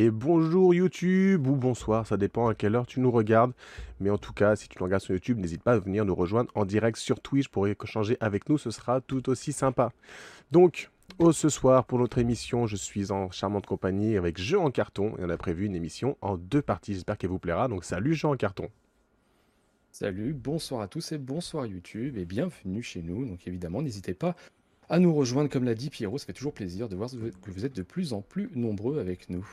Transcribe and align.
Et 0.00 0.12
bonjour 0.12 0.72
YouTube 0.74 1.48
ou 1.48 1.56
bonsoir, 1.56 2.06
ça 2.06 2.16
dépend 2.16 2.46
à 2.46 2.54
quelle 2.54 2.76
heure 2.76 2.86
tu 2.86 3.00
nous 3.00 3.10
regardes. 3.10 3.52
Mais 3.98 4.10
en 4.10 4.16
tout 4.16 4.32
cas, 4.32 4.54
si 4.54 4.68
tu 4.68 4.78
nous 4.78 4.84
regardes 4.84 5.02
sur 5.02 5.12
YouTube, 5.12 5.40
n'hésite 5.40 5.64
pas 5.64 5.72
à 5.72 5.78
venir 5.80 6.04
nous 6.04 6.14
rejoindre 6.14 6.52
en 6.54 6.64
direct 6.64 6.96
sur 6.98 7.18
Twitch 7.18 7.48
pour 7.48 7.66
échanger 7.66 8.16
avec 8.20 8.48
nous, 8.48 8.58
ce 8.58 8.70
sera 8.70 9.00
tout 9.00 9.28
aussi 9.28 9.52
sympa. 9.52 9.90
Donc, 10.52 10.92
ce 11.32 11.48
soir, 11.48 11.84
pour 11.84 11.98
notre 11.98 12.18
émission, 12.18 12.68
je 12.68 12.76
suis 12.76 13.10
en 13.10 13.32
charmante 13.32 13.66
compagnie 13.66 14.16
avec 14.16 14.40
Jeux 14.40 14.60
en 14.60 14.70
carton 14.70 15.16
et 15.18 15.24
on 15.24 15.30
a 15.30 15.36
prévu 15.36 15.66
une 15.66 15.74
émission 15.74 16.16
en 16.20 16.36
deux 16.36 16.62
parties. 16.62 16.94
J'espère 16.94 17.18
qu'elle 17.18 17.30
vous 17.30 17.40
plaira. 17.40 17.66
Donc, 17.66 17.82
salut 17.82 18.14
Jeux 18.14 18.28
en 18.28 18.36
carton. 18.36 18.70
Salut, 19.90 20.32
bonsoir 20.32 20.80
à 20.80 20.86
tous 20.86 21.10
et 21.10 21.18
bonsoir 21.18 21.66
YouTube 21.66 22.18
et 22.18 22.24
bienvenue 22.24 22.84
chez 22.84 23.02
nous. 23.02 23.26
Donc 23.26 23.48
évidemment, 23.48 23.82
n'hésitez 23.82 24.14
pas 24.14 24.36
à 24.88 25.00
nous 25.00 25.12
rejoindre 25.12 25.50
comme 25.50 25.64
l'a 25.64 25.74
dit 25.74 25.90
Pierrot, 25.90 26.18
ça 26.18 26.26
fait 26.26 26.34
toujours 26.34 26.54
plaisir 26.54 26.88
de 26.88 26.94
voir 26.94 27.10
que 27.10 27.50
vous 27.50 27.66
êtes 27.66 27.74
de 27.74 27.82
plus 27.82 28.12
en 28.12 28.22
plus 28.22 28.48
nombreux 28.54 29.00
avec 29.00 29.28
nous. 29.28 29.44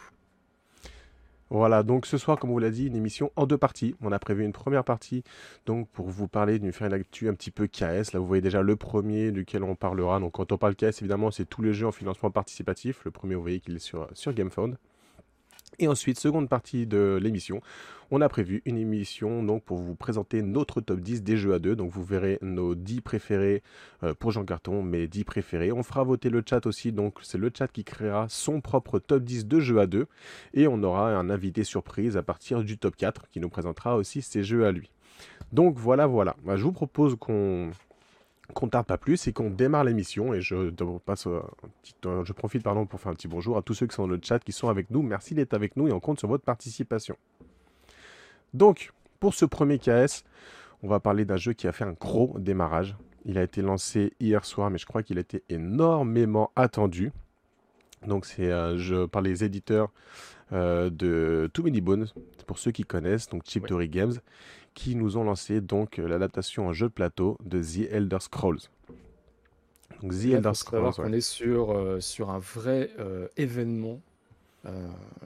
Voilà, 1.52 1.84
donc 1.84 2.08
ce 2.08 2.18
soir, 2.18 2.40
comme 2.40 2.50
on 2.50 2.54
vous 2.54 2.60
l'a 2.60 2.72
dit, 2.72 2.88
une 2.88 2.96
émission 2.96 3.32
en 3.36 3.46
deux 3.46 3.58
parties. 3.58 3.96
On 4.02 4.12
a 4.12 4.18
prévu 4.18 4.44
une 4.44 4.52
première 4.52 4.84
partie 4.84 5.24
donc 5.68 5.88
pour 5.90 6.08
vous 6.08 6.28
parler 6.28 6.58
d'une 6.58 6.72
faire 6.72 6.88
une 6.88 6.94
actu 6.94 7.30
un 7.30 7.36
petit 7.36 7.52
peu 7.52 7.68
KS. 7.68 8.14
Là, 8.14 8.20
vous 8.20 8.26
voyez 8.26 8.42
déjà 8.42 8.64
le 8.64 8.76
premier 8.76 9.32
duquel 9.32 9.64
on 9.64 9.76
parlera. 9.76 10.20
Donc 10.20 10.34
quand 10.34 10.52
on 10.52 10.58
parle 10.58 10.76
KS, 10.76 11.02
évidemment, 11.02 11.30
c'est 11.30 11.46
tous 11.46 11.62
les 11.62 11.74
jeux 11.74 11.88
en 11.88 11.92
financement 11.92 12.32
participatif. 12.32 13.02
Le 13.06 13.12
premier, 13.12 13.36
vous 13.36 13.42
voyez 13.42 13.60
qu'il 13.60 13.76
est 13.76 13.80
sur, 13.80 14.08
sur 14.14 14.34
GameFound. 14.34 14.78
Et 15.80 15.88
ensuite, 15.88 16.20
seconde 16.20 16.50
partie 16.50 16.88
de 16.88 17.20
l'émission, 17.22 17.62
on 18.12 18.22
a 18.22 18.30
prévu 18.30 18.62
une 18.66 18.78
émission 18.78 19.44
donc 19.44 19.64
pour 19.64 19.78
vous 19.78 19.96
présenter 19.96 20.42
notre 20.42 20.80
top 20.80 21.00
10 21.00 21.24
des 21.24 21.38
jeux 21.38 21.54
à 21.54 21.60
deux. 21.60 21.76
Donc 21.76 21.92
vous 21.92 22.04
verrez 22.04 22.38
nos 22.42 22.76
10 22.76 23.02
préférés 23.02 23.64
euh, 24.04 24.14
pour 24.14 24.32
Jean 24.32 24.46
Carton, 24.46 24.84
mes 24.84 25.08
10 25.08 25.24
préférés. 25.24 25.72
On 25.72 25.84
fera 25.84 26.04
voter 26.04 26.30
le 26.30 26.44
chat 26.48 26.66
aussi, 26.66 26.92
donc 26.92 27.18
c'est 27.24 27.38
le 27.38 27.52
chat 27.56 27.68
qui 27.68 27.84
créera 27.84 28.28
son 28.30 28.62
propre 28.62 29.00
top 29.00 29.24
10 29.24 29.48
de 29.48 29.60
jeux 29.60 29.80
à 29.80 29.88
deux. 29.88 30.08
Et 30.54 30.68
on 30.68 30.82
aura 30.84 31.16
un 31.16 31.30
invité 31.30 31.64
surprise 31.64 32.18
à 32.18 32.24
partir 32.24 32.64
du 32.64 32.78
top 32.78 32.96
4 32.96 33.30
qui 33.30 33.40
nous 33.40 33.50
présentera 33.50 33.96
aussi 33.96 34.22
ses 34.22 34.44
jeux 34.44 34.66
à 34.66 34.72
lui. 34.72 34.92
Donc 35.52 35.78
voilà, 35.78 36.08
voilà. 36.08 36.36
Bah, 36.44 36.58
je 36.58 36.64
vous 36.64 36.74
propose 36.74 37.16
qu'on 37.16 37.72
qu'on 38.54 38.68
tarde 38.68 38.86
pas 38.86 38.98
plus 38.98 39.28
et 39.28 39.34
qu'on 39.34 39.50
démarre 39.50 39.84
l'émission. 39.84 40.34
Et 40.34 40.42
je, 40.42 40.72
passe, 41.00 41.28
je 42.04 42.34
profite 42.34 42.64
pardon, 42.64 42.86
pour 42.86 43.00
faire 43.00 43.12
un 43.12 43.16
petit 43.16 43.28
bonjour 43.28 43.58
à 43.58 43.62
tous 43.62 43.74
ceux 43.74 43.88
qui 43.88 43.96
sont 43.96 44.04
dans 44.04 44.14
le 44.14 44.20
chat, 44.22 44.40
qui 44.40 44.52
sont 44.52 44.70
avec 44.70 44.92
nous. 44.92 45.02
Merci 45.02 45.34
d'être 45.34 45.54
avec 45.54 45.76
nous 45.78 45.88
et 45.88 45.92
on 45.92 46.00
compte 46.00 46.20
sur 46.20 46.28
votre 46.28 46.44
participation. 46.44 47.18
Donc, 48.54 48.92
pour 49.20 49.34
ce 49.34 49.46
premier 49.46 49.80
KS, 49.80 50.24
on 50.84 50.88
va 50.88 51.00
parler 51.00 51.26
d'un 51.26 51.38
jeu 51.38 51.54
qui 51.54 51.68
a 51.68 51.72
fait 51.72 51.84
un 51.84 51.94
gros 51.94 52.36
démarrage. 52.38 52.96
Il 53.26 53.38
a 53.38 53.44
été 53.44 53.62
lancé 53.62 54.14
hier 54.20 54.46
soir, 54.46 54.70
mais 54.70 54.78
je 54.78 54.86
crois 54.86 55.04
qu'il 55.04 55.18
a 55.18 55.22
été 55.22 55.44
énormément 55.50 56.52
attendu. 56.56 57.12
Donc, 58.06 58.26
c'est 58.26 58.52
un 58.52 58.78
jeu 58.78 59.08
par 59.08 59.22
les 59.22 59.44
éditeurs 59.44 59.92
euh, 60.54 60.92
de 60.92 61.50
Too 61.54 61.64
Many 61.64 61.82
Bones, 61.82 62.08
pour 62.46 62.60
ceux 62.60 62.72
qui 62.72 62.84
connaissent, 62.84 63.28
donc 63.28 63.44
Chip 63.46 63.66
Games 63.66 64.14
qui 64.76 64.96
nous 64.96 65.18
ont 65.18 65.24
lancé 65.24 65.62
donc 65.62 65.98
euh, 65.98 66.08
l'adaptation 66.08 66.68
en 66.68 66.74
jeu 66.74 66.90
de 66.90 66.94
plateau 66.94 67.40
de 67.44 67.64
The 67.64 67.92
Elder 67.92 68.20
Scrolls. 68.20 68.60
Donc 70.04 70.12
The 70.12 70.34
Elder 70.34 70.54
Scrolls. 70.54 70.94
On 71.00 71.12
est 71.12 71.22
sur, 71.22 71.72
euh, 71.72 72.00
sur 72.00 72.30
un 72.30 72.38
vrai 72.38 72.92
euh, 73.00 73.28
événement. 73.38 74.02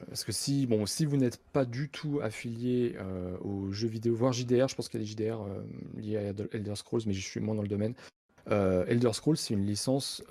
parce 0.07 0.23
que 0.23 0.31
si, 0.31 0.67
bon, 0.67 0.85
si 0.85 1.05
vous 1.05 1.17
n'êtes 1.17 1.41
pas 1.51 1.65
du 1.65 1.89
tout 1.89 2.19
affilié 2.21 2.97
aux 3.41 3.71
jeux 3.71 3.87
vidéo, 3.87 4.13
voire 4.13 4.33
JDR, 4.33 4.67
je 4.67 4.75
pense 4.75 4.89
qu'il 4.89 4.99
y 4.99 5.03
a 5.03 5.05
des 5.05 5.11
JDR 5.11 5.45
liés 5.95 6.17
à 6.17 6.21
Elder 6.53 6.75
Scrolls, 6.75 7.03
mais 7.07 7.13
je 7.13 7.25
suis 7.25 7.39
moins 7.39 7.55
dans 7.55 7.61
le 7.61 7.69
domaine. 7.69 7.93
Elder 8.47 9.13
Scrolls, 9.13 9.37
c'est 9.37 9.53
une 9.53 9.65
licence 9.65 10.21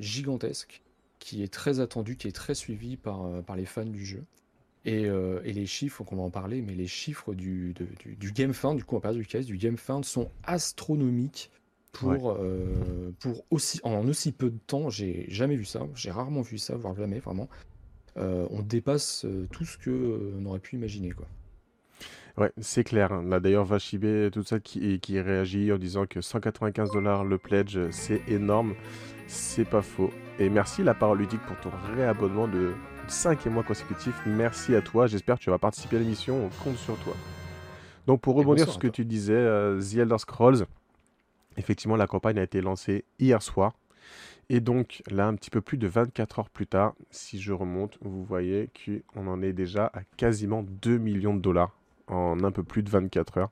gigantesque 0.00 0.82
qui 1.20 1.44
est 1.44 1.52
très 1.52 1.78
attendue, 1.78 2.16
qui 2.16 2.26
est 2.26 2.32
très 2.32 2.56
suivie 2.56 2.96
par, 2.96 3.24
par 3.44 3.54
les 3.54 3.66
fans 3.66 3.84
du 3.86 4.04
jeu. 4.04 4.24
Euh, 4.86 5.40
et, 5.44 5.52
les 5.52 5.66
chiffres, 5.66 6.04
qu'on 6.04 6.16
va 6.16 6.22
en 6.22 6.30
parler, 6.30 6.62
mais 6.62 6.74
les 6.74 6.86
chiffres 6.86 7.34
du, 7.34 7.74
du, 7.74 8.16
du 8.16 8.32
GameFound, 8.32 8.78
du 8.78 8.84
coup 8.84 8.96
on 8.96 9.00
parle 9.00 9.16
du 9.16 9.26
case, 9.26 9.44
du 9.44 9.58
GameFound 9.58 10.04
sont 10.04 10.30
astronomiques 10.42 11.50
pour, 11.92 12.32
euh, 12.32 13.12
pour 13.20 13.44
aussi, 13.50 13.80
en 13.82 14.06
aussi 14.08 14.32
peu 14.32 14.48
de 14.48 14.58
temps. 14.66 14.88
J'ai 14.88 15.26
jamais 15.28 15.56
vu 15.56 15.66
ça, 15.66 15.80
j'ai 15.94 16.10
rarement 16.10 16.40
vu 16.40 16.56
ça, 16.56 16.76
voire 16.76 16.94
jamais 16.94 17.18
vraiment. 17.18 17.48
Euh, 18.16 18.46
on 18.50 18.62
dépasse 18.62 19.26
tout 19.52 19.64
ce 19.64 19.76
que 19.76 20.34
on 20.40 20.46
aurait 20.46 20.58
pu 20.58 20.76
imaginer 20.76 21.10
quoi. 21.10 21.26
Ouais, 22.38 22.52
c'est 22.60 22.84
clair. 22.84 23.20
Là 23.22 23.38
d'ailleurs 23.38 23.64
Vachibé, 23.64 24.30
tout 24.32 24.44
ça 24.44 24.60
qui, 24.60 24.98
qui 25.00 25.20
réagit 25.20 25.72
en 25.72 25.78
disant 25.78 26.06
que 26.06 26.22
195 26.22 26.90
dollars 26.90 27.24
le 27.24 27.36
pledge, 27.36 27.78
c'est 27.90 28.22
énorme. 28.28 28.74
C'est 29.26 29.68
pas 29.68 29.82
faux. 29.82 30.10
Et 30.38 30.48
merci 30.48 30.82
la 30.82 30.94
parole 30.94 31.18
ludique 31.18 31.42
pour 31.42 31.60
ton 31.60 31.70
réabonnement 31.94 32.48
de 32.48 32.72
cinquième 33.10 33.54
mois 33.54 33.62
consécutif. 33.62 34.14
Merci 34.24 34.74
à 34.74 34.80
toi. 34.80 35.06
J'espère 35.06 35.38
que 35.38 35.44
tu 35.44 35.50
vas 35.50 35.58
participer 35.58 35.96
à 35.96 35.98
l'émission. 35.98 36.46
On 36.46 36.64
compte 36.64 36.76
sur 36.76 36.96
toi. 36.98 37.14
Donc, 38.06 38.20
pour 38.20 38.34
rebondir 38.36 38.64
sur 38.64 38.74
ce 38.74 38.78
que 38.78 38.88
tu 38.88 39.04
disais, 39.04 39.34
euh, 39.34 39.80
The 39.80 39.98
Elder 39.98 40.18
Scrolls, 40.18 40.64
effectivement, 41.56 41.96
la 41.96 42.06
campagne 42.06 42.38
a 42.38 42.42
été 42.42 42.60
lancée 42.60 43.04
hier 43.18 43.42
soir. 43.42 43.74
Et 44.48 44.60
donc, 44.60 45.02
là, 45.10 45.26
un 45.26 45.34
petit 45.34 45.50
peu 45.50 45.60
plus 45.60 45.78
de 45.78 45.86
24 45.86 46.38
heures 46.40 46.50
plus 46.50 46.66
tard, 46.66 46.94
si 47.10 47.40
je 47.40 47.52
remonte, 47.52 47.98
vous 48.00 48.24
voyez 48.24 48.70
qu'on 49.14 49.26
en 49.26 49.42
est 49.42 49.52
déjà 49.52 49.90
à 49.94 50.00
quasiment 50.16 50.64
2 50.64 50.98
millions 50.98 51.34
de 51.34 51.40
dollars 51.40 51.76
en 52.08 52.42
un 52.42 52.50
peu 52.50 52.64
plus 52.64 52.82
de 52.82 52.90
24 52.90 53.38
heures. 53.38 53.50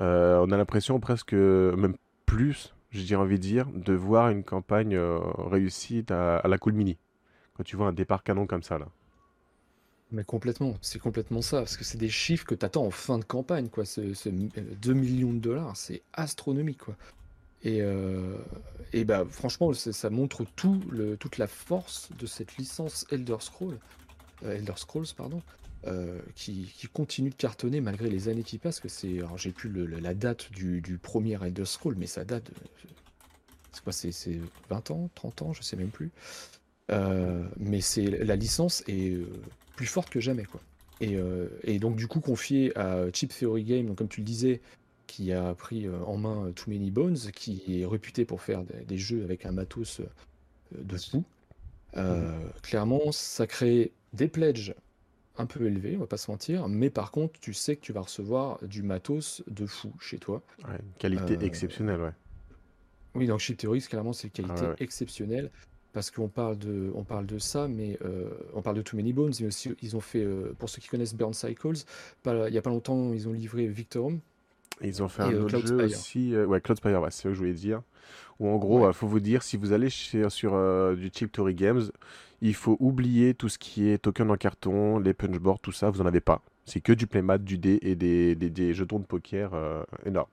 Euh, 0.00 0.44
on 0.46 0.52
a 0.52 0.56
l'impression 0.56 1.00
presque, 1.00 1.32
même 1.32 1.96
plus, 2.26 2.74
j'ai 2.90 3.16
envie 3.16 3.36
de 3.36 3.42
dire, 3.42 3.66
de 3.74 3.94
voir 3.94 4.28
une 4.30 4.44
campagne 4.44 4.94
euh, 4.94 5.18
réussie 5.38 6.04
à, 6.10 6.36
à 6.36 6.48
la 6.48 6.58
Cool 6.58 6.74
Mini 6.74 6.96
quand 7.54 7.64
tu 7.64 7.76
vois 7.76 7.88
un 7.88 7.92
départ 7.92 8.22
canon 8.22 8.46
comme 8.46 8.62
ça 8.62 8.78
là. 8.78 8.88
Mais 10.14 10.22
complètement, 10.22 10.76
c'est 10.80 11.00
complètement 11.00 11.42
ça, 11.42 11.58
parce 11.58 11.76
que 11.76 11.82
c'est 11.82 11.98
des 11.98 12.08
chiffres 12.08 12.44
que 12.44 12.54
tu 12.54 12.64
attends 12.64 12.86
en 12.86 12.90
fin 12.90 13.18
de 13.18 13.24
campagne, 13.24 13.68
quoi. 13.68 13.84
Ce, 13.84 14.00
2 14.00 14.90
euh, 14.90 14.94
millions 14.94 15.32
de 15.32 15.38
dollars, 15.38 15.76
c'est 15.76 16.02
astronomique, 16.12 16.78
quoi. 16.78 16.96
Et, 17.64 17.80
euh, 17.80 18.36
et 18.92 19.04
bah, 19.04 19.24
franchement, 19.28 19.72
ça 19.72 20.10
montre 20.10 20.44
tout 20.54 20.80
le, 20.90 21.16
toute 21.16 21.38
la 21.38 21.46
force 21.46 22.10
de 22.18 22.26
cette 22.26 22.58
licence 22.58 23.06
Elder 23.10 23.38
Scrolls, 23.40 23.78
euh, 24.44 24.56
Elder 24.56 24.74
Scrolls, 24.76 25.06
pardon, 25.16 25.42
qui, 26.34 26.70
continue 26.92 27.30
de 27.30 27.34
cartonner 27.34 27.80
malgré 27.80 28.08
les 28.08 28.28
années 28.28 28.42
qui 28.42 28.58
passent. 28.58 28.82
Alors 29.04 29.36
j'ai 29.36 29.50
plus 29.50 29.70
la 29.88 30.14
date 30.14 30.50
du, 30.52 30.80
du, 30.80 30.96
premier 30.98 31.42
Elder 31.44 31.64
Scrolls, 31.64 31.96
mais 31.98 32.06
ça 32.06 32.24
date. 32.24 32.50
C'est 33.72 33.82
quoi 33.82 33.92
C'est 33.92 34.40
20 34.70 34.90
ans, 34.92 35.10
30 35.14 35.42
ans, 35.42 35.52
je 35.52 35.62
sais 35.62 35.76
même 35.76 35.90
plus. 35.90 36.12
Euh, 36.90 37.44
mais 37.56 37.80
c'est 37.80 38.04
la 38.04 38.36
licence 38.36 38.82
est 38.86 39.12
euh, 39.12 39.26
plus 39.76 39.86
forte 39.86 40.10
que 40.10 40.20
jamais 40.20 40.44
quoi. 40.44 40.60
Et, 41.00 41.16
euh, 41.16 41.48
et, 41.62 41.78
donc 41.78 41.96
du 41.96 42.06
coup 42.06 42.20
confié 42.20 42.76
à 42.78 43.10
Chip 43.12 43.32
Theory 43.32 43.64
Game, 43.64 43.86
donc, 43.86 43.98
comme 43.98 44.08
tu 44.08 44.20
le 44.20 44.26
disais, 44.26 44.60
qui 45.06 45.32
a 45.32 45.54
pris 45.54 45.88
en 45.88 46.16
main 46.16 46.52
Too 46.52 46.70
Many 46.70 46.90
Bones, 46.90 47.16
qui 47.34 47.80
est 47.80 47.86
réputé 47.86 48.24
pour 48.24 48.42
faire 48.42 48.62
des, 48.64 48.98
jeux 48.98 49.24
avec 49.24 49.44
un 49.44 49.52
matos 49.52 50.00
de 50.72 50.96
fou. 50.96 51.24
Mhm. 51.96 52.32
Clairement, 52.62 53.12
ça 53.12 53.46
crée 53.46 53.92
des 54.12 54.28
pledges 54.28 54.74
un 55.36 55.46
peu 55.46 55.66
élevés, 55.66 55.96
on 55.96 56.00
va 56.00 56.06
pas 56.06 56.16
se 56.16 56.30
mentir, 56.30 56.68
mais 56.68 56.90
par 56.90 57.10
contre, 57.10 57.38
tu 57.40 57.54
sais 57.54 57.76
que 57.76 57.80
tu 57.80 57.92
vas 57.92 58.02
recevoir 58.02 58.64
du 58.64 58.82
matos 58.82 59.42
de 59.48 59.66
fou 59.66 59.92
chez 60.00 60.18
toi. 60.18 60.42
qualité 60.98 61.38
exceptionnelle, 61.44 62.00
ouais. 62.00 62.12
Oui, 63.14 63.26
donc 63.26 63.40
Chip 63.40 63.56
Theory, 63.56 63.80
clairement, 63.80 64.12
c'est 64.12 64.30
qualité 64.30 64.64
exceptionnelle 64.78 65.50
parce 65.94 66.10
qu'on 66.10 66.28
parle 66.28 66.58
de, 66.58 66.90
on 66.96 67.04
parle 67.04 67.24
de 67.24 67.38
ça, 67.38 67.68
mais 67.68 67.96
euh, 68.04 68.28
on 68.52 68.62
parle 68.62 68.76
de 68.76 68.82
Too 68.82 68.96
Many 68.96 69.12
Bones, 69.12 69.32
mais 69.40 69.46
aussi 69.46 69.74
ils 69.80 69.96
ont 69.96 70.00
fait, 70.00 70.24
euh, 70.24 70.52
pour 70.58 70.68
ceux 70.68 70.82
qui 70.82 70.88
connaissent 70.88 71.14
Burn 71.14 71.32
Cycles, 71.32 71.84
il 72.26 72.50
n'y 72.50 72.58
a 72.58 72.62
pas 72.62 72.70
longtemps, 72.70 73.12
ils 73.12 73.28
ont 73.28 73.32
livré 73.32 73.68
Victorum. 73.68 74.18
ils 74.82 75.02
ont 75.04 75.08
fait 75.08 75.22
un 75.22 75.32
euh, 75.32 75.44
autre 75.44 75.64
jeu 75.64 75.84
aussi, 75.84 76.36
ouais, 76.36 76.60
Cloudspire, 76.60 77.00
ouais, 77.00 77.10
c'est 77.12 77.22
ce 77.22 77.28
que 77.28 77.34
je 77.34 77.38
voulais 77.38 77.54
dire. 77.54 77.80
Ou 78.40 78.48
en 78.48 78.56
gros, 78.56 78.88
il 78.88 78.92
faut 78.92 79.06
vous 79.06 79.20
dire, 79.20 79.44
si 79.44 79.56
vous 79.56 79.70
allez 79.70 79.88
sur 79.88 80.96
du 80.96 81.10
Chip 81.14 81.30
Tory 81.30 81.54
Games, 81.54 81.82
il 82.40 82.54
faut 82.54 82.76
oublier 82.80 83.32
tout 83.32 83.48
ce 83.48 83.58
qui 83.58 83.88
est 83.88 83.98
token 83.98 84.32
en 84.32 84.36
carton, 84.36 84.98
les 84.98 85.14
punchboards, 85.14 85.60
tout 85.60 85.70
ça, 85.70 85.90
vous 85.90 86.02
n'en 86.02 86.06
avez 86.06 86.20
pas. 86.20 86.42
C'est 86.64 86.80
que 86.80 86.92
du 86.92 87.06
playmat, 87.06 87.38
du 87.38 87.56
dé 87.56 87.78
et 87.82 87.94
des, 87.94 88.34
des, 88.34 88.50
des 88.50 88.74
jetons 88.74 88.98
de 88.98 89.04
poker 89.04 89.52
énormes. 90.04 90.26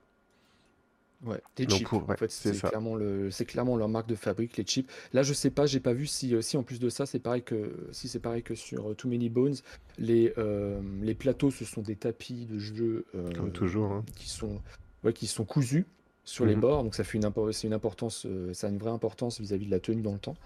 Ouais, 1.24 1.40
des 1.54 1.68
chips. 1.68 1.92
en 1.92 2.04
fait, 2.16 2.30
c'est 2.30 2.58
clairement 2.60 2.96
le, 2.96 3.28
clairement 3.46 3.76
leur 3.76 3.88
marque 3.88 4.08
de 4.08 4.16
fabrique, 4.16 4.56
les 4.56 4.64
chips. 4.64 4.90
Là, 5.12 5.22
je 5.22 5.32
sais 5.32 5.50
pas, 5.50 5.66
j'ai 5.66 5.78
pas 5.78 5.92
vu 5.92 6.06
si, 6.06 6.34
euh, 6.34 6.42
si 6.42 6.56
en 6.56 6.64
plus 6.64 6.80
de 6.80 6.88
ça, 6.88 7.06
c'est 7.06 7.20
pareil 7.20 7.42
que, 7.42 7.76
si 7.92 8.08
c'est 8.08 8.18
pareil 8.18 8.42
que 8.42 8.56
sur 8.56 8.90
euh, 8.90 8.94
Too 8.94 9.08
Many 9.08 9.28
Bones, 9.28 9.54
les, 9.98 10.32
euh, 10.36 10.80
les 11.00 11.14
plateaux, 11.14 11.52
ce 11.52 11.64
sont 11.64 11.82
des 11.82 11.94
tapis 11.94 12.46
de 12.46 12.58
jeu, 12.58 13.04
Comme 13.36 13.52
toujours, 13.52 13.92
hein. 13.92 14.04
qui 14.16 14.28
sont, 14.28 14.60
ouais, 15.04 15.12
qui 15.12 15.28
sont 15.28 15.44
cousus 15.44 15.86
sur 16.24 16.44
les 16.44 16.56
mhm. 16.56 16.60
bords. 16.60 16.82
Donc 16.82 16.94
ça 16.96 17.04
fait 17.04 17.18
une, 17.18 17.30
une 17.64 17.72
importance, 17.72 18.26
ça 18.52 18.66
a 18.66 18.70
une 18.70 18.78
vraie 18.78 18.90
importance 18.90 19.40
vis-à-vis 19.40 19.66
de 19.66 19.70
la 19.70 19.80
tenue 19.80 20.02
dans 20.02 20.14
le 20.14 20.18
temps. 20.18 20.36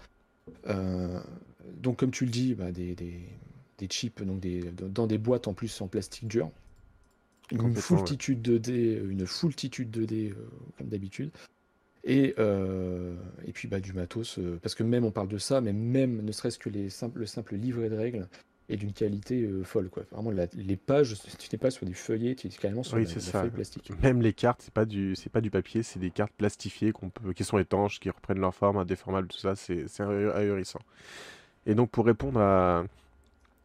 donc 1.73 1.97
comme 1.97 2.11
tu 2.11 2.25
le 2.25 2.31
dis, 2.31 2.53
bah, 2.53 2.71
des, 2.71 2.93
des, 2.93 3.21
des 3.79 3.87
chips, 3.87 4.21
donc 4.21 4.41
des, 4.41 4.61
dans 4.61 5.07
des 5.07 5.17
boîtes 5.17 5.47
en 5.47 5.53
plus 5.53 5.81
en 5.81 5.87
plastique 5.87 6.27
dur 6.27 6.51
une 7.51 7.75
foultitude 7.75 8.41
de 8.41 8.57
dés, 8.57 9.01
une 9.09 9.25
foultitude 9.25 9.91
de 9.91 10.05
dés 10.05 10.33
euh, 10.37 10.47
comme 10.77 10.87
d'habitude. 10.87 11.31
Et, 12.03 12.35
euh, 12.39 13.15
et 13.45 13.51
puis 13.51 13.67
bah, 13.67 13.79
du 13.79 13.91
matos, 13.93 14.39
euh, 14.39 14.59
parce 14.61 14.75
que 14.75 14.83
même 14.83 15.03
on 15.03 15.11
parle 15.11 15.27
de 15.27 15.37
ça, 15.37 15.59
mais 15.59 15.73
même 15.73 16.21
ne 16.23 16.31
serait-ce 16.31 16.57
que 16.57 16.69
les 16.69 16.89
simples, 16.89 17.19
le 17.19 17.25
simple 17.25 17.55
livret 17.55 17.89
de 17.89 17.95
règles, 17.95 18.27
et 18.69 18.75
d'une 18.75 18.91
qualité 18.93 19.43
euh, 19.43 19.63
folle. 19.63 19.89
Quoi. 19.89 20.03
Vraiment, 20.11 20.31
les 20.31 20.75
pages, 20.75 21.15
tu 21.39 21.47
n'es 21.51 21.57
pas 21.57 21.71
sur 21.71 21.85
des 21.85 21.93
feuillets, 21.93 22.35
tu 22.35 22.47
es 22.47 22.49
carrément 22.49 22.83
sur 22.83 22.97
Oui, 22.97 23.03
la, 23.03 23.09
c'est 23.09 23.15
la 23.15 23.21
ça. 23.21 23.41
feuille 23.41 23.51
plastique. 23.51 23.91
Même 24.01 24.21
les 24.21 24.33
cartes, 24.33 24.61
c'est 24.61 24.73
pas 24.73 24.85
du, 24.85 25.15
c'est 25.15 25.29
pas 25.29 25.39
du 25.39 25.49
papier, 25.49 25.83
c'est 25.83 25.99
des 25.99 26.11
cartes 26.11 26.33
plastifiées 26.37 26.91
qu'on 26.91 27.09
peut, 27.09 27.31
qui 27.33 27.45
sont 27.45 27.57
étanches, 27.57 27.99
qui 28.01 28.09
reprennent 28.09 28.39
leur 28.39 28.53
forme, 28.53 28.77
indéformables, 28.77 29.29
tout 29.29 29.37
ça. 29.37 29.55
C'est, 29.55 29.87
c'est 29.87 30.03
ahu- 30.03 30.31
ahurissant. 30.31 30.81
Et 31.65 31.75
donc, 31.75 31.91
pour 31.91 32.05
répondre 32.05 32.41
à, 32.41 32.85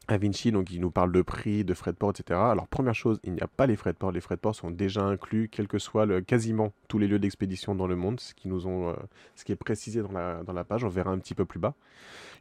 à 0.08 0.19
Vinci, 0.19 0.50
donc 0.50 0.70
il 0.70 0.81
nous 0.81 0.90
parle 0.90 1.12
de 1.12 1.22
prix, 1.22 1.64
de 1.64 1.75
frais 1.75 1.93
de 1.93 1.96
port, 1.96 2.10
etc. 2.10 2.38
Alors, 2.38 2.66
première 2.66 2.94
chose, 2.94 3.20
il 3.22 3.32
n'y 3.34 3.40
a 3.40 3.46
pas 3.46 3.66
les 3.66 3.76
frais 3.76 3.93
de 3.93 3.99
port. 3.99 4.10
Les 4.10 4.20
frais 4.20 4.34
de 4.34 4.40
port 4.40 4.54
sont 4.54 4.70
déjà 4.70 5.02
inclus, 5.02 5.49
quel 5.50 5.69
que 5.69 5.78
soit 5.78 6.06
le, 6.06 6.20
quasiment 6.20 6.72
tous 6.88 6.99
les 6.99 7.06
lieux 7.06 7.20
d'expédition 7.20 7.75
dans 7.75 7.87
le 7.87 7.94
monde, 7.94 8.19
ce 8.19 8.34
qui 8.34 8.49
nous 8.49 8.66
ont, 8.66 8.90
euh, 8.90 8.94
ce 9.37 9.44
qui 9.44 9.52
est 9.52 9.56
précisé 9.56 10.02
dans 10.02 10.12
la, 10.12 10.43
dans 10.43 10.52
la 10.52 10.64
page. 10.64 10.84
On 10.84 10.88
verra 10.88 11.10
un 11.12 11.19
petit 11.19 11.34
peu 11.34 11.44
plus 11.44 11.60
bas. 11.60 11.75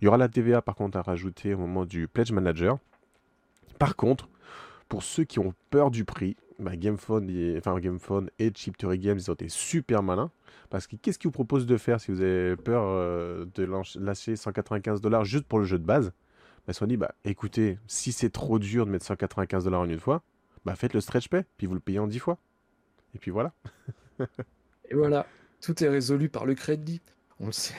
Il 0.01 0.05
y 0.05 0.07
aura 0.07 0.17
la 0.17 0.27
TVA, 0.27 0.61
par 0.61 0.75
contre, 0.75 0.97
à 0.97 1.03
rajouter 1.03 1.53
au 1.53 1.59
moment 1.59 1.85
du 1.85 2.07
Pledge 2.07 2.31
Manager. 2.31 2.79
Par 3.77 3.95
contre, 3.95 4.27
pour 4.89 5.03
ceux 5.03 5.23
qui 5.23 5.39
ont 5.39 5.53
peur 5.69 5.91
du 5.91 6.03
prix, 6.03 6.35
bah, 6.59 6.75
GamePhone, 6.75 7.29
et, 7.29 7.57
enfin, 7.57 7.79
GamePhone 7.79 8.29
et 8.39 8.51
Chip 8.53 8.75
Games, 8.77 9.17
ils 9.17 9.29
ont 9.29 9.35
été 9.35 9.49
super 9.49 10.01
malins. 10.03 10.31
Parce 10.69 10.87
que 10.87 10.95
qu'est-ce 10.95 11.19
qu'ils 11.19 11.27
vous 11.27 11.33
proposent 11.33 11.65
de 11.65 11.77
faire 11.77 11.99
si 11.99 12.11
vous 12.11 12.21
avez 12.21 12.55
peur 12.55 12.83
euh, 12.85 13.45
de 13.55 13.65
lâch- 13.65 13.99
lâcher 13.99 14.35
195 14.35 14.99
dollars 15.01 15.25
juste 15.25 15.45
pour 15.45 15.59
le 15.59 15.65
jeu 15.65 15.77
de 15.77 15.85
base? 15.85 16.11
Ils 16.67 16.73
se 16.73 16.79
sont 16.79 16.87
dit, 16.87 16.97
bah, 16.97 17.15
écoutez, 17.25 17.77
si 17.87 18.11
c'est 18.11 18.29
trop 18.29 18.59
dur 18.59 18.85
de 18.85 18.91
mettre 18.91 19.05
195 19.05 19.65
dollars 19.65 19.81
en 19.81 19.89
une 19.89 19.99
fois, 19.99 20.23
bah, 20.65 20.75
faites 20.75 20.93
le 20.93 21.01
stretch 21.01 21.27
pay, 21.27 21.43
puis 21.57 21.67
vous 21.67 21.73
le 21.73 21.79
payez 21.79 21.99
en 21.99 22.07
10 22.07 22.19
fois. 22.19 22.37
Et 23.15 23.19
puis 23.19 23.31
voilà. 23.31 23.53
Et 24.89 24.95
voilà, 24.95 25.25
tout 25.61 25.83
est 25.83 25.89
résolu 25.89 26.29
par 26.29 26.45
le 26.45 26.53
crédit. 26.53 27.01
On 27.39 27.47
le 27.47 27.51
sait. 27.51 27.73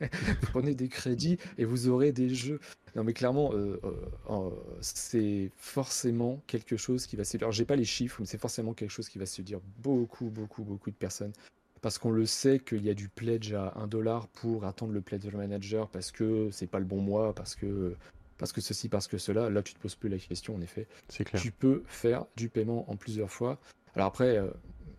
Prenez 0.42 0.74
des 0.74 0.88
crédits 0.88 1.38
et 1.56 1.64
vous 1.64 1.88
aurez 1.88 2.10
des 2.10 2.34
jeux. 2.34 2.58
Non, 2.96 3.04
mais 3.04 3.12
clairement, 3.12 3.52
euh, 3.54 3.80
euh, 4.28 4.50
c'est 4.80 5.50
forcément 5.56 6.42
quelque 6.46 6.76
chose 6.76 7.06
qui 7.06 7.14
va 7.14 7.24
séduire. 7.24 7.46
Alors, 7.46 7.52
j'ai 7.52 7.64
pas 7.64 7.76
les 7.76 7.84
chiffres, 7.84 8.16
mais 8.20 8.26
c'est 8.26 8.40
forcément 8.40 8.72
quelque 8.72 8.90
chose 8.90 9.08
qui 9.08 9.18
va 9.18 9.26
séduire 9.26 9.60
beaucoup, 9.78 10.30
beaucoup, 10.30 10.64
beaucoup 10.64 10.90
de 10.90 10.96
personnes. 10.96 11.32
Parce 11.80 11.98
qu'on 11.98 12.10
le 12.10 12.26
sait 12.26 12.58
qu'il 12.58 12.82
y 12.84 12.90
a 12.90 12.94
du 12.94 13.08
pledge 13.08 13.52
à 13.52 13.74
1 13.76 13.86
dollar 13.86 14.26
pour 14.28 14.64
attendre 14.64 14.92
le 14.92 15.00
pledge 15.00 15.26
manager 15.26 15.88
parce 15.90 16.10
que 16.10 16.48
c'est 16.50 16.66
pas 16.66 16.78
le 16.78 16.84
bon 16.86 17.00
mois, 17.00 17.34
parce 17.34 17.54
que, 17.54 17.94
parce 18.38 18.52
que 18.52 18.60
ceci, 18.60 18.88
parce 18.88 19.06
que 19.08 19.18
cela. 19.18 19.50
Là, 19.50 19.62
tu 19.62 19.74
te 19.74 19.78
poses 19.78 19.94
plus 19.94 20.08
la 20.08 20.18
question, 20.18 20.54
en 20.54 20.60
effet. 20.60 20.86
C'est 21.08 21.24
clair. 21.24 21.40
Tu 21.40 21.50
peux 21.50 21.82
faire 21.86 22.26
du 22.36 22.48
paiement 22.48 22.90
en 22.90 22.96
plusieurs 22.96 23.30
fois. 23.30 23.58
Alors 23.94 24.08
après, 24.08 24.36
euh, 24.36 24.48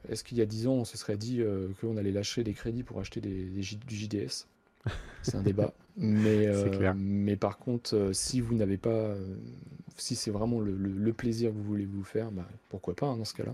est-ce 0.10 0.24
qu'il 0.24 0.38
y 0.38 0.42
a 0.42 0.46
10 0.46 0.68
ans, 0.68 0.74
on 0.74 0.86
se 0.86 0.98
serait 0.98 1.18
dit 1.18 1.42
euh, 1.42 1.68
qu'on 1.82 1.98
allait 1.98 2.12
lâcher 2.12 2.44
des 2.44 2.54
crédits 2.54 2.84
pour 2.84 3.00
acheter 3.00 3.22
des, 3.22 3.46
des 3.46 3.62
J- 3.62 3.78
du 3.78 3.96
JDS? 3.96 4.48
C'est 5.22 5.36
un 5.36 5.42
débat. 5.44 5.74
Mais, 5.98 6.48
euh, 6.48 6.94
mais 6.96 7.36
par 7.38 7.58
contre, 7.58 7.96
euh, 7.96 8.14
si 8.14 8.42
vous 8.42 8.54
n'avez 8.56 8.78
pas, 8.78 9.16
si 9.98 10.16
c'est 10.16 10.32
vraiment 10.32 10.60
le, 10.60 10.74
le- 10.76 10.90
le 10.92 11.14
plaisir 11.14 11.52
que 11.52 11.56
vous 11.56 11.64
voulez 11.64 11.86
vous 11.86 12.04
faire, 12.04 12.32
bah, 12.32 12.48
pourquoi 12.70 12.96
pas 12.96 13.08
hein, 13.08 13.18
dans 13.18 13.26
ce 13.26 13.34
cas-là, 13.34 13.54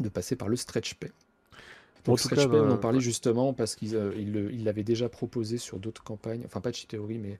de 0.00 0.08
passer 0.10 0.36
par 0.36 0.48
le 0.48 0.56
stretch 0.56 0.94
pay. 0.94 1.08
En 1.08 2.10
Donc 2.10 2.20
stretch 2.20 2.40
cas, 2.40 2.48
pay, 2.48 2.58
on 2.60 2.64
en 2.64 2.68
bah, 2.74 2.76
parlait 2.76 3.00
justement 3.00 3.52
parce 3.54 3.74
qu'il 3.74 3.96
euh, 3.96 4.50
l'avait 4.62 4.84
déjà 4.84 5.08
proposé 5.08 5.56
sur 5.58 5.78
d'autres 5.80 6.04
campagnes, 6.04 6.42
enfin 6.44 6.60
pas 6.60 6.70
de 6.70 6.76
Theory, 6.76 7.18
mais 7.18 7.38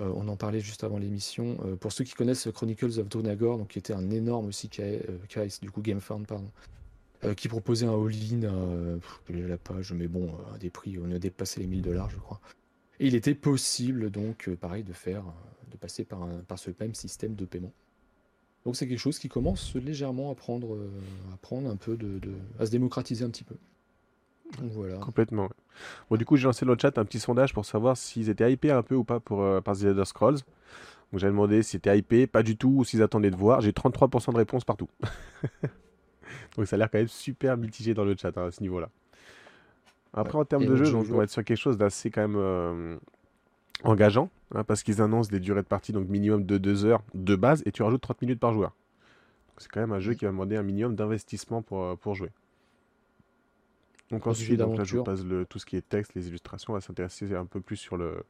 euh, 0.00 0.10
on 0.14 0.28
en 0.28 0.36
parlait 0.36 0.60
juste 0.60 0.84
avant 0.84 0.98
l'émission. 0.98 1.58
Euh, 1.64 1.76
pour 1.76 1.92
ceux 1.92 2.04
qui 2.04 2.14
connaissent 2.14 2.48
Chronicles 2.52 2.98
of 2.98 3.08
Dronagor, 3.08 3.58
donc 3.58 3.68
qui 3.68 3.78
était 3.78 3.92
un 3.92 4.10
énorme 4.10 4.46
aussi 4.46 4.70
euh, 4.78 5.18
du 5.60 5.70
coup 5.70 5.82
GameFound, 5.82 6.26
pardon, 6.26 6.50
qui 7.36 7.46
proposait 7.46 7.86
un 7.86 7.92
all-in 7.92 8.42
à 8.42 9.48
la 9.48 9.56
page, 9.56 9.92
mais 9.92 10.08
bon, 10.08 10.34
à 10.52 10.58
des 10.58 10.70
prix, 10.70 10.98
on 10.98 11.08
a 11.12 11.20
dépassé 11.20 11.60
les 11.60 11.68
1000 11.68 11.82
dollars, 11.82 12.10
je 12.10 12.16
crois. 12.16 12.40
Et 12.98 13.06
il 13.06 13.14
était 13.14 13.36
possible 13.36 14.10
donc, 14.10 14.50
pareil, 14.60 14.82
de 14.82 14.92
faire, 14.92 15.22
de 15.70 15.76
passer 15.76 16.02
par, 16.02 16.26
par 16.48 16.58
ce 16.58 16.70
même 16.80 16.96
système 16.96 17.36
de 17.36 17.44
paiement. 17.44 17.72
Donc 18.64 18.74
c'est 18.74 18.88
quelque 18.88 18.98
chose 18.98 19.20
qui 19.20 19.28
commence 19.28 19.72
légèrement 19.76 20.32
à 20.32 20.34
prendre, 20.34 20.76
à 21.32 21.36
prendre 21.36 21.70
un 21.70 21.76
peu 21.76 21.96
à 22.58 22.66
se 22.66 22.72
démocratiser 22.72 23.24
un 23.24 23.30
petit 23.30 23.44
peu. 23.44 23.56
Donc 24.60 24.72
voilà. 24.72 24.96
Complètement. 24.96 25.48
Bon, 26.10 26.16
du 26.16 26.24
coup, 26.24 26.36
j'ai 26.36 26.44
lancé 26.44 26.64
dans 26.64 26.72
le 26.72 26.78
chat 26.80 26.96
un 26.98 27.04
petit 27.04 27.18
sondage 27.20 27.52
pour 27.54 27.64
savoir 27.64 27.96
s'ils 27.96 28.28
étaient 28.28 28.50
hypés 28.52 28.70
un 28.70 28.82
peu 28.82 28.94
ou 28.94 29.04
pas 29.04 29.20
pour, 29.20 29.42
euh, 29.42 29.60
par 29.60 29.76
The 29.76 29.84
Elder 29.84 30.04
Scrolls. 30.04 30.36
Donc, 31.12 31.20
j'avais 31.20 31.32
demandé 31.32 31.62
s'ils 31.62 31.78
étaient 31.78 31.96
hypés, 31.98 32.26
pas 32.26 32.42
du 32.42 32.56
tout, 32.56 32.72
ou 32.78 32.84
s'ils 32.84 33.02
attendaient 33.02 33.30
de 33.30 33.36
voir. 33.36 33.60
J'ai 33.60 33.72
33% 33.72 34.32
de 34.32 34.36
réponses 34.38 34.64
partout. 34.64 34.88
Donc, 36.56 36.66
ça 36.66 36.76
a 36.76 36.78
l'air 36.78 36.90
quand 36.90 36.98
même 36.98 37.08
super 37.08 37.56
mitigé 37.56 37.94
dans 37.94 38.04
le 38.04 38.14
chat 38.16 38.36
hein, 38.36 38.46
à 38.46 38.50
ce 38.50 38.60
niveau-là. 38.62 38.88
Après, 40.14 40.34
Ouais. 40.34 40.40
en 40.40 40.44
termes 40.44 40.66
de 40.66 40.76
jeu, 40.76 40.84
donc, 40.92 41.06
on 41.10 41.16
va 41.16 41.24
être 41.24 41.30
sur 41.30 41.42
quelque 41.44 41.56
chose 41.58 41.78
d'assez 41.78 42.10
quand 42.10 42.20
même 42.20 42.36
euh, 42.36 42.96
engageant, 43.84 44.28
hein, 44.54 44.62
parce 44.64 44.82
qu'ils 44.82 45.00
annoncent 45.00 45.30
des 45.30 45.40
durées 45.40 45.62
de 45.62 45.66
partie, 45.66 45.92
donc 45.92 46.08
minimum 46.08 46.44
de 46.44 46.58
2 46.58 46.84
heures 46.84 47.02
de 47.14 47.34
base, 47.34 47.62
et 47.64 47.72
tu 47.72 47.82
rajoutes 47.82 48.02
30 48.02 48.20
minutes 48.22 48.40
par 48.40 48.52
joueur. 48.52 48.72
C'est 49.56 49.70
quand 49.70 49.80
même 49.80 49.92
un 49.92 50.00
jeu 50.00 50.14
qui 50.14 50.24
va 50.26 50.30
demander 50.30 50.56
un 50.56 50.62
minimum 50.62 50.94
d'investissement 50.96 51.62
pour, 51.62 51.82
euh, 51.82 51.94
pour 51.96 52.14
jouer. 52.14 52.30
Donc 54.12 54.28
ensuite, 54.28 54.60
donc 54.60 54.76
là, 54.76 54.84
je 54.84 54.92
vous 54.92 55.00
passe 55.00 55.24
le, 55.24 55.46
tout 55.46 55.58
ce 55.58 55.66
qui 55.66 55.76
est 55.76 55.88
texte, 55.88 56.14
les 56.14 56.28
illustrations, 56.28 56.74
on 56.74 56.76
va 56.76 56.82
s'intéresser 56.82 57.34
un 57.34 57.46
peu 57.46 57.60
plus 57.60 57.76
sur 57.78 57.96
le, 57.98 58.24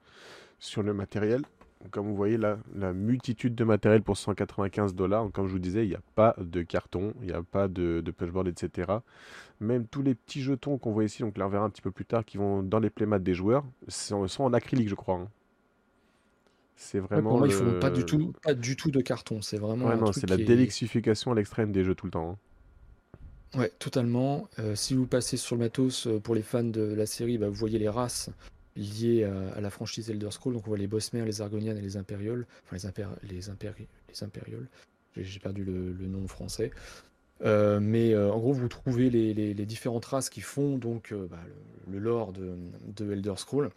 sur 0.59 0.83
le 0.83 0.95
matériel. 0.95 1.43
Donc, 1.83 1.93
comme 1.93 2.07
vous 2.09 2.17
voyez 2.17 2.39
là, 2.39 2.59
la 2.75 2.93
multitude 2.95 3.55
de 3.55 3.65
matériel 3.65 4.03
pour 4.03 4.17
195 4.17 4.95
dollars. 4.95 5.31
Comme 5.33 5.49
je 5.49 5.53
vous 5.53 5.59
disais, 5.61 5.87
il 5.87 5.91
n'y 5.91 5.97
a 5.97 6.03
pas 6.17 6.35
de 6.39 6.63
carton, 6.63 7.15
il 7.23 7.29
n'y 7.29 7.33
a 7.35 7.43
pas 7.43 7.69
de, 7.69 8.03
de 8.05 8.11
punchboard, 8.13 8.49
etc. 8.49 9.03
Même 9.61 9.87
tous 9.89 10.03
les 10.03 10.15
petits 10.17 10.43
jetons 10.43 10.79
qu'on 10.79 10.93
voit 10.93 11.05
ici, 11.05 11.23
donc 11.23 11.39
là 11.39 11.47
on 11.47 11.51
verra 11.51 11.65
un 11.67 11.71
petit 11.71 11.83
peu 11.83 11.93
plus 11.93 12.07
tard, 12.07 12.25
qui 12.25 12.39
vont 12.39 12.63
dans 12.63 12.81
les 12.81 12.91
playmats 12.91 13.21
des 13.21 13.35
joueurs, 13.35 13.65
sont, 13.89 14.29
sont 14.29 14.45
en 14.45 14.53
acrylique, 14.55 14.89
je 14.91 14.97
crois. 14.97 15.17
hein. 15.17 15.29
C'est 16.77 16.99
Ouais, 17.15 17.23
vraiment 17.23 17.37
pour 17.37 17.39
moi, 17.39 17.47
ils 17.49 17.53
font 17.53 17.75
pas 17.75 17.91
du 17.91 18.05
tout, 18.05 18.33
pas 18.43 18.55
du 18.55 18.77
tout 18.77 18.91
de 18.91 19.01
carton. 19.01 19.41
C'est 19.43 19.59
vraiment 19.59 19.91
Ouais, 19.91 19.99
non, 19.99 20.13
c'est 20.13 20.27
la 20.29 20.39
est, 20.39 20.39
délixification 20.39 21.33
à 21.33 21.35
l'extrême 21.35 21.73
des 21.73 21.85
jeux 21.85 21.95
tout 21.95 22.07
le 22.07 22.13
temps. 22.13 22.31
hein. 22.33 22.39
Ouais, 23.57 23.71
totalement. 23.79 24.49
Euh, 24.59 24.75
si 24.75 24.95
vous 24.95 25.07
passez 25.07 25.37
sur 25.37 25.57
le 25.57 25.61
matos, 25.61 26.07
euh, 26.07 26.19
pour 26.19 26.35
les 26.35 26.43
fans 26.43 26.65
de 26.65 26.83
la 26.83 27.07
série, 27.07 27.39
bah, 27.39 27.49
vous 27.49 27.55
voyez 27.55 27.79
les 27.79 27.89
races 27.89 28.31
liées 28.75 29.25
à, 29.25 29.61
la 29.61 29.71
franchise 29.71 30.09
Elder 30.09 30.31
Scrolls. 30.31 30.55
Donc 30.55 30.67
on 30.67 30.71
voit 30.71 30.79
les 30.79 30.87
Bossmères, 30.87 31.27
les 31.27 31.43
Argonianes 31.43 31.77
et 31.77 31.83
les 31.83 31.97
Impérioles. 31.97 32.47
Enfin 32.65 32.77
les 32.77 32.87
impér 32.87 33.11
les 33.23 33.51
impéri 33.51 33.87
les 34.09 34.25
Impérioles. 34.25 34.67
J'ai 35.15 35.41
perdu 35.41 35.63
le, 35.63 36.07
nom 36.07 36.27
français. 36.27 36.71
Euh, 37.45 37.81
mais 37.81 38.17
en 38.17 38.39
gros, 38.39 38.55
vous 38.55 38.69
trouvez 38.69 39.11
les, 39.11 39.35
les- 39.35 39.67
différentes 39.67 40.07
races 40.07 40.31
qui 40.31 40.41
font 40.41 40.79
donc 40.79 41.13
bah, 41.13 41.37
le, 41.87 41.93
le 41.93 41.99
lore 41.99 42.33
de, 42.33 42.55
de 42.97 43.13
Elder 43.13 43.35
Scrolls. 43.37 43.69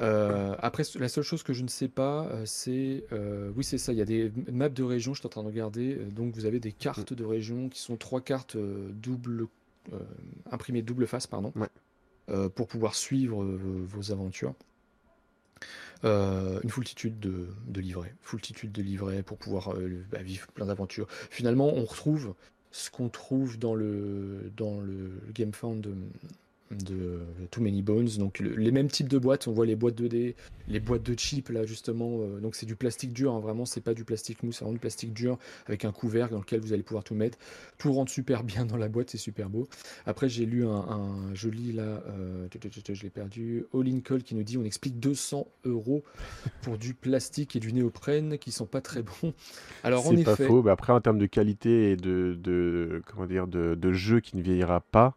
Euh, 0.00 0.54
après, 0.58 0.82
la 0.98 1.08
seule 1.08 1.24
chose 1.24 1.42
que 1.42 1.52
je 1.52 1.62
ne 1.62 1.68
sais 1.68 1.88
pas, 1.88 2.26
euh, 2.26 2.42
c'est. 2.44 3.04
euh, 3.12 3.50
oui, 3.56 3.64
c'est 3.64 3.78
ça, 3.78 3.92
il 3.92 3.98
y 3.98 4.02
a 4.02 4.04
des 4.04 4.30
maps 4.52 4.68
de 4.68 4.82
régions, 4.82 5.14
je 5.14 5.20
suis 5.20 5.26
en 5.26 5.30
train 5.30 5.42
de 5.42 5.48
regarder. 5.48 5.94
donc, 5.96 6.34
vous 6.34 6.44
avez 6.46 6.60
des 6.60 6.72
cartes 6.72 7.12
de 7.12 7.24
régions 7.24 7.68
qui 7.68 7.80
sont 7.80 7.96
trois 7.96 8.20
cartes 8.20 8.56
double, 8.56 9.46
euh, 9.92 9.98
imprimées 10.50 10.82
double 10.82 11.06
face, 11.06 11.26
pardon, 11.26 11.52
Ouais. 11.56 12.48
pour 12.50 12.66
pouvoir 12.66 12.94
suivre 12.94 13.44
vos 13.44 14.12
aventures. 14.12 14.54
Une 16.04 16.68
foultitude 16.70 17.18
de, 17.18 17.48
de 17.66 17.80
livrets, 17.80 18.14
foultitude 18.20 18.70
de 18.72 18.82
livrets 18.82 19.22
pour 19.22 19.38
pouvoir 19.38 19.74
bah, 20.10 20.22
vivre 20.22 20.46
plein 20.48 20.66
d'aventures. 20.66 21.06
Finalement, 21.30 21.68
on 21.74 21.84
retrouve 21.84 22.34
ce 22.70 22.90
qu'on 22.90 23.08
trouve 23.08 23.58
dans 23.58 23.74
le, 23.74 24.52
dans 24.56 24.78
le 24.80 25.10
GameFound 25.32 25.88
de, 26.70 27.20
de 27.40 27.46
Too 27.50 27.62
Many 27.62 27.82
Bones. 27.82 28.08
Donc 28.18 28.38
le- 28.38 28.54
les 28.54 28.70
mêmes 28.72 28.88
types 28.90 29.08
de 29.08 29.18
boîtes, 29.18 29.48
on 29.48 29.52
voit 29.52 29.66
les 29.66 29.76
boîtes 29.76 30.00
2D, 30.00 30.34
les 30.68 30.80
boîtes 30.80 31.02
de 31.02 31.14
chips 31.14 31.48
là 31.50 31.64
justement. 31.66 32.20
euh, 32.22 32.40
donc 32.40 32.54
c'est 32.56 32.66
du 32.66 32.76
plastique 32.76 33.12
dur, 33.12 33.32
hein, 33.34 33.40
vraiment 33.40 33.64
c'est 33.64 33.80
pas 33.80 33.94
du 33.94 34.04
plastique 34.04 34.42
mou, 34.42 34.52
c'est 34.52 34.60
vraiment 34.60 34.74
du 34.74 34.80
plastique 34.80 35.12
dur 35.12 35.38
avec 35.66 35.84
un 35.84 35.92
couvercle 35.92 36.32
dans 36.34 36.40
lequel 36.40 36.60
vous 36.60 36.72
allez 36.72 36.82
pouvoir 36.82 37.04
tout 37.04 37.14
mettre. 37.14 37.38
Tout 37.78 37.92
rentre 37.92 38.10
super 38.10 38.42
bien 38.44 38.64
dans 38.66 38.76
la 38.76 38.88
boîte, 38.88 39.10
c'est 39.10 39.18
super 39.18 39.48
beau. 39.48 39.68
Après 40.06 40.28
j'ai 40.28 40.46
lu 40.46 40.64
un, 40.66 40.70
un 40.70 41.34
joli 41.34 41.72
là, 41.72 42.02
euh, 42.08 42.48
je 42.92 43.02
l'ai 43.02 43.10
perdu, 43.10 43.64
All 43.74 43.88
in 43.88 44.00
Call 44.00 44.22
qui 44.22 44.34
nous 44.34 44.42
dit 44.42 44.58
on 44.58 44.64
explique 44.64 44.98
200 44.98 45.46
euros 45.64 46.02
pour 46.62 46.78
du 46.78 46.94
plastique 46.94 47.56
et 47.56 47.60
du 47.60 47.72
néoprène 47.72 48.38
qui 48.38 48.52
sont 48.52 48.66
pas 48.66 48.80
très 48.80 49.02
bons. 49.02 49.34
Alors 49.84 50.06
en 50.06 50.10
C'est 50.16 50.24
pas 50.24 50.32
effet, 50.32 50.46
faux, 50.46 50.62
mais 50.62 50.70
après 50.70 50.92
en 50.92 51.00
termes 51.00 51.18
de 51.18 51.26
qualité 51.26 51.92
et 51.92 51.96
de, 51.96 52.36
de 52.40 53.02
comment 53.06 53.26
dire 53.26 53.46
de, 53.46 53.74
de 53.74 53.92
jeu 53.92 54.20
qui 54.20 54.36
ne 54.36 54.42
vieillira 54.42 54.80
pas, 54.80 55.16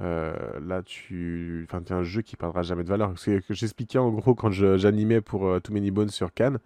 euh, 0.00 0.60
là 0.60 0.82
tu, 0.84 1.66
enfin 1.68 1.82
t'es 1.82 1.92
un 1.92 2.04
jeu 2.04 2.22
qui 2.22 2.36
perdra 2.36 2.62
jamais 2.62 2.84
de 2.84 2.88
valeur. 2.88 3.12
C'est 3.18 3.44
que 3.44 3.54
j'expliquais 3.54 3.98
en 3.98 4.10
gros 4.10 4.34
quand 4.34 4.50
j'animais 4.50 5.20
pour 5.20 5.46
euh, 5.46 5.60
Too 5.60 5.72
Many 5.72 5.90
Bones 5.90 6.10
sur 6.10 6.32
Cannes, 6.32 6.58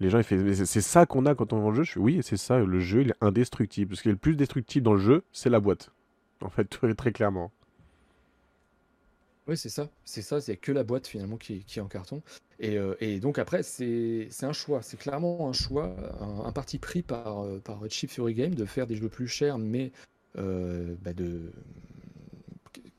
les 0.00 0.08
gens 0.08 0.18
ils 0.18 0.36
mais 0.38 0.54
c'est 0.54 0.80
ça 0.80 1.04
qu'on 1.04 1.26
a 1.26 1.34
quand 1.34 1.52
on 1.52 1.60
vend 1.60 1.70
le 1.70 1.76
jeu? 1.76 1.82
Je 1.82 1.92
fais 1.92 2.00
oui 2.00 2.20
c'est 2.22 2.38
ça, 2.38 2.58
le 2.58 2.80
jeu 2.80 3.02
il 3.02 3.10
est 3.10 3.16
indestructible. 3.20 3.96
Ce 3.96 4.02
qui 4.02 4.08
est 4.08 4.12
le 4.12 4.18
plus 4.18 4.34
destructible 4.34 4.84
dans 4.84 4.94
le 4.94 5.00
jeu, 5.00 5.24
c'est 5.32 5.50
la 5.50 5.60
boîte. 5.60 5.90
En 6.40 6.48
fait 6.48 6.64
très, 6.70 6.94
très 6.94 7.12
clairement. 7.12 7.52
Oui, 9.46 9.56
c'est 9.56 9.68
ça. 9.68 9.88
C'est 10.04 10.22
ça, 10.22 10.40
c'est 10.40 10.56
que 10.56 10.70
la 10.70 10.84
boîte 10.84 11.06
finalement 11.06 11.36
qui 11.36 11.64
est, 11.76 11.80
en 11.80 11.88
carton. 11.88 12.22
Et, 12.60 12.78
euh, 12.78 12.94
et 13.00 13.18
donc 13.18 13.38
après, 13.38 13.62
c'est 13.62 14.28
un 14.42 14.52
choix. 14.52 14.80
C'est 14.82 14.98
clairement 14.98 15.48
un 15.48 15.52
choix, 15.52 15.96
un, 16.20 16.52
parti 16.52 16.78
pris 16.78 17.02
par, 17.02 17.44
par 17.64 17.80
Chip 17.88 18.10
Theory 18.10 18.34
Game 18.34 18.54
de 18.54 18.64
faire 18.64 18.86
des 18.86 18.94
jeux 18.94 19.08
plus 19.08 19.26
chers, 19.26 19.58
mais 19.58 19.90
bah, 20.36 21.12
de, 21.14 21.50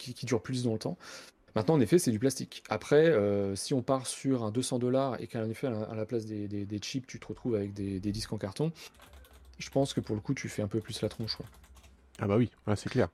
qui, 0.01 0.13
qui 0.13 0.25
durent 0.25 0.41
plus 0.41 0.63
dans 0.63 0.73
le 0.73 0.79
temps. 0.79 0.97
Maintenant, 1.55 1.75
en 1.75 1.81
effet, 1.81 1.99
c'est 1.99 2.11
du 2.11 2.19
plastique. 2.19 2.63
Après, 2.69 3.07
euh, 3.07 3.55
si 3.55 3.73
on 3.73 3.81
part 3.81 4.07
sur 4.07 4.43
un 4.43 4.51
200 4.51 4.79
dollars 4.79 5.19
et 5.19 5.27
qu'en 5.27 5.49
effet, 5.49 5.67
à 5.67 5.95
la 5.95 6.05
place 6.05 6.25
des, 6.25 6.47
des, 6.47 6.79
chips, 6.79 7.05
tu 7.05 7.19
te 7.19 7.27
retrouves 7.27 7.55
avec 7.55 7.73
des, 7.73 7.99
disques 7.99 8.31
en 8.31 8.37
carton, 8.37 8.71
je 9.57 9.69
pense 9.69 9.93
que 9.93 9.99
pour 9.99 10.15
le 10.15 10.21
coup, 10.21 10.33
tu 10.33 10.47
fais 10.47 10.61
un 10.61 10.67
peu 10.67 10.79
plus 10.79 11.01
la 11.01 11.09
tronche. 11.09 11.37
Ah 12.19 12.27
bah 12.27 12.37
oui, 12.37 12.49
c'est 12.75 12.89
clair. 12.89 13.09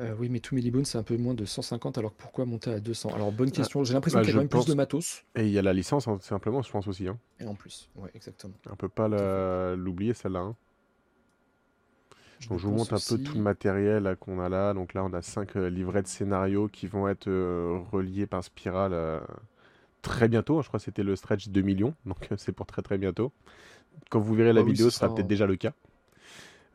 Euh, 0.00 0.14
oui, 0.18 0.28
mais 0.28 0.40
Many 0.52 0.70
Bones, 0.70 0.84
c'est 0.84 0.98
un 0.98 1.02
peu 1.02 1.16
moins 1.16 1.34
de 1.34 1.44
150, 1.44 1.98
alors 1.98 2.12
pourquoi 2.12 2.44
monter 2.44 2.70
à 2.70 2.78
200 2.78 3.10
Alors, 3.14 3.32
bonne 3.32 3.50
ah, 3.52 3.56
question. 3.56 3.82
J'ai 3.82 3.94
l'impression 3.94 4.20
bah, 4.20 4.24
qu'il 4.24 4.30
y 4.30 4.32
a 4.32 4.34
quand 4.36 4.42
même 4.42 4.48
plus 4.48 4.66
de 4.66 4.74
matos. 4.74 5.24
Et 5.34 5.46
il 5.46 5.50
y 5.50 5.58
a 5.58 5.62
la 5.62 5.72
licence, 5.72 6.06
hein, 6.06 6.18
simplement, 6.20 6.62
je 6.62 6.70
pense 6.70 6.86
aussi. 6.86 7.08
Hein. 7.08 7.18
Et 7.40 7.46
en 7.46 7.54
plus, 7.54 7.90
ouais, 7.96 8.10
exactement. 8.14 8.54
On 8.70 8.76
peut 8.76 8.88
pas 8.88 9.08
l'oublier, 9.76 10.14
celle-là. 10.14 10.40
Hein. 10.40 10.56
Je, 12.40 12.48
Donc, 12.48 12.58
je 12.58 12.66
vous 12.66 12.74
montre 12.74 12.94
un 12.94 12.98
peu 12.98 13.22
tout 13.22 13.36
le 13.36 13.42
matériel 13.42 14.16
qu'on 14.20 14.40
a 14.40 14.48
là. 14.48 14.74
Donc 14.74 14.94
là, 14.94 15.04
on 15.04 15.12
a 15.12 15.22
5 15.22 15.56
euh, 15.56 15.70
livrets 15.70 16.02
de 16.02 16.06
scénarios 16.06 16.68
qui 16.68 16.86
vont 16.86 17.08
être 17.08 17.28
euh, 17.28 17.78
reliés 17.90 18.26
par 18.26 18.44
spirale 18.44 19.20
très 20.02 20.28
bientôt. 20.28 20.62
Je 20.62 20.68
crois 20.68 20.78
que 20.78 20.84
c'était 20.84 21.02
le 21.02 21.16
stretch 21.16 21.48
2 21.48 21.60
millions, 21.60 21.94
donc 22.06 22.28
c'est 22.36 22.52
pour 22.52 22.66
très 22.66 22.82
très 22.82 22.98
bientôt. 22.98 23.32
Quand 24.10 24.20
vous 24.20 24.34
verrez 24.34 24.52
la 24.52 24.60
ah 24.60 24.64
vidéo, 24.64 24.90
ce 24.90 24.98
sera 24.98 25.14
peut-être 25.14 25.26
déjà 25.26 25.46
le 25.46 25.56
cas. 25.56 25.72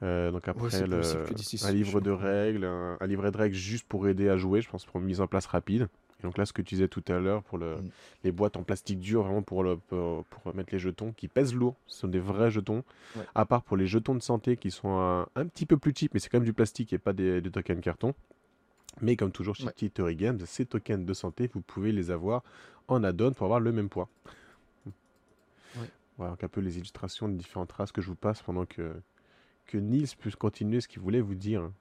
Euh, 0.01 0.31
donc 0.31 0.47
après, 0.47 0.75
un 0.75 1.71
livre 1.71 2.01
de 2.01 2.11
règles, 2.11 2.65
un, 2.65 2.97
livret 3.07 3.31
de 3.31 3.37
règles 3.37 3.55
juste 3.55 3.87
pour 3.87 4.07
aider 4.07 4.27
à 4.27 4.37
jouer, 4.37 4.61
je 4.61 4.69
pense 4.69 4.85
pour 4.85 4.99
une 4.99 5.05
mise 5.05 5.21
en 5.21 5.27
place 5.27 5.45
rapide. 5.45 5.87
Donc 6.23 6.37
là, 6.37 6.45
ce 6.45 6.53
que 6.53 6.61
tu 6.61 6.75
disais 6.75 6.87
tout 6.87 7.03
à 7.07 7.19
l'heure 7.19 7.43
pour 7.43 7.57
le, 7.57 7.77
mm. 7.77 7.89
les 8.23 8.31
boîtes 8.31 8.57
en 8.57 8.63
plastique 8.63 8.99
dur, 8.99 9.23
vraiment 9.23 9.41
pour, 9.41 9.63
le, 9.63 9.77
pour, 9.77 10.25
mettre 10.53 10.73
les 10.73 10.79
jetons, 10.79 11.11
qui 11.11 11.27
pèsent 11.27 11.53
lourd, 11.53 11.75
ce 11.85 12.01
sont 12.01 12.07
des 12.07 12.19
vrais 12.19 12.49
jetons. 12.49 12.83
À 13.35 13.45
part 13.45 13.63
pour 13.63 13.77
les 13.77 13.87
jetons 13.87 14.15
de 14.15 14.21
santé 14.21 14.57
qui 14.57 14.71
sont 14.71 15.25
un, 15.35 15.45
petit 15.47 15.65
peu 15.65 15.77
plus 15.77 15.93
cheap, 15.95 16.13
mais 16.13 16.19
c'est 16.19 16.29
quand 16.29 16.37
même 16.39 16.45
du 16.45 16.53
plastique 16.53 16.93
et 16.93 16.97
pas 16.97 17.13
des, 17.13 17.41
tokens 17.41 17.81
carton. 17.81 18.13
Mais 19.01 19.15
comme 19.15 19.31
toujours 19.31 19.55
chez 19.55 19.65
ouais. 19.65 19.89
Theory 19.89 20.15
Games, 20.15 20.39
ces 20.45 20.65
tokens 20.65 21.05
de 21.05 21.13
santé, 21.13 21.49
vous 21.53 21.61
pouvez 21.61 21.91
les 21.91 22.11
avoir 22.11 22.43
en 22.87 23.03
add-on 23.03 23.31
pour 23.31 23.45
avoir 23.45 23.59
le 23.59 23.71
même 23.71 23.89
poids. 23.89 24.09
Voilà 26.17 26.33
donc 26.33 26.43
un 26.43 26.47
peu 26.47 26.61
les 26.61 26.77
illustrations 26.77 27.27
de 27.27 27.33
différentes 27.33 27.71
races 27.71 27.91
que 27.91 27.99
je 27.99 28.07
vous 28.07 28.15
passe 28.15 28.43
pendant 28.43 28.67
que, 28.67 28.93
que 29.65 29.79
Nils 29.79 30.15
puisse 30.15 30.35
continuer 30.35 30.79
ce 30.79 30.87
qu'il 30.87 31.01
voulait 31.01 31.21
vous 31.21 31.33
dire. 31.33 31.71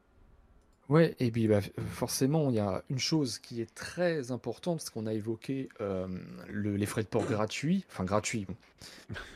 Ouais, 0.88 1.14
et 1.20 1.30
puis 1.30 1.46
bah, 1.46 1.60
forcément, 1.92 2.50
il 2.50 2.56
y 2.56 2.60
a 2.60 2.82
une 2.90 2.98
chose 2.98 3.38
qui 3.38 3.60
est 3.60 3.72
très 3.74 4.30
importante, 4.30 4.78
parce 4.78 4.90
qu'on 4.90 5.06
a 5.06 5.14
évoqué 5.14 5.68
euh, 5.80 6.08
les 6.50 6.86
frais 6.86 7.02
de 7.02 7.08
port 7.08 7.24
gratuits, 7.24 7.84
enfin 7.88 8.04
gratuits, 8.04 8.46
bon. 8.46 8.56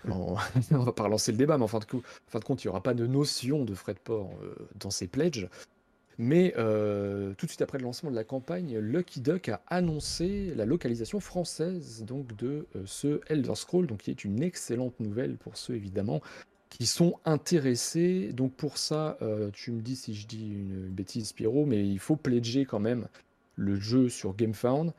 on, 0.73 0.79
va 0.83 0.93
pas 0.93 1.05
relancer 1.05 1.31
le 1.31 1.39
débat, 1.39 1.57
mais 1.57 1.65
en 1.65 1.69
fin 1.69 1.79
de, 1.79 1.85
compte, 1.85 2.65
il 2.65 2.67
n'y 2.67 2.71
aura 2.71 2.83
pas 2.83 2.95
de 2.95 3.07
notion 3.07 3.65
de 3.65 3.75
frais 3.75 3.95
de 3.95 3.99
port 3.99 4.31
euh, 4.43 4.55
dans 4.81 4.91
ces 4.91 5.07
pledges. 5.07 5.49
Mais 6.19 6.55
euh, 6.57 7.35
tout 7.35 7.47
de 7.47 7.51
suite 7.51 7.63
après 7.63 7.79
le 7.79 7.85
lancement 7.85 8.11
de 8.11 8.17
la 8.17 8.25
campagne, 8.25 8.79
Lucky 8.79 9.21
Duck 9.21 9.51
a 9.51 9.61
annoncé 9.69 10.53
la 10.57 10.65
localisation 10.65 11.21
française 11.21 12.05
donc 12.05 12.35
de 12.37 12.67
ce 12.87 13.21
Elder 13.29 13.55
Scroll, 13.55 13.87
donc 13.87 13.99
qui 13.99 14.11
est 14.11 14.25
une 14.25 14.43
excellente 14.43 14.99
nouvelle 14.99 15.37
pour 15.37 15.59
ceux 15.59 15.75
évidemment 15.75 16.23
qui 16.77 16.87
sont 16.87 17.19
intéressés. 17.25 18.33
Donc 18.35 18.53
pour 18.53 18.77
ça, 18.77 19.17
euh, 19.23 19.51
tu 19.53 19.73
me 19.73 19.81
dis 19.81 19.97
si 19.97 20.15
je 20.15 20.27
dis 20.27 20.51
une 20.51 20.89
bêtise, 20.89 21.29
Spiro, 21.29 21.65
mais 21.65 21.87
il 21.87 21.99
faut 21.99 22.17
pledger 22.17 22.67
quand 22.67 22.81
même 22.81 23.07
le 23.55 23.77
jeu 23.77 24.11
sur 24.11 24.37
GameFound 24.37 24.93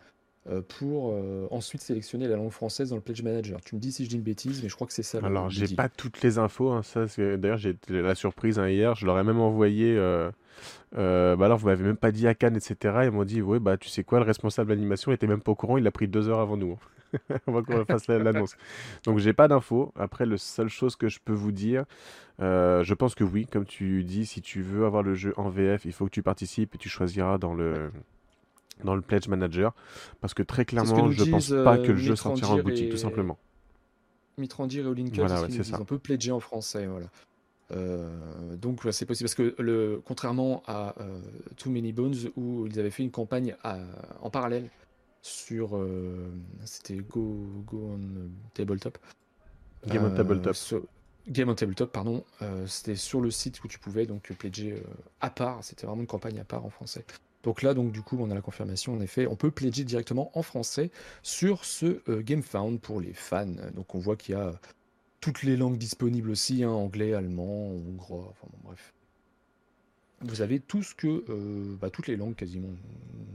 euh, 0.49 0.61
pour 0.79 1.11
euh, 1.11 1.47
ensuite 1.51 1.83
sélectionner 1.83 2.27
la 2.27 2.35
langue 2.35 2.49
française 2.49 2.89
dans 2.89 2.95
le 2.95 3.01
Pledge 3.03 3.21
Manager. 3.21 3.61
Tu 3.61 3.75
me 3.75 3.79
dis 3.79 3.91
si 3.91 4.05
je 4.05 4.09
dis 4.09 4.15
une 4.15 4.23
bêtise, 4.23 4.63
mais 4.63 4.69
je 4.69 4.75
crois 4.75 4.87
que 4.87 4.93
c'est 4.93 5.03
ça. 5.03 5.19
Alors, 5.21 5.51
j'ai 5.51 5.67
pas 5.75 5.87
toutes 5.87 6.23
les 6.23 6.39
infos. 6.39 6.71
Hein, 6.71 6.81
ça, 6.81 7.05
d'ailleurs, 7.15 7.59
j'ai 7.59 7.75
la 7.89 8.15
surprise 8.15 8.57
hein, 8.57 8.67
hier. 8.67 8.95
Je 8.95 9.05
leur 9.05 9.19
ai 9.19 9.23
même 9.23 9.39
envoyé. 9.39 9.95
bah 10.93 11.33
alors, 11.39 11.59
vous 11.59 11.67
m'avez 11.67 11.83
même 11.83 11.97
pas 11.97 12.11
dit 12.11 12.27
à 12.27 12.33
Cannes, 12.33 12.55
etc. 12.55 13.01
Ils 13.03 13.11
m'ont 13.11 13.23
dit, 13.23 13.43
ouais, 13.43 13.59
bah 13.59 13.77
tu 13.77 13.89
sais 13.89 14.03
quoi, 14.03 14.17
le 14.17 14.25
responsable 14.25 14.69
d'animation 14.69 15.11
était 15.11 15.27
même 15.27 15.41
pas 15.41 15.51
au 15.51 15.55
courant. 15.55 15.77
Il 15.77 15.85
a 15.85 15.91
pris 15.91 16.07
deux 16.07 16.27
heures 16.27 16.39
avant 16.39 16.57
nous. 16.57 16.79
Va 17.47 17.61
qu'on 17.61 17.85
fasse 17.85 18.07
l'annonce. 18.07 18.55
Donc 19.03 19.19
j'ai 19.19 19.33
pas 19.33 19.47
d'infos. 19.47 19.91
Après, 19.95 20.25
la 20.25 20.37
seule 20.37 20.69
chose 20.69 20.95
que 20.95 21.07
je 21.07 21.19
peux 21.23 21.33
vous 21.33 21.51
dire, 21.51 21.85
euh, 22.41 22.83
je 22.83 22.93
pense 22.93 23.15
que 23.15 23.23
oui, 23.23 23.47
comme 23.47 23.65
tu 23.65 24.03
dis, 24.03 24.25
si 24.25 24.41
tu 24.41 24.61
veux 24.61 24.85
avoir 24.85 25.03
le 25.03 25.15
jeu 25.15 25.33
en 25.37 25.49
VF, 25.49 25.85
il 25.85 25.93
faut 25.93 26.05
que 26.05 26.11
tu 26.11 26.23
participes 26.23 26.75
et 26.75 26.77
tu 26.77 26.89
choisiras 26.89 27.37
dans 27.37 27.53
le 27.53 27.91
dans 28.83 28.93
le 28.93 29.01
Pledge 29.01 29.27
Manager, 29.27 29.73
parce 30.21 30.35
que 30.35 30.43
très 30.43 30.63
clairement, 30.63 31.09
je 31.09 31.23
pense 31.23 31.49
pas 31.49 31.79
que 31.79 31.91
le 31.91 31.97
jeu 31.97 32.15
sortira 32.15 32.53
en 32.53 32.59
boutique, 32.59 32.91
tout 32.91 32.97
simplement. 32.97 33.37
Mitrandir 34.37 34.85
et 34.85 34.87
Olinka, 34.87 35.25
voilà, 35.25 35.49
ça. 35.63 35.81
On 35.81 35.85
peut 35.85 35.97
pledger 35.97 36.31
en 36.31 36.39
français, 36.39 36.85
voilà. 36.85 37.07
Euh, 37.71 38.55
donc 38.55 38.79
c'est 38.91 39.05
possible 39.05 39.25
parce 39.25 39.35
que 39.35 39.55
le, 39.61 40.01
contrairement 40.05 40.63
à 40.67 40.95
euh, 41.01 41.19
Too 41.57 41.69
Many 41.69 41.91
Bones 41.91 42.15
où 42.37 42.65
ils 42.67 42.79
avaient 42.79 42.91
fait 42.91 43.03
une 43.03 43.11
campagne 43.11 43.55
en 44.21 44.29
parallèle 44.29 44.69
sur. 45.27 45.77
Euh, 45.77 46.31
c'était 46.65 46.97
Go, 46.97 47.45
Go 47.65 47.91
on 47.93 48.29
Tabletop. 48.53 48.97
Game 49.87 50.05
on 50.05 50.15
Tabletop. 50.15 50.55
Euh, 50.73 50.81
Game 51.27 51.49
on 51.49 51.55
Tabletop, 51.55 51.91
pardon. 51.91 52.23
Euh, 52.41 52.65
c'était 52.67 52.95
sur 52.95 53.21
le 53.21 53.31
site 53.31 53.63
où 53.63 53.67
tu 53.67 53.79
pouvais 53.79 54.05
donc 54.05 54.31
pledger 54.33 54.81
à 55.21 55.29
part. 55.29 55.63
C'était 55.63 55.85
vraiment 55.85 56.01
une 56.01 56.07
campagne 56.07 56.39
à 56.39 56.45
part 56.45 56.65
en 56.65 56.69
français. 56.69 57.05
Donc 57.43 57.61
là, 57.61 57.73
donc 57.73 57.91
du 57.91 58.01
coup, 58.01 58.17
on 58.19 58.31
a 58.31 58.35
la 58.35 58.41
confirmation. 58.41 58.93
En 58.93 59.01
effet, 59.01 59.27
on 59.27 59.35
peut 59.35 59.51
pledger 59.51 59.83
directement 59.83 60.31
en 60.37 60.41
français 60.41 60.91
sur 61.21 61.65
ce 61.65 62.01
GameFound 62.21 62.79
pour 62.79 62.99
les 62.99 63.13
fans. 63.13 63.45
Donc 63.75 63.95
on 63.95 63.99
voit 63.99 64.15
qu'il 64.15 64.35
y 64.35 64.37
a 64.37 64.53
toutes 65.19 65.43
les 65.43 65.57
langues 65.57 65.77
disponibles 65.77 66.29
aussi, 66.29 66.63
hein, 66.63 66.71
anglais, 66.71 67.13
allemand, 67.13 67.69
hongrois, 67.69 68.27
enfin 68.29 68.47
bon, 68.51 68.59
bref 68.63 68.93
vous 70.21 70.41
avez 70.41 70.59
tout 70.59 70.83
ce 70.83 70.95
que, 70.95 71.23
euh, 71.29 71.75
bah, 71.79 71.89
toutes 71.89 72.07
les 72.07 72.15
langues 72.15 72.35
quasiment 72.35 72.69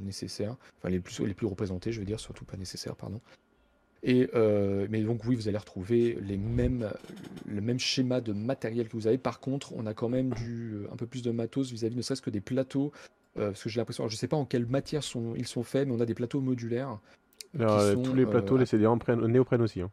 nécessaires, 0.03 0.57
enfin 0.79 0.89
les 0.89 1.01
plus, 1.01 1.21
les 1.21 1.35
plus 1.35 1.47
représentées, 1.47 1.93
je 1.93 2.01
veux 2.01 2.07
dire, 2.07 2.21
surtout 2.21 2.45
pas 2.45 2.57
nécessaires, 2.57 2.97
pardon. 2.97 3.21
Et, 4.03 4.29
euh, 4.35 4.89
mais 4.91 5.03
donc 5.03 5.25
oui, 5.25 5.37
vous 5.37 5.47
allez 5.47 5.59
retrouver 5.59 6.19
les 6.21 6.37
mêmes, 6.37 6.91
le 7.47 7.61
même 7.61 7.79
schéma 7.79 8.21
de 8.21 8.33
matériel 8.33 8.89
que 8.89 8.95
vous 8.95 9.07
avez. 9.07 9.19
Par 9.19 9.39
contre, 9.39 9.73
on 9.75 9.87
a 9.87 9.95
quand 9.95 10.09
même 10.09 10.31
du, 10.31 10.81
un 10.91 10.97
peu 10.97 11.07
plus 11.07 11.23
de 11.23 11.31
matos 11.31 11.71
vis-à-vis 11.71 11.95
ne 11.95 12.03
serait-ce 12.03 12.23
que 12.23 12.31
des 12.31 12.41
plateaux, 12.41 12.91
euh, 13.39 13.51
parce 13.51 13.63
que 13.63 13.69
j'ai 13.69 13.79
l'impression, 13.81 14.09
je 14.09 14.15
ne 14.15 14.19
sais 14.19 14.27
pas 14.27 14.37
en 14.37 14.45
quelle 14.45 14.67
matière 14.67 15.05
sont, 15.05 15.35
ils 15.37 15.47
sont 15.47 15.63
faits, 15.63 15.87
mais 15.87 15.95
on 15.95 16.01
a 16.01 16.07
des 16.07 16.15
plateaux 16.15 16.41
modulaires. 16.41 16.99
tous 17.57 18.15
les 18.15 18.27
plateaux, 18.27 18.65
c'est 18.65 18.79
des 18.79 18.89
néoprène 19.29 19.63
aussi. 19.63 19.83
Hein. 19.83 19.91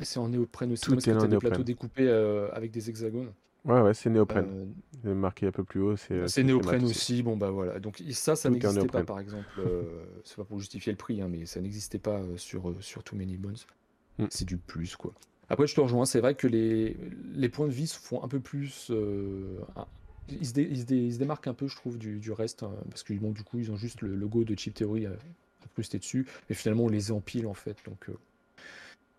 C'est 0.00 0.18
en 0.18 0.28
néoprène 0.28 0.72
aussi, 0.72 0.82
tout 0.84 0.94
est 0.94 1.28
des 1.28 1.38
plateaux 1.38 1.64
découpés 1.64 2.10
avec 2.52 2.72
des 2.72 2.90
hexagones. 2.90 3.32
Ouais, 3.64 3.80
ouais, 3.80 3.94
c'est 3.94 4.10
néoprène. 4.10 4.72
Euh, 5.04 5.14
marqué 5.14 5.46
un 5.46 5.52
peu 5.52 5.64
plus 5.64 5.80
haut. 5.80 5.96
C'est 5.96 6.14
euh, 6.14 6.42
néoprène 6.42 6.84
aussi. 6.84 7.22
Bon, 7.22 7.36
bah 7.36 7.50
voilà. 7.50 7.78
Donc 7.80 8.02
ça, 8.12 8.36
ça 8.36 8.50
n'existait 8.50 8.86
pas, 8.86 9.04
par 9.04 9.20
exemple. 9.20 9.46
Euh, 9.58 9.82
c'est 10.24 10.36
pas 10.36 10.44
pour 10.44 10.58
justifier 10.58 10.92
le 10.92 10.98
prix, 10.98 11.20
hein, 11.20 11.28
mais 11.28 11.46
ça 11.46 11.60
n'existait 11.60 11.98
pas 11.98 12.22
sur, 12.36 12.74
sur 12.80 13.02
Too 13.02 13.16
Many 13.16 13.36
Bones. 13.36 13.56
Mm. 14.18 14.26
C'est 14.30 14.44
du 14.44 14.56
plus, 14.56 14.96
quoi. 14.96 15.12
Après, 15.48 15.66
je 15.66 15.74
te 15.74 15.80
rejoins. 15.80 16.04
C'est 16.04 16.20
vrai 16.20 16.34
que 16.34 16.46
les, 16.46 16.96
les 17.32 17.48
points 17.48 17.66
de 17.66 17.72
vie 17.72 17.86
se 17.86 17.98
font 17.98 18.22
un 18.22 18.28
peu 18.28 18.40
plus. 18.40 18.90
ils, 20.28 20.46
se 20.46 20.60
ils, 20.60 21.12
se 21.12 21.18
démarquent 21.18 21.48
un 21.48 21.54
peu, 21.54 21.68
je 21.68 21.76
trouve, 21.76 21.98
du, 21.98 22.18
du 22.18 22.32
reste. 22.32 22.62
Hein, 22.62 22.72
parce 22.88 23.02
que 23.02 23.12
bon, 23.14 23.32
du 23.32 23.42
coup, 23.42 23.58
ils 23.58 23.70
ont 23.70 23.76
juste 23.76 24.02
le 24.02 24.14
logo 24.14 24.44
de 24.44 24.54
Chip 24.56 24.74
Theory 24.74 25.06
incrusté 25.64 25.98
dessus. 25.98 26.26
Et 26.48 26.54
finalement, 26.54 26.84
on 26.84 26.88
les 26.88 27.12
empile, 27.12 27.46
en 27.46 27.54
fait. 27.54 27.76
Donc, 27.86 28.10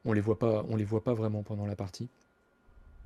on 0.05 0.13
les 0.13 0.21
voit 0.21 0.39
pas, 0.39 0.65
on 0.69 0.75
les 0.75 0.85
voit 0.85 1.03
pas 1.03 1.13
vraiment 1.13 1.43
pendant 1.43 1.65
la 1.65 1.75
partie. 1.75 2.09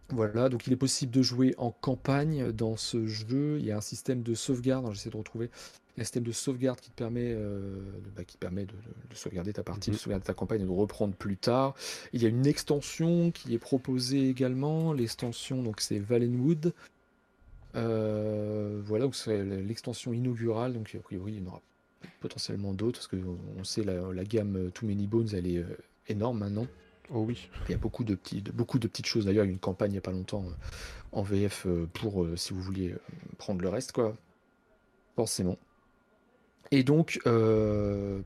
Voilà, 0.10 0.50
donc 0.50 0.68
il 0.68 0.74
est 0.74 0.78
possible 0.78 1.12
de 1.12 1.22
jouer 1.22 1.56
en 1.58 1.72
campagne 1.72 2.52
dans 2.52 2.78
ce 2.78 3.08
jeu. 3.08 3.58
Il 3.60 3.66
y 3.66 3.72
a 3.72 3.78
un 3.78 3.82
système 3.82 4.22
de 4.22 4.36
sauvegarde, 4.36 4.92
j'essaie 4.94 5.10
de 5.10 5.18
retrouver. 5.18 5.50
un 5.98 6.04
système 6.04 6.24
de 6.24 6.32
sauvegarde 6.32 6.80
qui 6.80 6.90
te 6.90 6.96
permet, 6.96 7.34
euh, 7.34 7.76
de, 8.04 8.10
bah, 8.16 8.24
qui 8.24 8.38
permet 8.38 8.66
de, 8.66 8.74
sauvegarder 9.14 9.54
ta 9.54 9.64
partie, 9.64 9.90
de 9.90 9.96
mhm. 9.96 10.00
sauvegarder 10.00 10.26
ta 10.26 10.34
campagne 10.34 10.62
et 10.62 10.66
de 10.66 10.70
reprendre 10.70 11.16
plus 11.16 11.38
tard. 11.38 11.74
Il 12.12 12.22
y 12.22 12.26
a 12.26 12.30
une 12.30 12.46
extension 12.46 13.32
qui 13.32 13.54
est 13.54 13.60
proposée 13.60 14.30
également. 14.30 14.94
L'extension, 14.94 15.64
donc 15.64 15.82
c'est 15.82 16.00
Valenwood. 16.00 16.74
Euh, 17.76 18.82
voilà, 18.84 19.06
donc 19.06 19.16
c'est 19.16 19.44
l'extension 19.44 20.14
inaugurale. 20.14 20.74
Donc 20.74 20.94
a 20.96 21.00
priori, 21.00 21.34
il 21.34 21.40
y 21.40 21.48
en 21.48 21.48
aura 21.48 21.62
potentiellement 22.20 22.74
d'autres 22.74 23.00
parce 23.00 23.08
qu'on 23.08 23.64
sait 23.64 23.84
la, 23.84 24.12
la 24.14 24.24
gamme 24.26 24.70
Too 24.72 24.86
Many 24.88 25.08
Bones, 25.08 25.30
elle 25.34 25.48
est 25.48 25.60
euh, 25.60 25.78
énorme 26.08 26.40
maintenant. 26.40 26.68
Oh 27.12 27.20
oui. 27.20 27.50
Il 27.68 27.72
y 27.72 27.76
a 27.76 27.78
beaucoup 27.78 28.04
de, 28.04 28.16
petits, 28.16 28.42
beaucoup 28.42 28.80
de 28.80 28.88
petites 28.88 29.06
choses. 29.06 29.26
D'ailleurs, 29.26 29.46
il 29.46 29.48
y 29.48 29.52
a 29.52 29.54
une 29.54 29.60
campagne 29.60 29.92
il 29.92 29.94
n'y 29.94 29.98
a 29.98 30.02
pas 30.02 30.12
longtemps 30.12 30.44
euh, 30.46 30.54
en 31.12 31.22
VF 31.22 31.66
euh, 31.66 31.88
pour, 31.94 32.24
euh, 32.24 32.36
si 32.36 32.54
vous 32.54 32.62
vouliez 32.62 32.96
prendre 33.38 33.62
le 33.62 33.70
reste, 33.70 33.92
quoi. 33.92 34.14
Forcément. 35.16 35.58
Et 36.72 36.84
donc, 36.84 37.20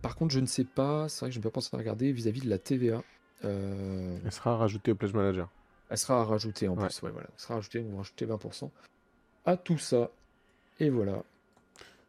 par 0.01 0.15
contre, 0.15 0.33
je 0.33 0.39
ne 0.39 0.45
sais 0.45 0.63
pas, 0.63 1.09
c'est 1.09 1.21
vrai 1.21 1.29
que 1.29 1.33
je 1.33 1.39
n'ai 1.39 1.43
pas 1.43 1.49
pensé 1.49 1.69
à 1.73 1.77
regarder 1.77 2.13
vis-à-vis 2.13 2.41
de 2.41 2.49
la 2.49 2.57
TVA. 2.57 3.03
Elle 3.43 4.31
sera 4.31 4.55
rajoutée 4.55 4.91
au 4.91 4.95
Pledge 4.95 5.13
Manager. 5.13 5.49
Elle 5.89 5.97
sera 5.97 6.23
rajoutée 6.23 6.67
en 6.67 6.75
plus, 6.75 7.01
ouais, 7.01 7.11
voilà. 7.11 7.27
Elle 7.33 7.41
sera 7.41 7.55
rajoutée, 7.55 7.85
on 7.85 7.91
va 7.91 7.97
rajouter 7.97 8.25
20% 8.25 8.69
à 9.45 9.57
tout 9.57 9.77
ça. 9.77 10.11
Et 10.79 10.89
voilà. 10.89 11.23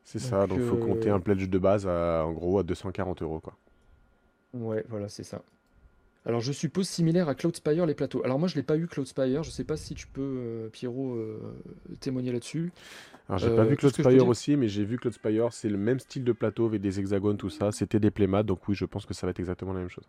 C'est 0.05 0.19
ça, 0.19 0.47
donc 0.47 0.59
il 0.61 0.67
faut 0.67 0.77
compter 0.77 1.11
un 1.11 1.21
pledge 1.21 1.49
de 1.49 1.59
base 1.59 1.87
à, 1.87 2.25
en 2.25 2.33
gros 2.33 2.59
à 2.59 2.63
240 2.63 3.23
euros, 3.23 3.41
quoi. 3.41 3.55
Ouais, 4.55 4.85
voilà, 4.89 5.09
c'est 5.09 5.25
ça. 5.25 5.43
Alors, 6.27 6.41
je 6.41 6.53
suppose 6.53 6.89
similaire 6.89 7.29
à 7.29 7.35
Cloudspire, 7.35 7.87
les 7.87 7.95
plateaux. 7.95 8.23
Alors, 8.25 8.39
moi, 8.39 8.49
je 8.49 8.55
l'ai 8.57 8.63
pas 8.63 8.77
eu, 8.77 8.87
Cloudspire. 8.87 9.43
Je 9.43 9.51
sais 9.51 9.65
pas 9.65 9.77
si 9.77 9.95
tu 9.95 10.07
peux, 10.07 10.21
euh, 10.23 10.69
Pierrot, 10.69 11.15
euh, 11.15 11.39
témoigner 12.01 12.33
là-dessus. 12.33 12.73
Alors, 13.29 13.39
j'ai 13.39 13.55
pas 13.55 13.65
vu 13.65 13.77
Cloudspire 13.77 14.27
aussi, 14.27 14.57
mais 14.57 14.69
j'ai 14.69 14.85
vu 14.85 14.99
Cloudspire. 14.99 15.53
C'est 15.53 15.69
le 15.69 15.79
même 15.79 16.01
style 16.01 16.25
de 16.25 16.33
plateau 16.33 16.67
avec 16.67 16.81
des 16.81 16.99
hexagones, 16.99 17.37
tout 17.37 17.51
ça. 17.51 17.73
C'était 17.73 18.01
des 18.01 18.11
playmates, 18.11 18.47
donc 18.47 18.67
oui, 18.69 18.75
je 18.75 18.85
pense 18.85 19.07
que 19.07 19.15
ça 19.15 19.27
va 19.27 19.31
être 19.31 19.41
exactement 19.41 19.73
la 19.73 19.81
même 19.81 19.89
chose. 19.89 20.05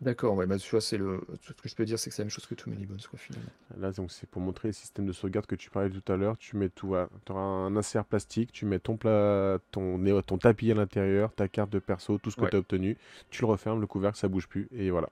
D'accord, 0.00 0.36
ouais, 0.36 0.46
bah, 0.46 0.58
tu 0.58 0.70
vois, 0.70 0.80
c'est 0.80 0.96
le... 0.96 1.20
ce 1.42 1.52
que 1.52 1.68
je 1.68 1.74
peux 1.74 1.84
dire, 1.84 1.98
c'est 1.98 2.10
que 2.10 2.14
c'est 2.14 2.22
la 2.22 2.26
même 2.26 2.30
chose 2.30 2.46
que 2.46 2.54
Too 2.54 2.70
Many 2.70 2.86
Bones, 2.86 3.00
quoi, 3.10 3.18
finalement. 3.18 3.50
Là, 3.78 3.90
donc, 3.90 4.12
c'est 4.12 4.28
pour 4.28 4.40
montrer 4.40 4.68
le 4.68 4.72
système 4.72 5.06
de 5.06 5.12
sauvegarde 5.12 5.46
que 5.46 5.56
tu 5.56 5.70
parlais 5.70 5.90
tout 5.90 6.12
à 6.12 6.16
l'heure. 6.16 6.36
Tu 6.38 6.56
mets 6.56 6.68
tout, 6.68 6.94
tu 7.24 7.32
auras 7.32 7.40
un 7.40 7.74
insert 7.74 8.04
plastique, 8.04 8.52
tu 8.52 8.64
mets 8.64 8.78
ton, 8.78 8.96
plat, 8.96 9.58
ton, 9.72 9.98
ton 10.22 10.38
tapis 10.38 10.70
à 10.70 10.74
l'intérieur, 10.74 11.32
ta 11.34 11.48
carte 11.48 11.70
de 11.70 11.80
perso, 11.80 12.18
tout 12.18 12.30
ce 12.30 12.36
que 12.36 12.46
tu 12.46 12.54
as 12.54 12.60
obtenu. 12.60 12.96
Tu 13.30 13.42
le 13.42 13.48
refermes, 13.48 13.80
le 13.80 13.88
couvercle, 13.88 14.18
ça 14.18 14.28
bouge 14.28 14.46
plus, 14.46 14.68
et 14.72 14.90
voilà. 14.90 15.08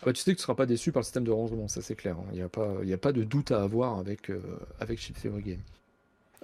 Ah 0.00 0.06
bah, 0.06 0.12
tu 0.12 0.22
sais 0.22 0.30
que 0.30 0.36
tu 0.36 0.42
ne 0.42 0.44
seras 0.44 0.54
pas 0.54 0.66
déçu 0.66 0.92
par 0.92 1.00
le 1.00 1.04
système 1.04 1.24
de 1.24 1.32
rangement, 1.32 1.66
ça 1.66 1.82
c'est 1.82 1.96
clair. 1.96 2.16
Hein. 2.16 2.26
Il 2.30 2.36
n'y 2.36 2.42
a, 2.42 2.48
pas, 2.48 2.76
a 2.80 2.96
pas 2.96 3.12
de 3.12 3.24
doute 3.24 3.50
à 3.50 3.64
avoir 3.64 3.98
avec, 3.98 4.30
euh, 4.30 4.40
avec 4.78 5.00
Chip 5.00 5.20
Theory 5.20 5.42
Game. 5.42 5.62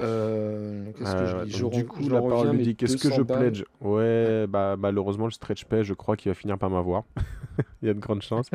Euh, 0.00 0.90
qu'est-ce 0.98 1.14
que 1.14 1.26
je 1.26 1.44
dis 1.44 1.78
Du 1.78 1.86
coup, 1.86 2.08
la 2.08 2.20
parole 2.20 2.58
dit 2.58 2.74
qu'est-ce 2.74 2.96
que 2.96 3.12
je 3.12 3.22
pledge? 3.22 3.64
Ouais, 3.80 4.46
bah 4.48 4.76
malheureusement, 4.76 5.26
le 5.26 5.30
stretch 5.30 5.64
pay, 5.64 5.84
je 5.84 5.94
crois 5.94 6.16
qu'il 6.16 6.30
va 6.30 6.34
finir 6.34 6.58
par 6.58 6.70
m'avoir. 6.70 7.04
Il 7.82 7.86
y 7.86 7.90
a 7.90 7.94
de 7.94 8.00
grandes 8.00 8.22
chances. 8.22 8.50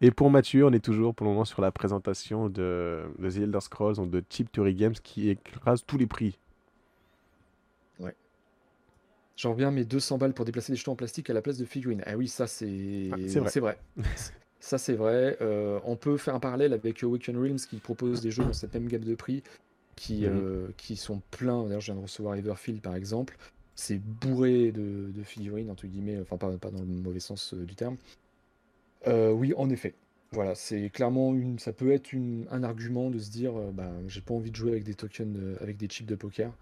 Et 0.00 0.12
pour 0.12 0.30
Mathieu, 0.30 0.64
on 0.64 0.72
est 0.72 0.84
toujours 0.84 1.14
pour 1.14 1.26
le 1.26 1.32
moment 1.32 1.44
sur 1.44 1.60
la 1.60 1.72
présentation 1.72 2.48
de, 2.48 3.02
de 3.18 3.30
The 3.30 3.36
Elder 3.38 3.60
Scrolls, 3.60 3.96
donc 3.96 4.10
de 4.10 4.22
Chip 4.30 4.52
Theory 4.52 4.74
Games, 4.74 4.94
qui 5.02 5.30
écrase 5.30 5.84
tous 5.84 5.98
les 5.98 6.06
prix. 6.06 6.38
Ouais. 7.98 8.14
J'en 9.36 9.52
reviens 9.52 9.72
mes 9.72 9.84
200 9.84 10.18
balles 10.18 10.34
pour 10.34 10.44
déplacer 10.44 10.72
des 10.72 10.76
jetons 10.76 10.92
en 10.92 10.96
plastique 10.96 11.28
à 11.30 11.32
la 11.32 11.42
place 11.42 11.58
de 11.58 11.64
figurines. 11.64 12.02
Ah 12.06 12.16
oui, 12.16 12.28
ça 12.28 12.46
c'est 12.46 13.10
ah, 13.12 13.16
c'est 13.26 13.60
vrai. 13.60 13.78
ça 14.60 14.78
c'est 14.78 14.94
vrai. 14.94 15.36
Euh, 15.40 15.80
on 15.84 15.96
peut 15.96 16.16
faire 16.16 16.36
un 16.36 16.40
parallèle 16.40 16.72
avec 16.72 17.02
Awaken 17.02 17.36
Realms 17.36 17.56
qui 17.68 17.78
propose 17.78 18.20
des 18.20 18.30
jeux 18.30 18.44
dans 18.44 18.52
cette 18.52 18.74
même 18.74 18.86
gamme 18.86 19.04
de 19.04 19.16
prix 19.16 19.42
qui, 19.96 20.22
mhm. 20.22 20.32
euh, 20.32 20.68
qui 20.76 20.96
sont 20.96 21.22
pleins. 21.30 21.64
D'ailleurs, 21.64 21.80
je 21.80 21.86
viens 21.86 21.96
de 21.96 22.02
recevoir 22.02 22.34
Everfield 22.36 22.80
par 22.80 22.96
exemple. 22.96 23.36
C'est 23.74 23.98
bourré 23.98 24.70
de, 24.70 25.10
figurines, 25.24 25.70
entre 25.70 25.86
guillemets, 25.86 26.18
enfin 26.20 26.36
pas, 26.36 26.50
pas 26.58 26.70
dans 26.70 26.80
le 26.80 26.86
mauvais 26.86 27.20
sens 27.20 27.54
euh, 27.54 27.64
du 27.64 27.74
terme. 27.74 27.96
Euh, 29.06 29.30
oui, 29.30 29.52
en 29.56 29.68
effet. 29.70 29.94
Voilà, 30.30 30.54
c'est 30.54 30.90
clairement 30.90 31.32
une, 31.34 31.58
ça 31.58 31.72
peut 31.72 31.92
être 31.92 32.12
une, 32.12 32.46
un 32.50 32.64
argument 32.64 33.08
de 33.08 33.20
se 33.20 33.30
dire, 33.30 33.52
bah, 33.72 33.92
j'ai 34.08 34.20
pas 34.20 34.34
envie 34.34 34.50
de 34.50 34.56
jouer 34.56 34.72
avec 34.72 34.82
des 34.82 34.94
tokens, 34.94 35.38
avec 35.60 35.76
des 35.76 35.86
chips 35.86 36.08
de 36.08 36.16
poker 36.16 36.52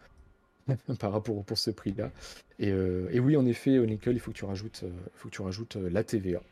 par 0.98 1.12
rapport 1.12 1.42
pour 1.42 1.56
ce 1.56 1.70
prix-là. 1.70 2.10
Et, 2.58 2.68
et, 2.68 3.18
oui, 3.18 3.34
en 3.34 3.46
effet, 3.46 3.78
au 3.78 3.86
nickel, 3.86 4.14
il 4.14 4.20
faut 4.20 4.30
que 4.30 4.36
tu 4.36 4.44
rajoutes, 4.44 4.84
faut 5.14 5.30
que 5.30 5.34
tu 5.34 5.40
rajoutes 5.40 5.76
la 5.76 6.04
TVA. 6.04 6.42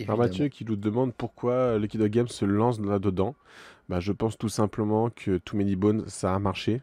Alors 0.00 0.18
Mathieu 0.18 0.48
qui 0.48 0.64
nous 0.64 0.76
demande 0.76 1.14
pourquoi 1.14 1.78
Lucky 1.78 1.98
Games 2.10 2.28
se 2.28 2.44
lance 2.44 2.80
là-dedans. 2.80 3.34
Bah, 3.88 4.00
je 4.00 4.12
pense 4.12 4.38
tout 4.38 4.48
simplement 4.48 5.10
que 5.10 5.38
Too 5.38 5.56
Many 5.56 5.76
Bones, 5.76 6.04
ça 6.06 6.34
a 6.34 6.38
marché. 6.38 6.80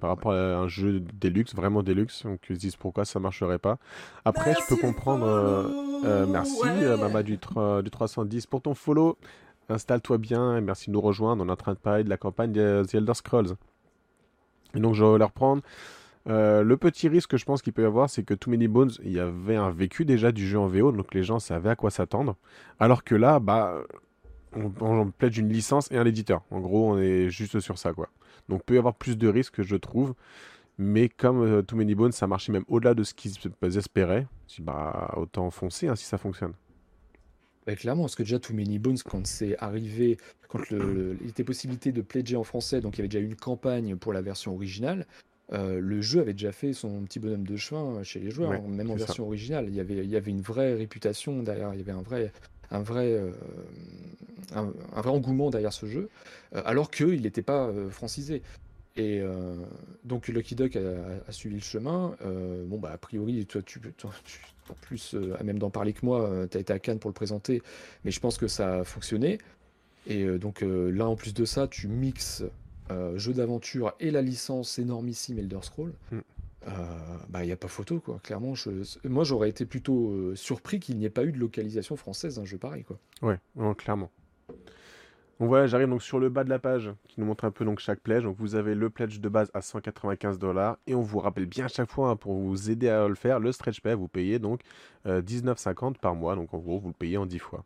par 0.00 0.10
rapport 0.10 0.32
à 0.32 0.56
un 0.56 0.68
jeu 0.68 1.00
Deluxe, 1.20 1.54
vraiment 1.54 1.82
Deluxe, 1.82 2.24
donc 2.24 2.40
ils 2.48 2.56
se 2.56 2.60
disent 2.60 2.76
pourquoi 2.76 3.04
ça 3.04 3.18
marcherait 3.18 3.58
pas. 3.58 3.78
Après, 4.24 4.54
je 4.54 4.66
peux 4.68 4.80
comprendre. 4.80 5.26
Euh, 5.26 5.68
euh, 6.04 6.26
merci, 6.26 6.60
euh, 6.64 6.96
Mama 6.96 7.22
du, 7.22 7.32
du 7.36 7.90
310 7.90 8.46
pour 8.46 8.62
ton 8.62 8.74
follow. 8.74 9.18
Installe-toi 9.68 10.18
bien 10.18 10.58
et 10.58 10.60
merci 10.60 10.90
de 10.90 10.92
nous 10.92 11.00
rejoindre. 11.00 11.42
On 11.44 11.48
est 11.48 11.52
en 11.52 11.56
train 11.56 11.72
de 11.72 11.78
parler 11.78 12.04
de 12.04 12.10
la 12.10 12.18
campagne 12.18 12.52
de 12.52 12.84
The 12.86 12.96
Elder 12.96 13.14
Scrolls. 13.14 13.56
Et 14.74 14.80
donc, 14.80 14.94
je 14.94 15.04
vais 15.04 15.18
leur 15.18 15.28
reprendre. 15.28 15.62
le 16.26 16.74
petit 16.74 17.08
risque 17.08 17.30
que 17.30 17.36
je 17.36 17.44
pense 17.44 17.60
qu'il 17.62 17.72
peut 17.72 17.82
y 17.82 17.86
avoir, 17.86 18.08
c'est 18.08 18.22
que 18.22 18.34
Too 18.34 18.50
Many 18.50 18.68
Bones, 18.68 18.92
il 19.02 19.12
y 19.12 19.20
avait 19.20 19.56
un 19.56 19.70
vécu 19.70 20.04
déjà 20.04 20.32
du 20.32 20.46
jeu 20.46 20.58
en 20.58 20.68
VO, 20.68 20.92
donc 20.92 21.14
les 21.14 21.22
gens 21.22 21.38
savaient 21.38 21.70
à 21.70 21.76
quoi 21.76 21.90
s'attendre. 21.90 22.36
Alors 22.78 23.04
que 23.04 23.14
là, 23.14 23.40
bah, 23.40 23.82
on, 24.56 24.72
on 24.80 25.10
plaide 25.10 25.36
une 25.36 25.48
licence 25.48 25.90
et 25.90 25.96
un 25.96 26.04
éditeur. 26.04 26.42
En 26.50 26.60
gros, 26.60 26.92
on 26.92 26.98
est 26.98 27.30
juste 27.30 27.60
sur 27.60 27.78
ça, 27.78 27.92
quoi. 27.92 28.08
Donc, 28.48 28.64
peut 28.64 28.74
y 28.74 28.78
avoir 28.78 28.94
plus 28.94 29.16
de 29.16 29.28
risques, 29.28 29.62
je 29.62 29.76
trouve. 29.76 30.14
Mais 30.76 31.08
comme 31.08 31.42
euh, 31.42 31.62
Too 31.62 31.76
Many 31.76 31.94
Bones, 31.94 32.12
ça 32.12 32.26
marchait 32.26 32.52
même 32.52 32.64
au-delà 32.68 32.94
de 32.94 33.04
ce 33.04 33.14
qu'ils 33.14 33.34
espéraient, 33.76 34.26
bah, 34.58 35.14
autant 35.16 35.50
foncer 35.50 35.86
hein, 35.86 35.94
si 35.94 36.04
ça 36.04 36.18
fonctionne. 36.18 36.52
Bah, 37.66 37.76
clairement, 37.76 38.02
parce 38.02 38.16
que 38.16 38.24
déjà 38.24 38.38
Too 38.38 38.54
Many 38.54 38.78
Bones, 38.78 38.98
quand 39.04 39.26
c'est 39.26 39.56
arrivé, 39.58 40.18
quand 40.48 40.60
il 40.70 41.28
était 41.28 41.44
possibilité 41.44 41.92
de 41.92 42.02
pledger 42.02 42.36
en 42.36 42.44
français, 42.44 42.80
donc 42.80 42.96
il 42.96 42.98
y 42.98 43.00
avait 43.02 43.08
déjà 43.08 43.24
une 43.24 43.36
campagne 43.36 43.96
pour 43.96 44.12
la 44.12 44.20
version 44.20 44.52
originale, 44.52 45.06
euh, 45.52 45.78
le 45.78 46.00
jeu 46.00 46.20
avait 46.20 46.32
déjà 46.32 46.52
fait 46.52 46.72
son 46.72 47.02
petit 47.02 47.20
bonhomme 47.20 47.46
de 47.46 47.56
chemin 47.56 48.02
chez 48.02 48.18
les 48.18 48.30
joueurs, 48.30 48.52
hein, 48.52 48.62
même 48.66 48.90
en 48.90 48.96
version 48.96 49.26
originale. 49.26 49.66
Il 49.68 49.74
y, 49.74 49.80
avait, 49.80 50.04
il 50.04 50.10
y 50.10 50.16
avait 50.16 50.30
une 50.30 50.40
vraie 50.40 50.74
réputation 50.74 51.42
derrière, 51.42 51.72
il 51.74 51.78
y 51.78 51.82
avait 51.82 51.92
un 51.92 52.02
vrai, 52.02 52.32
un 52.74 52.82
vrai, 52.82 53.12
euh, 53.12 53.30
un, 54.54 54.72
vrai 55.00 55.10
engouement 55.10 55.50
derrière 55.50 55.72
ce 55.72 55.86
jeu, 55.86 56.10
euh, 56.54 56.62
alors 56.64 56.90
qu'il 56.90 57.22
n'était 57.22 57.42
pas 57.42 57.66
euh, 57.66 57.88
francisé. 57.90 58.42
Et 58.96 59.24
donc 60.04 60.28
Lucky 60.28 60.54
Duck 60.54 60.76
a, 60.76 61.32
suivi 61.32 61.56
le 61.56 61.62
chemin. 61.62 62.14
bon, 62.22 62.78
bah, 62.78 62.92
a 62.94 62.96
priori, 62.96 63.44
toi, 63.44 63.60
tu, 63.60 63.80
toi, 63.80 64.12
tu 64.24 64.38
en 64.70 64.74
plus 64.82 65.16
à 65.36 65.42
même 65.42 65.58
d'en 65.58 65.68
parler 65.70 65.92
que 65.92 66.06
moi, 66.06 66.46
tu 66.48 66.56
as 66.56 66.60
été 66.60 66.72
à 66.72 66.78
Cannes 66.78 67.00
pour 67.00 67.10
le 67.10 67.14
présenter, 67.14 67.60
mais 68.04 68.12
je 68.12 68.20
pense 68.20 68.38
que 68.38 68.46
ça 68.46 68.82
a 68.82 68.84
fonctionné. 68.84 69.38
Et 70.06 70.24
donc 70.38 70.62
là, 70.62 71.08
en 71.08 71.16
plus 71.16 71.34
de 71.34 71.44
ça, 71.44 71.66
tu 71.66 71.88
mixes 71.88 72.44
jeu 73.16 73.32
d'aventure 73.32 73.94
et 73.98 74.12
la 74.12 74.22
licence 74.22 74.78
énormissime 74.78 75.40
Elder 75.40 75.58
Scroll. 75.62 75.92
Mm. 76.12 76.18
Euh, 76.66 76.70
bah, 77.28 77.42
il 77.42 77.46
n'y 77.46 77.52
a 77.52 77.56
pas 77.56 77.68
photo, 77.68 78.00
quoi. 78.00 78.18
Clairement, 78.22 78.54
moi, 79.04 79.24
j'aurais 79.24 79.48
été 79.48 79.66
plutôt 79.66 80.10
euh, 80.10 80.34
surpris 80.34 80.80
qu'il 80.80 80.96
n'y 80.98 81.04
ait 81.04 81.10
pas 81.10 81.24
eu 81.24 81.32
de 81.32 81.38
localisation 81.38 81.96
française 81.96 82.36
d'un 82.36 82.44
jeu 82.44 82.58
pareil, 82.58 82.84
quoi. 82.84 82.98
Ouais, 83.22 83.38
clairement. 83.76 84.10
Donc 85.40 85.48
voilà, 85.48 85.66
j'arrive 85.66 85.88
donc 85.88 86.02
sur 86.02 86.20
le 86.20 86.28
bas 86.28 86.44
de 86.44 86.48
la 86.48 86.60
page 86.60 86.92
qui 87.08 87.18
nous 87.18 87.26
montre 87.26 87.44
un 87.44 87.50
peu 87.50 87.64
donc 87.64 87.80
chaque 87.80 88.00
pledge. 88.00 88.22
Donc 88.22 88.36
vous 88.38 88.54
avez 88.54 88.74
le 88.74 88.88
pledge 88.88 89.18
de 89.18 89.28
base 89.28 89.50
à 89.52 89.62
195 89.62 90.38
dollars 90.38 90.78
et 90.86 90.94
on 90.94 91.00
vous 91.00 91.18
rappelle 91.18 91.46
bien 91.46 91.64
à 91.64 91.68
chaque 91.68 91.90
fois 91.90 92.10
hein, 92.10 92.16
pour 92.16 92.34
vous 92.34 92.70
aider 92.70 92.88
à 92.88 93.08
le 93.08 93.16
faire, 93.16 93.40
le 93.40 93.50
stretch 93.50 93.80
pay 93.80 93.94
vous 93.94 94.06
payez 94.06 94.38
donc 94.38 94.60
19,50 95.04 95.84
euh, 95.86 95.90
par 96.00 96.14
mois. 96.14 96.36
Donc 96.36 96.54
en 96.54 96.58
gros 96.58 96.78
vous 96.78 96.88
le 96.88 96.94
payez 96.94 97.16
en 97.16 97.26
10 97.26 97.40
fois. 97.40 97.64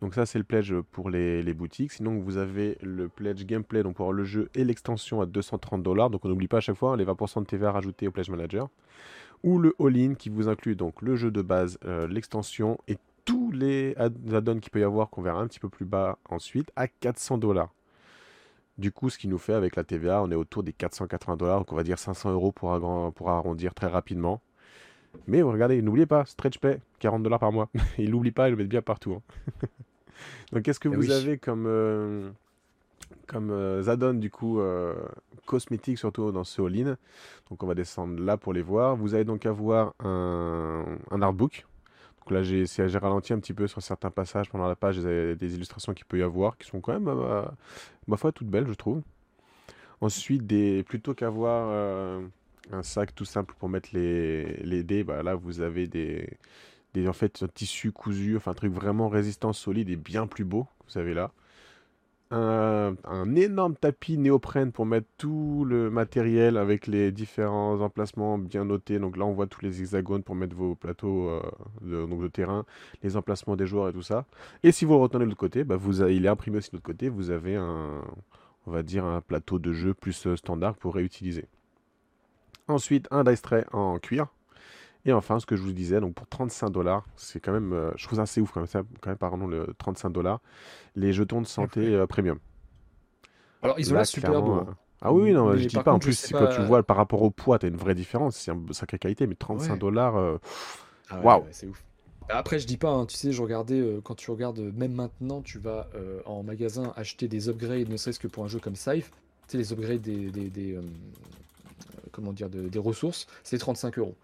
Donc 0.00 0.14
ça 0.14 0.24
c'est 0.24 0.38
le 0.38 0.44
pledge 0.44 0.74
pour 0.92 1.10
les, 1.10 1.54
boutiques. 1.54 1.92
Sinon 1.92 2.20
vous 2.20 2.38
avez 2.38 2.78
le 2.82 3.08
pledge 3.08 3.44
gameplay 3.44 3.82
donc 3.82 3.96
pour 3.96 4.12
le 4.12 4.24
jeu 4.24 4.48
et 4.54 4.64
l'extension 4.64 5.20
à 5.20 5.26
230 5.26 5.82
dollars. 5.82 6.10
Donc 6.10 6.24
on 6.24 6.28
n'oublie 6.28 6.48
pas 6.48 6.58
à 6.58 6.60
chaque 6.60 6.76
fois 6.76 6.92
hein, 6.92 6.96
les 6.96 7.04
20% 7.04 7.40
de 7.40 7.46
TVA 7.46 7.72
rajoutés 7.72 8.08
au 8.08 8.10
pledge 8.10 8.30
manager. 8.30 8.68
Ou 9.42 9.58
le 9.58 9.74
all-in 9.78 10.14
qui 10.14 10.28
vous 10.28 10.48
inclut 10.48 10.76
donc 10.76 11.02
le 11.02 11.16
jeu 11.16 11.30
de 11.30 11.42
base, 11.42 11.78
euh, 11.84 12.06
l'extension 12.06 12.78
et 12.88 12.96
tous 13.24 13.50
les 13.52 13.94
add-ons 13.96 14.58
qu'il 14.60 14.70
peut 14.70 14.80
y 14.80 14.84
avoir 14.84 15.10
qu'on 15.10 15.22
verra 15.22 15.40
un 15.40 15.46
petit 15.46 15.60
peu 15.60 15.68
plus 15.68 15.84
bas 15.84 16.18
ensuite 16.28 16.70
à 16.76 16.88
400 16.88 17.38
dollars. 17.38 17.72
Du 18.78 18.92
coup, 18.92 19.10
ce 19.10 19.18
qui 19.18 19.28
nous 19.28 19.38
fait 19.38 19.52
avec 19.52 19.76
la 19.76 19.84
TVA, 19.84 20.22
on 20.22 20.30
est 20.30 20.34
autour 20.34 20.62
des 20.62 20.72
480 20.72 21.36
dollars, 21.36 21.58
donc 21.58 21.72
on 21.72 21.76
va 21.76 21.82
dire 21.82 21.98
500 21.98 22.32
euros 22.32 22.50
pour, 22.50 22.72
arrondir 22.72 23.74
très 23.74 23.88
rapidement. 23.88 24.40
Mais 25.26 25.42
regardez, 25.42 25.82
n'oubliez 25.82 26.06
pas, 26.06 26.24
Stretch 26.24 26.58
Pay, 26.58 26.78
40 26.98 27.22
dollars 27.22 27.40
par 27.40 27.52
mois. 27.52 27.68
il 27.98 28.10
n'oublie 28.10 28.30
pas, 28.30 28.48
il 28.48 28.52
le 28.52 28.56
met 28.56 28.64
bien 28.64 28.80
partout. 28.80 29.12
Hein. 29.12 29.68
Donc, 30.52 30.62
qu'est-ce 30.62 30.80
que 30.80 30.88
eh 30.88 30.94
vous 30.94 31.10
avez 31.10 31.38
comme, 31.38 31.66
euh, 31.66 32.30
comme 33.26 33.50
euh, 33.50 34.12
du 34.14 34.30
coup, 34.30 34.60
euh, 34.60 34.94
cosmétique, 35.46 35.98
surtout 35.98 36.32
dans 36.32 36.44
ce 36.44 36.62
all-in? 36.62 36.96
Donc, 37.48 37.62
on 37.62 37.66
va 37.66 37.74
descendre 37.74 38.22
là 38.22 38.36
pour 38.36 38.52
les 38.52 38.62
voir. 38.62 38.96
Vous 38.96 39.14
allez 39.14 39.24
donc 39.24 39.46
avoir 39.46 39.94
un, 40.00 40.84
un 41.10 41.22
artbook. 41.22 41.66
Donc 42.20 42.30
là, 42.32 42.42
j'ai 42.42 42.66
ralenti 42.98 43.32
un 43.32 43.38
petit 43.38 43.54
peu 43.54 43.66
sur 43.66 43.82
certains 43.82 44.10
passages 44.10 44.50
pendant 44.50 44.68
la 44.68 44.76
page. 44.76 44.98
Des, 44.98 45.36
des 45.36 45.54
illustrations 45.54 45.94
qu'il 45.94 46.06
peut 46.06 46.18
y 46.18 46.22
avoir 46.22 46.56
qui 46.58 46.68
sont 46.68 46.80
quand 46.80 46.92
même, 46.92 47.10
ma 48.06 48.16
foi, 48.16 48.32
toutes 48.32 48.48
belles, 48.48 48.68
je 48.68 48.74
trouve. 48.74 49.02
Ensuite, 50.00 50.46
des, 50.46 50.82
plutôt 50.82 51.14
qu'avoir 51.14 52.22
un 52.72 52.82
sac 52.82 53.14
tout 53.14 53.24
simple 53.24 53.54
pour 53.58 53.68
mettre 53.68 53.90
les, 53.92 54.56
les 54.58 54.82
dés, 54.82 55.04
bah 55.04 55.22
là, 55.22 55.34
vous 55.34 55.60
avez 55.60 55.86
des 55.86 56.28
des 56.94 57.08
en 57.08 57.12
fait 57.12 57.44
tissus 57.54 57.92
cousus, 57.92 58.36
enfin 58.36 58.52
un 58.52 58.54
truc 58.54 58.72
vraiment 58.72 59.08
résistant, 59.08 59.52
solide 59.52 59.90
et 59.90 59.96
bien 59.96 60.26
plus 60.26 60.44
beau. 60.44 60.66
Vous 60.88 60.98
avez 60.98 61.14
là. 61.14 61.32
Un, 62.32 62.94
énorme 63.34 63.74
tapis 63.74 64.16
néoprène 64.16 64.70
pour 64.70 64.86
mettre 64.86 65.08
tout 65.18 65.64
le 65.66 65.90
matériel 65.90 66.56
avec 66.58 66.86
les 66.86 67.10
différents 67.10 67.80
emplacements 67.80 68.38
bien 68.38 68.64
notés. 68.64 69.00
Donc 69.00 69.16
là, 69.16 69.24
on 69.24 69.32
voit 69.32 69.48
tous 69.48 69.62
les 69.62 69.80
hexagones 69.80 70.22
pour 70.22 70.36
mettre 70.36 70.54
vos 70.54 70.76
plateaux 70.76 71.28
euh, 71.28 71.42
de, 71.82 72.06
de 72.06 72.28
terrain, 72.28 72.64
les 73.02 73.16
emplacements 73.16 73.56
des 73.56 73.66
joueurs 73.66 73.88
et 73.88 73.92
tout 73.92 74.02
ça. 74.02 74.26
Et 74.62 74.70
si 74.70 74.84
vous 74.84 74.92
le 74.92 75.00
retournez 75.00 75.24
de 75.24 75.30
l'autre 75.30 75.40
côté, 75.40 75.64
bah 75.64 75.76
vous 75.76 76.04
il 76.04 76.24
est 76.24 76.28
imprimé 76.28 76.58
aussi 76.58 76.70
de 76.70 76.76
l'autre 76.76 76.86
côté. 76.86 77.08
Vous 77.08 77.30
avez 77.30 77.56
un, 77.56 78.02
un 78.66 79.20
plateau 79.20 79.58
de 79.58 79.72
jeu 79.72 79.94
plus 79.94 80.26
euh, 80.26 80.36
standard 80.36 80.76
pour 80.76 80.94
réutiliser. 80.94 81.46
Ensuite, 82.68 83.08
un 83.10 83.24
dice 83.24 83.42
tray 83.42 83.64
en 83.72 83.98
cuir 83.98 84.28
et 85.04 85.12
enfin, 85.12 85.40
ce 85.40 85.46
que 85.46 85.56
je 85.56 85.62
vous 85.62 85.72
disais, 85.72 86.00
donc 86.00 86.14
pour 86.14 86.26
35 86.26 86.70
dollars, 86.70 87.06
c'est 87.16 87.40
quand 87.40 87.52
même, 87.52 87.72
euh, 87.72 87.90
je 87.96 88.06
trouve 88.06 88.16
ça 88.16 88.22
assez 88.22 88.40
ouf 88.40 88.50
quand 88.52 88.60
même, 88.60 88.66
ça, 88.66 88.82
quand 89.00 89.10
même 89.10 89.18
pardon, 89.18 89.46
le 89.46 89.74
35 89.78 90.10
dollars, 90.10 90.40
les 90.96 91.12
jetons 91.12 91.40
de 91.40 91.46
santé 91.46 91.94
euh, 91.94 92.06
premium. 92.06 92.38
Alors, 93.62 93.78
ils 93.78 93.90
ont 93.92 93.96
l'air 93.96 94.06
super 94.06 94.42
beaux. 94.42 94.52
Hein. 94.52 94.66
Euh, 94.68 94.74
ah 95.02 95.12
oui, 95.12 95.32
non, 95.32 95.56
je 95.56 95.66
dis 95.66 95.76
pas. 95.76 95.92
en 95.92 95.98
plus, 95.98 96.30
quand 96.32 96.48
tu 96.48 96.62
vois 96.62 96.82
par 96.82 96.96
rapport 96.96 97.22
au 97.22 97.30
poids, 97.30 97.58
tu 97.58 97.66
as 97.66 97.68
une 97.68 97.76
vraie 97.76 97.94
différence. 97.94 98.36
C'est 98.36 98.52
une 98.52 98.72
sacrée 98.72 98.98
qualité, 98.98 99.26
mais 99.26 99.34
35 99.34 99.78
dollars, 99.78 100.38
ah 101.08 101.20
waouh. 101.20 101.44
c'est 101.50 101.66
ouf. 101.66 101.82
Après, 102.32 102.58
je 102.60 102.66
dis 102.66 102.76
pas, 102.76 102.90
hein, 102.90 103.06
tu 103.06 103.16
sais, 103.16 103.32
je 103.32 103.42
regardais, 103.42 103.80
euh, 103.80 104.00
quand 104.02 104.14
tu 104.14 104.30
regardes, 104.30 104.60
euh, 104.60 104.70
même 104.72 104.92
maintenant, 104.92 105.42
tu 105.42 105.58
vas 105.58 105.88
euh, 105.94 106.20
en 106.26 106.42
magasin 106.42 106.92
acheter 106.96 107.26
des 107.26 107.48
upgrades, 107.48 107.88
ne 107.88 107.96
serait-ce 107.96 108.20
que 108.20 108.28
pour 108.28 108.44
un 108.44 108.48
jeu 108.48 108.60
comme 108.60 108.76
Scythe, 108.76 109.10
tu 109.10 109.12
sais, 109.48 109.58
les 109.58 109.72
upgrades 109.72 110.00
des, 110.00 110.30
des, 110.30 110.48
des, 110.48 110.78
comment 112.12 112.32
dire, 112.32 112.48
de- 112.48 112.68
des 112.68 112.78
ressources, 112.78 113.26
c'est 113.42 113.58
35 113.58 113.98
euros. 113.98 114.14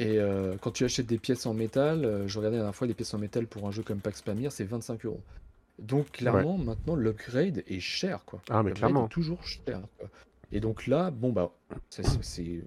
Et 0.00 0.18
euh, 0.18 0.54
quand 0.62 0.70
tu 0.70 0.84
achètes 0.84 1.06
des 1.06 1.18
pièces 1.18 1.44
en 1.44 1.52
métal, 1.52 2.06
euh, 2.06 2.26
je 2.26 2.38
regardais 2.38 2.56
la 2.56 2.62
dernière 2.62 2.74
fois 2.74 2.86
des 2.86 2.94
pièces 2.94 3.12
en 3.12 3.18
métal 3.18 3.46
pour 3.46 3.68
un 3.68 3.70
jeu 3.70 3.82
comme 3.82 4.00
Pax 4.00 4.22
Pamir, 4.22 4.50
c'est 4.50 4.64
25 4.64 5.04
euros. 5.04 5.20
Donc 5.78 6.12
clairement, 6.12 6.56
maintenant, 6.56 6.96
l'upgrade 6.96 7.62
est 7.66 7.80
cher, 7.80 8.24
quoi. 8.24 8.40
Ah, 8.48 8.62
mais 8.62 8.72
clairement. 8.72 9.06
est 9.06 9.10
toujours 9.10 9.44
cher, 9.44 9.82
quoi. 9.98 10.08
Et 10.52 10.60
donc 10.60 10.86
là, 10.86 11.10
bon 11.10 11.32
bah, 11.32 11.52
c'est 11.90 12.02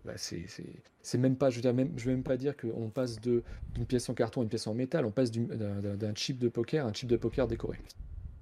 bah, 0.05 0.13
c'est- 0.15 1.17
même 1.17 1.35
pas, 1.35 1.49
je 1.49 1.55
veux 1.55 1.61
dire, 1.63 1.73
même, 1.73 1.91
je 1.97 2.05
veux 2.05 2.11
même 2.11 2.23
pas 2.23 2.37
dire 2.37 2.55
qu'on 2.55 2.89
passe 2.89 3.19
de 3.19 3.43
d'une 3.73 3.85
pièce 3.85 4.07
en 4.09 4.13
carton 4.13 4.41
à 4.41 4.43
une 4.43 4.49
pièce 4.49 4.67
en 4.67 4.75
métal, 4.75 5.03
on 5.03 5.11
passe 5.11 5.31
d'un 5.31 6.15
chip 6.15 6.37
de 6.37 6.49
poker 6.49 6.85
à 6.85 6.89
un 6.89 6.93
chip 6.93 7.09
de 7.09 7.17
poker 7.17 7.47
décoré. 7.47 7.79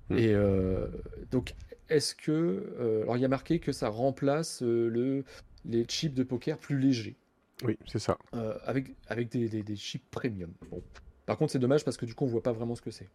Hmm. 0.10 0.18
Et 0.18 0.34
euh, 0.34 0.88
donc, 1.32 1.56
est-ce 1.90 2.14
que, 2.14 3.02
alors 3.04 3.16
il 3.16 3.22
y 3.22 3.26
a 3.26 3.30
marqué 3.30 3.60
que 3.60 3.72
ça 3.72 3.88
remplace 3.88 4.62
le 4.62 5.24
les 5.66 5.86
chips 5.86 6.14
de 6.14 6.24
poker 6.24 6.58
plus 6.58 6.78
légers 6.78 7.16
Oui, 7.64 7.78
c'est 7.86 8.00
ça. 8.00 8.18
euh, 8.36 8.58
avec, 8.66 8.96
avec 9.08 9.30
des, 9.30 9.48
des- 9.50 9.64
des 9.64 9.76
chips 9.76 10.04
premium. 10.12 10.52
Bon. 10.70 10.82
Par 11.26 11.38
contre, 11.38 11.52
c'est 11.52 11.60
dommage 11.60 11.86
parce 11.86 11.98
que 11.98 12.06
du 12.06 12.14
coup, 12.16 12.26
on 12.26 12.28
voit 12.28 12.44
pas 12.44 12.52
vraiment 12.52 12.76
ce 12.76 12.82
que 12.82 12.92
c'est. 12.92 13.10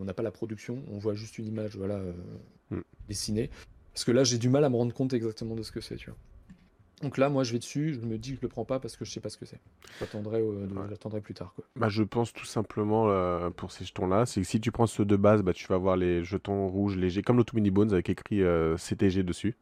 On 0.00 0.04
n'a 0.04 0.14
pas 0.14 0.22
la 0.22 0.30
production, 0.32 0.82
on 0.90 0.98
voit 0.98 1.14
juste 1.14 1.38
une 1.38 1.46
image 1.46 1.76
voilà, 1.76 1.96
euh, 1.96 2.12
Mm. 2.70 2.80
dessinée. 3.08 3.50
Parce 3.92 4.04
que 4.04 4.10
là, 4.12 4.24
j'ai 4.24 4.38
du 4.38 4.48
mal 4.48 4.64
à 4.64 4.70
me 4.70 4.76
rendre 4.76 4.94
compte 4.94 5.12
exactement 5.12 5.54
de 5.54 5.62
ce 5.62 5.70
que 5.70 5.80
c'est. 5.82 5.96
Tu 5.96 6.06
vois. 6.10 6.18
Donc 7.02 7.18
là, 7.18 7.28
moi, 7.28 7.42
je 7.44 7.52
vais 7.52 7.58
dessus, 7.58 7.94
je 7.94 8.06
me 8.06 8.16
dis 8.16 8.30
que 8.30 8.36
je 8.36 8.42
le 8.42 8.48
prends 8.48 8.64
pas 8.64 8.78
parce 8.80 8.96
que 8.96 9.04
je 9.04 9.10
sais 9.10 9.20
pas 9.20 9.28
ce 9.28 9.36
que 9.36 9.44
c'est. 9.44 9.60
J'attendrai 10.00 10.40
euh, 10.40 10.66
Ouais. 10.68 11.20
plus 11.20 11.34
tard. 11.34 11.52
Quoi. 11.54 11.64
Bah, 11.76 11.88
je 11.88 12.02
pense 12.04 12.32
tout 12.32 12.44
simplement 12.46 13.10
euh, 13.10 13.50
pour 13.50 13.70
ces 13.72 13.84
jetons-là, 13.84 14.24
c'est 14.24 14.40
que 14.40 14.46
si 14.46 14.60
tu 14.60 14.70
prends 14.72 14.86
ceux 14.86 15.04
de 15.04 15.16
base, 15.16 15.42
bah, 15.42 15.52
tu 15.52 15.66
vas 15.66 15.74
avoir 15.74 15.96
les 15.96 16.22
jetons 16.24 16.68
rouges 16.68 16.96
légers, 16.96 17.22
comme 17.22 17.36
l'Auto 17.36 17.54
Mini 17.56 17.70
Bones 17.70 17.92
avec 17.92 18.08
écrit 18.08 18.42
euh, 18.42 18.76
CTG 18.76 19.24
dessus. 19.24 19.56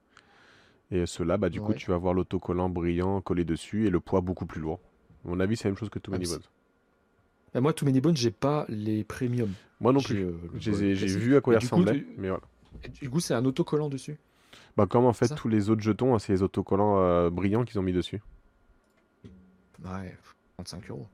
Et 0.92 1.06
ceux-là, 1.06 1.36
bah, 1.36 1.48
du 1.50 1.60
coup, 1.60 1.72
tu 1.74 1.90
vas 1.90 1.96
avoir 1.96 2.14
l'autocollant 2.14 2.68
brillant 2.68 3.20
collé 3.20 3.44
dessus 3.44 3.86
et 3.86 3.90
le 3.90 4.00
poids 4.00 4.20
beaucoup 4.20 4.46
plus 4.46 4.60
lourd. 4.60 4.80
À 5.24 5.28
mon 5.28 5.38
avis, 5.40 5.56
c'est 5.56 5.64
la 5.64 5.70
même 5.70 5.78
chose 5.78 5.90
que 5.90 5.98
Too 5.98 6.10
Ah, 6.12 6.18
Many 6.18 6.28
mais 6.28 6.34
Bones. 6.36 6.42
Bah, 7.54 7.60
moi, 7.60 7.72
Too 7.72 7.84
Many 7.86 8.00
Bones, 8.00 8.16
j'ai 8.16 8.30
pas 8.30 8.64
les 8.68 9.04
premium. 9.04 9.52
Moi 9.80 9.92
non 9.92 10.00
plus. 10.00 10.24
euh, 10.24 10.32
J'ai 10.58 11.06
vu 11.06 11.36
à 11.36 11.40
quoi 11.40 11.54
ils 11.54 11.58
du 11.58 11.68
coup, 11.68 11.76
ressemblaient, 11.76 12.00
tu- 12.00 12.06
mais 12.18 12.28
voilà. 12.28 12.42
Et 12.84 12.88
Du 12.88 13.08
coup, 13.08 13.20
c'est 13.20 13.34
un 13.34 13.44
autocollant 13.44 13.88
dessus? 13.88 14.18
Bah, 14.76 14.86
comme 14.86 15.04
en 15.04 15.12
fait 15.12 15.34
tous 15.34 15.48
les 15.48 15.70
autres 15.70 15.82
jetons, 15.82 16.14
hein, 16.14 16.18
c'est 16.18 16.32
les 16.32 16.42
autocollants 16.42 16.98
euh, 17.00 17.30
brillants 17.30 17.64
qu'ils 17.64 17.78
ont 17.78 17.82
mis 17.82 17.92
dessus. 17.92 18.20
Ouais, 19.84 20.16
35 20.58 20.90
euros. 20.90 21.06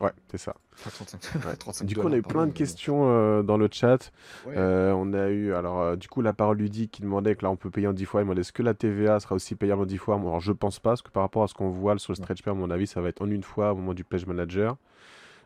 Ouais, 0.00 0.12
c'est 0.30 0.38
ça. 0.38 0.54
Enfin, 0.74 0.90
35, 0.90 1.44
Ouais. 1.44 1.56
35 1.58 1.84
Du 1.86 1.96
coup, 1.96 2.06
on 2.06 2.12
a 2.12 2.16
eu 2.16 2.22
plein 2.22 2.46
de 2.46 2.52
questions 2.52 3.08
euh, 3.10 3.42
dans 3.42 3.56
le 3.56 3.68
chat. 3.70 4.12
Ouais. 4.46 4.54
Euh, 4.56 4.92
on 4.94 5.12
a 5.12 5.28
eu, 5.28 5.52
alors, 5.54 5.80
euh, 5.80 5.96
du 5.96 6.08
coup, 6.08 6.20
la 6.22 6.32
parole 6.32 6.58
ludique 6.58 6.92
qui 6.92 7.02
demandait 7.02 7.34
que 7.34 7.42
là, 7.44 7.50
on 7.50 7.56
peut 7.56 7.70
payer 7.70 7.88
en 7.88 7.92
10 7.92 8.04
fois. 8.04 8.20
Il 8.20 8.24
demandait 8.24 8.42
est-ce 8.42 8.52
que 8.52 8.62
la 8.62 8.74
TVA 8.74 9.18
sera 9.18 9.34
aussi 9.34 9.56
payable 9.56 9.82
en 9.82 9.86
10 9.86 9.98
fois? 9.98 10.14
Alors, 10.16 10.40
je 10.40 10.52
pense 10.52 10.78
pas, 10.78 10.90
parce 10.90 11.02
que 11.02 11.10
par 11.10 11.22
rapport 11.24 11.42
à 11.42 11.48
ce 11.48 11.54
qu'on 11.54 11.70
voit 11.70 11.98
sur 11.98 12.12
le 12.12 12.16
stretch 12.16 12.42
pay, 12.42 12.50
à 12.50 12.54
mon 12.54 12.70
avis, 12.70 12.86
ça 12.86 13.00
va 13.00 13.08
être 13.08 13.22
en 13.22 13.30
une 13.30 13.42
fois 13.42 13.72
au 13.72 13.76
moment 13.76 13.94
du 13.94 14.04
pledge 14.04 14.26
manager. 14.26 14.76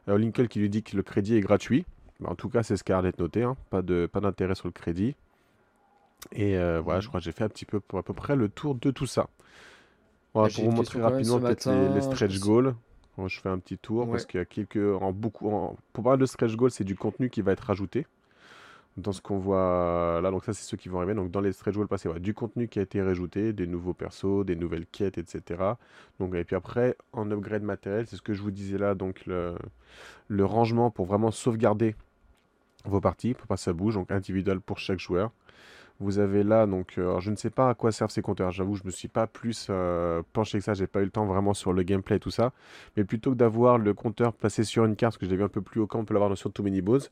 Lincoln 0.07 0.47
qui 0.49 0.59
lui 0.59 0.69
dit 0.69 0.83
que 0.83 0.97
le 0.97 1.03
crédit 1.03 1.37
est 1.37 1.41
gratuit. 1.41 1.87
Bah, 2.21 2.29
en 2.31 2.35
tout 2.35 2.49
cas, 2.51 2.62
c'est 2.62 2.77
ce 2.77 2.85
qui 2.85 2.93
a 2.93 2.97
l'air 2.97 3.03
d'être 3.05 3.19
noté. 3.21 3.43
hein. 3.45 3.57
Pas 3.71 3.81
de, 3.83 4.07
pas 4.07 4.21
d'intérêt 4.21 4.55
sur 4.55 4.67
le 4.69 4.73
crédit. 4.73 5.15
Et 6.33 6.57
voilà, 6.81 7.01
je 7.01 7.07
Mhm. 7.07 7.09
crois 7.09 7.21
que 7.21 7.25
j'ai 7.25 7.33
fait 7.33 7.45
un 7.45 7.49
petit 7.49 7.65
peu 7.65 7.81
pour 7.81 7.99
à 7.99 8.03
peu 8.03 8.12
près 8.12 8.37
le 8.37 8.49
tour 8.49 8.75
de 8.75 8.91
tout 8.91 9.07
ça. 9.07 9.29
Voilà, 10.35 10.49
Bah, 10.49 10.55
pour 10.55 10.65
vous 10.65 10.71
montrer 10.71 11.01
rapidement 11.01 11.38
peut-être 11.41 11.65
les, 11.67 11.88
les 11.88 12.01
stretch 12.01 12.38
goals. 12.38 12.75
Je 13.27 13.40
fais 13.40 13.48
un 13.51 13.59
petit 13.59 13.79
tour 13.79 14.07
parce 14.11 14.25
qu'il 14.27 14.38
y 14.38 14.40
a 14.40 14.44
quelques, 14.46 14.77
en 15.03 15.12
beaucoup, 15.12 15.51
en- 15.51 15.77
pour 15.92 16.05
parler 16.05 16.18
de 16.18 16.27
stretch 16.27 16.57
goals, 16.57 16.70
c'est 16.70 16.85
du 16.85 16.96
contenu 16.96 17.29
qui 17.31 17.42
va 17.42 17.53
être 17.53 17.61
rajouté 17.61 18.07
dans 18.96 19.12
ce 19.12 19.20
qu'on 19.22 19.38
voit 19.38 20.20
là. 20.22 20.31
Donc 20.31 20.44
ça, 20.44 20.53
c'est 20.53 20.64
ceux 20.64 20.77
qui 20.77 20.88
vont 20.88 20.98
arriver. 20.98 21.14
Donc 21.14 21.31
dans 21.31 21.40
les 21.40 21.53
stretch 21.53 21.75
goals 21.77 21.88
passés, 21.88 22.09
du 22.20 22.35
contenu 22.35 22.68
qui 22.68 22.79
a 22.79 22.83
été 22.83 23.03
rajouté, 23.03 23.53
des 23.53 23.66
nouveaux 23.66 23.94
persos, 23.94 24.44
des 24.44 24.57
nouvelles 24.57 24.87
quêtes, 24.87 25.18
etc. 25.18 25.79
Donc 26.20 26.35
et 26.35 26.44
puis 26.44 26.57
après, 26.57 26.96
en 27.12 27.31
upgrade 27.31 27.62
matériel, 27.62 28.07
c'est 28.07 28.16
ce 28.16 28.22
que 28.22 28.33
je 28.35 28.42
vous 28.42 28.51
disais 28.51 28.79
là. 28.79 28.94
Donc 28.94 29.25
le, 29.27 29.57
le 30.29 30.44
rangement 30.44 30.90
pour 30.90 31.07
vraiment 31.07 31.31
sauvegarder 31.31 31.94
vos 32.85 33.01
parties 33.01 33.35
pour 33.35 33.46
pas 33.46 33.55
que 33.57 33.61
ça 33.61 33.72
bouge. 33.72 33.94
Donc 33.94 34.11
individuel 34.11 34.61
pour 34.61 34.79
chaque 34.79 34.98
joueur. 35.01 35.31
Vous 36.01 36.19
avez 36.19 36.43
là, 36.43 36.67
donc, 36.67 36.95
euh, 36.99 37.21
je 37.21 37.31
ne 37.31 37.37
sais 37.37 37.51
pas 37.51 37.71
à 37.71 37.75
quoi 37.75 37.93
servent 37.93 38.11
ces 38.11 38.23
compteurs. 38.23 38.51
J'avoue, 38.51 38.77
je 38.77 38.85
me 38.85 38.91
suis 38.91 39.09
pas 39.09 39.27
plus 39.27 39.69
euh, 39.71 40.23
penché 40.33 40.59
que 40.59 40.65
ça. 40.65 40.75
J'ai 40.75 40.87
pas 40.87 41.01
eu 41.01 41.05
le 41.05 41.11
temps 41.11 41.27
vraiment 41.27 41.55
sur 41.55 41.73
le 41.73 41.83
gameplay 41.83 42.17
et 42.17 42.21
tout 42.21 42.31
ça. 42.31 42.53
Mais 42.97 43.05
plutôt 43.05 43.31
que 43.31 43.37
d'avoir 43.37 43.79
le 43.79 43.95
compteur 43.95 44.33
placé 44.33 44.65
sur 44.65 44.85
une 44.85 44.97
carte, 44.97 45.15
parce 45.15 45.19
que 45.19 45.27
je 45.27 45.31
l'ai 45.31 45.37
vu 45.37 45.45
un 45.45 45.49
peu 45.49 45.63
plus 45.63 45.81
haut 45.81 45.87
quand 45.87 46.01
on 46.01 46.05
peut 46.05 46.15
l'avoir 46.15 46.37
sur 46.37 46.53
Too 46.53 46.63
Many 46.63 46.81
Balls, 46.81 47.03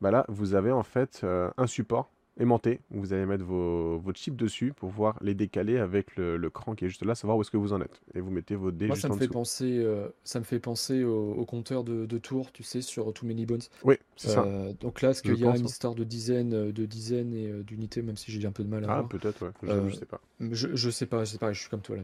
bah 0.00 0.10
là, 0.10 0.24
vous 0.28 0.54
avez 0.54 0.72
en 0.72 0.82
fait 0.82 1.20
euh, 1.24 1.50
un 1.56 1.66
support 1.66 2.10
aimanté 2.38 2.80
où 2.90 3.00
vous 3.00 3.12
allez 3.12 3.26
mettre 3.26 3.44
vos, 3.44 3.98
vos 3.98 4.12
chips 4.12 4.36
dessus 4.36 4.72
pour 4.74 4.90
pouvoir 4.90 5.18
les 5.22 5.34
décaler 5.34 5.78
avec 5.78 6.16
le, 6.16 6.36
le 6.36 6.50
cran 6.50 6.74
qui 6.74 6.84
est 6.84 6.88
juste 6.88 7.04
là, 7.04 7.14
savoir 7.14 7.36
où 7.36 7.42
est-ce 7.42 7.50
que 7.50 7.56
vous 7.56 7.72
en 7.72 7.80
êtes. 7.80 8.00
Et 8.14 8.20
vous 8.20 8.30
mettez 8.30 8.54
vos 8.54 8.70
dés 8.70 8.86
Moi, 8.86 8.94
juste 8.94 9.02
ça 9.02 9.08
me 9.08 9.14
en 9.14 9.16
fait 9.16 9.26
dessous. 9.26 9.32
penser, 9.32 9.78
euh, 9.78 10.08
ça 10.24 10.38
me 10.38 10.44
fait 10.44 10.60
penser 10.60 11.04
au, 11.04 11.32
au 11.34 11.44
compteur 11.44 11.84
de, 11.84 12.06
de 12.06 12.18
tours, 12.18 12.52
tu 12.52 12.62
sais, 12.62 12.80
sur 12.82 13.12
Too 13.12 13.26
Many 13.26 13.46
Bones. 13.46 13.60
Oui, 13.82 13.96
c'est 14.16 14.28
ça. 14.28 14.44
Euh, 14.44 14.72
donc 14.80 15.02
là, 15.02 15.10
est-ce 15.10 15.22
qu'il 15.22 15.36
y 15.38 15.44
a 15.44 15.50
une 15.56 15.62
hein. 15.62 15.64
histoire 15.64 15.94
de 15.94 16.04
dizaines, 16.04 16.54
euh, 16.54 16.72
de 16.72 16.86
dizaines 16.86 17.34
et 17.34 17.48
euh, 17.48 17.62
d'unités, 17.62 18.02
même 18.02 18.16
si 18.16 18.30
j'ai 18.30 18.46
un 18.46 18.52
peu 18.52 18.64
de 18.64 18.68
mal 18.68 18.84
à 18.84 18.98
Ah, 18.98 19.04
peut-être, 19.04 19.42
ouais. 19.44 19.52
Je, 19.62 19.88
je 19.90 19.94
sais 19.96 20.06
pas. 20.06 20.20
Je, 20.40 20.68
je 20.74 20.90
sais 20.90 21.06
pas, 21.06 21.24
je 21.24 21.32
sais 21.32 21.38
pas, 21.38 21.52
je 21.52 21.60
suis 21.60 21.70
comme 21.70 21.80
toi 21.82 21.96
là. 21.96 22.02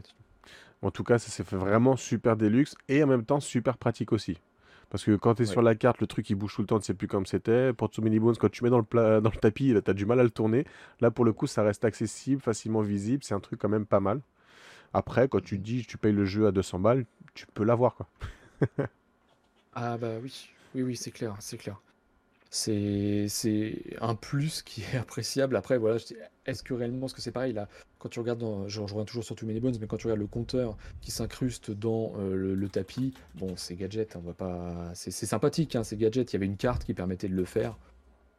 En 0.81 0.91
tout 0.91 1.03
cas, 1.03 1.17
ça 1.17 1.31
s'est 1.31 1.43
fait 1.43 1.55
vraiment 1.55 1.95
super 1.95 2.35
déluxe 2.37 2.75
et 2.89 3.03
en 3.03 3.07
même 3.07 3.25
temps 3.25 3.39
super 3.39 3.77
pratique 3.77 4.11
aussi. 4.11 4.37
Parce 4.89 5.03
que 5.03 5.15
quand 5.15 5.35
tu 5.35 5.43
es 5.43 5.45
Ouais. 5.45 5.51
sur 5.51 5.61
la 5.61 5.75
carte, 5.75 5.99
le 6.01 6.07
truc 6.07 6.29
il 6.29 6.35
bouge 6.35 6.55
tout 6.55 6.61
le 6.61 6.67
temps, 6.67 6.79
tu 6.79 6.85
sais 6.85 6.93
plus 6.93 7.07
comme 7.07 7.25
c'était. 7.25 7.73
Pour 7.73 7.89
Too 7.89 8.01
Many 8.01 8.19
Bones, 8.19 8.35
quand 8.39 8.49
tu 8.49 8.63
mets 8.63 8.69
dans 8.69 8.77
le, 8.77 8.83
pla- 8.83 9.19
dans 9.21 9.29
le 9.31 9.37
tapis, 9.37 9.73
tu 9.83 9.91
as 9.91 9.93
du 9.93 10.05
mal 10.05 10.19
à 10.19 10.23
le 10.23 10.29
tourner. 10.29 10.65
Là, 11.01 11.11
pour 11.11 11.25
le 11.25 11.33
coup, 11.33 11.47
ça 11.47 11.63
reste 11.63 11.83
accessible, 11.85 12.41
facilement 12.41 12.81
visible. 12.81 13.23
C'est 13.23 13.33
un 13.33 13.39
truc 13.39 13.59
quand 13.59 13.69
même 13.69 13.85
pas 13.85 13.99
mal. 13.99 14.21
Après, 14.93 15.27
quand 15.27 15.41
tu 15.43 15.57
dis 15.57 15.85
tu 15.85 15.97
payes 15.97 16.13
le 16.13 16.25
jeu 16.25 16.47
à 16.47 16.51
200 16.51 16.79
balles, 16.79 17.05
tu 17.33 17.45
peux 17.53 17.63
l'avoir 17.65 17.95
quoi. 17.95 18.07
Ah 19.73 19.97
bah 19.97 20.13
oui, 20.21 20.49
oui, 20.73 20.83
oui, 20.83 20.95
c'est 20.95 21.11
clair, 21.11 21.35
c'est 21.39 21.57
clair. 21.57 21.81
C'est 22.55 23.25
c'est 23.27 23.81
un 23.99 24.15
plus 24.15 24.61
qui 24.61 24.81
est 24.81 24.95
appréciable. 24.97 25.57
Après, 25.57 25.77
voilà, 25.77 25.97
est-ce 26.45 26.63
que 26.63 26.73
réellement, 26.73 27.01
parce 27.01 27.13
que 27.13 27.21
c'est 27.21 27.33
pareil 27.33 27.51
là, 27.51 27.67
quand 27.99 28.07
tu 28.07 28.19
regardes, 28.21 28.39
dans, 28.39 28.65
je, 28.69 28.75
je 28.75 28.93
reviens 28.93 29.03
toujours 29.03 29.25
sur 29.25 29.35
Too 29.35 29.45
Many 29.45 29.59
Bones, 29.59 29.75
mais 29.81 29.87
quand 29.87 29.97
tu 29.97 30.07
regardes 30.07 30.21
le 30.21 30.27
compteur 30.27 30.77
qui 31.01 31.11
s'incruste 31.11 31.71
dans 31.71 32.13
euh, 32.17 32.33
le, 32.33 32.55
le 32.55 32.69
tapis, 32.69 33.13
bon, 33.35 33.57
c'est 33.57 33.75
gadget, 33.75 34.15
on 34.15 34.19
va 34.21 34.33
pas, 34.33 34.89
c'est 34.93 35.11
sympathique, 35.11 35.75
hein, 35.75 35.83
c'est 35.83 35.97
gadget. 35.97 36.31
Il 36.31 36.35
y 36.35 36.37
avait 36.37 36.45
une 36.45 36.55
carte 36.55 36.85
qui 36.85 36.93
permettait 36.93 37.27
de 37.27 37.35
le 37.35 37.43
faire. 37.43 37.77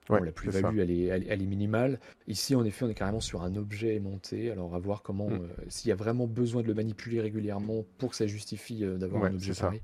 Bon, 0.08 0.14
la 0.24 0.32
plus-value, 0.32 0.78
elle 0.78 0.90
est, 0.90 1.02
elle, 1.04 1.26
elle 1.28 1.42
est 1.42 1.46
minimale. 1.46 2.00
Ici, 2.26 2.54
en 2.54 2.64
effet, 2.64 2.86
on 2.86 2.88
est 2.88 2.94
carrément 2.94 3.20
sur 3.20 3.42
un 3.42 3.54
objet 3.56 3.96
aimanté. 3.96 4.50
Alors, 4.50 4.74
à 4.74 4.78
voir 4.78 5.02
comment, 5.02 5.28
Mm. 5.28 5.34
euh, 5.42 5.48
s'il 5.68 5.90
y 5.90 5.92
a 5.92 5.96
vraiment 5.96 6.26
besoin 6.26 6.62
de 6.62 6.68
le 6.68 6.74
manipuler 6.74 7.20
régulièrement 7.20 7.84
pour 7.98 8.10
que 8.10 8.16
ça 8.16 8.26
justifie 8.26 8.82
euh, 8.82 8.96
d'avoir 8.96 9.24
Ouais, 9.24 9.28
un 9.28 9.34
objet 9.34 9.52
pareil. 9.52 9.82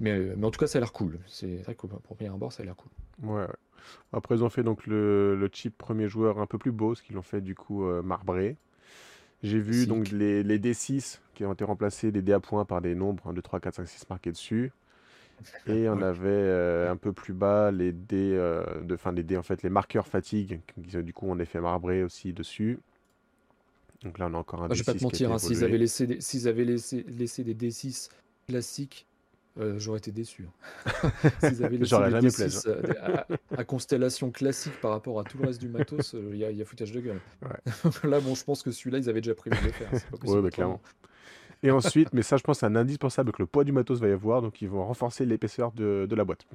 Mais, 0.00 0.18
mais 0.36 0.46
en 0.46 0.50
tout 0.50 0.60
cas, 0.60 0.66
ça 0.66 0.78
a 0.78 0.80
l'air 0.80 0.92
cool. 0.92 1.18
C'est 1.26 1.56
vrai 1.56 1.74
qu'au 1.74 1.88
pour 1.88 2.00
premier 2.00 2.28
abord, 2.30 2.52
ça 2.52 2.62
a 2.62 2.66
l'air 2.66 2.76
cool. 2.76 2.90
Ouais, 3.28 3.40
ouais. 3.40 3.46
Après, 4.12 4.36
ils 4.36 4.44
ont 4.44 4.50
fait 4.50 4.62
donc 4.62 4.86
le, 4.86 5.36
le 5.36 5.50
chip 5.52 5.76
premier 5.76 6.08
joueur 6.08 6.38
un 6.38 6.46
peu 6.46 6.58
plus 6.58 6.72
beau, 6.72 6.94
ce 6.94 7.02
qu'ils 7.02 7.16
l'ont 7.16 7.22
fait 7.22 7.40
du 7.40 7.54
coup 7.54 7.84
euh, 7.84 8.02
marbré. 8.02 8.56
J'ai 9.42 9.60
vu 9.60 9.86
donc 9.86 10.10
les, 10.10 10.42
les 10.42 10.58
D6 10.58 11.18
qui 11.34 11.44
ont 11.44 11.52
été 11.52 11.64
remplacés 11.64 12.10
des 12.10 12.22
dés 12.22 12.32
à 12.32 12.40
points 12.40 12.64
par 12.64 12.80
des 12.80 12.94
nombres 12.94 13.28
1, 13.28 13.34
2, 13.34 13.42
3, 13.42 13.60
4, 13.60 13.74
5, 13.74 13.88
6 13.88 14.08
marqués 14.08 14.32
dessus. 14.32 14.72
Et 15.66 15.88
on 15.88 16.00
avait 16.00 16.28
euh, 16.28 16.90
un 16.90 16.96
peu 16.96 17.12
plus 17.12 17.34
bas 17.34 17.70
les 17.70 17.92
dés, 17.92 18.32
euh, 18.34 18.64
de, 18.82 18.94
enfin 18.94 19.12
les 19.12 19.22
dés 19.22 19.36
en 19.36 19.42
fait, 19.42 19.62
les 19.62 19.68
marqueurs 19.68 20.06
fatigue, 20.06 20.60
qui 20.74 21.02
du 21.02 21.12
coup 21.12 21.30
en 21.30 21.38
effet 21.38 21.60
marbré 21.60 22.02
aussi 22.02 22.32
dessus. 22.32 22.78
Donc 24.02 24.18
là 24.18 24.28
on 24.30 24.34
a 24.34 24.38
encore 24.38 24.62
un 24.62 24.68
Moi, 24.68 24.74
je 24.74 24.82
vais 24.82 24.84
pas 24.84 24.92
D6 24.94 24.98
te 24.98 25.04
mentir, 25.04 25.32
hein, 25.32 25.38
s'ils 25.38 25.62
avaient 25.62 25.78
laissé 25.78 26.06
des, 26.06 26.46
avaient 26.48 26.64
laissé, 26.64 27.04
laissé 27.08 27.44
des 27.44 27.54
D6 27.54 28.08
classiques, 28.48 29.06
euh, 29.58 29.78
j'aurais 29.78 29.98
été 29.98 30.12
déçu. 30.12 30.46
hein. 30.84 31.10
S'ils 31.40 31.64
avaient 31.64 31.76
laissé 31.76 31.90
J'aurais 31.90 32.10
jamais 32.10 32.30
plaisir. 32.30 32.60
D6 32.60 32.68
euh, 32.68 32.82
à, 33.00 33.26
à 33.56 33.64
constellation 33.64 34.30
classique 34.30 34.80
par 34.80 34.90
rapport 34.92 35.18
à 35.20 35.24
tout 35.24 35.38
le 35.38 35.46
reste 35.46 35.60
du 35.60 35.68
matos, 35.68 36.14
euh, 36.14 36.30
il 36.32 36.38
y, 36.38 36.44
a- 36.44 36.50
il 36.50 36.56
y 36.58 36.62
a 36.62 36.64
foutage 36.64 36.92
de 36.92 37.00
gueule. 37.00 37.20
Là, 38.04 38.20
bon, 38.20 38.34
je 38.34 38.44
pense 38.44 38.62
que 38.62 38.70
celui-là, 38.70 38.98
ils 38.98 39.08
avaient 39.08 39.20
déjà 39.20 39.34
prévu 39.34 39.56
de 39.58 39.64
le 39.64 39.70
faire. 39.72 39.90
Possible 40.18 40.42
bah, 40.42 40.50
clairement. 40.50 40.80
Et 41.62 41.70
ensuite, 41.70 42.12
mais 42.12 42.22
ça 42.22 42.36
je 42.36 42.42
pense 42.42 42.58
c'est 42.60 42.66
un 42.66 42.76
indispensable 42.76 43.32
que 43.32 43.40
le 43.42 43.46
poids 43.46 43.64
du 43.64 43.72
matos 43.72 43.98
va 43.98 44.08
y 44.08 44.12
avoir, 44.12 44.42
donc 44.42 44.60
ils 44.60 44.68
vont 44.68 44.84
renforcer 44.84 45.24
l'épaisseur 45.24 45.72
de, 45.72 46.06
de 46.08 46.14
la 46.14 46.24
boîte. 46.24 46.46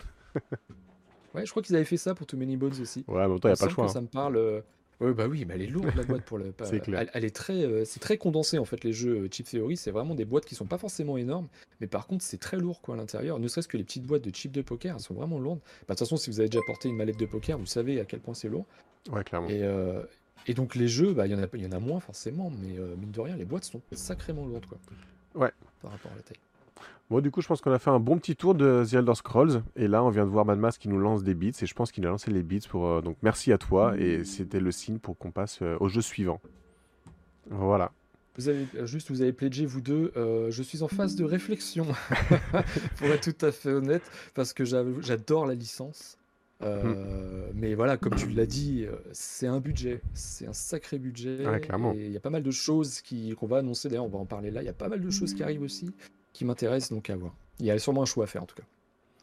Ouais, 1.33 1.45
je 1.45 1.49
crois 1.51 1.63
qu'ils 1.63 1.75
avaient 1.75 1.85
fait 1.85 1.97
ça 1.97 2.13
pour 2.13 2.27
Too 2.27 2.37
Many 2.37 2.55
Bones 2.57 2.79
aussi. 2.81 3.03
Ouais, 3.07 3.25
temps, 3.25 3.39
il 3.43 3.47
n'y 3.47 3.51
a 3.51 3.55
pas 3.55 3.65
le 3.65 3.71
choix. 3.71 3.85
hein. 3.85 3.87
ça 3.87 4.01
me 4.01 4.07
parle. 4.07 4.35
euh, 4.37 4.61
Ouais, 5.01 5.13
bah 5.13 5.27
oui, 5.27 5.45
mais 5.45 5.55
elle 5.55 5.63
est 5.63 5.67
lourde 5.67 5.91
la 5.95 6.03
boîte 6.03 6.21
pour 6.21 6.37
le. 6.37 6.53
C'est 6.63 6.79
clair. 6.79 7.01
Elle, 7.01 7.09
elle 7.13 7.25
est 7.25 7.35
très, 7.35 7.63
euh, 7.63 7.83
c'est 7.85 7.99
très 7.99 8.17
condensé 8.17 8.59
en 8.59 8.65
fait 8.65 8.83
les 8.83 8.93
jeux 8.93 9.23
euh, 9.23 9.27
Chip 9.31 9.47
Theory. 9.47 9.75
C'est 9.75 9.89
vraiment 9.89 10.13
des 10.13 10.25
boîtes 10.25 10.45
qui 10.45 10.53
sont 10.53 10.67
pas 10.67 10.77
forcément 10.77 11.17
énormes, 11.17 11.47
mais 11.79 11.87
par 11.87 12.05
contre 12.05 12.23
c'est 12.23 12.37
très 12.37 12.57
lourd 12.57 12.81
quoi 12.81 12.93
à 12.93 12.97
l'intérieur. 12.97 13.39
Ne 13.39 13.47
serait-ce 13.47 13.67
que 13.67 13.77
les 13.77 13.83
petites 13.83 14.05
boîtes 14.05 14.21
de 14.23 14.33
chip 14.33 14.51
de 14.51 14.61
poker, 14.61 14.95
elles 14.95 15.01
sont 15.01 15.15
vraiment 15.15 15.39
lourdes. 15.39 15.59
Bah, 15.59 15.75
de 15.79 15.87
toute 15.93 15.99
façon, 15.99 16.17
si 16.17 16.29
vous 16.29 16.39
avez 16.39 16.49
déjà 16.49 16.63
porté 16.67 16.87
une 16.87 16.95
mallette 16.95 17.19
de 17.19 17.25
poker, 17.25 17.57
vous 17.57 17.65
savez 17.65 17.99
à 17.99 18.05
quel 18.05 18.19
point 18.19 18.35
c'est 18.35 18.47
lourd. 18.47 18.67
Ouais, 19.11 19.23
clairement. 19.23 19.49
Et, 19.49 19.63
euh, 19.63 20.03
et 20.45 20.53
donc 20.53 20.75
les 20.75 20.87
jeux, 20.87 21.13
bah 21.13 21.25
il 21.25 21.31
y 21.31 21.35
en 21.35 21.41
a, 21.41 21.47
il 21.53 21.63
y 21.63 21.65
en 21.65 21.71
a 21.71 21.79
moins 21.79 21.99
forcément, 21.99 22.51
mais 22.61 22.77
euh, 22.77 22.95
mine 22.95 23.11
de 23.11 23.21
rien, 23.21 23.35
les 23.35 23.45
boîtes 23.45 23.65
sont 23.65 23.81
sacrément 23.91 24.45
lourdes 24.45 24.67
quoi. 24.67 24.77
Ouais. 25.33 25.51
Par 25.81 25.91
rapport 25.91 26.11
à 26.11 26.15
la 26.15 26.21
taille. 26.21 26.37
Bon, 27.11 27.19
du 27.19 27.29
coup, 27.29 27.41
je 27.41 27.47
pense 27.47 27.59
qu'on 27.59 27.73
a 27.73 27.77
fait 27.77 27.89
un 27.89 27.99
bon 27.99 28.17
petit 28.17 28.37
tour 28.37 28.55
de 28.55 28.85
The 28.89 28.93
Elder 28.93 29.15
Scrolls. 29.15 29.63
Et 29.75 29.89
là, 29.89 30.01
on 30.01 30.09
vient 30.09 30.23
de 30.23 30.29
voir 30.29 30.45
Mad 30.45 30.57
Max 30.57 30.77
qui 30.77 30.87
nous 30.87 30.97
lance 30.97 31.23
des 31.23 31.33
beats. 31.33 31.61
Et 31.61 31.65
je 31.65 31.73
pense 31.73 31.91
qu'il 31.91 32.05
a 32.05 32.09
lancé 32.09 32.31
les 32.31 32.41
beats 32.41 32.65
pour. 32.69 32.87
euh, 32.87 33.01
donc, 33.01 33.17
merci 33.21 33.51
à 33.51 33.57
toi. 33.57 33.97
Et 33.97 34.23
c'était 34.23 34.61
le 34.61 34.71
signe 34.71 34.97
pour 34.97 35.17
qu'on 35.17 35.29
passe 35.29 35.59
euh, 35.61 35.75
au 35.81 35.89
jeu 35.89 35.99
suivant. 36.01 36.39
Voilà. 37.49 37.91
Vous 38.37 38.47
avez 38.47 38.65
euh, 38.77 38.85
juste, 38.85 39.11
vous 39.11 39.21
avez 39.21 39.33
pledgé 39.33 39.65
vous 39.65 39.81
deux. 39.81 40.13
euh, 40.15 40.49
je 40.51 40.63
suis 40.63 40.83
en 40.83 40.87
phase 40.87 41.17
de 41.17 41.25
réflexion, 41.25 41.85
pour 42.97 43.07
être 43.07 43.33
tout 43.33 43.45
à 43.45 43.51
fait 43.51 43.73
honnête, 43.73 44.03
parce 44.33 44.53
que 44.53 44.63
j'adore 44.63 45.45
la 45.45 45.53
licence. 45.55 46.17
Euh, 46.63 47.49
Mais 47.53 47.73
voilà, 47.75 47.97
comme 47.97 48.15
tu 48.15 48.29
l'as 48.29 48.45
dit, 48.45 48.85
euh, 48.87 48.95
c'est 49.11 49.47
un 49.47 49.59
budget, 49.59 50.01
c'est 50.13 50.47
un 50.47 50.53
sacré 50.53 50.97
budget. 50.97 51.45
Ouais, 51.45 51.59
clairement. 51.59 51.93
Et 51.93 52.05
il 52.05 52.11
y 52.13 52.15
a 52.17 52.21
pas 52.21 52.29
mal 52.29 52.43
de 52.43 52.51
choses 52.51 53.01
qui 53.01 53.35
qu'on 53.35 53.47
va 53.47 53.57
annoncer. 53.57 53.89
D'ailleurs, 53.89 54.05
on 54.05 54.09
va 54.09 54.19
en 54.19 54.25
parler 54.25 54.49
là. 54.49 54.61
Il 54.61 54.65
y 54.65 54.69
a 54.69 54.73
pas 54.73 54.87
mal 54.87 55.01
de 55.01 55.09
choses 55.09 55.33
qui 55.33 55.43
arrivent 55.43 55.63
aussi, 55.63 55.91
qui 56.33 56.45
m'intéressent 56.45 56.91
donc 56.91 57.09
à 57.09 57.15
voir. 57.15 57.33
Il 57.59 57.65
y 57.65 57.71
a 57.71 57.77
sûrement 57.79 58.03
un 58.03 58.05
choix 58.05 58.23
à 58.23 58.27
faire 58.27 58.43
en 58.43 58.45
tout 58.45 58.55
cas. 58.55 58.63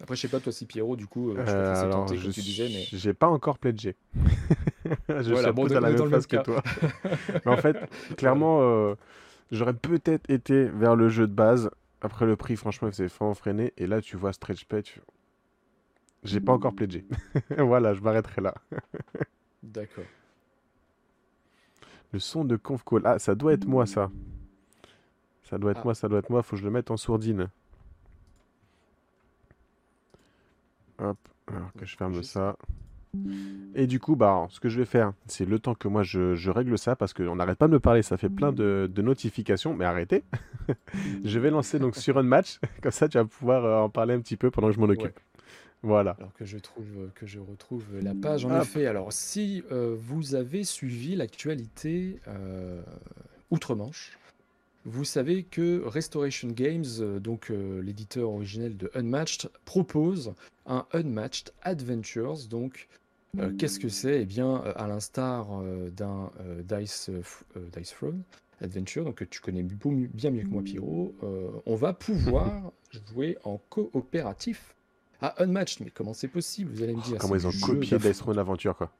Après, 0.00 0.14
je 0.14 0.20
sais 0.22 0.28
pas 0.28 0.38
toi 0.38 0.52
si 0.52 0.64
Pierrot, 0.64 0.94
du 0.96 1.06
coup, 1.06 1.30
euh, 1.30 1.34
je 1.44 1.50
Euh, 1.50 1.84
alors, 1.84 2.04
tenté, 2.06 2.16
je 2.18 2.22
comme 2.24 2.32
tu 2.32 2.40
disais, 2.42 2.68
mais 2.68 2.86
j'ai 2.92 3.14
pas 3.14 3.26
encore 3.28 3.58
pledgé. 3.58 3.96
je 5.08 5.32
Voilà, 5.32 5.48
suis 5.48 5.52
bon, 5.52 5.66
est 5.66 5.74
la 5.74 5.80
même 5.80 6.08
phase 6.08 6.26
que 6.26 6.36
toi. 6.36 6.62
Mais 7.44 7.50
en 7.50 7.56
fait, 7.56 7.76
clairement, 8.16 8.60
euh, 8.62 8.94
j'aurais 9.50 9.74
peut-être 9.74 10.30
été 10.30 10.64
vers 10.66 10.94
le 10.94 11.08
jeu 11.08 11.26
de 11.26 11.32
base. 11.32 11.70
Après 12.00 12.26
le 12.26 12.36
prix, 12.36 12.54
franchement, 12.54 12.86
il 12.88 12.92
faisait 12.92 13.06
vraiment 13.08 13.34
freiner. 13.34 13.72
Et 13.76 13.88
là, 13.88 14.00
tu 14.00 14.16
vois 14.16 14.32
Stretch 14.32 14.64
Pay. 14.66 14.84
tu- 14.84 15.00
J'ai 16.22 16.40
pas 16.40 16.52
encore 16.52 16.74
pledgé. 16.74 17.04
voilà, 17.58 17.92
je 17.94 18.00
m'arrêterai 18.00 18.40
là. 18.40 18.54
d'accord. 19.62 20.04
Le 22.12 22.18
son 22.20 22.44
de 22.44 22.56
conf 22.56 22.84
call. 22.84 23.02
Ah, 23.04 23.18
ça 23.18 23.34
doit 23.34 23.52
être 23.52 23.66
moi, 23.66 23.86
ça. 23.86 24.10
Ça 25.48 25.58
doit 25.58 25.70
être 25.72 25.78
Ah. 25.80 25.84
moi, 25.84 25.94
ça 25.94 26.08
doit 26.08 26.18
être 26.18 26.30
moi. 26.30 26.42
Faut 26.42 26.56
que 26.56 26.60
je 26.60 26.64
le 26.64 26.70
mette 26.70 26.90
en 26.90 26.96
sourdine. 26.96 27.48
Hop. 30.98 31.16
Alors 31.54 31.72
que 31.78 31.86
je 31.86 31.96
ferme 31.96 32.22
ça. 32.22 32.56
Et 33.74 33.86
du 33.86 34.00
coup, 34.00 34.16
bah, 34.16 34.46
ce 34.50 34.60
que 34.60 34.68
je 34.68 34.78
vais 34.78 34.84
faire, 34.84 35.12
c'est 35.26 35.46
le 35.46 35.58
temps 35.58 35.74
que 35.74 35.88
moi 35.88 36.02
je, 36.02 36.34
je 36.34 36.50
règle 36.50 36.76
ça 36.76 36.94
parce 36.94 37.14
qu'on 37.14 37.36
n'arrête 37.36 37.58
pas 37.58 37.66
de 37.66 37.72
me 37.72 37.80
parler. 37.80 38.02
Ça 38.02 38.16
fait 38.18 38.28
plein 38.28 38.52
de, 38.52 38.90
de 38.92 39.02
notifications. 39.02 39.74
Mais 39.74 39.84
arrêtez. 39.86 40.24
je 41.24 41.38
vais 41.38 41.50
lancer 41.50 41.78
donc 41.78 41.96
sur 41.96 42.18
un 42.18 42.22
match. 42.22 42.58
Comme 42.82 42.92
ça, 42.92 43.08
tu 43.08 43.16
vas 43.16 43.24
pouvoir 43.24 43.64
euh, 43.64 43.78
en 43.78 43.88
parler 43.88 44.14
un 44.14 44.20
petit 44.20 44.36
peu 44.36 44.50
pendant 44.50 44.68
que 44.68 44.74
je 44.74 44.80
m'en 44.80 44.86
occupe. 44.88 45.04
Ouais. 45.04 45.14
Voilà. 45.82 46.16
Alors 46.18 46.34
que 46.34 46.44
je 46.44 46.58
trouve 46.58 47.10
que 47.14 47.24
je 47.24 47.38
retrouve 47.38 47.84
la 48.02 48.12
page 48.14 48.44
en 48.44 48.50
Hop. 48.50 48.62
effet. 48.62 48.86
Alors 48.86 49.12
si 49.12 49.62
euh, 49.70 49.96
vous 49.98 50.34
avez 50.34 50.64
suivi 50.64 51.14
l'actualité 51.14 52.20
euh, 52.26 52.82
outre-Manche, 53.50 54.18
vous 54.88 55.04
savez 55.04 55.42
que 55.44 55.82
Restoration 55.84 56.48
Games, 56.48 56.84
euh, 57.00 57.20
donc 57.20 57.50
euh, 57.50 57.80
l'éditeur 57.82 58.30
originel 58.30 58.76
de 58.76 58.90
Unmatched, 58.94 59.50
propose 59.64 60.34
un 60.66 60.86
Unmatched 60.92 61.52
Adventures. 61.62 62.48
Donc 62.48 62.88
euh, 63.38 63.52
qu'est-ce 63.58 63.78
que 63.78 63.88
c'est? 63.88 64.22
Eh 64.22 64.24
bien, 64.24 64.56
à 64.56 64.88
l'instar 64.88 65.48
d'un 65.92 66.30
Dice, 66.64 67.10
Dice 67.76 67.90
Throne 67.90 68.22
Adventure, 68.60 69.04
donc 69.04 69.16
que 69.16 69.24
tu 69.24 69.40
connais 69.40 69.62
bien 69.62 70.30
mieux 70.30 70.42
que 70.42 70.48
moi, 70.48 70.62
euh, 71.22 71.50
on 71.66 71.76
va 71.76 71.92
pouvoir 71.92 72.72
jouer 73.08 73.38
en 73.44 73.58
coopératif 73.68 74.74
à 75.20 75.42
Unmatched. 75.42 75.84
Mais 75.84 75.90
comment 75.90 76.14
c'est 76.14 76.28
possible? 76.28 76.72
Vous 76.72 76.82
allez 76.82 76.94
me 76.94 77.02
dire. 77.02 77.14
Oh, 77.16 77.18
Comment 77.20 77.36
ils 77.36 77.46
ont 77.46 77.52
copié 77.62 77.98
Dice 77.98 78.18
Throne 78.18 78.38
Aventure, 78.38 78.76
quoi? 78.76 78.90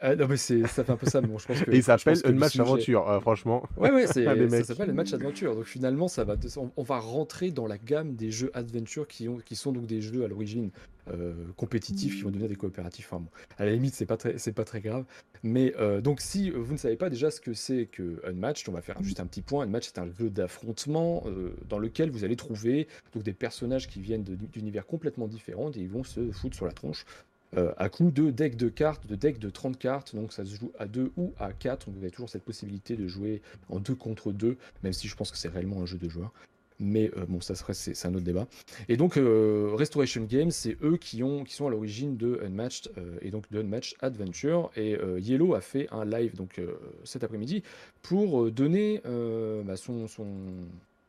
Ah, 0.00 0.14
non, 0.14 0.28
mais 0.28 0.36
c'est- 0.36 0.64
ça 0.68 0.84
fait 0.84 0.92
un 0.92 0.96
peu 0.96 1.06
ça, 1.10 1.20
mais 1.20 1.26
bon, 1.28 1.38
je 1.38 1.46
pense 1.46 1.60
que. 1.60 1.70
Et 1.72 1.76
je 1.76 1.80
s'appelle 1.82 2.18
le 2.24 2.30
Unmatch 2.30 2.52
sujet- 2.52 2.62
Aventure, 2.62 3.08
euh, 3.10 3.20
franchement. 3.20 3.64
Ouais, 3.76 3.90
ouais, 3.90 4.06
c'est, 4.06 4.24
ça 4.50 4.64
s'appelle 4.64 4.88
le 4.88 4.94
match 4.94 5.12
adventure. 5.12 5.54
Donc 5.56 5.64
finalement, 5.64 6.06
ça 6.08 6.22
va, 6.24 6.36
on, 6.56 6.70
on 6.76 6.82
va 6.82 6.98
rentrer 7.00 7.50
dans 7.50 7.66
la 7.66 7.78
gamme 7.78 8.14
des 8.14 8.30
jeux 8.30 8.50
adventure 8.54 9.08
qui, 9.08 9.28
ont, 9.28 9.38
qui 9.38 9.56
sont 9.56 9.72
donc 9.72 9.86
des 9.86 10.00
jeux 10.00 10.24
à 10.24 10.28
l'origine 10.28 10.70
euh, 11.10 11.32
compétitifs 11.56 12.16
qui 12.16 12.22
vont 12.22 12.28
devenir 12.30 12.48
des 12.48 12.54
coopératifs. 12.54 13.08
Enfin, 13.12 13.22
bon, 13.22 13.30
à 13.56 13.64
la 13.64 13.72
limite, 13.72 13.94
c'est 13.94 14.06
pas 14.06 14.16
très, 14.16 14.38
c'est 14.38 14.52
pas 14.52 14.64
très 14.64 14.80
grave. 14.80 15.04
Mais 15.42 15.74
euh, 15.80 16.00
donc, 16.00 16.20
si 16.20 16.50
vous 16.50 16.72
ne 16.72 16.78
savez 16.78 16.96
pas 16.96 17.10
déjà 17.10 17.30
ce 17.32 17.40
que 17.40 17.52
c'est 17.54 17.86
que 17.86 18.20
Unmatched, 18.24 18.68
on 18.68 18.72
va 18.72 18.82
faire 18.82 19.02
juste 19.02 19.18
un 19.18 19.26
petit 19.26 19.42
point. 19.42 19.64
Unmatched, 19.64 19.92
c'est 19.94 20.00
un 20.00 20.10
jeu 20.18 20.30
d'affrontement 20.30 21.24
dans 21.68 21.78
lequel 21.78 22.10
vous 22.10 22.24
allez 22.24 22.36
trouver 22.36 22.86
donc 23.14 23.22
des 23.24 23.32
personnages 23.32 23.88
qui 23.88 24.00
viennent 24.00 24.22
d'univers 24.22 24.86
complètement 24.86 25.26
différents 25.28 25.70
et 25.72 25.78
ils 25.80 25.88
vont 25.90 26.04
se 26.04 26.30
foutre 26.30 26.54
sur 26.56 26.66
la 26.66 26.72
tronche. 26.72 27.04
Euh, 27.56 27.72
à 27.78 27.88
coup 27.88 28.10
de 28.10 28.30
deck 28.30 28.56
de 28.56 28.68
cartes, 28.68 29.06
de 29.06 29.14
deck 29.14 29.38
de 29.38 29.48
30 29.48 29.78
cartes, 29.78 30.14
donc 30.14 30.32
ça 30.32 30.44
se 30.44 30.54
joue 30.54 30.70
à 30.78 30.86
2 30.86 31.12
ou 31.16 31.32
à 31.38 31.52
4, 31.52 31.86
donc 31.86 31.96
vous 31.96 32.02
avez 32.02 32.10
toujours 32.10 32.28
cette 32.28 32.44
possibilité 32.44 32.94
de 32.94 33.06
jouer 33.08 33.40
en 33.70 33.80
2 33.80 33.94
contre 33.94 34.32
2, 34.32 34.58
même 34.82 34.92
si 34.92 35.08
je 35.08 35.16
pense 35.16 35.30
que 35.30 35.38
c'est 35.38 35.48
réellement 35.48 35.80
un 35.80 35.86
jeu 35.86 35.96
de 35.96 36.08
joueurs. 36.10 36.32
Mais 36.78 37.10
euh, 37.16 37.24
bon, 37.26 37.40
ça 37.40 37.54
serait 37.54 37.74
c'est 37.74 38.06
un 38.06 38.14
autre 38.14 38.24
débat. 38.24 38.46
Et 38.88 38.96
donc 38.96 39.16
euh, 39.16 39.70
Restoration 39.74 40.24
Games, 40.24 40.50
c'est 40.50 40.76
eux 40.82 40.96
qui 40.96 41.22
ont 41.24 41.42
qui 41.42 41.54
sont 41.54 41.66
à 41.66 41.70
l'origine 41.70 42.16
de 42.16 42.38
Unmatched 42.44 42.92
et 43.22 43.30
donc 43.30 43.50
de 43.50 43.60
Unmatched 43.60 43.96
Adventure. 44.00 44.70
Et 44.76 44.96
Yellow 45.18 45.54
a 45.54 45.60
fait 45.60 45.88
un 45.90 46.04
live 46.04 46.36
donc 46.36 46.60
cet 47.02 47.24
après-midi 47.24 47.64
pour 48.02 48.52
donner 48.52 49.00
bah, 49.64 49.76
son, 49.76 50.06
son 50.06 50.28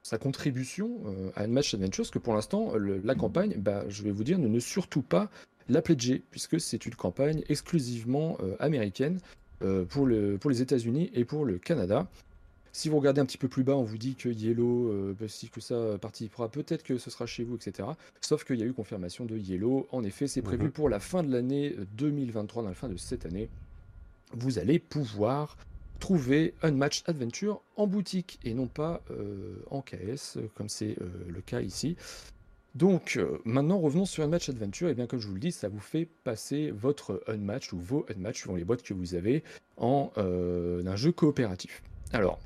sa 0.01 0.17
contribution 0.17 1.01
à 1.35 1.43
Unmatched 1.43 1.75
Adventure, 1.75 2.03
parce 2.03 2.11
que 2.11 2.17
pour 2.17 2.33
l'instant 2.33 2.73
la 2.75 3.13
campagne, 3.13 3.53
bah, 3.57 3.83
je 3.89 4.01
vais 4.01 4.11
vous 4.11 4.23
dire, 4.23 4.39
ne, 4.39 4.47
ne 4.47 4.59
surtout 4.59 5.03
pas 5.03 5.29
la 5.69 5.81
puisque 5.81 6.59
c'est 6.59 6.85
une 6.85 6.95
campagne 6.95 7.43
exclusivement 7.49 8.37
euh, 8.41 8.55
américaine 8.59 9.19
euh, 9.61 9.85
pour, 9.85 10.05
le, 10.05 10.37
pour 10.37 10.49
les 10.49 10.61
États-Unis 10.61 11.11
et 11.13 11.25
pour 11.25 11.45
le 11.45 11.57
Canada. 11.57 12.07
Si 12.71 12.87
vous 12.87 12.97
regardez 12.97 13.19
un 13.19 13.25
petit 13.25 13.37
peu 13.37 13.47
plus 13.47 13.63
bas, 13.63 13.75
on 13.75 13.83
vous 13.83 13.97
dit 13.97 14.15
que 14.15 14.29
Yellow, 14.29 14.91
euh, 14.91 15.15
bah, 15.19 15.27
si 15.27 15.49
que 15.49 15.59
ça 15.59 15.97
participera, 15.99 16.49
peut-être 16.49 16.83
que 16.83 16.97
ce 16.97 17.09
sera 17.09 17.25
chez 17.25 17.43
vous, 17.43 17.55
etc. 17.55 17.89
Sauf 18.21 18.43
qu'il 18.45 18.57
y 18.59 18.63
a 18.63 18.65
eu 18.65 18.73
confirmation 18.73 19.25
de 19.25 19.37
Yellow. 19.37 19.87
En 19.91 20.03
effet, 20.03 20.27
c'est 20.27 20.41
prévu 20.43 20.65
Mhm. 20.65 20.71
pour 20.71 20.89
la 20.89 20.99
fin 20.99 21.23
de 21.23 21.31
l'année 21.31 21.75
euh, 21.77 21.85
2023, 21.97 22.63
dans 22.63 22.69
la 22.69 22.75
fin 22.75 22.87
de 22.87 22.97
cette 22.97 23.25
année. 23.25 23.49
Vous 24.33 24.59
allez 24.59 24.77
pouvoir 24.79 25.57
trouver 25.99 26.53
Unmatched 26.61 27.03
Adventure 27.09 27.61
en 27.75 27.87
boutique 27.87 28.39
et 28.43 28.53
non 28.53 28.67
pas 28.67 29.01
euh, 29.11 29.55
en 29.69 29.81
KS, 29.81 30.37
comme 30.55 30.69
c'est 30.69 30.95
euh, 31.01 31.09
le 31.27 31.41
cas 31.41 31.61
ici. 31.61 31.97
Donc 32.75 33.17
euh, 33.17 33.39
maintenant 33.45 33.79
revenons 33.79 34.05
sur 34.05 34.23
Unmatched 34.23 34.55
Adventure, 34.55 34.89
et 34.89 34.93
bien 34.93 35.07
comme 35.07 35.19
je 35.19 35.27
vous 35.27 35.33
le 35.33 35.39
dis, 35.39 35.51
ça 35.51 35.69
vous 35.69 35.79
fait 35.79 36.07
passer 36.23 36.71
votre 36.71 37.23
Unmatched 37.27 37.73
ou 37.73 37.79
vos 37.79 38.05
Unmatched 38.09 38.41
suivant 38.41 38.55
les 38.55 38.63
boîtes 38.63 38.83
que 38.83 38.93
vous 38.93 39.15
avez 39.15 39.43
en 39.77 40.11
euh, 40.17 40.85
un 40.85 40.95
jeu 40.95 41.11
coopératif. 41.11 41.81
Alors, 42.13 42.39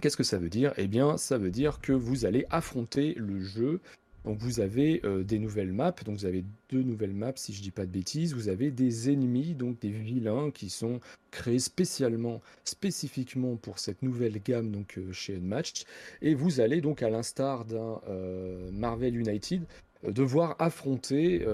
qu'est-ce 0.00 0.16
que 0.16 0.24
ça 0.24 0.38
veut 0.38 0.48
dire? 0.48 0.72
Eh 0.76 0.88
bien, 0.88 1.16
ça 1.16 1.38
veut 1.38 1.50
dire 1.50 1.80
que 1.80 1.92
vous 1.92 2.24
allez 2.24 2.44
affronter 2.50 3.14
le 3.16 3.40
jeu. 3.40 3.80
Donc 4.26 4.38
vous 4.38 4.58
avez 4.58 5.00
euh, 5.04 5.22
des 5.22 5.38
nouvelles 5.38 5.72
maps, 5.72 5.94
donc 6.04 6.18
vous 6.18 6.26
avez 6.26 6.44
deux 6.68 6.82
nouvelles 6.82 7.14
maps 7.14 7.32
si 7.36 7.52
je 7.54 7.62
dis 7.62 7.70
pas 7.70 7.86
de 7.86 7.92
bêtises, 7.92 8.34
vous 8.34 8.48
avez 8.48 8.72
des 8.72 9.08
ennemis, 9.08 9.54
donc 9.54 9.78
des 9.78 9.90
vilains 9.90 10.50
qui 10.50 10.68
sont 10.68 10.98
créés 11.30 11.60
spécialement, 11.60 12.42
spécifiquement 12.64 13.54
pour 13.54 13.78
cette 13.78 14.02
nouvelle 14.02 14.42
gamme 14.42 14.72
donc 14.72 14.98
euh, 14.98 15.12
chez 15.12 15.36
Unmatched, 15.36 15.86
et 16.22 16.34
vous 16.34 16.58
allez 16.58 16.80
donc 16.80 17.04
à 17.04 17.08
l'instar 17.08 17.64
d'un 17.64 18.00
euh, 18.08 18.68
Marvel 18.72 19.16
United 19.16 19.62
devoir 20.08 20.56
affronter 20.58 21.44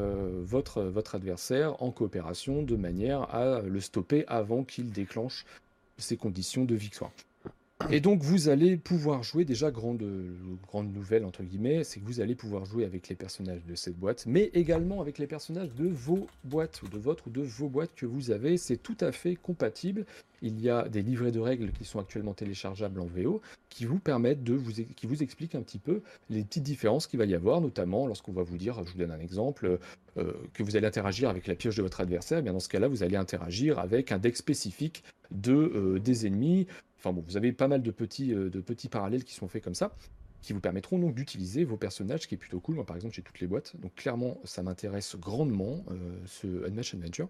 votre, 0.42 0.82
votre 0.82 1.14
adversaire 1.14 1.80
en 1.80 1.90
coopération 1.90 2.62
de 2.62 2.76
manière 2.76 3.32
à 3.34 3.62
le 3.62 3.80
stopper 3.80 4.24
avant 4.26 4.64
qu'il 4.64 4.90
déclenche 4.90 5.46
ses 5.96 6.16
conditions 6.16 6.64
de 6.64 6.74
victoire. 6.74 7.12
Et 7.90 8.00
donc 8.00 8.22
vous 8.22 8.48
allez 8.48 8.76
pouvoir 8.76 9.22
jouer 9.22 9.44
déjà 9.44 9.70
grande 9.70 10.02
grande 10.66 10.92
nouvelle 10.92 11.24
entre 11.24 11.42
guillemets, 11.42 11.84
c'est 11.84 12.00
que 12.00 12.06
vous 12.06 12.20
allez 12.20 12.34
pouvoir 12.34 12.64
jouer 12.64 12.84
avec 12.84 13.08
les 13.08 13.16
personnages 13.16 13.64
de 13.66 13.74
cette 13.74 13.98
boîte, 13.98 14.24
mais 14.26 14.50
également 14.54 15.00
avec 15.00 15.18
les 15.18 15.26
personnages 15.26 15.72
de 15.74 15.88
vos 15.88 16.26
boîtes 16.44 16.82
de 16.90 16.98
votre 16.98 17.26
ou 17.26 17.30
de 17.30 17.42
vos 17.42 17.68
boîtes 17.68 17.94
que 17.94 18.06
vous 18.06 18.30
avez. 18.30 18.56
C'est 18.56 18.76
tout 18.76 18.96
à 19.00 19.12
fait 19.12 19.36
compatible. 19.36 20.06
Il 20.40 20.60
y 20.60 20.70
a 20.70 20.88
des 20.88 21.02
livrets 21.02 21.30
de 21.30 21.40
règles 21.40 21.70
qui 21.72 21.84
sont 21.84 22.00
actuellement 22.00 22.34
téléchargeables 22.34 23.00
en 23.00 23.06
VO, 23.06 23.40
qui 23.68 23.84
vous 23.84 23.98
permettent 23.98 24.42
de 24.42 24.54
vous 24.54 24.72
qui 24.72 25.06
vous 25.06 25.22
expliquent 25.22 25.54
un 25.54 25.62
petit 25.62 25.78
peu 25.78 26.02
les 26.30 26.42
petites 26.42 26.64
différences 26.64 27.06
qu'il 27.06 27.18
va 27.18 27.26
y 27.26 27.34
avoir, 27.34 27.60
notamment 27.60 28.06
lorsqu'on 28.06 28.32
va 28.32 28.42
vous 28.42 28.58
dire, 28.58 28.82
je 28.84 28.92
vous 28.92 28.98
donne 28.98 29.12
un 29.12 29.20
exemple, 29.20 29.78
euh, 30.18 30.32
que 30.52 30.62
vous 30.62 30.76
allez 30.76 30.86
interagir 30.86 31.28
avec 31.28 31.46
la 31.46 31.54
pioche 31.54 31.76
de 31.76 31.82
votre 31.82 32.00
adversaire. 32.00 32.38
Eh 32.38 32.42
bien 32.42 32.52
dans 32.52 32.60
ce 32.60 32.68
cas-là, 32.68 32.88
vous 32.88 33.02
allez 33.02 33.16
interagir 33.16 33.78
avec 33.78 34.12
un 34.12 34.18
deck 34.18 34.36
spécifique 34.36 35.04
de 35.30 35.52
euh, 35.52 35.98
des 35.98 36.26
ennemis. 36.26 36.66
Enfin 37.02 37.12
bon, 37.12 37.24
vous 37.26 37.36
avez 37.36 37.52
pas 37.52 37.66
mal 37.66 37.82
de 37.82 37.90
petits, 37.90 38.32
euh, 38.32 38.48
de 38.48 38.60
petits 38.60 38.88
parallèles 38.88 39.24
qui 39.24 39.34
sont 39.34 39.48
faits 39.48 39.64
comme 39.64 39.74
ça, 39.74 39.92
qui 40.40 40.52
vous 40.52 40.60
permettront 40.60 41.00
donc 41.00 41.16
d'utiliser 41.16 41.64
vos 41.64 41.76
personnages, 41.76 42.20
ce 42.20 42.28
qui 42.28 42.36
est 42.36 42.38
plutôt 42.38 42.60
cool. 42.60 42.76
Moi, 42.76 42.86
par 42.86 42.94
exemple, 42.94 43.12
j'ai 43.14 43.22
toutes 43.22 43.40
les 43.40 43.48
boîtes, 43.48 43.74
donc 43.80 43.92
clairement, 43.96 44.38
ça 44.44 44.62
m'intéresse 44.62 45.16
grandement, 45.16 45.84
euh, 45.90 46.16
ce 46.26 46.64
Unmatched 46.64 47.00
Adventure. 47.00 47.28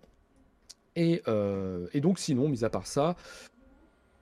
Euh, 0.98 1.88
et 1.94 2.02
donc, 2.02 2.18
sinon, 2.18 2.50
mis 2.50 2.64
à 2.66 2.70
part 2.70 2.86
ça, 2.86 3.16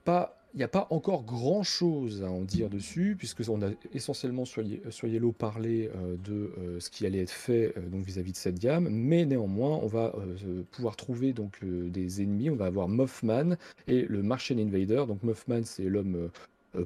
pas. 0.05 0.37
Il 0.53 0.57
n'y 0.57 0.63
a 0.63 0.67
pas 0.67 0.87
encore 0.89 1.23
grand 1.23 1.63
chose 1.63 2.23
à 2.23 2.29
en 2.29 2.41
dire 2.41 2.69
dessus, 2.69 3.15
puisque 3.17 3.43
on 3.47 3.61
a 3.61 3.69
essentiellement 3.93 4.43
sur, 4.43 4.63
sur 4.89 5.07
Yellow 5.07 5.31
parlé 5.31 5.89
de 6.25 6.51
euh, 6.57 6.79
ce 6.79 6.89
qui 6.89 7.05
allait 7.05 7.21
être 7.21 7.31
fait 7.31 7.73
euh, 7.77 7.87
donc 7.87 8.03
vis-à-vis 8.03 8.33
de 8.33 8.37
cette 8.37 8.59
gamme, 8.59 8.89
mais 8.89 9.25
néanmoins 9.25 9.79
on 9.81 9.87
va 9.87 10.13
euh, 10.17 10.63
pouvoir 10.71 10.97
trouver 10.97 11.31
donc 11.31 11.63
des 11.63 12.21
ennemis. 12.21 12.49
On 12.49 12.57
va 12.57 12.65
avoir 12.65 12.89
Mothman, 12.89 13.57
et 13.87 14.01
le 14.01 14.21
Martian 14.23 14.57
Invader. 14.57 15.05
Donc 15.07 15.23
Mothman, 15.23 15.63
c'est 15.63 15.83
l'homme 15.83 16.29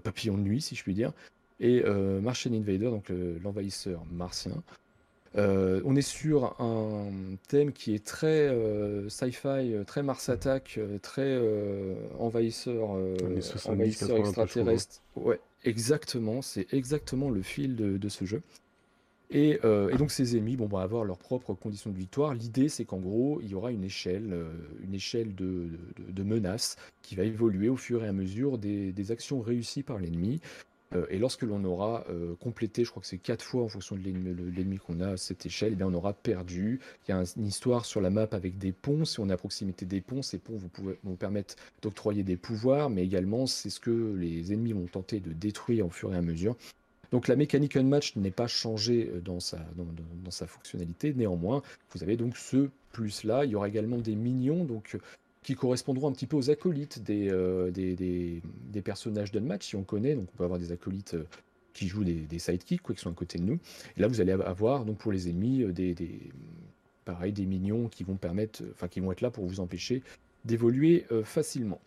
papillon 0.04 0.38
de 0.38 0.43
nuit, 0.43 0.62
si 0.62 0.75
je 0.75 0.84
puis 0.84 0.93
dire. 0.93 1.12
et 1.60 1.84
Martian 2.21 2.54
Invader, 2.54 2.89
donc 2.89 3.12
l'envahisseur 3.43 4.04
martien. 4.12 4.63
On 5.38 5.95
est 5.95 6.02
sur 6.02 6.60
un 6.62 7.10
thème 7.48 7.71
qui 7.71 7.93
est 7.93 8.06
très 8.06 8.50
sci-fi, 9.10 9.76
très 9.86 10.04
Mars 10.04 10.30
Attack, 10.30 10.80
très 11.02 11.39
envahisseur, 12.19 12.98
envahisseur 13.65 14.17
extraterrestre. 14.17 15.02
Ouais, 15.15 15.39
exactement, 15.63 16.41
c'est 16.41 16.74
exactement 16.74 17.30
le 17.30 17.41
fil 17.41 17.76
de 17.76 18.10
ce 18.10 18.26
jeu. 18.26 18.41
Euh, 19.34 19.89
et, 19.89 19.98
donc 19.98 20.12
ces 20.12 20.38
ennemis 20.38 20.56
vont 20.56 20.78
avoir 20.78 21.04
leurs 21.04 21.17
propres 21.17 21.54
conditions 21.54 21.89
de 21.89 21.98
victoire. 21.98 22.34
L'idée, 22.34 22.69
c'est 22.69 22.86
qu'en 22.86 23.00
gros, 23.00 23.39
il 23.41 23.50
y 23.50 23.56
aura 23.56 23.71
une 23.71 23.84
échelle, 23.84 24.32
euh, 24.32 24.50
une 24.84 24.93
échelle 24.93 25.34
de, 25.36 26.24
menaces 26.24 26.78
qui 27.02 27.15
va 27.15 27.24
évoluer 27.24 27.69
au 27.69 27.78
fur 27.78 28.04
et 28.04 28.08
à 28.08 28.13
mesure 28.13 28.58
des, 28.58 29.12
actions 29.12 29.41
réussies 29.41 29.84
par 29.84 30.00
l'ennemi. 30.00 30.41
Euh, 30.93 31.06
et 31.10 31.17
lorsque 31.17 31.41
l'on 31.43 31.63
aura 31.63 32.06
complété, 32.39 32.84
je 32.84 32.91
crois 32.91 33.02
que 33.02 33.08
c'est 33.08 33.17
quatre 33.17 33.43
fois 33.43 33.63
en 33.63 33.67
fonction 33.67 33.95
de 33.95 34.02
l'ennemi 34.02 34.78
qu'on 34.78 35.02
a 35.02 35.17
cette 35.17 35.45
échelle, 35.45 35.74
eh 35.74 35.76
bien 35.76 35.88
on 35.88 35.93
aura 35.93 36.13
perdu. 36.13 36.80
Il 37.08 37.12
y 37.12 37.13
a 37.13 37.24
une 37.38 37.48
histoire 37.48 37.86
sur 37.86 38.02
la 38.02 38.10
map 38.10 38.28
avec 38.32 38.58
des 38.58 38.71
ponts. 38.71 39.06
Si 39.06 39.19
on 39.19 39.30
est 39.30 39.34
à 39.34 39.38
proximité 39.38 39.86
des 39.86 40.02
ponts, 40.02 40.21
ces 40.21 40.38
ponts 40.38 40.58
vous 40.58 40.69
pouvez, 40.69 40.98
vont 41.04 41.15
permettre 41.15 41.56
d'octroyer 41.82 42.24
des 42.24 42.38
pouvoirs, 42.38 42.89
mais 42.89 43.04
également 43.04 43.48
c'est 43.48 43.69
ce 43.69 43.80
que 43.80 44.15
les 44.17 44.54
ennemis 44.54 44.74
vont 44.74 44.86
tenter 44.86 45.19
de 45.19 45.34
détruire 45.34 45.88
au 45.88 45.89
fur 45.89 46.13
et 46.13 46.17
à 46.17 46.21
mesure. 46.21 46.56
Donc 47.12 47.28
la 47.28 47.36
mécanique 47.36 47.78
unmatch 47.78 48.15
n'est 48.15 48.32
pas 48.32 48.48
changée 48.48 49.10
euh, 49.13 49.21
dans 49.21 49.39
sa, 49.39 49.60
dans, 49.78 50.32
sa 50.32 50.48
fonctionnalité. 50.48 51.13
Néanmoins, 51.13 51.62
vous 51.91 52.04
avez 52.04 52.17
donc 52.17 52.36
ce 52.38 52.69
plus-là. 52.91 53.45
Il 53.45 53.52
y 53.52 53.56
aura 53.56 53.67
également 53.67 53.98
des 53.98 54.15
minions 54.15 54.65
donc, 54.65 54.95
euh, 54.95 55.00
qui 55.45 55.55
correspondront 55.55 56.08
un 56.08 56.12
petit 56.12 56.25
peu 56.25 56.36
aux 56.36 56.49
acolytes 56.49 57.03
des, 57.03 57.29
euh, 57.29 57.71
des, 57.71 57.95
des, 57.95 58.81
personnages 58.81 59.31
d'unmatch, 59.31 59.67
si 59.67 59.75
on 59.75 59.84
connaît. 59.84 60.15
Donc 60.15 60.27
on 60.34 60.38
peut 60.38 60.43
avoir 60.43 60.60
des 60.60 60.71
acolytes 60.71 61.15
qui 61.73 61.88
jouent 61.88 62.03
des, 62.03 62.15
des 62.15 62.39
sidekicks, 62.39 62.81
quoi, 62.81 62.95
qui 62.95 63.01
sont 63.01 63.12
à 63.12 63.13
côté 63.13 63.38
de 63.38 63.43
nous. 63.43 63.60
Et 63.95 64.01
là, 64.01 64.08
vous 64.08 64.21
allez 64.21 64.31
avoir 64.31 64.86
donc 64.86 64.97
pour 64.97 65.12
les 65.12 65.29
ennemis 65.29 65.65
des, 65.71 65.93
des, 65.93 66.31
pareil, 67.05 67.31
des 67.31 67.45
minions 67.45 67.89
qui 67.89 68.03
vont 68.03 68.15
permettre, 68.15 68.63
enfin 68.73 68.88
qui 68.88 68.99
vont 68.99 69.12
être 69.12 69.21
là 69.21 69.29
pour 69.29 69.45
vous 69.45 69.60
empêcher 69.60 70.01
d'évoluer 70.45 71.05
facilement. 71.23 71.79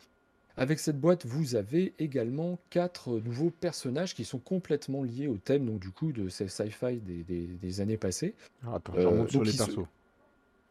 Avec 0.58 0.80
cette 0.80 1.00
boîte, 1.00 1.24
vous 1.24 1.54
avez 1.54 1.94
également 2.00 2.58
quatre 2.70 3.20
nouveaux 3.20 3.50
personnages 3.50 4.12
qui 4.16 4.24
sont 4.24 4.40
complètement 4.40 5.04
liés 5.04 5.28
au 5.28 5.36
thème 5.36 5.66
donc 5.66 5.78
du 5.78 5.90
coup 5.90 6.10
de 6.10 6.28
ces 6.28 6.48
sci-fi 6.48 6.96
des, 6.96 7.80
années 7.80 7.96
passées. 7.96 8.34
Ah, 8.66 8.74
attends, 8.74 8.92
je 8.96 9.06
remonte 9.06 9.28
euh, 9.28 9.30
sur 9.30 9.44
les 9.44 9.52
persos. 9.52 9.86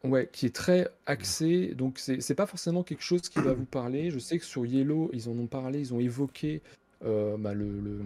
Ouais, 0.04 0.30
qui 0.32 0.46
est 0.46 0.56
très 0.56 0.88
axé. 1.06 1.74
Donc 1.76 2.00
c'est 2.00 2.36
pas 2.36 2.46
forcément 2.46 2.84
quelque 2.84 3.04
chose 3.04 3.22
qui 3.30 3.40
va 3.40 3.54
vous 3.54 3.66
parler. 3.66 4.12
Je 4.12 4.20
sais 4.20 4.38
que 4.38 4.46
sur 4.46 4.66
Yellow, 4.66 5.10
ils 5.14 5.28
en 5.28 5.38
ont 5.38 5.48
parlé, 5.48 5.80
ils 5.80 5.94
ont 5.94 6.00
évoqué 6.00 6.62
euh, 7.06 7.38
bah, 7.38 7.54
le, 7.54 8.02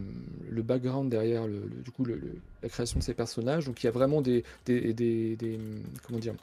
le, 0.49 0.61
background 0.63 1.09
derrière 1.09 1.47
le, 1.47 1.61
du 1.61 1.91
coup 1.91 2.05
la 2.05 2.69
création 2.69 2.99
de 2.99 3.03
ces 3.03 3.13
personnages. 3.13 3.65
Donc 3.65 3.83
il 3.83 3.85
y 3.85 3.89
a 3.89 3.91
vraiment 3.91 4.21
des, 4.21 4.43
des, 4.65 5.59
comment 6.05 6.19
dire, 6.19 6.33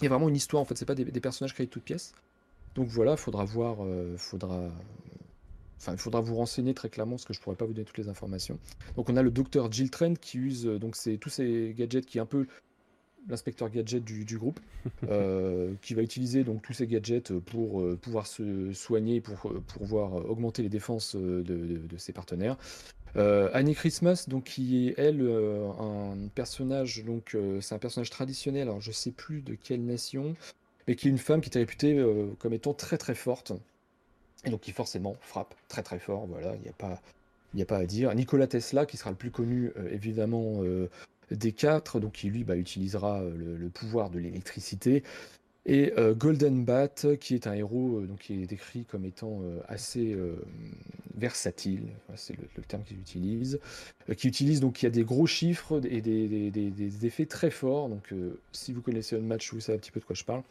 il 0.00 0.04
y 0.04 0.06
a 0.06 0.10
vraiment 0.10 0.28
une 0.28 0.36
histoire 0.36 0.62
en 0.62 0.64
fait. 0.64 0.76
C'est 0.76 0.84
pas 0.84 0.94
des, 0.94 1.04
personnages 1.20 1.54
créés 1.54 1.66
de 1.66 1.70
toutes 1.70 1.84
pièces. 1.84 2.12
Donc 2.74 2.88
voilà, 2.88 3.16
faudra 3.16 3.44
voir, 3.44 3.78
euh, 3.80 4.16
faudra, 4.16 4.68
enfin, 5.78 5.92
il 5.92 5.98
faudra 5.98 6.20
vous 6.20 6.34
renseigner 6.34 6.74
très 6.74 6.88
clairement 6.88 7.12
parce 7.12 7.24
que 7.24 7.32
je 7.32 7.40
pourrais 7.40 7.56
pas 7.56 7.64
vous 7.64 7.72
donner 7.72 7.86
toutes 7.86 7.98
les 7.98 8.08
informations. 8.08 8.58
Donc 8.96 9.08
on 9.08 9.16
a 9.16 9.22
le 9.22 9.30
docteur 9.30 9.70
Jill 9.72 9.90
Trent 9.90 10.14
qui 10.14 10.38
use 10.38 10.66
euh, 10.66 10.78
donc 10.78 10.96
c'est 10.96 11.16
tous 11.18 11.30
ces 11.30 11.74
gadgets 11.76 12.06
qui 12.06 12.18
est 12.18 12.20
un 12.20 12.26
peu 12.26 12.46
l'inspecteur 13.28 13.70
gadget 13.70 14.04
du, 14.04 14.38
groupe, 14.38 14.60
euh, 15.08 15.72
qui 15.82 15.94
va 15.94 16.02
utiliser 16.02 16.44
donc 16.44 16.62
tous 16.62 16.72
ces 16.72 16.86
gadgets 16.86 17.32
pour 17.38 17.84
pouvoir 17.98 18.26
se 18.26 18.72
soigner, 18.72 19.20
pour, 19.20 19.52
pouvoir 19.66 20.14
augmenter 20.28 20.62
les 20.62 20.68
défenses 20.68 21.16
de, 21.16 21.80
ses 21.96 22.12
partenaires. 22.12 22.56
Annie 23.16 23.74
Christmas, 23.74 24.26
donc 24.28 24.44
qui 24.44 24.88
est 24.88 24.94
elle 24.96 25.22
un 25.22 26.28
personnage, 26.34 27.04
donc 27.04 27.36
c'est 27.60 27.74
un 27.74 27.78
personnage 27.78 28.10
traditionnel. 28.10 28.62
Alors 28.62 28.80
je 28.80 28.92
sais 28.92 29.10
plus 29.10 29.42
de 29.42 29.54
quelle 29.54 29.84
nation 29.84 30.36
mais 30.88 30.96
qui 30.96 31.06
est 31.06 31.10
une 31.10 31.18
femme 31.18 31.42
qui 31.42 31.50
était 31.50 31.58
réputée 31.60 31.98
euh, 31.98 32.28
comme 32.38 32.54
étant 32.54 32.72
très 32.72 32.96
très 32.96 33.14
forte, 33.14 33.52
et 34.44 34.50
donc 34.50 34.62
qui 34.62 34.72
forcément 34.72 35.16
frappe 35.20 35.54
très 35.68 35.82
très 35.82 35.98
fort, 35.98 36.26
voilà, 36.26 36.54
il 36.56 36.62
n'y 36.62 36.68
a, 36.68 36.72
pas, 36.72 37.00
a 37.56 37.64
pas 37.66 37.76
à 37.76 37.84
dire. 37.84 38.12
Nicolas 38.14 38.46
Tesla, 38.46 38.86
qui 38.86 38.96
sera 38.96 39.10
le 39.10 39.16
plus 39.16 39.30
connu 39.30 39.70
euh, 39.76 39.92
évidemment 39.92 40.62
euh, 41.32 41.36
des 41.36 41.52
quatre, 41.52 42.00
donc 42.00 42.12
qui 42.12 42.28
lui 42.28 42.44
bah, 42.44 42.56
utilisera 42.56 43.22
le, 43.22 43.68
pouvoir 43.68 44.10
de 44.10 44.18
l'électricité, 44.18 45.02
et 45.66 45.92
Golden 46.16 46.64
Bat, 46.64 47.16
qui 47.20 47.34
est 47.34 47.46
un 47.46 47.52
héros 47.52 48.00
donc, 48.00 48.20
qui 48.20 48.42
est 48.42 48.46
décrit 48.46 48.86
comme 48.86 49.04
étant 49.04 49.42
assez 49.68 50.16
versatile, 51.14 51.82
c'est 52.16 52.34
le, 52.38 52.62
terme 52.62 52.84
qu'il 52.84 52.98
utilise, 52.98 53.60
qui 54.16 54.28
utilise 54.28 54.60
donc 54.60 54.80
il 54.80 54.86
y 54.86 54.88
a 54.88 54.90
des 54.90 55.04
gros 55.04 55.26
chiffres 55.26 55.78
et 55.84 56.00
des, 56.00 57.06
effets 57.06 57.26
très 57.26 57.50
forts. 57.50 57.90
Donc 57.90 58.14
si 58.52 58.72
vous 58.72 58.80
connaissez 58.80 59.16
un 59.16 59.20
match, 59.20 59.52
vous 59.52 59.60
savez 59.60 59.76
un 59.76 59.80
petit 59.80 59.90
peu 59.90 60.00
de 60.00 60.06
quoi 60.06 60.16
je 60.16 60.24
parle. 60.24 60.42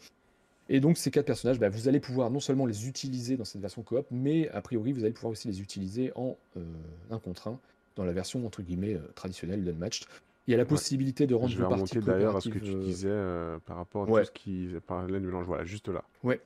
Et 0.69 0.79
donc 0.79 0.97
ces 0.97 1.11
quatre 1.11 1.25
personnages, 1.25 1.59
bah, 1.59 1.69
vous 1.69 1.87
allez 1.87 1.99
pouvoir 1.99 2.29
non 2.29 2.39
seulement 2.39 2.65
les 2.65 2.87
utiliser 2.87 3.37
dans 3.37 3.45
cette 3.45 3.61
version 3.61 3.83
coop, 3.83 4.05
mais 4.11 4.49
a 4.49 4.61
priori 4.61 4.91
vous 4.91 5.03
allez 5.03 5.13
pouvoir 5.13 5.31
aussi 5.31 5.47
les 5.47 5.61
utiliser 5.61 6.11
en 6.15 6.37
euh, 6.57 6.61
un 7.09 7.19
contre 7.19 7.47
un 7.47 7.59
dans 7.95 8.03
la 8.03 8.11
version 8.11 8.45
entre 8.45 8.61
guillemets 8.61 8.95
euh, 8.95 9.11
traditionnelle 9.15 9.63
d'Unmatched. 9.63 10.07
Il 10.47 10.51
y 10.51 10.53
a 10.53 10.57
la 10.57 10.65
possibilité 10.65 11.27
de 11.27 11.35
rendre 11.35 11.49
Je 11.49 11.57
vais 11.57 11.65
remonter 11.65 11.99
d'ailleurs 11.99 12.37
à 12.37 12.41
ce 12.41 12.49
que 12.49 12.59
tu 12.59 12.73
disais 12.75 13.09
euh, 13.09 13.57
par 13.65 13.77
rapport 13.77 14.03
à 14.03 14.21
tout 14.21 14.25
ce 14.25 14.31
qui 14.31 14.69
parlait 14.85 15.19
du 15.19 15.25
mélange. 15.25 15.45
Voilà, 15.45 15.65
juste 15.65 15.89
là. 15.89 16.03
Ouais, 16.23 16.41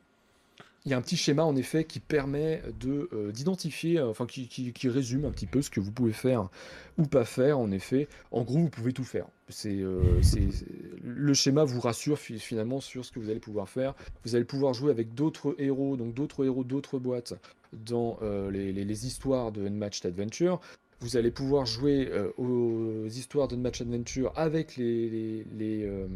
il 0.85 0.91
y 0.91 0.95
a 0.95 0.97
un 0.97 1.01
petit 1.01 1.17
schéma 1.17 1.43
en 1.43 1.55
effet 1.55 1.83
qui 1.83 1.99
permet 1.99 2.63
de 2.79 3.07
euh, 3.13 3.31
d'identifier, 3.31 3.99
euh, 3.99 4.09
enfin 4.09 4.25
qui, 4.25 4.47
qui, 4.47 4.89
résume 4.89 5.25
un 5.25 5.31
petit 5.31 5.45
peu 5.45 5.61
ce 5.61 5.69
que 5.69 5.79
vous 5.79 5.91
pouvez 5.91 6.11
faire 6.11 6.49
ou 6.97 7.05
pas 7.05 7.23
faire. 7.23 7.59
En 7.59 7.71
effet, 7.71 8.07
en 8.31 8.41
gros, 8.41 8.57
vous 8.57 8.69
pouvez 8.69 8.91
tout 8.91 9.03
faire. 9.03 9.27
C'est 9.49 9.79
euh, 9.79 10.01
le 11.03 11.33
schéma 11.33 11.63
vous 11.63 11.81
rassure 11.81 12.17
finalement 12.17 12.79
sur 12.81 13.05
ce 13.05 13.11
que 13.11 13.19
vous 13.19 13.29
allez 13.29 13.39
pouvoir 13.39 13.69
faire. 13.69 13.93
Vous 14.25 14.35
allez 14.35 14.45
pouvoir 14.45 14.73
jouer 14.73 14.89
avec 14.89 15.13
d'autres 15.13 15.55
héros, 15.59 15.97
donc 15.97 16.15
d'autres 16.15 16.45
héros 16.45 16.63
d'autres 16.63 16.97
boîtes 16.97 17.35
dans 17.73 18.19
les, 18.49 18.73
les, 18.73 18.83
les, 18.83 19.07
histoires 19.07 19.51
de 19.51 19.65
Unmatched 19.65 20.05
Adventure. 20.05 20.59
Vous 21.01 21.17
allez 21.17 21.31
pouvoir 21.31 21.65
jouer 21.65 22.09
euh, 22.11 22.31
aux 22.37 23.07
histoires 23.07 23.47
d'Unmatched 23.47 23.87
Adventure 23.87 24.31
avec 24.35 24.77
les, 24.77 25.43
euh, 25.59 26.07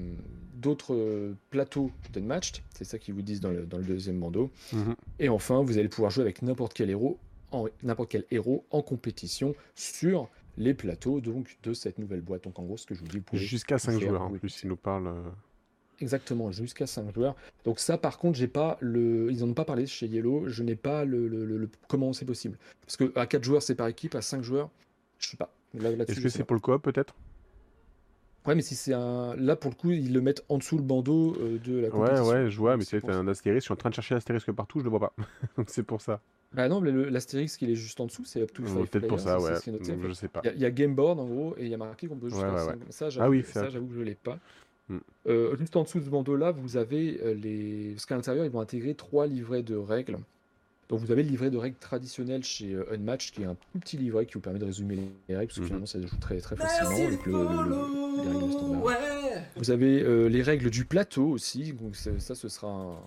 d'autres 0.56 0.94
euh, 0.94 1.36
plateaux 1.50 1.92
d'Unmatched. 2.14 2.62
C'est 2.76 2.84
ça 2.84 3.00
qu'ils 3.00 3.16
vous 3.16 3.24
disent 3.24 3.42
dans 3.42 3.50
le, 3.50 3.66
deuxième 3.66 4.20
bandeau. 4.20 4.52
Mhm. 4.74 4.96
Et 5.20 5.30
enfin, 5.30 5.64
vous 5.64 5.80
allez 5.80 5.90
pouvoir 5.90 6.12
jouer 6.12 6.22
avec 6.22 6.44
n'importe 6.44 6.74
quel 6.74 6.92
héros 6.92 7.18
en, 7.52 7.66
n'importe 7.82 8.12
quel 8.12 8.26
héros 8.30 8.64
en 8.70 8.84
compétition 8.84 9.56
sur 9.74 10.30
les 10.58 10.76
plateaux 10.76 11.20
donc 11.20 11.58
de 11.64 11.74
cette 11.74 11.98
nouvelle 11.98 12.22
boîte. 12.22 12.44
Donc 12.44 12.60
en 12.60 12.64
gros, 12.64 12.78
ce 12.78 12.86
que 12.86 12.94
je 12.94 13.02
vous 13.02 13.08
dis, 13.08 13.22
jusqu'à 13.34 13.80
5 13.80 14.00
joueurs 14.00 14.22
en 14.22 14.30
plus, 14.32 14.62
ils 14.64 14.68
nous 14.68 14.78
parlent. 14.78 15.12
Exactement, 16.02 16.52
jusqu'à 16.52 16.88
5 16.88 17.14
joueurs. 17.14 17.36
Donc 17.64 17.80
ça, 17.80 17.98
par 17.98 18.18
contre, 18.18 18.38
j'ai 18.38 18.48
pas 18.48 18.78
le. 18.82 19.32
Ils 19.32 19.44
en 19.44 19.50
ont 19.50 19.54
pas 19.54 19.66
parlé 19.66 19.86
chez 19.88 20.08
Yellow. 20.08 20.48
Je 20.48 20.64
n'ai 20.64 20.76
pas 20.76 21.06
le, 21.06 21.70
comment 21.88 22.12
c'est 22.14 22.26
possible. 22.26 22.58
Parce 22.86 22.98
que 22.98 23.12
à 23.18 23.26
4 23.26 23.44
joueurs, 23.44 23.62
c'est 23.62 23.76
par 23.76 23.88
équipe. 23.88 24.16
À 24.16 24.22
5 24.22 24.44
joueurs, 24.44 24.70
je 25.20 25.30
sais 25.30 25.38
pas. 25.38 25.52
Est-ce 25.74 26.22
que 26.22 26.30
c'est 26.30 26.44
pour 26.44 26.56
le 26.56 26.62
coop 26.62 26.82
peut-être? 26.82 27.16
Ouais, 28.46 28.54
mais 28.54 28.62
si 28.62 28.76
c'est 28.76 28.94
un. 28.94 29.36
Là, 29.38 29.56
pour 29.56 29.72
le 29.72 29.76
coup, 29.76 29.92
ils 29.92 30.14
le 30.14 30.22
mettent 30.22 30.44
en 30.50 30.58
dessous 30.58 30.78
le 30.78 30.84
bandeau 30.84 31.36
euh, 31.40 31.58
de 31.58 31.80
la 31.80 31.90
compétition. 31.90 32.26
Ouais, 32.26 32.44
ouais, 32.44 32.50
je 32.50 32.58
vois, 32.58 32.78
mais 32.78 32.84
c'est 32.84 33.04
un 33.10 33.28
astérisque. 33.28 33.64
Je 33.64 33.66
suis 33.66 33.74
en 33.74 33.78
train 33.78 33.90
de 33.90 33.96
chercher 33.96 34.14
l'astérisque 34.14 34.52
partout, 34.52 34.80
je 34.80 34.84
le 34.84 34.92
vois 34.92 35.00
pas. 35.00 35.14
Donc 35.58 35.70
c'est 35.70 35.84
pour 35.84 36.02
ça. 36.02 36.22
Bah 36.54 36.70
non, 36.70 36.80
mais 36.80 36.92
l'astérisque, 37.10 37.62
il 37.64 37.72
est 37.72 37.76
juste 37.76 38.00
en 38.00 38.06
dessous, 38.06 38.24
c'est 38.24 38.42
up 38.42 38.54
to 38.54 38.64
Peut-être 38.64 39.08
pour 39.08 39.20
ça, 39.20 39.40
ouais. 39.40 39.56
je 39.66 40.14
sais 40.14 40.28
pas. 40.30 40.42
Il 40.46 40.62
y, 40.62 40.66
a 40.66 40.72
Gameboard 40.72 41.20
en 41.20 41.26
gros, 41.26 41.56
et 41.58 41.66
il 41.66 41.70
y 41.70 41.74
a 41.74 41.78
marqué 41.78 42.08
qu'on 42.08 42.16
peut 42.16 42.30
jouer 42.30 42.44
ouais, 42.44 42.76
Ça, 42.92 43.10
ah 43.20 43.30
oui, 43.30 43.44
ça, 43.44 43.68
j'avoue 43.70 43.88
que 43.88 43.96
je 43.96 44.02
l'ai 44.02 44.16
pas. 44.16 44.40
Mm. 44.90 44.98
Euh, 45.28 45.56
juste 45.58 45.76
en 45.76 45.84
dessous 45.84 46.00
de 46.00 46.06
ce 46.06 46.10
bandeau-là, 46.10 46.52
vous 46.52 46.78
avez 46.78 47.20
euh, 47.24 47.34
les. 47.34 47.92
Parce 47.94 48.06
qu'à 48.06 48.16
l'intérieur, 48.16 48.46
ils 48.46 48.52
vont 48.52 48.62
intégrer 48.62 48.94
trois 48.94 49.28
livrets 49.28 49.64
de 49.64 49.76
règles. 49.76 50.18
Donc 50.88 51.00
vous 51.00 51.12
avez 51.12 51.24
le 51.24 51.30
livret 51.30 51.50
de 51.50 51.58
règles 51.58 51.78
traditionnel 51.78 52.44
chez 52.44 52.74
euh, 52.74 52.94
Unmatch, 52.94 53.32
qui 53.32 53.42
est 53.42 53.46
un 53.46 53.56
tout 53.56 53.80
petit 53.80 53.98
livret 53.98 54.28
qui 54.28 54.36
vous 54.36 54.40
permet 54.40 54.60
de 54.60 54.66
résumer 54.66 54.96
les 55.28 55.36
règles, 55.36 55.48
parce 55.48 55.58
que 55.58 55.64
mm-hmm. 55.64 55.66
finalement 55.66 55.86
ça 55.88 56.00
se 56.00 56.06
joue 56.06 56.18
très, 56.18 56.40
très 56.40 56.56
facilement 56.56 57.08
avec 57.08 57.26
le, 57.26 57.32
les 57.32 58.30
règles 58.30 58.52
standards. 58.52 59.42
Vous 59.56 59.72
avez 59.72 60.30
les 60.30 60.42
règles 60.44 60.70
du 60.70 60.86
plateau 60.86 61.30
aussi, 61.30 61.74
donc 61.74 61.96
ça, 61.96 62.36
ce 62.36 62.50
sera 62.50 63.02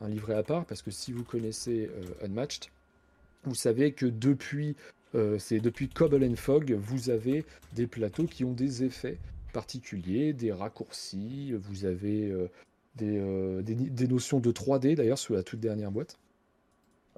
un, 0.00 0.08
livret 0.08 0.34
à 0.34 0.42
part, 0.42 0.64
parce 0.64 0.82
que 0.82 0.90
si 0.90 1.12
vous 1.12 1.22
connaissez 1.22 1.88
Unmatched, 2.24 2.70
vous 3.44 3.54
savez 3.54 3.92
que 3.92 4.06
depuis, 4.06 4.74
c'est 5.38 5.60
depuis 5.60 5.88
Cobble 5.88 6.24
and 6.24 6.34
Fog, 6.34 6.72
vous 6.72 7.10
avez 7.10 7.44
des 7.74 7.86
plateaux 7.86 8.24
qui 8.24 8.42
ont 8.42 8.52
des 8.52 8.82
effets 8.82 9.18
particuliers, 9.56 10.34
des 10.34 10.52
raccourcis, 10.52 11.54
vous 11.54 11.86
avez 11.86 12.30
euh, 12.30 12.50
euh, 13.00 13.62
des, 13.62 13.74
des, 13.74 14.06
notions 14.06 14.38
de 14.38 14.52
3D 14.52 14.96
d'ailleurs 14.96 15.16
sur 15.16 15.32
la 15.32 15.42
toute 15.42 15.60
dernière 15.60 15.90
boîte. 15.90 16.18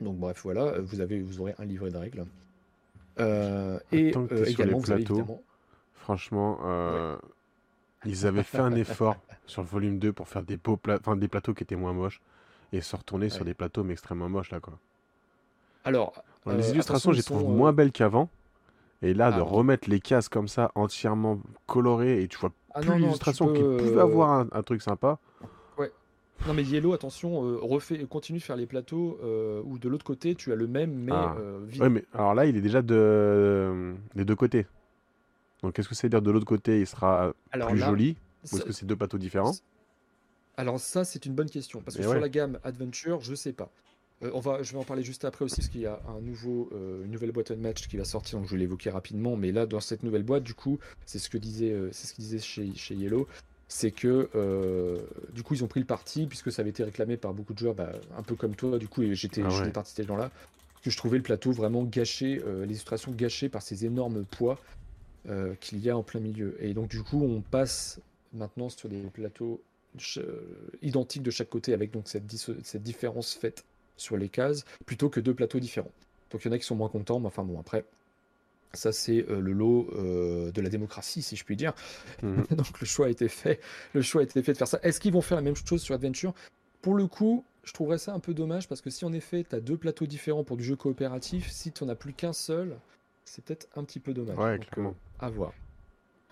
Donc 0.01 0.19
bref, 0.19 0.43
voilà, 0.45 0.79
vous, 0.81 1.01
avez, 1.01 1.21
vous 1.21 1.41
aurez 1.41 1.57
un 1.59 1.65
livret 1.65 1.91
de 1.91 1.97
règles. 1.97 2.27
Euh, 3.19 3.81
et 3.91 4.13
également, 4.47 4.79
vous 4.79 4.93
avez 4.93 5.03
évidemment... 5.03 5.43
Franchement, 5.95 7.19
ils 8.05 8.25
avaient 8.25 8.45
fait 8.45 8.61
un 8.61 8.77
effort 8.85 9.17
sur 9.47 9.63
le 9.63 9.69
volume 9.69 9.99
2 9.99 10.13
pour 10.13 10.29
faire 10.29 10.45
des, 10.45 10.57
beaux 10.57 10.79
enfin, 10.89 11.17
des 11.17 11.27
plateaux 11.27 11.55
qui 11.55 11.65
étaient 11.65 11.75
moins 11.75 11.93
moches 11.93 12.21
et 12.73 12.81
se 12.83 12.95
retourner 12.95 13.31
sur 13.31 13.45
des 13.45 13.55
plateaux 13.55 13.83
mais 13.83 13.95
extrêmement 13.95 14.29
moches 14.29 14.53
là 14.53 14.61
quoi. 14.61 14.79
Alors, 15.85 16.23
les 16.47 16.71
illustrations, 16.71 17.11
je 17.11 17.17
les 17.17 17.25
trouve 17.25 17.49
moins 17.49 17.73
belles 17.73 17.93
qu'avant, 17.93 18.31
Et 19.03 19.15
là, 19.15 19.31
Ah, 19.33 19.37
de 19.37 19.43
remettre 19.43 19.89
les 19.89 20.01
cases 20.01 20.29
comme 20.29 20.49
ça, 20.49 20.73
entièrement 20.75 21.41
colorées, 21.67 22.23
et 22.23 22.29
tu 22.29 22.37
vois 22.39 22.53
Ah 22.75 22.81
plus 22.81 22.99
l'illustration 22.99 23.53
qui 23.53 23.63
peux, 23.63 23.77
pouvait 23.77 23.97
euh, 23.99 24.03
avoir 24.03 24.31
un, 24.31 24.49
un 24.51 24.63
truc 24.63 24.83
sympa. 24.83 25.19
Ouais. 25.79 25.93
Non 26.47 26.55
mais 26.55 26.65
Yellow, 26.65 26.93
attention, 26.95 27.45
euh, 27.45 27.59
refait, 27.63 28.05
continue 28.07 28.39
de 28.39 28.45
faire 28.45 28.57
les 28.57 28.67
plateaux 28.67 29.19
euh, 29.23 29.63
où 29.65 29.79
de 29.79 29.89
l'autre 29.89 30.05
côté 30.05 30.35
tu 30.35 30.53
as 30.53 30.57
le 30.57 30.67
même 30.67 30.93
mais 30.95 31.13
Ah. 31.13 31.37
euh, 31.39 31.61
vide. 31.65 31.83
Ouais, 31.83 31.89
mais 31.91 32.05
alors 32.13 32.35
là, 32.35 32.47
il 32.47 32.57
est 32.57 32.61
déjà 32.61 32.83
de... 32.83 33.95
des 34.17 34.25
deux 34.25 34.37
côtés. 34.37 34.67
Donc, 35.63 35.75
qu'est-ce 35.75 35.89
que 35.89 35.95
c'est 35.95 36.09
dire 36.09 36.23
de 36.23 36.31
l'autre 36.31 36.47
côté, 36.47 36.81
il 36.81 36.87
sera 36.87 37.33
Alors 37.53 37.69
plus 37.71 37.79
là, 37.79 37.87
joli 37.87 38.17
Ou 38.45 38.47
ça- 38.49 38.57
est-ce 38.57 38.65
que 38.65 38.73
c'est 38.73 38.87
deux 38.87 38.97
plateaux 38.97 39.19
différents? 39.19 39.55
Alors 40.57 40.81
ça 40.81 41.05
c'est 41.05 41.25
une 41.25 41.35
bonne 41.35 41.49
question 41.51 41.81
parce 41.83 41.97
que 41.97 42.01
Et 42.01 42.05
sur 42.05 42.15
ouais. 42.15 42.21
la 42.21 42.29
gamme 42.29 42.59
Adventure, 42.65 43.21
je 43.21 43.37
sais 43.37 43.53
pas. 43.53 43.71
Euh, 44.23 44.31
on 44.35 44.41
va, 44.41 44.63
je 44.63 44.73
vais 44.73 44.79
en 44.79 44.85
parler 44.85 45.03
juste 45.03 45.25
après 45.25 45.45
aussi 45.45 45.57
parce 45.57 45.69
qu'il 45.69 45.81
y 45.81 45.87
a 45.87 46.01
un 46.09 46.21
nouveau, 46.21 46.69
euh, 46.73 47.05
une 47.05 47.13
nouvelle 47.13 47.33
boîte 47.33 47.51
match 47.53 47.87
qui 47.89 47.97
va 47.97 48.05
sortir, 48.05 48.39
donc 48.39 48.49
je 48.49 48.53
vais 48.53 48.59
l'évoquer 48.59 48.91
rapidement. 48.91 49.37
Mais 49.37 49.53
là, 49.53 49.67
dans 49.67 49.81
cette 49.81 50.03
nouvelle 50.03 50.25
boîte, 50.25 50.43
du 50.43 50.55
coup, 50.55 50.79
c'est 51.07 51.19
ce 51.19 51.29
que 51.29 51.39
disait, 51.39 51.71
euh, 51.71 51.91
c'est 51.93 52.07
ce 52.07 52.15
qu'ils 52.15 52.25
disaient 52.25 52.39
chez, 52.41 52.75
chez 52.75 52.95
Yellow, 52.95 53.29
c'est 53.69 53.91
que 53.91 54.31
du 55.35 55.43
coup 55.43 55.53
ils 55.53 55.63
ont 55.63 55.67
pris 55.67 55.81
le 55.81 55.85
parti 55.85 56.27
puisque 56.27 56.51
ça 56.51 56.63
avait 56.63 56.71
été 56.71 56.83
réclamé 56.83 57.19
par 57.19 57.35
beaucoup 57.35 57.53
de 57.53 57.59
joueurs, 57.59 57.75
bah, 57.75 57.93
un 58.17 58.23
peu 58.23 58.35
comme 58.35 58.57
toi, 58.57 58.79
du 58.79 58.89
coup, 58.89 59.03
et 59.03 59.15
j'étais, 59.15 59.43
Ah 59.45 59.51
ouais. 59.51 59.71
partie 59.71 59.93
de 59.93 59.97
ces 59.97 60.09
gens-là, 60.09 60.31
que 60.83 60.89
je 60.89 60.97
trouvais 60.97 61.19
le 61.19 61.23
plateau 61.23 61.53
vraiment 61.53 61.85
gâché, 61.85 62.41
les 62.47 62.65
illustrations 62.65 63.13
gâchées 63.13 63.51
par 63.51 63.61
ces 63.61 63.85
énormes 63.85 64.25
poids 64.25 64.59
qu'il 65.61 65.81
y 65.81 65.91
a 65.91 65.97
en 65.99 66.03
plein 66.03 66.21
milieu. 66.21 66.57
Et 66.61 66.73
donc 66.73 66.89
du 66.89 67.03
coup, 67.03 67.23
on 67.23 67.43
passe 67.43 68.01
maintenant 68.33 68.71
sur 68.71 68.89
des 68.89 69.03
plateaux 69.03 69.61
identiques 70.81 71.23
de 71.23 71.31
chaque 71.31 71.51
côté 71.51 71.75
avec 71.75 71.91
donc 71.91 72.09
cette 72.09 72.83
différence 72.83 73.35
faite 73.35 73.67
sur 73.99 74.17
les 74.17 74.29
cases 74.29 74.65
plutôt 74.87 75.09
que 75.11 75.21
deux 75.21 75.35
plateaux 75.35 75.61
différents. 75.61 75.93
Donc 76.31 76.45
il 76.45 76.49
y 76.49 76.51
en 76.51 76.53
a 76.55 76.59
qui 76.59 76.65
sont 76.65 76.77
moins 76.77 76.89
contents, 76.89 77.21
mais 77.21 77.27
enfin 77.27 77.43
bon 77.45 77.59
après. 77.61 77.85
Ça, 78.75 78.93
c'est 78.93 79.25
euh, 79.31 79.41
le 79.41 79.53
lot 79.53 79.89
euh, 79.97 80.51
de 80.53 80.61
la 80.61 80.69
démocratie, 80.69 81.23
si 81.23 81.37
je 81.37 81.45
puis 81.45 81.57
dire. 81.57 81.73
Mhm. 82.23 82.45
Donc, 82.51 82.79
le 82.81 82.87
choix 82.87 83.07
a 83.07 83.09
été 83.09 83.29
fait. 83.29 83.61
Le 83.95 84.03
choix 84.03 84.21
a 84.21 84.25
été 84.25 84.43
fait 84.43 84.53
de 84.53 84.59
faire 84.59 84.69
ça. 84.69 84.79
Est-ce 84.83 85.01
qu'ils 85.01 85.15
vont 85.15 85.23
faire 85.23 85.37
la 85.37 85.43
même 85.43 85.57
chose 85.57 85.81
sur 85.81 85.95
Adventure? 85.95 86.35
Pour 86.83 86.95
le 86.95 87.07
coup, 87.07 87.47
je 87.65 87.73
trouverais 87.73 87.97
ça 87.97 88.13
un 88.13 88.21
peu 88.21 88.35
dommage 88.35 88.69
parce 88.69 88.83
que 88.83 88.91
si 88.91 89.07
en 89.07 89.13
effet, 89.15 89.47
tu 89.49 89.57
as 89.57 89.61
deux 89.61 89.79
plateaux 89.79 90.05
différents 90.07 90.45
pour 90.45 90.59
du 90.59 90.65
jeu 90.65 90.77
coopératif, 90.77 91.51
si 91.51 91.73
tu 91.73 91.83
n'en 91.83 91.89
as 91.91 91.95
plus 91.95 92.13
qu'un 92.13 92.35
seul, 92.35 92.77
c'est 93.25 93.43
peut-être 93.43 93.69
un 93.75 93.85
petit 93.85 94.01
peu 94.01 94.13
dommage. 94.13 94.37
Ouais, 94.37 94.59
Donc, 94.59 94.69
clairement. 94.71 94.91
euh, 95.23 95.27
à 95.27 95.31
voir. 95.31 95.55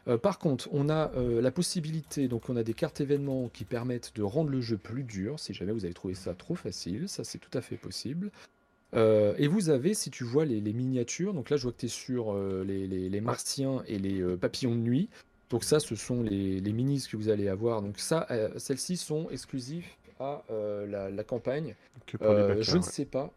Euh, 0.09 0.19
par 0.19 0.39
contre, 0.39 0.69
on 0.73 0.89
a 0.89 1.11
euh, 1.17 1.41
la 1.43 1.51
possibilité, 1.51 2.29
donc 2.29 2.49
on 2.49 2.57
a 2.57 2.63
des 2.63 2.75
cartes 2.75 3.01
événements 3.01 3.49
qui 3.49 3.65
permettent 3.65 4.13
de 4.15 4.23
rendre 4.23 4.51
le 4.51 4.61
jeu 4.61 4.77
plus 4.77 5.03
dur, 5.03 5.41
si 5.41 5.53
jamais 5.53 5.73
vous 5.73 5.85
avez 5.85 5.95
trouvé 5.95 6.15
ça 6.15 6.33
trop 6.35 6.55
facile, 6.55 7.09
ça 7.09 7.25
c'est 7.25 7.39
tout 7.39 7.51
à 7.59 7.61
fait 7.61 7.77
possible. 7.77 8.31
Euh, 8.95 9.35
et 9.37 9.49
vous 9.49 9.69
avez, 9.69 9.95
si 9.95 10.11
tu 10.11 10.23
vois 10.23 10.45
les, 10.45 10.61
les 10.61 10.73
miniatures, 10.73 11.35
donc 11.35 11.51
là 11.51 11.57
je 11.57 11.65
vois 11.65 11.73
que 11.73 11.79
tu 11.79 11.87
es 11.87 11.89
sur 11.89 12.35
les, 12.65 12.87
les- 12.87 13.09
les 13.09 13.21
martiens 13.21 13.83
et 13.89 13.99
les 13.99 14.23
papillons 14.37 14.75
de 14.77 14.81
nuit. 14.81 15.09
Donc 15.51 15.65
ça, 15.65 15.81
ce 15.81 15.95
sont 15.97 16.23
les, 16.23 16.61
minis 16.61 17.07
que 17.11 17.17
vous 17.17 17.29
allez 17.29 17.49
avoir. 17.49 17.83
Donc 17.83 17.99
ça, 17.99 18.27
celles-ci 18.57 18.97
sont 18.97 19.29
exclusives 19.31 19.87
à 20.21 20.43
la, 20.51 21.11
la 21.11 21.25
campagne. 21.25 21.75
Que 22.07 22.17
pour 22.17 22.33
les 22.33 22.43
backers, 22.43 22.63
je 22.63 22.73
ne 22.73 22.83
ouais. 22.83 22.83
sais 22.91 23.05
pas. 23.05 23.33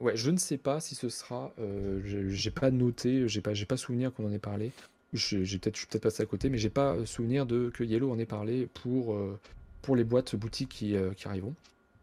Ouais, 0.00 0.16
je 0.16 0.30
ne 0.30 0.38
sais 0.38 0.56
pas 0.58 0.80
si 0.80 0.94
ce 0.94 1.08
sera. 1.08 1.52
je- 1.58 2.28
j'ai 2.30 2.50
pas 2.50 2.70
noté, 2.70 3.28
j'ai 3.28 3.40
pas, 3.40 3.54
j'ai 3.54 3.66
pas 3.66 3.76
souvenir 3.76 4.12
qu'on 4.12 4.26
en 4.26 4.32
ait 4.32 4.38
parlé. 4.38 4.72
Je, 5.12 5.42
j'ai 5.44 5.58
peut-être, 5.58 5.74
je 5.76 5.80
suis 5.80 5.88
peut-être 5.88 6.02
passé 6.02 6.22
à 6.22 6.26
côté, 6.26 6.48
mais 6.48 6.58
j'ai 6.58 6.70
pas 6.70 6.94
euh, 6.94 7.06
souvenir 7.06 7.44
de 7.46 7.70
que 7.70 7.84
Yellow 7.84 8.10
en 8.10 8.18
ait 8.18 8.26
parlé 8.26 8.66
pour 8.66 9.14
euh, 9.14 9.38
pour 9.82 9.96
les 9.96 10.04
boîtes 10.04 10.34
boutiques 10.36 10.70
qui, 10.70 10.96
euh, 10.96 11.12
qui 11.12 11.28
arriveront. 11.28 11.54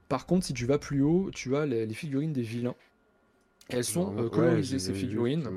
Par 0.09 0.25
contre, 0.25 0.45
si 0.45 0.53
tu 0.53 0.65
vas 0.65 0.77
plus 0.77 1.01
haut, 1.01 1.31
tu 1.33 1.55
as 1.55 1.65
les, 1.65 1.85
les 1.85 1.93
figurines 1.93 2.33
des 2.33 2.41
vilains. 2.41 2.75
Elles 3.69 3.83
sont 3.83 4.15
euh, 4.17 4.29
colorisées 4.29 4.79
ces 4.79 4.93
figurines 4.93 5.47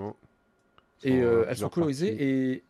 et 1.03 1.17
elles 1.17 1.45
sont 1.45 1.47
plusieurs 1.47 1.71
colorisées 1.71 2.11
parties. 2.11 2.25
et 2.25 2.65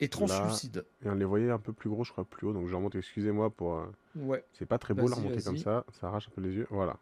et 0.00 0.08
translucides. 0.08 0.84
Et 1.04 1.08
on 1.08 1.14
les 1.14 1.24
voyait 1.24 1.50
un 1.50 1.58
peu 1.58 1.72
plus 1.72 1.90
gros, 1.90 2.04
je 2.04 2.12
crois, 2.12 2.24
plus 2.24 2.46
haut. 2.46 2.52
Donc 2.52 2.68
je 2.68 2.74
remonte, 2.74 2.94
excusez-moi 2.94 3.50
pour. 3.50 3.84
Ouais. 4.14 4.44
C'est 4.52 4.66
pas 4.66 4.78
très 4.78 4.94
beau 4.94 5.08
la 5.08 5.16
Vas-y, 5.16 5.24
remonter 5.24 5.42
comme 5.42 5.58
ça, 5.58 5.84
ça 6.00 6.06
arrache 6.08 6.28
un 6.28 6.34
peu 6.34 6.40
les 6.40 6.54
yeux. 6.54 6.66
Voilà. 6.70 6.96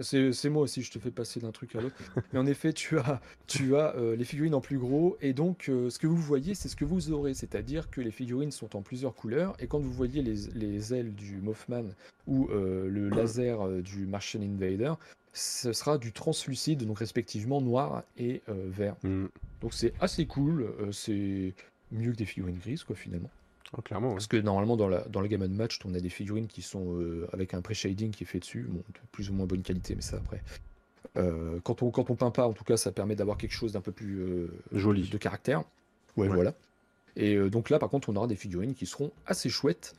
C'est 0.00 0.48
moi 0.48 0.62
aussi, 0.62 0.82
je 0.82 0.90
te 0.90 0.98
fais 0.98 1.10
passer 1.10 1.40
d'un 1.40 1.52
truc 1.52 1.76
à 1.76 1.80
l'autre. 1.80 1.96
Mais 2.32 2.38
en 2.38 2.46
effet, 2.46 2.72
tu 2.72 2.98
as, 2.98 3.20
tu 3.46 3.76
as 3.76 3.94
euh, 3.96 4.16
les 4.16 4.24
figurines 4.24 4.54
en 4.54 4.60
plus 4.60 4.78
gros, 4.78 5.16
et 5.20 5.32
donc 5.32 5.68
euh, 5.68 5.90
ce 5.90 5.98
que 5.98 6.06
vous 6.06 6.16
voyez, 6.16 6.54
c'est 6.54 6.68
ce 6.68 6.76
que 6.76 6.84
vous 6.84 7.10
aurez. 7.10 7.34
C'est-à-dire 7.34 7.90
que 7.90 8.00
les 8.00 8.10
figurines 8.10 8.50
sont 8.50 8.76
en 8.76 8.82
plusieurs 8.82 9.14
couleurs, 9.14 9.54
et 9.58 9.66
quand 9.66 9.78
vous 9.78 9.92
voyez 9.92 10.22
les, 10.22 10.48
les 10.54 10.94
ailes 10.94 11.14
du 11.14 11.36
Mothman 11.36 11.94
ou 12.26 12.48
euh, 12.50 12.88
le 12.88 13.08
laser 13.08 13.68
du 13.82 14.06
Martian 14.06 14.40
Invader, 14.40 14.94
ce 15.32 15.72
sera 15.72 15.98
du 15.98 16.12
translucide, 16.12 16.84
donc 16.84 16.98
respectivement 16.98 17.60
noir 17.60 18.02
et 18.18 18.42
vert. 18.48 18.96
Mhm. 19.02 19.28
Donc 19.60 19.74
c'est 19.74 19.92
assez 20.00 20.26
cool, 20.26 20.72
c'est 20.92 21.54
mieux 21.92 22.12
que 22.12 22.16
des 22.16 22.24
figurines 22.24 22.58
grises, 22.58 22.84
quoi, 22.84 22.96
finalement. 22.96 23.30
Oh, 23.76 23.82
clairement, 23.82 24.08
ouais. 24.08 24.14
Parce 24.14 24.26
que 24.26 24.36
normalement, 24.36 24.76
dans 24.76 24.88
la, 24.88 25.02
dans 25.08 25.22
gamme 25.22 25.46
de 25.46 25.54
match, 25.54 25.78
on 25.84 25.94
a 25.94 26.00
des 26.00 26.08
figurines 26.08 26.48
qui 26.48 26.62
sont 26.62 26.98
euh, 26.98 27.28
avec 27.32 27.54
un 27.54 27.62
pré-shading 27.62 28.10
qui 28.10 28.24
est 28.24 28.26
fait 28.26 28.40
dessus, 28.40 28.66
bon, 28.68 28.78
de 28.78 28.98
plus 29.12 29.30
ou 29.30 29.32
moins 29.34 29.46
bonne 29.46 29.62
qualité, 29.62 29.94
mais 29.94 30.02
ça 30.02 30.16
après. 30.16 30.42
Euh, 31.16 31.60
quand, 31.62 31.82
on, 31.82 31.90
quand 31.90 32.10
on 32.10 32.16
peint 32.16 32.30
pas, 32.30 32.46
en 32.46 32.52
tout 32.52 32.64
cas, 32.64 32.76
ça 32.76 32.90
permet 32.92 33.14
d'avoir 33.16 33.36
quelque 33.36 33.52
chose 33.52 33.72
d'un 33.72 33.80
peu 33.80 33.92
plus 33.92 34.20
euh, 34.20 34.48
Joli. 34.72 35.08
de 35.08 35.18
caractère. 35.18 35.60
Ouais, 36.16 36.28
Ouais. 36.28 36.34
voilà. 36.34 36.54
Et 37.16 37.36
donc 37.50 37.70
là, 37.70 37.78
par 37.80 37.88
contre, 37.90 38.08
on 38.08 38.16
aura 38.16 38.26
des 38.28 38.36
figurines 38.36 38.74
qui 38.74 38.86
seront 38.86 39.10
assez 39.26 39.48
chouettes 39.48 39.94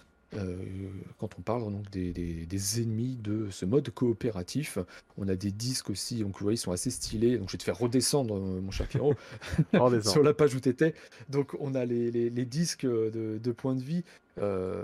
quand 1.20 1.30
on 1.38 1.42
parle 1.42 1.64
donc 1.72 1.90
des, 1.92 2.12
des- 2.14 2.46
des 2.46 2.82
ennemis 2.82 3.18
de 3.22 3.50
ce 3.50 3.66
mode 3.66 3.90
coopératif. 3.90 4.78
On 5.18 5.28
a 5.28 5.36
des 5.36 5.52
disques 5.52 5.90
aussi, 5.90 6.20
donc 6.20 6.34
vous 6.38 6.44
voyez, 6.44 6.56
ils 6.56 6.58
sont 6.60 6.72
assez 6.72 6.90
stylés. 6.92 7.38
Donc 7.38 7.50
je 7.50 7.54
vais 7.54 7.58
te 7.58 7.64
faire 7.64 7.78
redescendre, 7.78 8.36
euh, 8.38 8.62
mon 8.62 8.72
cher 8.72 8.88
Pierrot. 8.88 9.16
Sur 10.12 10.24
la 10.24 10.34
page 10.34 10.56
où 10.56 10.60
tu 10.60 10.70
étais. 10.70 10.94
Donc, 11.30 11.56
on 11.60 11.76
a 11.76 11.86
les, 11.86 12.12
les- 12.12 12.30
les 12.30 12.46
disques 12.46 12.86
de, 12.86 13.40
de 13.44 13.52
points 13.52 13.76
de 13.76 13.84
vie. 13.84 14.04
Euh, 14.38 14.84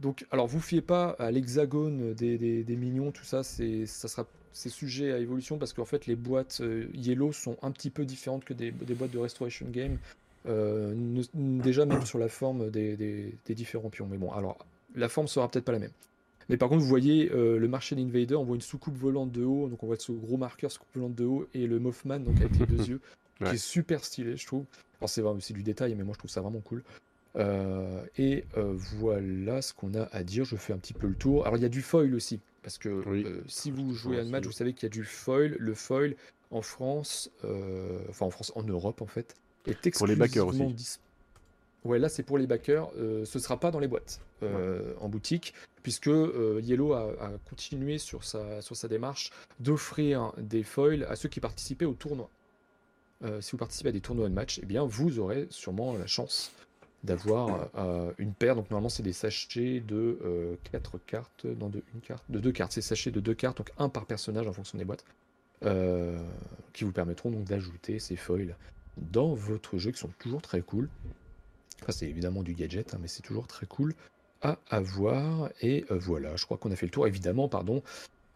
donc, 0.00 0.24
alors, 0.30 0.46
vous 0.46 0.60
fiez 0.60 0.80
pas 0.80 1.10
à 1.18 1.30
l'hexagone 1.30 2.14
des, 2.14 2.38
des, 2.38 2.62
des 2.64 2.76
mignons, 2.76 3.10
tout 3.10 3.24
ça, 3.24 3.42
c'est 3.42 3.84
ça 3.86 4.08
sera 4.08 4.26
c'est 4.52 4.70
sujet 4.70 5.12
à 5.12 5.18
évolution 5.18 5.56
parce 5.58 5.72
qu'en 5.72 5.84
fait, 5.84 6.06
les 6.06 6.16
boîtes 6.16 6.58
euh, 6.62 6.86
Yellow 6.94 7.32
sont 7.32 7.56
un 7.62 7.70
petit 7.70 7.90
peu 7.90 8.04
différentes 8.04 8.44
que 8.44 8.54
des, 8.54 8.70
des 8.72 8.94
boîtes 8.94 9.10
de 9.12 9.18
Restoration 9.18 9.66
Game. 9.70 9.98
Euh, 10.46 10.94
ne- 10.96 11.60
déjà, 11.62 11.84
même 11.84 12.04
sur 12.06 12.18
la 12.18 12.28
forme 12.28 12.70
des, 12.70 12.96
des- 12.96 13.34
des 13.44 13.54
différents 13.54 13.90
pions. 13.90 14.06
Mais 14.10 14.16
bon, 14.18 14.32
alors, 14.32 14.58
la 14.94 15.08
forme 15.08 15.28
sera 15.28 15.50
peut-être 15.50 15.64
pas 15.64 15.72
la 15.72 15.78
même. 15.78 15.92
Mais 16.48 16.56
par 16.56 16.68
contre, 16.70 16.80
vous 16.82 16.88
voyez 16.88 17.30
euh, 17.32 17.58
le 17.58 17.68
Martian 17.68 17.98
Invader, 17.98 18.34
on 18.36 18.44
voit 18.44 18.56
une 18.56 18.62
soucoupe 18.62 18.96
volante 18.96 19.30
de 19.32 19.44
haut, 19.44 19.68
donc 19.68 19.82
on 19.82 19.86
voit 19.86 19.96
ce 19.98 20.12
gros 20.12 20.36
marqueur 20.38 20.72
soucoupe 20.72 20.88
volante 20.94 21.14
de 21.14 21.24
haut, 21.24 21.46
et 21.52 21.66
le 21.66 21.78
Mothman, 21.78 22.24
donc 22.24 22.36
avec 22.40 22.58
les 22.58 22.66
deux 22.66 22.84
yeux, 22.88 23.00
Ouais. 23.40 23.50
qui 23.50 23.54
est 23.54 23.58
super 23.58 24.04
stylé, 24.04 24.36
je 24.36 24.46
trouve. 24.46 24.64
Alors 25.00 25.08
c'est 25.40 25.52
du 25.54 25.62
détail, 25.62 25.94
mais 25.94 26.02
moi 26.02 26.14
je 26.14 26.18
trouve 26.18 26.30
ça 26.30 26.40
vraiment 26.40 26.58
cool. 26.60 26.82
Euh, 27.36 28.02
et 28.16 28.44
euh, 28.56 28.72
voilà 28.74 29.62
ce 29.62 29.72
qu'on 29.72 29.94
a 29.94 30.04
à 30.10 30.24
dire. 30.24 30.44
Je 30.44 30.56
fais 30.56 30.72
un 30.72 30.78
petit 30.78 30.94
peu 30.94 31.06
le 31.06 31.14
tour. 31.14 31.46
Alors 31.46 31.56
il 31.56 31.62
y 31.62 31.66
a 31.66 31.68
du 31.68 31.82
foil 31.82 32.14
aussi, 32.16 32.40
parce 32.62 32.78
que 32.78 32.88
Oui. 33.06 33.24
si 33.46 33.70
vous 33.70 33.92
jouez 33.92 34.18
à 34.18 34.22
un 34.22 34.28
match, 34.28 34.44
vous 34.44 34.50
savez 34.52 34.72
qu'il 34.72 34.84
y 34.84 34.90
a 34.90 34.94
du 34.94 35.04
foil. 35.04 35.54
Le 35.60 35.74
foil 35.74 36.16
en 36.50 36.62
France, 36.62 37.30
enfin 38.08 38.26
en 38.26 38.30
France, 38.30 38.50
en 38.56 38.62
Europe 38.64 39.02
en 39.02 39.06
fait, 39.06 39.36
est 39.66 39.90
Pour 39.96 40.06
les 40.08 40.16
backers 40.16 40.48
aussi. 40.48 40.58
Ouais, 41.84 41.98
là 41.98 42.08
c'est 42.08 42.22
pour 42.22 42.38
les 42.38 42.46
backers. 42.46 42.90
euh, 42.98 43.24
ce 43.24 43.38
sera 43.38 43.58
pas 43.58 43.70
dans 43.70 43.78
les 43.78 43.88
boîtes 43.88 44.20
euh, 44.42 44.94
en 45.00 45.08
boutique, 45.08 45.54
puisque 45.82 46.08
euh, 46.08 46.60
Yellow 46.62 46.92
a, 46.92 47.12
a 47.20 47.30
continué 47.48 47.98
sur 47.98 48.24
sa, 48.24 48.60
sur 48.62 48.76
sa 48.76 48.88
démarche 48.88 49.30
d'offrir 49.60 50.32
des 50.38 50.64
foils 50.64 51.04
à 51.04 51.16
ceux 51.16 51.28
qui 51.28 51.40
participaient 51.40 51.84
au 51.84 51.94
tournoi. 51.94 52.28
Euh, 53.24 53.40
si 53.40 53.52
vous 53.52 53.58
participez 53.58 53.88
à 53.88 53.92
des 53.92 54.00
tournois 54.00 54.28
de 54.28 54.34
match, 54.34 54.60
eh 54.62 54.66
bien 54.66 54.84
vous 54.84 55.18
aurez 55.18 55.46
sûrement 55.50 55.96
la 55.96 56.06
chance 56.06 56.52
d'avoir 57.04 57.70
une 58.18 58.34
paire. 58.34 58.56
Donc 58.56 58.70
normalement 58.70 58.88
c'est 58.88 59.04
des 59.04 59.12
sachets 59.12 59.78
de 59.80 60.58
4 60.72 60.98
cartes, 60.98 61.44
non 61.44 61.68
de 61.68 61.82
une 61.94 62.00
carte, 62.00 62.24
de 62.28 62.40
deux 62.40 62.52
cartes. 62.52 62.72
C'est 62.72 62.80
sachets 62.80 63.12
de 63.12 63.20
deux 63.20 63.34
cartes, 63.34 63.58
donc 63.58 63.70
un 63.78 63.88
par 63.88 64.04
personnage 64.04 64.48
en 64.48 64.52
fonction 64.52 64.78
des 64.78 64.84
boîtes, 64.84 65.04
qui 66.72 66.84
vous 66.84 66.92
permettront 66.92 67.30
donc 67.30 67.44
d'ajouter 67.44 68.00
ces 68.00 68.16
foils 68.16 68.56
dans 68.96 69.32
votre 69.32 69.78
jeu, 69.78 69.92
qui 69.92 69.98
sont 70.00 70.10
toujours 70.18 70.42
très 70.42 70.60
cool. 70.60 70.88
Enfin, 71.82 71.92
c'est 71.92 72.06
évidemment 72.06 72.42
du 72.42 72.54
gadget, 72.54 72.94
hein, 72.94 72.98
mais 73.00 73.08
c'est 73.08 73.22
toujours 73.22 73.46
très 73.46 73.66
cool 73.66 73.94
à 74.42 74.58
avoir. 74.68 75.50
Et 75.62 75.84
euh, 75.90 75.98
voilà, 75.98 76.36
je 76.36 76.44
crois 76.44 76.58
qu'on 76.58 76.70
a 76.70 76.76
fait 76.76 76.86
le 76.86 76.90
tour. 76.92 77.06
Évidemment, 77.06 77.48
pardon. 77.48 77.82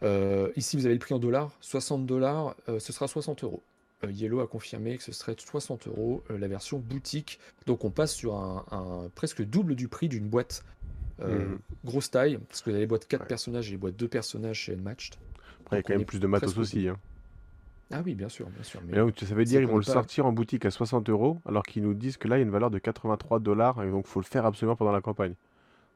Euh, 0.03 0.51
ici, 0.57 0.77
vous 0.77 0.87
avez 0.87 0.95
le 0.95 1.01
prix 1.01 1.15
en 1.15 1.19
dollars, 1.19 1.53
60 1.61 2.07
dollars, 2.07 2.57
euh, 2.69 2.79
ce 2.81 2.93
sera 2.93 3.07
60 3.09 3.45
euros. 3.45 3.63
Yellow 4.09 4.41
a 4.41 4.49
confirmé 4.49 4.97
que 4.97 5.05
ce 5.05 5.13
serait 5.13 5.37
60 5.39 5.87
euros 5.87 6.25
la 6.29 6.49
version 6.49 6.79
boutique. 6.81 7.39
Donc 7.67 7.85
on 7.85 7.93
passe 7.93 8.13
sur 8.13 8.35
un, 8.35 8.65
un 8.73 9.09
presque 9.15 9.43
double 9.43 9.77
du 9.77 9.87
prix 9.89 10.09
d'une 10.09 10.29
boîte 10.29 10.65
Mhm. 11.21 11.59
grosse 11.85 12.11
taille, 12.11 12.39
parce 12.49 12.63
que 12.63 12.71
vous 12.71 12.75
avez 12.75 12.81
les 12.81 12.87
boîtes 12.89 13.07
4 13.07 13.21
Ouais. 13.21 13.27
personnages 13.29 13.69
et 13.69 13.73
les 13.73 13.77
boîtes 13.77 13.95
2 13.95 14.09
personnages 14.09 14.57
chez 14.59 14.73
Unmatched. 14.73 15.15
Après, 15.61 15.77
il 15.77 15.79
y 15.79 15.81
a 15.81 15.83
quand 15.85 15.95
même 15.95 16.05
plus 16.05 16.19
de 16.19 16.27
matos 16.27 16.59
aussi. 16.59 16.89
hein. 16.89 16.99
Ah 17.93 18.03
oui, 18.05 18.15
bien 18.15 18.29
sûr, 18.29 18.49
bien 18.49 18.63
sûr. 18.63 18.81
Mais 18.87 18.97
là, 18.97 19.07
ça 19.17 19.35
veut 19.35 19.45
dire 19.45 19.61
ils 19.61 19.67
qu'on 19.67 19.73
vont 19.73 19.79
le 19.79 19.85
pas- 19.85 19.93
sortir 19.93 20.27
en 20.27 20.33
boutique 20.33 20.65
à 20.65 20.71
60 20.71 21.09
euros, 21.09 21.41
alors 21.47 21.63
qu'ils 21.63 21.83
nous 21.83 21.95
disent 21.95 22.17
que 22.17 22.27
là, 22.29 22.37
il 22.37 22.41
y 22.41 22.43
a 22.43 22.45
une 22.47 22.51
valeur 22.51 22.71
de 22.71 22.79
83 22.79 23.39
dollars, 23.39 23.83
et 23.83 23.91
donc 23.91 24.07
faut 24.07 24.21
le 24.21 24.25
faire 24.25 24.47
absolument 24.47 24.77
pendant 24.77 24.93
la 24.93 25.01
campagne. 25.01 25.35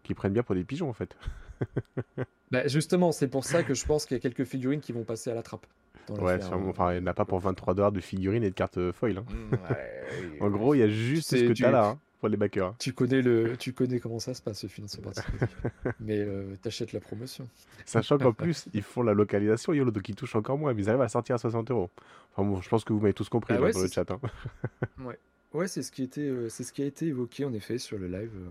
Qu'ils 0.02 0.14
prennent 0.14 0.32
bien 0.32 0.42
pour 0.42 0.54
des 0.54 0.64
pigeons, 0.64 0.88
en 0.88 0.92
fait. 0.92 1.16
Bah, 2.52 2.68
justement, 2.68 3.10
c'est 3.10 3.26
pour 3.26 3.42
ça 3.42 3.64
que 3.64 3.74
je 3.74 3.84
pense 3.84 4.06
qu'il 4.06 4.14
y 4.16 4.18
a 4.18 4.20
quelques 4.20 4.44
figurines 4.44 4.80
qui 4.80 4.92
vont 4.92 5.02
passer 5.02 5.30
à 5.30 5.34
la 5.34 5.42
trappe. 5.42 5.66
Ouais, 6.10 6.40
sûrement. 6.40 6.68
Enfin, 6.68 6.92
il 6.92 6.98
n'y 6.98 7.02
en 7.02 7.06
a 7.08 7.14
pas 7.14 7.24
pour 7.24 7.40
23 7.40 7.74
dollars 7.74 7.90
de 7.90 7.98
figurines 7.98 8.44
et 8.44 8.50
de 8.50 8.54
cartes 8.54 8.92
foil. 8.92 9.18
Hein. 9.18 9.24
Mm, 9.28 9.56
en 10.42 10.50
gros, 10.50 10.74
il 10.74 10.78
y 10.78 10.82
a 10.84 10.88
juste 10.88 11.30
ce 11.30 11.42
que 11.48 11.52
tu 11.52 11.64
as 11.64 11.72
là 11.72 11.86
hein, 11.88 11.98
pour 12.18 12.28
les 12.28 12.36
backers. 12.36 12.74
Tu 12.78 12.92
connais, 12.92 13.22
le... 13.22 13.56
tu 13.56 13.72
connais 13.72 14.00
comment 14.00 14.18
ça 14.18 14.34
se 14.34 14.42
passe, 14.42 14.60
ce 14.60 14.66
financement 14.66 15.04
participatif. 15.04 15.56
Mais 16.00 16.18
euh, 16.18 16.56
t'achètes 16.62 16.92
la 16.92 17.00
promotion. 17.00 17.48
Sachant 17.84 18.18
qu'en 18.18 18.32
plus, 18.34 18.66
ils 18.72 18.82
font 18.82 19.02
la 19.02 19.14
localisation, 19.14 19.72
YOLO, 19.72 19.90
donc 19.90 20.08
ils 20.08 20.14
touchent 20.14 20.36
encore 20.36 20.58
moins. 20.58 20.72
Mais 20.74 20.82
ils 20.82 20.88
arrivent 20.88 21.02
à 21.02 21.08
sortir 21.08 21.34
à 21.34 21.38
60 21.38 21.70
euros. 21.70 21.90
Enfin, 22.32 22.48
bon, 22.48 22.60
je 22.60 22.68
pense 22.68 22.84
que 22.84 22.92
vous 22.92 23.00
m'avez 23.00 23.14
tous 23.14 23.28
compris 23.28 23.54
ah 23.54 23.58
dans 23.58 23.66
le 23.66 23.88
chat. 23.88 24.10
Hein. 24.10 24.20
Ouais. 25.04 25.18
Ouais, 25.52 25.68
c'est 25.68 25.82
ce, 25.82 25.90
qui 25.90 26.02
était, 26.02 26.20
euh, 26.20 26.50
ce 26.50 26.70
qui 26.70 26.82
a 26.82 26.84
été 26.84 27.06
évoqué 27.06 27.44
en 27.44 27.52
effet 27.54 27.78
sur 27.78 27.98
le 27.98 28.08
live 28.08 28.32
euh, 28.36 28.48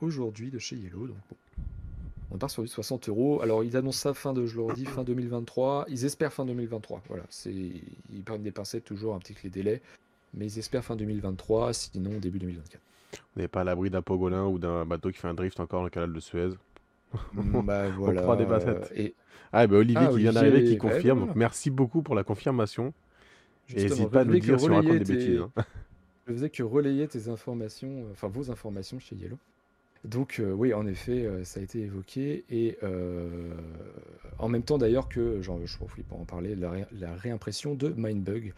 aujourd'hui 0.00 0.50
de 0.50 0.58
chez 0.58 0.76
Yellow. 0.76 1.08
Donc, 1.08 1.16
on 2.30 2.38
part 2.38 2.50
sur 2.50 2.62
du 2.62 2.68
60 2.68 3.08
euros. 3.08 3.42
Alors, 3.42 3.62
ils 3.62 3.76
annoncent 3.76 3.98
ça 3.98 4.14
fin 4.14 4.32
de, 4.32 4.46
je 4.46 4.56
leur 4.56 4.72
dis, 4.72 4.86
fin 4.86 5.04
2023. 5.04 5.86
Ils 5.88 6.04
espèrent 6.04 6.32
fin 6.32 6.44
2023. 6.44 7.02
Voilà, 7.08 7.24
c'est, 7.28 7.52
ils 7.52 8.22
prennent 8.24 8.42
des 8.42 8.52
pincettes 8.52 8.84
toujours 8.84 9.14
un 9.14 9.18
petit 9.18 9.34
peu 9.34 9.40
les 9.44 9.50
délais, 9.50 9.82
mais 10.34 10.46
ils 10.46 10.58
espèrent 10.58 10.84
fin 10.84 10.96
2023, 10.96 11.72
sinon 11.72 12.18
début 12.18 12.38
2024. 12.38 12.80
On 13.36 13.40
n'est 13.40 13.48
pas 13.48 13.62
à 13.62 13.64
l'abri 13.64 13.90
d'un 13.90 14.02
pogolin 14.02 14.44
ou 14.44 14.58
d'un 14.58 14.84
bateau 14.84 15.10
qui 15.10 15.18
fait 15.18 15.28
un 15.28 15.34
drift 15.34 15.58
encore 15.60 15.80
dans 15.80 15.84
le 15.84 15.90
canal 15.90 16.12
de 16.12 16.20
Suez. 16.20 16.50
Mm, 17.32 17.60
bah 17.62 17.88
voilà. 17.98 18.28
on 18.28 18.36
des 18.36 18.46
pincettes. 18.46 18.92
Et... 18.94 19.14
Ah, 19.52 19.66
bah 19.66 19.76
Olivier 19.76 20.06
ah, 20.08 20.12
qui 20.12 20.18
vient 20.18 20.32
d'arriver, 20.32 20.64
qui 20.64 20.78
confirme. 20.78 21.32
Merci 21.34 21.70
beaucoup 21.70 22.02
pour 22.02 22.14
la 22.14 22.24
confirmation. 22.24 22.92
N'hésite 23.74 24.08
pas 24.10 24.20
à 24.20 24.24
nous 24.24 24.38
dire 24.38 24.60
si 24.60 24.70
on 24.70 24.74
raconte 24.74 24.98
des 24.98 25.14
bêtises. 25.14 25.40
Hein. 25.40 25.64
Je 26.26 26.32
faisais 26.32 26.50
que 26.50 26.62
relayer 26.62 27.06
tes 27.06 27.28
informations, 27.28 27.88
euh, 27.88 28.12
enfin 28.12 28.26
vos 28.26 28.50
informations 28.50 28.98
chez 28.98 29.14
Yellow. 29.14 29.38
Donc 30.04 30.38
euh, 30.40 30.52
oui, 30.52 30.74
en 30.74 30.86
effet, 30.86 31.24
euh, 31.24 31.44
ça 31.44 31.60
a 31.60 31.62
été 31.62 31.80
évoqué. 31.80 32.44
Et 32.50 32.78
en 34.38 34.48
même 34.48 34.62
temps 34.62 34.78
d'ailleurs 34.78 35.08
que, 35.08 35.40
genre, 35.40 35.58
je 35.64 35.76
ne 35.80 36.02
pas 36.02 36.16
en 36.16 36.24
parler, 36.24 36.56
la, 36.56 37.14
réimpression 37.14 37.74
de 37.74 37.94
Mindbug, 37.96 38.52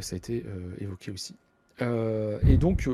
ça 0.00 0.14
a 0.14 0.16
été 0.16 0.44
évoqué 0.78 1.10
aussi. 1.10 1.34
et 1.80 2.56
donc, 2.56 2.88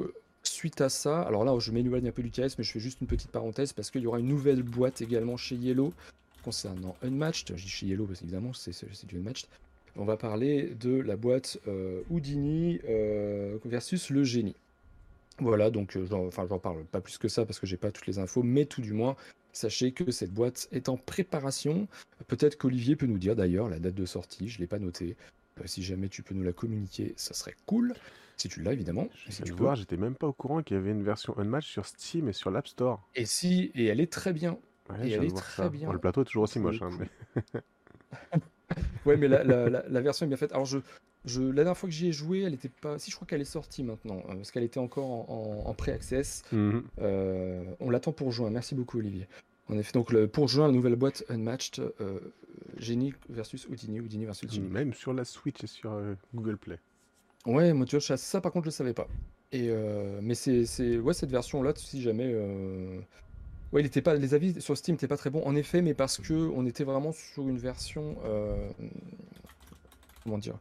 suite 0.48 0.80
à 0.80 0.88
ça, 0.88 1.22
alors 1.22 1.44
là, 1.44 1.58
je 1.58 1.72
m'éloigne 1.72 2.08
un 2.08 2.12
peu 2.12 2.22
du 2.22 2.30
KS, 2.30 2.56
mais 2.58 2.64
je 2.64 2.72
fais 2.72 2.80
juste 2.80 3.00
une 3.00 3.06
petite 3.06 3.30
parenthèse 3.30 3.72
parce 3.72 3.90
qu'il 3.90 4.02
y 4.02 4.06
aura 4.06 4.20
une 4.20 4.28
nouvelle 4.28 4.62
boîte 4.62 5.00
également 5.00 5.36
chez 5.36 5.56
Yellow 5.56 5.92
concernant 6.44 6.96
Unmatched. 7.02 7.56
Je 7.56 7.62
dis 7.62 7.68
chez 7.68 7.86
Yellow 7.86 8.06
parce 8.06 8.20
qu'évidemment, 8.20 8.52
c'est 8.52 9.06
du 9.06 9.16
Unmatched 9.18 9.48
on 9.98 10.04
va 10.04 10.16
parler 10.16 10.74
de 10.80 11.00
la 11.00 11.16
boîte 11.16 11.58
euh, 11.68 12.02
Houdini 12.10 12.80
euh, 12.88 13.58
versus 13.64 14.10
le 14.10 14.24
génie. 14.24 14.56
Voilà, 15.38 15.70
donc 15.70 15.96
euh, 15.96 16.06
enfin, 16.12 16.46
j'en 16.48 16.58
parle 16.58 16.84
pas 16.84 17.00
plus 17.00 17.18
que 17.18 17.28
ça 17.28 17.44
parce 17.44 17.58
que 17.58 17.66
j'ai 17.66 17.76
pas 17.76 17.90
toutes 17.90 18.06
les 18.06 18.18
infos, 18.18 18.42
mais 18.42 18.64
tout 18.64 18.80
du 18.80 18.92
moins, 18.92 19.16
sachez 19.52 19.92
que 19.92 20.10
cette 20.10 20.32
boîte 20.32 20.68
est 20.72 20.88
en 20.88 20.96
préparation. 20.96 21.88
Peut-être 22.26 22.56
qu'Olivier 22.56 22.96
peut 22.96 23.06
nous 23.06 23.18
dire 23.18 23.36
d'ailleurs 23.36 23.68
la 23.68 23.78
date 23.78 23.94
de 23.94 24.06
sortie, 24.06 24.48
je 24.48 24.58
l'ai 24.58 24.66
pas 24.66 24.78
noté. 24.78 25.16
si 25.64 25.82
jamais 25.82 26.08
tu 26.08 26.22
peux 26.22 26.34
nous 26.34 26.44
la 26.44 26.52
communiquer, 26.52 27.14
ça 27.16 27.34
serait 27.34 27.56
cool. 27.66 27.94
Si 28.36 28.48
tu 28.48 28.62
l'as 28.62 28.72
évidemment. 28.72 29.08
Si 29.30 29.42
tu 29.42 29.52
voir, 29.52 29.76
j'étais 29.76 29.96
même 29.96 30.14
pas 30.14 30.26
au 30.26 30.32
courant 30.32 30.62
qu'il 30.62 30.76
y 30.76 30.80
avait 30.80 30.90
une 30.90 31.02
version 31.02 31.36
Unmatch 31.38 31.66
sur 31.66 31.86
Steam 31.86 32.28
et 32.28 32.32
sur 32.32 32.50
l'App 32.50 32.68
Store. 32.68 33.02
Et 33.14 33.24
si, 33.24 33.70
et 33.74 33.86
elle 33.86 34.00
est 34.00 34.12
très 34.12 34.32
bien. 34.32 34.58
et 35.02 35.12
elle 35.12 35.24
est 35.24 35.36
très 35.36 35.70
bien. 35.70 35.90
le 35.90 35.98
plateau 35.98 36.22
est 36.22 36.26
toujours 36.26 36.44
aussi 36.44 36.58
moche. 36.58 36.82
Hein, 36.82 36.90
ouais, 39.06 39.16
mais 39.16 39.28
la, 39.28 40.00
version 40.00 40.26
est 40.26 40.28
bien 40.28 40.36
faite. 40.36 40.52
Alors, 40.52 40.66
je, 40.66 40.78
je, 41.24 41.40
la 41.42 41.64
dernière 41.64 41.76
fois 41.76 41.88
que 41.88 41.94
j'y 41.94 42.08
ai 42.08 42.12
joué, 42.12 42.42
elle 42.42 42.54
était 42.54 42.68
pas. 42.68 42.98
Si, 42.98 43.10
je 43.10 43.16
crois 43.16 43.26
qu'elle 43.26 43.40
est 43.40 43.44
sortie 43.44 43.82
maintenant, 43.82 44.22
euh, 44.28 44.34
parce 44.34 44.50
qu'elle 44.50 44.64
était 44.64 44.80
encore 44.80 45.30
en, 45.30 45.74
pré-access. 45.74 46.44
Mhm. 46.52 46.82
Euh, 47.00 47.64
on 47.80 47.88
l'attend 47.88 48.12
pour 48.12 48.32
juin. 48.32 48.50
Merci 48.50 48.74
beaucoup, 48.74 48.98
Olivier. 48.98 49.28
En 49.68 49.78
effet, 49.78 49.92
donc 49.92 50.12
le, 50.12 50.28
pour 50.28 50.46
juin, 50.46 50.66
la 50.66 50.72
nouvelle 50.72 50.94
boîte 50.94 51.24
Unmatched, 51.30 51.82
euh, 52.00 52.20
Genie 52.76 53.14
versus 53.30 53.66
Houdini, 53.66 54.00
Houdini 54.00 54.26
versus 54.26 54.52
Genie. 54.52 54.68
Même 54.68 54.92
sur 54.92 55.14
la 55.14 55.24
Switch 55.24 55.64
et 55.64 55.66
sur 55.66 55.98
Google 56.34 56.58
Play. 56.58 56.78
Ouais, 57.46 57.72
moi, 57.72 57.86
tu 57.86 57.96
vois, 57.96 58.16
ça, 58.16 58.40
par 58.40 58.52
contre, 58.52 58.64
je 58.64 58.68
le 58.68 58.72
savais 58.72 58.92
pas. 58.92 59.08
Et, 59.52 59.70
mais 60.20 60.34
c'est, 60.34 60.98
ouais, 60.98 61.14
cette 61.14 61.30
version-là, 61.30 61.72
si 61.76 62.02
jamais 62.02 62.34
Ouais, 63.72 63.82
il 63.82 63.86
était 63.86 64.02
pas, 64.02 64.14
les 64.14 64.34
avis 64.34 64.60
sur 64.60 64.76
Steam 64.76 64.94
n'étaient 64.94 65.08
pas 65.08 65.16
très 65.16 65.30
bons, 65.30 65.42
en 65.44 65.56
effet, 65.56 65.82
mais 65.82 65.94
parce 65.94 66.18
que 66.18 66.32
on 66.32 66.66
était 66.66 66.84
vraiment 66.84 67.12
sur 67.12 67.48
une 67.48 67.58
version, 67.58 68.16
euh, 68.24 68.70
comment 70.22 70.38
dire, 70.38 70.56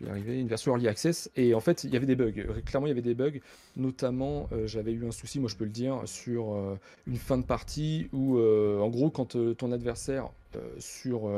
une 0.00 0.48
version 0.48 0.72
early 0.72 0.88
access, 0.88 1.30
et 1.36 1.54
en 1.54 1.60
fait, 1.60 1.84
il 1.84 1.92
y 1.92 1.96
avait 1.96 2.06
des 2.06 2.16
bugs. 2.16 2.32
Clairement, 2.64 2.86
il 2.86 2.90
y 2.90 2.92
avait 2.92 3.02
des 3.02 3.14
bugs. 3.14 3.40
Notamment, 3.76 4.48
euh, 4.52 4.66
j'avais 4.66 4.92
eu 4.92 5.06
un 5.06 5.10
souci, 5.10 5.40
moi 5.40 5.50
je 5.50 5.56
peux 5.56 5.64
le 5.64 5.70
dire, 5.70 6.00
sur 6.06 6.54
euh, 6.54 6.78
une 7.06 7.16
fin 7.16 7.36
de 7.36 7.44
partie 7.44 8.08
où, 8.12 8.38
en 8.38 8.88
gros, 8.88 9.10
quand 9.10 9.36
ton 9.56 9.72
adversaire 9.72 10.30
sur, 10.78 11.30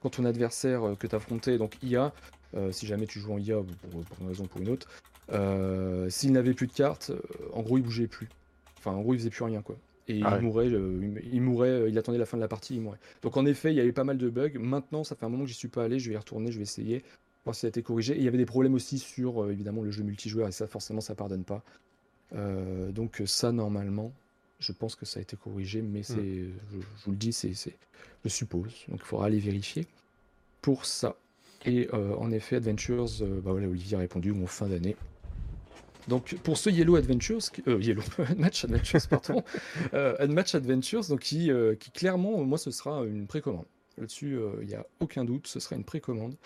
quand 0.00 0.10
ton 0.10 0.24
adversaire 0.24 0.82
que 0.98 1.06
tu 1.06 1.14
affrontais, 1.14 1.58
donc 1.58 1.76
IA, 1.82 2.12
si 2.70 2.86
jamais 2.86 3.06
tu 3.06 3.20
joues 3.20 3.34
en 3.34 3.38
IA 3.38 3.56
pour, 3.56 4.02
pour 4.04 4.20
une 4.20 4.28
raison 4.28 4.44
ou 4.44 4.46
pour 4.46 4.60
une 4.60 4.70
autre, 4.70 4.88
s'il 6.10 6.32
n'avait 6.32 6.54
plus 6.54 6.66
de 6.66 6.72
cartes, 6.72 7.12
en 7.52 7.62
gros, 7.62 7.78
il 7.78 7.82
bougeait 7.82 8.06
plus. 8.06 8.28
Enfin, 8.78 8.92
en 8.92 9.00
gros, 9.00 9.14
il 9.14 9.18
faisait 9.18 9.30
plus 9.30 9.44
rien, 9.44 9.62
quoi 9.62 9.76
et 10.08 10.22
ah 10.24 10.38
il 10.38 10.44
mourait, 10.44 10.68
il, 10.68 11.42
mourait, 11.42 11.68
euh, 11.68 11.88
il 11.88 11.98
attendait 11.98 12.18
la 12.18 12.26
fin 12.26 12.38
de 12.38 12.42
la 12.42 12.48
partie, 12.48 12.76
il 12.76 12.80
mourait. 12.80 12.98
Donc 13.22 13.36
en 13.36 13.44
effet, 13.44 13.72
il 13.72 13.76
y 13.76 13.80
avait 13.80 13.92
pas 13.92 14.04
mal 14.04 14.16
de 14.16 14.28
bugs. 14.30 14.58
Maintenant, 14.58 15.04
ça 15.04 15.14
fait 15.14 15.26
un 15.26 15.28
moment 15.28 15.44
que 15.44 15.50
j'y 15.50 15.56
suis 15.56 15.68
pas 15.68 15.84
allé, 15.84 15.98
je 15.98 16.08
vais 16.08 16.14
y 16.14 16.18
retourner, 16.18 16.50
je 16.50 16.56
vais 16.56 16.62
essayer, 16.62 17.04
voir 17.44 17.54
si 17.54 17.62
ça 17.62 17.66
a 17.66 17.68
été 17.68 17.82
corrigé. 17.82 18.14
Et 18.14 18.18
il 18.18 18.24
y 18.24 18.28
avait 18.28 18.38
des 18.38 18.46
problèmes 18.46 18.74
aussi 18.74 18.98
sur 18.98 19.44
euh, 19.44 19.52
évidemment 19.52 19.82
le 19.82 19.90
jeu 19.90 20.02
multijoueur 20.02 20.48
et 20.48 20.52
ça 20.52 20.66
forcément 20.66 21.02
ça 21.02 21.14
pardonne 21.14 21.44
pas. 21.44 21.62
Euh, 22.34 22.90
donc 22.90 23.22
ça 23.26 23.52
normalement, 23.52 24.12
je 24.58 24.72
pense 24.72 24.94
que 24.94 25.06
ça 25.06 25.20
a 25.20 25.22
été 25.22 25.36
corrigé, 25.36 25.82
mais 25.82 26.02
c'est, 26.02 26.16
je, 26.16 26.78
vous 27.04 27.10
le 27.10 27.16
dis, 27.16 27.32
c'est, 27.32 27.52
je 27.52 28.28
suppose. 28.28 28.84
Donc 28.88 29.00
il 29.00 29.04
faudra 29.06 29.26
aller 29.26 29.38
vérifier 29.38 29.86
pour 30.62 30.84
ça. 30.84 31.16
Et 31.64 31.88
en 31.92 32.30
effet, 32.30 32.56
Adventures, 32.56 33.08
bah 33.20 33.52
voilà, 33.52 33.68
Olivier 33.68 33.96
a 33.96 34.00
répondu, 34.00 34.32
mon 34.32 34.46
fin 34.46 34.68
d'année. 34.68 34.96
Donc 36.08 36.36
pour 36.42 36.56
ce 36.56 36.70
Yellow 36.70 36.96
Adventures, 36.96 37.42
euh, 37.68 37.80
Yellow 37.80 38.02
Match 38.36 38.64
Adventures, 38.64 39.06
pardon, 39.08 39.44
euh, 39.94 40.26
Match 40.26 40.54
Adventures, 40.54 41.06
donc 41.08 41.20
qui, 41.20 41.52
euh, 41.52 41.74
qui 41.74 41.90
clairement, 41.90 42.42
moi, 42.44 42.58
ce 42.58 42.70
sera 42.70 43.04
une 43.04 43.26
précommande. 43.26 43.66
Là-dessus, 43.98 44.38
il 44.62 44.68
n'y 44.68 44.74
a 44.74 44.86
aucun 45.00 45.24
doute, 45.24 45.48
ce 45.48 45.58
sera 45.58 45.74
une 45.74 45.82
précommande, 45.82 46.36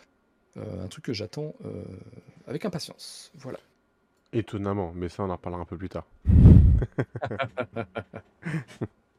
un 0.57 0.87
truc 0.89 1.05
que 1.05 1.13
j'attends 1.13 1.55
avec 2.47 2.65
impatience. 2.65 3.31
Voilà. 3.35 3.59
Étonnamment, 4.33 4.93
mais 4.95 5.11
ça, 5.11 5.23
on 5.23 5.29
en 5.29 5.37
reparlera 5.37 5.61
un 5.61 5.67
peu 5.67 5.77
plus 5.77 5.91
tard. 5.91 6.07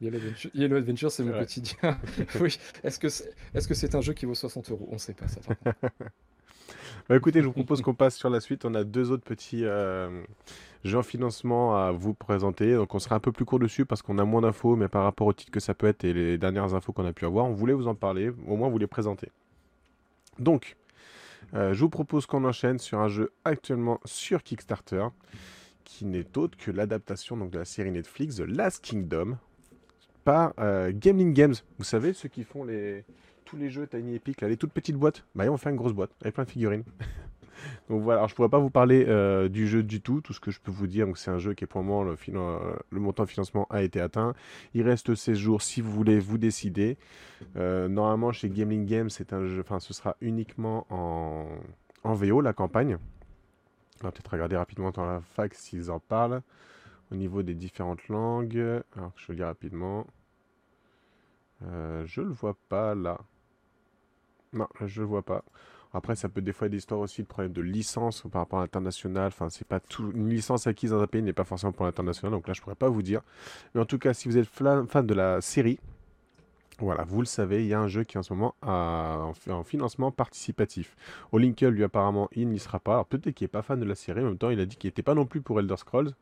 Yellow 0.00 0.76
Adventure, 0.76 1.10
c'est 1.10 1.24
mon 1.24 1.32
quotidien. 1.32 1.98
oui. 2.40 2.58
Est-ce 2.82 2.98
que 2.98 3.08
c'est 3.08 3.32
est 3.54 3.58
-ce 3.58 3.74
c'est 3.74 3.94
un 3.94 4.00
jeu 4.00 4.12
qui 4.12 4.26
vaut 4.26 4.34
60 4.34 4.70
euros? 4.70 4.88
On 4.90 4.94
ne 4.94 4.98
sait 4.98 5.14
pas 5.14 5.28
ça. 5.28 5.40
Bah, 7.08 7.16
écoutez, 7.16 7.42
je 7.42 7.46
vous 7.46 7.52
propose 7.52 7.82
qu'on 7.82 7.92
passe 7.94 8.16
sur 8.16 8.30
la 8.30 8.40
suite. 8.40 8.64
On 8.64 8.74
a 8.74 8.82
deux 8.82 9.10
autres 9.10 9.24
petits 9.24 9.66
euh, 9.66 10.22
jeux 10.84 10.96
en 10.96 11.02
financement 11.02 11.76
à 11.76 11.92
vous 11.92 12.14
présenter. 12.14 12.74
Donc 12.76 12.94
on 12.94 12.98
sera 12.98 13.16
un 13.16 13.20
peu 13.20 13.30
plus 13.30 13.44
court 13.44 13.58
dessus 13.58 13.84
parce 13.84 14.00
qu'on 14.00 14.16
a 14.16 14.24
moins 14.24 14.40
d'infos, 14.40 14.74
mais 14.74 14.88
par 14.88 15.04
rapport 15.04 15.26
au 15.26 15.34
titre 15.34 15.52
que 15.52 15.60
ça 15.60 15.74
peut 15.74 15.86
être 15.86 16.04
et 16.04 16.14
les 16.14 16.38
dernières 16.38 16.72
infos 16.74 16.92
qu'on 16.92 17.04
a 17.04 17.12
pu 17.12 17.26
avoir, 17.26 17.44
on 17.44 17.52
voulait 17.52 17.74
vous 17.74 17.88
en 17.88 17.94
parler, 17.94 18.32
au 18.46 18.56
moins 18.56 18.70
vous 18.70 18.78
les 18.78 18.86
présenter. 18.86 19.28
Donc, 20.38 20.76
euh, 21.54 21.74
je 21.74 21.80
vous 21.80 21.90
propose 21.90 22.26
qu'on 22.26 22.44
enchaîne 22.44 22.78
sur 22.78 22.98
un 23.00 23.08
jeu 23.08 23.32
actuellement 23.44 24.00
sur 24.04 24.42
Kickstarter, 24.42 25.06
qui 25.84 26.04
n'est 26.04 26.36
autre 26.36 26.56
que 26.56 26.70
l'adaptation 26.70 27.36
de 27.36 27.58
la 27.58 27.64
série 27.64 27.90
Netflix 27.90 28.36
The 28.36 28.40
Last 28.40 28.84
Kingdom 28.84 29.36
par 30.24 30.54
euh, 30.58 30.92
Gaming 30.94 31.32
Games. 31.32 31.54
Vous 31.78 31.84
savez, 31.84 32.12
ceux 32.12 32.28
qui 32.28 32.44
font 32.44 32.66
tous 33.44 33.56
les 33.56 33.70
jeux 33.70 33.86
Tiny 33.86 34.16
Epic, 34.16 34.40
les 34.40 34.56
toutes 34.56 34.72
petites 34.72 34.96
boîtes, 34.96 35.24
bah, 35.34 35.44
on 35.50 35.56
fait 35.56 35.70
une 35.70 35.76
grosse 35.76 35.92
boîte 35.92 36.10
avec 36.22 36.34
plein 36.34 36.44
de 36.44 36.50
figurines. 36.50 36.84
donc 37.90 38.02
voilà, 38.02 38.26
je 38.26 38.34
pourrais 38.34 38.48
pas 38.48 38.58
vous 38.58 38.70
parler 38.70 39.04
euh, 39.06 39.48
du 39.48 39.66
jeu 39.66 39.82
du 39.82 40.00
tout. 40.00 40.20
Tout 40.20 40.32
ce 40.32 40.40
que 40.40 40.50
je 40.50 40.60
peux 40.60 40.70
vous 40.70 40.86
dire, 40.86 41.06
c'est 41.14 41.30
un 41.30 41.38
jeu 41.38 41.54
qui 41.54 41.64
est 41.64 41.66
pour 41.66 41.80
le 41.80 41.86
moment, 41.86 42.02
le, 42.02 43.00
montant 43.00 43.24
de 43.24 43.28
financement 43.28 43.66
a 43.70 43.82
été 43.82 44.00
atteint. 44.00 44.34
Il 44.72 44.82
reste 44.82 45.14
16 45.14 45.36
jours 45.36 45.62
si 45.62 45.80
vous 45.80 45.92
voulez 45.92 46.18
vous 46.18 46.38
décider. 46.38 46.96
Euh, 47.56 47.88
normalement, 47.88 48.32
chez 48.32 48.48
Gaming 48.48 48.86
Games, 48.86 49.10
c'est 49.10 49.32
un 49.32 49.46
jeu, 49.46 49.62
ce 49.78 49.92
sera 49.92 50.16
uniquement 50.20 50.86
en, 50.88 51.46
en 52.02 52.14
VO, 52.14 52.40
la 52.40 52.54
campagne. 52.54 52.98
On 54.00 54.06
va 54.06 54.12
peut-être 54.12 54.30
regarder 54.30 54.56
rapidement 54.56 54.90
dans 54.90 55.06
la 55.06 55.20
fac 55.20 55.54
s'ils 55.54 55.90
en 55.90 56.00
parlent. 56.00 56.42
Au 57.12 57.16
niveau 57.16 57.42
des 57.42 57.54
différentes 57.54 58.08
langues, 58.08 58.82
alors 58.96 59.12
je 59.16 59.26
vais 59.28 59.36
dire 59.36 59.46
rapidement. 59.46 60.06
Euh, 61.62 62.04
je 62.06 62.20
le 62.20 62.30
vois 62.30 62.56
pas 62.68 62.94
là. 62.94 63.20
Non, 64.52 64.68
je 64.84 65.00
le 65.00 65.06
vois 65.06 65.22
pas. 65.22 65.44
Après, 65.92 66.16
ça 66.16 66.28
peut 66.28 66.42
des 66.42 66.52
fois 66.52 66.66
être 66.66 66.72
l'histoire 66.72 67.00
aussi 67.00 67.22
de 67.22 67.26
problème 67.28 67.52
de 67.52 67.62
licence 67.62 68.22
par 68.32 68.42
rapport 68.42 68.58
à 68.58 68.62
l'international. 68.62 69.28
Enfin, 69.28 69.48
c'est 69.48 69.66
pas. 69.66 69.80
Une 70.00 70.28
licence 70.28 70.66
acquise 70.66 70.90
dans 70.90 71.00
un 71.00 71.06
pays 71.06 71.22
n'est 71.22 71.32
pas 71.32 71.44
forcément 71.44 71.72
pour 71.72 71.86
l'international. 71.86 72.32
Donc 72.32 72.48
là, 72.48 72.54
je 72.54 72.60
pourrais 72.60 72.74
pas 72.74 72.88
vous 72.88 73.02
dire. 73.02 73.22
Mais 73.74 73.80
en 73.80 73.84
tout 73.84 73.98
cas, 73.98 74.12
si 74.12 74.28
vous 74.28 74.36
êtes 74.36 74.46
fan 74.46 75.06
de 75.06 75.14
la 75.14 75.40
série, 75.40 75.78
voilà, 76.78 77.04
vous 77.04 77.20
le 77.20 77.26
savez, 77.26 77.64
il 77.64 77.68
y 77.68 77.74
a 77.74 77.80
un 77.80 77.88
jeu 77.88 78.04
qui 78.04 78.18
en 78.18 78.22
ce 78.22 78.32
moment 78.32 78.54
a 78.62 79.30
en 79.48 79.64
financement 79.64 80.10
participatif. 80.10 80.96
Au 81.32 81.38
Linkle, 81.38 81.68
lui, 81.68 81.84
apparemment, 81.84 82.28
il 82.32 82.48
n'y 82.48 82.58
sera 82.58 82.80
pas. 82.80 82.94
Alors 82.94 83.06
peut-être 83.06 83.34
qu'il 83.34 83.44
n'est 83.44 83.48
pas 83.48 83.62
fan 83.62 83.78
de 83.78 83.84
la 83.84 83.94
série. 83.94 84.20
En 84.20 84.24
même 84.24 84.38
temps, 84.38 84.50
il 84.50 84.60
a 84.60 84.66
dit 84.66 84.76
qu'il 84.76 84.88
n'était 84.88 85.02
pas 85.02 85.14
non 85.14 85.26
plus 85.26 85.40
pour 85.40 85.60
Elder 85.60 85.76
Scrolls. 85.76 86.12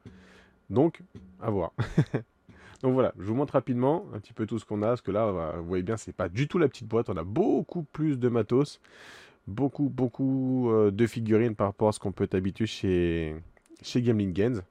Donc, 0.70 1.02
à 1.40 1.50
voir. 1.50 1.72
Donc 2.82 2.94
voilà, 2.94 3.12
je 3.18 3.24
vous 3.24 3.34
montre 3.34 3.52
rapidement 3.52 4.06
un 4.12 4.18
petit 4.18 4.32
peu 4.32 4.44
tout 4.46 4.58
ce 4.58 4.64
qu'on 4.64 4.82
a, 4.82 4.88
parce 4.88 5.02
que 5.02 5.12
là, 5.12 5.54
vous 5.56 5.66
voyez 5.66 5.84
bien, 5.84 5.96
c'est 5.96 6.12
pas 6.12 6.28
du 6.28 6.48
tout 6.48 6.58
la 6.58 6.68
petite 6.68 6.88
boîte, 6.88 7.08
on 7.10 7.16
a 7.16 7.24
beaucoup 7.24 7.84
plus 7.84 8.18
de 8.18 8.28
matos. 8.28 8.80
beaucoup, 9.46 9.88
beaucoup 9.88 10.70
euh, 10.70 10.90
de 10.90 11.06
figurines 11.06 11.54
par 11.54 11.68
rapport 11.68 11.88
à 11.88 11.92
ce 11.92 12.00
qu'on 12.00 12.12
peut 12.12 12.28
habituer 12.32 12.66
chez, 12.66 13.36
chez 13.82 14.02
Gaming 14.02 14.32
Games. 14.32 14.62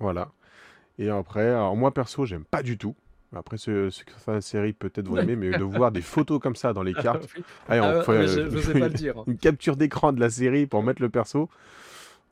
Voilà. 0.00 0.32
Et 0.98 1.08
après, 1.08 1.48
alors 1.48 1.76
moi 1.76 1.92
perso, 1.92 2.24
j'aime 2.24 2.44
pas 2.44 2.62
du 2.62 2.78
tout. 2.78 2.94
Après, 3.36 3.56
ce, 3.56 3.90
ce, 3.90 4.02
la 4.26 4.40
série 4.40 4.72
peut-être 4.72 5.08
vous 5.08 5.18
aimez, 5.18 5.36
mais 5.36 5.56
de 5.56 5.64
voir 5.64 5.92
des 5.92 6.02
photos 6.02 6.40
comme 6.40 6.56
ça 6.56 6.72
dans 6.72 6.82
les 6.82 6.94
cartes. 6.94 7.26
Allez, 7.68 7.80
on 7.80 8.00
ah, 8.00 8.02
fait, 8.02 8.26
je, 8.26 8.58
sais 8.58 8.72
pas 8.72 8.88
le 8.88 8.94
dire. 8.94 9.14
Une 9.26 9.38
capture 9.38 9.76
d'écran 9.76 10.12
de 10.12 10.20
la 10.20 10.30
série 10.30 10.66
pour 10.66 10.82
mettre 10.82 11.02
le 11.02 11.08
perso. 11.08 11.48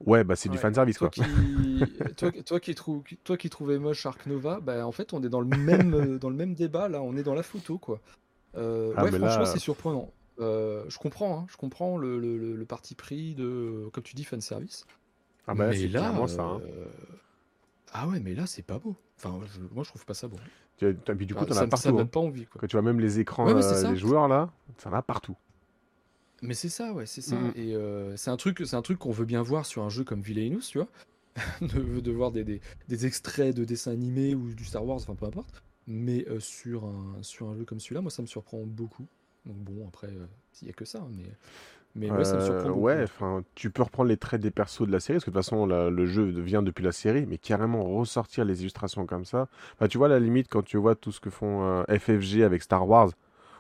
Ouais, 0.06 0.24
bah 0.24 0.36
c'est 0.36 0.48
du 0.48 0.58
fan 0.58 0.74
service 0.74 0.98
toi 0.98 1.10
quoi. 1.10 1.24
Qui... 1.24 2.14
toi, 2.16 2.32
toi, 2.44 2.60
qui 2.60 2.74
trouve, 2.74 3.02
toi 3.22 3.36
qui 3.36 3.50
trouvais 3.50 3.78
moche 3.78 4.04
Ark 4.04 4.26
Nova, 4.26 4.60
bah 4.60 4.86
en 4.86 4.92
fait 4.92 5.12
on 5.12 5.22
est 5.22 5.28
dans 5.28 5.40
le 5.40 5.56
même 5.56 5.94
euh, 5.94 6.18
dans 6.18 6.28
le 6.28 6.34
même 6.34 6.54
débat 6.54 6.88
là, 6.88 7.02
on 7.02 7.16
est 7.16 7.22
dans 7.22 7.34
la 7.34 7.42
photo 7.42 7.78
quoi. 7.78 8.00
Euh, 8.56 8.92
ah, 8.96 9.04
ouais, 9.04 9.12
franchement 9.12 9.44
c'est 9.44 9.60
surprenant. 9.60 10.12
Euh, 10.40 10.84
je 10.88 10.98
comprends, 10.98 11.40
hein, 11.40 11.46
je 11.50 11.56
comprends 11.56 11.98
le, 11.98 12.18
le, 12.18 12.36
le, 12.36 12.64
parti 12.64 12.94
pris 12.94 13.34
de, 13.34 13.88
comme 13.92 14.02
tu 14.02 14.16
dis, 14.16 14.24
fan 14.24 14.40
service. 14.40 14.86
Ah 15.46 15.54
bah 15.54 15.72
c'est 15.72 15.88
là, 15.88 16.12
ça. 16.26 16.42
Hein. 16.42 16.60
Ah 17.92 18.08
ouais, 18.08 18.18
mais 18.18 18.34
là 18.34 18.46
c'est 18.46 18.62
pas 18.62 18.78
beau. 18.78 18.96
Enfin, 19.18 19.38
moi 19.72 19.84
je 19.84 19.88
trouve 19.88 20.04
pas 20.04 20.14
ça 20.14 20.26
beau. 20.26 20.38
Et 20.82 21.14
puis 21.14 21.26
du 21.26 21.34
coup, 21.34 21.44
t'en 21.44 21.56
as 21.56 21.66
partout. 21.66 21.84
Ça 21.84 21.90
donne 21.90 22.00
hein. 22.00 22.06
pas 22.06 22.20
envie. 22.20 22.46
Quoi. 22.46 22.60
Quand 22.60 22.66
tu 22.66 22.76
vois 22.76 22.82
même 22.82 23.00
les 23.00 23.18
écrans 23.20 23.52
des 23.52 23.96
joueurs 23.96 24.28
là, 24.28 24.50
ça 24.78 24.90
en 24.90 24.94
a 24.94 25.02
partout. 25.02 25.36
Mais 26.42 26.54
c'est 26.54 26.68
ça, 26.68 26.92
ouais, 26.92 27.06
c'est 27.06 27.20
ça. 27.20 27.36
Mmh 27.36 27.52
Et 27.54 27.74
euh, 27.74 28.16
c'est 28.16 28.30
un 28.30 28.36
truc, 28.36 28.62
c'est 28.66 28.74
un 28.74 28.82
truc 28.82 28.98
qu'on 28.98 29.12
veut 29.12 29.24
bien 29.24 29.42
voir 29.42 29.64
sur 29.64 29.84
un 29.84 29.88
jeu 29.88 30.02
comme 30.02 30.20
Villainous, 30.22 30.62
tu 30.62 30.78
vois, 30.78 30.88
de, 31.60 32.00
de, 32.00 32.12
voir 32.12 32.32
des, 32.32 32.42
des, 32.42 32.60
des, 32.88 33.06
extraits 33.06 33.54
de 33.54 33.64
dessins 33.64 33.92
animés 33.92 34.34
ou 34.34 34.52
du 34.52 34.64
Star 34.64 34.84
Wars, 34.84 34.96
enfin 34.96 35.14
peu 35.14 35.26
importe. 35.26 35.62
Mais 35.86 36.26
euh, 36.28 36.40
sur 36.40 36.84
un 36.84 37.22
sur 37.22 37.48
un 37.48 37.56
jeu 37.56 37.64
comme 37.64 37.78
celui-là, 37.78 38.00
moi 38.00 38.10
ça 38.10 38.22
me 38.22 38.26
surprend 38.26 38.64
beaucoup. 38.66 39.06
Donc 39.46 39.56
bon, 39.58 39.86
après, 39.86 40.08
euh, 40.08 40.26
il 40.60 40.64
n'y 40.64 40.70
a 40.70 40.74
que 40.74 40.84
ça, 40.84 41.06
mais 41.10 41.24
mais 41.94 42.08
moi 42.08 42.24
ça 42.24 42.36
me 42.36 42.40
surprend 42.40 42.68
beaucoup. 42.68 42.80
Ouais, 42.80 43.02
enfin, 43.02 43.42
tu 43.54 43.70
peux 43.70 43.82
reprendre 43.82 44.08
les 44.08 44.16
traits 44.16 44.40
des 44.40 44.50
persos 44.50 44.86
de 44.86 44.92
la 44.92 45.00
série, 45.00 45.16
parce 45.16 45.24
que 45.24 45.30
de 45.30 45.34
toute 45.34 45.44
façon 45.44 45.66
le 45.66 46.06
jeu 46.06 46.24
vient 46.24 46.62
depuis 46.62 46.84
la 46.84 46.92
série, 46.92 47.26
mais 47.26 47.38
carrément 47.38 47.84
ressortir 47.84 48.44
les 48.44 48.60
illustrations 48.60 49.06
comme 49.06 49.24
ça. 49.24 49.48
Enfin, 49.74 49.88
tu 49.88 49.98
vois 49.98 50.08
la 50.08 50.20
limite 50.20 50.48
quand 50.48 50.62
tu 50.62 50.76
vois 50.76 50.94
tout 50.94 51.12
ce 51.12 51.20
que 51.20 51.30
font 51.30 51.84
FFG 51.88 52.42
avec 52.42 52.62
Star 52.62 52.88
Wars 52.88 53.10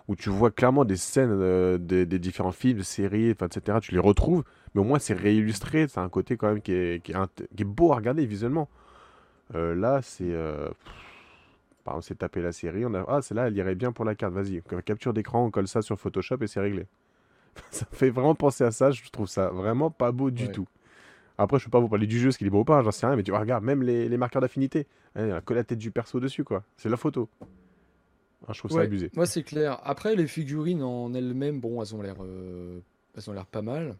où 0.08 0.16
tu 0.16 0.30
vois 0.30 0.50
clairement 0.50 0.84
des 0.84 0.96
scènes 0.96 1.30
euh, 1.32 1.78
des, 1.78 2.06
différents 2.18 2.52
films, 2.52 2.82
séries, 2.82 3.30
etc. 3.30 3.78
Tu 3.80 3.92
les 3.92 3.98
retrouves, 3.98 4.44
mais 4.74 4.80
au 4.80 4.84
moins 4.84 4.98
c'est 4.98 5.14
réillustré, 5.14 5.88
c'est 5.88 6.00
un 6.00 6.08
côté 6.08 6.36
quand 6.36 6.48
même 6.48 6.60
qui 6.60 6.72
est, 6.72 7.02
qui 7.02 7.12
est, 7.12 7.64
beau 7.64 7.92
à 7.92 7.96
regarder 7.96 8.26
visuellement. 8.26 8.68
Euh, 9.54 9.74
là, 9.74 10.00
c'est. 10.02 10.24
Euh, 10.32 10.68
par 11.84 11.94
exemple, 11.94 12.06
c'est 12.08 12.18
taper 12.18 12.42
la 12.42 12.52
série, 12.52 12.84
on 12.84 12.94
a. 12.94 13.04
Ah, 13.08 13.22
c'est 13.22 13.34
là, 13.34 13.48
elle 13.48 13.56
irait 13.56 13.74
bien 13.74 13.92
pour 13.92 14.04
la 14.04 14.14
carte, 14.14 14.32
vas-y. 14.32 14.62
Capture 14.84 15.12
d'écran, 15.12 15.44
on 15.46 15.50
colle 15.50 15.68
ça 15.68 15.82
sur 15.82 15.98
Photoshop 15.98 16.38
et 16.40 16.46
c'est 16.46 16.60
réglé. 16.60 16.86
ça 17.70 17.86
fait 17.92 18.10
vraiment 18.10 18.34
penser 18.34 18.64
à 18.64 18.70
ça, 18.70 18.90
je 18.90 19.02
trouve 19.10 19.28
ça 19.28 19.48
vraiment 19.50 19.90
pas 19.90 20.12
beau 20.12 20.30
du 20.30 20.50
tout. 20.50 20.66
Après, 21.38 21.58
je 21.58 21.64
peux 21.64 21.70
pas 21.70 21.80
vous 21.80 21.88
parler 21.88 22.06
du 22.06 22.20
jeu, 22.20 22.30
ce 22.30 22.38
qu'il 22.38 22.46
est 22.46 22.50
beau 22.50 22.60
ou 22.60 22.64
pas, 22.64 22.82
j'en 22.82 22.90
sais 22.90 23.06
rien, 23.06 23.16
mais 23.16 23.22
tu 23.22 23.30
vois, 23.30 23.40
regarde, 23.40 23.64
même 23.64 23.82
les, 23.82 24.16
marqueurs 24.16 24.42
d'affinité. 24.42 24.86
Hein, 25.14 25.40
colle 25.42 25.56
la 25.56 25.64
tête 25.64 25.78
du 25.78 25.90
perso 25.90 26.20
dessus, 26.20 26.44
quoi. 26.44 26.62
C'est 26.76 26.88
la 26.88 26.96
photo. 26.96 27.28
Ah, 28.46 28.52
je 28.52 28.58
trouve 28.58 28.70
ça 28.70 28.80
abusé. 28.80 29.10
Moi, 29.14 29.26
c'est 29.26 29.42
clair. 29.42 29.80
Après, 29.84 30.14
les 30.14 30.26
figurines 30.26 30.82
en 30.82 31.12
elles-mêmes, 31.14 31.60
bon, 31.60 31.82
elles 31.82 31.94
ont 31.94 32.02
l'air, 32.02 32.16
euh, 32.20 32.80
elles 33.16 33.30
ont 33.30 33.32
l'air 33.32 33.46
pas 33.46 33.62
mal. 33.62 33.96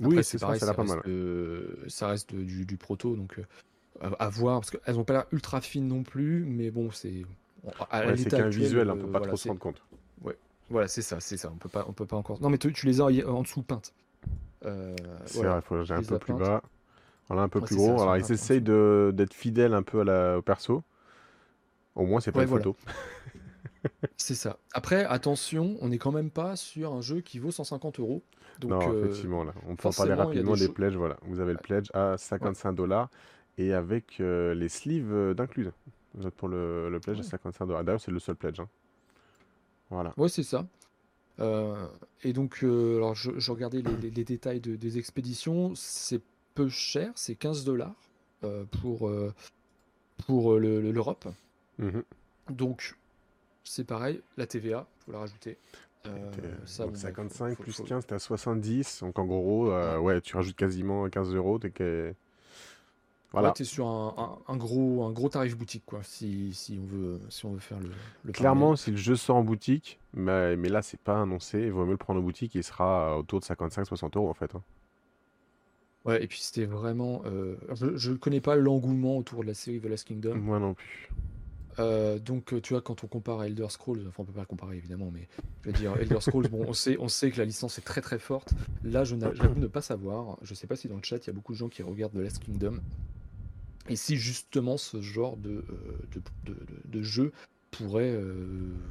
oui, 0.00 0.22
c'est 0.22 0.38
pareil, 0.38 0.60
ça, 0.60 0.66
ça, 0.66 0.74
pas 0.74 0.84
mal. 0.84 1.00
ça 1.88 2.08
reste 2.08 2.34
du, 2.34 2.66
du 2.66 2.76
proto, 2.76 3.16
donc 3.16 3.38
euh, 3.38 4.10
à, 4.18 4.28
voir, 4.28 4.60
parce 4.60 4.70
qu'elles 4.70 4.98
ont 4.98 5.04
pas 5.04 5.12
l'air 5.14 5.26
ultra 5.30 5.60
fines 5.60 5.86
non 5.86 6.02
plus, 6.02 6.44
mais 6.44 6.70
bon, 6.70 6.90
c'est. 6.90 7.24
Ouais, 7.64 8.16
c'est 8.16 8.30
qu'un 8.30 8.48
visuel, 8.48 8.90
on 8.90 8.96
peut 8.96 9.10
pas 9.10 9.20
trop 9.20 9.36
se 9.36 9.48
rendre 9.48 9.60
compte. 9.60 9.82
Ouais, 10.22 10.36
voilà, 10.70 10.88
c'est 10.88 11.02
ça, 11.02 11.20
c'est 11.20 11.36
ça. 11.36 11.50
On 11.52 11.56
peut 11.56 11.68
pas, 11.68 11.84
on 11.88 11.92
peut 11.92 12.06
pas 12.06 12.16
encore. 12.16 12.40
Non, 12.40 12.48
mais 12.48 12.58
tu, 12.58 12.72
tu 12.72 12.86
les 12.86 13.00
as 13.00 13.04
en 13.04 13.42
dessous 13.42 13.62
peintes. 13.62 13.94
Euh, 14.64 14.96
c'est 15.26 15.42
vrai, 15.42 15.58
il 15.58 15.62
faut 15.62 15.92
un 15.92 16.02
peu 16.02 16.18
plus 16.18 16.34
bas. 16.34 16.62
Voilà, 17.28 17.42
un 17.42 17.48
peu 17.48 17.60
plus 17.60 17.76
gros. 17.76 18.00
Alors, 18.00 18.16
ils 18.16 18.32
essayent 18.32 18.62
d'être 18.62 19.34
fidèles 19.34 19.74
un 19.74 19.82
peu 19.82 20.00
à 20.00 20.04
la, 20.04 20.38
au 20.38 20.42
perso. 20.42 20.82
Au 21.94 22.06
moins, 22.06 22.20
c'est 22.20 22.32
pas 22.32 22.42
une 22.42 22.48
photo. 22.48 22.76
c'est 24.16 24.34
ça. 24.34 24.58
Après, 24.72 25.04
attention, 25.04 25.76
on 25.80 25.88
n'est 25.88 25.98
quand 25.98 26.12
même 26.12 26.30
pas 26.30 26.56
sur 26.56 26.92
un 26.92 27.00
jeu 27.00 27.20
qui 27.20 27.38
vaut 27.38 27.50
150 27.50 28.00
euros. 28.00 28.22
non, 28.66 28.80
euh, 28.80 29.04
effectivement, 29.04 29.44
là. 29.44 29.52
On 29.68 29.76
peut 29.76 29.88
en 29.88 29.92
parler 29.92 30.14
rapidement 30.14 30.54
des, 30.54 30.68
pledges. 30.68 30.96
Voilà. 30.96 31.16
Vous 31.22 31.40
avez 31.40 31.52
le 31.52 31.58
pledge 31.58 31.88
à 31.94 32.16
55 32.16 32.72
dollars 32.72 33.10
et 33.58 33.72
avec 33.72 34.18
euh, 34.20 34.54
les 34.54 34.68
sleeves 34.68 35.34
d'inclus. 35.34 35.68
Vous 36.14 36.26
êtes 36.26 36.34
pour 36.34 36.48
le, 36.48 36.90
le 36.90 37.00
pledge 37.00 37.20
à 37.20 37.22
55 37.22 37.66
dollars. 37.66 37.84
D'ailleurs, 37.84 38.00
c'est 38.00 38.10
le 38.10 38.18
seul 38.18 38.36
pledge. 38.36 38.60
Hein. 38.60 38.68
Voilà. 39.90 40.12
Ouais, 40.16 40.28
c'est 40.28 40.42
ça. 40.42 40.66
et 41.38 42.32
donc, 42.32 42.58
alors 42.62 43.14
je, 43.14 43.50
regardais 43.50 43.82
les, 43.82 44.24
détails 44.24 44.60
des 44.60 44.98
expéditions. 44.98 45.72
C'est 45.74 46.20
peu 46.54 46.68
cher, 46.68 47.12
c'est 47.14 47.34
15 47.34 47.64
dollars 47.64 47.94
pour, 48.80 49.10
pour 50.26 50.58
l'Europe. 50.58 51.26
Mmh 51.78 52.00
donc, 52.50 52.94
c'est 53.64 53.84
pareil, 53.84 54.20
la 54.36 54.46
TVA, 54.46 54.86
il 54.86 55.04
faut 55.04 55.12
la 55.12 55.18
rajouter. 55.20 55.56
Euh, 56.06 56.30
donc 56.78 56.96
55 56.96 57.58
plus 57.58 57.80
15, 57.80 58.06
t'es 58.06 58.14
à 58.14 58.18
70. 58.18 59.00
Donc 59.00 59.18
en 59.18 59.24
gros, 59.24 59.72
euh, 59.72 59.98
ouais, 59.98 60.20
tu 60.20 60.36
rajoutes 60.36 60.56
quasiment 60.56 61.08
15 61.08 61.34
euros. 61.34 61.58
T'es. 61.58 62.14
Voilà. 63.34 63.48
Ouais, 63.48 63.54
t'es 63.54 63.64
sur 63.64 63.88
un, 63.88 64.38
un, 64.46 64.56
gros, 64.56 65.02
un 65.02 65.10
gros 65.10 65.28
tarif 65.28 65.56
boutique, 65.56 65.82
quoi, 65.84 66.04
si, 66.04 66.52
si, 66.54 66.78
on, 66.80 66.86
veut, 66.86 67.20
si 67.30 67.44
on 67.44 67.50
veut 67.50 67.58
faire 67.58 67.80
le. 67.80 67.90
le 68.22 68.32
Clairement, 68.32 68.76
si 68.76 68.92
le 68.92 68.96
jeu 68.96 69.16
sort 69.16 69.34
en 69.34 69.42
boutique, 69.42 69.98
mais, 70.12 70.56
mais 70.56 70.68
là, 70.68 70.82
c'est 70.82 71.00
pas 71.00 71.20
annoncé, 71.20 71.58
il 71.62 71.72
vaut 71.72 71.84
mieux 71.84 71.90
le 71.90 71.96
prendre 71.96 72.20
en 72.20 72.22
boutique, 72.22 72.54
il 72.54 72.62
sera 72.62 73.18
autour 73.18 73.40
de 73.40 73.44
55-60 73.44 74.16
euros 74.16 74.30
en 74.30 74.34
fait. 74.34 74.54
Hein. 74.54 74.62
Ouais, 76.04 76.22
et 76.22 76.28
puis 76.28 76.38
c'était 76.40 76.66
vraiment. 76.66 77.22
Euh, 77.26 77.56
je 77.96 78.12
ne 78.12 78.16
connais 78.16 78.40
pas 78.40 78.54
l'engouement 78.54 79.16
autour 79.16 79.42
de 79.42 79.48
la 79.48 79.54
série 79.54 79.80
The 79.80 79.86
Last 79.86 80.06
Kingdom. 80.06 80.36
Moi 80.36 80.60
non 80.60 80.74
plus. 80.74 81.10
Euh, 81.80 82.18
donc, 82.18 82.60
tu 82.62 82.72
vois, 82.72 82.82
quand 82.82 83.02
on 83.02 83.06
compare 83.06 83.40
à 83.40 83.46
Elder 83.46 83.66
Scrolls, 83.68 84.04
enfin, 84.06 84.22
on 84.22 84.24
peut 84.24 84.32
pas 84.32 84.44
comparer 84.44 84.76
évidemment, 84.76 85.10
mais 85.12 85.26
je 85.62 85.70
veux 85.70 85.72
dire, 85.72 85.96
Elder 85.98 86.20
Scrolls, 86.20 86.48
bon, 86.48 86.64
on 86.68 86.72
sait, 86.72 86.96
on 87.00 87.08
sait 87.08 87.30
que 87.30 87.38
la 87.38 87.44
licence 87.44 87.78
est 87.78 87.82
très 87.82 88.00
très 88.00 88.20
forte. 88.20 88.54
Là, 88.84 89.02
je 89.02 89.16
j'avoue 89.18 89.58
ne 89.58 89.66
pas 89.66 89.82
savoir. 89.82 90.38
Je 90.42 90.54
sais 90.54 90.66
pas 90.66 90.76
si 90.76 90.88
dans 90.88 90.96
le 90.96 91.02
chat 91.02 91.16
il 91.16 91.26
y 91.26 91.30
a 91.30 91.32
beaucoup 91.32 91.52
de 91.52 91.58
gens 91.58 91.68
qui 91.68 91.82
regardent 91.82 92.12
The 92.12 92.18
Last 92.18 92.38
Kingdom. 92.38 92.78
Et 93.88 93.96
si 93.96 94.16
justement 94.16 94.76
ce 94.76 95.00
genre 95.02 95.36
de, 95.36 95.64
euh, 95.68 96.20
de, 96.44 96.56
de, 96.84 97.02
jeu 97.02 97.32
pourrait 97.70 98.18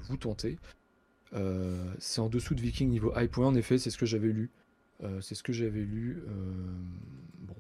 vous 0.03 0.17
tenter. 0.17 0.57
c'est 1.99 2.21
en 2.21 2.29
dessous 2.29 2.53
de 2.53 2.61
Viking 2.61 2.89
niveau 2.89 3.11
high 3.15 3.29
point, 3.29 3.47
en 3.47 3.55
effet, 3.55 3.77
c'est 3.77 3.89
ce 3.89 3.97
que 3.97 4.05
j'avais 4.05 4.31
lu. 4.31 4.49
c'est 5.21 5.35
ce 5.35 5.43
que 5.43 5.53
j'avais 5.53 5.83
lu. 5.83 6.21
bon, 7.47 7.55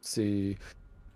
c'est 0.00 0.56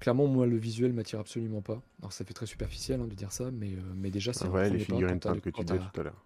Clairement, 0.02 0.26
moi, 0.26 0.46
le 0.46 0.56
visuel 0.56 0.92
m'attire 0.92 1.20
absolument 1.20 1.62
pas. 1.62 1.80
Alors, 2.00 2.12
ça 2.12 2.24
fait 2.24 2.34
très 2.34 2.46
superficiel 2.46 3.00
hein, 3.00 3.06
de 3.06 3.14
dire 3.14 3.30
ça, 3.30 3.52
mais, 3.52 3.74
euh, 3.74 3.80
mais 3.94 4.10
déjà, 4.10 4.32
c'est 4.32 4.48
ouais, 4.48 4.68
les 4.68 4.80
figurines 4.80 5.20
que 5.20 5.48
tu 5.48 5.62
disais 5.62 5.78
tout 5.78 6.00
à 6.00 6.02
l'heure. 6.02 6.24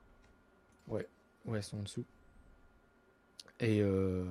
Ouais, 0.88 1.07
ouais, 1.44 1.59
elles 1.59 1.62
sont 1.62 1.76
en 1.76 1.82
dessous. 1.82 2.07
Et, 3.61 3.82
euh... 3.82 4.24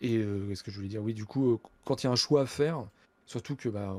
et 0.00 0.16
euh, 0.16 0.48
qu'est-ce 0.48 0.62
que 0.62 0.70
je 0.70 0.76
voulais 0.76 0.88
dire? 0.88 1.02
Oui, 1.02 1.12
du 1.12 1.26
coup, 1.26 1.52
euh, 1.52 1.58
quand 1.84 2.02
il 2.02 2.06
y 2.06 2.08
a 2.08 2.12
un 2.12 2.16
choix 2.16 2.40
à 2.40 2.46
faire, 2.46 2.88
surtout 3.30 3.54
que 3.54 3.68
bah, 3.68 3.94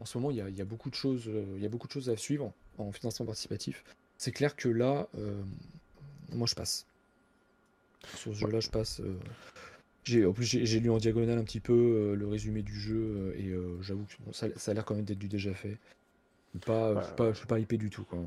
en 0.00 0.04
ce 0.04 0.18
moment, 0.18 0.30
il 0.30 0.36
y 0.36 0.40
a, 0.40 0.48
y 0.50 0.60
a, 0.60 0.64
beaucoup 0.64 0.90
de 0.90 0.94
choses, 0.94 1.30
il 1.56 1.62
y 1.62 1.66
a 1.66 1.68
beaucoup 1.68 1.86
de 1.86 1.92
choses 1.92 2.10
à 2.10 2.16
suivre 2.16 2.52
en 2.78 2.92
financement 2.92 3.24
participatif. 3.24 3.82
C'est 4.18 4.32
clair 4.32 4.56
que 4.56 4.68
là, 4.68 5.08
moi, 6.32 6.46
je 6.46 6.54
passe. 6.54 6.86
Sur 8.14 8.34
ce 8.34 8.40
jeu-là, 8.40 8.60
je 8.60 8.68
passe. 8.68 9.00
J'ai, 10.04 10.26
en 10.26 10.32
plus, 10.32 10.44
j'ai, 10.44 10.80
lu 10.80 10.90
en 10.90 10.98
diagonale 10.98 11.38
un 11.38 11.44
petit 11.44 11.60
peu 11.60 11.72
euh, 11.72 12.14
le 12.14 12.26
résumé 12.26 12.62
du 12.62 12.78
jeu 12.78 12.94
euh, 12.94 13.38
et 13.38 13.48
euh, 13.48 13.80
j'avoue 13.80 14.04
que 14.04 14.32
ça, 14.32 14.46
a 14.66 14.74
l'air 14.74 14.84
quand 14.84 14.94
même 14.94 15.06
d'être 15.06 15.18
du 15.18 15.28
déjà 15.28 15.54
fait. 15.54 15.78
Pas, 16.66 17.00
je 17.00 17.06
suis 17.06 17.14
pas, 17.16 17.34
suis 17.34 17.46
pas 17.46 17.58
hypé 17.58 17.78
du 17.78 17.88
tout. 17.88 18.04
Quoi. 18.04 18.18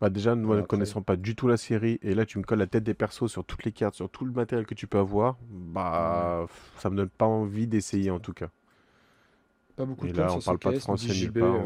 Bah 0.00 0.10
déjà, 0.10 0.34
moi, 0.34 0.56
ne 0.56 0.62
connaissant 0.62 1.00
pas 1.00 1.16
du 1.16 1.36
tout 1.36 1.46
la 1.46 1.56
série, 1.56 1.98
et 2.02 2.14
là 2.14 2.26
tu 2.26 2.38
me 2.38 2.42
colles 2.42 2.58
la 2.58 2.66
tête 2.66 2.84
des 2.84 2.92
persos 2.92 3.28
sur 3.28 3.44
toutes 3.44 3.64
les 3.64 3.72
cartes, 3.72 3.94
sur 3.94 4.10
tout 4.10 4.26
le 4.26 4.32
matériel 4.32 4.66
que 4.66 4.74
tu 4.74 4.86
peux 4.86 4.98
avoir, 4.98 5.38
bah 5.48 6.46
ça 6.78 6.90
me 6.90 6.96
donne 6.96 7.08
pas 7.08 7.24
envie 7.24 7.66
d'essayer 7.66 8.10
en 8.10 8.18
tout 8.18 8.34
cas. 8.34 8.50
Pas 9.76 9.84
beaucoup 9.84 10.06
et 10.06 10.12
de 10.12 10.18
là, 10.18 10.34
on 10.34 10.40
parle 10.40 10.58
pas 10.58 10.72
de 10.72 10.78
français 10.78 11.08
nulle 11.08 11.32
part. 11.32 11.56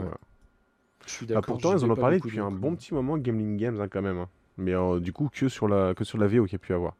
Je 1.06 1.12
suis 1.12 1.26
bah, 1.26 1.40
pourtant, 1.40 1.76
ils 1.76 1.84
en 1.84 1.90
ont 1.90 1.96
parlé 1.96 2.18
depuis 2.18 2.40
un 2.40 2.50
bon 2.50 2.74
petit 2.74 2.92
moment, 2.92 3.16
Gaming 3.16 3.56
Games 3.56 3.80
hein, 3.80 3.88
quand 3.88 4.02
même. 4.02 4.18
Hein. 4.18 4.28
Mais 4.56 4.74
du 5.00 5.12
coup, 5.12 5.28
que 5.32 5.48
sur 5.48 5.68
la, 5.68 5.94
que 5.94 6.04
sur 6.04 6.18
la 6.18 6.26
VO 6.26 6.44
qu'il 6.44 6.52
y 6.52 6.56
a 6.56 6.58
pu 6.58 6.72
avoir. 6.72 6.94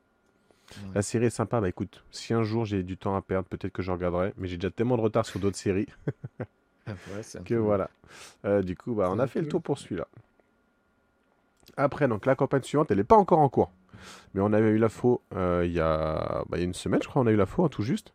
La 0.94 1.02
série 1.02 1.26
est 1.26 1.30
sympa. 1.30 1.61
Bah 1.61 1.68
écoute, 1.68 2.04
si 2.11 2.34
un 2.34 2.42
jour 2.42 2.64
j'ai 2.64 2.82
du 2.82 2.96
temps 2.96 3.14
à 3.16 3.22
perdre, 3.22 3.48
peut-être 3.48 3.72
que 3.72 3.82
je 3.82 3.92
regarderai. 3.92 4.32
Mais 4.36 4.48
j'ai 4.48 4.57
déjà 4.57 4.70
tellement 4.70 4.96
de 4.96 5.02
retard 5.02 5.26
sur 5.26 5.40
d'autres 5.40 5.57
séries. 5.57 5.86
Ah, 6.86 6.92
que 7.44 7.54
voilà. 7.54 7.90
Euh, 8.44 8.62
du 8.62 8.76
coup, 8.76 8.94
bah, 8.94 9.09
on 9.11 9.18
a 9.18 9.26
fait 9.26 9.40
le 9.40 9.48
tour 9.48 9.62
pour 9.62 9.78
celui-là. 9.78 10.09
Après, 11.76 12.09
donc 12.09 12.26
la 12.26 12.34
campagne 12.34 12.62
suivante, 12.62 12.90
elle 12.90 12.98
n'est 12.98 13.04
pas 13.04 13.16
encore 13.16 13.38
en 13.38 13.48
cours. 13.48 13.70
Mais 14.34 14.40
on 14.40 14.52
avait 14.52 14.70
eu 14.70 14.78
la 14.78 14.88
faux 14.88 15.20
euh, 15.34 15.64
il, 15.64 15.72
y 15.72 15.80
a... 15.80 16.44
Bah, 16.48 16.59
y 16.59 16.61
a 16.61 16.64
une 16.64 16.74
semaine, 16.74 17.02
je 17.02 17.09
crois, 17.09 17.22
on 17.22 17.26
a 17.26 17.32
eu 17.32 17.36
la 17.36 17.46
faux, 17.46 17.64
hein, 17.64 17.68
tout 17.68 17.82
juste. 17.82 18.12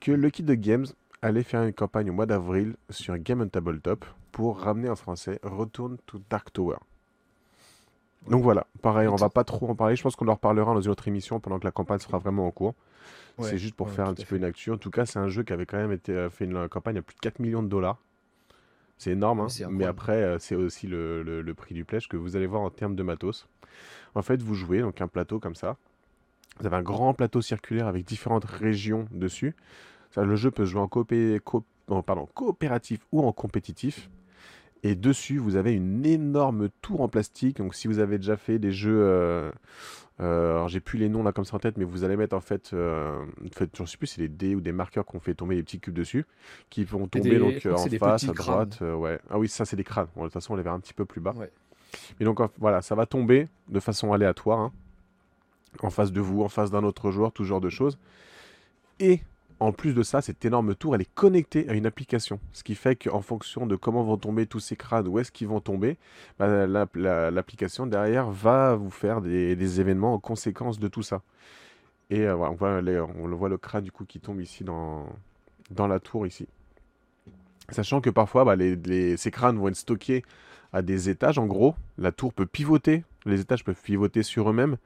Que 0.00 0.12
Lucky 0.12 0.42
de 0.42 0.54
Games 0.54 0.86
allait 1.22 1.42
faire 1.44 1.62
une 1.62 1.72
campagne 1.72 2.10
au 2.10 2.12
mois 2.12 2.26
d'avril 2.26 2.76
sur 2.90 3.16
Game 3.18 3.40
on 3.40 3.48
Tabletop 3.48 4.04
pour 4.32 4.60
ramener 4.60 4.88
en 4.90 4.96
français 4.96 5.40
Return 5.42 5.96
to 6.06 6.20
Dark 6.30 6.52
Tower. 6.52 6.76
Donc 8.28 8.42
voilà, 8.42 8.66
pareil, 8.82 9.08
on 9.08 9.16
va 9.16 9.28
pas 9.30 9.44
trop 9.44 9.68
en 9.68 9.74
parler. 9.74 9.96
Je 9.96 10.02
pense 10.02 10.14
qu'on 10.14 10.28
en 10.28 10.34
reparlera 10.34 10.74
dans 10.74 10.80
une 10.80 10.90
autre 10.90 11.08
émission 11.08 11.40
pendant 11.40 11.58
que 11.58 11.64
la 11.64 11.72
campagne 11.72 11.98
sera 11.98 12.18
vraiment 12.18 12.46
en 12.46 12.50
cours. 12.52 12.74
C'est 13.40 13.58
juste 13.58 13.74
pour 13.74 13.88
ouais, 13.88 13.92
faire 13.94 14.06
un 14.08 14.14
petit 14.14 14.26
peu 14.26 14.36
une 14.36 14.44
actu. 14.44 14.70
En 14.70 14.78
tout 14.78 14.90
cas, 14.90 15.06
c'est 15.06 15.18
un 15.18 15.28
jeu 15.28 15.42
qui 15.42 15.52
avait 15.52 15.66
quand 15.66 15.78
même 15.78 15.92
été 15.92 16.12
euh, 16.12 16.30
fait 16.30 16.44
une 16.44 16.68
campagne 16.68 16.98
à 16.98 17.02
plus 17.02 17.14
de 17.14 17.20
4 17.20 17.40
millions 17.40 17.62
de 17.62 17.68
dollars. 17.68 17.98
C'est 18.98 19.10
énorme, 19.12 19.40
Mais 19.40 19.64
hein. 19.64 19.68
Mais 19.70 19.84
après, 19.84 20.22
euh, 20.22 20.38
c'est 20.38 20.54
aussi 20.54 20.86
le, 20.86 21.22
le- 21.22 21.42
le 21.42 21.54
prix 21.54 21.74
du 21.74 21.84
pledge 21.84 22.08
que 22.08 22.16
vous 22.16 22.36
allez 22.36 22.46
voir 22.46 22.62
en 22.62 22.70
termes 22.70 22.94
de 22.94 23.02
matos. 23.02 23.48
En 24.14 24.22
fait, 24.22 24.42
vous 24.42 24.54
jouez 24.54 24.80
donc 24.80 25.00
un 25.00 25.08
plateau 25.08 25.40
comme 25.40 25.54
ça. 25.56 25.76
Vous 26.60 26.66
avez 26.66 26.76
un 26.76 26.82
grand 26.82 27.14
plateau 27.14 27.40
circulaire 27.40 27.86
avec 27.88 28.04
différentes 28.04 28.44
régions 28.44 29.06
dessus. 29.10 29.54
Le 30.16 30.36
jeu 30.36 30.50
peut 30.50 30.64
se 30.66 30.70
jouer 30.70 30.80
en, 30.80 30.86
coopé- 30.86 31.40
pardon, 32.04 32.28
coopératif 32.34 33.00
ou 33.12 33.22
en 33.22 33.32
compétitif. 33.32 34.10
Et 34.84 34.96
dessus, 34.96 35.38
vous 35.38 35.54
avez 35.54 35.72
une 35.72 36.04
énorme 36.04 36.68
tour 36.80 37.02
en 37.02 37.08
plastique. 37.08 37.58
Donc, 37.58 37.74
si 37.74 37.86
vous 37.86 38.00
avez 38.00 38.18
déjà 38.18 38.36
fait 38.36 38.58
des 38.58 38.72
jeux, 38.72 39.00
euh, 39.00 39.52
euh, 40.20 40.54
alors 40.56 40.68
j'ai 40.68 40.80
plus 40.80 40.98
les 40.98 41.08
noms 41.08 41.22
là 41.22 41.30
comme 41.30 41.44
ça 41.44 41.54
en 41.54 41.60
tête, 41.60 41.76
mais 41.78 41.84
vous 41.84 42.02
allez 42.02 42.16
mettre 42.16 42.34
en 42.34 42.40
fait, 42.40 42.72
euh, 42.72 43.24
en 43.44 43.56
fait 43.56 43.70
je 43.78 43.84
sais 43.84 43.96
plus, 43.96 44.08
si 44.08 44.14
c'est 44.16 44.22
des 44.22 44.28
dés 44.28 44.54
ou 44.56 44.60
des 44.60 44.72
marqueurs 44.72 45.06
qu'on 45.06 45.20
fait 45.20 45.34
tomber 45.34 45.54
des 45.54 45.62
petits 45.62 45.78
cubes 45.78 45.94
dessus, 45.94 46.26
qui 46.68 46.82
vont 46.82 47.06
tomber 47.06 47.30
des, 47.30 47.38
donc 47.38 47.64
euh, 47.64 47.74
en 47.74 47.86
face, 47.88 48.28
à 48.28 48.32
droite, 48.32 48.80
ouais. 48.80 49.20
Ah 49.30 49.38
oui, 49.38 49.48
ça 49.48 49.64
c'est 49.64 49.76
des 49.76 49.84
crânes. 49.84 50.08
Bon, 50.16 50.22
de 50.22 50.26
toute 50.26 50.34
façon, 50.34 50.54
on 50.54 50.56
les 50.56 50.64
verra 50.64 50.74
un 50.74 50.80
petit 50.80 50.94
peu 50.94 51.04
plus 51.04 51.20
bas. 51.20 51.32
Ouais. 51.36 51.50
Et 52.18 52.24
donc 52.24 52.40
voilà, 52.58 52.82
ça 52.82 52.96
va 52.96 53.06
tomber 53.06 53.46
de 53.68 53.78
façon 53.78 54.12
aléatoire, 54.12 54.58
hein, 54.58 54.72
en 55.80 55.90
face 55.90 56.10
de 56.10 56.20
vous, 56.20 56.42
en 56.42 56.48
face 56.48 56.72
d'un 56.72 56.82
autre 56.82 57.12
joueur, 57.12 57.30
tout 57.30 57.44
genre 57.44 57.60
de 57.60 57.70
choses. 57.70 57.98
Et 58.98 59.20
en 59.62 59.72
plus 59.72 59.94
de 59.94 60.02
ça, 60.02 60.20
cette 60.20 60.44
énorme 60.44 60.74
tour, 60.74 60.94
elle 60.94 61.02
est 61.02 61.14
connectée 61.14 61.68
à 61.68 61.74
une 61.74 61.86
application. 61.86 62.40
Ce 62.52 62.64
qui 62.64 62.74
fait 62.74 62.96
qu'en 62.96 63.20
fonction 63.22 63.66
de 63.66 63.76
comment 63.76 64.02
vont 64.02 64.16
tomber 64.16 64.46
tous 64.46 64.60
ces 64.60 64.76
crânes, 64.76 65.06
où 65.06 65.18
est-ce 65.18 65.30
qu'ils 65.30 65.46
vont 65.46 65.60
tomber, 65.60 65.98
bah, 66.38 66.66
la- 66.66 66.86
la- 66.94 67.30
l'application 67.30 67.86
derrière 67.86 68.28
va 68.30 68.74
vous 68.74 68.90
faire 68.90 69.20
des, 69.20 69.80
événements 69.80 70.14
en 70.14 70.18
conséquence 70.18 70.78
de 70.80 70.88
tout 70.88 71.02
ça. 71.02 71.22
Et 72.10 72.22
euh, 72.22 72.36
on 72.36 72.54
voit, 72.54 72.80
le 72.80 73.56
crâne 73.56 73.84
du 73.84 73.92
coup 73.92 74.04
qui 74.04 74.20
tombe 74.20 74.40
ici 74.40 74.64
dans, 74.64 75.06
la 75.78 76.00
tour 76.00 76.26
ici. 76.26 76.48
Sachant 77.70 78.00
que 78.00 78.10
parfois, 78.10 78.44
bah, 78.44 78.56
ces 79.16 79.30
crânes 79.30 79.58
vont 79.58 79.68
être 79.68 79.76
stockés 79.76 80.24
à 80.72 80.82
des 80.82 81.08
étages. 81.08 81.38
En 81.38 81.46
gros, 81.46 81.74
la 81.98 82.10
tour 82.10 82.32
peut 82.32 82.46
pivoter. 82.46 83.04
Les 83.24 83.40
étages 83.40 83.64
peuvent 83.64 83.80
pivoter 83.80 84.22
sur 84.24 84.50
eux-mêmes. 84.50 84.76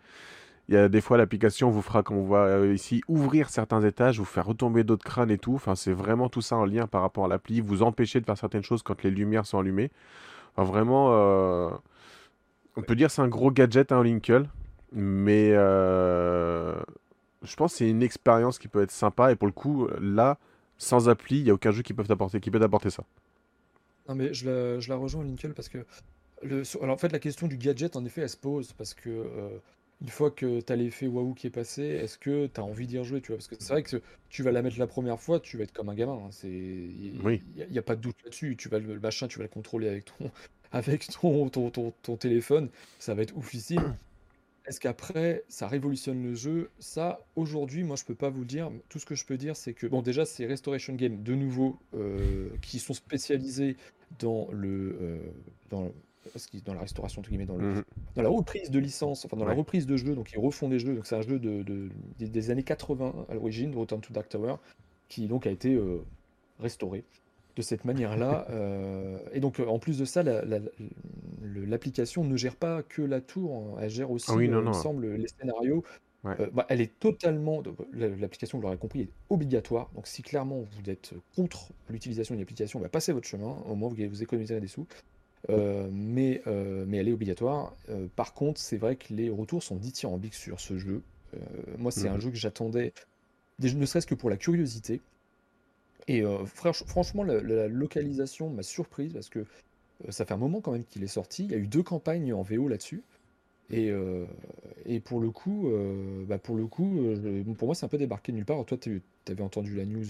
Il 0.68 0.74
y 0.74 0.78
a 0.78 0.88
des 0.88 1.00
fois, 1.00 1.16
l'application 1.16 1.70
vous 1.70 1.82
fera, 1.82 2.02
comme 2.02 2.16
on 2.16 2.24
voit 2.24 2.46
euh, 2.46 2.74
ici, 2.74 3.00
ouvrir 3.06 3.50
certains 3.50 3.82
étages, 3.82 4.18
vous 4.18 4.24
faire 4.24 4.46
retomber 4.46 4.82
d'autres 4.82 5.04
crânes 5.04 5.30
et 5.30 5.38
tout. 5.38 5.54
Enfin, 5.54 5.76
c'est 5.76 5.92
vraiment 5.92 6.28
tout 6.28 6.40
ça 6.40 6.56
en 6.56 6.64
lien 6.64 6.88
par 6.88 7.02
rapport 7.02 7.26
à 7.26 7.28
l'appli. 7.28 7.60
Vous 7.60 7.82
empêcher 7.82 8.20
de 8.20 8.24
faire 8.24 8.36
certaines 8.36 8.64
choses 8.64 8.82
quand 8.82 9.02
les 9.04 9.10
lumières 9.10 9.46
sont 9.46 9.58
allumées. 9.60 9.90
Vraiment, 10.56 11.10
euh, 11.12 11.70
on 12.76 12.82
peut 12.82 12.96
dire 12.96 13.10
c'est 13.10 13.22
un 13.22 13.28
gros 13.28 13.52
gadget, 13.52 13.92
un 13.92 14.02
Linkle. 14.02 14.48
Mais 14.92 15.52
euh, 15.52 16.74
je 17.42 17.54
pense 17.54 17.72
que 17.72 17.78
c'est 17.78 17.88
une 17.88 18.02
expérience 18.02 18.58
qui 18.58 18.66
peut 18.66 18.82
être 18.82 18.90
sympa. 18.90 19.30
Et 19.30 19.36
pour 19.36 19.46
le 19.46 19.52
coup, 19.52 19.86
là, 20.00 20.38
sans 20.78 21.08
appli, 21.08 21.38
il 21.38 21.44
n'y 21.44 21.50
a 21.50 21.54
aucun 21.54 21.70
jeu 21.70 21.82
qui 21.82 21.94
peut 21.94 22.02
t'apporter, 22.02 22.40
qui 22.40 22.50
peut 22.50 22.60
t'apporter 22.60 22.90
ça. 22.90 23.04
Non, 24.08 24.16
mais 24.16 24.34
je 24.34 24.50
la, 24.50 24.80
je 24.80 24.88
la 24.88 24.96
rejoins, 24.96 25.22
Lincoln, 25.22 25.52
parce 25.54 25.68
que. 25.68 25.78
Alors, 26.42 26.94
en 26.94 26.98
fait, 26.98 27.12
la 27.12 27.18
question 27.18 27.46
du 27.46 27.56
gadget, 27.56 27.94
en 27.94 28.04
effet, 28.04 28.22
elle 28.22 28.28
se 28.28 28.36
pose. 28.36 28.72
Parce 28.72 28.94
que. 28.94 29.60
Une 30.02 30.08
fois 30.08 30.30
que 30.30 30.60
tu 30.60 30.72
as 30.72 30.76
l'effet 30.76 31.06
waouh 31.06 31.34
qui 31.34 31.46
est 31.46 31.50
passé, 31.50 31.82
est-ce 31.82 32.18
que 32.18 32.46
tu 32.46 32.60
as 32.60 32.64
envie 32.64 32.86
d'y 32.86 32.98
rejouer, 32.98 33.20
tu 33.22 33.28
vois? 33.28 33.38
Parce 33.38 33.48
que 33.48 33.56
c'est 33.58 33.72
vrai 33.72 33.82
que 33.82 34.02
tu 34.28 34.42
vas 34.42 34.52
la 34.52 34.62
mettre 34.62 34.78
la 34.78 34.86
première 34.86 35.20
fois, 35.20 35.40
tu 35.40 35.56
vas 35.56 35.64
être 35.64 35.72
comme 35.72 35.88
un 35.88 35.94
gamin. 35.94 36.14
hein, 36.26 36.30
C'est, 36.32 36.48
il 36.50 37.20
Oui. 37.24 37.42
n'y 37.70 37.78
a, 37.78 37.82
pas 37.82 37.96
de 37.96 38.02
doute 38.02 38.16
là-dessus. 38.24 38.56
Tu 38.56 38.68
vas 38.68 38.78
le, 38.78 38.94
le 38.94 39.00
machin, 39.00 39.26
tu 39.28 39.38
vas 39.38 39.44
le 39.44 39.48
contrôler 39.50 39.88
avec 39.88 40.04
ton, 40.06 40.30
avec 40.72 41.06
ton, 41.08 41.48
ton, 41.48 41.70
ton, 41.70 41.92
ton 42.02 42.16
téléphone. 42.16 42.70
Ça 42.98 43.14
va 43.14 43.22
être 43.22 43.36
oufissime. 43.36 43.96
Est-ce 44.66 44.80
qu'après, 44.80 45.44
ça 45.48 45.68
révolutionne 45.68 46.22
le 46.24 46.34
jeu? 46.34 46.72
Ça, 46.80 47.20
aujourd'hui, 47.36 47.84
moi, 47.84 47.94
je 47.96 48.04
peux 48.04 48.16
pas 48.16 48.30
vous 48.30 48.40
le 48.40 48.46
dire. 48.46 48.70
Tout 48.88 48.98
ce 48.98 49.06
que 49.06 49.14
je 49.14 49.24
peux 49.24 49.36
dire, 49.36 49.56
c'est 49.56 49.74
que, 49.74 49.86
bon, 49.86 50.02
déjà, 50.02 50.24
c'est 50.26 50.44
Restoration 50.46 50.94
Game, 50.94 51.22
de 51.22 51.34
nouveau, 51.34 51.78
euh, 51.94 52.50
qui 52.62 52.80
sont 52.80 52.94
spécialisés 52.94 53.76
dans 54.18 54.48
le, 54.50 54.98
euh, 55.00 55.18
dans, 55.70 55.92
ce 56.34 56.46
qui- 56.48 56.62
dans 56.62 56.74
la 56.74 56.80
restauration, 56.80 57.20
entre 57.20 57.28
guillemets, 57.30 57.46
dans, 57.46 57.56
le, 57.56 57.74
Mhm. 57.76 57.84
dans 58.14 58.22
la 58.22 58.28
reprise 58.28 58.70
de 58.70 58.78
licence, 58.78 59.24
enfin, 59.24 59.36
dans 59.36 59.44
la 59.44 59.54
reprise 59.54 59.86
de 59.86 59.96
jeux. 59.96 60.14
Donc, 60.14 60.32
ils 60.32 60.38
refont 60.38 60.68
des 60.68 60.78
jeux. 60.78 60.94
Donc, 60.94 61.06
c'est 61.06 61.16
un 61.16 61.22
jeu 61.22 61.38
de, 61.38 61.62
de- 61.62 61.88
des, 62.18 62.28
des 62.28 62.50
années 62.50 62.62
80 62.62 63.26
à 63.28 63.34
l'origine, 63.34 63.74
Return 63.74 64.00
to 64.00 64.12
Dark 64.12 64.28
Tower, 64.28 64.54
qui 65.08 65.26
donc 65.28 65.46
a 65.46 65.50
été 65.50 65.74
euh, 65.74 65.98
restauré 66.60 67.04
de 67.56 67.62
cette 67.62 67.84
manière-là. 67.84 68.46
euh, 68.50 69.18
et 69.32 69.40
donc, 69.40 69.60
en 69.60 69.78
plus 69.78 69.98
de 69.98 70.04
ça, 70.04 70.22
la- 70.22 70.44
la- 70.44 70.58
le- 71.42 71.64
l'application 71.64 72.24
ne 72.24 72.36
gère 72.36 72.56
pas 72.56 72.82
que 72.82 73.02
la 73.02 73.20
tour, 73.20 73.54
hein, 73.76 73.78
elle 73.82 73.90
gère 73.90 74.10
aussi, 74.10 74.26
Ah 74.30 74.34
oui, 74.36 74.46
euh, 74.48 74.50
non, 74.50 74.62
non. 74.62 75.00
les 75.00 75.28
scénarios. 75.28 75.82
Ouais. 76.24 76.34
Euh, 76.40 76.50
bah, 76.52 76.66
elle 76.70 76.80
est 76.80 76.98
totalement, 76.98 77.62
l'application, 77.92 78.58
vous 78.58 78.62
l'aurez 78.62 78.76
compris, 78.78 79.02
est 79.02 79.08
obligatoire. 79.30 79.90
Donc, 79.94 80.08
si 80.08 80.22
clairement 80.22 80.58
vous 80.60 80.90
êtes 80.90 81.14
contre 81.36 81.68
l'utilisation 81.88 82.34
d'une 82.34 82.42
application, 82.42 82.80
bah, 82.80 82.88
passez 82.88 83.12
votre 83.12 83.28
chemin. 83.28 83.58
Au 83.68 83.76
moins, 83.76 83.88
vous, 83.90 83.96
vous 84.08 84.22
économiserez 84.24 84.60
des 84.60 84.66
sous. 84.66 84.86
Euh, 85.48 85.88
mais, 85.92 86.42
euh, 86.46 86.84
mais 86.88 86.96
elle 86.96 87.08
est 87.08 87.12
obligatoire. 87.12 87.72
Euh, 87.88 88.08
par 88.16 88.34
contre, 88.34 88.60
c'est 88.60 88.78
vrai 88.78 88.96
que 88.96 89.14
les 89.14 89.30
retours 89.30 89.62
sont 89.62 89.76
dithyrambiques 89.76 90.34
sur 90.34 90.58
ce 90.60 90.76
jeu. 90.78 91.02
Moi, 91.78 91.92
c'est 91.92 92.08
un 92.08 92.14
Mhm. 92.14 92.20
jeu 92.20 92.30
que 92.30 92.36
j'attendais, 92.36 92.92
ne 93.60 93.86
serait-ce 93.86 94.06
que 94.06 94.14
pour 94.14 94.30
la 94.30 94.36
curiosité. 94.36 95.00
Et 96.08 96.22
franch- 96.22 96.84
franchement, 96.86 97.24
la, 97.24 97.40
la 97.42 97.68
localisation 97.68 98.48
m'a 98.48 98.62
surprise 98.62 99.12
parce 99.12 99.28
que 99.28 99.44
ça 100.08 100.24
fait 100.24 100.34
un 100.34 100.38
moment 100.38 100.60
quand 100.60 100.72
même 100.72 100.84
qu'il 100.84 101.02
est 101.02 101.08
sorti. 101.08 101.44
Il 101.44 101.50
y 101.50 101.54
a 101.54 101.58
eu 101.58 101.66
deux 101.66 101.82
campagnes 101.82 102.32
en 102.32 102.42
VO 102.42 102.68
là-dessus. 102.68 103.02
Et, 103.70 103.92
et 104.86 105.00
pour 105.00 105.20
le 105.20 105.30
coup, 105.30 105.68
bah 106.28 106.38
pour 106.38 106.56
le 106.56 106.66
coup, 106.66 107.00
pour 107.58 107.66
moi, 107.68 107.74
c'est 107.74 107.84
un 107.84 107.88
peu 107.88 107.98
débarqué 107.98 108.32
nulle 108.32 108.44
part. 108.44 108.64
Toi, 108.64 108.78
tu 108.78 109.02
avais 109.28 109.42
entendu 109.42 109.74
la 109.74 109.84
news. 109.84 110.04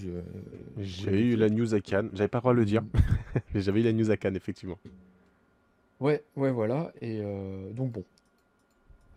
J'ai 0.79 1.19
eu 1.19 1.35
la 1.35 1.49
news 1.49 1.73
à 1.73 1.81
Cannes. 1.81 2.09
J'avais 2.13 2.27
pas 2.27 2.37
le 2.37 2.41
droit 2.41 2.53
de 2.53 2.59
le 2.59 2.65
dire, 2.65 2.83
mais 3.53 3.61
j'avais 3.61 3.81
eu 3.81 3.83
la 3.83 3.93
news 3.93 4.11
à 4.11 4.17
Cannes, 4.17 4.35
effectivement. 4.35 4.77
Ouais, 5.99 6.23
ouais, 6.35 6.51
voilà. 6.51 6.91
Et 7.01 7.19
euh, 7.21 7.71
donc 7.71 7.91
bon, 7.91 8.03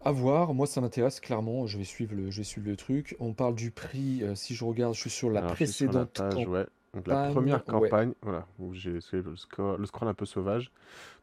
à 0.02 0.12
voir. 0.12 0.54
Moi, 0.54 0.66
ça 0.66 0.80
m'intéresse 0.80 1.20
clairement. 1.20 1.66
Je 1.66 1.78
vais 1.78 1.84
suivre 1.84 2.14
le, 2.14 2.30
je 2.30 2.38
vais 2.38 2.44
suivre 2.44 2.66
le 2.68 2.76
truc. 2.76 3.16
On 3.20 3.32
parle 3.34 3.54
du 3.54 3.70
prix. 3.70 4.22
euh, 4.22 4.34
si 4.34 4.54
je 4.54 4.64
regarde, 4.64 4.94
je 4.94 5.00
suis 5.00 5.10
sur 5.10 5.30
la 5.30 5.40
Alors, 5.40 5.54
je 5.56 5.64
suis 5.64 5.72
sur 5.72 5.92
la 5.92 6.06
précédente 6.06 6.12
page, 6.14 6.46
ouais. 6.46 6.66
Donc 6.94 7.06
la 7.06 7.16
campagne. 7.16 7.32
première 7.32 7.64
Ouais. 7.72 7.88
campagne, 7.90 8.12
voilà, 8.22 8.46
où 8.58 8.74
j'ai 8.74 9.00
fait 9.00 9.22
le, 9.22 9.36
scroll 9.36 10.08
un 10.08 10.14
peu 10.14 10.24
sauvage. 10.26 10.72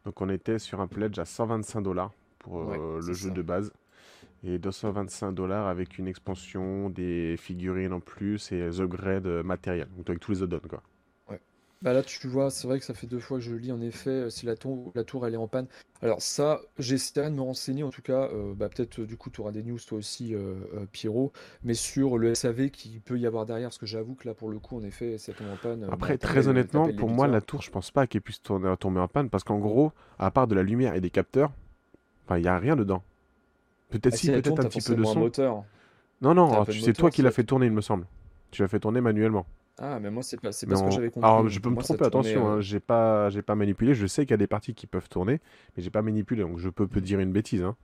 Donc 0.06 0.22
on 0.22 0.30
était 0.30 0.60
sur 0.60 0.80
un 0.80 0.88
pledge 0.88 1.20
à 1.20 1.26
125 1.26 1.82
dollars 1.82 2.14
pour 2.40 2.64
Ouais, 2.64 2.78
euh, 2.80 3.02
le 3.02 3.02
c'est 3.02 3.14
jeu 3.14 3.30
ça. 3.30 3.34
de 3.34 3.42
base. 3.42 3.74
Et 4.44 4.60
225 4.60 5.32
dollars 5.34 5.68
avec 5.68 5.98
une 5.98 6.08
expansion, 6.08 6.90
des 6.90 7.36
figurines 7.38 7.92
en 7.94 8.00
plus 8.00 8.52
et 8.52 8.60
les 8.60 8.80
upgrades 8.82 9.28
euh, 9.28 9.44
matériels. 9.44 9.90
Donc 9.98 10.10
avec 10.10 10.22
tous 10.22 10.32
les 10.32 10.44
add-ons 10.44 10.60
quoi. 10.70 10.84
Bah 11.84 11.94
là, 11.94 12.02
tu 12.02 12.28
vois, 12.28 12.50
c'est 12.50 12.68
vrai 12.68 12.80
que 12.80 12.86
ça 12.86 12.96
fait 12.96 13.06
deux 13.06 13.20
fois 13.20 13.38
que 13.38 13.44
je 13.44 13.54
lis, 13.54 13.72
en 13.72 13.82
effet, 13.82 14.10
euh, 14.10 14.30
si 14.32 14.48
la 14.48 14.56
tour, 14.56 14.92
la 14.96 15.04
tour 15.04 15.28
elle 15.28 15.36
est 15.36 15.38
en 15.38 15.48
panne. 15.48 15.68
Alors 16.02 16.22
ça, 16.22 16.60
j'essaierai 16.80 17.30
de 17.30 17.36
me 17.36 17.42
renseigner, 17.42 17.84
en 17.84 17.92
tout 17.92 18.02
cas, 18.02 18.30
euh, 18.34 18.54
bah, 18.56 18.68
peut-être 18.68 19.02
du 19.02 19.16
coup 19.16 19.30
tu 19.30 19.42
auras 19.42 19.52
des 19.52 19.62
news 19.64 19.78
toi 19.80 20.00
aussi, 20.00 20.34
euh, 20.34 20.56
euh, 20.74 20.86
Pierrot, 20.92 21.32
mais 21.64 21.76
sur 21.76 22.18
le 22.18 22.34
SAV 22.34 22.72
qui 22.72 23.00
peut 23.00 23.20
y 23.20 23.28
avoir 23.28 23.46
derrière, 23.46 23.70
parce 23.70 23.78
que 23.78 23.86
j'avoue 23.86 24.16
que 24.16 24.28
là, 24.28 24.34
pour 24.34 24.50
le 24.50 24.58
coup, 24.58 24.76
en 24.78 24.84
effet, 24.84 25.20
ça 25.20 25.34
tombe 25.34 25.48
en 25.54 25.56
panne. 25.56 25.88
Après, 25.92 26.14
bah, 26.14 26.18
très 26.18 26.48
honnêtement, 26.48 26.88
pour 26.94 27.10
moi, 27.10 27.28
la 27.28 27.42
tour, 27.42 27.62
je 27.62 27.70
pense 27.70 27.92
pas 27.92 28.08
qu'elle 28.08 28.22
puisse 28.22 28.42
tourner, 28.42 28.74
tomber 28.80 29.00
en 29.00 29.08
panne 29.08 29.30
parce 29.30 29.44
qu'en 29.44 29.60
gros, 29.60 29.92
à 30.18 30.32
part 30.32 30.48
de 30.48 30.56
la 30.56 30.64
lumière 30.64 30.96
et 30.96 31.02
des 31.02 31.12
capteurs, 31.12 31.52
il 32.32 32.42
y 32.42 32.48
a 32.48 32.58
rien 32.58 32.76
dedans. 32.76 33.04
Peut-être 33.90 34.14
Ah, 34.16 34.18
si, 34.18 34.28
peut-être 34.30 34.60
un 34.60 34.66
petit 34.66 34.82
peu 34.82 34.96
de 34.96 35.04
son. 35.04 35.20
moteur. 35.20 35.64
Non, 36.22 36.34
non, 36.34 36.64
de 36.64 36.72
sais 36.72 36.94
toi 36.94 37.10
qui 37.12 37.22
l'as 37.22 37.32
fait 37.32 37.44
tourne. 37.44 37.62
tourner, 37.62 37.66
il 37.68 37.72
me 37.72 37.82
semble. 37.82 38.06
Tu 38.52 38.62
l'as 38.62 38.68
fait 38.68 38.80
tourner 38.80 39.02
manuellement. 39.02 39.46
Ah, 39.80 40.00
mais 40.00 40.12
moi, 40.12 40.24
c'est 40.24 40.38
pas, 40.40 40.52
c'est 40.52 40.68
Mais 40.68 40.76
pas 40.76 40.76
ce 40.76 40.84
que 40.84 40.92
j'avais 40.92 41.10
compris. 41.12 41.42
Alors, 41.42 41.48
je 41.50 41.60
peux 41.60 41.70
me 41.70 41.78
moi, 41.78 41.84
tromper, 41.84 42.06
attention, 42.06 42.48
euh, 42.48 42.52
hein, 42.52 42.62
j'ai 42.62 42.80
pas, 42.80 43.30
j'ai 43.32 43.42
pas 43.42 43.56
manipulé. 43.56 43.94
Je 43.96 44.06
sais 44.08 44.24
qu'il 44.26 44.32
y 44.32 44.34
a 44.36 44.38
des 44.38 44.48
parties 44.48 44.76
qui 44.76 44.86
peuvent 44.88 45.10
tourner, 45.10 45.40
mais 45.76 45.84
j'ai 45.84 45.90
pas 45.90 46.02
manipulé, 46.04 46.42
donc 46.44 46.58
je 46.60 46.70
peux 46.70 46.88
dire 47.02 47.20
une 47.20 47.32
bêtise. 47.34 47.64
Hein. 47.64 47.76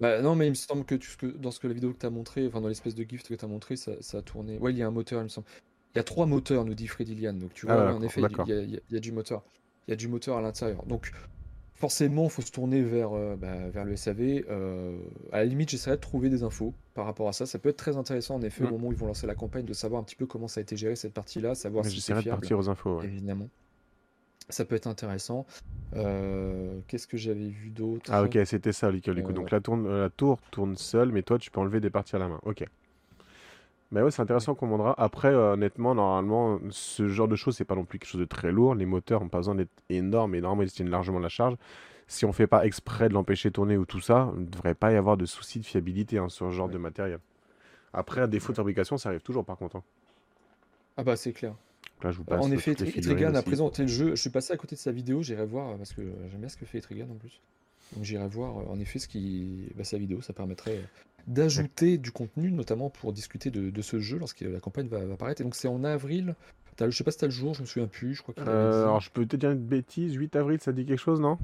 Bah 0.00 0.20
non, 0.22 0.34
mais 0.34 0.46
il 0.46 0.50
me 0.50 0.54
semble 0.54 0.84
que, 0.84 0.94
tu- 0.96 1.10
ce 1.10 1.16
que 1.16 1.26
dans 1.26 1.50
ce 1.52 1.60
que 1.60 1.68
la 1.68 1.74
vidéo 1.74 1.92
que 1.92 1.98
tu 1.98 2.06
as 2.06 2.10
montré, 2.10 2.46
enfin 2.46 2.60
dans 2.60 2.68
l'espèce 2.68 2.94
de 2.96 3.04
gift 3.04 3.28
que 3.28 3.34
tu 3.34 3.44
as 3.44 3.48
montré, 3.48 3.76
ça, 3.76 3.92
ça 4.02 4.18
a 4.18 4.22
tourné. 4.22 4.58
Ouais, 4.58 4.72
il 4.72 4.78
y 4.78 4.82
a 4.82 4.86
un 4.88 4.90
moteur, 4.90 5.20
il 5.20 5.24
me 5.24 5.28
semble. 5.28 5.46
Il 5.94 5.98
y 5.98 6.00
a 6.00 6.04
trois 6.04 6.26
moteurs, 6.26 6.64
nous 6.64 6.74
dit 6.74 6.88
Freddy 6.88 7.14
Lian. 7.14 7.34
Donc 7.34 7.54
tu 7.54 7.66
Ah, 7.66 7.76
vois, 7.76 7.84
ouais, 7.84 7.94
en 7.94 8.02
effet, 8.02 8.24
il 8.24 8.30
d'accord. 8.30 8.48
y 8.48 8.52
a, 8.52 8.60
il 8.62 8.70
y 8.72 8.76
a- 8.76 8.80
il 8.88 8.94
y 8.94 8.96
a 8.96 9.00
du 9.00 9.12
moteur. 9.12 9.44
Il 9.86 9.90
y 9.90 9.94
a 9.94 9.96
du 9.96 10.08
moteur 10.08 10.36
à 10.38 10.42
l'intérieur. 10.42 10.84
Donc 10.86 11.12
forcément, 11.84 12.24
il 12.24 12.30
faut 12.30 12.40
se 12.40 12.50
tourner 12.50 12.80
vers, 12.80 13.12
euh, 13.12 13.36
bah, 13.36 13.68
vers 13.68 13.84
le 13.84 13.94
SAV. 13.94 14.44
Euh, 14.48 14.96
à 15.32 15.38
la 15.38 15.44
limite, 15.44 15.68
j'essaierai 15.68 15.96
de 15.96 16.00
trouver 16.00 16.30
des 16.30 16.42
infos 16.42 16.72
par 16.94 17.04
rapport 17.04 17.28
à 17.28 17.34
ça. 17.34 17.44
Ça 17.44 17.58
peut 17.58 17.68
être 17.68 17.76
très 17.76 17.98
intéressant, 17.98 18.36
en 18.36 18.40
effet, 18.42 18.64
au 18.64 18.68
Mm. 18.68 18.70
moment 18.70 18.88
où 18.88 18.92
ils 18.92 18.96
vont 18.98 19.06
lancer 19.06 19.26
la 19.26 19.34
campagne, 19.34 19.66
de 19.66 19.74
savoir 19.74 20.00
un 20.00 20.04
petit 20.04 20.16
peu 20.16 20.24
comment 20.24 20.48
ça 20.48 20.60
a 20.60 20.62
été 20.62 20.78
géré 20.78 20.96
cette 20.96 21.12
partie-là, 21.12 21.54
savoir 21.54 21.84
Mais 21.84 21.90
si 21.90 22.00
c'est 22.00 22.14
de 22.14 22.22
partir 22.30 22.58
aux 22.58 22.70
infos. 22.70 23.00
ouais. 23.00 23.04
évidemment. 23.06 23.48
Ça 24.48 24.64
peut 24.64 24.76
être 24.76 24.86
intéressant. 24.86 25.44
Euh, 25.94 26.80
Qu'est-ce 26.88 27.06
que 27.06 27.18
j'avais 27.18 27.48
vu 27.48 27.68
d'autre? 27.68 28.10
Ah, 28.10 28.22
ok, 28.22 28.38
c'était 28.46 28.72
ça, 28.72 28.90
coup. 29.22 29.30
Euh, 29.30 29.34
Donc 29.34 29.50
la, 29.50 29.60
tourne, 29.60 29.86
la 30.00 30.08
tour 30.08 30.38
tourne 30.50 30.76
seule, 30.76 31.12
mais 31.12 31.22
toi, 31.22 31.38
tu 31.38 31.50
peux 31.50 31.60
enlever 31.60 31.80
des 31.80 31.90
parties 31.90 32.16
à 32.16 32.18
la 32.18 32.28
main. 32.28 32.40
Ok. 32.44 32.64
Mais 33.90 34.02
ouais, 34.02 34.10
c'est 34.10 34.22
intéressant 34.22 34.54
qu'on 34.54 34.66
demandera. 34.66 34.94
Après, 35.00 35.28
euh, 35.28 35.52
honnêtement, 35.52 35.94
normalement, 35.94 36.58
ce 36.70 37.06
genre 37.06 37.28
de 37.28 37.36
choses, 37.36 37.56
c'est 37.56 37.64
pas 37.64 37.76
non 37.76 37.84
plus 37.84 37.98
quelque 37.98 38.08
chose 38.10 38.20
de 38.20 38.26
très 38.26 38.50
lourd. 38.50 38.74
Les 38.74 38.86
moteurs 38.86 39.20
n'ont 39.20 39.28
pas 39.28 39.38
besoin 39.38 39.54
d'être 39.54 39.70
énormes 39.88 40.34
et 40.34 40.40
normalement, 40.40 40.62
ils 40.64 40.72
tiennent 40.72 40.90
largement 40.90 41.20
la 41.20 41.28
charge. 41.28 41.54
si 42.08 42.24
on 42.24 42.32
fait 42.32 42.46
pas 42.48 42.66
exprès 42.66 43.08
de 43.08 43.14
l'empêcher 43.14 43.50
de 43.50 43.54
tourner 43.54 43.76
ou 43.76 43.86
tout 43.86 44.00
ça, 44.00 44.30
il 44.36 44.42
ne 44.42 44.46
devrait 44.46 44.74
pas 44.74 44.92
y 44.92 44.96
avoir 44.96 45.16
de 45.16 45.24
soucis 45.26 45.60
de 45.60 45.64
fiabilité 45.64 46.18
hein, 46.18 46.28
sur 46.28 46.46
ce 46.50 46.52
genre 46.54 46.68
de 46.68 46.76
matériel. 46.78 47.18
Après, 47.92 48.20
un 48.20 48.28
défaut 48.28 48.52
de 48.52 48.56
fabrication, 48.56 48.98
ça 48.98 49.10
arrive 49.10 49.22
toujours 49.22 49.44
par 49.44 49.56
contre. 49.56 49.76
hein. 49.76 49.82
Ah 50.96 51.04
bah 51.04 51.16
c'est 51.16 51.32
clair. 51.32 51.54
Là, 52.02 52.10
je 52.10 52.18
vous 52.18 52.24
passe 52.24 52.44
En 52.44 52.50
effet, 52.50 52.72
Etrigan 52.72 53.34
a 53.34 53.42
présenté 53.42 53.82
le 53.82 53.88
jeu. 53.88 54.10
Je 54.10 54.20
suis 54.20 54.30
passé 54.30 54.52
à 54.52 54.56
côté 54.56 54.74
de 54.74 54.80
sa 54.80 54.90
vidéo, 54.92 55.22
j'irai 55.22 55.46
voir 55.46 55.76
parce 55.76 55.92
que 55.92 56.02
j'aime 56.30 56.40
bien 56.40 56.48
ce 56.48 56.56
que 56.56 56.66
fait 56.66 56.78
Etrigan 56.78 57.06
en 57.10 57.14
plus. 57.14 57.40
Donc 57.94 58.04
j'irai 58.04 58.26
voir 58.28 58.58
euh, 58.58 58.62
en 58.72 58.78
effet 58.80 58.98
ce 58.98 59.06
qui, 59.08 59.68
bah, 59.76 59.84
sa 59.84 59.96
vidéo, 59.98 60.20
ça 60.20 60.32
permettrait 60.32 60.76
euh, 60.78 60.82
d'ajouter 61.26 61.98
du 61.98 62.10
contenu, 62.12 62.50
notamment 62.52 62.90
pour 62.90 63.12
discuter 63.12 63.50
de, 63.50 63.70
de 63.70 63.82
ce 63.82 63.98
jeu 63.98 64.18
lorsque 64.18 64.40
la 64.40 64.60
campagne 64.60 64.88
va, 64.88 65.04
va 65.04 65.14
apparaître. 65.14 65.40
Et 65.40 65.44
donc 65.44 65.54
c'est 65.54 65.68
en 65.68 65.84
avril. 65.84 66.34
Le- 66.80 66.90
je 66.90 66.96
sais 66.96 67.04
pas 67.04 67.10
si 67.12 67.18
t'as 67.18 67.26
le 67.26 67.32
jour, 67.32 67.54
je 67.54 67.62
me 67.62 67.66
souviens 67.66 67.86
plus. 67.88 68.14
Je 68.14 68.22
crois 68.22 68.34
Euh, 68.38 68.82
alors, 68.84 69.00
je 69.00 69.10
peux 69.10 69.24
te 69.26 69.36
dire 69.36 69.50
une 69.52 69.58
bêtise, 69.64 70.14
8 70.14 70.34
avril, 70.36 70.58
ça 70.60 70.72
dit 70.72 70.84
quelque 70.84 70.98
chose, 71.00 71.20
non? 71.20 71.38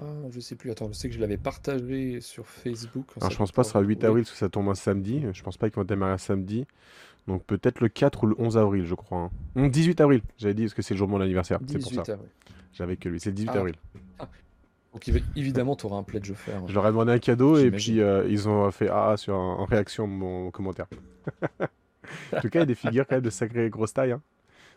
Ah, 0.00 0.04
je 0.30 0.40
sais 0.40 0.54
plus. 0.54 0.70
Attends, 0.70 0.88
je 0.88 0.92
sais 0.94 1.08
que 1.08 1.14
je 1.14 1.20
l'avais 1.20 1.36
partagé 1.36 2.20
sur 2.20 2.46
Facebook. 2.46 3.06
Alors, 3.16 3.28
Ça 3.28 3.32
je 3.34 3.38
pense 3.38 3.52
pas 3.52 3.62
que 3.62 3.66
ce 3.66 3.72
sera 3.72 3.80
le 3.82 3.88
8 3.88 3.94
retrouver. 3.94 4.06
avril 4.08 4.24
parce 4.24 4.32
que 4.32 4.38
ça 4.38 4.48
tombe 4.48 4.68
un 4.68 4.74
samedi. 4.74 5.24
Je 5.32 5.42
pense 5.42 5.56
pas 5.56 5.68
qu'ils 5.68 5.76
vont 5.76 5.84
démarrer 5.84 6.12
un 6.12 6.18
samedi. 6.18 6.66
Donc 7.26 7.44
peut-être 7.44 7.80
le 7.80 7.88
4 7.88 8.24
ou 8.24 8.26
le 8.28 8.34
11 8.38 8.56
avril, 8.56 8.86
je 8.86 8.94
crois. 8.94 9.18
hein. 9.18 9.30
Hum, 9.56 9.70
18 9.70 10.00
avril, 10.00 10.22
j'avais 10.38 10.54
dit 10.54 10.62
parce 10.62 10.74
que 10.74 10.82
c'est 10.82 10.94
le 10.94 10.98
jour 10.98 11.08
de 11.08 11.12
mon 11.12 11.20
anniversaire. 11.20 11.58
C'est 11.66 11.78
pour 11.78 11.90
18 11.90 12.06
ça. 12.06 12.12
avril. 12.12 12.28
J'avais 12.72 12.96
que 12.96 13.08
lui. 13.08 13.20
C'est 13.20 13.30
le 13.30 13.34
18 13.36 13.50
Ah. 13.52 13.58
avril. 13.58 13.74
Donc 14.92 15.06
évi- 15.06 15.22
évidemment, 15.36 15.76
tu 15.76 15.86
auras 15.86 15.96
un 15.98 16.02
pledge 16.02 16.30
offert. 16.30 16.66
Je 16.66 16.74
leur 16.74 16.86
ai 16.86 16.90
demandé 16.90 17.12
un 17.12 17.18
cadeau 17.18 17.58
et 17.58 17.70
puis 17.70 18.00
euh, 18.00 18.26
ils 18.28 18.48
ont 18.48 18.70
fait 18.70 18.88
ah 18.90 19.16
sur 19.16 19.34
en 19.34 19.64
réaction 19.64 20.04
à 20.04 20.06
mon 20.06 20.50
commentaire. 20.50 20.86
en 22.32 22.40
tout 22.40 22.48
cas, 22.48 22.58
il 22.58 22.60
y 22.60 22.62
a 22.62 22.66
des 22.66 22.74
figures 22.74 23.06
quand 23.06 23.16
même 23.16 23.22
de 23.24 23.30
sacrée 23.30 23.68
grosse 23.70 23.92
taille. 23.92 24.12
hein. 24.12 24.22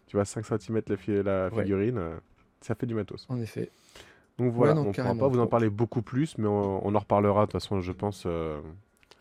Tu 0.08 0.18
vois, 0.18 0.26
5 0.26 0.46
cm 0.46 0.82
la, 0.88 0.98
fi- 0.98 1.24
la 1.24 1.50
Ouais. 1.50 1.64
figurine, 1.64 1.98
euh, 1.98 2.16
ça 2.60 2.76
fait 2.76 2.86
du 2.86 2.94
matos. 2.96 3.26
En 3.30 3.40
effet. 3.40 3.70
Donc 4.38 4.52
voilà, 4.54 4.74
non, 4.74 4.82
on 4.82 4.86
ne 4.88 4.94
pourra 4.94 5.16
pas 5.16 5.28
vous 5.28 5.40
en 5.40 5.48
parler 5.48 5.70
beaucoup 5.70 6.02
plus, 6.02 6.38
mais 6.38 6.48
on, 6.48 6.86
on 6.86 6.96
en 6.96 7.00
reparlera 7.00 7.42
de 7.42 7.52
toute 7.52 7.62
façon, 7.62 7.80
je 7.80 7.92
pense, 7.92 8.24
euh, 8.26 8.60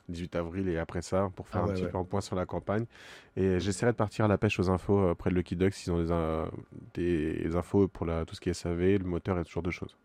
18 0.09 0.35
avril 0.37 0.69
et 0.69 0.79
après 0.79 1.03
ça, 1.03 1.31
pour 1.37 1.47
faire 1.49 1.61
Ah 1.61 1.65
un 1.65 1.69
ouais, 1.69 1.75
petit 1.75 1.85
ouais. 1.85 1.91
peu 1.91 1.99
un 1.99 2.05
point 2.05 2.21
sur 2.21 2.35
la 2.37 2.47
campagne. 2.47 2.87
Et 3.37 3.61
j'essaierai 3.61 3.93
de 3.93 3.97
partir 3.97 4.25
à 4.25 4.29
la 4.29 4.39
pêche 4.39 4.59
aux 4.59 4.71
infos 4.71 4.99
euh, 4.99 5.15
près 5.15 5.31
de 5.31 5.37
Lucky 5.37 5.55
Duck 5.57 5.73
s'ils 5.75 5.93
ont 5.93 6.49
des, 6.95 7.33
des 7.45 7.57
infos 7.57 7.87
pour 7.89 8.07
la, 8.07 8.25
tout 8.25 8.35
ce 8.35 8.41
qui 8.41 8.49
est 8.51 8.55
SAV, 8.55 8.99
le 8.99 9.05
moteur 9.05 9.39
et 9.39 9.45
ce 9.45 9.51
genre 9.51 9.63
de 9.63 9.71
choses. 9.71 9.97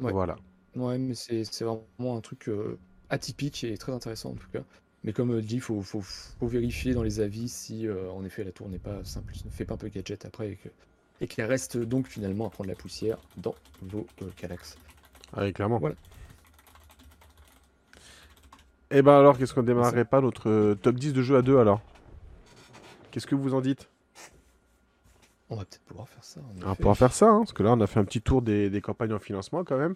Ouais. 0.00 0.12
Voilà. 0.12 0.36
Ouais, 0.76 0.98
mais 0.98 1.14
c'est 1.14 1.44
c'est 1.44 1.64
vraiment 1.64 2.16
un 2.16 2.20
truc 2.20 2.48
euh, 2.48 2.78
atypique 3.10 3.64
et 3.64 3.76
très 3.78 3.92
intéressant 3.92 4.30
en 4.30 4.34
tout 4.34 4.48
cas. 4.52 4.62
Mais 5.04 5.12
comme 5.12 5.32
euh, 5.32 5.42
dit, 5.42 5.56
il 5.56 5.60
faut, 5.60 5.80
faut, 5.82 6.02
faut 6.02 6.46
vérifier 6.46 6.92
dans 6.94 7.02
les 7.02 7.20
avis 7.20 7.48
si 7.48 7.86
euh, 7.86 8.10
en 8.10 8.24
effet 8.24 8.44
la 8.44 8.52
tour 8.52 8.68
n'est 8.68 8.78
pas 8.78 9.02
simple, 9.04 9.32
ne 9.44 9.50
fait 9.50 9.64
pas 9.64 9.74
un 9.74 9.78
peu 9.78 9.88
gadget 9.88 10.24
après 10.24 10.50
et 10.52 10.56
que- 10.56 10.68
et 11.20 11.26
qu'elle 11.26 11.46
reste 11.46 11.76
donc 11.76 12.06
finalement 12.06 12.46
à 12.46 12.50
prendre 12.50 12.68
la 12.70 12.76
poussière 12.76 13.18
dans 13.36 13.54
vos 13.82 14.06
euh, 14.22 14.26
Calax. 14.36 14.76
Ah 15.36 15.50
clairement. 15.52 15.78
Voilà. 15.78 15.96
Et 18.90 19.02
ben 19.02 19.18
alors, 19.18 19.36
qu'est-ce 19.38 19.54
qu'on 19.54 19.62
démarrerait 19.62 20.04
pas 20.04 20.20
notre 20.20 20.48
euh, 20.50 20.74
top 20.74 20.96
10 20.96 21.12
de 21.12 21.22
jeux 21.22 21.36
à 21.36 21.42
deux 21.42 21.58
alors? 21.58 21.80
Qu'est-ce 23.10 23.26
que 23.26 23.34
vous 23.34 23.54
en 23.54 23.60
dites? 23.60 23.88
On 25.50 25.56
va 25.56 25.64
peut-être 25.64 25.82
pouvoir 25.82 26.08
faire 26.08 26.24
ça. 26.24 26.40
On 26.62 26.66
va 26.66 26.74
pouvoir 26.74 26.96
faire 26.96 27.12
ça, 27.12 27.26
hein, 27.30 27.38
parce 27.38 27.52
que 27.52 27.62
là, 27.62 27.72
on 27.72 27.80
a 27.80 27.86
fait 27.86 28.00
un 28.00 28.04
petit 28.04 28.20
tour 28.20 28.42
des, 28.42 28.68
des 28.70 28.80
campagnes 28.80 29.12
en 29.14 29.18
financement 29.18 29.64
quand 29.64 29.78
même. 29.78 29.94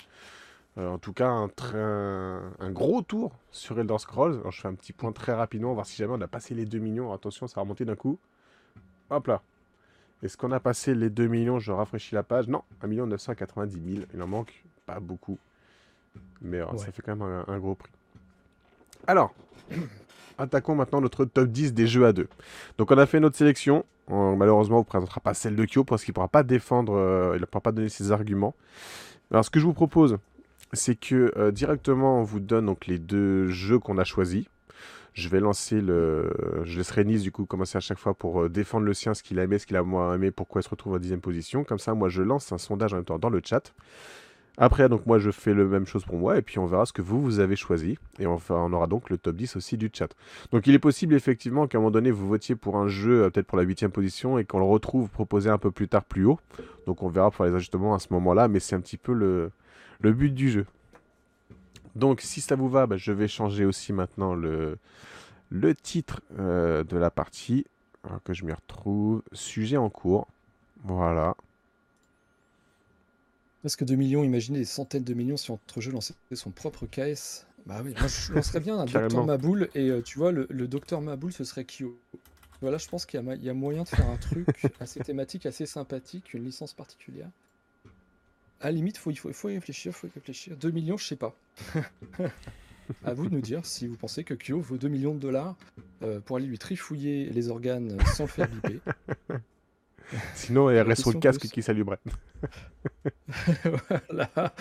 Euh, 0.78 0.88
en 0.88 0.98
tout 0.98 1.12
cas, 1.12 1.28
un, 1.28 1.48
très- 1.48 1.76
un, 1.78 2.52
un 2.58 2.70
gros 2.70 3.02
tour 3.02 3.32
sur 3.50 3.78
Elder 3.78 3.98
Scrolls. 3.98 4.38
Alors, 4.40 4.50
je 4.52 4.60
fais 4.62 4.68
un 4.68 4.74
petit 4.74 4.94
point 4.94 5.12
très 5.12 5.34
rapidement, 5.34 5.74
voir 5.74 5.84
si 5.84 5.96
jamais 5.96 6.14
on 6.16 6.20
a 6.22 6.26
passé 6.28 6.54
les 6.54 6.64
2 6.64 6.78
millions. 6.78 7.12
Attention, 7.12 7.46
ça 7.46 7.60
a 7.60 7.62
remonté 7.62 7.84
d'un 7.84 7.96
coup. 7.96 8.18
Hop 9.10 9.26
là. 9.26 9.42
Est-ce 10.22 10.38
qu'on 10.38 10.52
a 10.52 10.60
passé 10.60 10.94
les 10.94 11.10
2 11.10 11.26
millions? 11.26 11.58
Je 11.58 11.72
rafraîchis 11.72 12.14
la 12.14 12.22
page. 12.22 12.48
Non, 12.48 12.62
1 12.82 12.86
990 12.88 13.94
000. 13.96 14.06
Il 14.14 14.22
en 14.22 14.26
manque 14.26 14.64
pas 14.86 15.00
beaucoup. 15.00 15.38
Mais 16.40 16.60
euh, 16.60 16.66
ça 16.78 16.86
fait 16.92 17.02
quand 17.02 17.16
même 17.16 17.22
un, 17.28 17.44
un 17.52 17.58
gros 17.58 17.74
prix. 17.74 17.92
Alors, 19.06 19.34
attaquons 20.38 20.74
maintenant 20.74 21.02
notre 21.02 21.24
top 21.26 21.48
10 21.48 21.74
des 21.74 21.86
jeux 21.86 22.06
à 22.06 22.12
deux. 22.14 22.28
Donc, 22.78 22.90
on 22.90 22.96
a 22.98 23.04
fait 23.04 23.20
notre 23.20 23.36
sélection. 23.36 23.84
Malheureusement, 24.08 24.76
on 24.76 24.80
ne 24.80 24.84
présentera 24.84 25.20
pas 25.20 25.34
celle 25.34 25.56
de 25.56 25.64
Kyo 25.64 25.84
parce 25.84 26.04
qu'il 26.04 26.12
ne 26.12 26.14
pourra 26.14 26.28
pas 26.28 26.42
défendre, 26.42 26.94
euh, 26.94 27.32
il 27.36 27.40
ne 27.40 27.46
pourra 27.46 27.62
pas 27.62 27.72
donner 27.72 27.88
ses 27.88 28.12
arguments. 28.12 28.54
Alors, 29.30 29.44
ce 29.44 29.50
que 29.50 29.60
je 29.60 29.64
vous 29.64 29.72
propose, 29.72 30.18
c'est 30.72 30.96
que 30.96 31.32
euh, 31.36 31.50
directement, 31.50 32.20
on 32.20 32.22
vous 32.22 32.40
donne 32.40 32.66
donc 32.66 32.86
les 32.86 32.98
deux 32.98 33.48
jeux 33.48 33.78
qu'on 33.78 33.98
a 33.98 34.04
choisis. 34.04 34.44
Je 35.14 35.28
vais 35.28 35.40
lancer 35.40 35.80
le. 35.80 36.32
Je 36.64 36.78
laisserai 36.78 37.04
Nice, 37.04 37.22
du 37.22 37.32
coup, 37.32 37.44
commencer 37.44 37.76
à 37.76 37.80
chaque 37.80 37.98
fois 37.98 38.14
pour 38.14 38.42
euh, 38.42 38.48
défendre 38.48 38.86
le 38.86 38.94
sien, 38.94 39.12
ce 39.14 39.22
qu'il 39.22 39.38
a 39.38 39.44
aimé, 39.44 39.58
ce 39.58 39.66
qu'il 39.66 39.76
a 39.76 39.82
moins 39.82 40.14
aimé, 40.14 40.30
pourquoi 40.30 40.62
il 40.62 40.64
se 40.64 40.70
retrouve 40.70 40.94
en 40.94 40.98
dixième 40.98 41.20
position. 41.20 41.64
Comme 41.64 41.78
ça, 41.78 41.94
moi, 41.94 42.08
je 42.08 42.22
lance 42.22 42.50
un 42.52 42.58
sondage 42.58 42.94
en 42.94 42.96
même 42.96 43.04
temps 43.04 43.18
dans 43.18 43.30
le 43.30 43.40
chat. 43.44 43.74
Après, 44.58 44.86
moi, 45.06 45.18
je 45.18 45.30
fais 45.30 45.54
la 45.54 45.64
même 45.64 45.86
chose 45.86 46.04
pour 46.04 46.18
moi, 46.18 46.36
et 46.36 46.42
puis 46.42 46.58
on 46.58 46.66
verra 46.66 46.84
ce 46.84 46.92
que 46.92 47.00
vous, 47.00 47.40
avez 47.40 47.56
choisi. 47.56 47.96
Et 48.18 48.24
fera- 48.38 48.62
on 48.62 48.72
aura 48.72 48.86
donc 48.86 49.08
le 49.08 49.16
top 49.16 49.36
10 49.36 49.56
aussi 49.56 49.78
du 49.78 49.90
chat. 49.92 50.08
Donc, 50.52 50.66
il 50.66 50.74
est 50.74 50.78
possible, 50.78 51.14
effectivement, 51.14 51.66
qu'à 51.66 51.78
un 51.78 51.80
moment 51.80 51.90
donné, 51.90 52.10
vous 52.10 52.28
votiez 52.28 52.54
pour 52.54 52.76
un 52.76 52.86
jeu, 52.86 53.24
euh, 53.24 53.30
peut-être 53.30 53.46
pour 53.46 53.56
la 53.56 53.64
huitième 53.64 53.90
position, 53.90 54.38
et 54.38 54.44
qu'on 54.44 54.58
le 54.58 54.64
retrouve 54.66 55.08
proposé 55.08 55.48
un 55.48 55.58
peu 55.58 55.70
plus 55.70 55.88
tard, 55.88 56.04
plus 56.04 56.26
haut. 56.26 56.38
Donc, 56.86 57.02
on 57.02 57.08
verra 57.08 57.30
pour 57.30 57.46
les 57.46 57.54
ajustements 57.54 57.94
à 57.94 57.98
ce 57.98 58.08
moment-là, 58.10 58.48
mais 58.48 58.60
c'est 58.60 58.76
un 58.76 58.80
petit 58.80 58.98
peu 58.98 59.14
le, 59.14 59.50
le 60.00 60.12
but 60.12 60.34
du 60.34 60.50
jeu. 60.50 60.66
Donc, 61.96 62.20
si 62.20 62.40
ça 62.42 62.54
vous 62.54 62.68
va, 62.68 62.86
bah, 62.86 62.96
je 62.98 63.12
vais 63.12 63.28
changer 63.28 63.64
aussi 63.64 63.92
maintenant 63.92 64.34
le, 64.34 64.76
le 65.50 65.74
titre 65.74 66.20
euh, 66.38 66.84
de 66.84 66.96
la 66.98 67.10
partie. 67.10 67.66
Alors 68.04 68.22
que 68.22 68.34
je 68.34 68.44
m'y 68.44 68.52
retrouve. 68.52 69.22
Sujet 69.32 69.76
en 69.76 69.88
cours. 69.88 70.26
Voilà. 70.84 71.36
Parce 73.62 73.76
que 73.76 73.84
2 73.84 73.94
millions, 73.94 74.24
imaginez 74.24 74.58
des 74.58 74.64
centaines 74.64 75.04
de 75.04 75.14
millions 75.14 75.36
si 75.36 75.50
entre 75.52 75.80
jeux 75.80 75.92
lançait 75.92 76.14
son 76.32 76.50
propre 76.50 76.86
KS. 76.86 77.46
Bah 77.64 77.80
oui, 77.84 77.94
moi 77.98 78.08
je 78.08 78.32
lancerais 78.32 78.60
bien 78.60 78.78
un. 78.78 78.84
Docteur 78.86 79.24
Maboul 79.24 79.68
et 79.74 79.88
euh, 79.88 80.02
tu 80.02 80.18
vois, 80.18 80.32
le, 80.32 80.46
le 80.50 80.66
Docteur 80.66 81.00
Maboul 81.00 81.32
ce 81.32 81.44
serait 81.44 81.64
Kyo. 81.64 81.96
Voilà, 82.60 82.78
je 82.78 82.88
pense 82.88 83.06
qu'il 83.06 83.20
y, 83.20 83.28
a 83.28 83.34
y 83.34 83.52
moyen 83.52 83.82
de 83.82 83.88
faire 83.88 84.08
un 84.08 84.16
truc 84.16 84.46
assez 84.80 85.00
thématique, 85.00 85.46
assez 85.46 85.66
sympathique, 85.66 86.32
une 86.32 86.44
licence 86.44 86.72
particulière. 86.72 87.28
À 88.60 88.66
la 88.66 88.72
limite, 88.72 88.98
faut, 88.98 89.10
il 89.10 89.18
faut, 89.18 89.32
faut 89.32 89.48
y 89.48 89.54
réfléchir, 89.54 89.92
faut 89.92 90.06
y 90.06 90.10
réfléchir. 90.10 90.56
2 90.56 90.70
millions, 90.70 90.96
je 90.96 91.04
sais 91.04 91.16
pas. 91.16 91.36
à 93.04 93.14
vous 93.14 93.28
de 93.28 93.34
nous 93.34 93.40
dire 93.40 93.66
si 93.66 93.88
vous 93.88 93.96
pensez 93.96 94.22
que 94.22 94.34
Kyo 94.34 94.60
vaut 94.60 94.76
2 94.76 94.88
millions 94.88 95.14
de 95.14 95.18
dollars 95.18 95.56
euh, 96.02 96.20
pour 96.20 96.36
aller 96.36 96.46
lui 96.46 96.58
trifouiller 96.58 97.30
les 97.30 97.48
organes 97.48 97.98
sans 98.14 98.24
le 98.24 98.28
faire 98.28 98.48
biper. 98.48 98.80
Sinon, 100.34 100.70
il 100.70 100.78
reste 100.80 101.02
sur 101.02 101.12
le 101.12 101.18
casque 101.20 101.48
qui 101.48 101.62
s'allumerait. 101.62 101.98
voilà. 103.64 104.54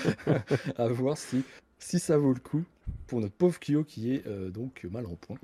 à 0.77 0.87
voir 0.87 1.17
si, 1.17 1.43
si 1.79 1.99
ça 1.99 2.17
vaut 2.17 2.33
le 2.33 2.39
coup 2.39 2.63
pour 3.07 3.19
notre 3.19 3.35
pauvre 3.35 3.59
Kyo 3.59 3.83
qui 3.83 4.13
est 4.15 4.25
euh, 4.27 4.49
donc 4.49 4.85
mal 4.89 5.05
en 5.05 5.15
point. 5.15 5.37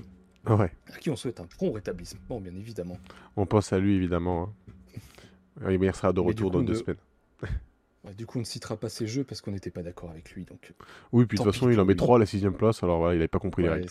Ouais. 0.48 0.72
À 0.94 0.98
qui 0.98 1.10
on 1.10 1.16
souhaite 1.16 1.40
un 1.40 1.46
prompt 1.46 1.72
rétablissement, 1.74 2.40
bien 2.40 2.56
évidemment. 2.56 2.98
On 3.36 3.46
pense 3.46 3.74
à 3.74 3.80
lui, 3.80 3.96
évidemment. 3.96 4.44
hein. 4.44 4.98
Mais 5.62 5.76
il 5.76 5.96
sera 5.96 6.14
de 6.14 6.20
retour 6.20 6.52
dans 6.52 6.60
coup, 6.60 6.66
deux 6.66 6.74
ne- 6.74 6.78
semaines. 6.78 6.98
Ouais, 8.06 8.14
du 8.14 8.26
coup, 8.26 8.38
on 8.38 8.42
ne 8.42 8.46
citera 8.46 8.78
pas 8.78 8.88
ces 8.88 9.08
jeux 9.08 9.26
parce 9.26 9.42
qu'on 9.42 9.52
n'était 9.52 9.72
pas 9.72 9.84
d'accord 9.84 10.12
avec 10.12 10.32
lui. 10.32 10.46
Donc, 10.46 10.74
Oui, 11.12 11.26
puis 11.26 11.38
de 11.38 11.44
toute 11.44 11.52
façon, 11.52 11.70
il 11.70 11.78
en 11.80 11.84
met 11.86 11.94
lui. 11.94 11.98
3 11.98 12.16
à 12.18 12.20
la 12.20 12.26
sixième 12.26 12.54
place, 12.54 12.82
alors 12.84 13.00
voilà, 13.00 13.16
il 13.16 13.18
n'avait 13.18 13.28
pas 13.28 13.40
compris 13.40 13.64
les 13.64 13.70
règles. 13.70 13.90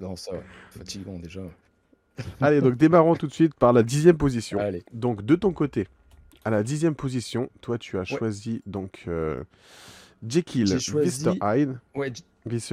non, 0.00 0.16
ça. 0.16 0.32
Fatigant 0.70 1.18
déjà. 1.18 1.42
Allez, 2.40 2.60
donc 2.60 2.76
démarrons 2.76 3.14
tout 3.16 3.26
de 3.26 3.32
suite 3.32 3.54
par 3.54 3.72
la 3.72 3.82
dixième 3.82 4.16
position. 4.16 4.58
Allez. 4.58 4.82
Donc 4.92 5.22
de 5.24 5.34
ton 5.36 5.52
côté, 5.52 5.88
à 6.44 6.50
la 6.50 6.62
dixième 6.62 6.94
position, 6.94 7.50
toi 7.60 7.78
tu 7.78 7.98
as 7.98 8.04
choisi 8.04 8.62
donc 8.66 9.04
euh, 9.08 9.42
Jekyll, 10.26 10.66
choisi- 10.78 11.26
Mr. 11.28 11.38
Hyde, 11.42 11.78
Ouais, 11.94 12.12
J- 12.14 12.24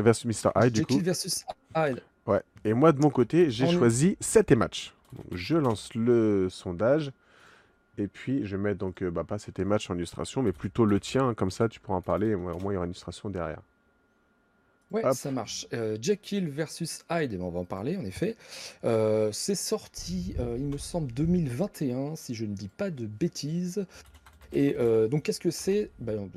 versus 0.01 0.25
Mr. 0.25 0.51
Hyde 0.55 0.73
du 0.73 0.79
Jekyll 0.81 0.97
coup. 0.99 1.03
versus 1.05 1.45
Hyde. 1.75 2.01
Ouais. 2.25 2.41
Et 2.65 2.73
moi 2.73 2.91
de 2.91 2.99
mon 2.99 3.09
côté, 3.09 3.49
j'ai 3.49 3.65
choisi 3.77 4.17
7 4.19 4.51
et 4.51 4.55
match. 4.55 4.93
Donc, 5.15 5.25
je 5.31 5.55
lance 5.55 5.93
le 5.95 6.47
sondage. 6.49 7.11
Et 7.99 8.07
puis 8.07 8.45
je 8.45 8.55
mets 8.57 8.75
donc 8.75 9.01
euh, 9.01 9.09
bah, 9.09 9.23
pas 9.23 9.39
7 9.39 9.57
et 9.59 9.65
match 9.65 9.89
en 9.89 9.95
illustration, 9.95 10.43
mais 10.43 10.51
plutôt 10.51 10.85
le 10.85 10.99
tien, 10.99 11.33
comme 11.33 11.49
ça 11.49 11.67
tu 11.67 11.79
pourras 11.79 11.97
en 11.97 12.01
parler, 12.01 12.35
au 12.35 12.39
moins 12.39 12.53
il 12.71 12.73
y 12.73 12.77
aura 12.77 12.85
une 12.85 12.91
illustration 12.91 13.29
derrière. 13.29 13.61
Ouais, 14.91 15.03
Hop. 15.03 15.13
ça 15.13 15.31
marche. 15.31 15.67
Euh, 15.73 15.97
Jekyll 16.01 16.49
versus 16.49 17.03
Hyde, 17.09 17.31
eh 17.33 17.37
ben, 17.37 17.43
on 17.43 17.49
va 17.49 17.59
en 17.59 17.65
parler 17.65 17.97
en 17.97 18.05
effet. 18.05 18.37
Euh, 18.85 19.31
c'est 19.33 19.55
sorti, 19.55 20.33
euh, 20.39 20.55
il 20.57 20.65
me 20.65 20.77
semble, 20.77 21.11
2021, 21.11 22.15
si 22.15 22.35
je 22.35 22.45
ne 22.45 22.53
dis 22.53 22.69
pas 22.69 22.89
de 22.89 23.05
bêtises. 23.05 23.85
Et 24.53 24.75
euh, 24.79 25.09
donc, 25.09 25.23
qu'est-ce 25.23 25.41
que 25.41 25.51
c'est? 25.51 25.91
Ben, 25.99 26.29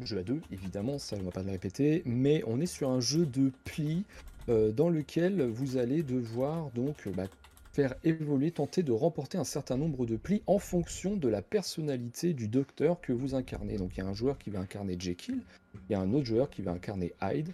Jeu 0.00 0.18
à 0.18 0.22
deux, 0.22 0.40
évidemment, 0.52 0.98
ça, 0.98 1.16
on 1.18 1.24
va 1.24 1.32
pas 1.32 1.42
le 1.42 1.50
répéter, 1.50 2.02
mais 2.04 2.42
on 2.46 2.60
est 2.60 2.66
sur 2.66 2.90
un 2.90 3.00
jeu 3.00 3.26
de 3.26 3.50
pli 3.64 4.04
dans 4.48 4.90
lequel 4.90 5.42
vous 5.42 5.76
allez 5.76 6.04
devoir 6.04 6.70
donc 6.70 7.08
bah, 7.08 7.24
faire 7.72 7.94
évoluer, 8.04 8.52
tenter 8.52 8.84
de 8.84 8.92
remporter 8.92 9.36
un 9.38 9.44
certain 9.44 9.76
nombre 9.76 10.06
de 10.06 10.16
plis 10.16 10.40
en 10.46 10.60
fonction 10.60 11.16
de 11.16 11.28
la 11.28 11.42
personnalité 11.42 12.32
du 12.32 12.46
docteur 12.46 13.00
que 13.00 13.12
vous 13.12 13.34
incarnez. 13.34 13.76
Donc, 13.76 13.96
il 13.96 13.98
y 13.98 14.02
a 14.02 14.06
un 14.06 14.14
joueur 14.14 14.38
qui 14.38 14.50
va 14.50 14.60
incarner 14.60 14.96
Jekyll, 14.98 15.42
il 15.74 15.92
y 15.92 15.94
a 15.94 16.00
un 16.00 16.12
autre 16.14 16.24
joueur 16.24 16.48
qui 16.48 16.62
va 16.62 16.70
incarner 16.70 17.12
Hyde. 17.20 17.52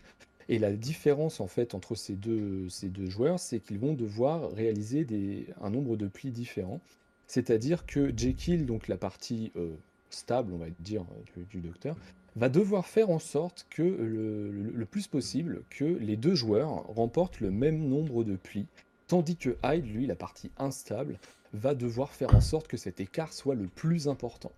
Et 0.49 0.59
la 0.59 0.73
différence 0.73 1.41
en 1.41 1.47
fait 1.47 1.75
entre 1.75 1.95
ces 1.95 2.15
deux, 2.15 2.69
ces 2.69 2.89
deux 2.89 3.09
joueurs, 3.09 3.39
c'est 3.39 3.61
qu'ils 3.61 3.79
vont 3.79 3.95
devoir 3.95 4.51
réaliser 4.53 5.05
des, 5.05 5.47
un 5.61 5.71
nombre 5.71 5.97
de 5.97 6.07
plis 6.07 6.31
différents. 6.31 6.81
C'est-à-dire 7.27 7.87
que 7.87 8.13
Jekyll, 8.17 8.67
donc 8.67 8.89
la 8.89 8.97
partie 8.97 9.53
euh, 9.57 9.71
stable, 10.11 10.53
on 10.53 10.59
va 10.59 10.67
dire, 10.81 11.05
du, 11.51 11.61
docteur, 11.61 11.97
va 12.37 12.49
devoir 12.49 12.87
faire 12.87 13.11
en 13.11 13.19
sorte 13.19 13.67
que 13.71 13.83
le, 13.83 14.85
plus 14.85 15.07
possible 15.07 15.63
que 15.71 15.85
les 15.85 16.17
deux 16.17 16.35
joueurs 16.35 16.87
remportent 16.89 17.41
le 17.41 17.51
même 17.51 17.89
nombre 17.89 18.25
de 18.25 18.37
plis, 18.37 18.67
tandis 19.07 19.37
que 19.37 19.57
Hyde, 19.65 19.87
lui, 19.87 20.07
la 20.07 20.17
partie 20.17 20.51
instable, 20.59 21.19
va 21.55 21.75
devoir 21.75 22.11
faire 22.11 22.35
en 22.35 22.41
sorte 22.41 22.69
que 22.69 22.77
cet 22.77 23.01
écart 23.01 23.33
soit 23.33 23.55
le 23.55 23.67
plus 23.67 24.09
important. 24.09 24.53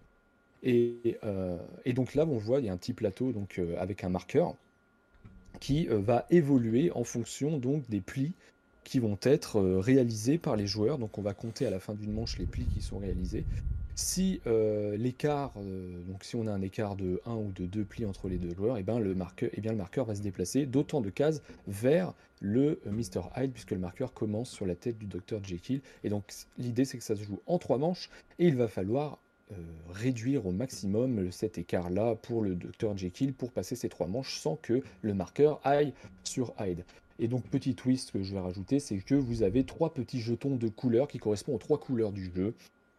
Et, 0.64 1.18
donc 1.86 2.14
là, 2.14 2.24
on 2.26 2.38
voit, 2.38 2.60
il 2.60 2.66
y 2.66 2.68
a 2.68 2.72
un 2.72 2.76
petit 2.76 2.94
plateau 2.94 3.32
donc, 3.32 3.60
avec 3.78 4.02
un 4.02 4.08
marqueur 4.08 4.56
qui 5.60 5.86
va 5.86 6.26
évoluer 6.30 6.90
en 6.92 7.04
fonction 7.04 7.58
donc 7.58 7.88
des 7.88 8.00
plis 8.00 8.32
qui 8.84 8.98
vont 8.98 9.18
être 9.22 9.56
euh, 9.56 9.80
réalisés 9.80 10.38
par 10.38 10.56
les 10.56 10.66
joueurs. 10.66 10.98
Donc 10.98 11.18
on 11.18 11.22
va 11.22 11.34
compter 11.34 11.66
à 11.66 11.70
la 11.70 11.80
fin 11.80 11.94
d'une 11.94 12.12
manche 12.12 12.38
les 12.38 12.46
plis 12.46 12.66
qui 12.66 12.82
sont 12.82 12.98
réalisés. 12.98 13.44
Si 13.96 14.40
euh, 14.46 14.96
l'écart, 14.96 15.52
euh, 15.56 16.02
donc 16.08 16.24
si 16.24 16.36
on 16.36 16.46
a 16.46 16.52
un 16.52 16.62
écart 16.62 16.96
de 16.96 17.20
1 17.26 17.34
ou 17.34 17.52
de 17.52 17.64
2 17.66 17.84
plis 17.84 18.04
entre 18.04 18.28
les 18.28 18.38
deux 18.38 18.54
joueurs, 18.54 18.76
et 18.76 18.80
eh 18.80 18.82
ben 18.82 18.98
le 18.98 19.14
marqueur, 19.14 19.48
et 19.50 19.54
eh 19.58 19.60
bien 19.60 19.70
le 19.70 19.78
marqueur 19.78 20.04
va 20.04 20.14
se 20.14 20.20
déplacer 20.20 20.66
d'autant 20.66 21.00
de 21.00 21.10
cases 21.10 21.42
vers 21.68 22.12
le 22.40 22.80
Mr 22.86 23.22
Hyde 23.36 23.52
puisque 23.52 23.70
le 23.70 23.78
marqueur 23.78 24.12
commence 24.12 24.50
sur 24.50 24.66
la 24.66 24.74
tête 24.74 24.98
du 24.98 25.06
Dr 25.06 25.42
Jekyll. 25.42 25.80
Et 26.02 26.10
donc 26.10 26.24
l'idée 26.58 26.84
c'est 26.84 26.98
que 26.98 27.04
ça 27.04 27.16
se 27.16 27.22
joue 27.22 27.40
en 27.46 27.58
trois 27.58 27.78
manches 27.78 28.10
et 28.38 28.48
il 28.48 28.56
va 28.56 28.68
falloir 28.68 29.18
réduire 29.90 30.46
au 30.46 30.52
maximum 30.52 31.30
cet 31.30 31.58
écart-là 31.58 32.14
pour 32.16 32.42
le 32.42 32.54
Dr 32.54 32.96
Jekyll 32.96 33.34
pour 33.34 33.52
passer 33.52 33.76
ces 33.76 33.88
trois 33.88 34.06
manches 34.06 34.38
sans 34.38 34.56
que 34.56 34.82
le 35.02 35.14
marqueur 35.14 35.60
aille 35.64 35.92
sur 36.24 36.54
Hyde. 36.58 36.84
Et 37.18 37.28
donc, 37.28 37.44
petit 37.48 37.74
twist 37.74 38.10
que 38.10 38.22
je 38.22 38.32
vais 38.32 38.40
rajouter, 38.40 38.80
c'est 38.80 38.98
que 38.98 39.14
vous 39.14 39.42
avez 39.42 39.64
trois 39.64 39.94
petits 39.94 40.20
jetons 40.20 40.56
de 40.56 40.68
couleurs 40.68 41.06
qui 41.06 41.18
correspondent 41.18 41.56
aux 41.56 41.58
trois 41.58 41.78
couleurs 41.78 42.12
du 42.12 42.30
jeu. 42.34 42.54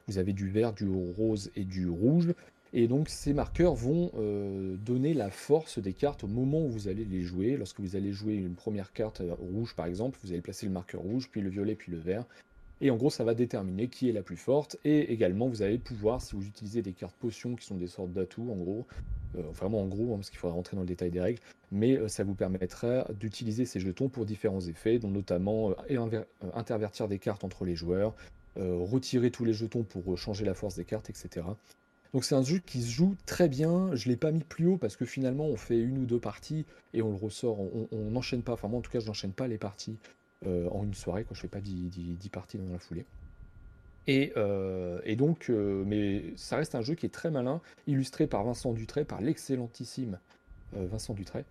Vous 0.07 0.17
avez 0.17 0.33
du 0.33 0.49
vert, 0.49 0.73
du 0.73 0.87
rose 0.87 1.51
et 1.55 1.65
du 1.65 1.89
rouge. 1.89 2.33
Et 2.73 2.87
donc, 2.87 3.09
ces 3.09 3.33
marqueurs 3.33 3.73
vont 3.73 4.11
euh, 4.17 4.75
donner 4.77 5.13
la 5.13 5.29
force 5.29 5.79
des 5.79 5.93
cartes 5.93 6.23
au 6.23 6.27
moment 6.27 6.65
où 6.65 6.69
vous 6.69 6.87
allez 6.87 7.05
les 7.05 7.21
jouer. 7.21 7.57
Lorsque 7.57 7.79
vous 7.79 7.95
allez 7.95 8.11
jouer 8.11 8.35
une 8.35 8.55
première 8.55 8.93
carte 8.93 9.21
euh, 9.21 9.33
rouge, 9.33 9.75
par 9.75 9.85
exemple, 9.85 10.17
vous 10.23 10.31
allez 10.31 10.41
placer 10.41 10.65
le 10.65 10.71
marqueur 10.71 11.01
rouge, 11.01 11.29
puis 11.31 11.41
le 11.41 11.49
violet, 11.49 11.75
puis 11.75 11.91
le 11.91 11.97
vert. 11.97 12.25
Et 12.85 12.91
en 12.91 12.97
gros, 12.97 13.09
ça 13.09 13.23
va 13.23 13.33
déterminer 13.33 13.87
qui 13.87 14.09
est 14.09 14.11
la 14.11 14.21
plus 14.21 14.37
forte. 14.37 14.77
Et 14.85 15.11
également, 15.11 15.47
vous 15.47 15.63
allez 15.63 15.79
pouvoir, 15.79 16.21
si 16.21 16.35
vous 16.35 16.45
utilisez 16.45 16.83
des 16.83 16.93
cartes 16.93 17.15
potions 17.15 17.55
qui 17.55 17.65
sont 17.65 17.77
des 17.77 17.87
sortes 17.87 18.11
d'atouts, 18.13 18.51
en 18.51 18.55
gros, 18.55 18.85
euh, 19.35 19.41
vraiment 19.53 19.81
en 19.81 19.87
gros, 19.87 20.13
hein, 20.13 20.17
parce 20.17 20.29
qu'il 20.29 20.37
faudra 20.37 20.55
rentrer 20.55 20.75
dans 20.75 20.83
le 20.83 20.87
détail 20.87 21.09
des 21.09 21.19
règles, 21.19 21.39
mais 21.71 21.97
euh, 21.97 22.07
ça 22.07 22.23
vous 22.23 22.35
permettra 22.35 23.07
d'utiliser 23.19 23.65
ces 23.65 23.79
jetons 23.79 24.07
pour 24.07 24.27
différents 24.27 24.61
effets, 24.61 24.99
dont 24.99 25.09
notamment 25.09 25.73
euh, 25.89 26.23
intervertir 26.53 27.07
des 27.07 27.17
cartes 27.17 27.43
entre 27.43 27.65
les 27.65 27.75
joueurs, 27.75 28.13
retirer 28.55 29.31
tous 29.31 29.45
les 29.45 29.53
jetons 29.53 29.81
pour 29.81 30.15
changer 30.15 30.45
la 30.45 30.53
force 30.53 30.75
des 30.75 30.85
cartes, 30.85 31.09
etc. 31.09 31.45
Donc 32.13 32.23
c'est 32.23 32.35
un 32.35 32.43
jeu 32.43 32.59
qui 32.59 32.83
se 32.83 32.89
joue 32.89 33.15
très 33.25 33.49
bien. 33.49 33.93
Je 33.95 34.07
l'ai 34.09 34.15
pas 34.15 34.31
mis 34.31 34.43
plus 34.43 34.67
haut 34.67 34.77
parce 34.77 34.95
que 34.95 35.05
finalement 35.05 35.47
on 35.47 35.57
fait 35.57 35.77
une 35.77 35.97
ou 35.97 36.05
deux 36.05 36.19
parties 36.19 36.65
et 36.93 37.01
on 37.01 37.09
le 37.09 37.17
ressort. 37.17 37.59
On 37.59 38.11
n'enchaîne 38.11 38.43
pas. 38.43 38.53
Enfin 38.53 38.69
moi 38.69 38.79
en 38.79 38.81
tout 38.81 38.91
cas 38.91 39.01
je 39.01 39.07
n'enchaîne 39.07 39.33
pas 39.33 39.49
les 39.49 39.57
parties 39.57 39.97
en 40.45 40.83
une 40.83 40.93
soirée. 40.93 41.23
Quoi. 41.23 41.35
Je 41.35 41.41
fais 41.41 41.47
pas 41.47 41.61
10, 41.61 42.29
parties 42.31 42.57
dans 42.57 42.71
la 42.71 42.79
foulée. 42.79 43.05
Euh, 44.09 44.99
et, 45.03 45.15
donc, 45.15 45.49
euh, 45.49 45.83
mais 45.85 46.23
ça 46.35 46.57
reste 46.57 46.75
un 46.75 46.81
jeu 46.81 46.95
qui 46.95 47.05
est 47.05 47.09
très 47.13 47.31
malin, 47.31 47.61
illustré 47.87 48.27
par 48.27 48.43
Vincent 48.43 48.73
Dutray, 48.73 49.03
par 49.03 49.21
l'excellentissime 49.21 50.19
euh, 50.75 50.85
Vincent 50.85 51.13
Dutray. 51.13 51.43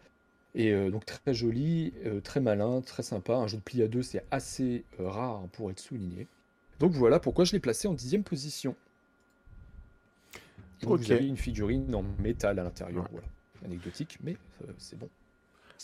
Et 0.56 0.72
donc 0.88 1.04
très 1.04 1.34
joli, 1.34 1.92
très 2.22 2.38
malin, 2.38 2.80
très 2.80 3.02
sympa. 3.02 3.34
Un 3.34 3.48
jeu 3.48 3.56
de 3.56 3.62
pli 3.62 3.82
à 3.82 3.88
deux, 3.88 4.04
c'est 4.04 4.24
assez 4.30 4.84
rare 5.00 5.42
pour 5.50 5.68
être 5.72 5.80
souligné. 5.80 6.28
Donc 6.78 6.92
voilà 6.92 7.18
pourquoi 7.18 7.44
je 7.44 7.50
l'ai 7.50 7.58
placé 7.58 7.88
en 7.88 7.92
dixième 7.92 8.22
position. 8.22 8.76
Vous 10.82 11.10
avez 11.10 11.26
une 11.26 11.36
figurine 11.36 11.92
en 11.92 12.04
métal 12.20 12.60
à 12.60 12.62
l'intérieur. 12.62 13.08
Voilà. 13.10 13.26
Anecdotique, 13.64 14.16
mais 14.22 14.36
c'est 14.78 14.96
bon. 14.96 15.08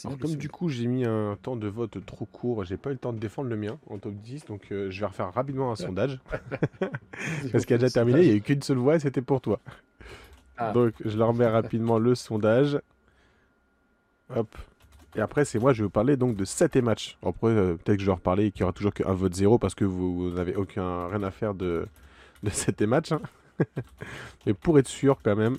Alors 0.05 0.19
comme 0.19 0.37
du 0.37 0.49
coup 0.49 0.69
j'ai 0.69 0.87
mis 0.87 1.05
un 1.05 1.37
temps 1.43 1.57
de 1.57 1.69
vote 1.69 2.05
trop 2.07 2.25
court, 2.25 2.65
j'ai 2.65 2.77
pas 2.77 2.91
eu 2.91 2.95
le 2.95 2.99
temps 2.99 3.13
de 3.13 3.19
défendre 3.19 3.51
le 3.51 3.57
mien 3.57 3.79
en 3.89 3.99
top 3.99 4.15
10, 4.15 4.47
donc 4.47 4.69
euh, 4.71 4.91
je 4.91 5.01
vais 5.01 5.07
refaire 5.07 5.33
rapidement 5.33 5.73
un 5.73 5.77
sondage. 5.77 6.19
Parce 7.53 7.67
qu'il 7.67 7.75
a 7.75 7.79
déjà 7.79 7.91
terminé, 7.91 8.21
il 8.23 8.29
n'y 8.29 8.33
a 8.33 8.37
eu 8.37 8.41
qu'une 8.41 8.63
seule 8.63 8.79
voix 8.79 8.97
et 8.97 9.01
c'était 9.01 9.23
pour 9.23 9.41
toi. 9.41 9.61
Ah. 10.57 10.73
Donc 10.73 10.95
je 11.05 11.17
leur 11.19 11.35
mets 11.35 11.47
rapidement 11.47 11.99
le 11.99 12.15
sondage. 12.15 12.81
Hop. 14.35 14.57
Et 15.17 15.21
après 15.21 15.45
c'est 15.45 15.59
moi, 15.59 15.73
je 15.73 15.83
vais 15.83 15.85
vous 15.85 15.91
parler 15.91 16.17
donc 16.17 16.37
de 16.37 16.45
7 16.45 16.77
et 16.77 16.83
match. 16.83 17.19
Après 17.23 17.49
euh, 17.49 17.75
peut-être 17.75 17.99
que 17.99 18.03
je 18.03 18.07
vais 18.07 18.13
reparler 18.13 18.47
et 18.47 18.53
qu'il 18.53 18.61
y 18.61 18.65
aura 18.65 18.73
toujours 18.73 18.95
qu'un 18.95 19.13
vote 19.13 19.35
zéro 19.35 19.59
parce 19.59 19.75
que 19.75 19.85
vous 19.85 20.31
n'avez 20.31 20.55
aucun 20.55 21.09
rien 21.09 21.23
à 21.23 21.31
faire 21.31 21.55
de, 21.55 21.87
de 22.43 22.51
7 22.51 22.81
et 22.81 22.87
match. 22.87 23.13
Hein. 23.13 23.21
Mais 24.47 24.55
pour 24.55 24.79
être 24.79 24.89
sûr 24.89 25.19
quand 25.23 25.37
même, 25.37 25.59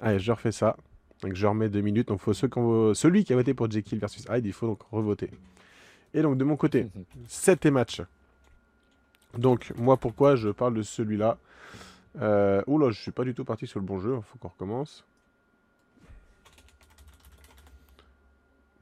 allez 0.00 0.20
je 0.20 0.30
refais 0.30 0.52
ça. 0.52 0.76
Donc 1.22 1.34
je 1.34 1.46
remets 1.46 1.68
deux 1.68 1.80
minutes. 1.80 2.08
Donc 2.08 2.20
faut 2.20 2.34
ceux 2.34 2.48
celui 2.94 3.24
qui 3.24 3.32
a 3.32 3.36
voté 3.36 3.54
pour 3.54 3.70
Jekyll 3.70 3.98
versus 3.98 4.26
Hyde, 4.30 4.46
il 4.46 4.52
faut 4.52 4.66
donc 4.66 4.82
revoter. 4.90 5.30
Et 6.14 6.22
donc 6.22 6.38
de 6.38 6.44
mon 6.44 6.56
côté, 6.56 6.88
7 7.26 7.66
et 7.66 7.70
match. 7.70 8.02
Donc 9.36 9.72
moi 9.76 9.96
pourquoi 9.96 10.36
je 10.36 10.48
parle 10.48 10.74
de 10.74 10.82
celui-là? 10.82 11.38
Euh... 12.20 12.62
Oula, 12.66 12.90
je 12.90 13.00
suis 13.00 13.12
pas 13.12 13.24
du 13.24 13.34
tout 13.34 13.44
parti 13.44 13.66
sur 13.66 13.80
le 13.80 13.86
bon 13.86 14.00
jeu, 14.00 14.16
il 14.16 14.22
faut 14.22 14.38
qu'on 14.38 14.48
recommence. 14.48 15.04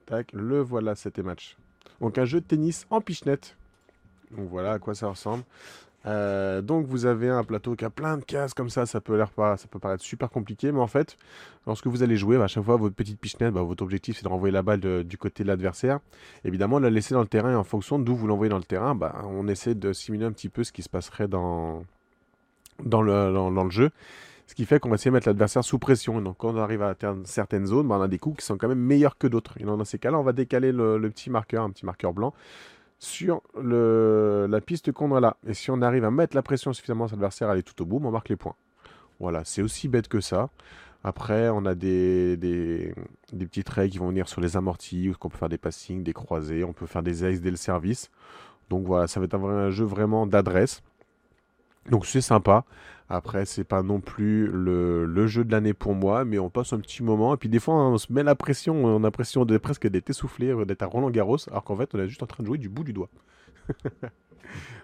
Tac, 0.06 0.32
le 0.32 0.60
voilà, 0.60 0.94
7 0.94 1.18
et 1.18 1.22
match. 1.22 1.56
Donc 2.00 2.18
un 2.18 2.24
jeu 2.24 2.40
de 2.40 2.46
tennis 2.46 2.86
en 2.90 3.00
pichenette. 3.00 3.56
Donc 4.30 4.48
voilà 4.48 4.72
à 4.72 4.78
quoi 4.78 4.94
ça 4.94 5.08
ressemble. 5.08 5.44
Euh, 6.06 6.60
donc 6.60 6.86
vous 6.86 7.06
avez 7.06 7.30
un 7.30 7.44
plateau 7.44 7.76
qui 7.76 7.84
a 7.84 7.90
plein 7.90 8.18
de 8.18 8.24
cases 8.24 8.52
comme 8.52 8.68
ça, 8.68 8.84
ça 8.84 9.00
peut, 9.00 9.22
pas, 9.34 9.56
ça 9.56 9.66
peut 9.68 9.78
paraître 9.78 10.02
super 10.02 10.28
compliqué, 10.28 10.70
mais 10.70 10.80
en 10.80 10.86
fait, 10.86 11.16
lorsque 11.66 11.86
vous 11.86 12.02
allez 12.02 12.16
jouer, 12.16 12.36
bah, 12.36 12.44
à 12.44 12.46
chaque 12.46 12.64
fois, 12.64 12.76
votre 12.76 12.94
petite 12.94 13.18
pichenette, 13.18 13.54
bah, 13.54 13.62
votre 13.62 13.82
objectif 13.82 14.16
c'est 14.18 14.24
de 14.24 14.28
renvoyer 14.28 14.52
la 14.52 14.62
balle 14.62 15.04
du 15.04 15.18
côté 15.18 15.44
de 15.44 15.48
l'adversaire. 15.48 16.00
Évidemment, 16.44 16.78
la 16.78 16.90
laisser 16.90 17.14
dans 17.14 17.22
le 17.22 17.26
terrain 17.26 17.52
et 17.52 17.56
en 17.56 17.64
fonction 17.64 17.98
d'où 17.98 18.14
vous 18.14 18.26
l'envoyez 18.26 18.50
dans 18.50 18.58
le 18.58 18.64
terrain, 18.64 18.94
bah, 18.94 19.22
on 19.24 19.48
essaie 19.48 19.74
de 19.74 19.92
simuler 19.92 20.26
un 20.26 20.32
petit 20.32 20.48
peu 20.48 20.62
ce 20.64 20.72
qui 20.72 20.82
se 20.82 20.90
passerait 20.90 21.28
dans, 21.28 21.84
dans, 22.84 23.02
le, 23.02 23.32
dans, 23.32 23.64
le 23.64 23.70
jeu. 23.70 23.90
Ce 24.46 24.54
qui 24.54 24.66
fait 24.66 24.78
qu'on 24.78 24.90
va 24.90 24.96
essayer 24.96 25.10
de 25.10 25.14
mettre 25.14 25.28
l'adversaire 25.28 25.64
sous 25.64 25.78
pression. 25.78 26.20
donc 26.20 26.36
quand 26.36 26.54
on 26.54 26.58
arrive 26.58 26.82
à 26.82 26.88
atteindre 26.88 27.22
certaines 27.24 27.64
zones, 27.64 27.90
on 27.90 28.02
a 28.02 28.08
des 28.08 28.18
coups 28.18 28.40
qui 28.40 28.44
sont 28.44 28.58
quand 28.58 28.68
même 28.68 28.78
meilleurs 28.78 29.16
que 29.16 29.26
d'autres. 29.26 29.54
Et 29.58 29.64
dans 29.64 29.82
ces 29.84 29.98
cas-là, 29.98 30.18
on 30.18 30.22
va 30.22 30.32
décaler 30.32 30.70
le, 30.70 30.98
le, 30.98 31.10
petit 31.10 31.30
marqueur, 31.30 31.64
un 31.64 31.70
petit 31.70 31.86
marqueur 31.86 32.12
blanc, 32.12 32.34
sur 33.04 33.42
la 33.54 34.60
piste 34.60 34.92
qu'on 34.92 35.14
a 35.14 35.20
là. 35.20 35.36
Et 35.46 35.54
si 35.54 35.70
on 35.70 35.82
arrive 35.82 36.04
à 36.04 36.10
mettre 36.10 36.34
la 36.34 36.42
pression 36.42 36.72
suffisamment 36.72 37.06
sur 37.06 37.16
l'adversaire, 37.16 37.48
aller 37.48 37.62
tout 37.62 37.80
au 37.82 37.86
bout, 37.86 38.00
on 38.02 38.10
marque 38.10 38.28
les 38.28 38.36
points. 38.36 38.56
Voilà, 39.20 39.44
c'est 39.44 39.62
aussi 39.62 39.88
bête 39.88 40.08
que 40.08 40.20
ça. 40.20 40.50
Après, 41.04 41.50
on 41.50 41.66
a 41.66 41.74
des, 41.74 42.36
des, 42.38 42.94
petits 43.30 43.62
traits 43.62 43.90
qui 43.92 43.98
vont 43.98 44.08
venir 44.08 44.26
sur 44.26 44.40
les 44.40 44.56
amortis, 44.56 45.10
où 45.10 45.14
on 45.20 45.28
peut 45.28 45.36
faire 45.36 45.50
des 45.50 45.58
passings, 45.58 46.02
des 46.02 46.14
croisés, 46.14 46.64
on 46.64 46.72
peut 46.72 46.86
faire 46.86 47.02
des 47.02 47.24
aces 47.24 47.42
dès 47.42 47.50
le 47.50 47.56
service. 47.56 48.10
Donc 48.70 48.86
voilà, 48.86 49.06
ça 49.06 49.20
va 49.20 49.26
être 49.26 49.34
un 49.34 49.70
jeu 49.70 49.84
vraiment 49.84 50.26
d'adresse. 50.26 50.82
Donc 51.90 52.06
c'est 52.06 52.20
sympa. 52.20 52.64
Après, 53.08 53.44
c'est 53.44 53.64
pas 53.64 53.82
non 53.82 54.00
plus 54.00 54.46
le, 54.46 55.26
jeu 55.26 55.44
de 55.44 55.52
l'année 55.52 55.74
pour 55.74 55.94
moi, 55.94 56.24
mais 56.24 56.38
on 56.38 56.48
passe 56.48 56.72
un 56.72 56.80
petit 56.80 57.02
moment. 57.02 57.34
Et 57.34 57.36
puis 57.36 57.48
des 57.48 57.60
fois, 57.60 57.74
on 57.74 57.98
se 57.98 58.12
met 58.12 58.22
la 58.22 58.34
pression, 58.34 58.84
on 58.84 58.96
a 58.96 58.98
l'impression 58.98 59.44
de, 59.44 59.58
presque 59.58 59.86
d'être 59.86 60.08
essoufflé, 60.10 60.48
euh, 60.48 60.64
d'être 60.64 60.82
à 60.82 60.86
Roland 60.86 61.10
Garros, 61.10 61.36
alors 61.48 61.64
qu'en 61.64 61.76
fait, 61.76 61.94
on 61.94 61.98
est 61.98 62.08
juste 62.08 62.22
en 62.22 62.26
train 62.26 62.42
de 62.42 62.46
jouer 62.46 62.58
du 62.58 62.68
bout 62.68 62.84
du 62.84 62.92
doigt. 62.92 63.10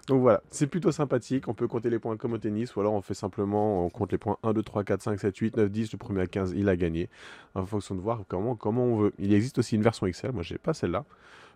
Donc 0.07 0.21
voilà, 0.21 0.41
c'est 0.49 0.67
plutôt 0.67 0.91
sympathique. 0.91 1.47
On 1.47 1.53
peut 1.53 1.67
compter 1.67 1.89
les 1.89 1.99
points 1.99 2.17
comme 2.17 2.33
au 2.33 2.37
tennis, 2.37 2.75
ou 2.75 2.79
alors 2.79 2.93
on 2.93 3.01
fait 3.01 3.13
simplement, 3.13 3.85
on 3.85 3.89
compte 3.89 4.11
les 4.11 4.17
points 4.17 4.37
1, 4.43 4.53
2, 4.53 4.63
3, 4.63 4.83
4, 4.83 5.01
5, 5.01 5.19
7, 5.19 5.37
8, 5.37 5.57
9, 5.57 5.71
10. 5.71 5.91
Le 5.91 5.97
premier 5.97 6.21
à 6.21 6.27
15, 6.27 6.53
il 6.55 6.69
a 6.69 6.75
gagné. 6.75 7.09
En 7.55 7.65
fonction 7.65 7.95
de 7.95 8.01
voir 8.01 8.23
comment, 8.27 8.55
comment 8.55 8.83
on 8.85 8.97
veut. 8.97 9.13
Il 9.19 9.33
existe 9.33 9.57
aussi 9.59 9.75
une 9.75 9.83
version 9.83 10.07
Excel, 10.07 10.31
moi 10.31 10.43
j'ai 10.43 10.57
pas 10.57 10.73
celle-là, 10.73 11.05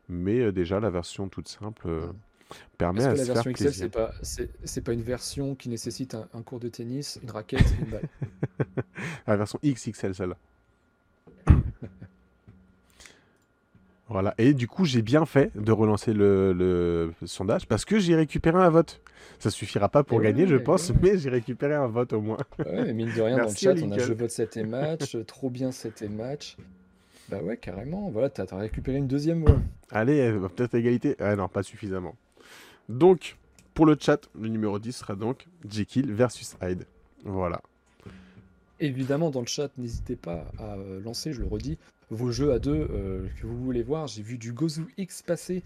mais 0.09 0.39
euh, 0.39 0.51
déjà 0.51 0.79
la 0.79 0.89
version 0.89 1.27
toute 1.27 1.47
simple. 1.47 1.87
Euh, 1.87 2.07
permet 2.77 3.03
à 3.03 3.13
que 3.13 3.17
la 3.17 3.23
version 3.23 3.51
Excel, 3.51 3.73
c'est 3.73 3.89
pas, 3.89 4.11
c'est, 4.21 4.81
pas 4.81 4.93
une 4.93 5.01
version 5.01 5.55
qui 5.55 5.69
nécessite 5.69 6.15
un, 6.15 6.41
cours 6.41 6.59
de 6.59 6.67
tennis, 6.67 7.19
une 7.23 7.31
raquette 7.31 7.65
une 7.79 7.87
balle. 7.89 8.07
la 9.27 9.37
version 9.37 9.59
XXL, 9.63 10.13
celle-là. 10.13 10.37
voilà. 14.09 14.33
Et 14.37 14.53
du 14.53 14.67
coup, 14.67 14.85
j'ai 14.85 15.01
bien 15.01 15.25
fait 15.25 15.51
de 15.55 15.71
relancer 15.71 16.13
le, 16.13 17.13
sondage 17.25 17.67
parce 17.67 17.85
que 17.85 17.99
j'ai 17.99 18.15
récupéré 18.15 18.57
un 18.57 18.69
vote. 18.69 19.01
Ça 19.39 19.49
suffira 19.49 19.89
pas 19.89 20.03
pour 20.03 20.21
gagner, 20.21 20.47
je 20.47 20.55
pense, 20.55 20.93
mais 21.01 21.17
j'ai 21.17 21.29
récupéré 21.29 21.73
un 21.73 21.87
vote 21.87 22.13
au 22.13 22.21
moins. 22.21 22.37
Ouais, 22.59 22.93
mine 22.93 23.11
de 23.13 23.21
rien, 23.21 23.37
dans 23.37 23.49
le 23.49 23.55
chat, 23.55 23.73
on 23.81 23.91
a 23.91 23.97
je 23.97 24.13
vote 24.13 24.29
7 24.29 24.57
et 24.57 24.63
match, 24.63 25.17
trop 25.27 25.49
bien 25.49 25.71
7 25.71 26.03
et 26.03 26.09
match. 26.09 26.57
Bah 27.27 27.41
ouais, 27.41 27.57
carrément. 27.57 28.09
Voilà, 28.11 28.29
t'as, 28.29 28.45
as 28.51 28.57
récupéré 28.57 28.97
une 28.97 29.07
deuxième 29.07 29.43
voix. 29.43 29.59
Allez, 29.89 30.31
peut-être 30.55 30.75
égalité. 30.75 31.15
Ah 31.19 31.35
non, 31.35 31.47
pas 31.47 31.63
suffisamment. 31.63 32.15
Donc, 32.89 33.38
pour 33.73 33.86
le 33.86 33.97
chat, 33.99 34.29
le 34.39 34.47
numéro 34.49 34.79
10 34.79 34.91
sera 34.93 35.15
donc 35.15 35.47
Jekyll 35.69 36.11
versus 36.13 36.55
Hyde. 36.61 36.86
Voilà. 37.23 37.61
Évidemment, 38.79 39.29
dans 39.31 39.39
le 39.41 39.47
chat, 39.47 39.69
n'hésitez 39.77 40.15
pas 40.15 40.45
à 40.59 40.75
lancer, 41.03 41.31
je 41.33 41.41
le 41.41 41.47
redis, 41.47 41.77
vos 42.09 42.31
jeux 42.31 42.51
à 42.51 42.59
deux 42.59 42.88
euh, 42.91 43.27
que 43.39 43.47
vous 43.47 43.57
voulez 43.57 43.83
voir. 43.83 44.07
J'ai 44.07 44.21
vu 44.21 44.38
du 44.38 44.51
Gozu 44.53 44.86
X 44.97 45.21
passer. 45.21 45.63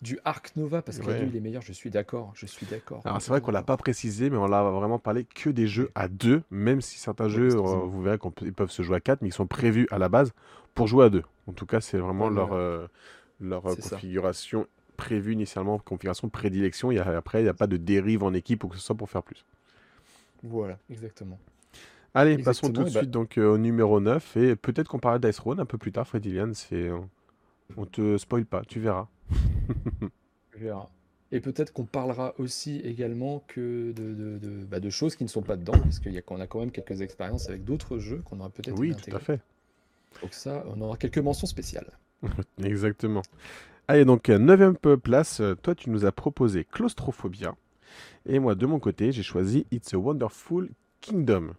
du 0.00 0.18
Arc 0.24 0.56
Nova 0.56 0.82
parce 0.82 0.98
que 0.98 1.06
Ouais. 1.06 1.28
il 1.28 1.36
est 1.36 1.40
meilleur, 1.40 1.62
je 1.62 1.72
suis 1.72 1.88
d'accord, 1.88 2.32
je 2.34 2.44
suis 2.46 2.66
d'accord. 2.66 3.02
Alors 3.04 3.22
c'est 3.22 3.28
vrai 3.30 3.40
qu'on 3.40 3.52
l'a 3.52 3.60
complètement 3.60 3.76
pas 3.76 3.82
précisé, 3.82 4.30
mais 4.30 4.36
on 4.36 4.48
l'a 4.48 4.64
vraiment 4.64 4.98
parlé 4.98 5.24
que 5.24 5.48
des 5.48 5.68
jeux 5.68 5.90
à 5.94 6.08
deux, 6.08 6.42
même 6.50 6.80
si 6.80 6.98
certains 6.98 7.28
jeux, 7.28 7.50
euh, 7.54 7.60
vous 7.60 8.02
verrez 8.02 8.18
qu'ils 8.18 8.52
peuvent 8.52 8.72
se 8.72 8.82
jouer 8.82 8.96
à 8.96 9.00
quatre, 9.00 9.22
mais 9.22 9.28
ils 9.28 9.32
sont 9.32 9.46
prévus 9.46 9.86
à 9.92 9.98
la 9.98 10.08
base 10.08 10.32
pour 10.74 10.88
jouer 10.88 11.04
à 11.04 11.08
deux. 11.08 11.22
En 11.46 11.52
tout 11.52 11.66
cas, 11.66 11.80
c'est 11.80 11.98
vraiment 11.98 12.26
Ouais, 12.26 12.34
leur, 12.34 12.52
euh, 12.52 12.88
leur 13.40 13.64
euh, 13.64 13.76
configuration 13.76 14.66
prévue 15.02 15.32
initialement, 15.34 15.78
configuration 15.78 16.28
de 16.28 16.32
prédilection. 16.32 16.90
A- 16.90 17.02
après, 17.16 17.40
il 17.40 17.44
n'y 17.44 17.48
a 17.50 17.54
pas 17.54 17.66
de 17.66 17.76
dérive 17.78 18.22
en 18.24 18.34
équipe 18.34 18.64
ou 18.64 18.68
que 18.68 18.76
ce 18.76 18.82
soit 18.82 18.96
pour 18.96 19.10
faire 19.10 19.22
plus. 19.22 19.44
Voilà, 20.42 20.78
exactement. 20.90 21.38
Allez, 22.14 22.38
passons 22.38 22.70
tout 22.70 22.84
de 22.84 22.88
Et 22.88 22.90
bah, 22.90 23.04
suite 23.04 23.10
donc 23.10 23.38
euh, 23.38 23.54
au 23.54 23.58
numéro 23.58 24.00
9 24.00 24.36
et 24.36 24.56
peut-être 24.56 24.88
qu'on 24.88 24.98
parlera 24.98 25.18
d'Ice 25.18 25.36
Throne 25.36 25.60
un 25.60 25.64
peu 25.66 25.78
plus 25.78 25.92
tard, 25.92 26.06
Freddy 26.06 26.32
Lian, 26.32 26.52
c'est 26.54 26.90
on 27.76 27.86
te 27.86 28.18
spoil 28.18 28.46
pas, 28.46 28.62
tu 28.66 28.80
verras. 28.80 29.08
verra. 30.54 30.90
Et 31.30 31.40
peut-être 31.40 31.72
qu'on 31.72 31.84
parlera 31.86 32.34
aussi 32.38 32.76
également 32.80 33.40
que 33.48 33.92
de, 33.92 34.14
de, 34.14 34.38
de- 34.38 34.64
bah, 34.64 34.80
de 34.80 34.90
choses 34.90 35.16
qui 35.16 35.24
ne 35.24 35.28
sont 35.28 35.42
pas 35.42 35.56
dedans, 35.56 35.78
parce 35.80 36.00
y 36.04 36.18
a, 36.18 36.22
qu'on 36.22 36.40
a 36.40 36.46
quand 36.46 36.60
même 36.60 36.70
quelques 36.72 37.00
expériences 37.00 37.48
avec 37.48 37.64
d'autres 37.64 37.98
jeux 37.98 38.20
qu'on 38.22 38.40
aurait 38.40 38.50
peut-être 38.50 38.78
Oui, 38.78 38.96
tout 38.96 39.14
à 39.14 39.20
fait. 39.20 39.40
Donc 40.22 40.32
ça, 40.32 40.64
on 40.68 40.80
aura 40.80 40.96
quelques 40.96 41.18
mentions 41.18 41.46
spéciales. 41.46 41.98
Exactement. 42.64 43.26
Allez, 43.88 44.04
donc, 44.04 44.28
euh, 44.28 44.38
neuvième 44.38 44.76
peu 44.76 44.96
place, 44.96 45.40
euh, 45.40 45.54
toi 45.54 45.74
tu 45.74 45.90
nous 45.90 46.04
as 46.04 46.12
proposé 46.12 46.64
Claustrophobia. 46.64 47.54
Et 48.26 48.38
moi, 48.38 48.54
de 48.54 48.64
mon 48.66 48.78
côté, 48.78 49.12
j'ai 49.12 49.22
choisi 49.22 49.66
It's 49.72 49.92
a 49.92 49.98
Wonderful 49.98 50.70
Kingdom. 51.00 51.54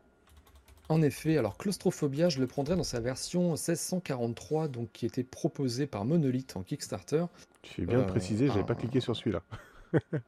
En 0.89 1.01
effet, 1.01 1.37
alors 1.37 1.57
Claustrophobia, 1.57 2.29
je 2.29 2.39
le 2.39 2.47
prendrais 2.47 2.75
dans 2.75 2.83
sa 2.83 2.99
version 2.99 3.51
1643, 3.51 4.67
donc 4.67 4.89
qui 4.93 5.05
était 5.05 5.23
proposée 5.23 5.85
par 5.87 6.05
Monolith 6.05 6.55
en 6.55 6.63
Kickstarter. 6.63 7.25
Tu 7.61 7.73
fais 7.73 7.85
bien 7.85 7.99
de 7.99 8.03
Euh, 8.03 8.07
préciser, 8.07 8.47
j'avais 8.47 8.63
pas 8.63 8.73
un- 8.73 8.77
cliqué 8.77 8.99
sur 8.99 9.15
celui-là. 9.15 9.41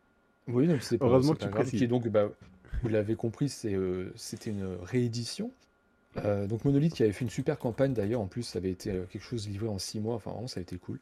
Oui, 0.47 0.67
donc 0.67 0.83
c'est 0.83 0.99
pas, 0.99 1.05
Heureusement 1.07 1.33
que 1.33 1.39
tu 1.39 1.45
grave. 1.45 1.61
précises. 1.63 1.79
Qui 1.79 1.87
donc, 1.87 2.07
bah, 2.07 2.29
vous 2.83 2.89
l'avez 2.89 3.15
compris, 3.15 3.49
c'est, 3.49 3.73
euh, 3.73 4.11
c'était 4.15 4.51
une 4.51 4.77
réédition. 4.83 5.49
Euh, 6.17 6.45
donc 6.45 6.63
Monolith 6.65 6.93
qui 6.93 7.01
avait 7.01 7.11
fait 7.13 7.25
une 7.25 7.31
super 7.31 7.57
campagne 7.57 7.93
d'ailleurs, 7.93 8.21
en 8.21 8.27
plus 8.27 8.43
ça 8.43 8.59
avait 8.59 8.69
été 8.69 8.91
euh, 8.91 9.05
quelque 9.11 9.23
chose 9.23 9.49
livré 9.49 9.67
en 9.67 9.79
6 9.79 9.99
mois, 9.99 10.13
enfin 10.15 10.31
vraiment 10.31 10.47
ça 10.47 10.59
a 10.59 10.61
été 10.61 10.77
cool. 10.77 10.99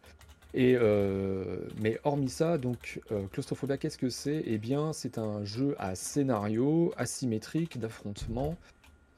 Euh, 0.56 1.58
mais 1.82 2.00
hormis 2.04 2.30
ça, 2.30 2.58
donc 2.58 3.02
euh, 3.12 3.26
Claustrophobia, 3.32 3.78
qu'est-ce 3.78 3.98
que 3.98 4.10
c'est? 4.10 4.44
Eh 4.46 4.58
bien, 4.58 4.94
c'est 4.94 5.18
un 5.18 5.44
jeu 5.44 5.76
à 5.80 5.96
scénario 5.96 6.94
asymétrique 6.98 7.80
d'affrontement, 7.80 8.56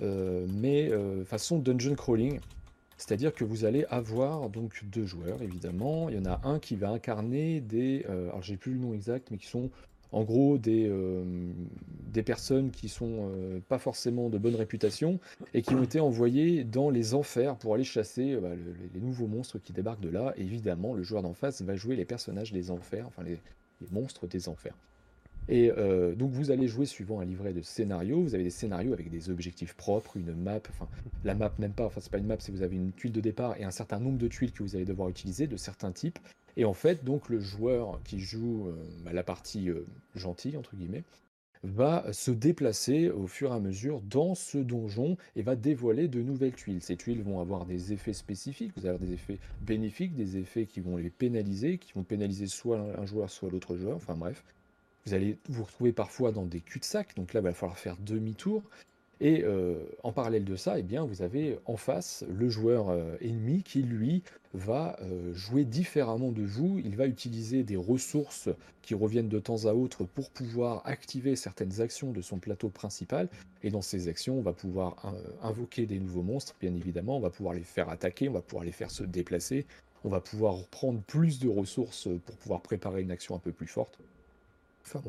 euh, 0.01 0.45
mais 0.49 0.91
façon 1.25 1.59
dungeon 1.59 1.95
crawling. 1.95 2.39
C'est-à-dire 2.97 3.33
que 3.33 3.43
vous 3.43 3.65
allez 3.65 3.85
avoir 3.89 4.49
donc 4.49 4.85
deux 4.85 5.05
joueurs, 5.05 5.41
évidemment. 5.41 6.07
Il 6.07 6.15
y 6.15 6.19
en 6.19 6.25
a 6.25 6.39
un 6.45 6.59
qui 6.59 6.77
va 6.77 6.89
incarner 6.89 7.59
des, 7.59 8.05
alors 8.05 8.41
j'ai 8.41 8.55
plus 8.55 8.71
le 8.71 8.79
nom 8.79 8.93
exact, 8.93 9.31
mais 9.31 9.37
qui 9.37 9.47
sont 9.47 9.69
en 10.15 10.23
gros 10.23 10.57
des, 10.57 10.87
euh, 10.89 11.23
des 12.13 12.23
personnes 12.23 12.71
qui 12.71 12.87
sont 12.87 13.29
euh, 13.35 13.59
pas 13.67 13.77
forcément 13.79 14.29
de 14.29 14.37
bonne 14.37 14.55
réputation 14.55 15.19
et 15.53 15.61
qui 15.61 15.75
ont 15.75 15.83
été 15.83 15.99
envoyées 15.99 16.63
dans 16.63 16.89
les 16.89 17.13
enfers 17.13 17.57
pour 17.57 17.73
aller 17.75 17.83
chasser 17.83 18.31
euh, 18.33 18.39
bah, 18.39 18.55
le- 18.55 18.75
les, 18.93 19.01
nouveaux 19.01 19.27
monstres 19.27 19.59
qui 19.59 19.73
débarquent 19.73 19.99
de 19.99 20.07
là. 20.09 20.33
Évidemment, 20.37 20.93
le 20.93 21.03
joueur 21.03 21.21
d'en 21.21 21.33
face 21.33 21.61
va 21.61 21.75
jouer 21.75 21.97
les 21.97 22.05
personnages 22.05 22.53
des 22.53 22.71
enfers, 22.71 23.05
enfin 23.07 23.23
les 23.23 23.37
monstres 23.91 24.25
des 24.25 24.47
enfers. 24.47 24.73
Et 25.47 25.71
euh, 25.71 26.15
donc 26.15 26.31
vous 26.31 26.51
allez 26.51 26.67
jouer 26.67 26.85
suivant 26.85 27.19
un 27.19 27.25
livret 27.25 27.53
de 27.53 27.61
scénario. 27.61 28.21
Vous 28.21 28.33
avez 28.33 28.43
des 28.43 28.49
scénarios 28.49 28.93
avec 28.93 29.09
des 29.09 29.29
objectifs 29.29 29.75
propres, 29.75 30.17
une 30.17 30.33
map, 30.33 30.59
enfin 30.69 30.87
la 31.23 31.35
map 31.35 31.53
même 31.59 31.73
pas, 31.73 31.85
enfin 31.85 32.01
c'est 32.01 32.11
pas 32.11 32.17
une 32.17 32.27
map, 32.27 32.37
c'est 32.39 32.51
vous 32.51 32.63
avez 32.63 32.75
une 32.75 32.91
tuile 32.93 33.11
de 33.11 33.21
départ 33.21 33.55
et 33.59 33.63
un 33.63 33.71
certain 33.71 33.99
nombre 33.99 34.17
de 34.17 34.27
tuiles 34.27 34.51
que 34.51 34.63
vous 34.63 34.75
allez 34.75 34.85
devoir 34.85 35.09
utiliser 35.09 35.47
de 35.47 35.57
certains 35.57 35.91
types. 35.91 36.19
Et 36.57 36.65
en 36.65 36.73
fait, 36.73 37.03
donc 37.03 37.29
le 37.29 37.39
joueur 37.39 38.01
qui 38.03 38.19
joue 38.19 38.67
euh, 38.67 39.11
la 39.11 39.23
partie 39.23 39.69
euh, 39.69 39.85
gentille 40.15 40.57
entre 40.57 40.75
guillemets 40.75 41.03
va 41.63 42.11
se 42.13 42.31
déplacer 42.31 43.09
au 43.09 43.25
fur 43.25 43.51
et 43.51 43.55
à 43.55 43.59
mesure 43.59 44.01
dans 44.01 44.35
ce 44.35 44.59
donjon 44.59 45.17
et 45.35 45.41
va 45.41 45.55
dévoiler 45.55 46.07
de 46.07 46.21
nouvelles 46.21 46.53
tuiles. 46.53 46.81
Ces 46.81 46.95
tuiles 46.95 47.23
vont 47.23 47.39
avoir 47.39 47.65
des 47.65 47.91
effets 47.91 48.13
spécifiques, 48.13 48.71
vous 48.75 48.81
allez 48.81 48.95
avoir 48.95 49.07
des 49.07 49.13
effets 49.13 49.39
bénéfiques, 49.61 50.15
des 50.15 50.37
effets 50.37 50.67
qui 50.67 50.79
vont 50.79 50.97
les 50.97 51.09
pénaliser, 51.09 51.79
qui 51.79 51.93
vont 51.93 52.03
pénaliser 52.03 52.45
soit 52.45 52.79
un 52.79 53.05
joueur, 53.05 53.31
soit 53.31 53.49
l'autre 53.49 53.77
joueur, 53.77 53.95
enfin 53.95 54.15
bref. 54.15 54.43
Vous 55.07 55.13
allez 55.13 55.37
vous 55.49 55.63
retrouver 55.63 55.93
parfois 55.93 56.31
dans 56.31 56.45
des 56.45 56.61
cul-de-sac, 56.61 57.15
donc 57.15 57.33
là, 57.33 57.41
il 57.41 57.43
va 57.43 57.53
falloir 57.53 57.77
faire 57.77 57.95
demi-tour. 57.99 58.63
Et 59.21 59.43
euh, 59.43 59.75
en 60.03 60.11
parallèle 60.11 60.43
de 60.43 60.55
ça, 60.55 60.77
eh 60.79 60.83
bien, 60.83 61.05
vous 61.05 61.21
avez 61.21 61.59
en 61.65 61.77
face 61.77 62.25
le 62.27 62.49
joueur 62.49 62.89
euh, 62.89 63.15
ennemi 63.21 63.63
qui, 63.63 63.81
lui, 63.81 64.23
va 64.53 64.97
euh, 65.01 65.33
jouer 65.33 65.63
différemment 65.63 66.31
de 66.31 66.43
vous. 66.43 66.79
Il 66.83 66.97
va 66.97 67.05
utiliser 67.05 67.63
des 67.63 67.77
ressources 67.77 68.49
qui 68.81 68.93
reviennent 68.93 69.29
de 69.29 69.39
temps 69.39 69.65
à 69.65 69.73
autre 69.73 70.03
pour 70.03 70.31
pouvoir 70.31 70.81
activer 70.85 71.35
certaines 71.35 71.81
actions 71.81 72.11
de 72.11 72.21
son 72.21 72.39
plateau 72.39 72.69
principal. 72.69 73.29
Et 73.63 73.69
dans 73.69 73.81
ces 73.81 74.07
actions, 74.07 74.37
on 74.37 74.41
va 74.41 74.53
pouvoir 74.53 75.15
invoquer 75.41 75.85
des 75.85 75.99
nouveaux 75.99 76.23
monstres, 76.23 76.55
bien 76.59 76.73
évidemment. 76.73 77.17
On 77.17 77.21
va 77.21 77.29
pouvoir 77.29 77.53
les 77.53 77.63
faire 77.63 77.89
attaquer, 77.89 78.27
on 78.27 78.33
va 78.33 78.41
pouvoir 78.41 78.65
les 78.65 78.71
faire 78.71 78.91
se 78.91 79.03
déplacer. 79.03 79.65
On 80.03 80.09
va 80.09 80.19
pouvoir 80.19 80.65
prendre 80.67 81.01
plus 81.01 81.39
de 81.39 81.47
ressources 81.47 82.09
pour 82.25 82.35
pouvoir 82.37 82.61
préparer 82.61 83.01
une 83.01 83.11
action 83.11 83.35
un 83.35 83.39
peu 83.39 83.51
plus 83.51 83.67
forte. 83.67 83.97
Enfin 84.85 85.01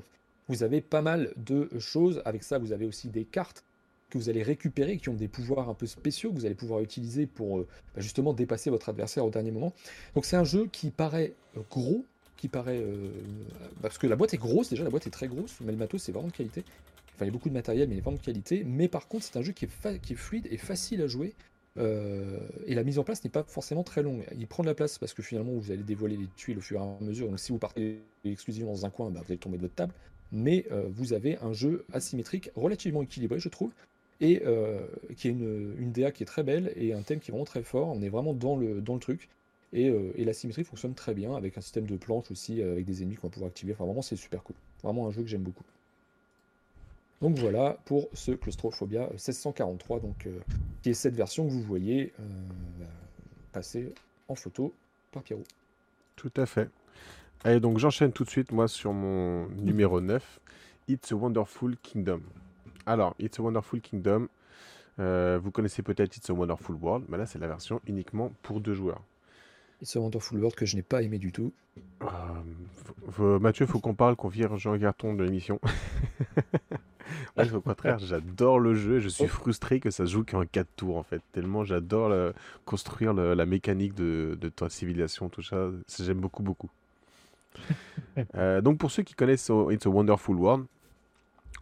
vous 0.49 0.63
avez 0.63 0.81
pas 0.81 1.03
mal 1.03 1.33
de 1.37 1.69
choses. 1.79 2.23
Avec 2.25 2.43
ça, 2.43 2.59
vous 2.59 2.73
avez 2.73 2.87
aussi 2.87 3.09
des 3.09 3.25
cartes 3.25 3.65
que 4.11 4.19
vous 4.19 4.29
allez 4.29 4.43
récupérer, 4.43 4.99
qui 4.99 5.09
ont 5.09 5.15
des 5.15 5.29
pouvoirs 5.29 5.69
un 5.69 5.75
peu 5.75 5.87
spéciaux 5.87 6.31
que 6.31 6.37
vous 6.37 6.47
allez 6.47 6.55
pouvoir 6.55 6.81
utiliser 6.81 7.27
pour 7.27 7.59
euh, 7.59 7.67
bah, 7.95 8.01
justement 8.01 8.33
dépasser 8.33 8.71
votre 8.71 8.89
adversaire 8.89 9.25
au 9.25 9.31
dernier 9.31 9.51
moment. 9.51 9.73
Donc 10.15 10.25
c'est 10.25 10.37
un 10.37 10.45
jeu 10.45 10.69
qui 10.71 10.91
paraît 10.91 11.33
euh, 11.57 11.61
gros, 11.69 12.05
qui 12.37 12.47
paraît... 12.49 12.79
euh, 12.79 13.11
parce 13.83 13.99
que 13.99 14.07
la 14.07 14.15
boîte 14.15 14.33
est 14.35 14.39
grosse, 14.39 14.71
déjà 14.71 14.85
la 14.85 14.91
boîte 14.91 15.09
est 15.09 15.11
très 15.11 15.27
grosse, 15.27 15.57
mais 15.61 15.73
le 15.73 15.79
matos 15.79 16.03
c'est 16.03 16.13
vraiment 16.13 16.29
de 16.29 16.33
qualité. 16.33 16.65
Il 17.19 17.25
y 17.25 17.29
a 17.29 17.33
beaucoup 17.33 17.49
de 17.49 17.55
matériel, 17.55 17.89
mais 17.89 17.97
il 17.97 17.99
est 17.99 18.03
vraiment 18.03 18.19
de 18.19 18.23
qualité. 18.23 18.63
Mais 18.65 18.87
par 18.87 19.09
contre 19.09 19.25
c'est 19.25 19.37
un 19.39 19.43
jeu 19.43 19.53
qui 19.53 19.65
est 19.65 20.15
fluide 20.15 20.47
et 20.51 20.59
facile 20.59 21.03
à 21.03 21.09
jouer. 21.09 21.35
Euh, 21.79 22.39
et 22.67 22.75
la 22.75 22.85
mise 22.85 22.99
en 22.99 23.05
place 23.05 23.23
n'est 23.25 23.31
pas 23.31 23.45
forcément 23.45 23.83
très 23.83 24.03
longue. 24.03 24.25
Il 24.39 24.47
prend 24.47 24.63
de 24.63 24.69
la 24.69 24.75
place 24.75 24.99
parce 24.99 25.15
que 25.15 25.23
finalement 25.23 25.53
vous 25.53 25.71
allez 25.71 25.83
dévoiler 25.83 26.17
les 26.17 26.29
tuiles 26.37 26.59
au 26.59 26.61
fur 26.61 26.81
et 26.81 26.83
à 26.83 27.05
mesure. 27.05 27.29
Donc 27.29 27.39
si 27.39 27.53
vous 27.53 27.59
partez 27.59 28.01
exclusivement 28.25 28.73
dans 28.73 28.87
un 28.87 28.91
coin, 28.91 29.11
bah, 29.11 29.21
vous 29.25 29.33
allez 29.33 29.39
tomber 29.39 29.57
de 29.57 29.63
votre 29.63 29.75
table. 29.75 29.93
Mais 30.33 30.67
euh, 30.73 30.85
vous 30.91 31.13
avez 31.13 31.39
un 31.39 31.53
jeu 31.53 31.85
asymétrique 31.93 32.51
relativement 32.57 33.03
équilibré, 33.03 33.39
je 33.39 33.49
trouve 33.49 33.71
et 34.23 34.43
euh, 34.47 34.81
qui 35.15 35.29
est 35.29 35.33
une, 35.33 35.75
une 35.79 35.93
DA 35.93 36.11
qui 36.11 36.23
est 36.23 36.27
très 36.27 36.43
belle 36.43 36.73
et 36.75 36.95
un 36.95 37.03
thème 37.03 37.21
qui 37.21 37.31
est 37.31 37.33
vraiment 37.33 37.45
très 37.45 37.63
fort. 37.63 37.89
On 37.89 38.01
est 38.01 38.09
vraiment 38.09 38.33
dans 38.33 38.57
le, 38.57 38.81
dans 38.81 38.95
le 38.95 39.01
truc. 39.01 39.29
Et, 39.75 39.93
et 40.15 40.25
la 40.25 40.33
symétrie 40.33 40.65
fonctionne 40.65 40.95
très 40.95 41.13
bien 41.13 41.35
avec 41.35 41.59
un 41.59 41.61
système 41.61 41.85
de 41.85 41.97
planches 41.97 42.31
aussi, 42.31 42.63
avec 42.63 42.87
des 42.87 43.03
ennemis 43.03 43.17
qu'on 43.17 43.27
va 43.27 43.33
pouvoir 43.33 43.49
activer. 43.49 43.73
Enfin, 43.73 43.85
vraiment, 43.85 44.01
c'est 44.01 44.17
super 44.17 44.43
cool. 44.43 44.57
Vraiment 44.83 45.07
un 45.07 45.11
jeu 45.11 45.21
que 45.21 45.29
j'aime 45.29 45.43
beaucoup. 45.43 45.65
Donc 47.23 47.39
voilà 47.39 47.79
pour 47.87 48.09
ce 48.13 48.33
Claustrophobia 48.33 49.09
1643, 49.11 50.01
donc, 50.01 50.27
euh, 50.27 50.39
qui 50.83 50.91
est 50.91 50.95
cette 50.95 51.15
version 51.15 51.47
que 51.47 51.51
vous 51.51 51.63
voyez 51.63 52.13
euh, 52.21 52.25
passer 53.53 53.95
en 54.29 54.35
photo 54.35 54.75
par 55.13 55.23
Pierrot. 55.23 55.45
Tout 56.17 56.33
à 56.37 56.47
fait. 56.47 56.69
Allez, 57.45 57.61
donc 57.61 57.79
j'enchaîne 57.79 58.13
tout 58.13 58.25
de 58.25 58.31
suite, 58.31 58.53
moi, 58.53 58.69
sur 58.69 58.93
mon 58.93 59.49
numéro 59.49 60.01
9, 60.01 60.41
It's 60.89 61.13
a 61.13 61.17
Wonderful 61.17 61.77
Kingdom. 61.83 62.21
Alors, 62.85 63.15
It's 63.19 63.39
a 63.39 63.43
Wonderful 63.43 63.81
Kingdom, 63.81 64.29
euh, 64.99 65.39
vous 65.43 65.51
connaissez 65.51 65.83
peut-être 65.83 66.17
It's 66.17 66.31
a 66.31 66.33
Wonderful 66.33 66.77
World, 66.77 67.05
mais 67.09 67.19
là, 67.19 67.27
c'est 67.27 67.39
la 67.39 67.49
version 67.49 67.81
uniquement 67.87 68.33
pour 68.43 68.61
deux 68.61 68.75
joueurs. 68.75 69.03
Et 69.83 69.85
ce 69.85 69.99
Wonderful 69.99 70.39
World 70.39 70.55
que 70.55 70.65
je 70.65 70.77
n'ai 70.77 70.83
pas 70.83 71.03
aimé 71.03 71.19
du 71.19 71.33
tout. 71.33 71.53
Euh, 72.03 73.39
Mathieu, 73.39 73.67
faut 73.67 73.79
qu'on 73.79 73.95
parle, 73.95 74.17
qu'on 74.17 74.29
vire 74.29 74.57
Jean 74.57 74.77
Garton 74.77 75.15
de 75.15 75.23
l'émission. 75.23 75.61
Au 77.55 77.61
contraire, 77.61 77.99
j'adore 77.99 78.59
le 78.59 78.75
jeu 78.75 78.97
et 78.97 79.01
je 79.01 79.09
suis 79.09 79.27
frustré 79.29 79.79
que 79.81 79.91
ça 79.91 80.07
se 80.07 80.11
joue 80.13 80.25
qu'en 80.25 80.45
4 80.47 80.69
tours, 80.77 80.97
en 80.97 81.03
fait. 81.03 81.21
Tellement 81.33 81.65
j'adore 81.65 82.09
le- 82.09 82.33
construire 82.65 83.13
le- 83.13 83.35
la 83.35 83.45
mécanique 83.47 83.95
de, 83.95 84.39
de 84.41 84.49
ta 84.49 84.69
civilisation, 84.71 85.29
tout 85.29 85.43
ça. 85.43 85.69
J'aime 86.01 86.19
beaucoup, 86.21 86.43
beaucoup. 86.43 86.71
Euh, 88.35 88.61
donc, 88.63 88.79
pour 88.79 88.91
ceux 88.91 89.03
qui 89.03 89.15
connaissent 89.15 89.51
oh, 89.51 89.71
It's 89.71 89.85
a 89.87 89.91
Wonderful 89.91 90.37
World, 90.37 90.65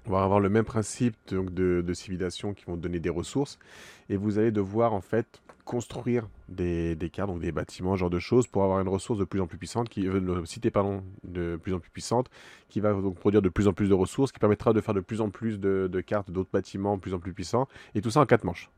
on 0.06 0.12
va 0.12 0.22
avoir 0.22 0.38
le 0.38 0.48
même 0.48 0.64
principe 0.64 1.16
donc, 1.28 1.52
de, 1.52 1.82
de 1.84 1.94
civilisation 1.94 2.54
qui 2.54 2.64
vont 2.66 2.76
donner 2.76 3.00
des 3.00 3.10
ressources. 3.10 3.58
Et 4.08 4.16
vous 4.16 4.38
allez 4.38 4.52
devoir, 4.52 4.92
en 4.92 5.00
fait, 5.00 5.26
construire 5.64 6.28
des, 6.48 6.96
cartes, 7.12 7.30
donc 7.30 7.40
des 7.40 7.52
bâtiments, 7.52 7.94
ce 7.94 8.00
genre 8.00 8.10
de 8.10 8.18
choses, 8.18 8.46
pour 8.46 8.64
avoir 8.64 8.80
une 8.80 8.88
ressource 8.88 9.18
de 9.18 9.24
plus 9.24 9.40
en 9.40 9.46
plus 9.46 9.58
puissante, 9.58 9.88
qui, 9.88 10.06
euh, 10.06 10.44
cité 10.44 10.70
pardon, 10.70 11.02
de 11.24 11.58
plus 11.60 11.74
en 11.74 11.78
plus 11.78 11.90
puissante, 11.90 12.30
qui 12.68 12.80
va 12.80 12.92
donc 12.92 13.16
produire 13.16 13.42
de 13.42 13.48
plus 13.48 13.66
en 13.66 13.72
plus 13.72 13.88
de 13.88 13.94
ressources, 13.94 14.32
qui 14.32 14.38
permettra 14.38 14.72
de 14.72 14.80
faire 14.80 14.94
de 14.94 15.00
plus 15.00 15.20
en 15.20 15.30
plus 15.30 15.58
de, 15.58 16.00
cartes, 16.00 16.30
d'autres 16.30 16.50
bâtiments 16.52 16.96
de 16.96 17.00
plus 17.00 17.14
en 17.14 17.18
plus 17.18 17.32
puissants, 17.32 17.66
et 17.94 18.00
tout 18.00 18.10
ça 18.10 18.20
en 18.20 18.26
quatre 18.26 18.44
manches. 18.44 18.70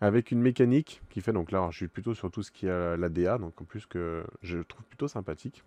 Avec 0.00 0.30
une 0.30 0.40
mécanique 0.40 1.02
qui 1.10 1.20
fait, 1.20 1.32
donc 1.32 1.52
là, 1.52 1.68
je 1.70 1.76
suis 1.76 1.88
plutôt 1.88 2.14
sur 2.14 2.30
tout 2.30 2.42
ce 2.42 2.50
qui 2.50 2.66
est 2.66 2.96
la 2.96 3.08
DA, 3.08 3.38
donc 3.38 3.60
en 3.60 3.64
plus 3.64 3.86
que 3.86 4.24
je 4.42 4.58
trouve 4.58 4.84
plutôt 4.86 5.08
sympathique. 5.08 5.62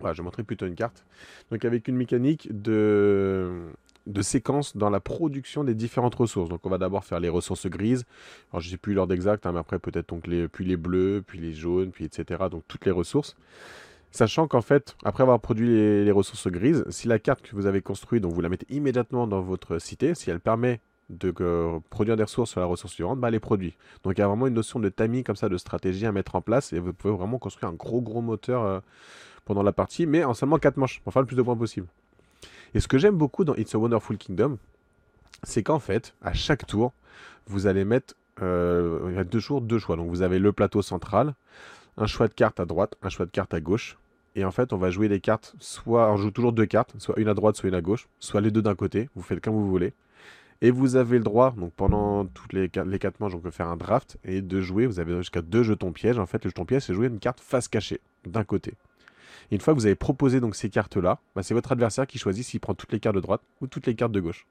Voilà, 0.00 0.12
je 0.12 0.18
vais 0.20 0.24
montrer 0.24 0.42
plutôt 0.42 0.66
une 0.66 0.74
carte. 0.74 1.04
Donc 1.50 1.64
avec 1.64 1.88
une 1.88 1.96
mécanique 1.96 2.48
de, 2.50 3.70
de 4.06 4.22
séquence 4.22 4.76
dans 4.76 4.90
la 4.90 5.00
production 5.00 5.64
des 5.64 5.74
différentes 5.74 6.14
ressources. 6.14 6.50
Donc 6.50 6.60
on 6.64 6.70
va 6.70 6.78
d'abord 6.78 7.04
faire 7.04 7.20
les 7.20 7.28
ressources 7.28 7.66
grises. 7.66 8.04
Alors 8.52 8.60
je 8.60 8.70
sais 8.70 8.76
plus 8.76 8.94
l'ordre 8.94 9.14
exact, 9.14 9.46
hein, 9.46 9.52
mais 9.52 9.60
après 9.60 9.78
peut-être 9.78 10.08
donc 10.10 10.26
les, 10.26 10.48
puis 10.48 10.64
les 10.64 10.76
bleus, 10.76 11.22
puis 11.26 11.38
les 11.38 11.52
jaunes, 11.52 11.90
puis 11.90 12.04
etc. 12.04 12.44
Donc 12.50 12.64
toutes 12.68 12.84
les 12.84 12.92
ressources. 12.92 13.36
Sachant 14.10 14.46
qu'en 14.46 14.60
fait, 14.60 14.96
après 15.04 15.24
avoir 15.24 15.40
produit 15.40 15.68
les, 15.68 16.10
ressources 16.12 16.46
grises, 16.46 16.84
si 16.88 17.08
la 17.08 17.18
carte 17.18 17.42
que 17.42 17.56
vous 17.56 17.66
avez 17.66 17.82
construite, 17.82 18.22
donc 18.22 18.32
vous 18.32 18.40
la 18.40 18.48
mettez 18.48 18.66
immédiatement 18.72 19.26
dans 19.26 19.40
votre 19.40 19.80
cité, 19.80 20.14
si 20.14 20.30
elle 20.30 20.38
permet 20.38 20.80
de 21.10 21.32
produire 21.90 22.16
des 22.16 22.22
ressources 22.22 22.52
sur 22.52 22.60
la 22.60 22.66
ressource 22.66 22.92
suivante, 22.92 23.18
bah, 23.18 23.26
elle 23.26 23.34
est 23.34 23.40
produite. 23.40 23.74
Donc 24.04 24.16
il 24.16 24.20
y 24.20 24.22
a 24.22 24.28
vraiment 24.28 24.46
une 24.46 24.54
notion 24.54 24.78
de 24.78 24.88
timing 24.88 25.24
comme 25.24 25.34
ça, 25.34 25.48
de 25.48 25.56
stratégie 25.56 26.06
à 26.06 26.12
mettre 26.12 26.36
en 26.36 26.42
place, 26.42 26.72
et 26.72 26.78
vous 26.78 26.92
pouvez 26.92 27.12
vraiment 27.12 27.38
construire 27.38 27.72
un 27.72 27.74
gros 27.74 28.00
gros 28.00 28.20
moteur 28.20 28.62
euh, 28.62 28.78
pendant 29.44 29.64
la 29.64 29.72
partie, 29.72 30.06
mais 30.06 30.22
en 30.22 30.32
seulement 30.32 30.58
4 30.58 30.76
manches, 30.76 31.00
pour 31.00 31.12
faire 31.12 31.22
le 31.22 31.26
plus 31.26 31.36
de 31.36 31.42
points 31.42 31.56
possible. 31.56 31.88
Et 32.74 32.80
ce 32.80 32.88
que 32.88 32.98
j'aime 32.98 33.16
beaucoup 33.16 33.44
dans 33.44 33.54
It's 33.54 33.74
a 33.74 33.78
Wonderful 33.78 34.18
Kingdom, 34.18 34.58
c'est 35.44 35.62
qu'en 35.62 35.78
fait, 35.78 36.14
à 36.22 36.32
chaque 36.32 36.66
tour, 36.66 36.92
vous 37.46 37.66
allez 37.66 37.84
mettre 37.84 38.14
euh, 38.42 39.22
deux 39.24 39.40
deux 39.60 39.78
choix. 39.78 39.96
Donc 39.96 40.08
vous 40.10 40.22
avez 40.22 40.40
le 40.40 40.52
plateau 40.52 40.82
central, 40.82 41.34
un 41.96 42.06
choix 42.06 42.26
de 42.26 42.34
carte 42.34 42.58
à 42.58 42.64
droite, 42.64 42.94
un 43.02 43.08
choix 43.08 43.26
de 43.26 43.30
carte 43.30 43.54
à 43.54 43.60
gauche. 43.60 43.96
Et 44.34 44.44
en 44.44 44.50
fait, 44.50 44.72
on 44.72 44.76
va 44.76 44.90
jouer 44.90 45.06
les 45.06 45.20
cartes, 45.20 45.54
soit 45.60 46.10
on 46.10 46.16
joue 46.16 46.32
toujours 46.32 46.52
deux 46.52 46.66
cartes, 46.66 46.94
soit 46.98 47.16
une 47.20 47.28
à 47.28 47.34
droite, 47.34 47.56
soit 47.56 47.68
une 47.68 47.76
à 47.76 47.80
gauche, 47.80 48.08
soit 48.18 48.40
les 48.40 48.50
deux 48.50 48.62
d'un 48.62 48.74
côté. 48.74 49.08
Vous 49.14 49.22
faites 49.22 49.40
comme 49.40 49.54
vous 49.54 49.68
voulez. 49.68 49.92
Et 50.60 50.72
vous 50.72 50.96
avez 50.96 51.18
le 51.18 51.24
droit, 51.24 51.52
donc 51.56 51.72
pendant 51.74 52.24
toutes 52.26 52.52
les, 52.52 52.70
les 52.86 52.98
4 52.98 53.20
manches, 53.20 53.34
on 53.34 53.40
peut 53.40 53.50
faire 53.50 53.68
un 53.68 53.76
draft 53.76 54.18
et 54.24 54.40
de 54.40 54.60
jouer. 54.60 54.86
Vous 54.86 54.98
avez 54.98 55.16
jusqu'à 55.18 55.42
deux 55.42 55.62
jetons 55.62 55.92
pièges. 55.92 56.18
En 56.18 56.26
fait, 56.26 56.42
le 56.44 56.50
jeton 56.50 56.64
piège, 56.64 56.82
c'est 56.82 56.94
jouer 56.94 57.06
une 57.06 57.20
carte 57.20 57.38
face 57.38 57.68
cachée 57.68 58.00
d'un 58.26 58.42
côté. 58.42 58.74
Une 59.50 59.60
fois 59.60 59.74
que 59.74 59.78
vous 59.78 59.86
avez 59.86 59.94
proposé 59.94 60.40
ces 60.52 60.70
cartes-là, 60.70 61.18
bah, 61.34 61.42
c'est 61.42 61.54
votre 61.54 61.72
adversaire 61.72 62.06
qui 62.06 62.18
choisit 62.18 62.44
s'il 62.44 62.60
prend 62.60 62.74
toutes 62.74 62.92
les 62.92 63.00
cartes 63.00 63.16
de 63.16 63.20
droite 63.20 63.42
ou 63.60 63.66
toutes 63.66 63.86
les 63.86 63.94
cartes 63.94 64.12
de 64.12 64.20
gauche. 64.20 64.46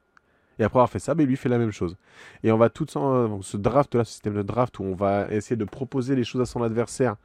Et 0.60 0.64
après 0.64 0.78
avoir 0.78 0.90
fait 0.90 1.00
ça, 1.00 1.16
bah, 1.16 1.24
lui 1.24 1.36
fait 1.36 1.50
la 1.50 1.58
même 1.58 1.72
chose. 1.72 1.98
Et 2.44 2.52
on 2.52 2.58
va 2.58 2.70
tout 2.70 2.98
en, 2.98 3.42
ce 3.42 3.58
draft-là, 3.58 4.04
ce 4.04 4.12
système 4.12 4.36
de 4.36 4.44
draft 4.44 4.80
où 4.80 4.84
on 4.84 4.96
va 4.96 5.28
essayer 5.32 5.56
de 5.56 5.66
proposer 5.66 6.16
les 6.16 6.24
choses 6.24 6.42
à 6.42 6.46
son 6.46 6.62
adversaire 6.62 7.16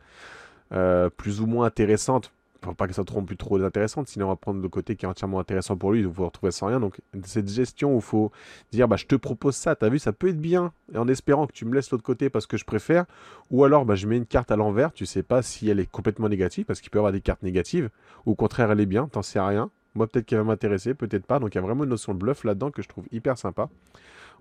euh, 0.73 1.11
plus 1.11 1.41
ou 1.41 1.47
moins 1.47 1.67
intéressantes 1.67 2.33
faut 2.65 2.75
pas 2.75 2.89
que 2.89 2.93
ça 2.93 3.05
trompe 3.05 3.27
plus 3.27 3.37
trop 3.37 3.61
intéressante, 3.63 4.09
sinon 4.09 4.27
on 4.27 4.29
va 4.31 4.37
prendre 4.37 4.61
le 4.61 4.69
côté 4.69 4.97
qui 4.97 5.07
est 5.07 5.09
entièrement 5.09 5.39
intéressant 5.39 5.77
pour 5.77 5.93
lui, 5.93 6.03
vous 6.03 6.13
vous 6.13 6.25
retrouver 6.25 6.51
sans 6.51 6.67
rien. 6.67 6.81
Donc 6.81 7.01
cette 7.25 7.49
gestion 7.49 7.93
où 7.93 7.97
il 7.97 8.03
faut 8.03 8.33
dire 8.73 8.89
bah 8.89 8.97
je 8.97 9.07
te 9.07 9.15
propose 9.15 9.55
ça, 9.55 9.77
t'as 9.77 9.89
vu 9.89 9.99
ça 9.99 10.13
peut 10.13 10.29
être 10.29 10.41
bien, 10.41 10.73
et 10.93 10.99
en 10.99 11.07
espérant 11.09 11.47
que 11.47 11.53
tu 11.53 11.65
me 11.65 11.75
laisses 11.75 11.91
l'autre 11.91 12.03
côté 12.03 12.31
parce 12.31 12.47
que 12.47 12.57
je 12.57 12.65
préfère, 12.65 13.05
ou 13.51 13.65
alors 13.65 13.85
bah, 13.85 13.95
je 13.95 14.07
mets 14.07 14.17
une 14.17 14.27
carte 14.27 14.51
à 14.51 14.57
l'envers, 14.57 14.93
tu 14.93 15.07
sais 15.07 15.23
pas 15.23 15.43
si 15.43 15.69
elle 15.71 15.81
est 15.81 15.91
complètement 15.91 16.29
négative, 16.29 16.65
parce 16.65 16.81
qu'il 16.81 16.91
peut 16.91 16.99
y 16.99 17.01
avoir 17.01 17.13
des 17.13 17.21
cartes 17.21 17.43
négatives, 17.43 17.91
ou 18.27 18.33
au 18.33 18.35
contraire 18.35 18.71
elle 18.73 18.81
est 18.81 18.87
bien, 18.87 19.07
t'en 19.07 19.23
sais 19.23 19.41
rien. 19.41 19.71
Moi 19.95 20.07
peut-être 20.07 20.27
qu'elle 20.27 20.39
va 20.39 20.45
m'intéresser, 20.45 20.95
peut-être 20.95 21.27
pas, 21.27 21.39
donc 21.39 21.55
il 21.55 21.57
y 21.57 21.59
a 21.59 21.63
vraiment 21.63 21.85
une 21.85 21.91
notion 21.91 22.13
de 22.13 22.19
bluff 22.19 22.45
là-dedans 22.45 22.71
que 22.71 22.83
je 22.83 22.89
trouve 22.89 23.07
hyper 23.13 23.39
sympa, 23.39 23.69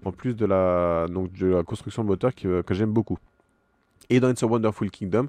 en 0.05 0.11
plus 0.11 0.35
de 0.35 0.45
la, 0.45 1.07
donc, 1.07 1.31
de 1.33 1.47
la 1.47 1.63
construction 1.63 2.03
de 2.03 2.07
moteur 2.07 2.33
que 2.35 2.63
j'aime 2.71 2.91
beaucoup. 2.91 3.17
Et 4.09 4.19
dans 4.19 4.29
It's 4.29 4.43
a 4.43 4.47
Wonderful 4.47 4.89
Kingdom, 4.89 5.27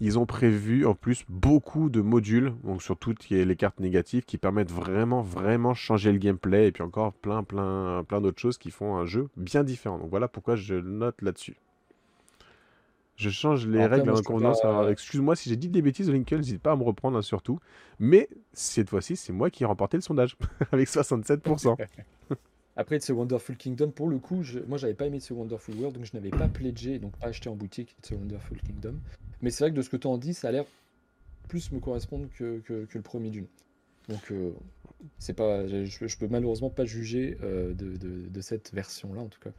ils 0.00 0.18
ont 0.18 0.26
prévu 0.26 0.86
en 0.86 0.94
plus 0.94 1.24
beaucoup 1.28 1.90
de 1.90 2.00
modules, 2.00 2.54
donc 2.64 2.82
sur 2.82 2.96
toutes 2.96 3.28
les 3.28 3.56
cartes 3.56 3.80
négatives, 3.80 4.24
qui 4.24 4.38
permettent 4.38 4.72
vraiment, 4.72 5.22
vraiment 5.22 5.74
changer 5.74 6.12
le 6.12 6.18
gameplay, 6.18 6.68
et 6.68 6.72
puis 6.72 6.82
encore 6.82 7.12
plein, 7.12 7.42
plein, 7.42 8.04
plein 8.04 8.20
d'autres 8.20 8.40
choses 8.40 8.58
qui 8.58 8.70
font 8.70 8.96
un 8.96 9.04
jeu 9.06 9.28
bien 9.36 9.64
différent. 9.64 9.98
Donc 9.98 10.10
voilà 10.10 10.28
pourquoi 10.28 10.56
je 10.56 10.74
note 10.74 11.20
là-dessus. 11.22 11.56
Je 13.16 13.30
change 13.30 13.66
les 13.68 13.86
règles 13.86 14.10
en 14.10 14.22
convenance. 14.22 14.60
Excuse-moi 14.90 15.36
si 15.36 15.48
j'ai 15.48 15.56
dit 15.56 15.68
des 15.68 15.82
bêtises, 15.82 16.10
Lincoln, 16.10 16.38
n'hésite 16.38 16.60
pas 16.60 16.72
à 16.72 16.76
me 16.76 16.82
reprendre 16.82 17.16
hein, 17.16 17.22
surtout. 17.22 17.60
Mais 18.00 18.28
cette 18.52 18.90
fois-ci, 18.90 19.14
c'est 19.14 19.32
moi 19.32 19.50
qui 19.50 19.62
ai 19.62 19.66
remporté 19.66 19.96
le 19.96 20.00
sondage, 20.00 20.36
avec 20.72 20.88
67%. 20.90 21.76
Après, 22.76 22.96
It's 22.96 23.08
a 23.08 23.14
Wonderful 23.14 23.56
Kingdom, 23.56 23.90
pour 23.90 24.08
le 24.08 24.18
coup, 24.18 24.42
je, 24.42 24.58
moi 24.60 24.78
j'avais 24.78 24.94
pas 24.94 25.06
aimé 25.06 25.18
a 25.18 25.34
Wonderful 25.34 25.76
World, 25.76 25.96
donc 25.96 26.04
je 26.04 26.10
n'avais 26.14 26.30
pas 26.30 26.48
pledgé, 26.48 26.98
donc 26.98 27.16
pas 27.16 27.28
acheté 27.28 27.48
en 27.48 27.54
boutique 27.54 27.94
It's 27.98 28.10
a 28.10 28.16
Wonderful 28.16 28.58
Kingdom. 28.60 28.96
Mais 29.42 29.50
c'est 29.50 29.64
vrai 29.64 29.70
que 29.70 29.76
de 29.76 29.82
ce 29.82 29.90
que 29.90 29.96
tu 29.96 30.08
en 30.08 30.18
dis, 30.18 30.34
ça 30.34 30.48
a 30.48 30.52
l'air 30.52 30.64
plus 31.48 31.70
me 31.70 31.78
correspondre 31.78 32.26
que, 32.36 32.58
que, 32.60 32.86
le 32.92 33.02
premier 33.02 33.30
d'une. 33.30 33.46
Donc, 34.08 34.32
euh, 34.32 34.52
c'est 35.18 35.34
pas, 35.34 35.66
je, 35.66 36.18
peux 36.18 36.26
malheureusement 36.28 36.70
pas 36.70 36.84
juger 36.84 37.38
euh, 37.42 37.74
de, 37.74 37.96
de, 37.96 38.28
de, 38.28 38.40
cette 38.40 38.72
version-là, 38.72 39.20
en 39.20 39.28
tout 39.28 39.40
cas. 39.40 39.50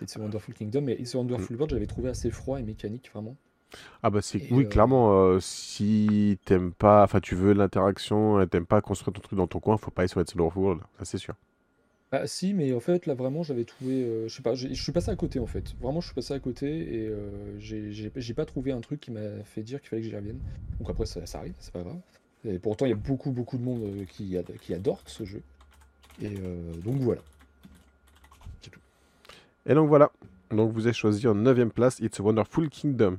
It's 0.00 0.16
a 0.16 0.20
Wonderful 0.20 0.54
Kingdom, 0.54 0.82
mais 0.82 0.94
It's 0.94 1.14
a 1.14 1.18
Wonderful 1.18 1.56
World, 1.56 1.70
j'avais 1.70 1.86
trouvé 1.86 2.08
assez 2.08 2.30
froid 2.30 2.58
et 2.58 2.62
mécanique, 2.62 3.10
vraiment. 3.12 3.36
Ah 4.04 4.10
bah 4.10 4.22
c'est 4.22 4.40
oui 4.52 4.64
euh, 4.64 4.68
clairement 4.68 5.40
si 5.40 6.38
t'aimes 6.44 6.72
pas 6.72 7.02
enfin 7.02 7.18
tu 7.18 7.34
veux 7.34 7.54
l'interaction 7.54 8.40
et 8.40 8.46
t'aimes 8.46 8.66
pas 8.66 8.80
construire 8.80 9.12
ton 9.12 9.20
truc 9.20 9.36
dans 9.36 9.48
ton 9.48 9.58
coin 9.58 9.76
faut 9.78 9.90
pas 9.90 10.02
aller 10.02 10.08
sur 10.08 10.20
It's 10.20 10.32
World 10.36 10.80
ça 10.96 11.04
c'est 11.04 11.18
sûr 11.18 11.34
ah 12.16 12.26
si, 12.26 12.54
mais 12.54 12.72
en 12.72 12.80
fait, 12.80 13.06
là, 13.06 13.14
vraiment, 13.14 13.42
j'avais 13.42 13.64
trouvé, 13.64 14.04
euh, 14.04 14.28
je 14.28 14.74
suis 14.74 14.92
passé 14.92 15.10
à 15.10 15.16
côté, 15.16 15.40
en 15.40 15.46
fait. 15.46 15.74
Vraiment, 15.80 16.00
je 16.00 16.06
suis 16.06 16.14
passé 16.14 16.32
à 16.32 16.38
côté 16.38 16.66
et 16.66 17.08
euh, 17.08 17.58
j'ai 17.58 18.34
pas 18.34 18.44
trouvé 18.44 18.72
un 18.72 18.80
truc 18.80 19.00
qui 19.00 19.10
m'a 19.10 19.42
fait 19.44 19.62
dire 19.62 19.80
qu'il 19.80 19.88
fallait 19.88 20.02
que 20.02 20.08
j'y 20.08 20.14
revienne. 20.14 20.38
Donc 20.78 20.90
après, 20.90 21.06
ça, 21.06 21.20
arrive, 21.34 21.54
c'est 21.58 21.72
pas 21.72 21.82
grave. 21.82 21.98
Et 22.44 22.58
pourtant, 22.58 22.86
il 22.86 22.90
y 22.90 22.92
a 22.92 22.96
beaucoup, 22.96 23.32
beaucoup 23.32 23.58
de 23.58 23.64
monde 23.64 23.82
euh, 23.82 24.04
qui, 24.06 24.36
adore 24.74 25.00
ce 25.06 25.24
jeu. 25.24 25.42
Et 26.22 26.30
donc 26.84 26.96
voilà. 26.98 27.22
C'est. 28.62 28.70
Et 29.66 29.74
donc 29.74 29.88
voilà. 29.88 30.12
Donc 30.52 30.72
vous 30.72 30.86
avez 30.86 30.92
choisi 30.92 31.26
en 31.26 31.34
9ème 31.34 31.70
place 31.70 31.98
It's 31.98 32.20
a 32.20 32.22
Wonderful 32.22 32.68
Kingdom. 32.68 33.18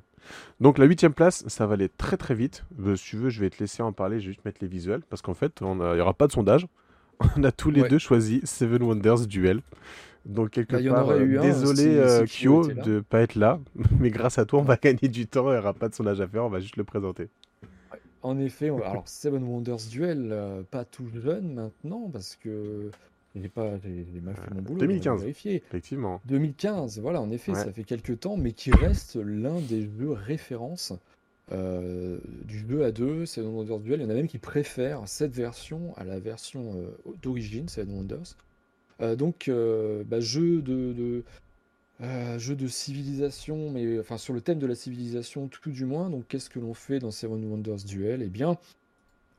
Donc 0.61 0.77
la 0.77 0.88
8ème 0.88 1.11
place, 1.11 1.45
ça 1.47 1.67
va 1.67 1.73
aller 1.73 1.89
très 1.89 2.15
très 2.15 2.35
vite. 2.35 2.63
si 2.95 3.03
tu 3.03 3.17
veux, 3.17 3.30
je 3.30 3.41
vais 3.41 3.49
te 3.49 3.59
laisser 3.59 3.84
en 3.84 3.91
parler, 3.91 4.22
je 4.22 4.27
vais 4.27 4.31
juste 4.31 4.45
mettre 4.45 4.59
les 4.61 4.69
visuels. 4.69 5.01
Parce 5.09 5.22
qu'en 5.22 5.34
fait, 5.34 5.59
il 5.59 5.67
n'y 5.67 5.99
aura 5.99 6.13
pas 6.13 6.27
de 6.27 6.31
sondage 6.31 6.67
on 7.37 7.43
a 7.43 7.51
tous 7.51 7.71
les 7.71 7.87
deux 7.87 7.99
choisi 7.99 8.41
Seven 8.43 8.83
Wonders 8.83 9.27
Duel. 9.27 9.61
Donc 10.25 10.51
quelque 10.51 10.75
bah, 10.75 10.91
part, 10.91 11.09
euh, 11.09 11.39
désolé 11.39 11.97
euh, 11.97 12.25
Kyo 12.25 12.67
de 12.67 12.99
pas 12.99 13.21
être 13.21 13.35
là, 13.35 13.59
mais 13.99 14.09
grâce 14.09 14.39
à 14.39 14.45
toi, 14.45 14.59
on 14.59 14.63
va 14.63 14.75
gagner 14.75 15.07
du 15.07 15.27
temps, 15.27 15.49
il 15.49 15.53
n'y 15.53 15.59
aura 15.59 15.73
pas 15.73 15.87
de 15.87 15.93
sondage 15.93 16.19
à 16.19 16.27
faire, 16.27 16.43
on 16.43 16.49
va 16.49 16.59
juste 16.59 16.77
le 16.77 16.83
présenter. 16.83 17.29
En 18.23 18.39
effet, 18.39 18.69
alors 18.69 19.07
Seven 19.07 19.43
Wonders 19.43 19.87
Duel, 19.91 20.29
euh, 20.31 20.63
pas 20.63 20.83
tout 20.83 21.07
jeune 21.13 21.53
maintenant, 21.53 22.09
parce 22.11 22.35
que 22.35 22.89
j'ai 23.35 23.49
pas, 23.49 23.69
mal 23.69 23.79
fait 23.79 24.53
mon 24.55 24.61
boulot. 24.63 24.79
2015, 24.79 25.25
effectivement. 25.25 26.19
2015, 26.25 26.99
voilà, 27.01 27.21
en 27.21 27.29
effet, 27.29 27.53
ça 27.53 27.71
fait 27.71 27.83
quelques 27.83 28.21
temps, 28.21 28.35
mais 28.35 28.53
qui 28.53 28.71
reste 28.71 29.17
l'un 29.17 29.59
des 29.59 29.83
jeux 29.83 30.11
références 30.11 30.93
euh, 31.51 32.17
du 32.45 32.63
2 32.63 32.84
à 32.84 32.91
2, 32.91 33.26
Seven 33.26 33.51
Wonders 33.51 33.80
Duel. 33.80 33.99
Il 33.99 34.03
y 34.03 34.05
en 34.07 34.09
a 34.09 34.15
même 34.15 34.27
qui 34.27 34.39
préfèrent 34.39 35.07
cette 35.07 35.34
version 35.34 35.93
à 35.95 36.03
la 36.03 36.19
version 36.19 36.73
euh, 36.76 37.13
d'origine, 37.22 37.69
Seven 37.69 37.95
Wonders. 37.95 38.35
Euh, 39.01 39.15
donc, 39.15 39.51
bah, 40.07 40.19
jeu 40.19 40.61
de, 40.61 41.23
jeu 42.38 42.55
de 42.55 42.67
civilisation, 42.67 43.69
mais 43.69 43.99
enfin 43.99 44.17
sur 44.17 44.34
le 44.34 44.41
thème 44.41 44.59
de 44.59 44.67
la 44.67 44.76
civilisation 44.76 45.47
tout, 45.47 45.72
du 45.72 45.85
moins. 45.85 46.09
Donc, 46.09 46.27
qu'est-ce 46.27 46.49
que 46.49 46.59
l'on 46.59 46.73
fait 46.73 46.99
dans 46.99 47.11
Seven 47.11 47.43
Wonders 47.45 47.84
Duel 47.85 48.22
Eh 48.23 48.30
bien, 48.30 48.57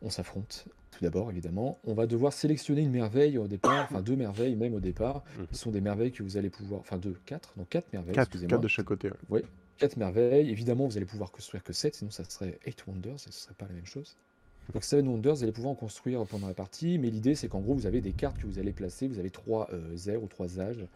on 0.03 0.11
s'affronte. 0.11 0.66
Tout 0.93 1.05
d'abord, 1.05 1.31
évidemment, 1.31 1.78
on 1.85 1.93
va 1.93 2.07
devoir 2.07 2.33
sélectionner 2.33 2.81
une 2.81 2.91
merveille 2.91 3.37
au 3.37 3.47
départ, 3.47 3.85
enfin 3.85 4.01
deux 4.01 4.16
merveilles 4.16 4.57
même 4.57 4.74
au 4.74 4.81
départ. 4.81 5.24
Mhm. 5.39 5.47
Ce 5.53 5.59
sont 5.59 5.70
des 5.70 5.83
merveilles 5.83 6.12
que 6.12 6.23
vous 6.23 6.39
allez 6.39 6.49
pouvoir, 6.49 6.81
enfin 6.81 6.97
deux, 6.97 7.15
quatre, 7.27 7.53
donc 7.59 7.69
quatre 7.69 7.93
merveilles. 7.93 8.15
Quatre, 8.15 8.47
quatre 8.47 8.61
de 8.61 8.69
chaque 8.69 8.87
côté. 8.87 9.11
Oui, 9.28 9.43
4 9.77 9.97
merveilles. 9.97 10.51
Évidemment, 10.51 10.86
vous 10.86 10.97
allez 10.97 11.07
pouvoir 11.07 11.31
construire 11.31 11.62
que 11.62 11.73
7, 11.73 11.97
sinon 11.97 12.11
ça 12.11 12.24
serait 12.24 12.59
8 12.66 12.86
Wonders, 12.86 13.15
et 13.15 13.32
ce 13.32 13.40
serait 13.40 13.55
pas 13.55 13.66
la 13.66 13.74
même 13.74 13.86
chose. 13.86 14.16
Donc 14.73 14.85
7 14.85 15.05
Wonders, 15.05 15.36
vous 15.36 15.43
allez 15.43 15.53
pouvoir 15.53 15.73
en 15.73 15.77
construire 15.77 16.24
pendant 16.27 16.48
la 16.48 16.55
partie, 16.55 16.98
mais 16.98 17.11
l'idée 17.11 17.35
c'est 17.35 17.48
qu'en 17.48 17.61
gros, 17.61 17.74
vous 17.74 17.86
avez 17.86 18.01
des 18.01 18.12
cartes 18.12 18.39
que 18.39 18.47
vous 18.47 18.59
allez 18.59 18.73
placer, 18.73 19.07
vous 19.09 19.19
avez 19.19 19.31
3 19.31 19.69
euh, 19.73 20.19
ou 20.20 20.27
3 20.27 20.61
âges, 20.61 20.86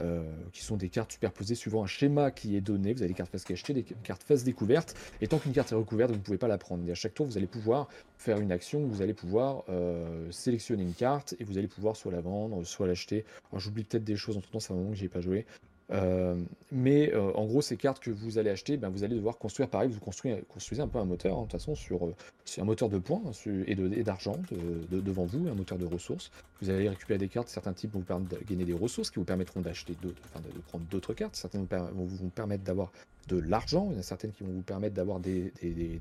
euh, 0.00 0.22
qui 0.52 0.62
sont 0.62 0.76
des 0.76 0.90
cartes 0.90 1.10
superposées 1.10 1.56
suivant 1.56 1.82
un 1.82 1.88
schéma 1.88 2.30
qui 2.30 2.56
est 2.56 2.60
donné. 2.60 2.92
Vous 2.92 3.00
avez 3.00 3.08
des 3.08 3.14
cartes 3.14 3.32
face 3.32 3.42
cachée, 3.42 3.74
des 3.74 3.82
cartes 3.82 4.22
face 4.22 4.44
découverte, 4.44 4.94
et 5.20 5.26
tant 5.26 5.38
qu'une 5.38 5.52
carte 5.52 5.72
est 5.72 5.74
recouverte, 5.74 6.10
vous 6.10 6.18
ne 6.18 6.22
pouvez 6.22 6.38
pas 6.38 6.46
la 6.46 6.56
prendre. 6.56 6.88
Et 6.88 6.92
à 6.92 6.94
chaque 6.94 7.14
tour, 7.14 7.26
vous 7.26 7.36
allez 7.36 7.48
pouvoir 7.48 7.88
faire 8.16 8.38
une 8.38 8.52
action, 8.52 8.86
vous 8.86 9.02
allez 9.02 9.14
pouvoir 9.14 9.64
euh, 9.68 10.30
sélectionner 10.30 10.84
une 10.84 10.94
carte, 10.94 11.34
et 11.40 11.44
vous 11.44 11.58
allez 11.58 11.66
pouvoir 11.66 11.96
soit 11.96 12.12
la 12.12 12.20
vendre, 12.20 12.62
soit 12.64 12.86
l'acheter. 12.86 13.24
Alors 13.50 13.58
j'oublie 13.58 13.82
peut-être 13.82 14.04
des 14.04 14.14
choses 14.14 14.36
entre 14.36 14.48
temps, 14.50 14.60
c'est 14.60 14.72
un 14.72 14.76
moment 14.76 14.90
que 14.90 14.96
j'ai 14.96 15.08
pas 15.08 15.20
joué. 15.20 15.46
Euh, 15.90 16.36
mais 16.70 17.14
euh, 17.14 17.32
en 17.32 17.46
gros, 17.46 17.62
ces 17.62 17.76
cartes 17.76 18.02
que 18.02 18.10
vous 18.10 18.38
allez 18.38 18.50
acheter, 18.50 18.76
ben, 18.76 18.90
vous 18.90 19.04
allez 19.04 19.16
devoir 19.16 19.38
construire 19.38 19.68
pareil. 19.68 19.88
Vous 19.88 20.00
construisez, 20.00 20.82
un 20.82 20.88
peu 20.88 20.98
un 20.98 21.04
moteur, 21.04 21.36
hein, 21.36 21.42
de 21.42 21.42
toute 21.44 21.52
façon, 21.52 21.74
sur, 21.74 22.06
euh, 22.06 22.14
un 22.58 22.64
moteur 22.64 22.88
de 22.88 22.98
points 22.98 23.22
hein, 23.26 23.62
et 23.66 24.02
d'argent 24.02 24.36
devant 24.90 25.24
vous, 25.24 25.48
un 25.48 25.54
moteur 25.54 25.78
de 25.78 25.86
ressources. 25.86 26.30
Vous 26.60 26.70
allez 26.70 26.88
récupérer 26.88 27.18
des 27.18 27.28
cartes, 27.28 27.48
certains 27.48 27.72
types 27.72 27.92
vont 27.92 28.00
vous 28.00 28.04
permettre 28.04 28.38
de 28.38 28.44
gagner 28.44 28.64
des 28.64 28.74
ressources 28.74 29.10
qui 29.10 29.18
vous 29.18 29.24
permettront 29.24 29.60
d'acheter 29.60 29.96
d'autres, 30.02 30.20
enfin, 30.26 30.40
de, 30.40 30.60
prendre 30.60 30.84
d'autres 30.86 31.14
cartes. 31.14 31.36
Certaines 31.36 31.66
vont 31.66 32.04
vous 32.04 32.28
permettre 32.28 32.64
d'avoir 32.64 32.92
de 33.28 33.38
l'argent. 33.38 33.88
Il 33.90 33.94
y 33.94 33.96
en 33.96 34.00
a 34.00 34.02
certaines 34.02 34.32
qui 34.32 34.44
vont 34.44 34.52
vous 34.52 34.62
permettre 34.62 34.94
d'avoir 34.94 35.20
des, 35.20 35.52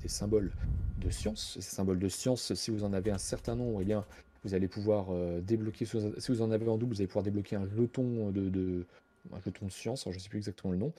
symboles 0.08 0.52
de 1.00 1.10
science. 1.10 1.58
ces 1.60 1.76
symboles 1.76 2.00
de 2.00 2.10
science, 2.10 2.54
si 2.54 2.72
vous 2.72 2.84
en 2.84 2.92
avez 2.94 3.12
un 3.12 3.18
certain 3.18 3.56
nombre, 3.56 3.82
eh 3.82 3.86
bien, 3.86 4.04
vous 4.44 4.54
allez 4.54 4.68
pouvoir 4.68 5.08
débloquer. 5.42 5.86
Si 5.86 6.32
vous 6.32 6.42
en 6.42 6.52
avez 6.52 6.68
en 6.68 6.78
double, 6.78 6.94
vous 6.94 7.02
allez 7.02 7.08
pouvoir 7.08 7.24
débloquer 7.24 7.56
un 7.56 7.68
jeton 7.68 8.32
de 8.32 8.86
un 9.34 9.42
jeton 9.42 9.66
de 9.66 9.72
science, 9.72 10.06
je 10.06 10.16
ne 10.16 10.20
sais 10.20 10.30
plus 10.30 10.40
exactement 10.40 10.72
le 10.72 10.78
nom, 10.78 10.94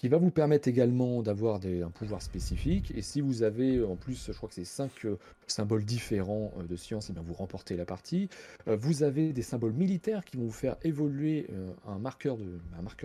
qui 0.00 0.08
va 0.08 0.16
vous 0.16 0.30
permettre 0.30 0.66
également 0.66 1.22
d'avoir 1.22 1.60
un 1.62 1.90
pouvoir 1.90 2.22
spécifique. 2.22 2.90
Et 2.96 3.02
si 3.02 3.20
vous 3.20 3.42
avez 3.42 3.84
en 3.84 3.96
plus, 3.96 4.28
je 4.28 4.32
crois 4.32 4.48
que 4.48 4.54
c'est 4.54 4.64
5 4.64 4.90
euh, 5.04 5.18
symboles 5.46 5.84
différents 5.84 6.54
euh, 6.58 6.62
de 6.62 6.74
science, 6.74 7.08
et 7.08 7.12
eh 7.12 7.12
bien 7.12 7.22
vous 7.22 7.34
remportez 7.34 7.76
la 7.76 7.84
partie. 7.84 8.30
Euh, 8.66 8.76
vous 8.76 9.02
avez 9.02 9.34
des 9.34 9.42
symboles 9.42 9.74
militaires 9.74 10.24
qui 10.24 10.38
vont 10.38 10.44
vous 10.44 10.52
faire 10.52 10.76
évoluer 10.84 11.48
un, 11.86 11.98
marqueur 11.98 12.38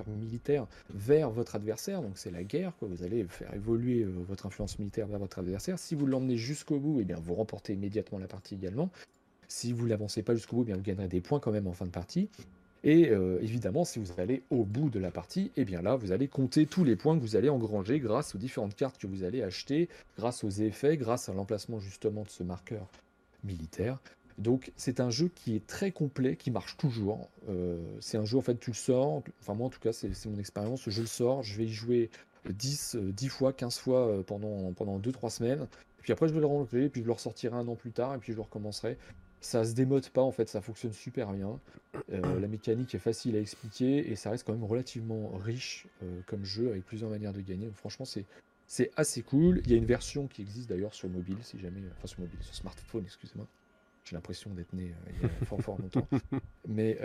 militaire 0.08 0.68
vers 0.94 1.30
votre 1.32 1.56
adversaire. 1.56 2.02
Donc 2.02 2.18
c'est 2.18 2.32
la 2.32 2.46
guerre, 2.46 2.72
vous 2.82 3.04
allez 3.04 3.26
faire 3.26 3.54
évoluer 3.54 4.06
votre 4.06 4.46
influence 4.46 4.80
militaire 4.80 5.08
vers 5.08 5.20
votre 5.20 5.40
adversaire. 5.40 5.78
Si 5.80 5.96
vous 5.96 6.06
l'emmenez 6.06 6.38
jusqu'au 6.38 6.80
bout, 6.80 7.00
et 7.00 7.02
eh 7.02 7.06
bien 7.06 7.18
vous 7.22 7.36
remportez 7.36 7.74
immédiatement 7.74 8.20
la 8.20 8.28
partie 8.28 8.56
également. 8.56 8.90
Si 9.50 9.74
vous 9.74 9.86
l'avancez 9.86 10.24
pas 10.24 10.34
jusqu'au 10.34 10.58
bout, 10.58 10.62
eh 10.64 10.66
bien 10.68 10.78
vous 10.78 10.84
gagnerez 10.84 11.10
des 11.10 11.22
points 11.22 11.42
quand 11.42 11.52
même 11.52 11.68
en 11.68 11.74
fin 11.74 11.86
de 11.86 11.92
partie. 11.92 12.30
Et 12.86 13.10
euh, 13.10 13.40
évidemment, 13.42 13.84
si 13.84 13.98
vous 13.98 14.20
allez 14.20 14.44
au 14.52 14.64
bout 14.64 14.92
de 14.92 15.00
la 15.00 15.10
partie, 15.10 15.46
et 15.58 15.62
eh 15.62 15.66
bien 15.66 15.82
là, 15.82 15.96
vous 15.96 16.12
allez 16.12 16.28
compter 16.28 16.68
tous 16.68 16.84
les 16.84 16.96
points 16.96 17.18
que 17.18 17.22
vous 17.22 17.36
allez 17.36 17.50
engranger 17.50 18.00
grâce 18.00 18.36
aux 18.36 18.38
différentes 18.38 18.76
cartes 18.76 19.00
que 19.00 19.08
vous 19.08 19.24
allez 19.24 19.42
acheter, 19.42 19.90
grâce 20.20 20.44
aux 20.44 20.52
effets, 20.52 20.96
grâce 20.96 21.28
à 21.28 21.34
l'emplacement 21.34 21.80
justement 21.80 22.22
de 22.22 22.30
ce 22.30 22.44
marqueur 22.44 22.88
militaire. 23.44 24.00
Donc 24.38 24.72
c'est 24.76 25.00
un 25.00 25.10
jeu 25.10 25.32
qui 25.34 25.56
est 25.56 25.66
très 25.66 25.92
complet, 25.92 26.36
qui 26.36 26.52
marche 26.52 26.78
toujours. 26.78 27.28
Euh, 27.50 27.80
c'est 28.02 28.18
un 28.18 28.26
jeu, 28.26 28.38
en 28.38 28.42
fait, 28.42 28.60
tu 28.60 28.70
le 28.70 28.76
sors, 28.76 29.24
enfin 29.42 29.56
moi 29.56 29.66
en 29.66 29.72
tout 29.72 29.80
cas, 29.80 29.92
c'est 29.92 30.14
mon 30.28 30.38
expérience, 30.38 30.88
je 30.88 31.02
le 31.02 31.08
sors, 31.08 31.42
je 31.42 31.58
vais 31.58 31.66
y 31.66 31.74
jouer 31.74 32.12
10, 32.48 32.98
10 33.02 33.26
euh, 33.26 33.30
fois, 33.30 33.52
15 33.52 33.80
fois 33.80 34.24
pendant, 34.28 34.74
pendant 34.74 35.00
2-3 35.00 35.32
semaines. 35.32 35.68
Puis 36.04 36.14
après, 36.14 36.28
je 36.28 36.36
vais 36.36 36.40
le 36.40 36.46
ranger, 36.46 36.90
puis 36.90 37.02
je 37.02 37.08
le 37.08 37.14
ressortirai 37.14 37.56
un 37.56 37.68
an 37.68 37.74
plus 37.74 37.92
tard, 37.92 38.14
et 38.14 38.20
puis 38.20 38.32
je 38.32 38.38
le 38.38 38.44
recommencerai. 38.44 39.00
Ça 39.46 39.64
se 39.64 39.74
démode 39.74 40.10
pas 40.10 40.24
en 40.24 40.32
fait, 40.32 40.50
ça 40.50 40.60
fonctionne 40.60 40.92
super 40.92 41.32
bien. 41.32 41.60
Euh, 42.12 42.40
la 42.40 42.48
mécanique 42.48 42.96
est 42.96 43.00
facile 43.00 43.36
à 43.36 43.40
expliquer 43.40 44.12
et 44.12 44.16
ça 44.16 44.32
reste 44.32 44.44
quand 44.44 44.54
même 44.54 44.64
relativement 44.64 45.30
riche 45.38 45.86
euh, 46.02 46.22
comme 46.26 46.44
jeu 46.44 46.72
avec 46.72 46.84
plusieurs 46.84 47.12
manières 47.12 47.32
de 47.32 47.42
gagner. 47.42 47.68
Donc, 47.68 47.76
franchement, 47.76 48.06
c'est 48.06 48.26
c'est 48.66 48.90
assez 48.98 49.22
cool. 49.22 49.62
Il 49.66 49.70
y 49.70 49.76
a 49.76 49.78
une 49.78 49.86
version 49.86 50.26
qui 50.26 50.42
existe 50.42 50.68
d'ailleurs 50.68 50.96
sur 50.96 51.08
mobile, 51.10 51.38
si 51.44 51.60
jamais, 51.60 51.80
enfin 51.96 52.08
sur 52.08 52.22
mobile, 52.22 52.40
sur 52.42 52.56
smartphone, 52.56 53.04
excusez-moi. 53.06 53.46
J'ai 54.04 54.16
l'impression 54.16 54.50
d'être 54.50 54.74
né 54.74 54.86
euh, 54.86 55.12
il 55.16 55.22
y 55.22 55.26
a 55.26 55.30
fort 55.46 55.62
fort 55.62 55.80
longtemps. 55.80 56.08
Mais, 56.68 56.98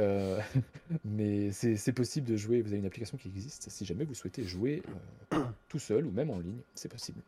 mais 1.05 1.53
c'est 1.53 1.93
possible 1.93 2.27
de 2.27 2.39
jouer. 2.39 2.63
Vous 2.63 2.69
avez 2.69 2.79
une 2.79 2.87
application 2.87 3.19
qui 3.19 3.29
existe. 3.29 3.69
Si 3.69 3.85
jamais 3.85 4.05
vous 4.05 4.15
souhaitez 4.15 4.45
jouer 4.45 4.83
tout 5.69 5.79
seul 5.79 6.07
ou 6.07 6.11
même 6.11 6.31
en 6.31 6.39
ligne, 6.39 6.63
c'est 6.75 6.91
possible. 6.91 7.21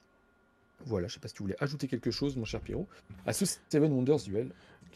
Voilà, 0.87 1.09
je 1.09 1.15
sais 1.15 1.21
pas 1.21 1.29
si 1.29 1.35
tu 1.35 1.43
voulais 1.43 1.57
ajouter 1.61 1.89
quelque 1.89 2.11
chose, 2.11 2.37
mon 2.37 2.45
cher 2.45 2.61
Pierrot, 2.61 2.89
à 3.27 3.33
ce 3.33 3.45
Seven 3.69 3.93
Wonders 3.93 4.23
Duel. 4.25 4.51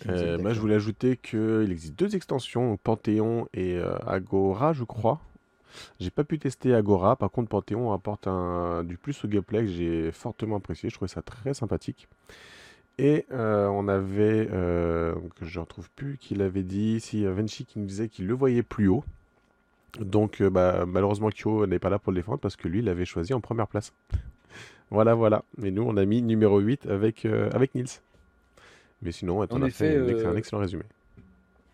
Euh, 0.08 0.38
moi, 0.38 0.52
je 0.52 0.60
voulais 0.60 0.74
ajouter 0.74 1.16
qu'il 1.16 1.70
existe 1.70 1.98
deux 1.98 2.14
extensions, 2.16 2.76
Panthéon 2.76 3.48
et 3.54 3.76
euh, 3.76 3.96
Agora, 4.06 4.72
je 4.72 4.84
crois. 4.84 5.20
J'ai 6.00 6.10
pas 6.10 6.24
pu 6.24 6.38
tester 6.38 6.74
Agora, 6.74 7.16
par 7.16 7.30
contre 7.30 7.48
Panthéon 7.50 7.92
apporte 7.92 8.26
un, 8.26 8.82
du 8.84 8.96
plus 8.96 9.24
au 9.24 9.28
gameplay 9.28 9.60
que 9.60 9.68
j'ai 9.68 10.10
fortement 10.10 10.56
apprécié, 10.56 10.88
je 10.88 10.94
trouvais 10.94 11.08
ça 11.08 11.22
très 11.22 11.52
sympathique. 11.52 12.08
Et 12.98 13.26
euh, 13.30 13.66
on 13.66 13.88
avait, 13.88 14.46
que 14.46 15.44
je 15.44 15.58
ne 15.58 15.64
retrouve 15.64 15.90
plus, 15.90 16.16
qu'il 16.16 16.40
avait 16.40 16.62
dit, 16.62 17.00
si 17.00 17.26
Venchi 17.26 17.66
qui 17.66 17.78
nous 17.78 17.84
disait 17.84 18.08
qu'il 18.08 18.26
le 18.26 18.32
voyait 18.32 18.62
plus 18.62 18.88
haut. 18.88 19.04
Donc 20.00 20.42
bah, 20.42 20.86
malheureusement 20.86 21.30
Kyo 21.30 21.66
n'est 21.66 21.78
pas 21.78 21.90
là 21.90 21.98
pour 21.98 22.12
le 22.12 22.20
défendre 22.20 22.38
parce 22.38 22.56
que 22.56 22.68
lui 22.68 22.78
il 22.78 22.86
l'avait 22.86 23.04
choisi 23.04 23.34
en 23.34 23.40
première 23.40 23.66
place. 23.66 23.92
Voilà, 24.90 25.14
voilà. 25.14 25.44
Mais 25.58 25.70
nous 25.70 25.82
on 25.82 25.96
a 25.96 26.04
mis 26.04 26.22
numéro 26.22 26.58
8 26.58 26.86
avec, 26.86 27.24
avec 27.24 27.74
Nils. 27.74 28.00
Mais 29.02 29.12
sinon, 29.12 29.46
on 29.50 29.62
a 29.62 29.70
fait, 29.70 29.96
un 29.96 30.00
euh, 30.00 30.36
excellent 30.36 30.60
résumé. 30.60 30.84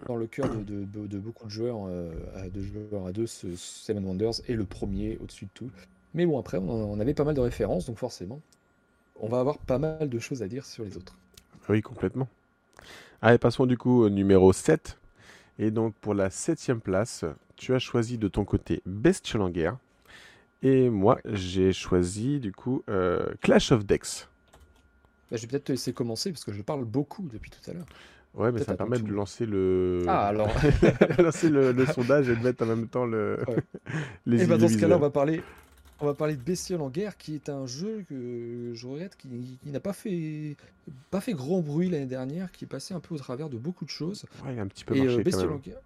Dans 0.06 0.16
le 0.16 0.26
cœur 0.26 0.48
de, 0.48 1.18
beaucoup 1.18 1.46
de 1.46 1.50
joueurs, 1.50 1.86
euh, 1.86 2.10
de 2.52 2.60
joueurs 2.60 3.06
à 3.06 3.12
deux, 3.12 3.26
ce 3.26 3.54
Seven 3.54 4.04
Wonders 4.04 4.40
est 4.48 4.54
le 4.54 4.64
premier 4.64 5.18
au-dessus 5.22 5.44
de 5.44 5.50
tout. 5.54 5.70
Mais 6.14 6.26
bon, 6.26 6.38
après, 6.38 6.58
on, 6.58 6.98
avait 6.98 7.14
pas 7.14 7.24
mal 7.24 7.34
de 7.34 7.40
références, 7.40 7.86
donc 7.86 7.98
forcément, 7.98 8.40
on 9.20 9.28
va 9.28 9.40
avoir 9.40 9.58
pas 9.58 9.78
mal 9.78 10.08
de 10.08 10.18
choses 10.18 10.42
à 10.42 10.48
dire 10.48 10.66
sur 10.66 10.84
les 10.84 10.96
autres. 10.96 11.16
Oui, 11.68 11.80
complètement. 11.80 12.28
Allez, 13.22 13.38
passons 13.38 13.66
du 13.66 13.78
coup 13.78 14.02
au 14.02 14.10
numéro 14.10 14.52
7. 14.52 14.98
Et 15.58 15.70
donc, 15.70 15.94
pour 16.00 16.14
la 16.14 16.28
septième 16.28 16.80
place, 16.80 17.24
tu 17.56 17.72
as 17.74 17.78
choisi 17.78 18.18
de 18.18 18.26
ton 18.26 18.44
côté 18.44 18.82
Bestial 18.84 19.42
en 19.42 19.48
guerre. 19.48 19.76
Et 20.62 20.88
moi, 20.90 21.18
j'ai 21.24 21.72
choisi 21.72 22.38
du 22.38 22.52
coup 22.52 22.82
euh, 22.88 23.34
Clash 23.40 23.72
of 23.72 23.84
Decks. 23.84 24.28
Bah, 25.30 25.36
je 25.36 25.42
vais 25.42 25.48
peut-être 25.48 25.64
te 25.64 25.72
laisser 25.72 25.92
commencer 25.92 26.30
parce 26.30 26.44
que 26.44 26.52
je 26.52 26.62
parle 26.62 26.84
beaucoup 26.84 27.28
depuis 27.32 27.50
tout 27.50 27.70
à 27.70 27.74
l'heure. 27.74 27.86
Ouais, 28.34 28.50
mais 28.50 28.62
ça 28.62 28.74
permet 28.74 28.98
de 28.98 29.10
lancer 29.10 29.44
le. 29.44 30.04
Ah, 30.08 30.28
alors. 30.28 30.48
lancer 31.18 31.50
le, 31.50 31.86
sondage 31.86 32.28
et 32.30 32.36
de 32.36 32.42
mettre 32.42 32.62
en 32.62 32.66
même 32.66 32.88
temps 32.88 33.04
le. 33.04 33.38
les 34.26 34.40
et 34.40 34.44
eh 34.44 34.46
ben, 34.46 34.56
dans 34.56 34.68
ce 34.68 34.78
cas-là, 34.78 34.96
on 34.96 35.00
va 35.00 35.10
parler. 35.10 35.42
On 36.00 36.06
va 36.06 36.14
parler 36.14 36.34
de 36.34 36.42
Bestiole 36.42 36.80
en 36.80 36.90
guerre, 36.90 37.16
qui 37.16 37.36
est 37.36 37.48
un 37.48 37.66
jeu 37.66 38.04
que 38.08 38.72
je 38.74 38.86
regrette, 38.88 39.16
qui, 39.16 39.28
n'a 39.66 39.78
pas 39.78 39.92
fait, 39.92 40.56
pas 41.12 41.20
fait 41.20 41.32
grand 41.32 41.60
bruit 41.60 41.88
l'année 41.88 42.06
dernière, 42.06 42.50
qui 42.50 42.64
est 42.64 42.68
passé 42.68 42.92
un 42.92 42.98
peu 42.98 43.14
au 43.14 43.18
travers 43.18 43.48
de 43.48 43.56
beaucoup 43.56 43.84
de 43.84 43.90
choses. 43.90 44.24
Ouais, 44.44 44.52
il 44.52 44.58
a 44.58 44.62
un 44.62 44.66
petit 44.66 44.84
peu 44.84 44.96
marché. 44.96 45.20
Euh, 45.20 45.22
quand 45.22 45.38
même. 45.38 45.52
en 45.52 45.56
guerre. 45.58 45.80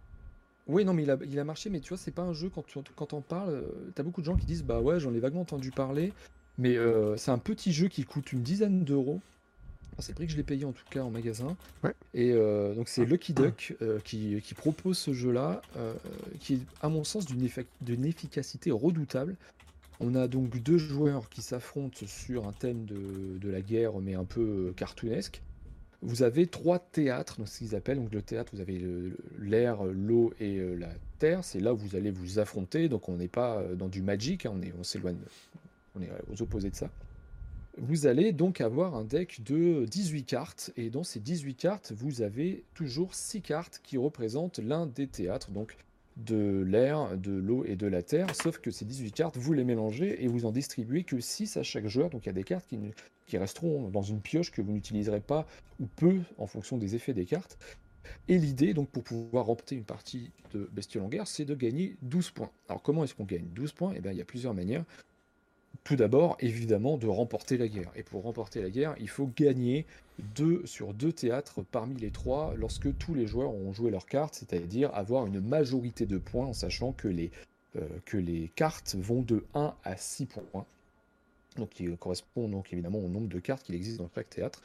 Oui, 0.66 0.84
non, 0.84 0.94
mais 0.94 1.04
il 1.04 1.10
a, 1.10 1.18
il 1.24 1.38
a 1.38 1.44
marché, 1.44 1.70
mais 1.70 1.80
tu 1.80 1.90
vois, 1.90 1.98
c'est 1.98 2.10
pas 2.10 2.22
un 2.22 2.32
jeu, 2.32 2.50
quand 2.52 2.66
tu 2.66 2.78
quand 2.96 3.12
on 3.12 3.20
parles, 3.20 3.50
euh, 3.50 3.92
t'as 3.94 4.02
beaucoup 4.02 4.20
de 4.20 4.26
gens 4.26 4.36
qui 4.36 4.46
disent, 4.46 4.64
bah 4.64 4.80
ouais, 4.80 4.98
j'en 4.98 5.14
ai 5.14 5.20
vaguement 5.20 5.42
entendu 5.42 5.70
parler, 5.70 6.12
mais 6.58 6.76
euh, 6.76 7.16
c'est 7.16 7.30
un 7.30 7.38
petit 7.38 7.72
jeu 7.72 7.88
qui 7.88 8.04
coûte 8.04 8.32
une 8.32 8.42
dizaine 8.42 8.84
d'euros, 8.84 9.20
c'est 9.98 10.12
le 10.12 10.14
prix 10.16 10.26
que 10.26 10.32
je 10.32 10.36
l'ai 10.36 10.42
payé 10.42 10.64
en 10.64 10.72
tout 10.72 10.84
cas 10.90 11.02
en 11.02 11.10
magasin. 11.10 11.56
Et 12.14 12.32
euh, 12.32 12.74
donc 12.74 12.88
c'est 12.88 13.04
Lucky 13.04 13.32
Duck 13.32 13.74
euh, 13.80 13.98
qui, 14.00 14.40
propose 14.54 14.98
ce 14.98 15.12
jeu-là, 15.12 15.62
qui 16.40 16.54
est 16.54 16.60
à 16.82 16.88
mon 16.88 17.04
sens 17.04 17.26
d'une 17.26 18.04
efficacité 18.04 18.70
redoutable. 18.70 19.36
On 19.98 20.14
a 20.14 20.28
donc 20.28 20.62
deux 20.62 20.76
joueurs 20.76 21.30
qui 21.30 21.40
s'affrontent 21.40 22.06
sur 22.06 22.46
un 22.46 22.52
thème 22.52 22.84
de, 22.84 23.50
la 23.50 23.62
guerre, 23.62 23.92
mais 24.00 24.14
un 24.14 24.24
peu 24.24 24.72
cartoonesque. 24.76 25.42
Vous 26.02 26.22
avez 26.22 26.46
trois 26.46 26.78
théâtres, 26.78 27.38
donc 27.38 27.48
ce 27.48 27.58
qu'ils 27.58 27.74
appellent. 27.74 27.98
Donc 27.98 28.12
le 28.12 28.22
théâtre, 28.22 28.52
vous 28.54 28.60
avez 28.60 28.80
l'air, 29.38 29.82
l'eau 29.84 30.32
et 30.40 30.58
la 30.76 30.90
terre. 31.18 31.42
C'est 31.44 31.60
là 31.60 31.74
où 31.74 31.76
vous 31.76 31.96
allez 31.96 32.10
vous 32.10 32.38
affronter. 32.38 32.88
Donc 32.88 33.08
on 33.08 33.16
n'est 33.16 33.28
pas 33.28 33.62
dans 33.74 33.88
du 33.88 34.02
magic, 34.02 34.46
hein. 34.46 34.54
on 34.78 34.82
s'éloigne, 34.82 35.16
on 35.94 36.02
est 36.02 36.10
aux 36.32 36.42
opposés 36.42 36.70
de 36.70 36.76
ça. 36.76 36.90
Vous 37.78 38.06
allez 38.06 38.32
donc 38.32 38.62
avoir 38.62 38.94
un 38.94 39.04
deck 39.04 39.42
de 39.44 39.84
18 39.84 40.24
cartes, 40.24 40.72
et 40.78 40.88
dans 40.88 41.04
ces 41.04 41.20
18 41.20 41.54
cartes, 41.56 41.92
vous 41.94 42.22
avez 42.22 42.64
toujours 42.72 43.14
6 43.14 43.42
cartes 43.42 43.80
qui 43.82 43.98
représentent 43.98 44.60
l'un 44.60 44.86
des 44.86 45.06
théâtres, 45.06 45.50
donc 45.50 45.76
de 46.16 46.64
l'air, 46.66 47.18
de 47.18 47.32
l'eau 47.32 47.66
et 47.66 47.76
de 47.76 47.86
la 47.86 48.02
terre, 48.02 48.34
sauf 48.34 48.58
que 48.58 48.70
ces 48.70 48.86
18 48.86 49.12
cartes, 49.12 49.36
vous 49.36 49.52
les 49.52 49.64
mélangez 49.64 50.24
et 50.24 50.28
vous 50.28 50.46
en 50.46 50.52
distribuez 50.52 51.04
que 51.04 51.20
6 51.20 51.58
à 51.58 51.62
chaque 51.62 51.86
joueur, 51.86 52.08
donc 52.08 52.24
il 52.24 52.28
y 52.28 52.30
a 52.30 52.32
des 52.32 52.44
cartes 52.44 52.66
qui, 52.66 52.78
qui 53.26 53.38
resteront 53.38 53.88
dans 53.88 54.02
une 54.02 54.20
pioche 54.20 54.50
que 54.50 54.62
vous 54.62 54.72
n'utiliserez 54.72 55.20
pas 55.20 55.46
ou 55.80 55.86
peu 55.86 56.20
en 56.38 56.46
fonction 56.46 56.78
des 56.78 56.94
effets 56.94 57.14
des 57.14 57.26
cartes. 57.26 57.58
Et 58.28 58.38
l'idée, 58.38 58.72
donc, 58.72 58.88
pour 58.88 59.02
pouvoir 59.02 59.46
remporter 59.46 59.74
une 59.74 59.84
partie 59.84 60.30
de 60.54 60.68
Bestiole 60.72 61.04
en 61.04 61.08
guerre, 61.08 61.26
c'est 61.26 61.44
de 61.44 61.54
gagner 61.54 61.96
12 62.02 62.30
points. 62.30 62.50
Alors, 62.68 62.82
comment 62.82 63.02
est-ce 63.02 63.14
qu'on 63.14 63.24
gagne 63.24 63.46
12 63.52 63.72
points? 63.72 63.94
Eh 63.96 64.00
bien, 64.00 64.12
il 64.12 64.18
y 64.18 64.22
a 64.22 64.24
plusieurs 64.24 64.54
manières 64.54 64.84
tout 65.86 65.94
d'abord, 65.94 66.36
évidemment, 66.40 66.98
de 66.98 67.06
remporter 67.06 67.56
la 67.56 67.68
guerre. 67.68 67.92
Et 67.94 68.02
pour 68.02 68.24
remporter 68.24 68.60
la 68.60 68.70
guerre, 68.70 68.96
il 68.98 69.08
faut 69.08 69.30
gagner 69.36 69.86
deux 70.34 70.66
sur 70.66 70.92
deux 70.92 71.12
théâtres 71.12 71.62
parmi 71.62 71.94
les 71.94 72.10
trois 72.10 72.54
lorsque 72.56 72.96
tous 72.98 73.14
les 73.14 73.28
joueurs 73.28 73.54
ont 73.54 73.72
joué 73.72 73.92
leurs 73.92 74.06
cartes, 74.06 74.34
c'est-à-dire 74.34 74.92
avoir 74.94 75.26
une 75.26 75.40
majorité 75.40 76.04
de 76.04 76.18
points 76.18 76.46
en 76.46 76.52
sachant 76.52 76.90
que 76.90 77.06
les, 77.06 77.30
euh, 77.76 77.86
que 78.04 78.16
les 78.16 78.50
cartes 78.56 78.96
vont 78.98 79.22
de 79.22 79.44
1 79.54 79.74
à 79.84 79.96
6 79.96 80.26
points. 80.26 80.66
Donc 81.56 81.70
qui 81.70 81.94
correspond 81.96 82.48
donc 82.48 82.72
évidemment 82.72 82.98
au 82.98 83.08
nombre 83.08 83.28
de 83.28 83.38
cartes 83.38 83.64
qu'il 83.64 83.74
existe 83.74 83.98
dans 83.98 84.10
chaque 84.14 84.30
théâtre. 84.30 84.62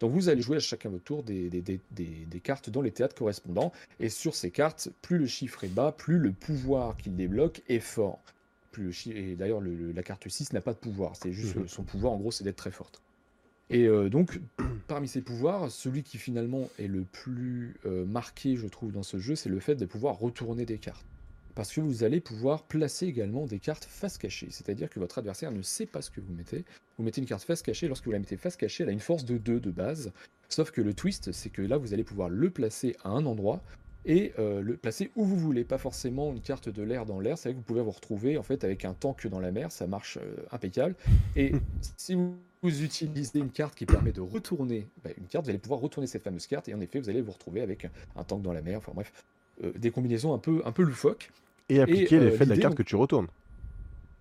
Donc 0.00 0.12
vous 0.12 0.28
allez 0.28 0.42
jouer 0.42 0.56
à 0.56 0.60
chacun 0.60 0.90
votre 0.90 1.04
tour 1.04 1.22
des, 1.22 1.48
des, 1.48 1.62
des, 1.62 1.80
des, 1.90 2.40
cartes 2.40 2.68
dans 2.68 2.82
les 2.82 2.90
théâtres 2.90 3.14
correspondants. 3.14 3.72
Et 3.98 4.08
sur 4.08 4.34
ces 4.34 4.50
cartes, 4.50 4.90
plus 5.00 5.18
le 5.18 5.26
chiffre 5.26 5.64
est 5.64 5.68
bas, 5.68 5.92
plus 5.92 6.18
le 6.18 6.32
pouvoir 6.32 6.96
qu'il 6.96 7.16
débloque 7.16 7.62
est 7.68 7.80
fort. 7.80 8.20
Et 9.06 9.36
d'ailleurs, 9.36 9.62
la 9.62 10.02
carte 10.02 10.28
6 10.28 10.52
n'a 10.52 10.60
pas 10.60 10.74
de 10.74 10.78
pouvoir. 10.78 11.16
C'est 11.16 11.32
juste 11.32 11.56
mhm. 11.56 11.68
son 11.68 11.82
pouvoir, 11.82 12.12
en 12.12 12.18
gros, 12.18 12.30
c'est 12.30 12.44
d'être 12.44 12.56
très 12.56 12.70
forte. 12.70 13.00
Et 13.70 13.86
euh, 13.86 14.08
donc, 14.08 14.38
parmi 14.86 15.08
ces 15.08 15.22
pouvoirs, 15.22 15.70
celui 15.70 16.02
qui 16.02 16.18
finalement 16.18 16.68
est 16.78 16.86
le 16.86 17.02
plus 17.02 17.74
euh, 17.86 18.04
marqué, 18.04 18.56
je 18.56 18.66
trouve, 18.66 18.92
dans 18.92 19.02
ce 19.02 19.18
jeu, 19.18 19.34
c'est 19.34 19.48
le 19.48 19.60
fait 19.60 19.76
de 19.76 19.86
pouvoir 19.86 20.18
retourner 20.18 20.66
des 20.66 20.78
cartes. 20.78 21.06
Parce 21.56 21.72
que 21.72 21.80
vous 21.80 22.04
allez 22.04 22.20
pouvoir 22.20 22.64
placer 22.64 23.06
également 23.06 23.46
des 23.46 23.58
cartes 23.58 23.86
face 23.86 24.18
cachée. 24.18 24.48
C'est-à-dire 24.50 24.90
que 24.90 25.00
votre 25.00 25.18
adversaire 25.18 25.50
ne 25.50 25.62
sait 25.62 25.86
pas 25.86 26.02
ce 26.02 26.10
que 26.10 26.20
vous 26.20 26.34
mettez. 26.34 26.66
Vous 26.98 27.04
mettez 27.04 27.22
une 27.22 27.26
carte 27.26 27.42
face 27.42 27.62
cachée, 27.62 27.88
lorsque 27.88 28.04
vous 28.04 28.12
la 28.12 28.18
mettez 28.18 28.36
face 28.36 28.56
cachée, 28.56 28.84
elle 28.84 28.90
a 28.90 28.92
une 28.92 29.00
force 29.00 29.24
de 29.24 29.38
2 29.38 29.58
de 29.58 29.70
base. 29.70 30.12
Sauf 30.50 30.70
que 30.70 30.82
le 30.82 30.92
twist, 30.92 31.32
c'est 31.32 31.48
que 31.48 31.62
là, 31.62 31.78
vous 31.78 31.94
allez 31.94 32.04
pouvoir 32.04 32.28
le 32.28 32.50
placer 32.50 32.94
à 33.02 33.08
un 33.08 33.24
endroit 33.24 33.62
et 34.04 34.32
euh, 34.38 34.60
le 34.60 34.76
placer 34.76 35.10
où 35.16 35.24
vous 35.24 35.36
voulez, 35.36 35.64
pas 35.64 35.78
forcément 35.78 36.30
une 36.30 36.40
carte 36.40 36.68
de 36.68 36.82
l'air 36.82 37.06
dans 37.06 37.20
l'air. 37.20 37.38
C'est 37.38 37.50
que 37.50 37.56
vous 37.56 37.62
pouvez 37.62 37.80
vous 37.80 37.90
retrouver 37.90 38.38
en 38.38 38.42
fait 38.42 38.62
avec 38.62 38.84
un 38.84 38.94
tank 38.94 39.26
dans 39.26 39.40
la 39.40 39.50
mer, 39.50 39.72
ça 39.72 39.86
marche 39.86 40.18
euh, 40.18 40.36
impeccable. 40.52 40.94
Et 41.34 41.52
si 41.96 42.14
vous, 42.14 42.36
utilisez 42.62 43.38
une 43.38 43.50
carte 43.50 43.74
qui 43.74 43.86
permet 43.86 44.12
de 44.12 44.20
retourner 44.20 44.88
bah, 45.02 45.10
une 45.16 45.26
carte, 45.26 45.44
vous 45.46 45.50
allez 45.50 45.58
pouvoir 45.58 45.80
retourner 45.80 46.06
cette 46.06 46.22
fameuse 46.22 46.46
carte 46.46 46.68
et 46.68 46.74
en 46.74 46.80
effet 46.80 47.00
vous 47.00 47.08
allez 47.08 47.20
vous 47.20 47.32
retrouver 47.32 47.60
avec 47.60 47.86
un, 48.14 48.24
tank 48.24 48.42
dans 48.42 48.52
la 48.52 48.62
mer. 48.62 48.78
Enfin 48.78 48.92
bref, 48.94 49.12
euh, 49.64 49.72
des 49.76 49.90
combinaisons 49.90 50.34
un 50.34 50.38
peu 50.38 50.62
un 50.64 50.72
peu 50.72 50.82
loufoques. 50.82 51.30
Et 51.68 51.80
appliquer 51.80 52.20
l'effet 52.20 52.44
de 52.44 52.50
la 52.50 52.58
carte 52.58 52.74
que 52.74 52.82
tu 52.82 52.96
retournes. 52.96 53.28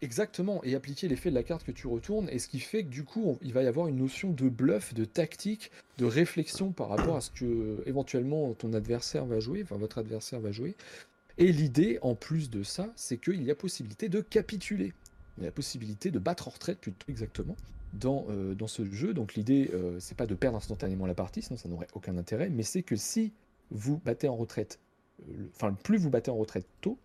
Exactement, 0.02 0.62
et 0.64 0.76
appliquer 0.76 1.08
l'effet 1.08 1.30
de 1.30 1.36
la 1.36 1.44
carte 1.44 1.64
que 1.64 1.72
tu 1.72 1.88
retournes, 1.88 2.30
et 2.30 2.38
ce 2.38 2.48
qui 2.48 2.60
fait 2.60 2.84
que 2.84 2.90
du 2.90 3.04
coup, 3.04 3.38
il 3.42 3.54
va 3.54 3.64
y 3.64 3.68
avoir 3.68 3.88
une 3.88 3.96
notion 3.96 4.32
de 4.32 4.50
bluff, 4.50 4.94
de 4.94 5.06
tactique, 5.06 5.72
de 5.98 6.06
réflexion 6.06 6.72
par 6.72 6.90
rapport 6.90 7.16
à 7.16 7.22
ce 7.22 7.32
que 7.32 7.82
éventuellement 7.86 8.54
ton 8.54 8.74
adversaire 8.74 9.26
va 9.26 9.40
jouer, 9.40 9.64
enfin 9.64 9.78
votre 9.78 9.98
adversaire 9.98 10.40
va 10.42 10.52
jouer. 10.52 10.76
Et 11.38 11.52
l'idée, 11.52 11.98
en 12.02 12.14
plus 12.16 12.50
de 12.50 12.64
ça, 12.64 12.92
c'est 12.96 13.18
qu'il 13.18 13.42
y 13.44 13.52
a 13.52 13.56
possibilité 13.56 14.10
de 14.10 14.22
capituler. 14.22 14.94
Il 15.38 15.44
y 15.44 15.48
a 15.48 15.52
possibilité 15.52 16.12
de 16.12 16.20
battre 16.20 16.48
en 16.48 16.52
retraite, 16.52 16.80
plutôt 16.80 17.06
exactement, 17.10 17.56
dans, 17.94 18.26
euh, 18.30 18.54
dans 18.54 18.68
ce 18.68 18.86
jeu. 18.86 19.14
Donc 19.14 19.36
l'idée, 19.36 19.72
euh, 19.74 19.98
c'est 20.00 20.16
pas 20.16 20.28
de 20.28 20.36
perdre 20.36 20.58
instantanément 20.58 21.06
la 21.06 21.16
partie, 21.16 21.42
sinon 21.42 21.58
ça 21.58 21.68
n'aurait 21.68 21.88
aucun 21.94 22.18
intérêt, 22.18 22.50
mais 22.50 22.64
c'est 22.64 22.84
que 22.84 22.96
si 22.96 23.34
vous 23.72 23.98
battez 24.06 24.28
en 24.28 24.36
retraite, 24.36 24.80
euh, 25.30 25.48
enfin 25.56 25.74
plus 25.74 25.98
vous 25.98 26.10
battez 26.10 26.32
en 26.32 26.38
retraite 26.38 26.68
tôt, 26.82 26.98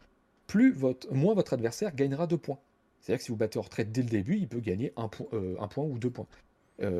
plus 0.51 0.73
votre, 0.73 1.13
moins 1.15 1.35
votre 1.35 1.53
adversaire 1.53 1.95
gagnera 1.95 2.27
de 2.27 2.35
points. 2.35 2.59
C'est-à-dire 3.01 3.19
que 3.19 3.25
si 3.25 3.31
vous 3.31 3.37
battez 3.37 3.61
en 3.61 3.63
retraite 3.63 3.93
dès 3.93 4.03
le 4.03 4.09
début, 4.09 4.37
il 4.37 4.49
peut 4.49 4.59
gagner 4.59 4.93
un, 4.97 5.07
point, 5.07 5.29
un 5.33 5.69
point 5.69 5.85
ou 5.85 5.97
deux 5.97 6.11
points. 6.11 6.27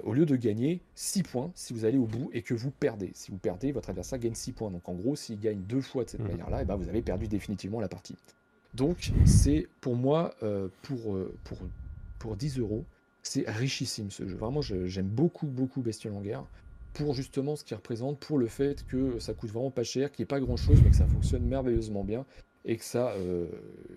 au 0.05 0.15
lieu 0.15 0.25
de 0.25 0.37
gagner 0.37 0.81
6 0.95 1.25
points 1.25 1.51
si 1.57 1.73
vous 1.73 1.85
allez 1.85 1.99
au 1.99 2.07
bout 2.07 2.31
et 2.33 2.43
que 2.43 2.55
vous 2.55 2.71
perdez. 2.71 3.11
Si 3.13 3.33
vous 3.33 3.39
perdez, 3.39 3.73
votre 3.73 3.91
adversaire 3.91 4.21
gagne 4.21 4.35
6 4.35 4.53
points. 4.53 4.71
Donc 4.71 4.89
en 4.89 4.95
gros, 4.95 5.17
s'il 5.17 5.41
gagne 5.41 5.59
deux 5.63 5.81
fois 5.81 6.05
de 6.05 6.11
cette 6.11 6.21
mmh. 6.21 6.29
manière-là, 6.29 6.63
eh 6.63 6.65
ben 6.65 6.77
vous 6.77 6.89
avez 6.89 7.03
perdu 7.03 7.27
définitivement 7.27 7.81
la 7.81 7.89
partie. 7.89 8.15
Donc 8.75 9.11
c'est 9.27 9.67
pour 9.81 9.97
moi, 9.97 10.33
pour, 10.83 11.19
pour, 11.43 11.59
pour 12.21 12.37
10 12.37 12.61
euros, 12.61 12.85
c'est 13.25 13.51
richissime 13.51 14.13
ce 14.13 14.29
jeu. 14.29 14.37
Vraiment, 14.37 14.63
j'aime 14.63 15.09
beaucoup, 15.09 15.49
beaucoup 15.49 15.83
Bestiole 15.83 16.15
en 16.15 16.21
guerre 16.21 16.45
pour 16.93 17.15
justement 17.15 17.57
ce 17.57 17.65
qu'il 17.65 17.77
représente, 17.77 18.19
pour 18.19 18.39
le 18.39 18.47
fait 18.47 18.85
que 18.87 19.19
ça 19.19 19.35
coûte 19.35 19.51
vraiment 19.51 19.71
pas 19.71 19.85
cher, 19.85 20.11
qu'il 20.11 20.23
n'y 20.23 20.25
ait 20.25 20.27
pas 20.27 20.41
grand 20.41 20.57
chose, 20.57 20.81
mais 20.83 20.91
que 20.91 20.97
ça 20.97 21.07
fonctionne 21.07 21.45
merveilleusement 21.45 22.05
bien 22.05 22.25
et 22.65 22.77
que 22.77 22.85
ça 22.85 23.11
euh, 23.11 23.47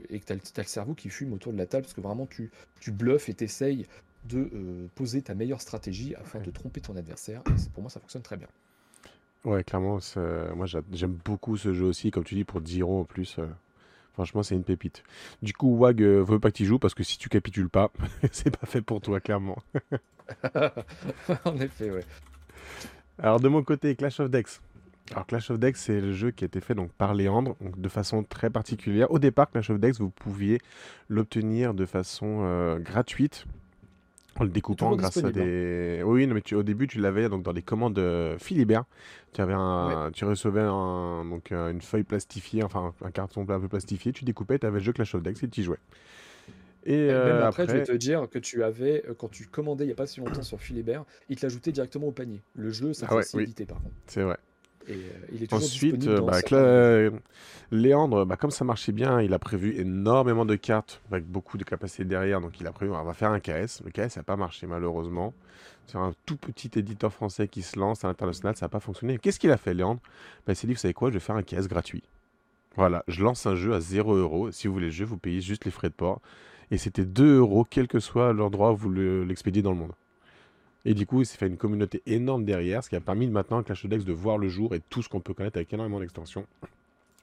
et 0.10 0.20
que 0.20 0.26
tu 0.26 0.34
as, 0.34 0.36
le 0.62 0.64
cerveau 0.64 0.94
qui 0.94 1.10
fume 1.10 1.34
autour 1.34 1.54
de 1.54 1.58
la 1.58 1.66
table 1.66 1.84
parce 1.84 1.94
que 1.94 2.02
vraiment 2.02 2.26
tu, 2.26 2.52
tu 2.80 2.92
bluffes 2.92 3.30
et 3.30 3.34
t'essayes 3.34 3.86
de 4.26 4.50
euh, 4.54 4.88
poser 4.96 5.22
ta 5.22 5.34
meilleure 5.34 5.62
stratégie 5.62 6.16
afin 6.16 6.40
de 6.40 6.50
tromper 6.50 6.80
ton 6.80 6.96
adversaire. 6.96 7.42
Et 7.48 7.70
pour 7.74 7.84
moi, 7.84 7.90
ça 7.90 8.00
fonctionne 8.00 8.22
très 8.22 8.38
bien. 8.38 8.48
Ouais, 9.44 9.64
clairement, 9.66 10.00
moi 10.56 10.66
j'aime 10.66 11.20
beaucoup 11.26 11.58
ce 11.58 11.74
jeu 11.74 11.86
aussi, 11.86 12.12
comme 12.12 12.24
tu 12.24 12.36
dis, 12.36 12.46
pour 12.46 12.62
10 12.62 12.82
euros 12.82 13.02
en 13.02 13.06
plus. 13.06 13.38
Euh, 13.40 13.48
Franchement, 14.14 14.44
c'est 14.44 14.54
une 14.54 14.64
pépite. 14.64 15.04
Du 15.42 15.54
coup, 15.54 15.76
Wag 15.76 16.00
veut 16.00 16.40
pas 16.40 16.52
que 16.52 16.58
tu 16.58 16.66
joues 16.66 16.78
parce 16.78 16.94
que 16.94 17.02
si 17.02 17.18
tu 17.18 17.30
capitules 17.30 17.68
pas, 17.68 17.92
c'est 18.32 18.56
pas 18.56 18.68
fait 18.68 18.84
pour 18.84 19.02
toi, 19.02 19.20
clairement. 19.20 19.58
en 21.46 21.60
effet, 21.60 21.90
ouais. 21.90 22.06
Alors, 23.18 23.40
de 23.40 23.48
mon 23.48 23.64
côté, 23.64 23.96
Clash 23.96 24.20
of 24.20 24.30
Decks. 24.30 24.62
Alors, 25.12 25.26
Clash 25.28 25.52
of 25.52 25.60
Decks, 25.60 25.78
c'est 25.78 26.00
le 26.00 26.14
jeu 26.14 26.32
qui 26.32 26.44
a 26.44 26.48
été 26.48 26.62
fait 26.62 26.76
donc, 26.76 26.92
par 26.94 27.14
Léandre, 27.14 27.56
donc, 27.62 27.80
de 27.80 27.90
façon 27.90 28.24
très 28.24 28.50
particulière. 28.50 29.12
Au 29.12 29.20
départ, 29.20 29.52
Clash 29.52 29.70
of 29.70 29.80
Decks, 29.80 30.00
vous 30.00 30.10
pouviez 30.10 30.60
l'obtenir 31.10 31.74
de 31.74 31.86
façon 31.86 32.42
euh, 32.44 32.80
gratuite 32.80 33.46
en 34.40 34.46
le 34.46 34.50
découpant 34.50 34.96
grâce 34.96 35.18
à 35.18 35.32
des. 35.32 36.02
Oui, 36.04 36.26
mais 36.26 36.42
tu, 36.42 36.56
au 36.56 36.64
début, 36.64 36.88
tu 36.88 37.00
l'avais 37.00 37.30
donc 37.30 37.44
dans 37.44 37.54
des 37.54 37.62
commandes 37.62 38.02
Philibert. 38.40 38.86
Tu, 39.34 39.42
avais 39.42 39.54
un, 39.54 40.10
tu 40.14 40.26
recevais 40.26 40.62
un, 40.62 41.26
donc, 41.26 41.52
euh, 41.52 41.72
une 41.72 41.82
feuille 41.82 42.04
plastifiée, 42.04 42.64
enfin 42.64 42.94
un 43.04 43.12
carton 43.12 43.46
un 43.48 43.60
peu 43.60 43.68
plastifié, 43.68 44.12
tu 44.12 44.26
découpais, 44.26 44.58
tu 44.58 44.66
avais 44.66 44.80
le 44.80 44.84
jeu 44.84 44.94
Clash 44.94 45.14
of 45.16 45.22
Decks 45.22 45.44
et 45.44 45.48
tu 45.50 45.62
y 45.62 45.64
jouais. 45.64 45.80
Et, 46.86 47.10
euh, 47.12 47.48
après, 47.48 47.66
je 47.68 47.72
vais 47.72 47.84
te 47.84 47.94
dire 47.94 48.28
que 48.30 48.40
tu 48.40 48.64
avais, 48.64 49.04
quand 49.18 49.30
tu 49.30 49.46
commandais 49.46 49.86
il 49.86 49.88
n'y 49.88 49.94
a 49.94 49.96
pas 49.96 50.08
si 50.08 50.20
longtemps 50.20 50.44
sur 50.44 50.60
Philibert, 50.60 51.06
il 51.30 51.38
te 51.38 51.46
l'ajoutait 51.46 51.72
directement 51.72 52.08
au 52.08 52.12
panier. 52.12 52.42
Le 52.56 52.72
jeu, 52.72 52.94
ça 52.94 53.08
ah 53.10 53.16
ouais, 53.16 53.24
par 53.66 53.78
contre. 53.78 53.96
C'est 54.08 54.24
vrai. 54.24 54.38
Et 54.88 54.94
euh, 54.94 54.98
il 55.32 55.44
est 55.44 55.48
toujours 55.48 55.64
Ensuite, 55.64 56.08
euh, 56.08 57.10
bah, 57.10 57.18
Léandre, 57.72 58.26
bah, 58.26 58.38
comme 58.38 58.52
ça 58.52 58.66
marchait 58.66 58.92
bien, 58.92 59.22
il 59.22 59.34
a 59.34 59.40
prévu 59.40 59.80
énormément 59.80 60.46
de 60.46 60.56
cartes 60.56 61.02
avec 61.12 61.26
beaucoup 61.26 61.58
de 61.58 61.64
capacités 61.64 62.06
derrière. 62.06 62.42
Donc 62.42 62.60
il 62.60 62.68
a 62.68 62.72
prévu, 62.72 62.92
on 62.92 63.04
va 63.04 63.14
faire 63.14 63.32
un 63.32 63.40
KS. 63.40 63.82
Le 63.84 63.92
KS 63.92 64.18
n'a 64.18 64.24
pas 64.24 64.36
marché 64.36 64.68
malheureusement. 64.68 65.34
C'est 65.88 65.98
un 65.98 66.14
tout 66.26 66.38
petit 66.38 66.72
éditeur 66.78 67.12
français 67.12 67.48
qui 67.48 67.62
se 67.62 67.78
lance 67.78 68.04
à 68.04 68.08
l'international, 68.08 68.56
ça 68.56 68.66
n'a 68.66 68.70
pas 68.70 68.80
fonctionné. 68.80 69.18
Qu'est-ce 69.18 69.40
qu'il 69.40 69.52
a 69.52 69.58
fait, 69.58 69.74
Léandre? 69.74 70.02
Bah, 70.46 70.54
Il 70.54 70.56
s'est 70.56 70.68
dit, 70.68 70.74
vous 70.74 70.80
savez 70.80 70.94
quoi, 70.94 71.10
je 71.10 71.16
vais 71.16 71.20
faire 71.20 71.36
un 71.36 71.44
KS 71.44 71.68
gratuit. 71.68 72.04
Voilà, 72.76 73.04
je 73.08 73.24
lance 73.24 73.46
un 73.46 73.56
jeu 73.56 73.74
à 73.74 73.80
0 73.80 74.16
euros. 74.16 74.52
Si 74.52 74.68
vous 74.68 74.74
voulez 74.74 74.88
le 74.88 74.92
jeu, 74.92 75.06
vous 75.06 75.18
payez 75.18 75.42
juste 75.42 75.66
les 75.66 75.72
frais 75.72 75.90
de 75.90 75.94
port. 75.94 76.22
Et 76.72 76.78
c'était 76.78 77.06
2 77.06 77.38
euros, 77.38 77.66
quel 77.70 77.88
que 77.88 78.00
soit 78.00 78.34
l'endroit 78.34 78.72
où 78.72 78.78
vous 78.78 78.92
l'expédiez 78.92 79.62
dans 79.62 79.72
le 79.72 79.78
monde. 79.78 79.92
Et 80.86 80.94
du 80.94 81.06
coup, 81.06 81.22
il 81.22 81.26
s'est 81.26 81.38
fait 81.38 81.48
une 81.48 81.58
communauté 81.58 82.02
énorme 82.06 82.44
derrière, 82.44 82.84
ce 82.84 82.90
qui 82.90 82.96
a 82.96 83.02
permis 83.02 83.28
maintenant 83.28 83.64
Clash 83.64 83.86
of 83.86 83.90
Decks 83.90 84.04
de 84.04 84.14
voir 84.14 84.38
le 84.38 84.50
jour 84.50 84.76
et 84.76 84.82
tout 84.90 85.02
ce 85.02 85.10
qu'on 85.10 85.22
peut 85.22 85.34
connaître 85.34 85.58
avec 85.58 85.72
énormément 85.74 86.00
d'extensions. 86.00 86.46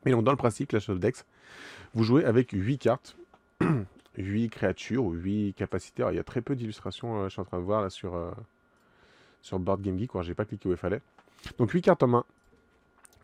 Et 0.06 0.12
donc, 0.12 0.24
dans 0.24 0.30
le 0.30 0.38
principe, 0.38 0.70
Clash 0.70 0.88
of 0.88 0.98
Decks, 0.98 1.24
vous 1.94 2.04
jouez 2.04 2.24
avec 2.24 2.52
8 2.52 2.78
cartes, 2.78 3.16
8 4.16 4.48
créatures 4.48 5.04
ou 5.04 5.12
8 5.12 5.54
capacités. 5.54 6.06
il 6.10 6.16
y 6.16 6.18
a 6.18 6.24
très 6.24 6.40
peu 6.40 6.56
d'illustrations, 6.56 7.20
euh, 7.20 7.24
je 7.24 7.32
suis 7.32 7.40
en 7.40 7.44
train 7.44 7.58
de 7.58 7.64
voir 7.64 7.82
là 7.82 7.90
sur, 7.90 8.14
euh, 8.14 8.30
sur 9.42 9.58
Board 9.58 9.82
Game 9.82 9.98
Geek, 9.98 10.10
j'ai 10.22 10.34
pas 10.34 10.46
cliqué 10.46 10.68
où 10.68 10.72
il 10.72 10.78
fallait. 10.78 11.02
Donc, 11.58 11.70
8 11.70 11.82
cartes 11.82 12.02
en 12.02 12.08
main 12.08 12.24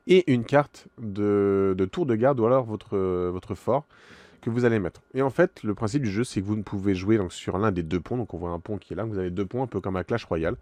et 0.07 0.31
une 0.33 0.45
carte 0.45 0.87
de, 0.99 1.89
tour 1.91 2.07
de 2.07 2.15
garde 2.15 2.39
ou 2.39 2.47
alors 2.47 2.65
votre, 2.65 2.97
votre 2.97 3.55
fort 3.55 3.85
que 4.47 4.51
vous 4.51 4.65
allez 4.65 4.79
mettre. 4.79 5.03
Et 5.15 5.23
en 5.23 5.31
fait, 5.31 5.63
le 5.63 5.75
principe 5.75 6.03
du 6.03 6.11
jeu, 6.11 6.25
c'est 6.25 6.41
que 6.41 6.47
vous 6.47 6.57
ne 6.57 6.63
pouvez 6.63 6.95
jouer 6.95 7.19
donc, 7.19 7.33
sur 7.33 7.59
l'un 7.59 7.73
des 7.73 7.83
deux 7.83 8.01
ponts. 8.01 8.17
Donc 8.17 8.33
on 8.33 8.39
voit 8.39 8.51
un 8.51 8.61
pont 8.61 8.79
qui 8.79 8.93
est 8.93 8.97
là, 8.97 9.05
vous 9.05 9.19
avez 9.19 9.31
deux 9.31 9.47
ponts, 9.47 9.63
un 9.63 9.67
peu 9.67 9.81
comme 9.81 9.97
un 9.97 10.05
Clash 10.05 10.25
Royale. 10.25 10.57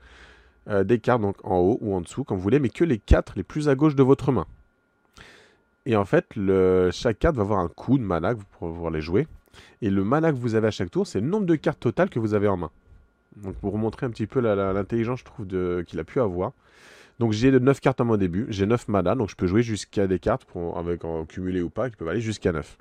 Euh, 0.68 0.82
des 0.82 0.98
cartes 0.98 1.20
donc 1.20 1.36
en 1.44 1.58
haut 1.58 1.78
ou 1.80 1.94
en 1.94 2.00
dessous, 2.00 2.24
comme 2.24 2.38
vous 2.38 2.42
voulez, 2.42 2.58
mais 2.58 2.70
que 2.70 2.84
les 2.84 2.98
quatre 2.98 3.34
les 3.36 3.42
plus 3.42 3.68
à 3.68 3.74
gauche 3.74 3.94
de 3.94 4.02
votre 4.02 4.32
main. 4.32 4.46
Et 5.86 5.96
en 5.96 6.06
fait, 6.06 6.26
chaque 6.92 7.18
carte 7.18 7.36
va 7.36 7.42
avoir 7.42 7.58
un 7.58 7.68
coût 7.68 7.98
de 7.98 8.02
mana 8.02 8.34
pour 8.34 8.70
pouvoir 8.70 8.90
les 8.90 9.02
jouer. 9.02 9.26
Et 9.82 9.90
le 9.90 10.02
mana 10.02 10.32
que 10.32 10.38
vous 10.38 10.54
avez 10.54 10.68
à 10.68 10.70
chaque 10.70 10.90
tour, 10.90 11.06
c'est 11.06 11.20
le 11.20 11.26
nombre 11.26 11.44
de 11.44 11.54
cartes 11.56 11.80
totales 11.80 12.08
que 12.08 12.18
vous 12.18 12.32
avez 12.32 12.48
en 12.48 12.56
main. 12.56 12.70
Donc 13.36 13.54
pour 13.56 13.72
vous 13.72 13.78
montrer 13.78 14.06
un 14.06 14.10
petit 14.10 14.26
peu 14.26 14.40
l'intelligence, 14.40 15.20
je 15.20 15.24
trouve, 15.24 15.46
qu'il 15.84 16.00
a 16.00 16.04
pu 16.04 16.20
avoir. 16.20 16.52
Donc 17.18 17.32
j'ai 17.32 17.52
9 17.52 17.80
cartes 17.80 18.00
à 18.00 18.04
mon 18.04 18.16
début, 18.16 18.46
j'ai 18.48 18.64
9 18.64 18.88
mana, 18.88 19.14
donc 19.14 19.28
je 19.28 19.36
peux 19.36 19.46
jouer 19.46 19.62
jusqu'à 19.62 20.06
des 20.06 20.18
cartes, 20.18 20.46
pour, 20.46 20.78
avec 20.78 21.04
en 21.04 21.26
cumulé 21.26 21.60
ou 21.60 21.68
pas, 21.68 21.90
qui 21.90 21.96
peuvent 21.96 22.08
aller 22.08 22.22
jusqu'à 22.22 22.50
9. 22.50 22.78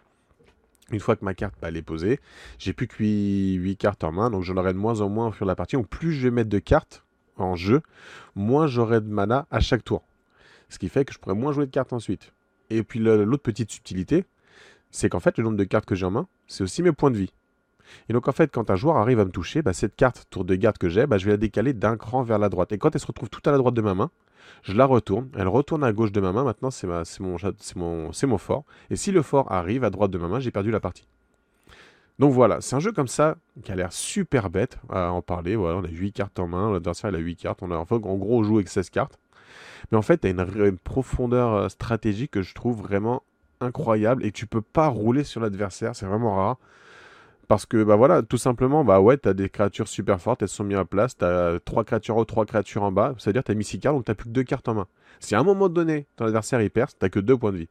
Une 0.92 1.00
fois 1.00 1.16
que 1.16 1.24
ma 1.24 1.34
carte 1.34 1.56
bah, 1.62 1.72
est 1.72 1.82
posée, 1.82 2.20
j'ai 2.60 2.74
plus 2.74 2.88
que 2.88 3.04
8, 3.04 3.78
cartes 3.78 4.04
en 4.04 4.12
main, 4.12 4.30
donc 4.30 4.44
j'en 4.44 4.58
aurai 4.58 4.74
de 4.74 4.78
moins 4.78 5.02
en 5.02 5.10
moins 5.10 5.28
au 5.28 5.32
fur 5.32 5.46
de 5.46 5.52
la 5.52 5.56
partie. 5.56 5.76
Donc 5.76 5.88
plus 5.88 6.14
je 6.14 6.28
vais 6.28 6.32
mettre 6.32 6.50
de 6.50 6.60
cartes 6.60 7.04
en 7.38 7.56
jeu, 7.56 7.82
moins 8.36 8.68
j'aurai 8.68 9.02
de 9.02 9.08
mana 9.08 9.48
à 9.50 9.60
chaque 9.60 9.84
tour. 9.84 10.04
Ce 10.70 10.80
qui 10.80 10.90
fait 10.90 11.06
que 11.06 11.14
je 11.14 11.20
pourrai 11.20 11.36
moins 11.36 11.54
jouer 11.54 11.66
de 11.66 11.72
cartes 11.72 11.94
ensuite. 11.94 12.34
Et 12.70 12.84
puis 12.84 13.00
l'autre 13.00 13.44
petite 13.44 13.72
subtilité, 13.72 14.26
c'est 14.92 15.10
qu'en 15.10 15.20
fait 15.20 15.38
le 15.38 15.44
nombre 15.44 15.58
de 15.58 15.64
cartes 15.64 15.86
que 15.86 15.96
j'ai 15.96 16.06
en 16.06 16.12
main, 16.12 16.28
c'est 16.48 16.64
aussi 16.64 16.84
mes 16.84 16.92
points 16.92 17.12
de 17.12 17.18
vie. 17.18 17.34
Et 18.10 18.14
donc 18.14 18.28
en 18.28 18.32
fait, 18.32 18.52
quand 18.52 18.70
un 18.70 18.76
joueur 18.76 18.98
arrive 18.98 19.20
à 19.20 19.26
me 19.26 19.32
toucher, 19.32 19.62
bah, 19.62 19.74
cette 19.74 19.96
carte 19.96 20.26
tour 20.30 20.46
de 20.46 20.56
garde 20.56 20.78
que 20.78 20.90
j'ai, 20.90 21.06
bah, 21.06 21.18
je 21.18 21.26
vais 21.26 21.32
la 21.32 21.38
décaler 21.38 21.74
d'un 21.74 21.98
cran 21.98 22.24
vers 22.24 22.40
la 22.40 22.50
droite. 22.50 22.72
Et 22.72 22.78
quand 22.78 22.94
elle 22.94 23.02
se 23.02 23.08
retrouve 23.08 23.30
tout 23.30 23.42
à 23.46 23.52
la 23.52 23.58
droite 23.58 23.74
de 23.74 23.82
ma 23.82 23.94
main, 23.94 24.10
je 24.64 24.74
la 24.74 24.86
retourne, 24.86 25.30
elle 25.38 25.48
retourne 25.48 25.84
à 25.84 25.92
gauche 25.92 26.12
de 26.12 26.22
ma 26.22 26.32
main, 26.32 26.44
maintenant 26.44 26.72
c'est 26.72 26.88
mon, 26.88 28.38
fort. 28.38 28.64
Et 28.90 28.96
si 28.96 29.12
le 29.12 29.22
fort 29.22 29.52
arrive 29.52 29.84
à 29.84 29.90
droite 29.90 30.12
de 30.12 30.18
ma 30.18 30.28
main, 30.28 30.40
j'ai 30.40 30.52
perdu 30.52 30.72
la 30.72 30.80
partie. 30.80 31.08
Donc 32.20 32.32
voilà, 32.32 32.62
c'est 32.62 32.76
un 32.76 32.80
jeu 32.80 32.92
comme 32.92 33.08
ça 33.08 33.38
qui 33.64 33.72
a 33.72 33.76
l'air 33.76 33.92
super 33.92 34.50
bête 34.50 34.78
à 34.90 35.12
en 35.12 35.22
parler. 35.22 35.56
Voilà, 35.56 35.78
on 35.80 35.84
a 35.84 35.90
8 35.90 36.12
cartes 36.12 36.40
en 36.40 36.48
main, 36.48 36.72
l'adversaire 36.72 37.14
a 37.14 37.18
8 37.18 37.36
cartes. 37.36 37.60
On 37.64 37.72
a, 37.72 37.76
enfin, 37.76 37.96
en 37.96 38.16
gros, 38.16 38.40
on 38.40 38.44
joue 38.44 38.58
avec 38.58 38.70
16 38.70 38.90
cartes. 38.92 39.20
Mais 39.92 39.98
en 39.98 40.02
fait, 40.02 40.20
tu 40.20 40.28
as 40.28 40.30
une, 40.30 40.78
profondeur 40.78 41.54
euh, 41.54 41.70
stratégique 41.70 42.32
que 42.32 42.42
je 42.42 42.54
trouve 42.54 42.82
vraiment 42.82 43.24
incroyable 43.60 44.26
et 44.26 44.32
tu 44.32 44.46
peux 44.46 44.62
pas 44.62 44.88
rouler 44.88 45.24
sur 45.24 45.42
l'adversaire, 45.42 45.96
c'est 45.96 46.06
vraiment 46.06 46.36
rare. 46.36 46.58
Parce 47.48 47.66
que, 47.66 47.84
bah 47.84 47.96
voilà, 47.96 48.22
tout 48.22 48.38
simplement, 48.38 48.86
bah 48.86 49.02
ouais, 49.02 49.18
t'as 49.18 49.34
des 49.34 49.50
créatures 49.50 49.88
super 49.88 50.22
fortes, 50.22 50.42
elles 50.42 50.48
sont 50.48 50.64
mises 50.64 50.78
à 50.78 50.86
place, 50.86 51.18
t'as 51.18 51.60
trois 51.60 51.84
créatures 51.84 52.16
en 52.16 52.22
haut, 52.22 52.26
trois 52.26 52.46
créatures 52.46 52.84
en 52.84 52.92
bas, 52.92 53.16
c'est-à-dire 53.18 53.44
t'as 53.44 53.54
mis 53.54 53.66
six 53.66 53.80
cartes, 53.80 53.96
donc 53.96 54.06
t'as 54.06 54.16
plus 54.16 54.30
que 54.30 54.34
deux 54.34 54.44
cartes 54.44 54.68
en 54.70 54.76
main. 54.76 54.88
Si 55.20 55.36
à 55.36 55.40
un 55.40 55.44
moment 55.44 55.70
donné, 55.70 56.08
ton 56.16 56.26
adversaire 56.26 56.62
il 56.62 56.70
perd, 56.70 56.92
t'as 56.98 57.10
que 57.10 57.20
deux 57.20 57.38
points 57.38 57.52
de 57.52 57.58
vie. 57.58 57.70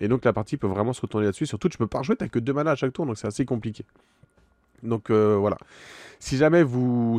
Et 0.00 0.08
donc 0.08 0.24
la 0.24 0.32
partie 0.32 0.56
peut 0.56 0.66
vraiment 0.66 0.92
se 0.92 1.00
retourner 1.00 1.26
là-dessus. 1.26 1.46
Surtout, 1.46 1.68
tu 1.68 1.78
peux 1.78 1.86
pas 1.86 1.98
rejouer, 1.98 2.16
t'as 2.16 2.28
que 2.28 2.38
deux 2.38 2.52
mana 2.52 2.72
à 2.72 2.76
chaque 2.76 2.92
tour, 2.92 3.06
donc 3.06 3.16
c'est 3.16 3.26
assez 3.26 3.44
compliqué. 3.44 3.84
Donc 4.82 5.10
euh, 5.10 5.36
voilà. 5.36 5.56
Si 6.18 6.36
jamais 6.36 6.64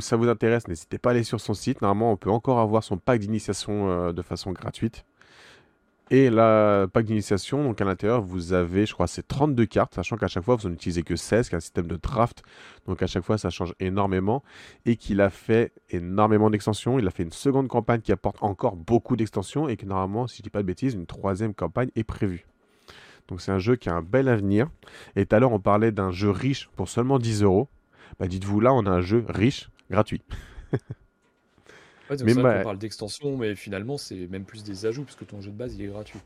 ça 0.02 0.16
vous 0.16 0.30
intéresse, 0.30 0.68
n'hésitez 0.68 0.98
pas 0.98 1.10
à 1.10 1.14
aller 1.14 1.24
sur 1.24 1.40
son 1.40 1.54
site. 1.54 1.82
Normalement, 1.82 2.12
on 2.12 2.18
peut 2.18 2.30
encore 2.30 2.60
avoir 2.60 2.84
son 2.84 2.98
pack 2.98 3.20
d'initiation 3.20 3.90
euh, 3.90 4.14
de 4.14 4.22
façon 4.22 4.52
gratuite. 4.52 5.06
Et 6.14 6.30
la 6.30 6.90
pack 6.92 7.06
d'initiation, 7.06 7.64
donc 7.64 7.80
à 7.80 7.86
l'intérieur, 7.86 8.22
vous 8.22 8.52
avez, 8.52 8.86
je 8.86 8.94
crois, 8.94 9.08
c'est 9.08 9.26
32 9.26 9.66
cartes, 9.66 9.96
sachant 9.96 10.18
qu'à 10.18 10.28
chaque 10.28 10.44
fois, 10.44 10.58
vous 10.58 10.68
n'en 10.68 10.74
utilisez 10.74 11.04
que 11.04 11.16
16, 11.16 11.48
qu'un 11.48 11.62
système 11.62 11.88
de 11.88 11.96
draft. 11.96 12.44
Donc 12.86 13.02
à 13.02 13.08
chaque 13.08 13.24
fois, 13.24 13.38
ça 13.38 13.50
change 13.50 13.74
énormément. 13.80 14.44
Et 14.86 14.98
qu'il 14.98 15.22
a 15.22 15.30
fait 15.30 15.72
énormément 15.90 16.50
d'extensions. 16.50 17.00
Il 17.00 17.08
a 17.08 17.12
fait 17.12 17.24
une 17.24 17.32
seconde 17.32 17.70
campagne 17.70 18.02
qui 18.02 18.12
apporte 18.12 18.44
encore 18.44 18.76
beaucoup 18.76 19.16
d'extensions. 19.16 19.70
Et 19.70 19.78
que 19.78 19.86
normalement, 19.86 20.28
si 20.28 20.40
je 20.40 20.42
ne 20.42 20.44
dis 20.44 20.50
pas 20.50 20.62
de 20.62 20.68
bêtises, 20.68 20.96
une 20.96 21.06
troisième 21.06 21.54
campagne 21.54 21.92
est 21.96 22.04
prévue. 22.04 22.46
Donc 23.30 23.40
c'est 23.40 23.54
un 23.54 23.60
jeu 23.60 23.78
qui 23.78 23.88
a 23.88 23.94
un 23.94 24.02
bel 24.02 24.28
avenir. 24.28 24.68
Et 25.16 25.26
tout 25.26 25.34
à 25.34 25.40
l'heure, 25.40 25.54
on 25.54 25.62
parlait 25.62 25.94
d'un 25.94 26.12
jeu 26.12 26.30
riche 26.30 26.70
pour 26.76 26.90
seulement 26.90 27.20
10 27.20 27.44
euros. 27.44 27.70
Bah 28.20 28.28
dites-vous, 28.28 28.60
là, 28.60 28.74
on 28.74 28.86
a 28.86 28.90
un 28.90 29.02
jeu 29.02 29.24
riche, 29.30 29.70
gratuit. 29.90 30.24
mais 32.26 32.34
on 32.60 32.64
parle 32.64 32.78
d'extension, 32.78 33.38
mais 33.38 33.56
finalement, 33.56 33.98
c'est 33.98 34.28
même 34.28 34.44
plus 34.46 34.64
des 34.64 34.86
ajouts, 34.86 35.04
parce 35.04 35.16
que 35.16 35.26
ton 35.26 35.42
jeu 35.42 35.52
de 35.52 35.56
base, 35.58 35.76
il 35.76 35.82
est 35.84 35.88
gratuit. 35.88 36.20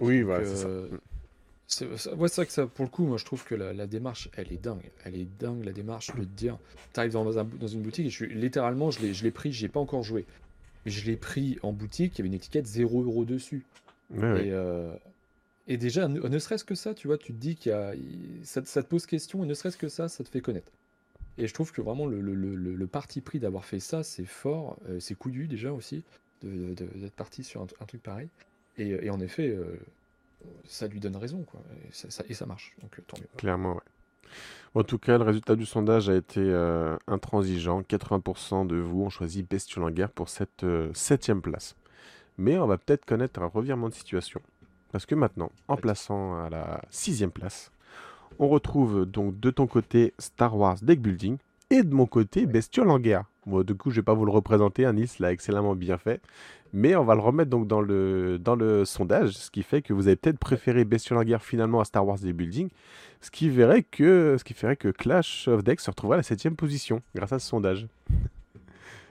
Oui, 0.00 0.22
voilà, 0.22 0.44
c'est 0.44 0.56
ça. 0.62 0.68
Euh, 0.68 0.88
C'est 1.66 1.86
ouais, 1.86 1.96
c'est 2.28 2.36
vrai 2.36 2.46
que 2.46 2.52
ça, 2.52 2.66
pour 2.66 2.84
le 2.84 2.90
coup, 2.90 3.04
moi 3.04 3.16
je 3.16 3.24
trouve 3.24 3.44
que 3.44 3.54
la, 3.54 3.72
la 3.72 3.86
démarche, 3.86 4.28
elle 4.36 4.52
est 4.52 4.60
dingue. 4.60 4.90
Elle 5.04 5.14
est 5.16 5.28
dingue, 5.38 5.64
la 5.64 5.72
démarche 5.72 6.08
de 6.16 6.24
te 6.24 6.36
dire, 6.36 6.58
t'arrives 6.92 7.12
dans, 7.12 7.38
un- 7.38 7.44
dans 7.44 7.66
une 7.68 7.82
boutique 7.82 8.06
et 8.06 8.10
je 8.10 8.24
suis, 8.24 8.34
littéralement, 8.34 8.90
je 8.90 9.00
l'ai, 9.00 9.14
je 9.14 9.22
l'ai 9.22 9.30
pris, 9.30 9.52
j'y 9.52 9.66
ai 9.66 9.68
pas 9.68 9.78
encore 9.78 10.02
joué. 10.02 10.26
Mais 10.84 10.90
je 10.90 11.06
l'ai 11.08 11.16
pris 11.16 11.58
en 11.62 11.72
boutique, 11.72 12.14
il 12.14 12.18
y 12.18 12.20
avait 12.22 12.28
une 12.28 12.34
étiquette 12.34 12.66
0€ 12.66 13.24
dessus. 13.24 13.62
Ouais, 14.10 14.32
ouais. 14.32 14.46
Et, 14.46 14.52
euh, 14.52 14.92
et 15.68 15.76
déjà, 15.76 16.08
ne, 16.08 16.20
ne 16.20 16.38
serait-ce 16.40 16.64
que 16.64 16.74
ça, 16.74 16.92
tu 16.94 17.06
vois, 17.06 17.18
tu 17.18 17.32
te 17.32 17.38
dis 17.38 17.54
qu'il 17.54 17.70
y 17.70 17.74
a, 17.74 17.94
il- 17.94 18.40
ça, 18.44 18.62
te 18.62 18.68
ça 18.68 18.82
te 18.82 18.88
pose 18.88 19.06
question, 19.06 19.44
et 19.44 19.46
ne 19.46 19.54
serait-ce 19.54 19.76
que 19.76 19.88
ça, 19.88 20.08
ça 20.08 20.24
te 20.24 20.28
fait 20.28 20.40
connaître. 20.40 20.72
Et 21.38 21.46
je 21.46 21.54
trouve 21.54 21.72
que 21.72 21.80
vraiment 21.80 22.06
le, 22.06 22.20
le- 22.20 22.34
le- 22.34 22.54
le- 22.54 22.74
le 22.74 22.86
parti 22.86 23.20
pris 23.20 23.38
d'avoir 23.40 23.64
fait 23.64 23.80
ça, 23.80 24.02
c'est 24.02 24.24
fort, 24.26 24.76
euh, 24.88 25.00
c'est 25.00 25.14
couillu 25.14 25.46
déjà 25.48 25.72
aussi, 25.72 26.04
de- 26.42 26.74
de- 26.74 26.86
d'être 26.98 27.14
parti 27.14 27.44
sur 27.44 27.62
un, 27.62 27.66
un 27.80 27.84
truc 27.86 28.02
pareil. 28.02 28.28
Et, 28.78 28.88
et 29.06 29.10
en 29.10 29.20
effet, 29.20 29.48
euh, 29.48 29.76
ça 30.64 30.86
lui 30.88 31.00
donne 31.00 31.16
raison, 31.16 31.42
quoi. 31.42 31.60
Et 31.88 31.92
ça, 31.92 32.10
ça- 32.10 32.24
et 32.28 32.34
ça 32.34 32.46
marche, 32.46 32.74
donc 32.82 32.98
euh, 32.98 33.02
tant 33.06 33.16
mieux. 33.18 33.26
Clairement, 33.36 33.74
ouais. 33.74 33.80
En 34.74 34.84
tout 34.84 34.98
cas, 34.98 35.18
le 35.18 35.24
résultat 35.24 35.56
du 35.56 35.66
sondage 35.66 36.08
a 36.08 36.14
été 36.14 36.38
euh, 36.40 36.96
intransigeant. 37.08 37.82
80% 37.82 38.64
de 38.66 38.76
vous 38.76 39.02
ont 39.02 39.10
choisi 39.10 39.42
Bestiole 39.42 39.84
en 39.84 39.90
guerre 39.90 40.10
pour 40.12 40.28
cette 40.28 40.64
septième 40.94 41.42
place. 41.42 41.74
Mais 42.38 42.56
on 42.56 42.66
va 42.68 42.78
peut-être 42.78 43.04
connaître 43.04 43.42
un 43.42 43.46
revirement 43.46 43.88
de 43.88 43.94
situation. 43.94 44.40
Parce 44.92 45.04
que 45.06 45.16
maintenant, 45.16 45.50
en 45.66 45.76
plaçant 45.76 46.40
à 46.44 46.48
la 46.50 46.80
sixième 46.90 47.32
place, 47.32 47.72
on 48.38 48.48
retrouve 48.48 49.04
donc 49.06 49.38
de 49.40 49.50
ton 49.50 49.66
côté 49.66 50.14
Star 50.18 50.56
Wars 50.56 50.76
Deck 50.82 51.00
Building 51.00 51.36
et 51.70 51.82
de 51.82 51.94
mon 51.94 52.06
côté 52.06 52.46
Bestiole 52.46 52.90
en 52.90 52.98
guerre. 52.98 53.24
Bon, 53.46 53.62
du 53.62 53.74
coup, 53.74 53.90
je 53.90 53.96
vais 53.96 54.02
pas 54.02 54.14
vous 54.14 54.24
le 54.24 54.32
représenter, 54.32 54.90
Nils 54.92 55.08
l'a 55.18 55.32
excellemment 55.32 55.74
bien 55.74 55.98
fait. 55.98 56.20
Mais 56.72 56.94
on 56.94 57.04
va 57.04 57.14
le 57.16 57.20
remettre 57.20 57.50
donc 57.50 57.66
dans 57.66 57.80
le, 57.80 58.38
dans 58.38 58.54
le 58.54 58.84
sondage, 58.84 59.32
ce 59.32 59.50
qui 59.50 59.62
fait 59.64 59.82
que 59.82 59.92
vous 59.92 60.06
avez 60.06 60.14
peut-être 60.16 60.38
préféré 60.38 60.84
Bestiole 60.84 61.18
en 61.18 61.24
guerre 61.24 61.42
finalement 61.42 61.80
à 61.80 61.84
Star 61.84 62.06
Wars 62.06 62.18
Deck 62.18 62.34
Building, 62.36 62.68
ce 63.20 63.30
qui, 63.30 63.48
verrait 63.50 63.82
que, 63.82 64.36
ce 64.38 64.44
qui 64.44 64.54
ferait 64.54 64.76
que 64.76 64.88
Clash 64.88 65.48
of 65.48 65.64
Decks 65.64 65.80
se 65.80 65.90
retrouverait 65.90 66.16
à 66.16 66.18
la 66.18 66.22
septième 66.22 66.54
position 66.56 67.02
grâce 67.14 67.32
à 67.32 67.38
ce 67.40 67.48
sondage. 67.48 67.88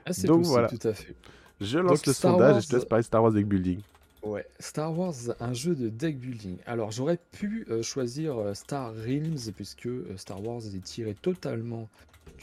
Ah, 0.06 0.14
c'est 0.14 0.28
Donc 0.28 0.40
possible, 0.40 0.54
voilà. 0.54 0.68
tout 0.70 0.88
à 0.88 0.94
fait. 0.94 1.16
Je 1.60 1.80
lance 1.80 1.98
Donc, 1.98 2.06
le 2.08 2.14
Star 2.14 2.32
sondage 2.32 2.50
Wars- 2.52 2.58
et 2.60 2.62
je 2.62 2.68
te 2.70 2.76
laisse 2.76 2.86
parler 2.86 3.04
Star 3.04 3.22
Wars 3.24 3.34
Deck 3.34 3.46
Building. 3.46 3.80
Ouais, 4.22 4.46
Star 4.60 4.98
Wars, 4.98 5.16
un 5.40 5.54
jeu 5.54 5.76
de 5.76 5.88
deck 5.88 6.20
building. 6.20 6.58
Alors 6.66 6.91
j'aurais 6.91 7.18
pu 7.32 7.66
euh, 7.70 7.82
choisir 7.82 8.38
euh, 8.38 8.54
Star 8.54 8.94
Realms, 8.94 9.54
puisque 9.56 9.86
euh, 9.86 10.18
Star 10.18 10.44
Wars 10.46 10.62
est 10.76 10.84
tiré 10.84 11.14
totalement 11.14 11.88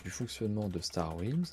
du 0.03 0.11
fonctionnement 0.11 0.70
de 0.70 0.81
Star 0.81 1.15
Realms. 1.16 1.44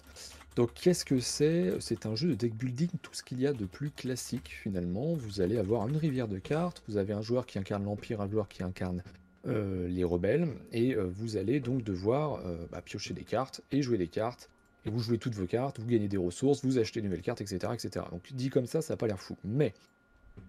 Donc 0.55 0.73
qu'est-ce 0.75 1.03
que 1.03 1.19
c'est? 1.19 1.73
C'est 1.81 2.05
un 2.05 2.15
jeu 2.15 2.29
de 2.29 2.35
deck 2.35 2.55
building, 2.55 2.89
tout 3.01 3.13
ce 3.13 3.21
qu'il 3.21 3.41
y 3.41 3.47
a 3.47 3.51
de 3.51 3.65
plus 3.65 3.91
classique 3.91 4.57
finalement. 4.63 5.13
Vous 5.13 5.41
allez 5.41 5.57
avoir 5.57 5.87
une 5.89 5.97
rivière 5.97 6.29
de 6.29 6.39
cartes, 6.39 6.83
vous 6.87 6.95
avez 6.95 7.11
un 7.11 7.21
joueur 7.21 7.45
qui 7.45 7.59
incarne 7.59 7.83
l'Empire, 7.83 8.21
un 8.21 8.29
joueur 8.29 8.47
qui 8.47 8.63
incarne 8.63 9.03
les 9.45 10.05
rebelles, 10.05 10.47
et 10.71 10.95
vous 10.95 11.35
allez 11.35 11.59
donc 11.59 11.83
devoir 11.83 12.41
bah, 12.71 12.81
piocher 12.81 13.13
des 13.13 13.25
cartes 13.25 13.59
et 13.73 13.81
jouer 13.81 13.97
des 13.97 14.07
cartes. 14.07 14.49
Et 14.85 14.89
vous 14.89 14.99
jouez 14.99 15.17
toutes 15.17 15.35
vos 15.35 15.47
cartes, 15.47 15.79
vous 15.79 15.85
gagnez 15.85 16.07
des 16.07 16.17
ressources, 16.17 16.63
vous 16.63 16.77
achetez 16.77 17.01
de 17.01 17.05
nouvelles 17.05 17.21
cartes, 17.21 17.41
etc. 17.41 17.73
etc. 17.73 18.05
Donc 18.11 18.21
dit 18.33 18.49
comme 18.49 18.67
ça, 18.67 18.81
ça 18.81 18.93
n'a 18.93 18.97
pas 18.97 19.07
l'air 19.07 19.19
fou. 19.19 19.35
Mais 19.43 19.73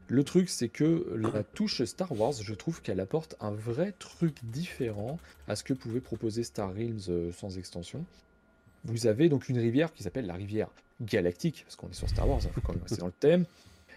le 0.08 0.22
truc, 0.22 0.48
c'est 0.50 0.68
que 0.68 1.16
la 1.16 1.42
touche 1.42 1.82
Star 1.84 2.12
Wars, 2.12 2.32
je 2.32 2.54
trouve 2.54 2.82
qu'elle 2.82 3.00
apporte 3.00 3.36
un 3.40 3.52
vrai 3.52 3.92
truc 3.98 4.36
différent 4.44 5.18
à 5.48 5.56
ce 5.56 5.64
que 5.64 5.72
pouvait 5.72 6.00
proposer 6.00 6.42
Star 6.42 6.74
Realms 6.74 7.08
euh, 7.08 7.32
sans 7.32 7.58
extension. 7.58 8.04
Vous 8.84 9.06
avez 9.06 9.28
donc 9.28 9.48
une 9.48 9.58
rivière 9.58 9.92
qui 9.94 10.02
s'appelle 10.02 10.26
la 10.26 10.34
rivière 10.34 10.68
galactique, 11.00 11.64
parce 11.64 11.76
qu'on 11.76 11.88
est 11.88 11.94
sur 11.94 12.08
Star 12.08 12.28
Wars, 12.28 12.40
il 12.44 12.50
faut 12.50 12.60
quand 12.60 12.74
même 12.74 12.82
rester 12.82 12.98
dans 12.98 13.06
le 13.06 13.12
thème. 13.12 13.46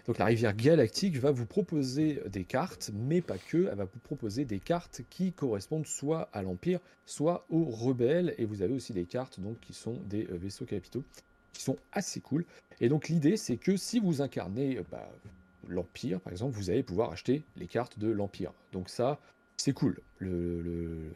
Donc 0.06 0.16
la 0.16 0.24
rivière 0.24 0.56
galactique 0.56 1.18
va 1.18 1.30
vous 1.30 1.44
proposer 1.44 2.22
des 2.30 2.44
cartes, 2.44 2.90
mais 2.94 3.20
pas 3.20 3.36
que, 3.36 3.68
elle 3.70 3.76
va 3.76 3.84
vous 3.84 4.00
proposer 4.02 4.46
des 4.46 4.58
cartes 4.58 5.02
qui 5.10 5.32
correspondent 5.32 5.86
soit 5.86 6.30
à 6.32 6.40
l'Empire, 6.40 6.80
soit 7.04 7.44
aux 7.50 7.64
rebelles, 7.64 8.34
et 8.38 8.46
vous 8.46 8.62
avez 8.62 8.72
aussi 8.72 8.94
des 8.94 9.04
cartes 9.04 9.38
donc, 9.38 9.60
qui 9.60 9.74
sont 9.74 9.98
des 10.06 10.26
euh, 10.30 10.38
vaisseaux 10.38 10.64
capitaux, 10.64 11.04
qui 11.52 11.62
sont 11.62 11.76
assez 11.92 12.20
cool. 12.20 12.46
Et 12.80 12.88
donc 12.88 13.08
l'idée, 13.08 13.36
c'est 13.36 13.58
que 13.58 13.76
si 13.76 14.00
vous 14.00 14.22
incarnez 14.22 14.78
euh, 14.78 14.84
bah, 14.90 15.10
l'Empire, 15.68 16.20
par 16.20 16.32
exemple, 16.32 16.56
vous 16.56 16.70
allez 16.70 16.82
pouvoir 16.82 17.12
acheter 17.12 17.44
les 17.56 17.66
cartes 17.66 17.98
de 17.98 18.08
l'Empire. 18.08 18.52
Donc 18.72 18.88
ça, 18.88 19.18
c'est 19.56 19.72
cool. 19.72 20.00
Le, 20.18 21.10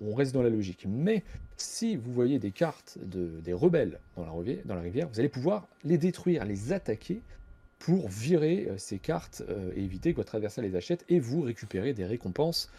on- 0.00 0.14
reste 0.14 0.32
dans 0.32 0.42
la 0.42 0.48
logique. 0.48 0.86
Mais 0.88 1.22
si 1.56 1.96
vous 1.96 2.12
voyez 2.12 2.38
des 2.38 2.50
cartes 2.50 2.98
de, 3.02 3.40
des 3.40 3.52
rebelles 3.52 3.98
dans 4.16 4.24
la, 4.24 4.32
rivière, 4.32 4.62
dans 4.64 4.74
la 4.74 4.80
rivière, 4.80 5.08
vous 5.08 5.20
allez 5.20 5.28
pouvoir 5.28 5.66
les 5.84 5.98
détruire, 5.98 6.44
les 6.44 6.72
attaquer 6.72 7.20
pour 7.78 8.08
virer 8.08 8.68
euh, 8.70 8.78
ces 8.78 8.98
cartes 8.98 9.42
euh, 9.48 9.72
et 9.76 9.82
éviter 9.82 10.12
que 10.12 10.16
votre 10.18 10.34
adversaire 10.36 10.64
les 10.64 10.76
achète 10.76 11.04
et 11.08 11.20
vous 11.20 11.42
récupérer 11.42 11.92
des 11.92 12.06
récompenses 12.06 12.70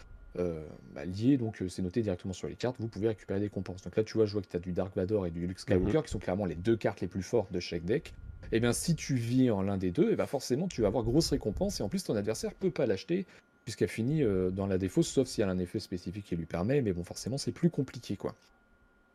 bah, 0.94 1.04
liées. 1.04 1.36
Donc 1.36 1.62
euh, 1.62 1.68
c'est 1.68 1.82
noté 1.82 2.02
directement 2.02 2.32
sur 2.32 2.48
les 2.48 2.54
cartes, 2.54 2.76
vous 2.78 2.88
pouvez 2.88 3.08
récupérer 3.08 3.40
des 3.40 3.46
récompenses. 3.46 3.82
Donc 3.82 3.96
là 3.96 4.04
tu 4.04 4.14
vois, 4.14 4.26
je 4.26 4.32
vois 4.32 4.42
que 4.42 4.48
tu 4.48 4.56
as 4.56 4.60
du 4.60 4.72
Dark 4.72 4.94
Vador 4.96 5.26
et 5.26 5.30
du 5.30 5.46
Luke 5.46 5.58
Skywalker 5.58 6.02
qui 6.04 6.10
sont 6.10 6.18
clairement 6.18 6.44
les 6.44 6.54
deux 6.54 6.76
cartes 6.76 7.00
les 7.00 7.08
plus 7.08 7.22
fortes 7.22 7.52
de 7.52 7.60
chaque 7.60 7.84
deck. 7.84 8.14
Et 8.52 8.60
bien 8.60 8.72
si 8.72 8.94
tu 8.94 9.14
vis 9.14 9.50
en 9.50 9.62
l'un 9.62 9.76
des 9.76 9.90
deux, 9.90 10.12
et 10.12 10.16
ben 10.16 10.26
forcément 10.26 10.68
tu 10.68 10.82
vas 10.82 10.88
avoir 10.88 11.04
grosse 11.04 11.30
récompense 11.30 11.80
et 11.80 11.82
en 11.82 11.88
plus 11.88 12.04
ton 12.04 12.14
adversaire 12.14 12.54
peut 12.54 12.70
pas 12.70 12.86
l'acheter 12.86 13.26
puisqu'elle 13.64 13.88
finit 13.88 14.22
euh, 14.22 14.50
dans 14.50 14.66
la 14.66 14.78
défausse 14.78 15.08
sauf 15.08 15.26
si 15.26 15.42
elle 15.42 15.48
a 15.48 15.52
un 15.52 15.58
effet 15.58 15.80
spécifique 15.80 16.26
qui 16.26 16.36
lui 16.36 16.46
permet, 16.46 16.82
mais 16.82 16.92
bon 16.92 17.02
forcément 17.02 17.38
c'est 17.38 17.52
plus 17.52 17.70
compliqué 17.70 18.16
quoi. 18.16 18.34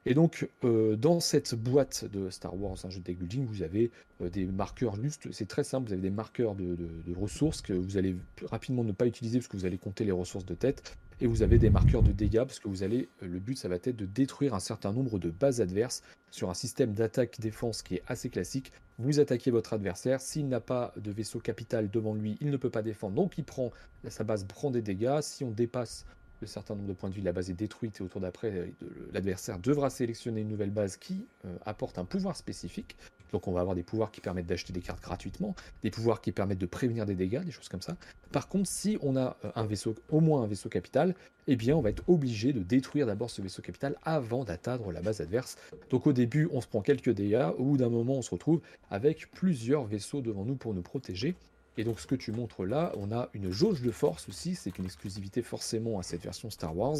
Et 0.08 0.16
donc, 0.16 0.50
euh, 0.64 0.96
dans 0.96 1.20
cette 1.20 1.54
boîte 1.54 2.06
de 2.06 2.32
Star 2.32 2.60
Wars, 2.60 2.76
un 2.84 2.90
jeu 2.90 3.00
de 3.00 3.04
deck 3.04 3.20
building, 3.20 3.46
vous 3.46 3.62
avez 3.62 3.92
euh, 4.22 4.30
des 4.30 4.46
marqueurs 4.46 4.96
juste, 4.96 5.32
c'est 5.32 5.48
très 5.48 5.64
simple, 5.64 5.88
vous 5.88 5.94
avez 5.94 6.02
des 6.02 6.10
marqueurs 6.10 6.56
de, 6.56 6.76
de- 6.76 6.90
de 7.06 7.16
ressources 7.16 7.62
que 7.62 7.74
vous 7.74 7.98
allez 7.98 8.16
rapidement 8.46 8.84
ne 8.84 8.94
pas 8.94 9.06
utiliser 9.06 9.38
parce 9.38 9.48
que 9.48 9.58
vous 9.58 9.66
allez 9.66 9.78
compter 9.78 10.04
les 10.04 10.12
ressources 10.12 10.46
de 10.46 10.56
tête, 10.56 10.98
et 11.20 11.28
vous 11.28 11.44
avez 11.44 11.60
des 11.60 11.70
marqueurs 11.70 12.02
de 12.02 12.12
dégâts 12.12 12.40
parce 12.40 12.60
que 12.60 12.68
vous 12.68 12.82
allez, 12.82 13.10
euh, 13.22 13.28
le 13.28 13.38
but 13.38 13.56
ça 13.56 13.68
va 13.68 13.76
être 13.76 13.96
de 13.96 14.08
détruire 14.08 14.56
un 14.56 14.60
certain 14.60 14.92
nombre 14.92 15.20
de 15.20 15.30
bases 15.30 15.62
adverses 15.62 16.02
sur 16.32 16.50
un 16.50 16.56
système 16.56 16.94
d'attaque-défense 16.94 17.84
qui 17.84 17.96
est 17.96 18.04
assez 18.08 18.30
classique. 18.30 18.72
Vous 18.98 19.20
attaquez 19.20 19.52
votre 19.52 19.74
adversaire, 19.74 20.20
s'il 20.20 20.48
n'a 20.48 20.62
pas 20.62 20.96
de 20.98 21.12
vaisseau 21.12 21.40
capital 21.40 21.92
devant 21.92 22.16
lui, 22.16 22.38
il 22.42 22.50
ne 22.50 22.58
peut 22.58 22.72
pas 22.72 22.82
défendre, 22.82 23.14
donc 23.16 23.38
il 23.38 23.44
prend, 23.44 23.72
sa 24.10 24.24
base 24.24 24.46
prend 24.46 24.72
des 24.72 24.82
dégâts, 24.82 25.20
si 25.22 25.44
on 25.44 25.52
dépasse 25.52 26.08
le 26.42 26.48
certain 26.48 26.76
nombre 26.76 26.88
de 26.88 26.94
points 26.94 27.10
de 27.10 27.16
vie, 27.16 27.22
la 27.22 27.32
base 27.32 27.50
est 27.50 27.54
détruite 27.56 28.00
et 28.00 28.04
au 28.04 28.08
tour 28.08 28.20
d'après, 28.22 28.52
euh, 28.52 28.66
de- 28.82 29.10
l'adversaire 29.14 29.60
devra 29.60 29.90
sélectionner 29.90 30.42
une 30.42 30.50
nouvelle 30.50 30.72
base 30.72 30.98
qui 30.98 31.26
euh, 31.46 31.56
apporte 31.66 31.98
un 32.00 32.06
pouvoir 32.06 32.36
spécifique. 32.36 32.98
Donc 33.32 33.48
on 33.48 33.54
va 33.54 33.62
avoir 33.62 33.76
des 33.76 33.84
pouvoirs 33.84 34.12
qui 34.12 34.20
permettent 34.20 34.48
d'acheter 34.48 34.74
des 34.74 34.82
cartes 34.82 35.02
gratuitement, 35.02 35.56
des 35.84 35.92
pouvoirs 35.92 36.20
qui 36.20 36.34
permettent 36.34 36.58
de 36.58 36.66
prévenir 36.66 37.06
des 37.06 37.16
dégâts, 37.16 37.44
des 37.44 37.52
choses 37.52 37.70
comme 37.70 37.82
ça. 37.82 37.96
Par 38.34 38.50
contre, 38.50 38.68
si 38.68 38.98
on 39.02 39.16
a 39.16 39.38
euh, 39.46 39.52
un 39.56 39.66
vaisseau, 39.66 39.96
au 40.10 40.20
moins 40.20 40.44
un 40.44 40.48
vaisseau 40.48 40.68
capital, 40.68 41.16
eh 41.48 41.56
bien 41.56 41.76
on 41.78 41.82
va 41.82 41.90
être 41.92 42.04
obligé 42.10 42.52
de 42.54 42.60
détruire 42.62 43.06
d'abord 43.06 43.30
ce 43.30 43.42
vaisseau 43.42 43.62
capital 43.62 43.96
avant 44.04 44.44
d'atteindre 44.44 44.92
la 44.92 45.02
base 45.02 45.22
adverse. 45.22 45.58
Donc 45.90 46.08
au 46.08 46.14
début, 46.14 46.50
on 46.52 46.60
se 46.62 46.68
prend 46.68 46.82
quelques 46.82 47.12
dégâts, 47.12 47.50
au 47.58 47.64
bout 47.64 47.78
d'un 47.78 47.90
moment, 47.90 48.16
on 48.16 48.22
se 48.22 48.32
retrouve 48.32 48.62
avec 48.90 49.32
plusieurs 49.32 49.86
vaisseaux 49.86 50.22
devant 50.22 50.44
nous 50.44 50.56
pour 50.56 50.74
nous 50.74 50.82
protéger. 50.82 51.36
Et 51.78 51.84
donc 51.84 52.00
ce 52.00 52.08
que 52.08 52.16
tu 52.16 52.32
montres 52.32 52.66
là, 52.66 52.94
on 52.98 53.12
a 53.12 53.30
une 53.34 53.52
jauge 53.52 53.82
de 53.82 53.92
force 53.92 54.28
aussi, 54.30 54.56
c'est 54.56 54.78
une 54.78 54.86
exclusivité 54.86 55.42
forcément 55.42 56.00
à 56.00 56.04
cette 56.04 56.22
version 56.22 56.50
Star 56.50 56.76
Wars, 56.76 56.98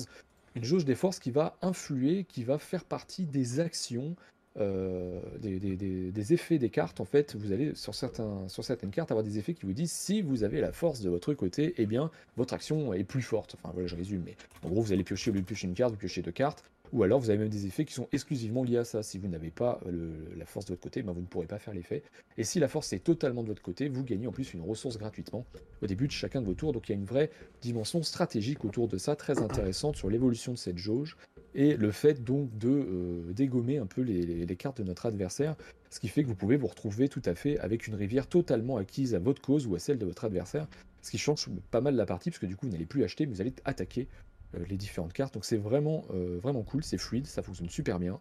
une 0.56 0.64
jauge 0.64 0.86
des 0.86 0.96
forces 0.96 1.20
qui 1.20 1.32
va 1.32 1.58
influer, 1.62 2.26
qui 2.26 2.44
va 2.44 2.58
faire 2.58 2.84
partie 2.84 3.26
des 3.26 3.60
actions, 3.60 4.16
euh, 4.60 5.22
des, 5.40 6.34
effets 6.34 6.58
des 6.58 6.70
cartes. 6.70 7.00
En 7.00 7.06
fait, 7.06 7.36
vous 7.36 7.52
allez 7.52 7.74
sur 7.76 7.96
certaines 7.96 8.92
cartes 8.92 9.12
avoir 9.12 9.24
des 9.24 9.38
effets 9.38 9.54
qui 9.54 9.66
vous 9.66 9.74
disent 9.74 9.92
si 9.92 10.22
vous 10.22 10.44
avez 10.44 10.62
la 10.62 10.72
force 10.72 11.02
de 11.02 11.10
votre 11.10 11.34
côté, 11.34 11.74
eh 11.78 11.86
bien 11.86 12.12
votre 12.38 12.54
action 12.54 12.94
est 12.94 13.04
plus 13.04 13.22
forte. 13.22 13.56
Enfin 13.56 13.72
voilà, 13.74 13.88
je 13.88 13.96
résume, 13.96 14.24
mais 14.26 14.36
en 14.64 14.70
gros 14.70 14.82
vous 14.82 14.94
allez 14.94 15.04
piocher 15.04 15.32
au 15.32 15.34
lieu 15.34 15.42
de 15.42 15.46
piocher 15.46 15.68
une 15.68 15.74
carte, 15.74 15.92
vous 15.92 15.98
piochez 15.98 16.22
deux 16.22 16.32
cartes. 16.32 16.64
Ou 16.94 17.04
alors 17.04 17.20
vous 17.20 17.30
avez 17.30 17.40
même 17.40 17.50
des 17.50 17.66
effets 17.66 17.86
qui 17.86 17.94
sont 17.94 18.08
exclusivement 18.12 18.64
liés 18.64 18.78
à 18.78 18.84
ça. 18.84 19.04
Si 19.04 19.18
vous 19.18 19.28
n'avez 19.28 19.52
pas 19.52 19.80
le- 19.86 20.36
la 20.38 20.46
force 20.46 20.66
de 20.66 20.72
votre 20.72 20.82
côté, 20.82 21.02
ben, 21.02 21.14
vous 21.14 21.22
ne 21.22 21.26
pourrez 21.26 21.48
pas 21.48 21.60
faire 21.60 21.74
l'effet. 21.74 22.04
Et 22.38 22.44
si 22.44 22.60
la 22.60 22.68
force 22.68 22.92
est 22.94 23.00
totalement 23.00 23.44
de 23.44 23.48
votre 23.48 23.62
côté, 23.62 23.88
vous 23.88 24.04
gagnez 24.04 24.28
en 24.28 24.32
plus 24.32 24.54
une 24.54 24.62
ressource 24.62 24.98
gratuitement 24.98 25.46
au 25.82 25.88
début 25.88 26.08
de 26.08 26.12
chacun 26.12 26.42
de 26.42 26.46
vos 26.46 26.54
tours. 26.54 26.74
Donc 26.74 26.90
il 26.90 26.92
y 26.92 26.96
a 26.96 26.98
une 26.98 27.06
vraie 27.06 27.30
dimension 27.62 28.04
stratégique 28.04 28.66
autour 28.66 28.88
de 28.88 28.98
ça, 28.98 29.16
très 29.16 29.40
intéressante 29.40 29.96
sur 29.96 30.10
l'évolution 30.10 30.52
de 30.52 30.58
cette 30.58 30.78
jauge 30.78 31.18
et 31.56 31.76
le 31.76 31.92
fait 31.92 32.24
donc 32.24 32.58
de 32.58 32.70
euh, 32.70 33.34
dégommer 33.34 33.78
un 33.78 33.86
peu 33.86 34.02
les, 34.02 34.46
cartes 34.56 34.80
de 34.80 34.84
notre 34.84 35.06
adversaire, 35.06 35.56
ce 35.90 36.00
qui 36.00 36.08
fait 36.08 36.24
que 36.24 36.28
vous 36.28 36.36
pouvez 36.36 36.58
vous 36.58 36.68
retrouver 36.68 37.10
tout 37.10 37.22
à 37.26 37.36
fait 37.36 37.58
avec 37.60 37.88
une 37.88 37.96
rivière 37.96 38.28
totalement 38.28 38.78
acquise 38.78 39.16
à 39.16 39.20
votre 39.20 39.42
cause 39.42 39.68
ou 39.68 39.76
à 39.76 39.80
celle 39.80 39.98
de 39.98 40.06
votre 40.06 40.26
adversaire, 40.26 40.68
ce 41.02 41.12
qui 41.12 41.18
change 41.18 41.50
pas 41.72 41.82
mal 41.82 41.96
la 41.96 42.06
partie 42.06 42.30
parce 42.30 42.40
que 42.40 42.46
du 42.46 42.56
coup 42.56 42.68
vous 42.68 42.72
n'allez 42.72 42.86
plus 42.86 43.04
acheter, 43.04 43.26
mais 43.26 43.34
vous 43.34 43.42
allez 43.42 43.54
attaquer 43.66 44.08
euh, 44.08 44.31
les 44.54 44.78
différentes 44.78 45.14
cartes. 45.14 45.34
Donc 45.34 45.46
c'est 45.46 45.58
vraiment 45.58 46.06
euh, 46.14 46.40
vraiment 46.42 46.64
cool, 46.64 46.84
c'est 46.84 46.98
fluide, 46.98 47.28
ça 47.28 47.42
fonctionne 47.42 47.70
super 47.70 48.00
bien. 48.00 48.20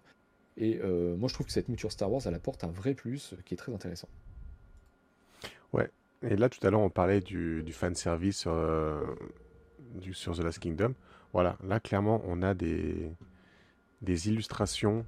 Et 0.56 0.80
euh, 0.82 1.16
moi 1.16 1.28
je 1.28 1.34
trouve 1.34 1.46
que 1.46 1.52
cette 1.52 1.68
mouture 1.68 1.92
Star 1.92 2.10
Wars 2.10 2.22
elle 2.26 2.34
apporte 2.34 2.64
un 2.64 2.70
vrai 2.70 2.94
plus 2.94 3.32
euh, 3.32 3.36
qui 3.44 3.54
est 3.54 3.56
très 3.56 3.72
intéressant. 3.72 4.08
Et 6.22 6.36
là, 6.36 6.48
tout 6.48 6.64
à 6.66 6.70
l'heure, 6.70 6.80
on 6.80 6.90
parlait 6.90 7.20
du, 7.20 7.62
du 7.62 7.72
fan 7.72 7.94
service 7.94 8.38
sur, 8.38 8.52
euh, 8.52 9.00
du, 9.94 10.12
sur 10.12 10.36
The 10.36 10.40
Last 10.40 10.58
Kingdom. 10.58 10.94
Voilà, 11.32 11.56
là, 11.64 11.80
clairement, 11.80 12.22
on 12.26 12.42
a 12.42 12.52
des, 12.52 13.10
des 14.02 14.28
illustrations 14.28 15.06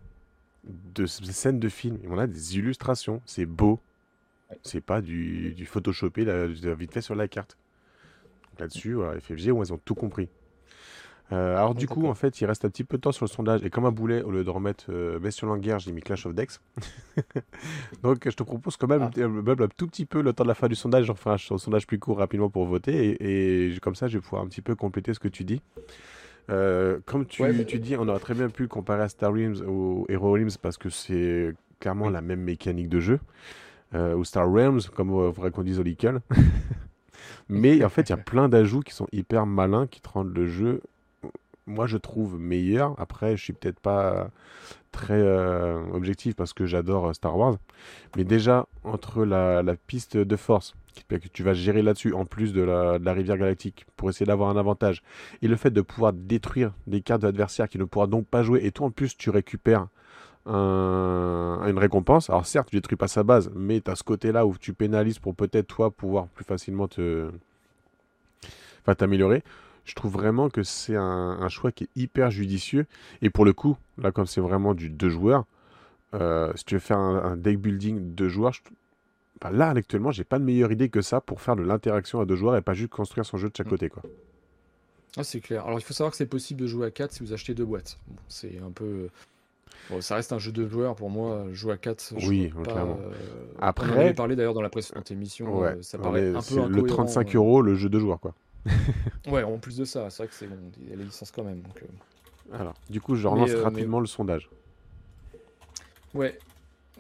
de 0.64 1.04
scènes 1.06 1.60
de 1.60 1.68
films. 1.68 1.98
On 2.08 2.18
a 2.18 2.26
des 2.26 2.56
illustrations. 2.56 3.20
C'est 3.26 3.44
beau. 3.44 3.78
Ouais. 4.50 4.58
C'est 4.62 4.80
pas 4.80 5.02
du, 5.02 5.52
du 5.52 5.66
photoshopé 5.66 6.24
là, 6.24 6.46
vite 6.46 6.92
fait 6.92 7.02
sur 7.02 7.14
la 7.14 7.28
carte. 7.28 7.58
là-dessus, 8.58 8.94
voilà, 8.94 9.20
FFG, 9.20 9.46
ils 9.46 9.72
ont 9.72 9.78
tout 9.78 9.94
compris. 9.94 10.28
Euh, 11.32 11.56
alors 11.56 11.74
du 11.74 11.88
coup, 11.88 12.06
en 12.06 12.14
fait, 12.14 12.40
il 12.40 12.46
reste 12.46 12.64
un 12.64 12.68
petit 12.68 12.84
peu 12.84 12.98
de 12.98 13.02
temps 13.02 13.12
sur 13.12 13.24
le 13.24 13.30
sondage. 13.30 13.64
Et 13.64 13.70
comme 13.70 13.86
un 13.86 13.90
boulet, 13.90 14.22
au 14.22 14.30
lieu 14.30 14.44
de 14.44 14.50
remettre 14.50 14.86
euh, 14.90 15.18
Bestion 15.18 15.54
Guerre, 15.56 15.78
j'ai 15.78 15.92
mis 15.92 16.02
Clash 16.02 16.26
of 16.26 16.34
Dex. 16.34 16.60
Donc 18.02 18.28
je 18.28 18.36
te 18.36 18.42
propose 18.42 18.76
quand 18.76 18.88
même, 18.88 19.02
ah. 19.02 19.62
un 19.62 19.68
tout 19.68 19.86
petit 19.86 20.04
peu 20.04 20.20
le 20.20 20.32
temps 20.32 20.44
de 20.44 20.48
la 20.48 20.54
fin 20.54 20.68
du 20.68 20.74
sondage. 20.74 21.06
J'en 21.06 21.14
ferai 21.14 21.34
un, 21.34 21.58
sondage 21.58 21.86
plus 21.86 21.98
court 21.98 22.18
rapidement 22.18 22.50
pour 22.50 22.66
voter. 22.66 23.16
Et, 23.20 23.78
comme 23.80 23.94
ça, 23.94 24.08
je 24.08 24.18
vais 24.18 24.22
pouvoir 24.22 24.42
un 24.42 24.46
petit 24.46 24.60
peu 24.60 24.74
compléter 24.74 25.14
ce 25.14 25.20
que 25.20 25.28
tu 25.28 25.44
dis. 25.44 25.62
Euh, 26.50 26.98
comme 27.06 27.24
tu, 27.24 27.42
tu, 27.66 27.78
dis, 27.78 27.96
on 27.96 28.08
aurait 28.08 28.18
très 28.20 28.34
bien 28.34 28.50
pu 28.50 28.68
comparer 28.68 29.02
à 29.02 29.08
Star 29.08 29.32
Realms 29.32 29.62
ou 29.66 30.04
Hero 30.08 30.32
Realms 30.32 30.50
parce 30.60 30.76
que 30.76 30.90
c'est 30.90 31.54
clairement 31.80 32.10
la 32.10 32.20
même 32.20 32.40
mécanique 32.40 32.88
de 32.90 33.00
jeu. 33.00 33.20
ou 33.94 34.22
Star 34.24 34.50
Realms, 34.52 34.82
comme 34.94 35.10
vrai 35.30 35.50
qu'on 35.50 35.62
dise 35.62 35.80
au 35.80 35.84
Mais 37.48 37.84
en 37.84 37.88
fait, 37.88 38.08
il 38.08 38.10
y 38.10 38.12
a 38.12 38.16
plein 38.18 38.48
d'ajouts 38.50 38.80
qui 38.80 38.92
sont 38.92 39.06
hyper 39.12 39.46
malins, 39.46 39.86
qui 39.86 40.02
te 40.02 40.08
rendent 40.10 40.36
le 40.36 40.46
jeu 40.46 40.82
moi 41.66 41.86
je 41.86 41.96
trouve 41.96 42.38
meilleur. 42.38 42.94
Après, 42.98 43.36
je 43.36 43.42
suis 43.42 43.52
peut-être 43.52 43.80
pas 43.80 44.30
très 44.90 45.20
euh, 45.20 45.80
objectif 45.92 46.36
parce 46.36 46.52
que 46.52 46.66
j'adore 46.66 47.08
euh, 47.08 47.12
Star 47.12 47.36
Wars. 47.36 47.56
Mais 48.16 48.24
déjà, 48.24 48.66
entre 48.84 49.24
la, 49.24 49.62
piste 49.86 50.16
de 50.16 50.36
force 50.36 50.74
que 51.08 51.16
tu 51.16 51.42
vas 51.42 51.54
gérer 51.54 51.82
là-dessus, 51.82 52.12
en 52.12 52.26
plus 52.26 52.52
de 52.52 52.60
la, 52.60 53.12
rivière 53.12 53.38
galactique, 53.38 53.86
pour 53.96 54.10
essayer 54.10 54.26
d'avoir 54.26 54.50
un 54.50 54.56
avantage, 54.56 55.02
et 55.40 55.48
le 55.48 55.56
fait 55.56 55.70
de 55.70 55.80
pouvoir 55.80 56.12
détruire 56.12 56.72
des 56.86 57.00
cartes 57.00 57.22
de 57.22 57.26
l'adversaire 57.26 57.68
qui 57.68 57.78
ne 57.78 57.84
pourra 57.84 58.06
donc 58.06 58.26
pas 58.26 58.42
jouer, 58.42 58.60
et 58.64 58.72
toi 58.72 58.88
en 58.88 58.90
plus 58.90 59.16
tu 59.16 59.30
récupères 59.30 59.88
une 60.46 61.78
récompense. 61.78 62.28
Alors 62.28 62.46
certes, 62.46 62.68
tu 62.68 62.76
détruis 62.76 62.96
pas 62.96 63.08
sa 63.08 63.22
base, 63.22 63.50
mais 63.54 63.80
tu 63.80 63.90
as 63.90 63.96
ce 63.96 64.02
côté-là 64.02 64.44
où 64.44 64.56
tu 64.58 64.74
pénalises 64.74 65.18
pour 65.18 65.34
peut-être 65.34 65.68
toi 65.68 65.90
pouvoir 65.90 66.26
plus 66.28 66.44
facilement 66.44 66.88
te... 66.88 67.30
Enfin, 68.82 68.94
t'améliorer 68.94 69.42
je 69.84 69.94
trouve 69.94 70.12
vraiment 70.12 70.48
que 70.48 70.62
c'est 70.62 70.96
un, 70.96 71.48
choix 71.48 71.72
qui 71.72 71.84
est 71.84 71.90
hyper 71.96 72.30
judicieux. 72.30 72.86
Et 73.20 73.30
pour 73.30 73.44
le 73.44 73.52
coup, 73.52 73.76
là, 73.98 74.12
comme 74.12 74.26
c'est 74.26 74.40
vraiment 74.40 74.74
du 74.74 74.88
deux 74.88 75.08
joueurs, 75.08 75.44
euh, 76.14 76.52
si 76.54 76.64
tu 76.64 76.74
veux 76.74 76.80
faire 76.80 76.98
un, 76.98 77.36
deck 77.36 77.58
building 77.58 78.14
deux 78.14 78.28
joueurs, 78.28 78.54
là, 79.50 79.70
actuellement, 79.70 80.12
j'ai 80.12 80.24
pas 80.24 80.38
de 80.38 80.44
meilleure 80.44 80.72
idée 80.72 80.88
que 80.88 81.02
ça 81.02 81.20
pour 81.20 81.40
faire 81.40 81.56
de 81.56 81.62
l'interaction 81.62 82.20
à 82.20 82.26
deux 82.26 82.36
joueurs 82.36 82.56
et 82.56 82.62
pas 82.62 82.74
juste 82.74 82.90
construire 82.90 83.26
son 83.26 83.38
jeu 83.38 83.48
de 83.48 83.56
chaque 83.56 83.66
mm. 83.66 83.70
côté. 83.70 83.88
Quoi. 83.88 84.02
Ah, 85.16 85.24
c'est 85.24 85.40
clair. 85.40 85.66
Alors, 85.66 85.78
il 85.78 85.82
faut 85.82 85.92
savoir 85.92 86.12
que 86.12 86.16
c'est 86.16 86.26
possible 86.26 86.60
de 86.60 86.66
jouer 86.66 86.86
à 86.86 86.90
4 86.90 87.12
si 87.12 87.22
vous 87.22 87.32
achetez 87.32 87.54
deux 87.54 87.64
boîtes. 87.64 87.98
c'est 88.28 88.58
un 88.64 88.70
peu. 88.70 89.08
Bon, 89.90 90.00
ça 90.00 90.14
reste 90.14 90.32
un 90.32 90.38
jeu 90.38 90.52
de 90.52 90.66
joueurs 90.66 90.94
pour 90.94 91.10
moi. 91.10 91.46
Jouer 91.52 91.72
à 91.72 91.76
4, 91.76 92.14
oui, 92.28 92.52
clairement. 92.62 92.98
Euh, 93.02 93.12
Après, 93.60 93.90
on 93.90 93.94
en 93.94 94.00
avait 94.00 94.14
parlé 94.14 94.36
d'ailleurs 94.36 94.54
dans 94.54 94.62
la 94.62 94.70
précédente 94.70 95.10
émission. 95.10 95.64
Euh, 95.64 95.74
ça 95.82 95.98
paraît 95.98 96.34
un 96.34 96.40
peu 96.40 96.68
Le 96.68 96.82
35 96.84 97.34
euros, 97.34 97.62
le 97.62 97.74
jeu 97.74 97.88
de 97.88 97.98
joueurs, 97.98 98.20
quoi. 98.20 98.34
ouais, 99.28 99.42
en 99.42 99.58
plus 99.58 99.76
de 99.76 99.84
ça, 99.84 100.08
c'est 100.10 100.22
vrai 100.22 100.28
que 100.28 100.34
c'est 100.34 100.46
bon, 100.46 100.56
il 100.80 100.90
y 100.90 100.92
a 100.92 100.96
les 100.96 101.04
licences 101.04 101.30
quand 101.30 101.44
même. 101.44 101.60
Donc, 101.60 101.82
euh. 101.82 102.56
Alors, 102.58 102.74
du 102.90 103.00
coup, 103.00 103.14
je 103.14 103.26
relance 103.26 103.50
euh, 103.50 103.62
rapidement 103.62 104.00
le 104.00 104.06
sondage. 104.06 104.48
Ouais, 106.14 106.38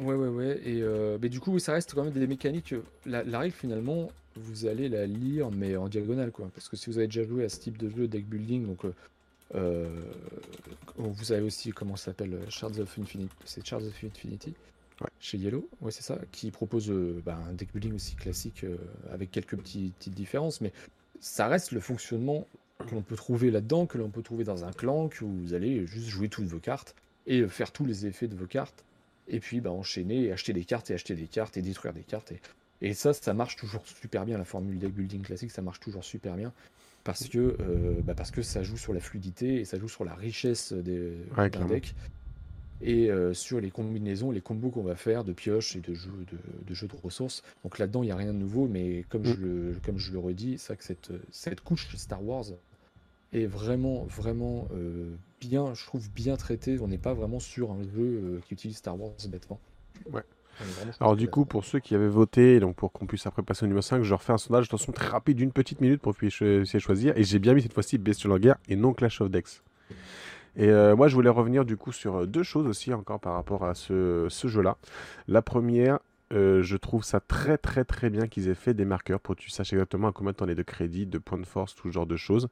ouais, 0.00 0.14
ouais, 0.14 0.28
ouais. 0.28 0.60
Et 0.64 0.82
euh, 0.82 1.18
mais 1.20 1.28
du 1.28 1.40
coup, 1.40 1.58
ça 1.58 1.72
reste 1.72 1.94
quand 1.94 2.04
même 2.04 2.12
des 2.12 2.26
mécaniques. 2.26 2.74
La, 3.06 3.22
règle, 3.38 3.54
finalement, 3.54 4.10
vous 4.36 4.66
allez 4.66 4.88
la 4.88 5.06
lire, 5.06 5.50
mais 5.50 5.76
en 5.76 5.88
diagonale, 5.88 6.30
quoi. 6.32 6.48
Parce 6.54 6.68
que 6.68 6.76
si 6.76 6.90
vous 6.90 6.98
avez 6.98 7.06
déjà 7.06 7.24
joué 7.24 7.44
à 7.44 7.48
ce 7.48 7.60
type 7.60 7.78
de 7.78 7.88
jeu, 7.88 8.08
deck 8.08 8.26
building, 8.26 8.66
donc 8.66 8.84
vous 10.96 11.32
avez 11.32 11.42
aussi, 11.42 11.70
comment 11.70 11.96
ça 11.96 12.06
s'appelle, 12.06 12.38
Shards 12.48 12.78
of 12.78 12.98
Infinity. 12.98 13.30
C'est 13.44 13.64
Shards 13.66 13.82
of 13.84 14.04
Infinity. 14.04 14.54
Chez 15.18 15.36
Yellow, 15.36 15.68
ouais, 15.80 15.90
c'est 15.90 16.02
ça, 16.02 16.16
qui 16.30 16.52
propose 16.52 16.88
bah, 17.24 17.36
un 17.48 17.54
deck 17.54 17.70
building 17.72 17.94
aussi 17.94 18.14
classique 18.14 18.64
avec 19.10 19.32
quelques 19.32 19.56
petites 19.56 20.10
différences, 20.10 20.60
mais 20.60 20.72
ça 21.22 21.46
reste 21.46 21.70
le 21.70 21.80
fonctionnement 21.80 22.46
que 22.86 22.94
l'on 22.94 23.00
peut 23.00 23.14
trouver 23.14 23.50
là-dedans, 23.50 23.86
que 23.86 23.96
l'on 23.96 24.10
peut 24.10 24.22
trouver 24.22 24.42
dans 24.44 24.64
un 24.64 24.72
clan, 24.72 25.08
que 25.08 25.24
vous 25.24 25.54
allez 25.54 25.86
juste 25.86 26.08
jouer 26.08 26.28
toutes 26.28 26.46
vos 26.46 26.58
cartes 26.58 26.96
et 27.26 27.46
faire 27.46 27.70
tous 27.70 27.86
les 27.86 28.06
effets 28.06 28.26
de 28.26 28.34
vos 28.34 28.46
cartes, 28.46 28.84
et 29.28 29.38
puis 29.38 29.60
bah, 29.60 29.70
enchaîner, 29.70 30.32
acheter 30.32 30.52
des 30.52 30.64
cartes 30.64 30.90
et 30.90 30.94
acheter 30.94 31.14
des 31.14 31.28
cartes 31.28 31.56
et 31.56 31.62
détruire 31.62 31.94
des 31.94 32.02
cartes. 32.02 32.32
Et, 32.80 32.92
ça, 32.92 33.12
ça 33.14 33.32
marche 33.34 33.54
toujours 33.54 33.86
super 33.86 34.26
bien, 34.26 34.36
la 34.36 34.44
formule 34.44 34.76
deck 34.78 34.92
building 34.92 35.22
classique, 35.22 35.52
ça 35.52 35.62
marche 35.62 35.78
toujours 35.78 36.02
super 36.02 36.34
bien. 36.34 36.52
Parce 37.04 37.28
que, 37.28 37.56
euh, 37.60 38.00
bah, 38.02 38.14
parce 38.14 38.32
que 38.32 38.42
ça 38.42 38.64
joue 38.64 38.76
sur 38.76 38.92
la 38.92 39.00
fluidité 39.00 39.60
et 39.60 39.64
ça 39.64 39.78
joue 39.78 39.88
sur 39.88 40.04
la 40.04 40.14
richesse 40.14 40.72
des, 40.72 41.12
d'un 41.36 41.66
deck 41.66 41.94
et 42.82 43.10
euh, 43.10 43.32
sur 43.32 43.60
les 43.60 43.70
combinaisons, 43.70 44.30
les 44.30 44.40
combos 44.40 44.70
qu'on 44.70 44.82
va 44.82 44.96
faire 44.96 45.24
de 45.24 45.32
pioches 45.32 45.76
et 45.76 45.80
de 45.80 45.94
jeux 45.94 46.26
de, 46.66 46.74
jeux 46.74 46.88
de 46.88 46.96
ressources. 47.02 47.42
Donc 47.62 47.78
là-dedans, 47.78 48.02
il 48.02 48.06
n'y 48.06 48.12
a 48.12 48.16
rien 48.16 48.32
de 48.32 48.38
nouveau, 48.38 48.66
mais 48.68 49.04
comme, 49.08 49.24
je, 49.24 49.34
mm. 49.34 49.40
le, 49.40 49.76
comme 49.84 49.98
je 49.98 50.12
le 50.12 50.18
redis, 50.18 50.58
c'est 50.58 50.76
que 50.76 50.84
cette, 50.84 51.12
cette 51.30 51.60
couche 51.60 51.88
Star 51.96 52.24
Wars 52.24 52.46
est 53.32 53.46
vraiment, 53.46 54.04
vraiment 54.04 54.68
euh, 54.74 55.14
bien, 55.40 55.74
je 55.74 55.84
trouve, 55.84 56.10
bien 56.10 56.36
traitée. 56.36 56.78
On 56.80 56.88
n'est 56.88 56.98
pas 56.98 57.14
vraiment 57.14 57.40
sur 57.40 57.70
un 57.70 57.82
jeu 57.82 57.90
euh, 57.98 58.40
qui 58.46 58.54
utilise 58.54 58.76
Star 58.76 59.00
Wars 59.00 59.12
bêtement. 59.28 59.60
Ouais. 60.10 60.22
Alors 61.00 61.16
du 61.16 61.28
coup, 61.28 61.46
pour 61.46 61.64
ceux 61.64 61.80
qui 61.80 61.94
avaient 61.94 62.08
voté, 62.08 62.60
donc 62.60 62.76
pour 62.76 62.92
qu'on 62.92 63.06
puisse 63.06 63.26
après 63.26 63.42
passer 63.42 63.64
au 63.64 63.68
numéro 63.68 63.80
5, 63.80 64.02
je 64.02 64.14
refais 64.14 64.34
un 64.34 64.38
sondage 64.38 64.68
façon 64.68 64.92
très 64.92 65.08
rapide 65.08 65.38
d'une 65.38 65.50
petite 65.50 65.80
minute 65.80 66.00
pour 66.00 66.12
que 66.14 66.26
vous 66.26 66.28
puissiez 66.28 66.78
choisir. 66.78 67.16
Et 67.16 67.24
j'ai 67.24 67.38
bien 67.38 67.54
mis 67.54 67.62
cette 67.62 67.72
fois-ci 67.72 67.96
Bestial 67.96 68.32
en 68.32 68.38
guerre 68.38 68.58
et 68.68 68.76
non 68.76 68.92
Clash 68.92 69.20
of 69.22 69.30
Decks. 69.30 69.62
Et 70.56 70.68
euh, 70.68 70.94
moi, 70.96 71.08
je 71.08 71.14
voulais 71.14 71.30
revenir 71.30 71.64
du 71.64 71.76
coup 71.76 71.92
sur 71.92 72.16
euh, 72.16 72.26
deux 72.26 72.42
choses 72.42 72.66
aussi 72.66 72.92
encore 72.92 73.20
par 73.20 73.34
rapport 73.34 73.64
à 73.64 73.74
ce, 73.74 74.28
jeu-là. 74.44 74.76
La 75.28 75.42
première, 75.42 75.98
euh, 76.32 76.62
je 76.62 76.76
trouve 76.76 77.04
ça 77.04 77.20
très 77.20 77.58
très 77.58 77.84
très 77.84 78.10
bien 78.10 78.26
qu'ils 78.26 78.48
aient 78.48 78.54
fait 78.54 78.74
des 78.74 78.84
marqueurs 78.84 79.20
pour 79.20 79.36
que 79.36 79.40
tu 79.40 79.50
saches 79.50 79.72
exactement 79.72 80.08
à 80.08 80.12
combien 80.12 80.32
tu 80.32 80.42
en 80.42 80.48
es 80.48 80.54
de 80.54 80.62
crédit, 80.62 81.06
de 81.06 81.18
points 81.18 81.38
de 81.38 81.46
force, 81.46 81.74
tout 81.74 81.88
ce 81.88 81.92
genre 81.92 82.06
de 82.06 82.16
choses. 82.16 82.48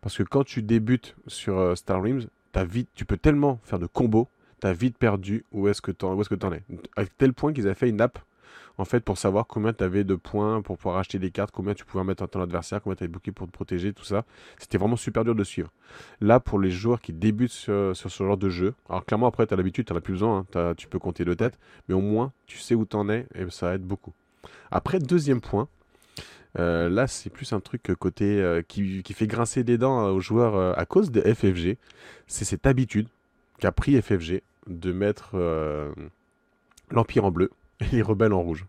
Parce 0.00 0.16
que 0.16 0.22
quand 0.22 0.44
tu 0.44 0.62
débutes 0.62 1.16
sur 1.26 1.76
Star 1.76 2.02
Realms, 2.02 2.26
vite, 2.56 2.88
tu 2.94 3.04
peux 3.04 3.16
tellement 3.16 3.60
faire 3.64 3.78
de 3.78 3.86
combos, 3.86 4.28
tu 4.60 4.66
as 4.66 4.72
vite 4.72 4.98
perdu 4.98 5.44
où 5.52 5.68
est-ce 5.68 5.82
que 5.82 5.92
tu 5.92 6.04
en, 6.04 6.16
es. 6.52 6.62
À 6.96 7.04
tel 7.06 7.32
point 7.32 7.52
qu'ils 7.52 7.66
avaient 7.66 7.74
fait 7.74 7.88
une 7.88 8.00
app 8.00 8.18
en 8.80 8.86
fait, 8.86 9.00
pour 9.00 9.18
savoir 9.18 9.46
combien 9.46 9.74
tu 9.74 9.84
avais 9.84 10.04
de 10.04 10.14
points 10.14 10.62
pour 10.62 10.78
pouvoir 10.78 10.96
acheter 10.96 11.18
des 11.18 11.30
cartes, 11.30 11.50
combien 11.50 11.74
tu 11.74 11.84
pouvais 11.84 12.02
mettre 12.02 12.22
en 12.22 12.28
ton 12.28 12.40
adversaire, 12.40 12.80
combien 12.80 12.96
tu 12.96 13.04
avais 13.04 13.12
booké 13.12 13.30
pour 13.30 13.46
te 13.46 13.52
protéger, 13.52 13.92
tout 13.92 14.04
ça. 14.04 14.24
C'était 14.58 14.78
vraiment 14.78 14.96
super 14.96 15.22
dur 15.22 15.34
de 15.34 15.44
suivre. 15.44 15.70
Là, 16.22 16.40
pour 16.40 16.58
les 16.58 16.70
joueurs 16.70 17.02
qui 17.02 17.12
débutent 17.12 17.52
sur, 17.52 17.94
ce 17.94 18.08
genre 18.08 18.38
de 18.38 18.48
jeu, 18.48 18.74
alors 18.88 19.04
clairement, 19.04 19.26
après, 19.26 19.46
tu 19.46 19.52
as 19.52 19.56
l'habitude, 19.58 19.84
tu 19.84 19.92
n'en 19.92 19.98
as 19.98 20.00
plus 20.00 20.14
besoin, 20.14 20.46
hein, 20.54 20.74
tu 20.78 20.88
peux 20.88 20.98
compter 20.98 21.26
de 21.26 21.34
tête, 21.34 21.58
mais 21.88 21.94
au 21.94 22.00
moins, 22.00 22.32
tu 22.46 22.56
sais 22.56 22.74
où 22.74 22.86
tu 22.86 22.96
en 22.96 23.10
es 23.10 23.26
et 23.34 23.50
ça 23.50 23.74
aide 23.74 23.82
beaucoup. 23.82 24.14
Après, 24.70 24.98
deuxième 24.98 25.42
point, 25.42 25.68
euh, 26.58 26.88
là, 26.88 27.06
c'est 27.06 27.28
plus 27.28 27.52
un 27.52 27.60
truc 27.60 27.82
côté 27.98 28.40
euh, 28.40 28.62
qui, 28.66 29.02
fait 29.12 29.26
grincer 29.26 29.62
des 29.62 29.76
dents 29.76 30.08
aux 30.08 30.20
joueurs 30.20 30.56
euh, 30.56 30.72
à 30.74 30.86
cause 30.86 31.10
de 31.10 31.20
FFG. 31.20 31.76
C'est 32.26 32.46
cette 32.46 32.66
habitude 32.66 33.08
qu'a 33.58 33.72
pris 33.72 34.00
FFG 34.00 34.40
de 34.68 34.92
mettre 34.92 35.36
l'Empire 36.90 37.26
en 37.26 37.30
bleu 37.30 37.50
et 37.92 37.96
les 37.96 38.02
rebelles 38.02 38.32
en 38.32 38.42
rouge. 38.42 38.66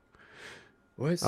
Ouais, 0.97 1.17
c'est. 1.17 1.27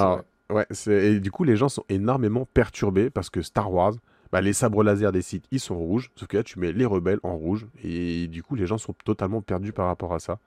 Ouais, 0.50 0.68
et 0.88 1.20
du 1.20 1.32
coup, 1.32 1.46
les 1.46 1.56
gens 1.56 1.70
sont 1.70 1.86
énormément 1.90 2.46
perturbés 2.54 3.10
parce 3.10 3.30
que 3.30 3.42
Star 3.42 3.72
Wars, 3.72 3.94
bah, 4.32 4.42
les 4.42 4.54
sabres 4.54 4.84
laser 4.84 5.12
des 5.12 5.22
sites, 5.22 5.46
ils 5.52 5.60
sont 5.60 5.78
rouges, 5.78 6.12
sauf 6.16 6.28
que 6.28 6.38
là, 6.38 6.44
tu 6.44 6.60
mets 6.60 6.72
les 6.72 6.86
rebelles 6.86 7.20
en 7.24 7.36
rouge, 7.36 7.68
et 7.84 8.28
du 8.28 8.44
coup, 8.44 8.56
les 8.56 8.66
gens 8.66 8.78
sont 8.78 8.94
totalement 9.06 9.42
perdus 9.42 9.74
par 9.74 9.88
rapport 9.88 10.14
à 10.14 10.20
ça. 10.20 10.40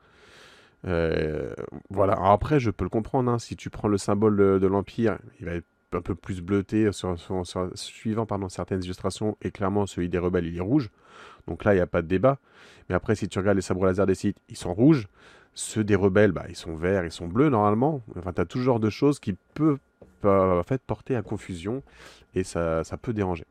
Euh, 0.86 1.54
voilà, 1.88 2.14
après, 2.20 2.60
je 2.60 2.70
peux 2.70 2.84
le 2.84 2.90
comprendre, 2.90 3.30
hein. 3.30 3.38
si 3.38 3.56
tu 3.56 3.70
prends 3.70 3.88
le 3.88 3.98
symbole 3.98 4.36
de, 4.36 4.66
l'Empire, 4.66 5.18
il 5.40 5.46
va 5.46 5.52
être 5.52 5.66
un 5.92 6.00
peu 6.00 6.14
plus 6.14 6.40
bleuté 6.40 6.90
sur, 6.92 7.16
suivant 7.74 8.26
pardon, 8.26 8.48
certaines 8.48 8.82
illustrations, 8.82 9.36
et 9.40 9.50
clairement, 9.50 9.86
celui 9.86 10.08
des 10.08 10.18
rebelles, 10.18 10.46
il 10.46 10.56
est 10.56 10.60
rouge. 10.60 10.90
Donc 11.46 11.64
là, 11.64 11.72
il 11.72 11.76
n'y 11.76 11.82
a 11.82 11.86
pas 11.86 12.02
de 12.02 12.08
débat. 12.08 12.38
Mais 12.88 12.94
après, 12.94 13.14
si 13.14 13.28
tu 13.28 13.38
regardes 13.38 13.56
les 13.56 13.62
sabres 13.62 13.86
laser 13.86 14.06
des 14.06 14.14
sites, 14.14 14.38
ils 14.48 14.56
sont 14.56 14.74
rouges. 14.74 15.06
Ceux 15.58 15.84
des 15.84 15.94
rebelles, 15.94 16.32
bah, 16.32 16.44
ils 16.50 16.54
sont 16.54 16.76
verts, 16.76 17.06
ils 17.06 17.10
sont 17.10 17.26
bleus 17.26 17.48
normalement. 17.48 18.02
Enfin, 18.16 18.34
tu 18.34 18.42
as 18.42 18.44
tout 18.44 18.60
genre 18.60 18.78
de 18.78 18.90
choses 18.90 19.18
qui 19.18 19.34
peuvent 19.54 19.78
en 20.22 20.62
fait, 20.62 20.82
porter 20.82 21.16
à 21.16 21.22
confusion 21.22 21.82
et 22.34 22.44
ça, 22.44 22.84
ça 22.84 22.98
peut 22.98 23.14
déranger. 23.14 23.44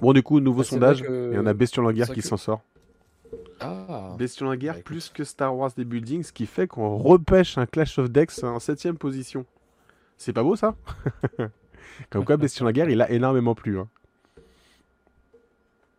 Bon, 0.00 0.12
du 0.12 0.22
coup, 0.22 0.40
nouveau 0.40 0.62
bah, 0.62 0.64
sondage. 0.64 1.04
Il 1.08 1.34
y 1.34 1.38
en 1.38 1.46
a 1.46 1.54
Bestion 1.54 1.82
la 1.82 1.92
guerre 1.92 2.10
qui 2.12 2.20
s'en 2.20 2.36
sort. 2.36 2.62
Ah. 3.60 4.16
Bestion 4.18 4.48
la 4.48 4.56
guerre 4.56 4.74
bah, 4.74 4.82
plus 4.84 5.08
que 5.08 5.22
Star 5.22 5.56
Wars 5.56 5.70
des 5.76 5.84
Buildings, 5.84 6.24
ce 6.24 6.32
qui 6.32 6.46
fait 6.46 6.66
qu'on 6.66 6.96
repêche 6.96 7.58
un 7.58 7.66
Clash 7.66 7.98
of 7.98 8.10
Decks 8.10 8.42
en 8.42 8.58
7ème 8.58 8.94
position. 8.94 9.44
C'est 10.16 10.32
pas 10.32 10.42
beau 10.42 10.56
ça? 10.56 10.74
Comme 12.10 12.24
quoi, 12.24 12.36
Bestion 12.36 12.64
la 12.64 12.72
guerre, 12.72 12.90
il 12.90 13.02
a 13.02 13.10
énormément 13.10 13.54
plu. 13.54 13.78
Hein. 13.78 13.88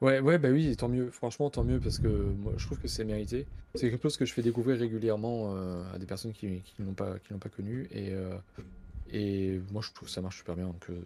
Ouais, 0.01 0.21
ouais, 0.21 0.37
bah 0.37 0.49
oui, 0.49 0.75
tant 0.77 0.87
mieux. 0.87 1.11
Franchement, 1.11 1.49
tant 1.49 1.63
mieux 1.63 1.79
parce 1.79 1.99
que 1.99 2.07
moi, 2.07 2.53
je 2.57 2.65
trouve 2.65 2.79
que 2.79 2.87
c'est 2.87 3.03
mérité. 3.03 3.45
C'est 3.75 3.89
quelque 3.91 4.03
chose 4.03 4.15
que 4.15 4.25
je 4.25 4.33
fais 4.33 4.41
découvrir 4.41 4.79
régulièrement 4.79 5.53
euh, 5.55 5.83
à 5.93 5.97
des 5.97 6.05
personnes 6.05 6.31
qui, 6.31 6.63
ne 6.79 6.85
l'ont 6.85 6.93
pas, 6.93 7.19
qui 7.19 7.33
l'ont 7.33 7.39
pas 7.39 7.49
connu 7.49 7.87
et, 7.91 8.11
euh, 8.13 9.59
moi, 9.71 9.81
je 9.81 9.91
trouve 9.91 10.07
que 10.07 10.13
ça 10.13 10.21
marche 10.21 10.37
super 10.37 10.55
bien. 10.55 10.67
Donc, 10.67 10.85
euh, 10.89 11.01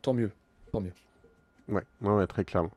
tant 0.00 0.14
mieux, 0.14 0.30
tant 0.70 0.80
mieux. 0.80 0.92
Ouais, 1.68 1.82
ouais, 2.02 2.26
très 2.28 2.44
clairement. 2.44 2.70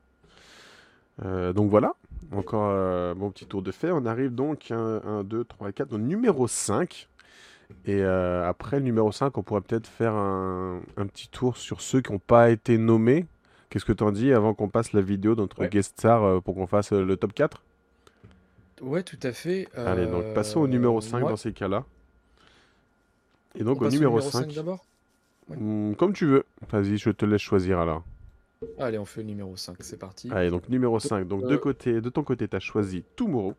donc 1.22 1.70
voilà, 1.70 1.94
encore 2.32 3.14
mon 3.14 3.30
petit 3.30 3.46
tour 3.46 3.62
de 3.62 3.70
fait. 3.70 3.92
On 3.92 4.04
arrive 4.06 4.34
donc 4.34 4.72
1, 4.72 5.22
2, 5.22 5.44
3, 5.44 5.70
4, 5.70 5.92
au 5.92 5.98
numéro 5.98 6.48
5. 6.48 7.08
Et 7.86 8.02
après, 8.02 8.78
le 8.78 8.82
numéro 8.82 9.12
5, 9.12 9.38
on 9.38 9.42
pourrait 9.44 9.60
peut-être 9.60 9.86
faire 9.86 10.14
un, 10.14 10.80
un 10.96 11.06
petit 11.06 11.28
tour 11.28 11.56
sur 11.56 11.80
ceux 11.80 12.00
qui 12.00 12.10
n'ont 12.10 12.18
pas 12.18 12.50
été 12.50 12.78
nommés. 12.78 13.26
Qu'est-ce 13.70 13.84
que 13.84 13.92
t'en 13.92 14.10
dis 14.12 14.32
avant 14.32 14.52
qu'on 14.52 14.68
passe 14.68 14.92
la 14.92 15.00
vidéo 15.00 15.34
de 15.34 15.40
notre 15.40 15.60
Ouais. 15.60 15.68
guest 15.68 15.98
star 15.98 16.22
euh, 16.24 16.40
pour 16.40 16.54
qu'on 16.56 16.66
fasse 16.66 16.92
euh, 16.92 17.04
le 17.04 17.16
top 17.16 17.32
4? 17.32 17.62
Ouais, 18.82 19.02
tout 19.02 19.18
à 19.22 19.32
fait. 19.32 19.68
Allez, 19.76 20.06
donc 20.06 20.34
passons 20.34 20.60
au 20.60 20.66
numéro 20.68 20.98
Euh, 20.98 21.00
5 21.02 21.20
moi, 21.20 21.30
dans 21.30 21.36
ces 21.36 21.52
cas-là. 21.52 21.84
Et 23.54 23.62
on 23.62 23.64
donc 23.66 23.82
au 23.82 23.88
numéro 23.88 24.12
numéro 24.14 24.20
5 24.20 24.44
5, 24.46 24.54
d'abord? 24.54 24.84
Ouais. 25.48 25.56
hmm, 25.56 25.94
comme 25.96 26.12
tu 26.12 26.26
veux. 26.26 26.44
Vas-y, 26.70 26.96
je 26.98 27.10
te 27.10 27.24
laisse 27.24 27.40
choisir 27.40 27.78
alors. 27.78 28.04
Allez, 28.78 28.98
on 28.98 29.04
fait 29.04 29.20
le 29.22 29.28
numéro 29.28 29.56
5, 29.56 29.76
c'est 29.80 29.98
parti. 29.98 30.30
Allez, 30.32 30.50
donc 30.50 30.68
numéro 30.68 30.94
Donc, 30.94 31.02
5. 31.02 31.26
Donc 31.28 31.46
de, 31.46 31.54
euh, 31.54 31.58
côté, 31.58 32.00
de 32.00 32.08
ton 32.10 32.22
côté, 32.22 32.48
tu 32.48 32.56
as 32.56 32.60
choisi 32.60 33.04
Tomorrow. 33.16 33.54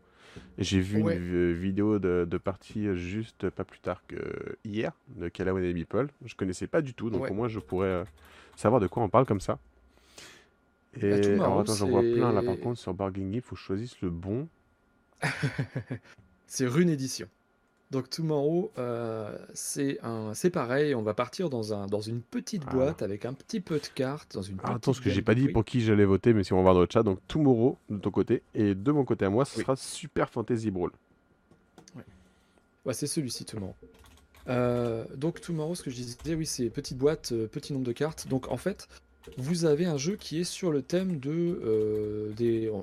J'ai 0.58 0.80
vu 0.80 1.02
ouais, 1.02 1.16
une 1.16 1.22
vi- 1.22 1.54
vidéo 1.54 1.98
de, 1.98 2.26
de 2.28 2.38
partie 2.38 2.86
euh, 2.86 2.94
juste 2.94 3.50
pas 3.50 3.64
plus 3.64 3.80
tard 3.80 4.02
que 4.08 4.16
hier 4.64 4.92
de 5.16 5.28
Callaway 5.28 5.68
et 5.68 5.74
Meeple. 5.74 6.08
Je 6.24 6.34
connaissais 6.34 6.66
pas 6.66 6.80
du 6.82 6.94
tout, 6.94 7.10
donc 7.10 7.22
ouais. 7.24 7.30
au 7.30 7.34
moins 7.34 7.48
je 7.48 7.58
pourrais 7.58 7.88
euh, 7.88 8.04
savoir 8.56 8.80
de 8.80 8.86
quoi 8.86 9.02
on 9.02 9.08
parle 9.10 9.26
comme 9.26 9.40
ça. 9.40 9.58
Bah, 11.00 11.06
Et 11.08 11.12
alors 11.34 11.60
attends, 11.60 11.74
j'en 11.74 11.88
vois 11.88 12.02
plein 12.02 12.32
là 12.32 12.42
par 12.42 12.58
contre 12.58 12.78
sur 12.78 12.92
Bargaining, 12.94 13.34
il 13.36 13.40
faut 13.42 13.54
que 13.54 13.60
je 13.60 13.66
choisisse 13.66 14.00
le 14.02 14.10
bon. 14.10 14.48
c'est 16.46 16.66
Rune 16.66 16.88
Édition. 16.90 17.26
Donc 17.90 18.08
Tomorrow, 18.08 18.72
euh, 18.78 19.36
c'est 19.52 19.98
un, 20.02 20.32
c'est 20.32 20.48
pareil, 20.48 20.94
on 20.94 21.02
va 21.02 21.12
partir 21.12 21.50
dans 21.50 21.74
un, 21.74 21.86
dans 21.86 22.00
une 22.00 22.22
petite 22.22 22.62
Ah. 22.68 22.70
boîte 22.74 23.02
avec 23.02 23.26
un 23.26 23.34
petit 23.34 23.60
peu 23.60 23.78
de 23.78 23.86
cartes, 23.86 24.32
dans 24.34 24.40
une 24.42 24.56
Ah, 24.62 24.70
attends, 24.70 24.92
parce 24.92 25.00
que 25.00 25.10
j'ai 25.10 25.20
pas 25.20 25.34
dit 25.34 25.48
pour 25.48 25.62
qui 25.64 25.82
j'allais 25.82 26.06
voter, 26.06 26.32
mais 26.32 26.42
si 26.42 26.54
on 26.54 26.56
va 26.56 26.62
voir 26.62 26.74
dans 26.74 26.80
le 26.80 26.88
chat, 26.90 27.02
donc 27.02 27.18
Tomorrow 27.28 27.76
de 27.90 27.98
ton 27.98 28.10
côté, 28.10 28.42
et 28.54 28.74
de 28.74 28.92
mon 28.92 29.04
côté 29.04 29.26
à 29.26 29.30
moi, 29.30 29.44
ce 29.44 29.58
Oui, 29.58 29.62
sera 29.62 29.76
Super 29.76 30.30
Fantasy 30.30 30.70
Brawl. 30.70 30.90
ouais. 31.94 32.02
Ouais, 32.86 32.94
c'est 32.94 33.06
celui-ci, 33.06 33.44
Tomorrow. 33.44 33.74
Euh, 34.48 35.04
donc 35.14 35.42
Tomorrow, 35.42 35.74
ce 35.74 35.82
que 35.82 35.90
je 35.90 35.96
disais, 35.96 36.34
oui, 36.34 36.46
c'est 36.46 36.70
petite 36.70 36.96
boîte, 36.96 37.32
euh, 37.32 37.46
petit 37.46 37.74
nombre 37.74 37.84
de 37.84 37.92
cartes. 37.92 38.26
Donc 38.26 38.50
en 38.50 38.56
fait, 38.56 38.88
vous 39.36 39.64
avez 39.64 39.86
un 39.86 39.96
jeu 39.96 40.16
qui 40.16 40.40
est 40.40 40.44
sur 40.44 40.72
le 40.72 40.82
thème 40.82 41.18
de 41.18 41.30
euh, 41.30 42.32
des. 42.32 42.70
On, 42.70 42.82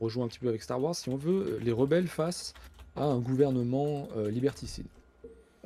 rejoint 0.00 0.24
un 0.24 0.28
petit 0.28 0.38
peu 0.38 0.48
avec 0.48 0.62
Star 0.62 0.82
Wars, 0.82 0.94
si 0.94 1.10
on 1.10 1.16
veut, 1.16 1.58
les 1.62 1.72
rebelles 1.72 2.08
face 2.08 2.54
à 2.96 3.04
un 3.04 3.18
gouvernement 3.18 4.08
euh, 4.16 4.30
liberticide. 4.30 4.86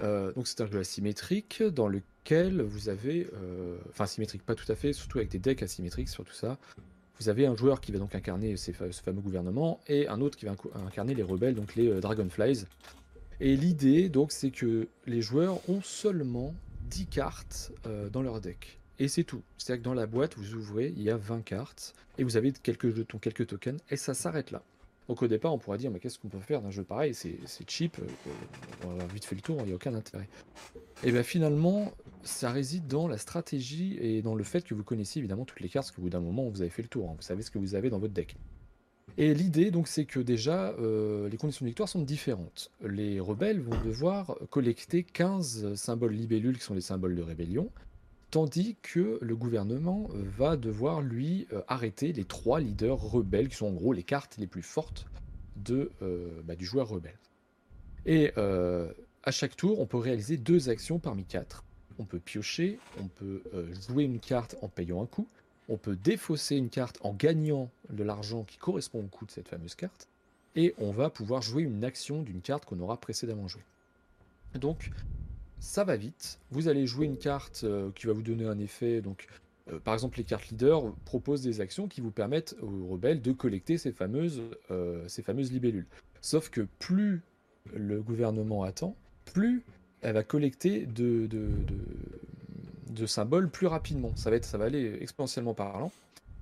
Euh, 0.02 0.32
donc 0.32 0.48
c'est 0.48 0.60
un 0.60 0.66
jeu 0.66 0.80
asymétrique 0.80 1.62
dans 1.62 1.86
lequel 1.86 2.60
vous 2.60 2.88
avez, 2.88 3.28
enfin 3.90 4.04
asymétrique 4.04 4.42
pas 4.42 4.56
tout 4.56 4.70
à 4.72 4.74
fait, 4.74 4.92
surtout 4.92 5.18
avec 5.18 5.30
des 5.30 5.38
decks 5.38 5.62
asymétriques 5.62 6.08
sur 6.08 6.24
tout 6.24 6.32
ça. 6.32 6.58
Vous 7.20 7.28
avez 7.28 7.46
un 7.46 7.54
joueur 7.54 7.80
qui 7.80 7.92
va 7.92 8.00
donc 8.00 8.16
incarner 8.16 8.56
ce 8.56 8.72
fameux 8.72 9.20
gouvernement 9.20 9.78
et 9.86 10.08
un 10.08 10.20
autre 10.20 10.36
qui 10.36 10.46
va 10.46 10.56
incarner 10.84 11.14
les 11.14 11.22
rebelles, 11.22 11.54
donc 11.54 11.76
les 11.76 12.00
Dragonflies. 12.00 12.64
Et 13.38 13.56
l'idée, 13.56 14.08
donc, 14.08 14.32
c'est 14.32 14.50
que 14.50 14.88
les 15.06 15.22
joueurs 15.22 15.60
ont 15.68 15.80
seulement 15.80 16.54
10 16.90 17.06
cartes 17.06 17.72
dans 18.12 18.22
leur 18.22 18.40
deck. 18.40 18.80
Et 18.98 19.08
c'est 19.08 19.24
tout. 19.24 19.42
C'est-à-dire 19.58 19.82
que 19.82 19.84
dans 19.84 19.94
la 19.94 20.06
boîte, 20.06 20.36
vous 20.36 20.54
ouvrez, 20.54 20.92
il 20.96 21.02
y 21.02 21.10
a 21.10 21.16
20 21.16 21.42
cartes, 21.42 21.94
et 22.18 22.24
vous 22.24 22.36
avez 22.36 22.52
quelques 22.52 22.94
jetons, 22.94 23.18
quelques 23.18 23.46
tokens, 23.46 23.80
et 23.90 23.96
ça 23.96 24.14
s'arrête 24.14 24.50
là. 24.50 24.62
Donc 25.08 25.22
au 25.22 25.28
départ, 25.28 25.52
on 25.52 25.58
pourrait 25.58 25.78
dire, 25.78 25.90
mais 25.90 26.00
qu'est-ce 26.00 26.18
qu'on 26.18 26.28
peut 26.28 26.40
faire 26.40 26.62
d'un 26.62 26.70
jeu 26.70 26.82
pareil? 26.82 27.12
C'est 27.12 27.36
cheap, 27.68 27.98
euh, 27.98 28.06
on 28.86 28.92
avoir 28.92 29.06
vite 29.08 29.24
fait 29.24 29.34
le 29.34 29.42
tour, 29.42 29.58
il 29.60 29.66
n'y 29.66 29.72
a 29.72 29.74
aucun 29.74 29.94
intérêt. 29.94 30.28
Et 31.02 31.12
bien 31.12 31.22
finalement, 31.22 31.92
ça 32.22 32.50
réside 32.50 32.86
dans 32.86 33.06
la 33.06 33.18
stratégie 33.18 33.98
et 34.00 34.22
dans 34.22 34.34
le 34.34 34.44
fait 34.44 34.64
que 34.64 34.74
vous 34.74 34.84
connaissez 34.84 35.18
évidemment 35.18 35.44
toutes 35.44 35.60
les 35.60 35.68
cartes, 35.68 35.86
parce 35.86 35.96
qu'au 35.96 36.02
bout 36.02 36.10
d'un 36.10 36.20
moment, 36.20 36.48
vous 36.48 36.62
avez 36.62 36.70
fait 36.70 36.82
le 36.82 36.88
tour, 36.88 37.10
hein. 37.10 37.14
vous 37.16 37.22
savez 37.22 37.42
ce 37.42 37.50
que 37.50 37.58
vous 37.58 37.74
avez 37.74 37.90
dans 37.90 37.98
votre 37.98 38.14
deck. 38.14 38.36
Et 39.16 39.32
l'idée, 39.32 39.70
donc, 39.70 39.86
c'est 39.86 40.06
que 40.06 40.18
déjà, 40.18 40.70
euh, 40.70 41.28
les 41.28 41.36
conditions 41.36 41.64
de 41.64 41.68
victoire 41.68 41.88
sont 41.88 42.02
différentes. 42.02 42.72
Les 42.82 43.20
rebelles 43.20 43.60
vont 43.60 43.78
devoir 43.84 44.36
collecter 44.50 45.04
15 45.04 45.74
symboles 45.74 46.14
libellules, 46.14 46.58
qui 46.58 46.64
sont 46.64 46.74
les 46.74 46.80
symboles 46.80 47.14
de 47.14 47.22
rébellion, 47.22 47.70
tandis 48.30 48.76
que 48.82 49.18
le 49.20 49.36
gouvernement 49.36 50.08
euh, 50.12 50.22
va 50.36 50.56
devoir, 50.56 51.00
lui, 51.00 51.46
euh, 51.52 51.62
arrêter 51.68 52.12
les 52.12 52.24
trois 52.24 52.60
leaders 52.60 52.98
rebelles, 52.98 53.48
qui 53.48 53.56
sont 53.56 53.66
en 53.66 53.72
gros 53.72 53.92
les 53.92 54.02
cartes 54.02 54.36
les 54.38 54.46
plus 54.46 54.62
fortes 54.62 55.06
de, 55.56 55.90
euh, 56.02 56.42
bah, 56.44 56.56
du 56.56 56.64
joueur 56.64 56.88
rebelle. 56.88 57.18
Et 58.06 58.32
à 58.36 59.30
chaque 59.30 59.56
tour, 59.56 59.80
on 59.80 59.86
peut 59.86 59.96
réaliser 59.96 60.36
deux 60.36 60.68
actions 60.68 60.98
parmi 60.98 61.24
quatre. 61.24 61.64
On 61.98 62.04
peut 62.04 62.18
piocher, 62.18 62.78
on 63.00 63.06
peut 63.06 63.42
jouer 63.88 64.04
une 64.04 64.20
carte 64.20 64.56
en 64.60 64.68
payant 64.68 65.02
un 65.02 65.06
coup, 65.06 65.26
on 65.70 65.78
peut 65.78 65.96
défausser 65.96 66.56
une 66.56 66.68
carte 66.68 66.98
en 67.02 67.14
gagnant 67.14 67.70
de 67.88 68.04
l'argent 68.04 68.44
qui 68.44 68.58
correspond 68.58 68.98
au 68.98 69.06
coût 69.06 69.24
de 69.24 69.30
cette 69.30 69.48
fameuse 69.48 69.74
carte, 69.74 70.08
et 70.54 70.74
on 70.76 70.90
va 70.90 71.08
pouvoir 71.08 71.40
jouer 71.40 71.62
une 71.62 71.82
action 71.82 72.22
d'une 72.22 72.42
carte 72.42 72.66
qu'on 72.66 72.78
aura 72.80 72.98
précédemment 72.98 73.48
jouée. 73.48 73.64
Donc, 74.54 74.90
ça 75.64 75.82
va 75.82 75.96
vite. 75.96 76.38
Vous 76.50 76.68
allez 76.68 76.86
jouer 76.86 77.06
une 77.06 77.16
carte 77.16 77.62
euh, 77.64 77.90
qui 77.94 78.06
va 78.06 78.12
vous 78.12 78.22
donner 78.22 78.44
un 78.44 78.58
effet. 78.58 79.00
Donc, 79.00 79.26
euh, 79.72 79.78
par 79.80 79.94
exemple, 79.94 80.18
les 80.18 80.24
cartes 80.24 80.48
leaders 80.50 80.92
proposent 81.06 81.42
des 81.42 81.62
actions 81.62 81.88
qui 81.88 82.02
vous 82.02 82.10
permettent 82.10 82.54
aux 82.60 82.86
rebelles 82.86 83.22
de 83.22 83.32
collecter 83.32 83.78
ces 83.78 83.90
fameuses, 83.90 84.42
euh, 84.70 85.02
ces 85.08 85.22
fameuses 85.22 85.50
libellules. 85.50 85.86
Sauf 86.20 86.50
que 86.50 86.68
plus 86.78 87.22
le 87.74 88.02
gouvernement 88.02 88.62
attend, 88.62 88.94
plus 89.24 89.64
elle 90.02 90.12
va 90.12 90.22
collecter 90.22 90.84
de, 90.84 91.28
symboles 93.06 93.48
plus 93.48 93.66
rapidement. 93.66 94.14
Ça 94.16 94.28
va, 94.28 94.36
être, 94.36 94.44
ça 94.44 94.58
va 94.58 94.66
aller 94.66 94.98
exponentiellement 95.00 95.54
parlant. 95.54 95.90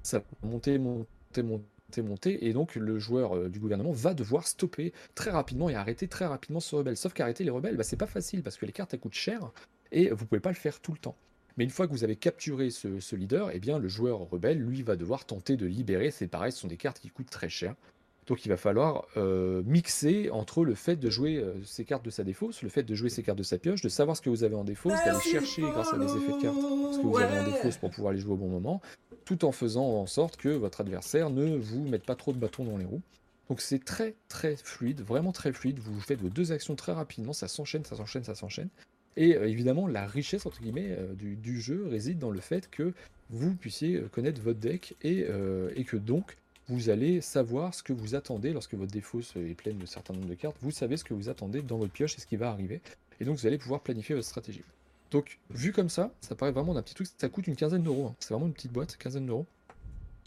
Ça 0.02 0.18
va 0.18 0.48
monter, 0.48 0.78
monter, 0.78 1.42
monter, 1.44 1.64
monter. 2.00 2.46
Et 2.46 2.52
donc, 2.52 2.76
le 2.76 2.98
joueur 2.98 3.36
euh, 3.36 3.48
du 3.48 3.60
gouvernement 3.60 3.92
va 3.92 4.14
devoir 4.14 4.46
stopper 4.46 4.92
très 5.14 5.30
rapidement 5.30 5.68
et 5.68 5.74
arrêter 5.74 6.08
très 6.08 6.24
rapidement 6.24 6.60
ce 6.60 6.76
rebelle. 6.76 6.96
Sauf 6.96 7.12
qu'arrêter 7.12 7.44
les 7.44 7.50
rebelles, 7.50 7.76
bah, 7.76 7.82
c'est 7.82 7.96
pas 7.96 8.06
facile 8.06 8.42
parce 8.42 8.56
que 8.56 8.64
les 8.64 8.72
cartes 8.72 8.94
elles 8.94 9.00
coûtent 9.00 9.12
cher 9.12 9.52
et 9.90 10.10
vous 10.10 10.24
pouvez 10.24 10.40
pas 10.40 10.50
le 10.50 10.56
faire 10.56 10.80
tout 10.80 10.92
le 10.92 10.98
temps. 10.98 11.16
Mais 11.58 11.64
une 11.64 11.70
fois 11.70 11.86
que 11.86 11.92
vous 11.92 12.04
avez 12.04 12.16
capturé 12.16 12.70
ce, 12.70 12.98
ce 13.00 13.14
leader, 13.14 13.50
eh 13.52 13.60
bien, 13.60 13.78
le 13.78 13.88
joueur 13.88 14.20
rebelle, 14.20 14.58
lui, 14.58 14.82
va 14.82 14.96
devoir 14.96 15.26
tenter 15.26 15.56
de 15.56 15.66
libérer. 15.66 16.10
C'est 16.10 16.28
pareil, 16.28 16.52
ce 16.52 16.60
sont 16.60 16.68
des 16.68 16.78
cartes 16.78 16.98
qui 16.98 17.10
coûtent 17.10 17.28
très 17.28 17.50
cher. 17.50 17.74
Donc 18.26 18.46
il 18.46 18.48
va 18.48 18.56
falloir 18.56 19.06
euh, 19.16 19.62
mixer 19.66 20.30
entre 20.30 20.64
le 20.64 20.74
fait 20.74 20.96
de 20.96 21.10
jouer 21.10 21.38
euh, 21.38 21.54
ses 21.64 21.84
cartes 21.84 22.04
de 22.04 22.10
sa 22.10 22.22
défausse, 22.22 22.62
le 22.62 22.68
fait 22.68 22.84
de 22.84 22.94
jouer 22.94 23.08
ses 23.08 23.22
cartes 23.22 23.38
de 23.38 23.42
sa 23.42 23.58
pioche, 23.58 23.82
de 23.82 23.88
savoir 23.88 24.16
ce 24.16 24.22
que 24.22 24.30
vous 24.30 24.44
avez 24.44 24.54
en 24.54 24.62
défausse, 24.64 24.92
d'aller 25.04 25.18
chercher 25.20 25.62
grâce 25.62 25.92
à 25.92 25.98
des 25.98 26.06
effets 26.06 26.32
de 26.32 26.42
cartes 26.42 26.56
ce 26.56 26.98
que 26.98 27.06
vous 27.06 27.18
avez 27.18 27.40
en 27.40 27.44
défausse 27.44 27.78
pour 27.78 27.90
pouvoir 27.90 28.12
les 28.12 28.20
jouer 28.20 28.34
au 28.34 28.36
bon 28.36 28.48
moment, 28.48 28.80
tout 29.24 29.44
en 29.44 29.50
faisant 29.50 29.84
en 29.84 30.06
sorte 30.06 30.36
que 30.36 30.50
votre 30.50 30.80
adversaire 30.80 31.30
ne 31.30 31.56
vous 31.56 31.82
mette 31.82 32.04
pas 32.04 32.14
trop 32.14 32.32
de 32.32 32.38
bâtons 32.38 32.64
dans 32.64 32.76
les 32.76 32.84
roues. 32.84 33.02
Donc 33.48 33.60
c'est 33.60 33.84
très 33.84 34.14
très 34.28 34.54
fluide, 34.54 35.00
vraiment 35.00 35.32
très 35.32 35.52
fluide. 35.52 35.80
Vous 35.80 36.00
faites 36.00 36.20
vos 36.20 36.28
deux 36.28 36.52
actions 36.52 36.76
très 36.76 36.92
rapidement, 36.92 37.32
ça 37.32 37.48
s'enchaîne, 37.48 37.84
ça 37.84 37.96
s'enchaîne, 37.96 38.22
ça 38.22 38.36
s'enchaîne. 38.36 38.68
Et 39.16 39.36
euh, 39.36 39.48
évidemment, 39.48 39.88
la 39.88 40.06
richesse 40.06 40.46
entre 40.46 40.60
guillemets 40.60 40.96
du, 41.14 41.34
du 41.34 41.60
jeu 41.60 41.88
réside 41.90 42.20
dans 42.20 42.30
le 42.30 42.40
fait 42.40 42.70
que 42.70 42.94
vous 43.30 43.52
puissiez 43.54 44.00
connaître 44.12 44.40
votre 44.40 44.60
deck 44.60 44.94
et, 45.02 45.26
et 45.74 45.84
que 45.84 45.96
donc 45.96 46.36
vous 46.68 46.90
allez 46.90 47.20
savoir 47.20 47.74
ce 47.74 47.82
que 47.82 47.92
vous 47.92 48.14
attendez 48.14 48.52
lorsque 48.52 48.74
votre 48.74 48.92
défausse 48.92 49.34
est 49.36 49.54
pleine 49.54 49.78
de 49.78 49.86
certains 49.86 50.14
nombre 50.14 50.28
de 50.28 50.34
cartes. 50.34 50.56
Vous 50.60 50.70
savez 50.70 50.96
ce 50.96 51.04
que 51.04 51.14
vous 51.14 51.28
attendez 51.28 51.62
dans 51.62 51.78
votre 51.78 51.92
pioche 51.92 52.16
et 52.16 52.20
ce 52.20 52.26
qui 52.26 52.36
va 52.36 52.50
arriver. 52.50 52.80
Et 53.20 53.24
donc 53.24 53.36
vous 53.38 53.46
allez 53.46 53.58
pouvoir 53.58 53.80
planifier 53.80 54.14
votre 54.14 54.26
stratégie. 54.26 54.62
Donc 55.10 55.38
vu 55.50 55.72
comme 55.72 55.88
ça, 55.88 56.12
ça 56.20 56.34
paraît 56.34 56.52
vraiment 56.52 56.74
d'un 56.74 56.82
petit 56.82 56.94
truc. 56.94 57.08
Ça 57.18 57.28
coûte 57.28 57.46
une 57.46 57.56
quinzaine 57.56 57.82
d'euros. 57.82 58.06
hein. 58.06 58.14
C'est 58.18 58.32
vraiment 58.32 58.46
une 58.46 58.54
petite 58.54 58.72
boîte, 58.72 58.96
quinzaine 58.96 59.26
d'euros. 59.26 59.46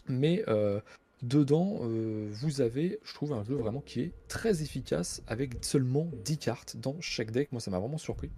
Mais 0.08 0.44
euh, 0.46 0.80
dedans, 1.22 1.80
euh, 1.82 2.28
vous 2.30 2.60
avez, 2.60 3.00
je 3.02 3.14
trouve, 3.14 3.32
un 3.32 3.42
jeu 3.44 3.54
vraiment 3.54 3.80
qui 3.80 4.00
est 4.00 4.12
très 4.28 4.62
efficace 4.62 5.22
avec 5.26 5.54
seulement 5.62 6.08
10 6.24 6.38
cartes 6.38 6.76
dans 6.76 6.96
chaque 7.00 7.30
deck. 7.30 7.50
Moi, 7.52 7.60
ça 7.60 7.70
m'a 7.70 7.78
vraiment 7.78 7.98
surpris. 7.98 8.30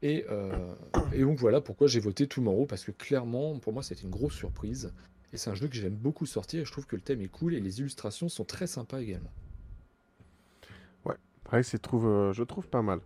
Et, 0.00 0.24
euh, 0.30 0.74
donc 1.18 1.38
voilà 1.38 1.60
pourquoi 1.60 1.88
j'ai 1.88 2.00
voté 2.00 2.26
Tomorrow, 2.26 2.66
parce 2.66 2.84
que 2.84 2.92
clairement, 2.92 3.58
pour 3.58 3.72
moi, 3.72 3.82
c'était 3.82 4.02
une 4.02 4.10
grosse 4.10 4.34
surprise. 4.34 4.92
Et 5.32 5.36
c'est 5.36 5.50
un 5.50 5.54
jeu 5.54 5.68
que 5.68 5.74
j'aime 5.74 5.94
beaucoup 5.94 6.26
sortir, 6.26 6.60
et 6.60 6.64
je 6.64 6.72
trouve 6.72 6.86
que 6.86 6.96
le 6.96 7.02
thème 7.02 7.20
est 7.20 7.28
cool, 7.28 7.54
et 7.54 7.60
les 7.60 7.80
illustrations 7.80 8.28
sont 8.28 8.44
très 8.44 8.66
sympas 8.66 9.00
également. 9.00 9.30
Ouais, 11.04 11.16
pareil, 11.44 11.64
trouve, 11.82 12.06
euh, 12.06 12.32
je 12.32 12.42
trouve 12.42 12.66
pas 12.68 12.82
mal. 12.82 13.00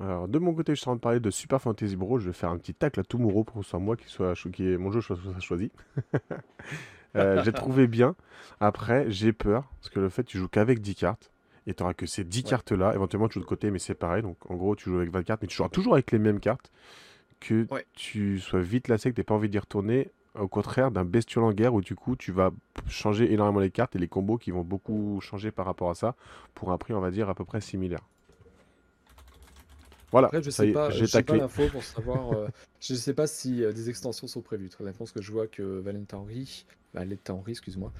Alors, 0.00 0.26
de 0.28 0.38
mon 0.38 0.54
côté, 0.54 0.74
je 0.74 0.80
suis 0.80 0.88
en 0.88 0.92
train 0.92 0.96
de 0.96 1.00
parler 1.00 1.20
de 1.20 1.30
Super 1.30 1.60
Fantasy 1.60 1.96
Brawl. 1.96 2.20
Je 2.20 2.26
vais 2.26 2.32
faire 2.32 2.50
un 2.50 2.56
petit 2.58 2.74
tacle 2.74 2.98
à 3.00 3.04
Tomorrow 3.04 3.44
pour 3.44 3.56
que 3.58 3.62
ce 3.62 3.70
soit 3.70 3.78
moi 3.78 3.96
qui 3.96 4.08
soit 4.08 4.34
qui 4.50 4.66
est 4.68 4.78
mon 4.78 4.90
jeu 4.90 5.00
soit, 5.00 5.16
soit 5.16 5.38
choisi. 5.40 5.70
Euh, 7.14 7.42
j'ai 7.44 7.52
trouvé 7.52 7.86
bien. 7.86 8.16
Après, 8.58 9.10
j'ai 9.10 9.34
peur 9.34 9.70
parce 9.78 9.90
que 9.90 10.00
le 10.00 10.08
fait 10.08 10.24
tu 10.24 10.38
joues 10.38 10.48
qu'avec 10.48 10.80
10 10.80 10.94
cartes 10.94 11.30
et 11.66 11.74
tu 11.74 11.82
n'auras 11.82 11.92
que 11.92 12.06
ces 12.06 12.24
10 12.24 12.42
Ouais. 12.44 12.48
cartes 12.50 12.72
là. 12.72 12.94
Éventuellement, 12.94 13.28
tu 13.28 13.34
joues 13.34 13.40
de 13.40 13.44
côté, 13.44 13.70
mais 13.70 13.78
c'est 13.78 13.94
pareil. 13.94 14.22
Donc, 14.22 14.38
en 14.50 14.54
gros, 14.54 14.74
tu 14.74 14.88
joues 14.88 14.96
avec 14.96 15.10
20 15.12 15.22
cartes, 15.22 15.42
mais 15.42 15.48
tu 15.48 15.54
joueras 15.56 15.68
toujours 15.68 15.92
avec 15.92 16.10
les 16.10 16.18
mêmes 16.18 16.40
cartes. 16.40 16.72
Que 17.38 17.66
Ouais. 17.70 17.84
tu 17.92 18.40
sois 18.40 18.62
vite 18.62 18.88
lassé, 18.88 19.10
que 19.10 19.16
tu 19.16 19.24
pas 19.24 19.34
envie 19.34 19.50
d'y 19.50 19.58
retourner. 19.58 20.10
Au 20.38 20.48
contraire 20.48 20.90
d'un 20.90 21.04
bestiole 21.04 21.44
en 21.44 21.52
guerre 21.52 21.74
où 21.74 21.82
du 21.82 21.94
coup 21.94 22.16
tu 22.16 22.32
vas 22.32 22.50
changer 22.88 23.32
énormément 23.32 23.60
les 23.60 23.70
cartes 23.70 23.94
et 23.96 23.98
les 23.98 24.08
combos 24.08 24.38
qui 24.38 24.50
vont 24.50 24.62
beaucoup 24.62 25.20
changer 25.20 25.50
par 25.50 25.66
rapport 25.66 25.90
à 25.90 25.94
ça 25.94 26.14
pour 26.54 26.72
un 26.72 26.78
prix 26.78 26.94
on 26.94 27.00
va 27.00 27.10
dire 27.10 27.28
à 27.28 27.34
peu 27.34 27.44
près 27.44 27.60
similaire. 27.60 28.00
Voilà, 30.10 30.28
Après, 30.28 30.42
je 30.42 30.50
ça 30.50 30.62
sais 30.62 30.70
y 30.70 30.72
pas, 30.72 30.90
j'ai 30.90 31.00
je 31.00 31.04
sais 31.06 31.22
pas 31.22 31.36
l'info 31.36 31.68
pour 31.68 31.82
savoir. 31.82 32.32
euh, 32.32 32.48
je 32.80 32.94
sais 32.94 33.14
pas 33.14 33.26
si 33.26 33.64
euh, 33.64 33.72
des 33.72 33.88
extensions 33.88 34.26
sont 34.26 34.42
prévues. 34.42 34.68
Très 34.68 34.84
honnêtement, 34.84 35.04
parce 35.04 35.12
que 35.12 35.22
je 35.22 35.32
vois 35.32 35.46
que 35.46 35.62
Valentin 35.80 36.18
Henry, 36.18 36.66
Henry, 36.94 37.50
excuse-moi, 37.52 37.92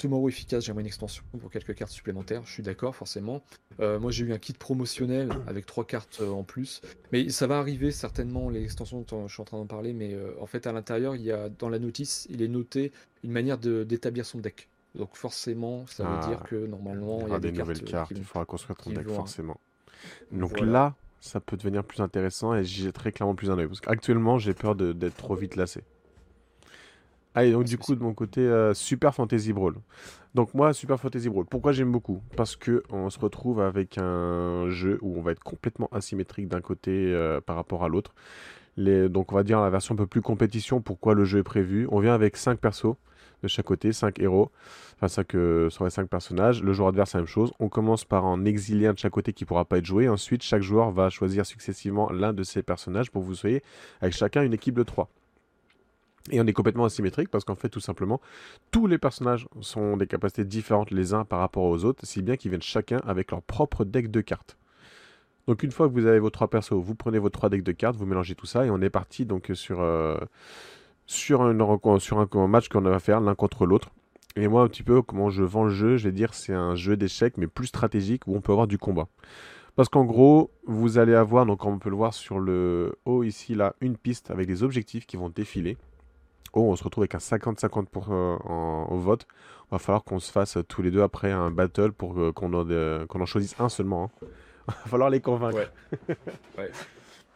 fortement 0.00 0.28
efficace. 0.28 0.64
J'aimerais 0.64 0.82
une 0.82 0.86
extension 0.86 1.22
pour 1.38 1.50
quelques 1.50 1.74
cartes 1.74 1.92
supplémentaires. 1.92 2.42
Je 2.44 2.52
suis 2.52 2.62
d'accord, 2.62 2.96
forcément. 2.96 3.42
Euh, 3.80 3.98
moi, 3.98 4.10
j'ai 4.10 4.24
eu 4.24 4.32
un 4.32 4.38
kit 4.38 4.52
promotionnel 4.52 5.30
avec 5.46 5.66
trois 5.66 5.84
cartes 5.84 6.20
euh, 6.20 6.30
en 6.30 6.42
plus. 6.42 6.80
Mais 7.12 7.28
ça 7.28 7.46
va 7.46 7.58
arriver 7.58 7.90
certainement, 7.90 8.48
les 8.48 8.62
extensions 8.62 9.04
dont 9.08 9.28
je 9.28 9.32
suis 9.32 9.42
en 9.42 9.44
train 9.44 9.58
d'en 9.58 9.66
parler. 9.66 9.92
Mais 9.92 10.14
euh, 10.14 10.32
en 10.40 10.46
fait, 10.46 10.66
à 10.66 10.72
l'intérieur, 10.72 11.16
il 11.16 11.22
y 11.22 11.32
a 11.32 11.48
dans 11.48 11.68
la 11.68 11.78
notice, 11.78 12.26
il 12.30 12.42
est 12.42 12.48
noté 12.48 12.92
une 13.24 13.32
manière 13.32 13.58
d'établir 13.58 14.24
son 14.24 14.38
deck. 14.38 14.68
Donc 14.94 15.14
forcément, 15.14 15.86
ça 15.86 16.04
veut 16.04 16.28
dire 16.28 16.40
ah. 16.42 16.48
que 16.48 16.66
normalement, 16.66 17.20
il 17.26 17.30
y, 17.30 17.34
a 17.34 17.38
des, 17.38 17.52
nouvelles 17.52 17.84
cartes. 17.84 18.10
il 18.10 18.24
faudra 18.24 18.44
construire 18.44 18.76
ton 18.76 18.90
deck, 18.90 19.08
forcément. 19.08 19.60
Donc 20.32 20.58
là, 20.60 20.94
ça 21.20 21.38
peut 21.38 21.56
devenir 21.56 21.84
plus 21.84 22.00
intéressant 22.00 22.54
et 22.54 22.64
j'y 22.64 22.90
très 22.92 23.12
clairement 23.12 23.34
plus 23.34 23.50
un 23.50 23.58
œil. 23.58 23.68
Parce 23.68 23.80
qu'actuellement, 23.80 24.38
j'ai 24.38 24.54
peur 24.54 24.74
d'être 24.74 25.16
trop 25.16 25.36
vite 25.36 25.56
lassé. 25.56 25.82
Allez, 27.34 27.52
donc 27.52 27.64
du 27.64 27.78
coup, 27.78 27.94
de 27.94 28.02
mon 28.02 28.12
côté, 28.12 28.40
euh, 28.40 28.74
Super 28.74 29.14
Fantasy 29.14 29.52
Brawl. 29.52 29.76
Donc 30.34 30.54
moi, 30.54 30.72
Super 30.72 30.98
Fantasy 30.98 31.28
Brawl, 31.28 31.46
pourquoi 31.46 31.72
j'aime 31.72 31.92
beaucoup? 31.92 32.22
Parce 32.36 32.56
que 32.56 32.82
on 32.90 33.08
se 33.10 33.18
retrouve 33.18 33.60
avec 33.60 33.98
un 33.98 34.68
jeu 34.68 34.98
où 35.00 35.16
on 35.18 35.22
va 35.22 35.32
être 35.32 35.42
complètement 35.42 35.88
asymétrique 35.92 36.48
d'un 36.48 36.60
côté 36.60 36.90
euh, 36.90 37.40
par 37.40 37.56
rapport 37.56 37.84
à 37.84 37.88
l'autre. 37.88 38.14
Donc 38.76 39.32
on 39.32 39.34
va 39.34 39.42
dire 39.42 39.60
la 39.60 39.70
version 39.70 39.94
un 39.94 39.98
peu 39.98 40.06
plus 40.06 40.22
compétition, 40.22 40.80
pourquoi 40.80 41.14
le 41.14 41.24
jeu 41.24 41.40
est 41.40 41.44
prévu. 41.44 41.86
On 41.90 42.00
vient 42.00 42.14
avec 42.14 42.36
5 42.36 42.58
persos 42.58 42.96
de 43.42 43.48
chaque 43.48 43.66
côté, 43.66 43.92
5 43.92 44.18
héros, 44.20 44.50
enfin 44.96 45.08
5, 45.08 45.34
euh, 45.34 45.70
5 45.70 46.08
personnages. 46.08 46.62
Le 46.62 46.72
joueur 46.72 46.88
adverse, 46.88 47.14
la 47.14 47.20
même 47.20 47.26
chose. 47.26 47.52
On 47.58 47.68
commence 47.68 48.04
par 48.04 48.24
en 48.24 48.44
exiler 48.44 48.86
un 48.86 48.92
de 48.94 48.98
chaque 48.98 49.12
côté 49.12 49.32
qui 49.32 49.44
ne 49.44 49.48
pourra 49.48 49.64
pas 49.64 49.78
être 49.78 49.84
joué. 49.84 50.08
Ensuite, 50.08 50.42
chaque 50.42 50.62
joueur 50.62 50.90
va 50.90 51.10
choisir 51.10 51.46
successivement 51.46 52.10
l'un 52.10 52.32
de 52.32 52.42
ses 52.42 52.62
personnages 52.62 53.10
pour 53.10 53.22
que 53.22 53.26
vous 53.26 53.34
soyez 53.34 53.62
avec 54.00 54.14
chacun 54.14 54.42
une 54.42 54.54
équipe 54.54 54.74
de 54.74 54.82
3. 54.82 55.08
Et 56.30 56.40
on 56.40 56.46
est 56.46 56.52
complètement 56.52 56.84
asymétrique 56.84 57.30
parce 57.30 57.44
qu'en 57.44 57.54
fait, 57.54 57.70
tout 57.70 57.80
simplement, 57.80 58.20
tous 58.70 58.86
les 58.86 58.98
personnages 58.98 59.46
sont 59.60 59.96
des 59.96 60.06
capacités 60.06 60.44
différentes 60.44 60.90
les 60.90 61.14
uns 61.14 61.24
par 61.24 61.40
rapport 61.40 61.64
aux 61.64 61.84
autres, 61.84 62.04
si 62.04 62.22
bien 62.22 62.36
qu'ils 62.36 62.50
viennent 62.50 62.62
chacun 62.62 62.98
avec 63.06 63.30
leur 63.30 63.42
propre 63.42 63.84
deck 63.84 64.10
de 64.10 64.20
cartes. 64.20 64.58
Donc 65.46 65.62
une 65.62 65.72
fois 65.72 65.88
que 65.88 65.94
vous 65.94 66.06
avez 66.06 66.18
vos 66.18 66.30
trois 66.30 66.48
persos, 66.48 66.74
vous 66.74 66.94
prenez 66.94 67.18
vos 67.18 67.30
trois 67.30 67.48
decks 67.48 67.62
de 67.62 67.72
cartes, 67.72 67.96
vous 67.96 68.06
mélangez 68.06 68.34
tout 68.34 68.46
ça 68.46 68.66
et 68.66 68.70
on 68.70 68.80
est 68.82 68.90
parti 68.90 69.24
donc 69.24 69.50
sur, 69.54 69.80
euh, 69.80 70.16
sur 71.06 71.42
un, 71.42 71.54
match 72.46 72.68
qu'on 72.68 72.80
va 72.82 72.98
faire 73.00 73.20
l'un 73.20 73.34
contre 73.34 73.66
l'autre. 73.66 73.90
Et 74.36 74.46
moi, 74.46 74.62
un 74.62 74.68
petit 74.68 74.84
peu, 74.84 75.02
comment 75.02 75.28
je 75.28 75.42
vends 75.42 75.64
le 75.64 75.70
jeu, 75.70 75.96
je 75.96 76.04
vais 76.04 76.12
dire 76.12 76.34
c'est 76.34 76.52
un 76.52 76.76
jeu 76.76 76.96
d'échecs 76.96 77.36
mais 77.36 77.48
plus 77.48 77.66
stratégique 77.66 78.26
où 78.26 78.36
on 78.36 78.40
peut 78.40 78.52
avoir 78.52 78.68
du 78.68 78.78
combat. 78.78 79.08
Parce 79.74 79.88
qu'en 79.88 80.04
gros, 80.04 80.50
vous 80.66 80.98
allez 80.98 81.14
avoir, 81.14 81.46
donc 81.46 81.64
on 81.64 81.78
peut 81.78 81.90
le 81.90 81.96
voir 81.96 82.12
sur 82.12 82.38
le 82.38 82.94
haut 83.04 83.24
ici, 83.24 83.54
là, 83.54 83.74
une 83.80 83.96
piste 83.96 84.30
avec 84.30 84.46
des 84.46 84.62
objectifs 84.62 85.06
qui 85.06 85.16
vont 85.16 85.30
défiler. 85.30 85.78
Oh, 86.52 86.62
on 86.62 86.76
se 86.76 86.82
retrouve 86.82 87.02
avec 87.02 87.14
un 87.14 87.18
50-50 87.18 87.86
pour, 87.86 88.08
euh, 88.10 88.36
au 88.88 88.96
vote. 88.96 89.26
Il 89.68 89.72
va 89.72 89.78
falloir 89.78 90.02
qu'on 90.02 90.18
se 90.18 90.32
fasse 90.32 90.58
tous 90.66 90.82
les 90.82 90.90
deux 90.90 91.02
après 91.02 91.30
un 91.30 91.50
battle 91.50 91.92
pour 91.92 92.18
euh, 92.18 92.32
qu'on 92.32 92.52
en, 92.54 92.66
en, 92.68 93.26
choisisse 93.26 93.54
un 93.60 93.68
seulement. 93.68 94.10
Il 94.20 94.26
hein. 94.26 94.28
va 94.66 94.90
falloir 94.90 95.10
les 95.10 95.20
convaincre. 95.20 95.70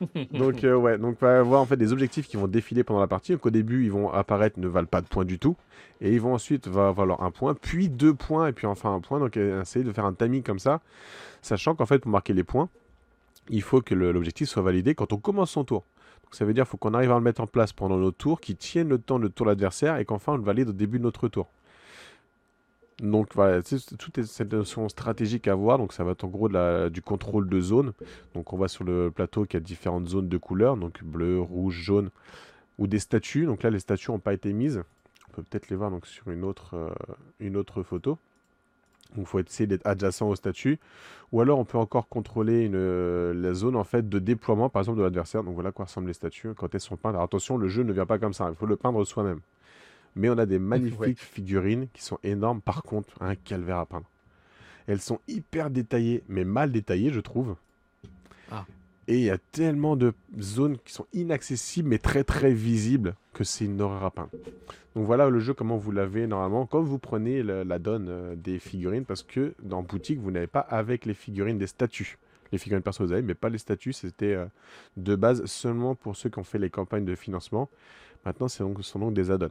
donc 0.33 0.65
euh, 0.65 0.75
ouais, 0.75 0.99
donc 0.99 1.19
on 1.23 1.27
va 1.27 1.39
avoir 1.39 1.61
en 1.61 1.67
fait 1.67 1.77
des 1.77 1.93
objectifs 1.93 2.27
qui 2.27 2.37
vont 2.37 2.49
défiler 2.49 2.83
pendant 2.83 2.99
la 2.99 3.07
partie. 3.07 3.31
Donc 3.31 3.47
au 3.47 3.51
début, 3.51 3.85
ils 3.85 3.93
vont 3.93 4.11
apparaître, 4.11 4.59
ne 4.59 4.67
valent 4.67 4.89
pas 4.89 5.01
de 5.01 5.07
points 5.07 5.25
du 5.25 5.39
tout, 5.39 5.55
et 6.01 6.13
ils 6.13 6.21
vont 6.21 6.35
ensuite 6.35 6.67
va 6.67 6.91
valoir 6.91 7.23
un 7.23 7.31
point, 7.31 7.55
puis 7.55 7.89
deux 7.89 8.15
points, 8.15 8.49
et 8.49 8.53
puis 8.53 8.67
enfin 8.67 8.93
un 8.93 9.01
point. 9.01 9.21
Donc 9.21 9.37
essayer 9.37 9.85
de 9.85 9.93
faire 9.93 10.07
un 10.07 10.13
timing 10.13 10.43
comme 10.43 10.59
ça, 10.59 10.81
sachant 11.41 11.77
qu'en 11.77 11.87
fait 11.87 12.01
pour 12.01 12.11
marquer 12.11 12.33
les 12.33 12.45
points, 12.45 12.69
il 13.49 13.63
faut 13.63 13.81
que 13.81 13.95
l'objectif 13.95 14.49
soit 14.49 14.63
validé 14.63 14.97
quand 14.97 15.13
on 15.13 15.19
commence 15.19 15.53
son 15.53 15.63
tour 15.63 15.85
ça 16.35 16.45
veut 16.45 16.55
dire 16.55 16.65
qu'il 16.65 16.71
faut 16.71 16.77
qu'on 16.77 16.95
arrive 16.95 17.13
à 17.13 17.15
le 17.15 17.21
mettre 17.21 17.41
en 17.41 17.47
place 17.47 17.73
pendant 17.73 17.97
notre 17.97 18.17
tour, 18.17 18.41
qui 18.41 18.57
tienne 18.57 18.89
le 18.89 18.99
temps 18.99 19.19
de 19.19 19.29
tour 19.29 19.47
l'adversaire 19.47 19.99
et 19.99 20.05
qu'enfin 20.05 20.33
on 20.33 20.37
le 20.37 20.43
valide 20.43 20.69
au 20.69 20.73
début 20.73 20.99
de 20.99 21.05
notre 21.05 21.29
tour. 21.29 21.49
Donc 23.01 23.35
voilà, 23.35 23.61
toute 23.63 24.23
cette 24.23 24.53
notion 24.53 24.89
stratégique 24.89 25.49
à 25.49 25.55
voir. 25.55 25.79
Donc 25.79 25.93
ça 25.93 26.05
va 26.05 26.13
être 26.13 26.25
en 26.25 26.29
gros 26.29 26.49
du 26.89 27.03
contrôle 27.03 27.49
de 27.49 27.61
zone. 27.61 27.93
Donc 28.35 28.53
on 28.53 28.57
voit 28.57 28.69
sur 28.69 28.85
le 28.85 29.11
plateau 29.11 29.45
qu'il 29.45 29.55
y 29.55 29.63
a 29.63 29.65
différentes 29.65 30.09
zones 30.09 30.29
de 30.29 30.39
couleurs, 30.39 30.77
donc 30.77 31.03
bleu, 31.03 31.41
rouge, 31.41 31.75
jaune, 31.75 32.11
ou 32.79 32.87
des 32.87 32.99
statues. 33.01 33.47
Donc 33.47 33.63
là 33.63 33.71
les 33.71 33.81
statues 33.81 34.11
n'ont 34.11 34.21
pas 34.21 34.35
été 34.35 34.53
mises. 34.53 34.83
On 35.29 35.33
peut 35.33 35.43
peut-être 35.43 35.69
les 35.69 35.77
voir 35.77 35.91
donc 35.91 36.07
sur 36.07 36.31
une 36.31 36.45
autre, 36.45 36.75
euh, 36.75 36.91
une 37.41 37.57
autre 37.57 37.83
photo. 37.83 38.19
Il 39.17 39.27
faut 39.27 39.39
essayer 39.39 39.67
d'être 39.67 39.87
adjacent 39.87 40.23
au 40.23 40.35
statut. 40.35 40.79
Ou 41.33 41.41
alors 41.41 41.59
on 41.59 41.65
peut 41.65 41.79
encore 41.79 42.09
contrôler 42.09 42.65
une, 42.65 42.75
euh, 42.75 43.33
la 43.35 43.55
zone 43.55 43.77
en 43.77 43.85
fait 43.85 44.09
de 44.09 44.19
déploiement 44.19 44.69
par 44.69 44.83
exemple 44.83 44.99
de 44.99 45.05
l'adversaire. 45.05 45.45
Donc 45.45 45.55
voilà 45.55 45.71
à 45.71 45.73
quoi 45.73 45.85
ressemblent 45.85 46.09
les 46.09 46.15
statues 46.15 46.55
quand 46.57 46.75
elles 46.75 46.81
sont 46.81 46.97
peintes. 46.97 47.15
Alors 47.15 47.25
attention, 47.25 47.57
le 47.57 47.69
jeu 47.69 47.83
ne 47.83 47.93
vient 47.93 48.07
pas 48.07 48.19
comme 48.19 48.35
ça, 48.35 48.49
il 48.51 48.57
faut 48.57 48.67
le 48.67 48.77
peindre 48.77 49.05
soi-même. 49.05 49.41
Mais 50.17 50.29
on 50.29 50.39
a 50.39 50.47
des 50.47 50.59
magnifiques 50.59 51.21
figurines 51.21 51.89
qui 51.93 52.03
sont 52.03 52.19
énormes. 52.23 52.61
Par 52.61 52.83
contre, 52.83 53.21
un 53.21 53.35
calvaire 53.35 53.79
à 53.79 53.87
peindre. 53.87 54.07
Elles 54.87 55.01
sont 55.01 55.19
hyper 55.27 55.71
détaillées, 55.71 56.23
mais 56.29 56.45
mal 56.45 56.71
détaillées, 56.71 57.11
je 57.11 57.21
trouve. 57.21 57.57
Ah. 58.53 58.65
Et 59.09 59.17
il 59.17 59.25
y 59.25 59.31
a 59.31 59.39
tellement 59.53 59.97
de 59.97 60.15
zones 60.41 60.79
qui 60.79 60.93
sont 60.93 61.07
inaccessibles, 61.13 61.89
mais 61.89 61.99
très 61.99 62.25
très 62.25 62.53
visibles, 62.53 63.15
que 63.33 63.45
c'est 63.45 63.65
une 63.67 63.81
horreur 63.81 64.05
à 64.05 64.11
peindre. 64.11 64.31
Donc 64.95 65.07
voilà 65.07 65.29
le 65.29 65.41
jeu, 65.41 65.55
comment 65.55 65.77
vous 65.77 65.91
l'avez 65.91 66.27
normalement, 66.27 66.67
quand 66.67 66.81
vous 66.83 66.99
prenez 66.99 67.43
la 67.43 67.79
donne 67.79 68.07
euh, 68.09 68.35
des 68.37 68.59
figurines, 68.59 69.05
parce 69.05 69.23
que 69.23 69.55
dans 69.63 69.83
boutique, 69.83 70.21
vous 70.21 70.31
n'avez 70.31 70.47
pas 70.47 70.61
avec 70.61 71.05
les 71.05 71.15
figurines 71.15 71.59
des 71.59 71.67
statues. 71.67 72.17
Les 72.53 72.59
figurines 72.59 72.83
perso, 72.83 73.05
vous 73.05 73.13
avez, 73.13 73.23
mais 73.23 73.35
pas 73.35 73.49
les 73.49 73.59
statues. 73.59 73.93
C'était 73.93 74.35
euh, 74.35 74.47
de 74.97 75.17
base 75.17 75.45
seulement 75.47 75.95
pour 75.97 76.15
ceux 76.15 76.31
qui 76.31 76.39
ont 76.39 76.45
fait 76.45 76.59
les 76.59 76.71
campagnes 76.71 77.05
de 77.05 77.15
financement. 77.17 77.69
Maintenant, 78.25 78.49
ce 78.49 78.65
sont 78.83 78.99
donc 78.99 79.15
des 79.15 79.31
add-ons. 79.31 79.51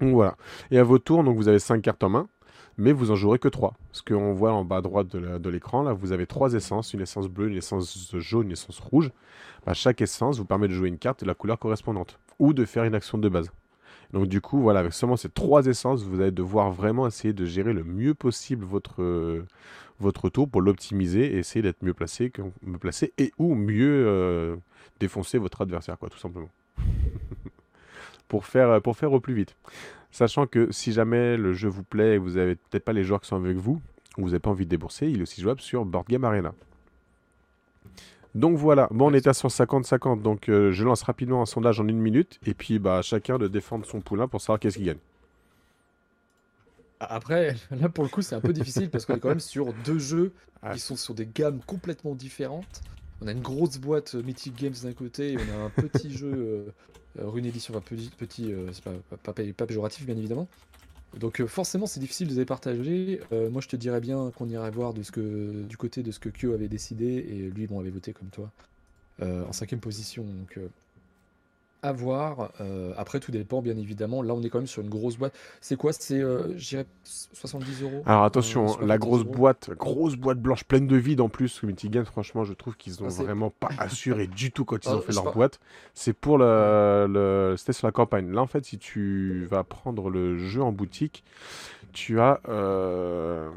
Donc 0.00 0.14
voilà. 0.14 0.36
Et 0.70 0.78
à 0.78 0.84
vos 0.84 0.98
tours, 0.98 1.24
donc 1.24 1.36
vous 1.36 1.48
avez 1.48 1.58
5 1.58 1.82
cartes 1.82 2.02
en 2.04 2.08
main, 2.08 2.28
mais 2.78 2.92
vous 2.92 3.10
en 3.10 3.14
jouerez 3.14 3.38
que 3.38 3.48
3. 3.48 3.74
Ce 3.92 4.02
qu'on 4.02 4.32
voit 4.32 4.52
en 4.52 4.64
bas 4.64 4.78
à 4.78 4.82
droite 4.82 5.08
de 5.16 5.50
l'écran, 5.50 5.82
là, 5.82 5.92
vous 5.92 6.12
avez 6.12 6.26
3 6.26 6.54
essences, 6.54 6.92
une 6.94 7.00
essence 7.00 7.28
bleue, 7.28 7.48
une 7.48 7.56
essence 7.56 8.14
jaune, 8.18 8.46
une 8.46 8.52
essence 8.52 8.78
rouge. 8.80 9.10
Bah, 9.66 9.74
chaque 9.74 10.00
essence 10.00 10.38
vous 10.38 10.44
permet 10.44 10.68
de 10.68 10.72
jouer 10.72 10.88
une 10.88 10.98
carte 10.98 11.20
de 11.20 11.26
la 11.26 11.34
couleur 11.34 11.58
correspondante, 11.58 12.18
ou 12.38 12.52
de 12.52 12.64
faire 12.64 12.84
une 12.84 12.94
action 12.94 13.18
de 13.18 13.28
base. 13.28 13.50
Donc 14.12 14.26
du 14.26 14.40
coup, 14.40 14.60
voilà, 14.60 14.80
avec 14.80 14.92
seulement 14.92 15.16
ces 15.16 15.30
trois 15.30 15.66
essences, 15.66 16.02
vous 16.02 16.20
allez 16.20 16.30
devoir 16.30 16.70
vraiment 16.70 17.06
essayer 17.06 17.32
de 17.32 17.46
gérer 17.46 17.72
le 17.72 17.82
mieux 17.82 18.14
possible 18.14 18.64
votre, 18.64 19.02
euh, 19.02 19.46
votre 20.00 20.28
tour 20.28 20.48
pour 20.48 20.60
l'optimiser 20.60 21.34
et 21.34 21.38
essayer 21.38 21.62
d'être 21.62 21.82
mieux 21.82 21.94
placé, 21.94 22.30
me 22.62 22.76
placer 22.76 23.12
et 23.16 23.32
ou 23.38 23.54
mieux 23.54 24.04
euh, 24.06 24.56
défoncer 25.00 25.38
votre 25.38 25.62
adversaire, 25.62 25.98
quoi, 25.98 26.10
tout 26.10 26.18
simplement. 26.18 26.50
pour, 28.28 28.44
faire, 28.44 28.82
pour 28.82 28.96
faire 28.96 29.12
au 29.12 29.20
plus 29.20 29.34
vite. 29.34 29.56
Sachant 30.12 30.46
que 30.46 30.70
si 30.70 30.92
jamais 30.92 31.38
le 31.38 31.54
jeu 31.54 31.68
vous 31.68 31.82
plaît 31.82 32.14
et 32.14 32.18
vous 32.18 32.32
n'avez 32.32 32.54
peut-être 32.54 32.84
pas 32.84 32.92
les 32.92 33.02
joueurs 33.02 33.22
qui 33.22 33.28
sont 33.28 33.36
avec 33.36 33.56
vous, 33.56 33.80
ou 34.18 34.22
vous 34.22 34.28
n'avez 34.28 34.40
pas 34.40 34.50
envie 34.50 34.66
de 34.66 34.70
débourser, 34.70 35.08
il 35.08 35.20
est 35.20 35.22
aussi 35.22 35.40
jouable 35.40 35.60
sur 35.60 35.86
Board 35.86 36.06
Game 36.06 36.24
Arena. 36.24 36.52
Donc 38.34 38.56
voilà, 38.56 38.88
bon, 38.90 39.10
on 39.10 39.14
est 39.14 39.26
à 39.26 39.32
150-50, 39.32 40.22
donc 40.22 40.48
euh, 40.48 40.70
je 40.70 40.84
lance 40.84 41.02
rapidement 41.02 41.42
un 41.42 41.46
sondage 41.46 41.80
en 41.80 41.88
une 41.88 41.98
minute, 41.98 42.38
et 42.46 42.54
puis 42.54 42.78
bah, 42.78 43.00
chacun 43.02 43.38
de 43.38 43.48
défendre 43.48 43.86
son 43.86 44.00
poulain 44.00 44.28
pour 44.28 44.40
savoir 44.40 44.60
qu'est-ce 44.60 44.76
qu'il 44.76 44.86
gagne. 44.86 44.98
Après, 47.00 47.56
là 47.70 47.88
pour 47.88 48.04
le 48.04 48.10
coup, 48.10 48.22
c'est 48.22 48.34
un 48.34 48.40
peu 48.40 48.52
difficile 48.52 48.90
parce 48.90 49.06
qu'on 49.06 49.16
est 49.16 49.20
quand 49.20 49.28
même 49.28 49.40
sur 49.40 49.72
deux 49.84 49.98
jeux 49.98 50.32
qui 50.72 50.78
sont 50.78 50.96
sur 50.96 51.14
des 51.14 51.26
gammes 51.26 51.60
complètement 51.66 52.14
différentes. 52.14 52.82
On 53.22 53.26
a 53.28 53.32
une 53.32 53.40
grosse 53.40 53.78
boîte 53.78 54.14
euh, 54.14 54.22
Mythic 54.22 54.56
Games 54.56 54.74
d'un 54.82 54.92
côté, 54.92 55.32
et 55.32 55.36
on 55.38 55.60
a 55.60 55.64
un 55.64 55.70
petit 55.88 56.10
jeu 56.10 56.32
euh, 57.18 57.28
Rune 57.28 57.46
Edition, 57.46 57.74
enfin 57.74 57.84
petit, 57.84 58.10
petit 58.16 58.52
c'est 58.72 58.84
pas, 58.84 59.32
pas, 59.32 59.66
péjoratif 59.66 60.04
bien 60.06 60.16
évidemment, 60.16 60.48
donc 61.18 61.40
euh, 61.40 61.46
forcément 61.46 61.86
c'est 61.86 62.00
difficile 62.00 62.28
de 62.28 62.34
les 62.34 62.44
partager. 62.44 63.20
Euh, 63.32 63.50
moi 63.50 63.60
je 63.60 63.68
te 63.68 63.76
dirais 63.76 64.00
bien 64.00 64.30
qu'on 64.36 64.48
irait 64.48 64.70
voir 64.70 64.94
de 64.94 65.02
ce 65.02 65.12
que, 65.12 65.62
du 65.62 65.76
côté 65.76 66.02
de 66.02 66.10
ce 66.10 66.18
que 66.18 66.28
Kyo 66.28 66.52
avait 66.52 66.68
décidé 66.68 67.04
et 67.04 67.50
lui 67.50 67.66
bon 67.66 67.80
avait 67.80 67.90
voté 67.90 68.12
comme 68.12 68.28
toi 68.28 68.50
euh, 69.20 69.44
en 69.46 69.52
cinquième 69.52 69.80
position. 69.80 70.24
Donc 70.24 70.58
à 71.82 71.92
voir. 71.92 72.52
Euh, 72.60 72.92
après, 72.96 73.20
tout 73.20 73.32
dépend, 73.32 73.60
bien 73.60 73.76
évidemment. 73.76 74.22
Là, 74.22 74.34
on 74.34 74.42
est 74.42 74.48
quand 74.48 74.58
même 74.58 74.66
sur 74.66 74.82
une 74.82 74.88
grosse 74.88 75.16
boîte. 75.16 75.34
C'est 75.60 75.76
quoi? 75.76 75.92
C'est, 75.92 76.20
euh, 76.20 76.56
70 77.04 77.82
euros? 77.82 78.02
Alors 78.06 78.24
attention, 78.24 78.80
euh, 78.80 78.86
la 78.86 78.98
grosse 78.98 79.24
boîte, 79.24 79.70
grosse 79.70 80.16
boîte 80.16 80.38
blanche 80.38 80.64
pleine 80.64 80.86
de 80.86 80.96
vide 80.96 81.20
en 81.20 81.28
plus. 81.28 81.62
Multigames, 81.62 82.04
franchement, 82.04 82.44
je 82.44 82.52
trouve 82.52 82.76
qu'ils 82.76 83.02
ont 83.02 83.08
ah, 83.08 83.22
vraiment 83.22 83.50
pas 83.50 83.70
assuré 83.78 84.28
du 84.28 84.52
tout 84.52 84.64
quand 84.64 84.84
ils 84.84 84.90
ont 84.90 85.00
fait 85.00 85.12
leur 85.12 85.32
boîte. 85.32 85.60
C'est 85.94 86.12
pour 86.12 86.38
le, 86.38 87.06
le... 87.08 87.56
C'était 87.56 87.72
sur 87.72 87.86
la 87.86 87.92
campagne. 87.92 88.30
Là, 88.30 88.40
en 88.42 88.46
fait, 88.46 88.64
si 88.64 88.78
tu 88.78 89.44
vas 89.50 89.64
prendre 89.64 90.08
le 90.08 90.38
jeu 90.38 90.62
en 90.62 90.72
boutique, 90.72 91.24
tu 91.92 92.20
as. 92.20 92.40
Euh, 92.48 93.50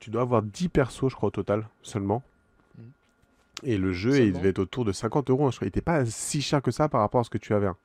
tu 0.00 0.10
dois 0.10 0.22
avoir 0.22 0.42
10 0.42 0.68
persos, 0.68 1.08
je 1.08 1.14
crois, 1.16 1.28
au 1.28 1.30
total, 1.30 1.66
seulement. 1.82 2.22
Et 3.62 3.78
le 3.78 3.92
jeu, 3.92 4.18
il 4.18 4.32
devait 4.32 4.50
être 4.50 4.58
autour 4.58 4.84
de 4.84 4.92
50 4.92 5.30
euros. 5.30 5.50
Il 5.60 5.64
n'était 5.64 5.80
pas 5.80 6.04
si 6.06 6.42
cher 6.42 6.60
que 6.60 6.70
ça 6.70 6.88
par 6.88 7.00
rapport 7.00 7.20
à 7.20 7.24
ce 7.24 7.30
que 7.30 7.38
tu 7.38 7.54
avais. 7.54 7.68
Hein, 7.68 7.76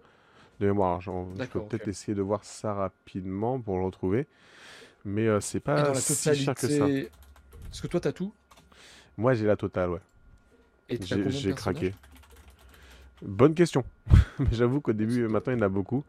de 0.59 0.67
mémoire. 0.67 1.01
Je 1.01 1.11
peux 1.45 1.61
peut-être 1.61 1.87
essayer 1.87 2.15
de 2.15 2.21
voir 2.21 2.43
ça 2.43 2.73
rapidement 2.73 3.59
pour 3.59 3.77
le 3.77 3.85
retrouver. 3.85 4.27
Mais 5.05 5.27
euh, 5.27 5.39
c'est 5.39 5.61
pas 5.61 5.93
si 5.95 6.35
cher 6.35 6.53
que 6.53 6.67
ça. 6.67 6.89
Est-ce 6.89 7.81
que 7.81 7.87
toi, 7.87 7.99
t'as 7.99 8.11
tout? 8.11 8.33
Moi, 9.17 9.33
j'ai 9.33 9.45
la 9.45 9.55
totale, 9.55 9.89
ouais. 9.89 9.99
J'ai 10.89 11.53
craqué. 11.53 11.93
Bonne 13.21 13.53
question. 13.53 13.83
Mais 14.39 14.47
j'avoue 14.51 14.79
qu'au 14.79 14.93
début, 14.93 15.27
maintenant, 15.27 15.51
il 15.53 15.57
y 15.57 15.59
en 15.59 15.65
a 15.65 15.69
beaucoup. 15.69 16.03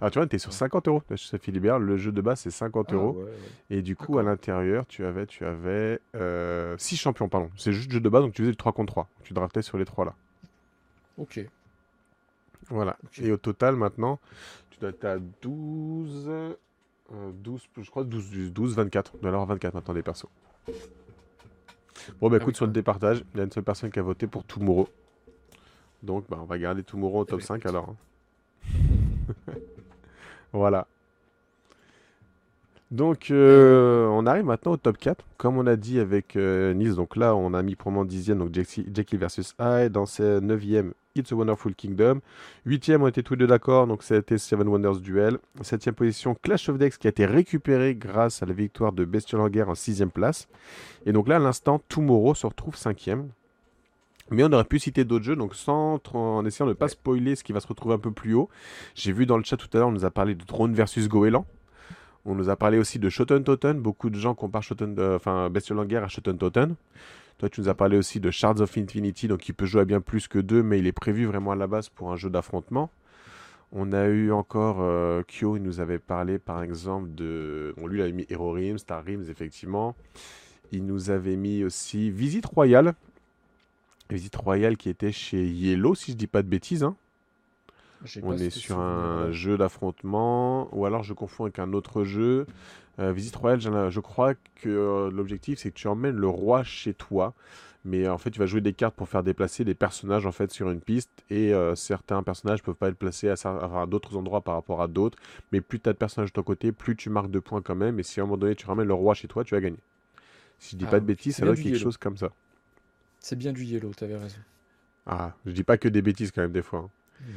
Alors, 0.00 0.10
tu 0.10 0.18
vois, 0.18 0.26
tu 0.26 0.36
es 0.36 0.38
sur 0.38 0.52
50 0.52 0.88
euros 0.88 1.02
chez 1.14 1.38
Philibert. 1.38 1.78
Le 1.78 1.96
jeu 1.96 2.10
de 2.10 2.20
base, 2.20 2.40
c'est 2.40 2.50
50 2.50 2.86
Ah 2.90 2.94
euros. 2.94 3.12
ouais, 3.12 3.24
ouais. 3.24 3.30
Et 3.78 3.82
du 3.82 3.94
coup, 3.94 4.18
à 4.18 4.22
l'intérieur, 4.24 4.84
tu 4.86 5.04
avais, 5.04 5.26
tu 5.26 5.44
avais 5.44 6.00
6 6.78 6.96
champions, 6.96 7.28
pardon. 7.28 7.50
C'est 7.56 7.72
juste 7.72 7.88
le 7.90 7.94
jeu 7.94 8.00
de 8.00 8.08
base, 8.08 8.22
donc 8.22 8.32
tu 8.32 8.42
faisais 8.42 8.50
du 8.50 8.56
3 8.56 8.72
contre 8.72 8.92
3. 8.92 9.08
Tu 9.22 9.32
draftais 9.34 9.62
sur 9.62 9.78
les 9.78 9.84
3 9.84 10.04
là. 10.06 10.14
Ok. 11.18 11.40
Voilà. 12.68 12.96
Et 13.18 13.30
au 13.30 13.36
total, 13.36 13.76
maintenant, 13.76 14.18
tu 14.70 14.80
dois 14.80 14.90
être 14.90 15.04
à 15.04 15.18
12. 15.42 16.26
euh, 16.28 16.52
12, 17.34 17.68
je 17.80 17.90
crois 17.90 18.02
12, 18.02 18.52
12, 18.52 18.74
24. 18.74 19.12
Tu 19.12 19.18
dois 19.18 19.28
avoir 19.30 19.46
24 19.46 19.74
maintenant 19.74 19.94
des 19.94 20.02
persos. 20.02 20.26
Bon, 22.20 22.28
bah 22.28 22.36
Ah 22.38 22.42
écoute, 22.42 22.54
oui, 22.54 22.56
sur 22.56 22.66
le 22.66 22.72
départage, 22.72 23.24
il 23.34 23.38
y 23.38 23.40
a 23.40 23.44
une 23.44 23.52
seule 23.52 23.62
personne 23.62 23.90
qui 23.92 24.00
a 24.00 24.02
voté 24.02 24.26
pour 24.26 24.42
Tomorrow. 24.44 24.88
Donc, 26.06 26.24
bah, 26.30 26.38
on 26.40 26.44
va 26.46 26.58
garder 26.58 26.82
Tomorrow 26.82 27.20
au 27.20 27.24
top 27.24 27.40
bah, 27.40 27.46
5 27.46 27.56
écoute. 27.56 27.66
alors. 27.66 27.90
hein. 27.90 29.52
Voilà. 30.52 30.86
Donc, 32.92 33.32
euh, 33.32 34.06
on 34.06 34.26
arrive 34.26 34.44
maintenant 34.44 34.72
au 34.72 34.76
top 34.76 34.96
4. 34.96 35.24
Comme 35.36 35.58
on 35.58 35.66
a 35.66 35.74
dit 35.76 35.98
avec 35.98 36.36
euh, 36.36 36.72
Nice, 36.72 36.94
donc 36.94 37.16
là, 37.16 37.34
on 37.34 37.52
a 37.52 37.62
mis 37.62 37.74
pour 37.74 37.90
moment 37.90 38.06
10e, 38.08 38.38
donc 38.38 38.54
Jackie 38.54 39.16
versus 39.16 39.54
I. 39.60 39.90
Dans 39.90 40.06
ce 40.06 40.40
9e, 40.40 40.92
It's 41.16 41.32
a 41.32 41.34
Wonderful 41.34 41.74
Kingdom. 41.74 42.20
8e, 42.66 43.02
on 43.02 43.08
était 43.08 43.24
tous 43.24 43.34
les 43.34 43.40
deux 43.40 43.46
d'accord, 43.48 43.88
donc 43.88 44.04
c'était 44.04 44.38
Seven 44.38 44.68
Wonders 44.68 45.00
Duel. 45.00 45.38
7e 45.62 45.92
position, 45.92 46.36
Clash 46.40 46.68
of 46.68 46.78
Decks, 46.78 46.96
qui 46.98 47.08
a 47.08 47.10
été 47.10 47.26
récupéré 47.26 47.96
grâce 47.96 48.42
à 48.42 48.46
la 48.46 48.52
victoire 48.52 48.92
de 48.92 49.04
Bestial 49.04 49.40
en 49.40 49.48
Guerre 49.48 49.68
en 49.68 49.74
6e 49.74 50.10
place. 50.10 50.46
Et 51.06 51.12
donc 51.12 51.26
là, 51.26 51.36
à 51.36 51.40
l'instant, 51.40 51.80
Tomorrow 51.88 52.34
se 52.36 52.46
retrouve 52.46 52.76
5e. 52.76 53.24
Mais 54.30 54.42
on 54.42 54.52
aurait 54.52 54.64
pu 54.64 54.78
citer 54.78 55.04
d'autres 55.04 55.24
jeux, 55.24 55.36
donc 55.36 55.54
sans, 55.54 56.00
en 56.12 56.44
essayant 56.44 56.66
de 56.66 56.72
ne 56.72 56.74
pas 56.74 56.88
spoiler 56.88 57.36
ce 57.36 57.44
qui 57.44 57.52
va 57.52 57.60
se 57.60 57.68
retrouver 57.68 57.94
un 57.94 57.98
peu 57.98 58.10
plus 58.10 58.34
haut. 58.34 58.48
J'ai 58.94 59.12
vu 59.12 59.24
dans 59.24 59.38
le 59.38 59.44
chat 59.44 59.56
tout 59.56 59.68
à 59.74 59.78
l'heure, 59.78 59.88
on 59.88 59.92
nous 59.92 60.04
a 60.04 60.10
parlé 60.10 60.34
de 60.34 60.44
Drone 60.44 60.74
versus 60.74 61.08
Goéland. 61.08 61.46
On 62.24 62.34
nous 62.34 62.48
a 62.48 62.56
parlé 62.56 62.78
aussi 62.78 62.98
de 62.98 63.08
Shoten 63.08 63.44
Toten. 63.44 63.78
Beaucoup 63.78 64.10
de 64.10 64.18
gens 64.18 64.34
comparent 64.34 64.64
Shoten, 64.64 64.96
euh, 64.98 65.14
enfin, 65.14 65.48
Bestial 65.48 65.78
en 65.78 65.84
Guerre 65.84 66.02
à 66.02 66.08
Shoten 66.08 66.36
Toten. 66.36 66.74
Toi, 67.38 67.48
tu 67.48 67.60
nous 67.60 67.68
as 67.68 67.74
parlé 67.74 67.96
aussi 67.96 68.18
de 68.18 68.30
Shards 68.32 68.60
of 68.60 68.76
Infinity, 68.76 69.28
donc 69.28 69.48
il 69.48 69.52
peut 69.52 69.66
jouer 69.66 69.82
à 69.82 69.84
bien 69.84 70.00
plus 70.00 70.26
que 70.26 70.40
deux, 70.40 70.62
mais 70.62 70.80
il 70.80 70.86
est 70.86 70.92
prévu 70.92 71.26
vraiment 71.26 71.52
à 71.52 71.54
la 71.54 71.68
base 71.68 71.88
pour 71.88 72.10
un 72.10 72.16
jeu 72.16 72.28
d'affrontement. 72.28 72.90
On 73.72 73.92
a 73.92 74.06
eu 74.06 74.32
encore 74.32 74.78
euh, 74.80 75.22
Kyo, 75.22 75.56
il 75.56 75.62
nous 75.62 75.80
avait 75.80 75.98
parlé 75.98 76.38
par 76.38 76.62
exemple 76.62 77.10
de. 77.14 77.74
Bon, 77.76 77.86
lui, 77.86 77.98
il 77.98 78.02
avait 78.02 78.12
mis 78.12 78.26
Hero 78.28 78.52
Rims, 78.52 78.78
Star 78.78 79.04
Rims, 79.04 79.24
effectivement. 79.30 79.94
Il 80.72 80.84
nous 80.84 81.10
avait 81.10 81.36
mis 81.36 81.62
aussi 81.62 82.10
Visite 82.10 82.46
Royale. 82.46 82.94
Visite 84.10 84.36
Royale 84.36 84.76
qui 84.76 84.88
était 84.88 85.12
chez 85.12 85.46
Yellow, 85.46 85.94
si 85.94 86.12
je 86.12 86.16
dis 86.16 86.26
pas 86.26 86.42
de 86.42 86.48
bêtises. 86.48 86.84
hein. 86.84 86.96
On 88.22 88.32
est 88.38 88.50
sur 88.50 88.78
un 88.78 89.32
jeu 89.32 89.56
d'affrontement, 89.58 90.68
ou 90.72 90.86
alors 90.86 91.02
je 91.02 91.12
confonds 91.12 91.44
avec 91.44 91.58
un 91.58 91.72
autre 91.72 92.04
jeu. 92.04 92.46
Euh, 92.98 93.12
Visite 93.12 93.34
Royale, 93.36 93.60
je 93.90 94.00
crois 94.00 94.34
que 94.34 94.68
euh, 94.68 95.10
l'objectif 95.10 95.58
c'est 95.58 95.70
que 95.70 95.74
tu 95.76 95.88
emmènes 95.88 96.16
le 96.16 96.28
roi 96.28 96.62
chez 96.62 96.94
toi, 96.94 97.34
mais 97.84 98.08
en 98.08 98.16
fait 98.18 98.30
tu 98.30 98.38
vas 98.38 98.46
jouer 98.46 98.60
des 98.60 98.72
cartes 98.72 98.94
pour 98.94 99.08
faire 99.08 99.22
déplacer 99.22 99.64
des 99.64 99.74
personnages 99.74 100.24
en 100.26 100.32
fait 100.32 100.50
sur 100.52 100.70
une 100.70 100.80
piste, 100.80 101.10
et 101.30 101.52
euh, 101.52 101.74
certains 101.74 102.22
personnages 102.22 102.62
peuvent 102.62 102.74
pas 102.74 102.88
être 102.88 102.96
placés 102.96 103.28
à, 103.28 103.34
à 103.34 103.86
d'autres 103.86 104.16
endroits 104.16 104.40
par 104.40 104.54
rapport 104.54 104.80
à 104.82 104.88
d'autres, 104.88 105.18
mais 105.52 105.60
plus 105.60 105.80
tu 105.80 105.88
as 105.88 105.92
de 105.92 105.98
personnages 105.98 106.30
de 106.30 106.34
ton 106.34 106.42
côté, 106.42 106.70
plus 106.72 106.96
tu 106.96 107.10
marques 107.10 107.30
de 107.30 107.38
points 107.40 107.60
quand 107.62 107.74
même, 107.74 107.98
et 107.98 108.02
si 108.02 108.20
à 108.20 108.22
un 108.22 108.26
moment 108.26 108.36
donné 108.38 108.54
tu 108.54 108.66
ramènes 108.66 108.88
le 108.88 108.94
roi 108.94 109.14
chez 109.14 109.28
toi, 109.28 109.42
tu 109.44 109.54
vas 109.54 109.60
gagner. 109.60 109.78
Si 110.58 110.72
je 110.72 110.76
dis 110.76 110.84
Ah, 110.86 110.90
pas 110.92 111.00
de 111.00 111.06
bêtises, 111.06 111.36
ça 111.36 111.42
doit 111.44 111.54
être 111.54 111.60
quelque 111.62 111.78
chose 111.82 111.96
comme 111.98 112.16
ça. 112.16 112.30
C'est 113.26 113.34
bien 113.34 113.52
du 113.52 113.64
yellow, 113.64 113.92
t'avais 113.92 114.16
raison. 114.16 114.36
Ah, 115.04 115.32
je 115.46 115.50
dis 115.50 115.64
pas 115.64 115.78
que 115.78 115.88
des 115.88 116.00
bêtises 116.00 116.30
quand 116.30 116.42
même 116.42 116.52
des 116.52 116.62
fois. 116.62 116.78
hein. 116.78 116.90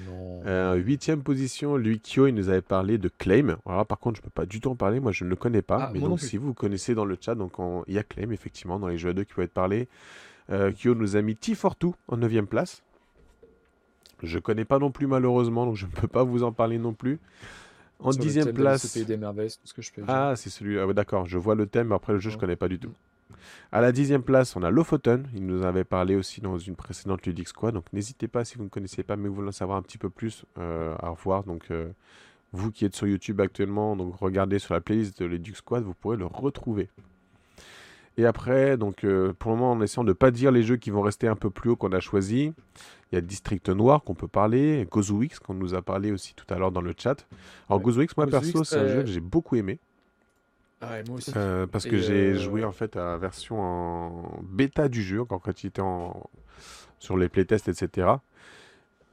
Non. 0.06 0.44
Euh, 0.45 0.76
huitième 0.76 1.24
position, 1.24 1.78
lui, 1.78 1.99
Kyo, 1.99 2.28
il 2.28 2.36
nous 2.36 2.49
avait 2.49 2.61
parlé 2.61 2.99
de 2.99 3.10
Claim. 3.10 3.57
Alors 3.66 3.80
là, 3.80 3.86
par 3.86 3.98
contre, 3.98 4.18
je 4.18 4.22
peux 4.22 4.30
pas 4.30 4.45
du 4.45 4.61
tout 4.61 4.70
en 4.70 4.76
parler, 4.76 4.99
moi 4.99 5.11
je 5.11 5.24
ne 5.24 5.32
le 5.32 5.36
connais 5.36 5.64
pas. 5.64 5.86
Ah, 5.88 5.91
mais 5.91 5.99
donc, 5.99 6.20
si 6.20 6.38
vous 6.38 6.53
connaissez 6.53 6.94
dans 6.94 7.06
le 7.06 7.18
chat, 7.20 7.34
donc 7.34 7.57
on- 7.57 7.84
il 7.88 7.95
y 7.95 7.98
a 7.98 8.03
Claim, 8.03 8.30
effectivement, 8.30 8.78
dans 8.78 8.88
les 8.88 8.99
jeux 8.99 9.10
à 9.10 9.14
deux 9.14 9.24
qui 9.24 9.34
peuvent 9.34 9.45
être 9.45 9.52
parlés. 9.52 9.88
Euh, 10.52 10.72
Kyo 10.72 10.94
nous 10.94 11.16
a 11.16 11.24
mis 11.24 11.34
T42 11.36 11.94
en 12.07 12.18
neuvième 12.18 12.45
place. 12.45 12.84
Je 14.22 14.38
connais 14.38 14.66
pas 14.66 14.78
non 14.78 14.91
plus, 14.91 15.07
malheureusement, 15.07 15.66
donc 15.66 15.76
je 15.76 15.88
ne 15.88 15.91
peux 15.91 16.07
pas 16.07 16.24
vous 16.24 16.44
en 16.44 16.52
parler 16.52 16.78
non 16.78 16.94
plus. 16.94 17.18
En 17.98 18.11
dixième 18.11 18.53
place. 18.53 18.86
Pays 18.94 19.06
des 19.06 19.18
merveilles, 19.18 19.49
c'est 19.49 19.57
tout 19.57 19.66
ce 19.68 19.74
que 19.74 19.82
je 19.82 19.91
peux 19.91 20.03
dire. 20.03 20.14
Ah, 20.14 20.36
c'est 20.36 20.52
celui. 20.52 20.78
Ah, 20.78 20.86
ouais, 20.86 20.94
d'accord, 20.94 21.26
je 21.26 21.40
vois 21.40 21.56
le 21.56 21.66
thème, 21.66 21.88
mais 21.88 21.95
après 21.95 22.14
le 22.14 22.20
jeu, 22.20 22.30
je 22.30 22.38
connais 22.38 22.56
pas 22.56 22.68
du 22.68 22.78
tout. 22.78 22.94
À 23.72 23.81
la 23.81 23.91
dixième 23.91 24.23
place, 24.23 24.56
on 24.56 24.64
a 24.64 24.72
Lofoten. 24.72 25.27
Il 25.35 25.45
nous 25.45 25.64
avait 25.64 25.84
parlé 25.84 26.15
aussi 26.15 26.41
dans 26.41 26.57
une 26.57 26.76
précédente 26.76 27.26
Ludic 27.26 27.47
Squad. 27.47 27.73
Donc 27.73 27.85
n'hésitez 27.93 28.27
pas, 28.27 28.45
si 28.45 28.57
vous 28.57 28.64
ne 28.64 28.69
connaissez 28.69 29.03
pas, 29.03 29.15
mais 29.15 29.27
vous 29.30 29.35
voulez 29.35 29.49
en 29.49 29.51
savoir 29.51 29.77
un 29.77 29.81
petit 29.81 29.97
peu 29.97 30.10
plus, 30.10 30.45
euh, 30.57 30.95
à 30.99 31.10
revoir. 31.10 31.43
Donc 31.43 31.65
euh, 31.72 31.89
vous 32.51 32.72
qui 32.72 32.85
êtes 32.85 32.95
sur 32.95 33.07
YouTube 33.07 33.39
actuellement, 33.41 33.95
donc 33.95 34.15
regardez 34.15 34.60
sur 34.60 34.73
la 34.73 34.81
playlist 34.81 35.19
de 35.19 35.26
Ludic 35.26 35.56
Squad, 35.56 35.84
vous 35.84 35.93
pourrez 35.93 36.18
le 36.18 36.26
retrouver. 36.26 36.89
Et 38.18 38.26
après, 38.26 38.76
donc 38.76 39.06
euh, 39.06 39.34
pour 39.38 39.51
le 39.51 39.57
moment, 39.57 39.72
en 39.72 39.81
essayant 39.81 40.03
de 40.03 40.10
ne 40.10 40.14
pas 40.14 40.31
dire 40.31 40.51
les 40.51 40.64
jeux 40.64 40.76
qui 40.76 40.89
vont 40.89 41.01
rester 41.01 41.27
un 41.27 41.38
peu 41.38 41.49
plus 41.49 41.69
haut 41.69 41.76
qu'on 41.77 41.93
a 41.93 42.01
choisi, 42.01 42.51
il 43.11 43.15
y 43.15 43.18
a 43.18 43.22
District 43.22 43.69
Noir 43.69 44.03
qu'on 44.03 44.14
peut 44.14 44.27
parler, 44.27 44.85
Gozuix 44.91 45.30
qu'on 45.41 45.53
nous 45.53 45.73
a 45.73 45.81
parlé 45.81 46.11
aussi 46.11 46.34
tout 46.34 46.45
à 46.53 46.57
l'heure 46.57 46.72
dans 46.72 46.81
le 46.81 46.93
chat. 46.97 47.27
Alors 47.69 47.80
Ouais. 47.80 47.85
Gozuix, 47.85 48.07
moi 48.18 48.27
perso, 48.27 48.64
c'est 48.64 48.77
un 48.77 48.88
jeu 48.88 49.01
que 49.03 49.10
j'ai 49.10 49.22
beaucoup 49.22 49.56
aimé. 49.56 49.80
Ah 50.81 50.91
ouais, 50.91 51.03
moi 51.07 51.18
aussi. 51.18 51.31
Euh, 51.35 51.68
parce 51.68 51.85
Et 51.85 51.89
que 51.89 51.97
j'ai 51.97 52.31
euh, 52.31 52.38
joué 52.38 52.64
en 52.64 52.72
fait 52.72 52.95
à 52.95 53.03
la 53.03 53.18
version 53.18 53.61
en 53.61 54.39
bêta 54.43 54.88
du 54.88 55.01
jeu, 55.03 55.22
encore 55.22 55.41
quand 55.41 55.64
il 55.64 55.68
était 55.68 55.81
en... 55.81 56.30
sur 56.99 57.18
les 57.18 57.30
playtests, 57.30 57.68
etc. 57.68 58.07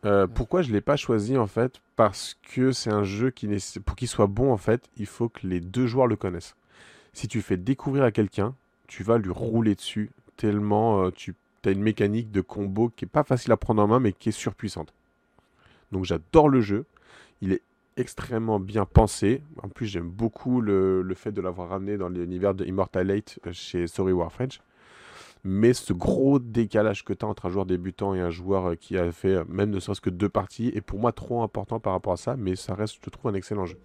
Euh, 0.05 0.27
pourquoi 0.29 0.63
je 0.63 0.69
ne 0.69 0.75
l'ai 0.75 0.81
pas 0.81 0.97
choisi 0.97 1.37
en 1.37 1.47
fait? 1.47 1.81
Parce 1.97 2.37
que 2.55 2.71
c'est 2.71 2.93
un 2.93 3.03
jeu 3.03 3.31
qui, 3.31 3.49
pour 3.85 3.97
qu'il 3.97 4.09
soit 4.09 4.29
bon 4.29 4.53
en 4.53 4.57
fait, 4.57 4.89
il 4.97 5.07
faut 5.07 5.29
que 5.29 5.47
les 5.47 5.61
deux 5.61 5.87
joueurs 5.87 6.07
le 6.07 6.17
connaissent. 6.17 6.55
Si 7.13 7.27
tu 7.27 7.43
fais 7.43 7.57
découvrir 7.57 8.05
à 8.05 8.13
quelqu'un, 8.13 8.55
tu 8.87 9.03
vas 9.03 9.19
lui 9.19 9.31
rouler 9.31 9.75
dessus 9.75 10.11
tellement 10.37 11.03
euh, 11.03 11.11
tu 11.11 11.35
as 11.65 11.71
une 11.71 11.83
mécanique 11.83 12.31
de 12.31 12.41
combo 12.41 12.93
qui 12.95 13.07
est 13.07 13.09
pas 13.09 13.25
facile 13.25 13.51
à 13.51 13.57
prendre 13.57 13.83
en 13.83 13.89
main 13.89 13.99
mais 13.99 14.13
qui 14.13 14.29
est 14.29 14.33
surpuissante. 14.33 14.93
Donc 15.91 16.05
j'adore 16.05 16.49
le 16.49 16.61
jeu. 16.61 16.85
Il 17.41 17.53
est 17.53 17.63
extrêmement 17.97 18.61
bien 18.61 18.85
pensé. 18.87 19.43
En 19.63 19.69
plus, 19.69 19.87
j'aime 19.87 20.09
beaucoup 20.11 20.61
le, 20.61 21.03
le 21.03 21.15
fait 21.15 21.33
de 21.33 21.41
l'avoir 21.41 21.69
ramené 21.71 21.97
dans 21.97 22.09
l'univers 22.09 22.55
de 22.55 22.65
Immortalate 22.65 23.39
euh, 23.47 23.53
chez 23.53 23.87
Story 23.87 24.13
Warfrench. 24.13 24.61
Mais 25.45 25.75
ce 25.75 25.93
gros 25.93 26.39
décalage 26.41 27.05
que 27.05 27.13
tu 27.15 27.25
as 27.25 27.29
entre 27.29 27.47
un 27.47 27.51
joueur 27.51 27.67
débutant 27.67 28.15
et 28.15 28.21
un 28.21 28.31
joueur 28.31 28.67
euh, 28.73 28.75
qui 28.77 28.99
a 28.99 29.13
fait 29.13 29.37
euh, 29.37 29.45
même 29.49 29.71
ne 29.71 29.81
serait-ce 29.81 30.01
que 30.03 30.11
deux 30.11 30.29
parties 30.29 30.73
est 30.75 30.81
pour 30.83 30.99
moi 31.01 31.13
trop 31.13 31.43
important 31.43 31.81
par 31.81 31.93
rapport 31.95 32.15
à 32.15 32.17
ça, 32.19 32.37
mais 32.37 32.57
ça 32.57 32.75
reste, 32.75 32.99
je 33.05 33.11
trouve, 33.11 33.31
un 33.31 33.35
excellent 33.35 33.67
jeu. 33.67 33.79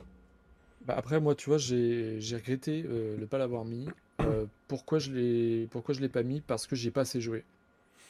Bah 0.82 0.96
après, 0.98 1.20
moi, 1.20 1.36
tu 1.36 1.50
vois, 1.50 1.58
j'ai 1.58 2.20
j'ai 2.20 2.36
regretté 2.38 2.84
euh, 2.88 3.18
ne 3.18 3.26
pas 3.26 3.38
l'avoir 3.38 3.66
mis. 3.66 3.94
Euh, 4.24 4.46
pourquoi 4.68 5.00
je 5.00 5.12
je 5.12 6.00
l'ai 6.02 6.10
pas 6.10 6.24
mis? 6.24 6.42
Parce 6.42 6.68
que 6.68 6.76
j'ai 6.76 6.92
pas 6.92 7.02
assez 7.02 7.22
joué. 7.22 7.46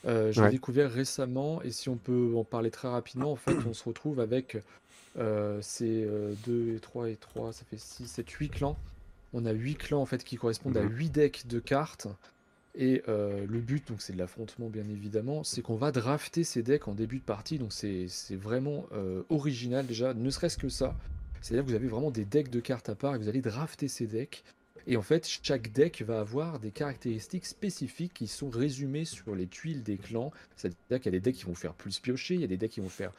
Euh, 0.07 0.31
je 0.31 0.41
l'ai 0.43 0.47
Ouais. 0.47 0.51
découvert 0.51 0.91
récemment 0.91 1.61
et 1.63 1.71
si 1.71 1.89
on 1.89 1.97
peut 1.97 2.33
en 2.37 2.45
parler 2.45 2.71
très 2.71 2.89
rapidement, 2.89 3.31
en 3.31 3.37
fait, 3.37 3.65
on 3.67 3.73
se 3.73 3.83
retrouve 3.85 4.19
avec 4.21 4.57
euh, 5.17 5.59
ces 5.61 6.03
euh, 6.05 6.33
2 6.45 6.75
et 6.75 6.79
3 6.79 7.09
et 7.09 7.15
3, 7.15 7.53
ça 7.53 7.63
fait 7.65 7.77
6, 7.79 8.07
7, 8.07 8.29
8 8.29 8.49
clans. 8.49 8.77
On 9.33 9.45
a 9.45 9.51
8 9.51 9.75
clans 9.75 10.01
en 10.01 10.05
fait 10.05 10.23
qui 10.23 10.35
correspondent 10.37 10.77
à 10.77 10.83
Mhm. 10.83 10.91
8 10.97 11.09
decks 11.09 11.47
de 11.47 11.59
cartes. 11.59 12.07
Et 12.73 13.03
euh, 13.09 13.45
le 13.49 13.59
but, 13.59 13.85
donc 13.89 14.01
c'est 14.01 14.13
de 14.13 14.17
l'affrontement 14.17 14.69
bien 14.69 14.87
évidemment, 14.89 15.43
c'est 15.43 15.61
qu'on 15.61 15.75
va 15.75 15.91
drafter 15.91 16.45
ces 16.45 16.63
decks 16.63 16.87
en 16.87 16.93
début 16.93 17.19
de 17.19 17.23
partie. 17.23 17.57
Donc 17.59 17.73
c'est 17.73 18.05
c'est 18.07 18.37
vraiment 18.37 18.85
euh, 18.93 19.23
original 19.29 19.85
déjà, 19.85 20.13
ne 20.13 20.29
serait-ce 20.29 20.57
que 20.57 20.69
ça. 20.69 20.95
C'est-à-dire 21.41 21.65
que 21.65 21.69
vous 21.69 21.75
avez 21.75 21.87
vraiment 21.87 22.11
des 22.11 22.23
decks 22.23 22.49
de 22.49 22.59
cartes 22.61 22.87
à 22.87 22.95
part 22.95 23.15
et 23.15 23.17
vous 23.17 23.27
allez 23.27 23.41
drafter 23.41 23.87
ces 23.89 24.07
decks. 24.07 24.43
Et 24.87 24.97
en 24.97 25.01
fait, 25.01 25.27
chaque 25.43 25.71
deck 25.71 26.01
va 26.01 26.19
avoir 26.21 26.59
des 26.59 26.71
caractéristiques 26.71 27.45
spécifiques 27.45 28.13
qui 28.13 28.27
sont 28.27 28.49
résumées 28.49 29.05
sur 29.05 29.35
les 29.35 29.47
tuiles 29.47 29.83
des 29.83 29.97
clans. 29.97 30.31
C'est-à-dire 30.55 30.99
qu'il 31.01 31.05
y 31.05 31.15
a 31.15 31.19
des 31.19 31.19
decks 31.19 31.35
qui 31.35 31.45
vont 31.45 31.55
faire 31.55 31.73
plus 31.73 31.99
piocher, 31.99 32.35
il 32.35 32.41
y 32.41 32.43
a 32.43 32.47
des 32.47 32.57
decks 32.57 32.71
qui 32.71 32.79
vont 32.79 32.89
faire 32.89 33.11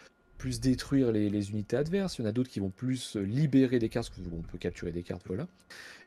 plus 0.42 0.58
détruire 0.58 1.12
les, 1.12 1.50
unités 1.50 1.76
adverses, 1.76 2.18
il 2.18 2.22
y 2.22 2.24
en 2.24 2.28
a 2.28 2.32
d'autres 2.32 2.50
qui 2.50 2.58
vont 2.58 2.70
plus 2.70 3.14
euh, 3.14 3.20
libérer 3.20 3.78
des 3.78 3.88
cartes, 3.88 4.10
parce 4.10 4.28
qu'on 4.28 4.42
peut 4.42 4.58
capturer 4.58 4.90
des 4.90 5.04
cartes, 5.04 5.22
voilà. 5.28 5.46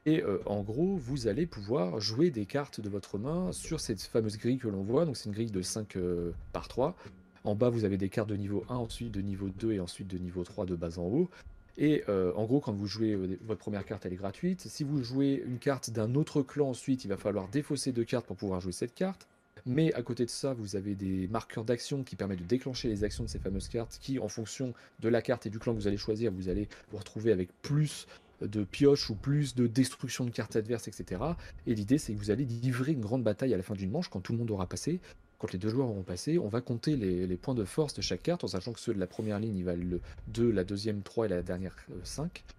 Et 0.06 0.22
euh, 0.24 0.40
en 0.46 0.62
gros, 0.62 0.98
vous 0.98 1.28
allez 1.28 1.46
pouvoir 1.46 2.02
jouer 2.02 2.32
des 2.32 2.46
cartes 2.46 2.82
de 2.82 2.90
votre 2.90 3.18
main 3.18 3.54
sur 3.54 3.80
cette 3.80 4.02
fameuse 4.02 4.38
grille 4.38 4.58
que 4.58 4.68
l'on 4.68 4.84
voit. 4.84 5.06
Donc 5.06 5.16
c'est 5.16 5.30
une 5.30 5.32
grille 5.32 5.52
de 5.52 5.62
5 5.62 5.96
euh, 5.96 6.34
par 6.52 6.68
3. 6.68 6.98
En 7.46 7.56
bas, 7.56 7.70
vous 7.70 7.86
avez 7.86 7.96
des 7.96 8.10
cartes 8.10 8.28
de 8.28 8.36
niveau 8.36 8.66
1, 8.68 8.76
ensuite 8.76 9.12
de 9.12 9.22
niveau 9.22 9.48
2 9.48 9.72
et 9.72 9.80
ensuite 9.80 10.10
de 10.10 10.18
niveau 10.18 10.44
3 10.44 10.66
de 10.66 10.76
bas 10.76 11.00
en 11.00 11.04
haut. 11.04 11.30
Et 11.78 12.04
en 12.08 12.44
gros, 12.46 12.60
quand 12.62 12.74
vous 12.74 12.88
jouez 12.88 13.16
votre 13.46 13.60
première 13.60 13.86
carte, 13.86 14.06
elle 14.06 14.14
est 14.14 14.18
gratuite. 14.18 14.62
Si 14.62 14.86
vous 14.86 15.04
jouez 15.04 15.44
une 15.46 15.60
carte 15.60 15.90
d'un 15.90 16.16
autre 16.16 16.42
clan 16.42 16.70
ensuite, 16.70 17.04
il 17.04 17.10
va 17.10 17.18
falloir 17.18 17.50
défausser 17.50 17.92
deux 17.92 18.06
cartes 18.06 18.26
pour 18.26 18.38
pouvoir 18.38 18.62
jouer 18.62 18.72
cette 18.72 18.96
carte. 18.96 19.28
Mais 19.66 19.94
à 19.94 20.04
côté 20.04 20.26
de 20.26 20.30
ça, 20.30 20.54
vous 20.54 20.76
avez 20.76 20.94
des 20.94 21.28
marqueurs 21.28 21.64
d'action 21.64 22.04
qui 22.04 22.16
permettent 22.16 22.40
de 22.40 22.46
déclencher 22.46 22.88
les 22.88 23.04
actions 23.04 23.24
de 23.24 23.30
ces 23.30 23.40
fameuses 23.40 23.68
cartes 23.68 23.98
qui, 24.00 24.20
en 24.20 24.28
fonction 24.28 24.74
de 25.00 25.10
la 25.10 25.22
carte 25.22 25.48
et 25.48 25.50
du 25.50 25.58
clan 25.58 25.74
que 25.74 25.80
vous 25.80 25.88
allez 25.88 25.98
choisir, 25.98 26.32
vous 26.32 26.50
allez 26.50 26.68
vous 26.92 26.98
retrouver 26.98 27.32
avec 27.32 27.50
plus 27.62 28.06
de 28.42 28.64
pioches 28.64 29.10
ou 29.10 29.16
plus 29.16 29.56
de 29.56 29.66
destruction 29.66 30.26
de 30.26 30.30
cartes 30.30 30.56
adverses, 30.56 30.88
etc. 30.88 31.22
Et 31.66 31.74
l'idée, 31.74 31.98
c'est 31.98 32.14
que 32.14 32.20
vous 32.20 32.32
allez 32.32 32.46
livrer 32.46 32.92
une 32.92 33.02
grande 33.02 33.24
bataille 33.24 33.54
à 33.54 33.58
la 33.58 33.64
fin 33.64 33.74
d'une 33.74 33.90
manche 33.90 34.10
quand 34.10 34.20
tout 34.20 34.34
le 34.34 34.40
monde 34.40 34.52
aura 34.52 34.68
passé. 34.68 35.00
quand 35.40 35.52
les 35.52 35.60
deux 35.60 35.70
joueurs 35.70 35.90
auront 35.90 36.04
passé, 36.04 36.38
on 36.38 36.48
va 36.48 36.62
compter 36.62 36.96
les, 36.96 37.38
points 37.38 37.56
de 37.56 37.66
force 37.66 37.94
de 37.94 38.02
chaque 38.02 38.24
carte, 38.24 38.44
en 38.44 38.48
sachant 38.48 38.72
que 38.72 38.80
ceux 38.80 38.94
de 38.94 39.00
la 39.00 39.08
première 39.08 39.40
ligne, 39.40 39.58
ils 39.58 39.66
valent 39.66 39.84
le 39.84 40.02
2, 40.28 40.52
la 40.52 40.64
deuxième 40.64 41.02
3 41.02 41.26
et 41.26 41.30
la 41.30 41.42
dernière 41.42 41.76
5. 42.04 42.24
Euh, 42.24 42.54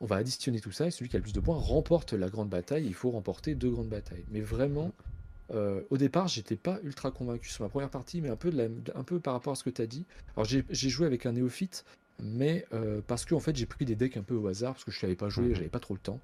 on 0.00 0.06
va 0.06 0.16
additionner 0.16 0.60
tout 0.60 0.72
ça 0.72 0.86
et 0.86 0.90
celui 0.90 1.08
qui 1.08 1.16
a 1.16 1.20
le 1.20 1.22
plus 1.22 1.32
de 1.32 1.40
points 1.40 1.56
remporte 1.56 2.12
la 2.12 2.28
grande 2.28 2.48
bataille. 2.48 2.84
Il 2.86 2.94
faut 2.94 3.10
remporter 3.10 3.54
deux 3.54 3.70
grandes 3.70 3.88
batailles. 3.88 4.24
Mais 4.32 4.40
vraiment, 4.40 4.92
euh, 5.52 5.82
au 5.90 5.98
départ, 5.98 6.28
j'étais 6.28 6.56
pas 6.56 6.78
ultra 6.82 7.10
convaincu 7.10 7.48
sur 7.48 7.64
ma 7.64 7.68
première 7.68 7.90
partie, 7.90 8.20
mais 8.20 8.28
un 8.28 8.36
peu, 8.36 8.52
un 8.94 9.04
peu 9.04 9.20
par 9.20 9.34
rapport 9.34 9.52
à 9.52 9.56
ce 9.56 9.64
que 9.64 9.70
tu 9.70 9.82
as 9.82 9.86
dit. 9.86 10.04
Alors 10.36 10.46
j'ai 10.46 10.88
joué 10.88 11.06
avec 11.06 11.26
un 11.26 11.32
néophyte, 11.32 11.84
mais 12.22 12.64
euh, 12.72 13.00
parce 13.06 13.24
que 13.24 13.34
en 13.34 13.40
fait 13.40 13.56
j'ai 13.56 13.66
pris 13.66 13.84
des 13.84 13.96
decks 13.96 14.16
un 14.16 14.22
peu 14.22 14.34
au 14.34 14.46
hasard, 14.46 14.74
parce 14.74 14.84
que 14.84 14.90
je 14.90 14.98
savais 14.98 15.16
pas 15.16 15.28
jouer, 15.28 15.48
mhm. 15.48 15.54
j'avais 15.54 15.68
pas 15.68 15.80
trop 15.80 15.94
le 15.94 16.00
temps. 16.00 16.20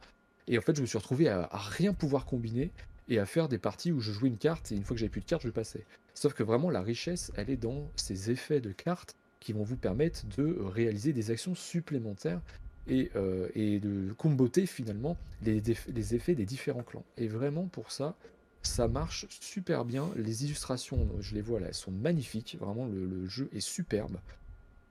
Et 0.47 0.57
en 0.57 0.63
fait, 0.63 0.75
je 0.75 0.81
me 0.81 0.87
suis 0.87 0.97
retrouvé 0.97 1.29
à, 1.29 1.43
à, 1.51 1.59
rien 1.59 1.93
pouvoir 1.93 2.25
combiner 2.25 2.71
et 3.11 3.19
à 3.19 3.27
faire 3.27 3.49
des 3.49 3.59
parties 3.59 3.93
où 3.93 4.01
je 4.01 4.13
jouais 4.13 4.29
une 4.29 4.39
carte 4.39 4.73
et 4.73 4.77
une 4.77 4.83
fois 4.83 4.95
que 4.95 5.01
j'avais 5.01 5.11
plus 5.11 5.21
de 5.21 5.27
cartes, 5.27 5.43
je 5.43 5.51
passais. 5.51 5.85
Sauf 6.15 6.33
que 6.33 6.43
vraiment, 6.43 6.71
la 6.71 6.81
richesse, 6.81 7.31
elle 7.37 7.51
est 7.51 7.57
dans 7.57 7.91
ces 7.97 8.31
effets 8.31 8.61
de 8.61 8.73
cartes 8.73 9.15
qui 9.41 9.53
vont 9.53 9.63
vous 9.63 9.77
permettre 9.77 10.25
de 10.37 10.59
réaliser 10.61 11.13
des 11.13 11.31
actions 11.31 11.55
supplémentaires 11.55 12.41
et, 12.89 13.11
euh, 13.17 13.49
et 13.55 13.79
de 13.79 14.13
comboter 14.15 14.67
finalement 14.67 15.17
les, 15.43 15.63
les, 15.95 16.15
effets 16.15 16.35
des 16.35 16.47
différents 16.47 16.83
clans. 16.83 17.05
Et 17.17 17.29
vraiment, 17.29 17.67
pour 17.67 17.93
ça, 17.93 18.17
ça 18.69 18.89
marche 18.89 19.27
super 19.29 19.85
bien. 19.85 20.11
Les 20.17 20.45
illustrations, 20.45 21.09
je 21.21 21.35
les 21.35 21.43
vois 21.43 21.61
là, 21.61 21.69
elles 21.69 21.75
sont 21.75 21.91
magnifiques. 21.91 22.57
Vraiment, 22.61 22.87
le, 22.87 23.27
jeu 23.29 23.49
est 23.53 23.61
superbe. 23.61 24.19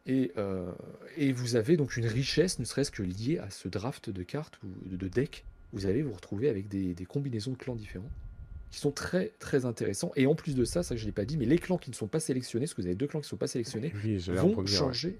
Et, 0.06 0.32
euh, 0.38 0.72
et, 1.18 1.34
vous 1.34 1.56
avez 1.56 1.76
donc 1.76 1.98
une 1.98 2.08
richesse, 2.08 2.60
ne 2.60 2.66
serait-ce 2.66 2.91
que 2.91 3.04
liée 3.04 3.40
à 3.40 3.49
ce 3.49 3.68
draft 3.68 4.10
de 4.10 4.24
cartes 4.24 4.58
ou 4.64 4.95
de 4.95 5.08
deck 5.08 5.45
vous 5.74 5.86
allez 5.86 6.02
vous 6.02 6.14
retrouver 6.14 6.49
avec 6.49 6.68
des, 6.68 6.95
combinaisons 7.06 7.52
de 7.52 7.58
clans 7.58 7.76
différents 7.76 8.10
qui 8.72 8.80
sont 8.80 8.91
très 8.91 9.32
très 9.40 9.66
intéressants. 9.66 10.12
Et 10.16 10.28
en 10.28 10.36
plus 10.36 10.56
de 10.56 10.66
ça, 10.66 10.84
ça 10.84 10.95
que 10.95 11.02
je 11.02 11.06
l'ai 11.06 11.14
pas 11.14 11.26
dit, 11.26 11.38
mais 11.38 11.45
les 11.45 11.58
clans 11.58 11.78
qui 11.78 11.90
ne 11.90 11.95
sont 11.95 12.08
pas 12.08 12.20
sélectionnés, 12.20 12.66
parce 12.66 12.74
que 12.74 12.82
vous 12.82 12.88
avez 12.88 12.95
deux 12.95 13.08
clans 13.08 13.22
qui 13.22 13.26
ne 13.26 13.30
sont 13.30 13.38
pas 13.38 13.48
sélectionnés, 13.48 13.94
vont 14.28 14.66
changer. 14.66 15.20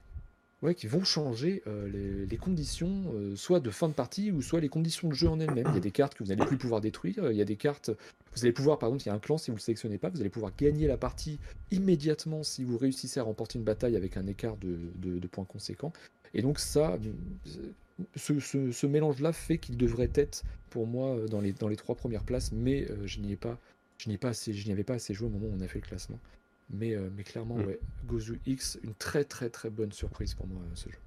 Ouais. 0.64 0.76
qui 0.76 0.88
vont 0.88 1.04
changer 1.04 1.62
euh, 1.68 2.26
les, 2.30 2.38
conditions, 2.38 3.14
euh, 3.14 3.36
soit 3.36 3.60
de 3.60 3.70
fin 3.70 3.88
de 3.90 3.94
partie, 3.94 4.32
ou 4.32 4.42
soit 4.42 4.60
les 4.60 4.70
conditions 4.70 5.08
de 5.08 5.14
jeu 5.14 5.30
en 5.30 5.40
elles-mêmes. 5.40 5.68
Il 5.70 5.76
y 5.76 5.78
a 5.78 5.82
des 5.82 5.92
cartes 5.92 6.16
que 6.16 6.24
vous 6.24 6.30
n'allez 6.30 6.46
plus 6.46 6.58
pouvoir 6.58 6.82
détruire. 6.82 7.32
Il 7.32 7.38
y 7.38 7.42
a 7.42 7.46
des 7.46 7.58
cartes, 7.58 7.92
vous 8.36 8.44
allez 8.44 8.54
pouvoir, 8.54 8.80
par 8.80 8.90
exemple, 8.90 9.04
il 9.04 9.08
y 9.08 9.12
a 9.12 9.16
un 9.16 9.20
clan, 9.20 9.38
si 9.38 9.52
vous 9.52 9.56
ne 9.56 9.60
le 9.60 9.64
sélectionnez 9.64 9.98
pas, 9.98 10.10
vous 10.10 10.22
allez 10.22 10.30
pouvoir 10.30 10.52
gagner 10.56 10.88
la 10.88 10.98
partie 10.98 11.40
immédiatement 11.72 12.44
si 12.44 12.64
vous 12.64 12.78
réussissez 12.78 13.20
à 13.20 13.24
remporter 13.24 13.58
une 13.58 13.66
bataille 13.66 13.96
avec 13.96 14.18
un 14.18 14.28
écart 14.28 14.58
de, 14.58 15.28
points 15.28 15.46
conséquents. 15.46 15.94
Et 16.34 16.42
donc 16.42 16.60
ça, 16.60 16.98
ce, 18.16 18.86
mélange-là 18.86 19.34
fait 19.34 19.58
qu'il 19.58 19.78
devrait 19.78 20.12
être 20.14 20.44
pour 20.70 20.88
moi 20.88 21.16
euh, 21.16 21.28
dans 21.28 21.40
les, 21.42 21.76
trois 21.76 21.96
premières 21.96 22.24
places, 22.24 22.52
mais 22.52 22.90
euh, 22.90 23.06
je 23.06 23.20
n'y 23.20 23.32
ai 23.32 23.38
pas, 23.38 23.58
je 23.98 24.10
n'y 24.10 24.72
avais 24.72 24.84
pas 24.84 24.96
assez 24.96 25.14
joué 25.14 25.28
au 25.28 25.32
moment 25.32 25.48
où 25.48 25.56
on 25.58 25.62
a 25.62 25.68
fait 25.68 25.80
le 25.80 25.88
classement. 25.88 26.20
Mais, 26.70 26.96
euh, 26.96 27.10
mais 27.16 27.24
clairement, 27.24 27.56
mm. 27.56 27.66
ouais, 27.66 27.80
Gozu 28.06 28.40
X, 28.46 28.80
une 28.84 28.94
très 28.94 29.24
très 29.24 29.50
très 29.50 29.70
bonne 29.70 29.92
surprise 29.92 30.34
pour 30.34 30.48
moi 30.48 30.62
ce 30.74 30.90
jeu. 30.90 30.98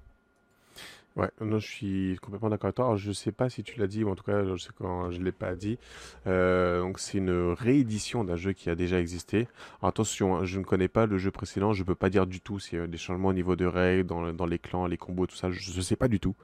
Ouais, 1.17 1.29
non, 1.41 1.59
je 1.59 1.67
suis 1.67 2.17
complètement 2.21 2.49
d'accord 2.49 2.67
avec 2.67 2.75
toi. 2.75 2.85
Alors, 2.85 2.97
je 2.97 3.11
sais 3.11 3.33
pas 3.33 3.49
si 3.49 3.63
tu 3.63 3.77
l'as 3.77 3.87
dit, 3.87 4.05
ou 4.05 4.09
en 4.09 4.15
tout 4.15 4.23
cas, 4.23 4.45
je 4.45 4.55
sais 4.55 4.69
quand 4.77 5.11
je 5.11 5.21
l'ai 5.21 5.33
pas 5.33 5.55
dit. 5.55 5.77
donc, 6.25 6.99
c'est 6.99 7.17
une 7.17 7.51
réédition 7.51 8.23
d'un 8.23 8.37
jeu 8.37 8.53
qui 8.53 8.69
a 8.69 8.75
déjà 8.75 8.97
existé. 8.97 9.49
attention, 9.83 10.37
hein, 10.37 10.45
je 10.45 10.57
ne 10.57 10.63
connais 10.63 10.87
pas 10.87 11.07
le 11.07 11.17
jeu 11.17 11.29
précédent, 11.29 11.73
je 11.73 11.83
peux 11.83 11.95
pas 11.95 12.09
dire 12.09 12.27
du 12.27 12.39
tout 12.39 12.59
s'il 12.59 12.79
y 12.79 12.81
a 12.81 12.87
des 12.87 12.97
changements 12.97 13.27
au 13.27 13.33
niveau 13.33 13.57
de 13.57 13.65
règles, 13.65 14.07
dans, 14.07 14.31
dans 14.31 14.45
les 14.45 14.57
clans, 14.57 14.87
les 14.87 14.95
combos, 14.95 15.27
tout 15.27 15.35
ça, 15.35 15.51
je 15.51 15.75
ne 15.75 15.81
sais 15.81 15.97
pas 15.97 16.07
du 16.07 16.21
tout. 16.21 16.35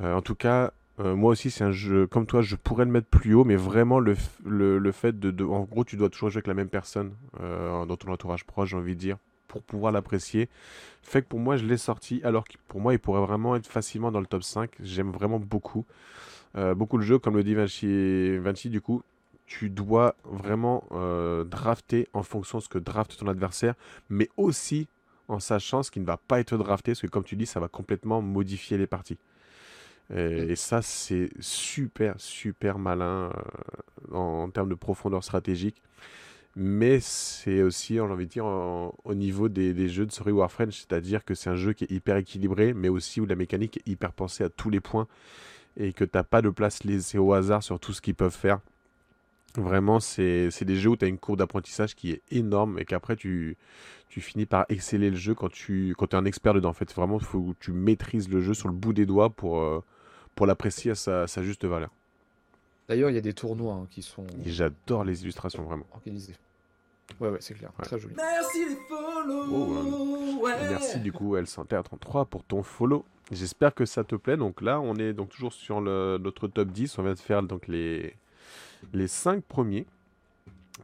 Euh, 0.00 0.14
en 0.14 0.22
tout 0.22 0.34
cas, 0.34 0.72
euh, 1.00 1.16
moi 1.16 1.30
aussi, 1.32 1.50
c'est 1.50 1.64
un 1.64 1.72
jeu, 1.72 2.06
comme 2.06 2.26
toi, 2.26 2.42
je 2.42 2.56
pourrais 2.56 2.84
le 2.84 2.90
mettre 2.90 3.06
plus 3.08 3.34
haut, 3.34 3.44
mais 3.44 3.56
vraiment, 3.56 3.98
le, 3.98 4.16
le, 4.44 4.78
le 4.78 4.92
fait 4.92 5.18
de, 5.18 5.44
En 5.44 5.62
gros, 5.62 5.84
tu 5.84 5.96
dois 5.96 6.10
toujours 6.10 6.30
jouer 6.30 6.38
avec 6.38 6.46
la 6.46 6.54
même 6.54 6.68
personne 6.68 7.12
euh, 7.40 7.86
dans 7.86 7.96
ton 7.96 8.12
entourage 8.12 8.44
proche, 8.44 8.70
j'ai 8.70 8.76
envie 8.76 8.94
de 8.94 9.00
dire 9.00 9.16
pour 9.52 9.62
pouvoir 9.62 9.92
l'apprécier. 9.92 10.48
Fait 11.02 11.20
que 11.20 11.28
pour 11.28 11.38
moi, 11.38 11.56
je 11.58 11.66
l'ai 11.66 11.76
sorti, 11.76 12.22
alors 12.24 12.44
que 12.44 12.54
pour 12.68 12.80
moi, 12.80 12.94
il 12.94 12.98
pourrait 12.98 13.20
vraiment 13.20 13.54
être 13.54 13.66
facilement 13.66 14.10
dans 14.10 14.20
le 14.20 14.26
top 14.26 14.42
5. 14.42 14.70
J'aime 14.80 15.10
vraiment 15.10 15.38
beaucoup. 15.38 15.84
Euh, 16.56 16.74
beaucoup 16.74 16.96
le 16.96 17.04
jeu, 17.04 17.18
comme 17.18 17.36
le 17.36 17.44
dit 17.44 17.54
Vinci, 17.54 18.70
du 18.70 18.80
coup, 18.80 19.02
tu 19.46 19.68
dois 19.68 20.14
vraiment 20.24 20.84
euh, 20.92 21.44
drafter 21.44 22.08
en 22.14 22.22
fonction 22.22 22.58
de 22.58 22.62
ce 22.62 22.68
que 22.70 22.78
draft 22.78 23.18
ton 23.18 23.26
adversaire, 23.26 23.74
mais 24.08 24.30
aussi 24.38 24.88
en 25.28 25.38
sachant 25.38 25.82
ce 25.82 25.90
qui 25.90 26.00
ne 26.00 26.06
va 26.06 26.16
pas 26.16 26.40
être 26.40 26.56
drafté, 26.56 26.92
parce 26.92 27.02
que 27.02 27.06
comme 27.06 27.24
tu 27.24 27.36
dis, 27.36 27.46
ça 27.46 27.60
va 27.60 27.68
complètement 27.68 28.22
modifier 28.22 28.78
les 28.78 28.86
parties. 28.86 29.18
Et, 30.14 30.56
ça, 30.56 30.82
c'est 30.82 31.30
super, 31.40 32.14
super 32.18 32.78
malin 32.78 33.32
euh, 34.12 34.14
en, 34.14 34.50
termes 34.50 34.68
de 34.68 34.74
profondeur 34.74 35.24
stratégique 35.24 35.82
mais 36.54 37.00
c'est 37.00 37.62
aussi, 37.62 37.94
j'ai 37.94 38.00
envie 38.00 38.26
de 38.26 38.30
dire, 38.30 38.44
au 38.44 39.14
niveau 39.14 39.48
des, 39.48 39.88
jeux 39.88 40.04
de 40.04 40.12
Sorry 40.12 40.32
Warframe, 40.32 40.70
c'est-à-dire 40.70 41.24
que 41.24 41.34
c'est 41.34 41.48
un 41.48 41.54
jeu 41.56 41.72
qui 41.72 41.84
est 41.84 41.90
hyper 41.90 42.16
équilibré, 42.16 42.74
mais 42.74 42.88
aussi 42.88 43.20
où 43.20 43.26
la 43.26 43.36
mécanique 43.36 43.78
est 43.78 43.90
hyper 43.90 44.12
pensée 44.12 44.44
à 44.44 44.50
tous 44.50 44.68
les 44.68 44.80
points 44.80 45.06
et 45.78 45.94
que 45.94 46.04
tu 46.04 46.10
n'as 46.14 46.24
pas 46.24 46.42
de 46.42 46.50
place 46.50 46.84
laissée 46.84 47.18
au 47.18 47.32
hasard 47.32 47.62
sur 47.62 47.80
tout 47.80 47.94
ce 47.94 48.02
qu'ils 48.02 48.14
peuvent 48.14 48.36
faire. 48.36 48.60
Vraiment, 49.56 50.00
c'est 50.00 50.64
des 50.64 50.76
jeux 50.76 50.90
où 50.90 50.96
tu 50.96 51.04
as 51.04 51.08
une 51.08 51.18
courbe 51.18 51.38
d'apprentissage 51.38 51.94
qui 51.94 52.10
est 52.12 52.22
énorme 52.30 52.78
et 52.78 52.84
qu'après 52.84 53.16
tu, 53.16 53.56
tu 54.08 54.20
finis 54.20 54.46
par 54.46 54.66
exceller 54.68 55.10
le 55.10 55.16
jeu 55.16 55.34
quand 55.34 55.50
tu 55.50 55.94
quand 55.96 56.12
es 56.12 56.16
un 56.16 56.24
expert 56.24 56.54
dedans. 56.54 56.70
En 56.70 56.74
fait, 56.74 56.92
vraiment, 56.94 57.18
il 57.18 57.24
faut 57.24 57.42
que 57.52 57.58
tu 57.60 57.72
maîtrises 57.72 58.28
le 58.28 58.40
jeu 58.40 58.54
sur 58.54 58.68
le 58.68 58.74
bout 58.74 58.92
des 58.92 59.06
doigts 59.06 59.30
pour, 59.30 59.60
euh, 59.60 59.82
pour 60.34 60.46
l'apprécier 60.46 60.92
à 60.92 60.94
sa, 60.94 61.26
sa 61.26 61.42
juste 61.42 61.64
valeur. 61.64 61.90
D'ailleurs, 62.88 63.10
il 63.10 63.14
y 63.14 63.18
a 63.18 63.22
des 63.22 63.32
tournois 63.32 63.74
hein, 63.74 63.86
qui 63.90 64.02
sont. 64.02 64.26
J'adore 64.44 65.04
les 65.04 65.22
illustrations, 65.22 65.62
vraiment. 65.62 65.86
Organisés. 65.94 66.34
Ouais, 67.20 67.28
ouais, 67.28 67.38
c'est 67.40 67.54
clair. 67.54 67.70
Très 67.82 67.98
joli. 67.98 68.14
Merci 68.16 68.64
les 68.66 68.76
follow. 68.88 69.44
Oh, 69.50 70.48
merci 70.68 70.98
du 71.00 71.12
coup, 71.12 71.36
LCNTR33 71.36 72.26
pour 72.26 72.44
ton 72.44 72.62
follow. 72.62 73.04
J'espère 73.30 73.74
que 73.74 73.84
ça 73.84 74.04
te 74.04 74.16
plaît. 74.16 74.36
Donc 74.36 74.60
là, 74.60 74.80
on 74.80 74.96
est 74.96 75.12
donc 75.12 75.30
toujours 75.30 75.52
sur 75.52 75.80
le, 75.80 76.18
notre 76.18 76.48
top 76.48 76.68
10. 76.68 76.98
On 76.98 77.02
vient 77.02 77.14
de 77.14 77.18
faire 77.18 77.42
donc 77.42 77.68
les, 77.68 78.14
les 78.92 79.08
5 79.08 79.42
premiers. 79.44 79.86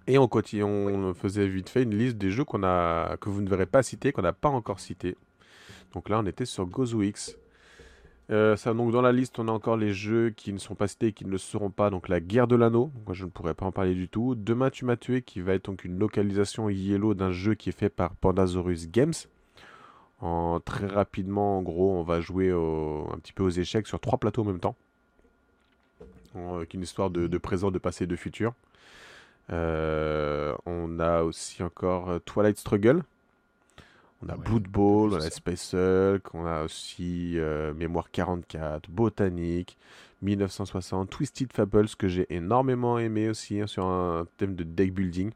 Et 0.06 0.18
on, 0.18 0.28
continue, 0.28 0.64
on 0.64 1.14
faisait 1.14 1.46
vite 1.46 1.68
fait 1.68 1.82
une 1.82 1.96
liste 1.96 2.16
des 2.16 2.30
jeux 2.30 2.44
qu'on 2.44 2.62
a, 2.62 3.16
que 3.18 3.28
vous 3.28 3.42
ne 3.42 3.48
verrez 3.48 3.66
pas 3.66 3.82
citer, 3.82 4.12
qu'on 4.12 4.22
n'a 4.22 4.32
pas 4.32 4.48
encore 4.48 4.80
cité. 4.80 5.16
Donc 5.92 6.08
là, 6.08 6.18
on 6.20 6.26
était 6.26 6.46
sur 6.46 6.66
Gozo 6.66 7.02
X. 7.02 7.36
Euh, 8.30 8.56
ça, 8.56 8.74
donc 8.74 8.92
dans 8.92 9.00
la 9.00 9.12
liste, 9.12 9.38
on 9.38 9.48
a 9.48 9.52
encore 9.52 9.78
les 9.78 9.92
jeux 9.94 10.30
qui 10.30 10.52
ne 10.52 10.58
sont 10.58 10.74
pas 10.74 10.86
cités 10.86 11.08
et 11.08 11.12
qui 11.12 11.24
ne 11.24 11.30
le 11.30 11.38
seront 11.38 11.70
pas. 11.70 11.90
Donc 11.90 12.08
la 12.08 12.20
guerre 12.20 12.46
de 12.46 12.56
l'anneau, 12.56 12.90
moi 13.06 13.14
je 13.14 13.24
ne 13.24 13.30
pourrais 13.30 13.54
pas 13.54 13.66
en 13.66 13.72
parler 13.72 13.94
du 13.94 14.08
tout. 14.08 14.34
Demain 14.34 14.70
tu 14.70 14.84
m'as 14.84 14.96
tué, 14.96 15.22
qui 15.22 15.40
va 15.40 15.54
être 15.54 15.66
donc 15.66 15.84
une 15.84 15.98
localisation 15.98 16.68
yellow 16.68 17.14
d'un 17.14 17.32
jeu 17.32 17.54
qui 17.54 17.70
est 17.70 17.78
fait 17.78 17.88
par 17.88 18.14
Pandasaurus 18.16 18.90
Games. 18.90 19.14
En, 20.20 20.60
très 20.60 20.86
rapidement, 20.86 21.58
en 21.58 21.62
gros, 21.62 21.92
on 21.92 22.02
va 22.02 22.20
jouer 22.20 22.50
un 22.50 23.18
petit 23.18 23.32
peu 23.32 23.44
aux 23.44 23.50
échecs 23.50 23.86
sur 23.86 24.00
trois 24.00 24.18
plateaux 24.18 24.42
en 24.42 24.46
même 24.46 24.60
temps. 24.60 24.76
En, 26.34 26.60
une 26.74 26.82
histoire 26.82 27.10
de, 27.10 27.38
présent, 27.38 27.70
de 27.70 27.78
passé, 27.78 28.06
de 28.06 28.16
futur. 28.16 28.52
Euh, 29.50 30.54
on 30.66 30.98
a 31.00 31.22
aussi 31.22 31.62
encore 31.62 32.10
euh, 32.10 32.18
Twilight 32.18 32.58
Struggle, 32.58 33.02
on 34.22 34.28
a 34.28 34.36
Blood 34.36 34.68
Bowl, 34.68 35.14
on 35.14 35.16
a 35.16 35.30
Space 35.30 35.74
Hulk, 35.74 36.34
on 36.34 36.44
a 36.44 36.64
aussi 36.64 37.38
euh, 37.38 37.72
Mémoire 37.74 38.10
44, 38.10 38.90
Botanique, 38.90 39.78
1960, 40.22 41.08
Twisted 41.08 41.52
Fables 41.52 41.88
que 41.96 42.08
j'ai 42.08 42.26
énormément 42.34 42.98
aimé 42.98 43.28
aussi 43.28 43.60
hein, 43.60 43.66
sur 43.66 43.86
un 43.86 44.26
thème 44.36 44.54
de 44.54 44.64
deck 44.64 44.92
building. 44.92 45.30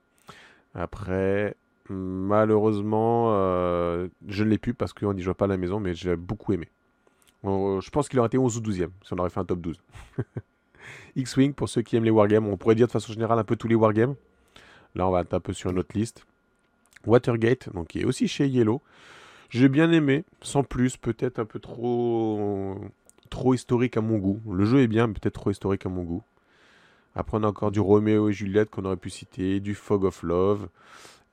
Après, 0.75 1.55
malheureusement, 1.89 3.29
euh, 3.33 4.09
je 4.27 4.43
ne 4.43 4.51
l'ai 4.51 4.59
plus 4.59 4.75
parce 4.75 4.93
qu'on 4.93 5.15
n'y 5.15 5.23
joue 5.23 5.35
pas 5.35 5.45
à 5.45 5.49
la 5.49 5.57
maison, 5.57 5.79
mais 5.79 5.95
j'ai 5.95 6.17
beaucoup 6.17 6.53
aimé. 6.53 6.69
je 7.45 7.91
pense 7.91 8.09
qu'il 8.09 8.19
aurait 8.19 8.27
été 8.29 8.39
11 8.39 8.57
ou 8.57 8.61
12e 8.61 8.89
si 9.05 9.13
on 9.13 9.19
aurait 9.19 9.31
fait 9.31 9.41
un 9.41 9.45
top 9.45 9.61
12. 9.61 9.81
X-Wing, 11.17 11.53
pour 11.53 11.69
ceux 11.69 11.83
qui 11.83 11.97
aiment 11.97 12.05
les 12.05 12.11
wargames, 12.11 12.47
on 12.47 12.57
pourrait 12.57 12.75
dire 12.75 12.87
de 12.87 12.93
façon 12.93 13.13
générale 13.13 13.39
un 13.39 13.45
peu 13.45 13.57
tous 13.57 13.69
les 13.69 13.75
wargames. 13.75 14.15
Là, 14.95 15.07
on 15.07 15.11
va 15.11 15.21
être 15.21 15.35
un 15.35 15.41
peu 15.41 15.53
sur 15.53 15.71
une 15.71 15.79
autre 15.79 15.97
liste. 15.97 16.27
Watergate, 17.07 17.73
donc 17.73 17.89
qui 17.89 18.01
est 18.01 18.05
aussi 18.05 18.29
chez 18.29 18.47
Yellow. 18.47 18.83
J'ai 19.51 19.69
bien 19.69 19.93
aimé, 19.93 20.25
sans 20.41 20.63
plus, 20.63 20.97
peut-être 20.97 21.39
un 21.39 21.45
peu 21.45 21.59
trop 21.59 22.79
trop 23.33 23.55
historique 23.55 23.97
à 23.97 24.01
mon 24.03 24.19
goût. 24.19 24.41
Le 24.51 24.65
jeu 24.65 24.81
est 24.81 24.87
bien, 24.87 25.07
mais 25.07 25.15
peut-être 25.15 25.35
trop 25.35 25.51
historique 25.51 25.87
à 25.87 25.89
mon 25.89 26.05
goût. 26.05 26.23
Après, 27.15 27.37
on 27.39 27.43
a 27.43 27.49
encore 27.49 27.71
du 27.71 27.81
Roméo 27.81 28.29
et 28.29 28.33
Juliette 28.33 28.71
qu'on 28.71 28.85
aurait 28.85 28.97
pu 28.97 29.11
citer, 29.11 29.61
du 29.61 29.75
Fog 29.75 30.05
of 30.05 30.23
Love. 30.23 30.69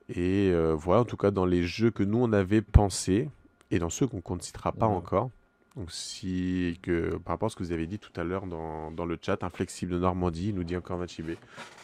Et 0.08 0.50
euh, 0.50 0.74
voilà, 0.74 1.02
en 1.02 1.04
tout 1.04 1.16
cas, 1.16 1.30
dans 1.30 1.46
les 1.46 1.62
jeux 1.62 1.90
que 1.90 2.02
nous, 2.02 2.18
on 2.18 2.32
avait 2.32 2.62
pensé, 2.62 3.28
et 3.70 3.78
dans 3.78 3.90
ceux 3.90 4.06
qu'on 4.06 4.36
ne 4.36 4.40
citera 4.40 4.72
pas 4.72 4.86
encore. 4.86 5.30
Donc, 5.76 5.92
si, 5.92 6.78
que, 6.82 7.16
par 7.18 7.34
rapport 7.34 7.46
à 7.46 7.50
ce 7.50 7.56
que 7.56 7.62
vous 7.62 7.72
avez 7.72 7.86
dit 7.86 7.98
tout 7.98 8.12
à 8.16 8.24
l'heure 8.24 8.46
dans, 8.46 8.90
dans, 8.90 9.06
le 9.06 9.18
chat, 9.20 9.42
Inflexible 9.44 9.92
de 9.92 9.98
Normandie, 9.98 10.52
nous 10.52 10.64
dit 10.64 10.76
encore 10.76 10.98
Machibé. 10.98 11.36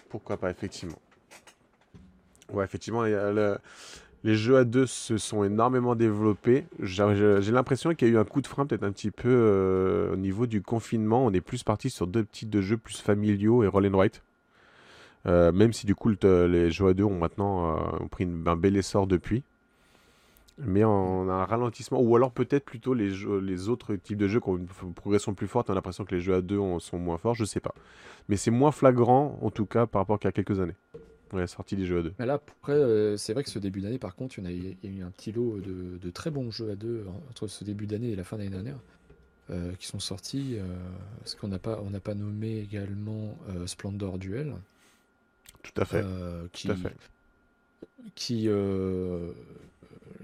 Pourquoi 0.09 0.39
pas, 0.39 0.51
effectivement. 0.51 0.99
Ouais, 2.53 2.65
effectivement, 2.65 3.03
les 4.25 4.35
jeux 4.35 4.57
à 4.57 4.65
deux 4.65 4.87
se 4.87 5.19
sont 5.19 5.45
énormément 5.45 5.95
développés. 5.95 6.67
J'ai 6.81 7.53
l'impression 7.53 7.95
qu'il 7.95 8.09
y 8.09 8.11
a 8.11 8.15
eu 8.15 8.19
un 8.19 8.25
coup 8.25 8.41
de 8.41 8.47
frein 8.47 8.67
peut-être 8.67 8.83
un 8.85 8.93
petit 8.93 9.11
peu 9.11 9.29
euh, 9.29 10.13
au 10.13 10.17
niveau 10.17 10.47
du 10.47 10.63
confinement. 10.63 11.25
On 11.25 11.33
est 11.33 11.41
plus 11.41 11.63
parti 11.63 11.91
sur 11.91 12.07
deux 12.07 12.25
types 12.25 12.51
de 12.51 12.61
jeux 12.61 12.77
plus 12.77 13.01
familiaux 13.01 13.63
et 13.63 13.67
roll 13.67 13.87
and. 13.87 14.09
Euh, 15.27 15.51
même 15.51 15.73
si 15.73 15.87
du 15.87 15.95
coup 15.97 16.09
le- 16.09 16.47
les 16.47 16.71
jeux 16.71 16.87
à 16.89 16.95
deux 16.95 17.03
ont 17.05 17.19
maintenant 17.19 17.77
euh, 17.77 18.07
pris 18.11 18.25
un 18.47 18.57
bel 18.57 18.77
essor 18.77 19.07
depuis. 19.07 19.43
Mais 20.59 20.85
on 20.85 21.29
a 21.29 21.35
un 21.35 21.45
ralentissement, 21.45 22.01
ou 22.01 22.17
alors 22.17 22.31
peut-être 22.31 22.65
plutôt 22.65 22.95
les, 22.95 23.69
autres 23.69 23.95
types 23.97 24.17
de 24.17 24.27
jeux 24.27 24.41
qui 24.41 24.49
ont 24.49 24.57
une 24.57 24.67
progression 24.95 25.35
plus 25.35 25.49
forte, 25.49 25.69
on 25.69 25.73
a 25.73 25.77
l'impression 25.77 26.07
que 26.07 26.15
les 26.15 26.21
jeux 26.23 26.35
à 26.35 26.41
deux 26.41 26.59
ont- 26.59 26.79
sont 26.79 26.99
moins 26.99 27.19
forts, 27.19 27.35
je 27.35 27.45
sais 27.45 27.61
pas. 27.61 27.75
Mais 28.31 28.37
c'est 28.39 28.51
moins 28.51 28.71
flagrant 28.73 29.39
en 29.43 29.51
tout 29.51 29.67
cas 29.67 29.85
par 29.87 30.01
rapport 30.01 30.19
qu'à 30.19 30.33
quelques 30.33 30.59
années. 30.61 30.75
Ouais, 31.33 31.41
la 31.41 31.47
sortie 31.49 31.75
des 31.77 31.87
jeux 31.87 31.99
à 31.99 32.03
deux. 32.03 32.13
Mais 32.19 32.27
là, 32.27 32.35
après, 32.35 32.73
euh, 32.75 33.17
c'est 33.17 33.33
vrai 33.33 33.43
que 33.43 33.51
ce 33.51 33.59
début 33.59 33.81
d'année, 33.81 33.99
par 33.99 34.15
contre, 34.15 34.39
il 34.39 34.45
y, 34.45 34.47
a, 34.71 34.75
il 34.83 34.91
y 34.93 34.97
a 34.97 35.01
eu 35.01 35.03
un 35.03 35.11
petit 35.11 35.33
lot 35.33 35.59
de, 35.61 35.99
de 36.01 36.11
très 36.11 36.31
bons 36.31 36.51
jeux 36.51 36.71
à 36.71 36.77
deux 36.77 37.05
en- 37.09 37.21
entre 37.31 37.49
ce 37.49 37.65
début 37.65 37.87
d'année 37.87 38.11
et 38.11 38.17
la 38.17 38.23
fin 38.25 38.37
d'année 38.37 38.51
dernière 38.51 38.79
euh, 39.51 39.73
qui 39.79 39.87
sont 39.87 39.99
sortis. 39.99 40.57
euh, 40.57 40.65
parce 41.19 41.35
qu'on 41.35 41.49
n'a 41.49 41.59
pas, 41.59 41.81
on 41.85 41.91
n'a 41.91 41.99
pas 42.01 42.15
nommé 42.15 42.59
également 42.61 43.37
euh, 43.49 43.67
Splendor 43.67 44.19
Duel, 44.19 44.55
Tout 45.65 45.81
à 45.81 45.85
fait. 45.85 46.03
euh, 46.05 46.47
qui, 46.53 46.69
Tout 46.69 46.73
à 46.75 46.77
fait. 46.77 46.93
qui, 48.15 48.49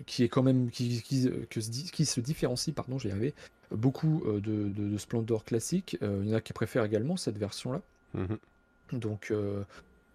qui 0.06 0.22
est 0.24 0.28
quand 0.28 0.42
même 0.42 0.70
qui, 0.70 1.02
qui, 1.02 1.28
que 1.50 1.60
se, 1.60 1.70
di- 1.70 1.90
qui 1.90 2.06
se 2.06 2.20
différencie, 2.20 2.74
pardon, 2.74 2.98
j'y 2.98 3.10
arrivé, 3.10 3.34
beaucoup 3.70 4.22
de, 4.26 4.40
de, 4.40 4.68
de 4.68 4.98
Splendor 4.98 5.44
classique. 5.44 5.96
Il 6.00 6.28
y 6.28 6.32
en 6.32 6.36
a 6.36 6.40
qui 6.40 6.52
préfèrent 6.52 6.84
également 6.84 7.16
cette 7.16 7.38
version-là. 7.38 7.80
Mhm. 8.14 8.38
Donc, 9.00 9.32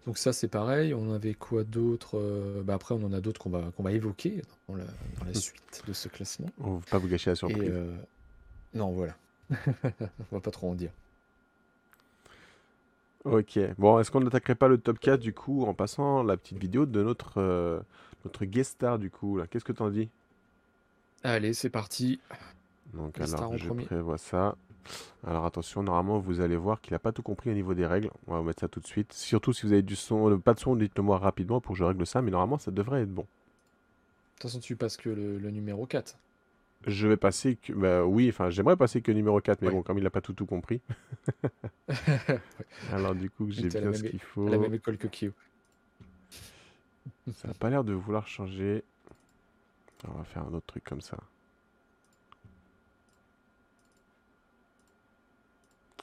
donc 0.06 0.16
ça 0.18 0.32
c'est 0.32 0.48
pareil. 0.48 0.94
On 0.94 1.12
avait 1.12 1.34
quoi 1.34 1.64
d'autre 1.64 2.18
Euh, 2.18 2.62
bah 2.62 2.74
Après 2.74 2.94
on 2.94 3.04
en 3.04 3.12
a 3.12 3.20
d'autres 3.20 3.40
qu'on 3.40 3.50
va, 3.50 3.70
qu'on 3.76 3.82
va 3.82 3.92
évoquer 3.92 4.42
dans 4.68 4.76
la, 4.76 4.84
dans 4.84 5.24
la 5.26 5.34
suite 5.34 5.82
de 5.86 5.92
ce 5.92 6.08
classement. 6.08 6.48
On 6.60 6.74
ne 6.74 6.78
va 6.78 6.84
pas 6.90 6.98
vous 6.98 7.08
gâcher 7.08 7.30
la 7.30 7.36
surprise. 7.36 7.68
euh, 7.70 7.94
non 8.74 8.90
voilà, 8.92 9.16
on 9.50 10.36
va 10.36 10.40
pas 10.40 10.50
trop 10.50 10.70
en 10.70 10.74
dire. 10.74 10.90
Ok. 13.24 13.58
Bon, 13.78 13.98
est-ce 13.98 14.10
qu'on 14.10 14.20
n'attaquerait 14.20 14.54
pas 14.54 14.68
le 14.68 14.78
top 14.78 14.98
4 14.98 15.20
du 15.20 15.34
coup 15.34 15.64
en 15.64 15.74
passant 15.74 16.22
la 16.22 16.36
petite 16.36 16.58
vidéo 16.58 16.86
de 16.86 17.02
notre, 17.02 17.38
euh, 17.40 17.80
notre 18.24 18.44
guest 18.44 18.72
star 18.72 18.98
du 18.98 19.10
coup 19.10 19.36
là? 19.36 19.46
Qu'est-ce 19.46 19.64
que 19.64 19.72
t'en 19.72 19.90
dis? 19.90 20.08
Allez 21.24 21.52
c'est 21.52 21.68
parti. 21.70 22.20
Donc 22.94 23.18
Guest 23.18 23.34
alors 23.34 23.56
je 23.58 23.66
premier. 23.66 23.84
prévois 23.84 24.18
ça. 24.18 24.56
Alors 25.26 25.44
attention, 25.44 25.82
normalement 25.82 26.18
vous 26.18 26.40
allez 26.40 26.56
voir 26.56 26.80
qu'il 26.80 26.92
n'a 26.92 26.98
pas 26.98 27.12
tout 27.12 27.22
compris 27.22 27.50
au 27.50 27.54
niveau 27.54 27.74
des 27.74 27.86
règles. 27.86 28.10
On 28.26 28.34
va 28.34 28.42
mettre 28.42 28.60
ça 28.60 28.68
tout 28.68 28.80
de 28.80 28.86
suite. 28.86 29.12
Surtout 29.12 29.52
si 29.52 29.66
vous 29.66 29.72
avez 29.72 29.82
du 29.82 29.96
son, 29.96 30.30
euh, 30.30 30.38
pas 30.38 30.54
de 30.54 30.60
son, 30.60 30.76
dites-le 30.76 31.02
moi 31.02 31.18
rapidement 31.18 31.60
pour 31.60 31.72
que 31.72 31.78
je 31.78 31.84
règle 31.84 32.06
ça. 32.06 32.22
Mais 32.22 32.30
normalement 32.30 32.58
ça 32.58 32.70
devrait 32.70 33.02
être 33.02 33.12
bon. 33.12 33.22
De 33.22 33.26
toute 34.34 34.42
façon 34.42 34.60
tu 34.60 34.76
passes 34.76 34.96
que 34.96 35.10
le, 35.10 35.38
le 35.38 35.50
numéro 35.50 35.86
4. 35.86 36.16
Je 36.86 37.08
vais 37.08 37.16
passer 37.16 37.56
que, 37.56 37.72
bah 37.72 38.04
oui, 38.04 38.28
enfin 38.28 38.50
j'aimerais 38.50 38.76
passer 38.76 39.02
que 39.02 39.10
numéro 39.10 39.40
4, 39.40 39.62
mais 39.62 39.70
bon 39.70 39.82
comme 39.82 39.98
il 39.98 40.04
n'a 40.04 40.10
pas 40.10 40.20
tout 40.20 40.32
tout 40.32 40.46
compris. 40.46 40.80
Alors 42.92 43.16
du 43.16 43.30
coup 43.30 43.50
j'ai 43.50 43.68
bien 43.68 43.92
ce 43.92 44.04
qu'il 44.04 44.20
faut. 44.20 44.48
La 44.48 44.58
même 44.58 44.74
école 44.74 44.96
que 44.96 45.08
Kyo. 45.08 45.32
Ça 47.34 47.48
n'a 47.48 47.54
pas 47.54 47.68
l'air 47.68 47.82
de 47.84 47.92
vouloir 47.92 48.28
changer. 48.28 48.84
On 50.06 50.12
va 50.12 50.24
faire 50.24 50.44
un 50.44 50.54
autre 50.54 50.66
truc 50.66 50.84
comme 50.84 51.00
ça. 51.00 51.18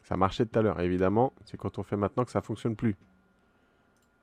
Ça 0.08 0.16
marchait 0.18 0.46
tout 0.46 0.58
à 0.58 0.62
l'heure, 0.62 0.80
évidemment. 0.80 1.34
C'est 1.46 1.58
quand 1.58 1.78
on 1.80 1.84
fait 1.84 1.98
maintenant 1.98 2.26
que 2.26 2.32
ça 2.32 2.42
fonctionne 2.42 2.76
plus. 2.76 2.96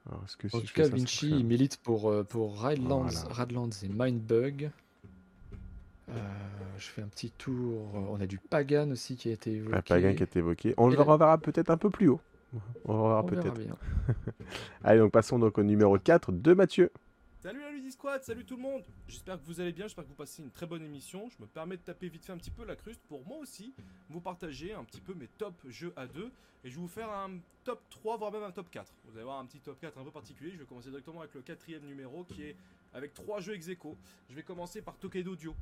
Alors, 0.09 0.25
que 0.39 0.49
si 0.49 0.57
En 0.57 0.61
tout 0.61 0.67
cas 0.75 0.85
ça, 0.85 0.91
ça 0.91 0.97
Vinci 0.97 1.29
il 1.31 1.45
milite 1.45 1.77
pour, 1.79 2.11
euh, 2.11 2.25
pour 2.25 2.59
Radlands, 2.61 3.03
Voilà. 3.03 3.35
Radlands 3.35 3.71
et 3.83 3.89
Mindbug. 3.89 4.71
Euh, 6.11 6.15
je 6.79 6.87
fais 6.89 7.03
un 7.03 7.07
petit 7.07 7.31
tour. 7.31 7.89
On 8.11 8.21
a 8.21 8.27
du 8.27 8.39
Pagan 8.39 8.91
aussi 8.91 9.17
qui 9.17 9.29
a 9.29 9.33
été 9.33 9.53
évoqué. 9.53 9.73
La 9.75 9.83
Pagan 9.83 10.15
qui 10.15 10.23
est 10.23 10.37
évoqué. 10.37 10.75
On 10.77 10.89
Et 10.89 10.93
le 10.93 10.99
la- 10.99 11.05
reverra 11.05 11.39
peut-être 11.39 11.71
un 11.71 11.77
peu 11.77 11.91
plus 11.91 12.09
haut. 12.09 12.21
On 12.85 12.95
le 12.95 13.01
reverra 13.03 13.25
peut-être. 13.25 13.61
Allez, 14.85 14.99
donc 14.99 15.13
passons 15.13 15.39
donc 15.39 15.57
au 15.59 15.63
numéro 15.63 15.99
4 15.99 16.33
de 16.33 16.53
Mathieu. 16.55 16.91
Salut 18.23 18.47
tout 18.47 18.57
le 18.57 18.63
monde 18.63 18.85
J'espère 19.07 19.39
que 19.39 19.45
vous 19.45 19.61
allez 19.61 19.73
bien, 19.73 19.85
j'espère 19.85 20.05
que 20.05 20.09
vous 20.09 20.15
passez 20.15 20.43
une 20.43 20.51
très 20.51 20.67
bonne 20.67 20.83
émission. 20.83 21.29
Je 21.29 21.37
me 21.43 21.47
permets 21.47 21.77
de 21.77 21.83
taper 21.83 22.09
vite 22.09 22.25
fait 22.25 22.33
un 22.33 22.39
petit 22.39 22.51
peu 22.51 22.65
la 22.65 22.75
cruste 22.75 23.03
pour 23.07 23.25
moi 23.27 23.37
aussi 23.37 23.75
vous 24.09 24.21
partager 24.21 24.73
un 24.73 24.83
petit 24.85 25.01
peu 25.01 25.13
mes 25.13 25.29
top 25.29 25.55
jeux 25.69 25.93
à 25.95 26.07
deux. 26.07 26.33
Et 26.65 26.71
je 26.71 26.77
vais 26.77 26.81
vous 26.81 26.89
faire 26.89 27.11
un 27.11 27.39
top 27.65 27.83
3, 27.91 28.17
voire 28.17 28.33
même 28.33 28.45
un 28.45 28.51
top 28.51 28.71
4. 28.71 28.91
Vous 29.05 29.17
allez 29.17 29.25
voir 29.25 29.39
un 29.39 29.47
petit 29.47 29.61
top 29.61 29.79
4 29.79 29.99
un 29.99 30.05
peu 30.05 30.11
particulier. 30.11 30.53
Je 30.53 30.59
vais 30.59 30.65
commencer 30.65 30.89
directement 30.89 31.21
avec 31.21 31.35
le 31.35 31.43
quatrième 31.43 31.85
numéro 31.85 32.25
qui 32.25 32.45
est 32.45 32.57
avec 32.95 33.13
trois 33.13 33.41
jeux 33.41 33.55
ex 33.55 33.69
aequo. 33.69 33.97
Je 34.31 34.35
vais 34.35 34.43
commencer 34.43 34.81
par 34.81 34.97
Tokaido 34.97 35.37
Duo. 35.37 35.55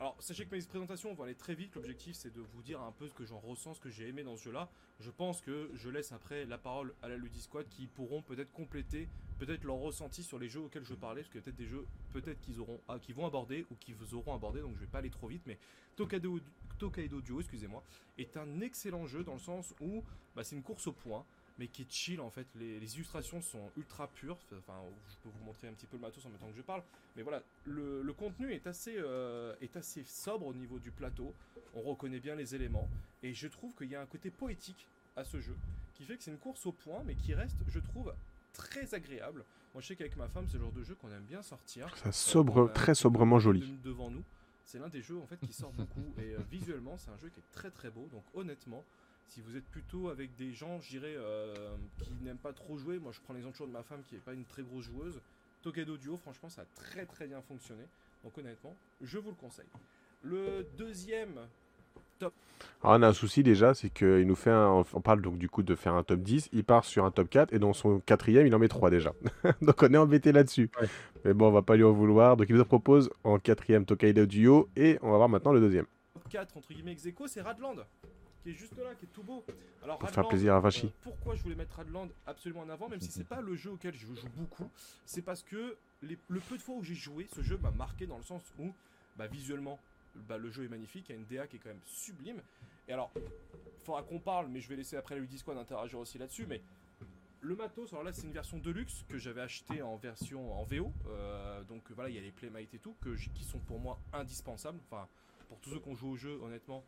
Alors, 0.00 0.14
sachez 0.20 0.46
que 0.46 0.54
mes 0.54 0.62
présentations 0.62 1.12
vont 1.12 1.24
aller 1.24 1.34
très 1.34 1.56
vite. 1.56 1.74
L'objectif, 1.74 2.14
c'est 2.14 2.32
de 2.32 2.40
vous 2.40 2.62
dire 2.62 2.80
un 2.80 2.92
peu 2.92 3.08
ce 3.08 3.14
que 3.14 3.24
j'en 3.24 3.40
ressens, 3.40 3.74
ce 3.74 3.80
que 3.80 3.90
j'ai 3.90 4.06
aimé 4.06 4.22
dans 4.22 4.36
ce 4.36 4.44
jeu-là. 4.44 4.70
Je 5.00 5.10
pense 5.10 5.40
que 5.40 5.70
je 5.74 5.88
laisse 5.88 6.12
après 6.12 6.44
la 6.44 6.56
parole 6.56 6.94
à 7.02 7.08
la 7.08 7.16
Ludi 7.16 7.40
Squad 7.40 7.68
qui 7.68 7.88
pourront 7.88 8.22
peut-être 8.22 8.52
compléter 8.52 9.08
peut-être 9.38 9.64
leur 9.64 9.76
ressenti 9.76 10.22
sur 10.22 10.38
les 10.38 10.48
jeux 10.48 10.60
auxquels 10.60 10.84
je 10.84 10.94
parlais, 10.94 11.22
parce 11.22 11.30
qu'il 11.30 11.40
y 11.40 11.42
a 11.42 11.44
peut-être 11.44 11.56
des 11.56 11.66
jeux 11.66 11.86
peut-être 12.12 12.40
qu'ils 12.40 12.60
auront, 12.60 12.80
ah, 12.88 12.98
qu'ils 12.98 13.14
vont 13.14 13.26
aborder 13.26 13.64
ou 13.70 13.76
qu'ils 13.76 13.94
vous 13.94 14.14
auront 14.14 14.34
abordé, 14.34 14.60
donc 14.60 14.74
je 14.74 14.80
vais 14.80 14.86
pas 14.86 14.98
aller 14.98 15.10
trop 15.10 15.28
vite, 15.28 15.42
mais 15.46 15.58
Tokaido, 15.96 16.40
Tokaido 16.78 17.20
Duo, 17.20 17.40
excusez-moi, 17.40 17.82
est 18.18 18.36
un 18.36 18.60
excellent 18.60 19.06
jeu 19.06 19.24
dans 19.24 19.34
le 19.34 19.38
sens 19.38 19.74
où 19.80 20.02
bah, 20.34 20.44
c'est 20.44 20.56
une 20.56 20.62
course 20.62 20.86
au 20.88 20.92
point, 20.92 21.24
mais 21.58 21.66
qui 21.68 21.82
est 21.82 21.90
chill 21.92 22.20
en 22.20 22.30
fait. 22.30 22.46
Les, 22.54 22.78
les 22.80 22.94
illustrations 22.96 23.40
sont 23.42 23.70
ultra 23.76 24.08
pures. 24.08 24.38
Enfin, 24.58 24.74
je 25.08 25.14
peux 25.22 25.28
vous 25.28 25.44
montrer 25.44 25.68
un 25.68 25.72
petit 25.72 25.86
peu 25.86 25.96
le 25.96 26.02
matos 26.02 26.24
en 26.24 26.30
même 26.30 26.38
temps 26.38 26.50
que 26.50 26.56
je 26.56 26.62
parle, 26.62 26.82
mais 27.16 27.22
voilà, 27.22 27.42
le, 27.64 28.02
le 28.02 28.12
contenu 28.12 28.52
est 28.52 28.66
assez, 28.66 28.94
euh, 28.96 29.54
est 29.60 29.76
assez 29.76 30.04
sobre 30.04 30.46
au 30.46 30.54
niveau 30.54 30.78
du 30.78 30.90
plateau. 30.90 31.34
On 31.74 31.82
reconnaît 31.82 32.20
bien 32.20 32.34
les 32.34 32.54
éléments, 32.54 32.88
et 33.22 33.34
je 33.34 33.46
trouve 33.48 33.74
qu'il 33.74 33.88
y 33.90 33.94
a 33.94 34.00
un 34.00 34.06
côté 34.06 34.30
poétique 34.30 34.86
à 35.16 35.24
ce 35.24 35.40
jeu 35.40 35.56
qui 35.94 36.04
fait 36.04 36.16
que 36.16 36.22
c'est 36.22 36.30
une 36.30 36.38
course 36.38 36.64
au 36.66 36.72
point, 36.72 37.02
mais 37.04 37.14
qui 37.16 37.34
reste, 37.34 37.56
je 37.68 37.80
trouve, 37.80 38.14
très 38.52 38.94
agréable. 38.94 39.44
Moi, 39.74 39.82
je 39.82 39.88
sais 39.88 39.96
qu'avec 39.96 40.16
ma 40.16 40.28
femme, 40.28 40.46
c'est 40.48 40.56
le 40.58 40.62
genre 40.62 40.72
de 40.72 40.82
jeu 40.84 40.94
qu'on 40.94 41.10
aime 41.10 41.24
bien 41.24 41.42
sortir. 41.42 41.94
Ça 41.96 42.08
Euh, 42.08 42.12
sobre, 42.12 42.62
un 42.62 42.68
très 42.68 42.94
sobrement 42.94 43.38
joli. 43.40 43.60
de- 43.60 43.88
devant 43.88 44.08
nous. 44.10 44.22
C'est 44.64 44.78
l'un 44.78 44.88
des 44.88 45.02
jeux 45.02 45.18
en 45.18 45.26
fait 45.26 45.38
qui 45.40 45.52
sort 45.52 45.72
beaucoup 45.72 46.04
et 46.18 46.34
euh, 46.34 46.38
visuellement 46.50 46.96
c'est 46.98 47.10
un 47.10 47.16
jeu 47.16 47.30
qui 47.30 47.40
est 47.40 47.50
très 47.52 47.70
très 47.70 47.90
beau. 47.90 48.06
Donc 48.12 48.22
honnêtement, 48.34 48.84
si 49.28 49.40
vous 49.42 49.56
êtes 49.56 49.66
plutôt 49.66 50.08
avec 50.08 50.34
des 50.36 50.52
gens, 50.52 50.80
je 50.80 50.90
dirais, 50.90 51.14
euh, 51.16 51.54
qui 52.02 52.12
n'aiment 52.22 52.38
pas 52.38 52.52
trop 52.52 52.78
jouer, 52.78 52.98
moi 52.98 53.12
je 53.12 53.20
prends 53.20 53.34
l'exemple 53.34 53.54
toujours 53.54 53.68
de 53.68 53.72
ma 53.72 53.82
femme 53.82 54.02
qui 54.08 54.14
n'est 54.14 54.20
pas 54.20 54.32
une 54.32 54.44
très 54.44 54.62
grosse 54.62 54.84
joueuse. 54.84 55.20
Tokaido 55.62 55.96
Duo, 55.96 56.16
franchement, 56.16 56.48
ça 56.48 56.62
a 56.62 56.64
très 56.74 57.04
très 57.04 57.26
bien 57.26 57.40
fonctionné. 57.42 57.84
Donc 58.24 58.36
honnêtement, 58.38 58.74
je 59.02 59.18
vous 59.18 59.30
le 59.30 59.36
conseille. 59.36 59.68
Le 60.22 60.66
deuxième, 60.76 61.38
Alors, 62.20 62.32
on 62.82 63.02
a 63.02 63.08
un 63.08 63.12
souci 63.12 63.42
déjà, 63.42 63.74
c'est 63.74 63.90
qu'il 63.90 64.26
nous 64.26 64.34
fait 64.34 64.50
un. 64.50 64.84
On 64.92 65.00
parle 65.00 65.20
donc 65.20 65.38
du 65.38 65.48
coup 65.48 65.62
de 65.62 65.74
faire 65.74 65.94
un 65.94 66.02
top 66.02 66.20
10. 66.20 66.48
Il 66.52 66.64
part 66.64 66.84
sur 66.84 67.04
un 67.04 67.10
top 67.10 67.28
4 67.28 67.52
et 67.52 67.58
dans 67.58 67.72
son 67.72 68.00
quatrième, 68.00 68.46
il 68.46 68.54
en 68.54 68.58
met 68.58 68.68
3 68.68 68.90
déjà. 68.90 69.12
donc 69.62 69.82
on 69.82 69.92
est 69.92 69.96
embêté 69.96 70.32
là-dessus. 70.32 70.70
Ouais. 70.80 70.88
Mais 71.24 71.34
bon, 71.34 71.48
on 71.48 71.52
va 71.52 71.62
pas 71.62 71.76
lui 71.76 71.84
en 71.84 71.92
vouloir. 71.92 72.36
Donc 72.36 72.48
il 72.48 72.56
nous 72.56 72.64
propose 72.64 73.10
en 73.24 73.38
quatrième 73.38 73.84
Tokaido 73.84 74.26
Duo 74.26 74.68
et 74.74 74.98
on 75.02 75.10
va 75.10 75.16
voir 75.18 75.28
maintenant 75.28 75.52
le 75.52 75.60
deuxième. 75.60 75.86
top 76.14 76.28
4 76.28 76.56
entre 76.56 76.72
guillemets 76.72 76.92
ex 76.92 77.06
c'est 77.26 77.42
Radland. 77.42 77.84
Qui 78.48 78.54
est 78.54 78.56
juste 78.56 78.78
là, 78.78 78.94
qui 78.98 79.04
est 79.04 79.08
tout 79.12 79.22
beau. 79.22 79.44
Alors, 79.82 79.98
Pour 79.98 80.08
faire 80.08 80.26
plaisir 80.26 80.54
à 80.54 80.60
Vachi. 80.60 80.86
Euh, 80.86 80.90
pourquoi 81.02 81.34
je 81.34 81.42
voulais 81.42 81.54
mettre 81.54 81.76
Radland 81.76 82.08
absolument 82.26 82.62
en 82.62 82.68
avant, 82.70 82.88
même 82.88 82.98
si 82.98 83.10
c'est 83.10 83.28
pas 83.28 83.42
le 83.42 83.54
jeu 83.56 83.72
auquel 83.72 83.94
je 83.94 84.06
joue 84.06 84.14
beaucoup, 84.36 84.70
c'est 85.04 85.20
parce 85.20 85.42
que 85.42 85.76
les- 86.00 86.16
le 86.28 86.40
peu 86.40 86.56
de 86.56 86.62
fois 86.62 86.76
où 86.76 86.82
j'ai 86.82 86.94
joué, 86.94 87.26
ce 87.34 87.42
jeu 87.42 87.58
m'a 87.58 87.70
marqué 87.72 88.06
dans 88.06 88.16
le 88.16 88.22
sens 88.22 88.40
où, 88.58 88.72
bah, 89.18 89.26
visuellement, 89.26 89.78
bah, 90.14 90.38
le 90.38 90.50
jeu 90.50 90.64
est 90.64 90.68
magnifique, 90.68 91.10
il 91.10 91.12
y 91.12 91.14
a 91.16 91.18
une 91.18 91.26
DA 91.26 91.46
qui 91.46 91.56
est 91.56 91.58
quand 91.58 91.68
même 91.68 91.80
sublime. 91.84 92.40
Et 92.88 92.94
alors, 92.94 93.10
il 93.16 93.84
faudra 93.84 94.02
qu'on 94.02 94.18
parle, 94.18 94.48
mais 94.48 94.60
je 94.62 94.68
vais 94.70 94.76
laisser 94.76 94.96
après 94.96 95.18
Ludy 95.18 95.36
Squad 95.36 95.58
interagir 95.58 95.98
aussi 95.98 96.16
là-dessus, 96.16 96.46
mais 96.48 96.62
le 97.42 97.54
matos, 97.54 97.92
alors 97.92 98.02
là 98.02 98.14
c'est 98.14 98.22
une 98.26 98.32
version 98.32 98.56
deluxe 98.56 99.04
que 99.10 99.18
j'avais 99.18 99.42
acheté 99.42 99.82
en 99.82 99.96
version 99.96 100.58
en 100.58 100.64
VO, 100.64 100.90
euh, 101.08 101.62
donc 101.64 101.82
voilà, 101.90 102.08
il 102.08 102.16
y 102.16 102.18
a 102.18 102.22
les 102.22 102.32
playmates 102.32 102.72
et 102.72 102.78
tout, 102.78 102.94
que 103.02 103.14
qui 103.14 103.44
sont 103.44 103.58
pour 103.58 103.78
moi 103.78 103.98
indispensables. 104.14 104.78
Enfin, 104.90 105.06
pour 105.48 105.58
tous 105.60 105.70
ceux 105.70 105.80
qui 105.80 105.88
ont 105.88 105.96
joué 105.96 106.10
au 106.10 106.16
jeu, 106.16 106.38
honnêtement, 106.42 106.84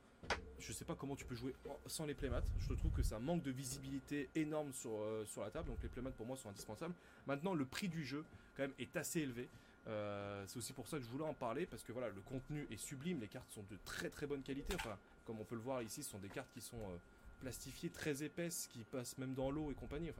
je 0.59 0.73
sais 0.73 0.85
pas 0.85 0.95
comment 0.95 1.17
tu 1.17 1.25
peux 1.25 1.35
jouer 1.35 1.55
sans 1.87 2.07
les 2.07 2.15
playmats. 2.15 2.43
Je 2.59 2.75
trouve 2.75 2.93
que 2.93 3.15
un 3.15 3.19
manque 3.19 3.43
de 3.43 3.51
visibilité 3.51 4.29
énorme 4.35 4.73
sur, 4.73 4.93
euh, 4.93 5.25
la 5.39 5.51
table. 5.51 5.69
Donc 5.69 5.83
les 5.83 5.89
playmats 5.89 6.11
pour 6.11 6.27
moi 6.27 6.37
sont 6.37 6.51
indispensables. 6.51 6.95
Maintenant, 7.27 7.55
le 7.55 7.65
prix 7.65 7.89
du 7.89 8.05
jeu, 8.05 8.25
quand 8.57 8.63
même, 8.63 8.75
est 8.79 8.95
assez 8.97 9.21
élevé. 9.21 9.49
Euh, 9.87 10.45
c'est 10.47 10.59
aussi 10.59 10.73
pour 10.73 10.87
ça 10.87 10.99
que 10.99 11.03
je 11.03 11.09
voulais 11.09 11.25
en 11.25 11.35
parler 11.35 11.65
parce 11.65 11.83
que 11.83 11.93
voilà, 11.93 12.11
le 12.11 12.21
contenu 12.21 12.67
est 12.71 12.77
sublime. 12.77 13.21
Les 13.21 13.29
cartes 13.29 13.51
sont 13.51 13.65
de 13.71 13.79
très 13.85 14.11
très 14.11 14.27
bonne 14.27 14.43
qualité. 14.43 14.75
Enfin, 14.75 14.99
comme 15.27 15.41
on 15.41 15.45
peut 15.45 15.55
le 15.55 15.63
voir 15.63 15.83
ici, 15.83 16.03
ce 16.03 16.11
sont 16.11 16.19
des 16.19 16.29
cartes 16.29 16.51
qui 16.53 16.61
sont 16.61 16.77
euh, 16.77 16.97
plastifiées, 17.41 17.91
très 17.91 18.23
épaisses, 18.23 18.69
qui 18.73 18.85
passent 18.85 19.17
même 19.19 19.35
dans 19.35 19.51
l'eau 19.51 19.71
et 19.71 19.75
compagnie. 19.75 20.11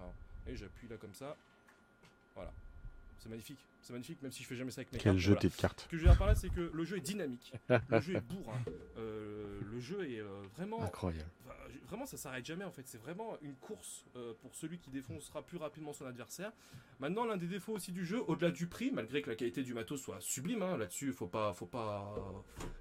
Et 0.47 0.57
j'appuie 0.57 0.89
là 0.89 0.97
comme 0.97 1.15
ça. 1.15 1.37
Voilà. 2.35 2.53
C'est 3.21 3.29
magnifique. 3.29 3.59
C'est 3.83 3.93
magnifique, 3.93 4.23
même 4.23 4.33
si 4.33 4.43
je 4.43 4.49
fais 4.49 4.57
jamais 4.57 4.71
ça 4.71 4.81
avec 4.81 4.93
mes 4.93 4.99
Quel 4.99 5.13
cartes. 5.13 5.19
jeu 5.19 5.33
voilà. 5.35 5.49
de 5.49 5.55
cartes. 5.55 5.81
Ce 5.83 5.89
que 5.89 5.97
je 5.99 6.03
veux 6.03 6.09
dire 6.09 6.19
par 6.19 6.27
là, 6.27 6.35
c'est 6.35 6.49
que 6.49 6.71
le 6.73 6.85
jeu 6.85 6.97
est 6.97 7.03
dynamique. 7.03 7.53
le 7.69 8.01
jeu 8.01 8.17
est 8.17 8.21
bourrin. 8.23 8.59
Euh, 8.97 9.61
le 9.71 9.79
jeu 9.81 10.11
est 10.11 10.21
euh, 10.21 10.43
vraiment 10.57 10.83
Incroyable. 10.83 11.29
Vraiment, 11.89 12.07
ça 12.07 12.17
s'arrête 12.17 12.47
jamais 12.47 12.65
en 12.65 12.71
fait. 12.71 12.87
C'est 12.87 12.99
vraiment 13.01 13.37
une 13.43 13.57
course 13.57 14.05
euh, 14.17 14.33
pour 14.41 14.55
celui 14.55 14.79
qui 14.79 14.91
défoncera 14.91 15.43
plus 15.43 15.59
rapidement 15.59 15.93
son 15.93 16.07
adversaire. 16.07 16.53
Maintenant, 16.99 17.25
l'un 17.27 17.37
des 17.37 17.47
défauts 17.49 17.73
aussi 17.73 17.91
du 17.93 18.07
jeu, 18.07 18.23
au-delà 18.29 18.51
du 18.53 18.69
prix, 18.69 18.91
malgré 18.93 19.23
que 19.23 19.29
la 19.31 19.37
qualité 19.37 19.63
du 19.63 19.75
matos 19.75 20.01
soit 20.01 20.21
sublime, 20.21 20.63
hein, 20.63 20.77
là-dessus, 20.77 21.13
faut 21.13 21.27
pas, 21.27 21.53
faut 21.53 21.67
pas, 21.67 22.15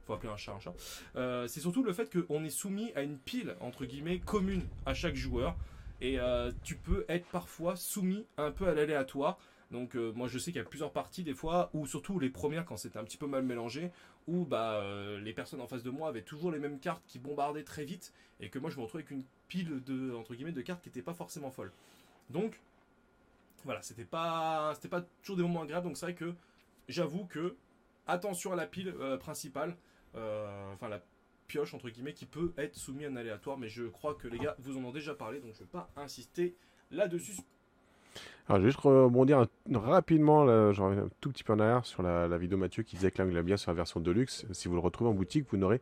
faut 0.05 0.13
appeler 0.13 0.31
un 0.31 0.37
chat 0.37 0.53
un 0.53 0.59
chat. 0.59 0.73
euh, 1.15 1.47
c'est 1.47 1.59
surtout 1.59 1.83
le 1.83 1.91
fait 1.91 2.09
qu'on 2.15 2.43
est 2.43 2.49
soumis 2.49 2.91
à 2.95 3.01
une 3.01 3.17
pile 3.17 3.55
entre 3.61 3.85
guillemets 3.85 4.19
commune 4.19 4.65
à 4.85 4.93
chaque 4.93 5.15
joueur. 5.15 5.57
Et 6.01 6.17
tu 6.63 6.75
peux 6.77 7.03
être 7.09 7.25
parfois 7.27 7.75
soumis 7.75 8.25
un 8.37 8.51
peu 8.51 8.67
à 8.69 8.73
l'aléatoire. 8.73 9.37
Donc 9.71 9.95
euh, 9.95 10.11
moi 10.13 10.27
je 10.27 10.39
sais 10.39 10.51
qu'il 10.51 10.59
y 10.59 10.65
a 10.65 10.67
plusieurs 10.67 10.91
parties 10.91 11.23
des 11.23 11.33
fois, 11.33 11.69
ou 11.73 11.85
surtout 11.85 12.19
les 12.19 12.29
premières 12.29 12.65
quand 12.65 12.77
c'était 12.77 12.97
un 12.97 13.03
petit 13.03 13.17
peu 13.17 13.27
mal 13.27 13.43
mélangé, 13.43 13.91
où 14.27 14.45
bah, 14.45 14.81
euh, 14.81 15.19
les 15.19 15.33
personnes 15.33 15.61
en 15.61 15.67
face 15.67 15.83
de 15.83 15.91
moi 15.91 16.09
avaient 16.09 16.23
toujours 16.23 16.51
les 16.51 16.59
mêmes 16.59 16.79
cartes 16.79 17.03
qui 17.05 17.19
bombardaient 17.19 17.63
très 17.63 17.85
vite, 17.85 18.13
et 18.39 18.49
que 18.49 18.57
moi 18.57 18.69
je 18.69 18.77
me 18.77 18.81
retrouvais 18.81 19.03
avec 19.03 19.11
une 19.11 19.23
pile 19.47 19.83
de, 19.83 20.15
entre 20.15 20.33
guillemets, 20.33 20.51
de 20.51 20.61
cartes 20.61 20.81
qui 20.81 20.89
n'étaient 20.89 21.03
pas 21.03 21.13
forcément 21.13 21.51
folles. 21.51 21.71
Donc 22.29 22.59
voilà, 23.63 23.81
c'était 23.81 24.05
pas, 24.05 24.73
c'était 24.75 24.89
pas 24.89 25.01
toujours 25.21 25.37
des 25.37 25.43
moments 25.43 25.61
agréables, 25.61 25.85
donc 25.85 25.97
c'est 25.97 26.05
vrai 26.07 26.15
que 26.15 26.33
j'avoue 26.87 27.25
que 27.25 27.55
attention 28.07 28.53
à 28.53 28.55
la 28.55 28.65
pile 28.65 28.95
euh, 28.99 29.17
principale, 29.17 29.77
enfin 30.15 30.89
la 30.89 31.03
pioche 31.47 31.75
entre 31.75 31.89
guillemets, 31.89 32.13
qui 32.13 32.25
peut 32.25 32.53
être 32.57 32.75
soumis 32.75 33.05
à 33.05 33.09
un 33.09 33.15
aléatoire, 33.15 33.57
mais 33.59 33.69
je 33.69 33.83
crois 33.83 34.15
que 34.15 34.27
les 34.27 34.39
gars 34.39 34.55
vous 34.59 34.77
en 34.77 34.83
ont 34.83 34.91
déjà 34.91 35.13
parlé, 35.13 35.39
donc 35.39 35.53
je 35.53 35.59
vais 35.59 35.65
pas 35.65 35.91
insister 35.95 36.55
là-dessus. 36.89 37.33
Alors, 38.47 38.59
je 38.59 38.65
vais 38.65 38.71
juste 38.71 38.81
rebondir 38.81 39.39
un- 39.39 39.47
rapidement, 39.79 40.43
là, 40.43 40.71
je 40.73 40.81
reviens 40.81 41.03
un 41.03 41.09
tout 41.21 41.29
petit 41.29 41.43
peu 41.43 41.53
en 41.53 41.59
arrière 41.59 41.85
sur 41.85 42.01
la, 42.01 42.27
la 42.27 42.37
vidéo 42.39 42.57
Mathieu 42.57 42.81
qui 42.81 42.95
disait 42.95 43.11
que 43.11 43.21
a 43.21 43.43
bien 43.43 43.57
sur 43.57 43.69
la 43.69 43.75
version 43.75 43.99
Deluxe. 43.99 44.47
Si 44.51 44.67
vous 44.67 44.73
le 44.73 44.79
retrouvez 44.79 45.09
en 45.11 45.13
boutique, 45.13 45.45
vous 45.51 45.57
n'aurez 45.57 45.81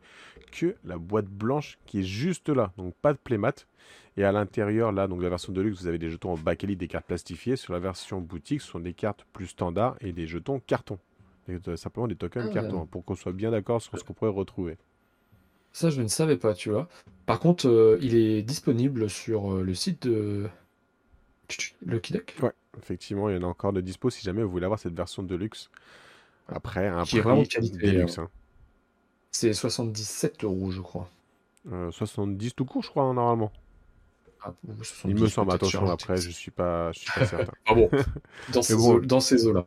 que 0.52 0.76
la 0.84 0.98
boîte 0.98 1.26
blanche 1.26 1.78
qui 1.86 2.00
est 2.00 2.04
juste 2.04 2.50
là, 2.50 2.72
donc 2.76 2.94
pas 3.00 3.14
de 3.14 3.18
playmat. 3.18 3.54
Et 4.18 4.24
à 4.24 4.32
l'intérieur, 4.32 4.92
là, 4.92 5.06
donc 5.06 5.22
la 5.22 5.30
version 5.30 5.52
Deluxe, 5.52 5.80
vous 5.80 5.86
avez 5.86 5.98
des 5.98 6.10
jetons 6.10 6.32
en 6.32 6.36
bakelit, 6.36 6.76
des 6.76 6.88
cartes 6.88 7.06
plastifiées. 7.06 7.56
Sur 7.56 7.72
la 7.72 7.78
version 7.78 8.20
boutique, 8.20 8.60
ce 8.60 8.68
sont 8.68 8.80
des 8.80 8.92
cartes 8.92 9.24
plus 9.32 9.46
standards 9.46 9.96
et 10.00 10.12
des 10.12 10.26
jetons 10.26 10.60
carton. 10.66 10.98
Et, 11.48 11.56
euh, 11.68 11.76
simplement 11.76 12.06
des 12.08 12.16
tokens 12.16 12.46
Ah, 12.50 12.52
carton, 12.52 12.84
pour 12.84 13.02
qu'on 13.04 13.14
soit 13.14 13.32
bien 13.32 13.50
d'accord 13.50 13.80
sur 13.80 13.96
ce 13.98 14.04
qu'on 14.04 14.12
pourrait 14.12 14.30
retrouver. 14.30 14.76
Ça, 15.72 15.88
je 15.88 16.02
ne 16.02 16.08
savais 16.08 16.36
pas, 16.36 16.52
tu 16.52 16.70
vois. 16.70 16.88
Par 17.24 17.40
contre, 17.40 17.68
euh, 17.68 17.98
il 18.02 18.14
est 18.16 18.42
disponible 18.42 19.08
sur 19.08 19.54
euh, 19.54 19.62
le 19.62 19.74
site 19.74 20.06
de 20.06 20.48
Lucky 21.84 22.12
Duck. 22.12 22.36
Ouais, 22.42 22.52
effectivement, 22.78 23.28
il 23.28 23.36
y 23.36 23.38
en 23.38 23.42
a 23.42 23.46
encore 23.46 23.72
de 23.72 23.80
dispo 23.80 24.10
si 24.10 24.22
jamais 24.22 24.42
vous 24.42 24.50
voulez 24.50 24.64
avoir 24.64 24.78
cette 24.78 24.94
version 24.94 25.22
Deluxe. 25.22 25.70
Après, 26.48 26.86
un 26.88 27.02
Qui 27.04 27.16
est 27.18 27.20
prix 27.20 27.28
vraiment 27.28 27.42
de 27.42 27.48
qualité, 27.48 27.78
Deluxe. 27.92 28.18
hein. 28.18 28.28
C'est 29.30 29.52
77 29.52 30.44
euros, 30.44 30.70
je 30.70 30.80
crois. 30.80 31.08
Euh, 31.72 31.90
70 31.90 32.54
tout 32.54 32.64
court, 32.64 32.82
je 32.82 32.88
crois, 32.90 33.04
hein, 33.04 33.14
normalement. 33.14 33.52
Ah, 34.42 34.54
Il 34.68 34.84
70, 34.84 35.20
me 35.22 35.26
semble, 35.28 35.52
attention, 35.52 35.90
après, 35.90 36.16
je 36.16 36.30
suis 36.30 36.50
pas, 36.50 36.92
je 36.92 37.00
suis 37.00 37.10
pas 37.12 37.26
certain. 37.26 37.52
Ah 37.66 37.74
bon, 37.74 37.90
dans 38.52 38.62
ces, 38.62 38.74
bon. 38.76 38.94
eaux- 38.94 39.00
dans 39.00 39.20
ces 39.20 39.46
eaux-là. 39.46 39.66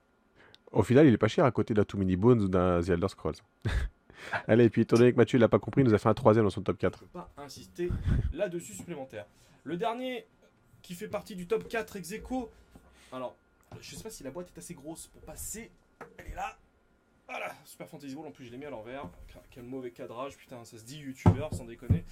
Au 0.71 0.83
final, 0.83 1.05
il 1.05 1.13
est 1.13 1.17
pas 1.17 1.27
cher 1.27 1.43
à 1.45 1.51
côté 1.51 1.73
d'un 1.73 1.83
Too 1.83 1.97
Many 1.97 2.15
Bones 2.15 2.41
ou 2.41 2.47
d'un 2.47 2.79
The 2.81 2.89
Elder 2.89 3.09
Scrolls. 3.09 3.35
Allez, 4.47 4.65
et 4.65 4.69
puis 4.69 4.83
étant 4.83 4.95
donné 4.97 5.11
que 5.11 5.17
Mathieu 5.17 5.37
il 5.37 5.41
l'a 5.41 5.49
pas 5.49 5.59
compris, 5.59 5.81
il 5.81 5.85
nous 5.87 5.93
a 5.93 5.97
fait 5.97 6.07
un 6.09 6.13
troisième 6.13 6.45
dans 6.45 6.49
son 6.51 6.61
top 6.61 6.77
4. 6.77 6.99
Je 6.99 7.03
peux 7.05 7.09
pas 7.11 7.31
insister 7.37 7.89
là-dessus 8.33 8.73
supplémentaire. 8.73 9.25
Le 9.63 9.75
dernier 9.77 10.25
qui 10.81 10.95
fait 10.95 11.07
partie 11.07 11.35
du 11.35 11.47
top 11.47 11.67
4 11.67 11.95
ex 11.97 12.11
aequo, 12.11 12.51
alors 13.11 13.35
je 13.79 13.95
sais 13.95 14.03
pas 14.03 14.09
si 14.09 14.23
la 14.23 14.31
boîte 14.31 14.51
est 14.55 14.59
assez 14.59 14.73
grosse 14.73 15.07
pour 15.07 15.21
passer. 15.21 15.71
Elle 16.17 16.27
est 16.27 16.35
là. 16.35 16.57
Voilà, 17.27 17.55
Super 17.63 17.87
Fantasy 17.87 18.13
Brawl, 18.13 18.27
en 18.27 18.31
plus 18.31 18.45
je 18.45 18.51
l'ai 18.51 18.57
mis 18.57 18.65
à 18.65 18.69
l'envers. 18.69 19.09
Quel 19.51 19.63
mauvais 19.63 19.91
cadrage, 19.91 20.35
putain, 20.35 20.65
ça 20.65 20.77
se 20.77 20.83
dit 20.83 20.99
youtubeur 20.99 21.53
sans 21.53 21.63
déconner. 21.63 22.03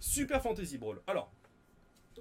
Super 0.00 0.42
Fantasy 0.42 0.76
Brawl. 0.76 1.00
Alors, 1.06 1.32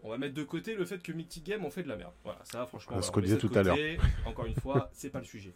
on 0.04 0.10
va 0.10 0.18
mettre 0.18 0.34
de 0.34 0.44
côté 0.44 0.76
le 0.76 0.86
fait 0.86 1.02
que 1.02 1.12
Mythic 1.12 1.44
Game 1.44 1.66
ont 1.66 1.70
fait 1.70 1.84
de 1.84 1.90
la 1.90 1.98
merde. 1.98 2.14
Voilà, 2.24 2.40
ça 2.46 2.66
franchement, 2.66 3.02
ce 3.02 3.12
voilà, 3.12 3.12
qu'on 3.12 3.20
on 3.20 3.22
met 3.22 3.28
disait 3.28 3.38
tout 3.38 3.52
à 3.54 3.64
côté. 3.64 3.98
Encore 4.26 4.46
une 4.46 4.56
fois, 4.56 4.90
c'est 4.94 5.10
pas 5.10 5.20
le 5.20 5.26
sujet. 5.26 5.54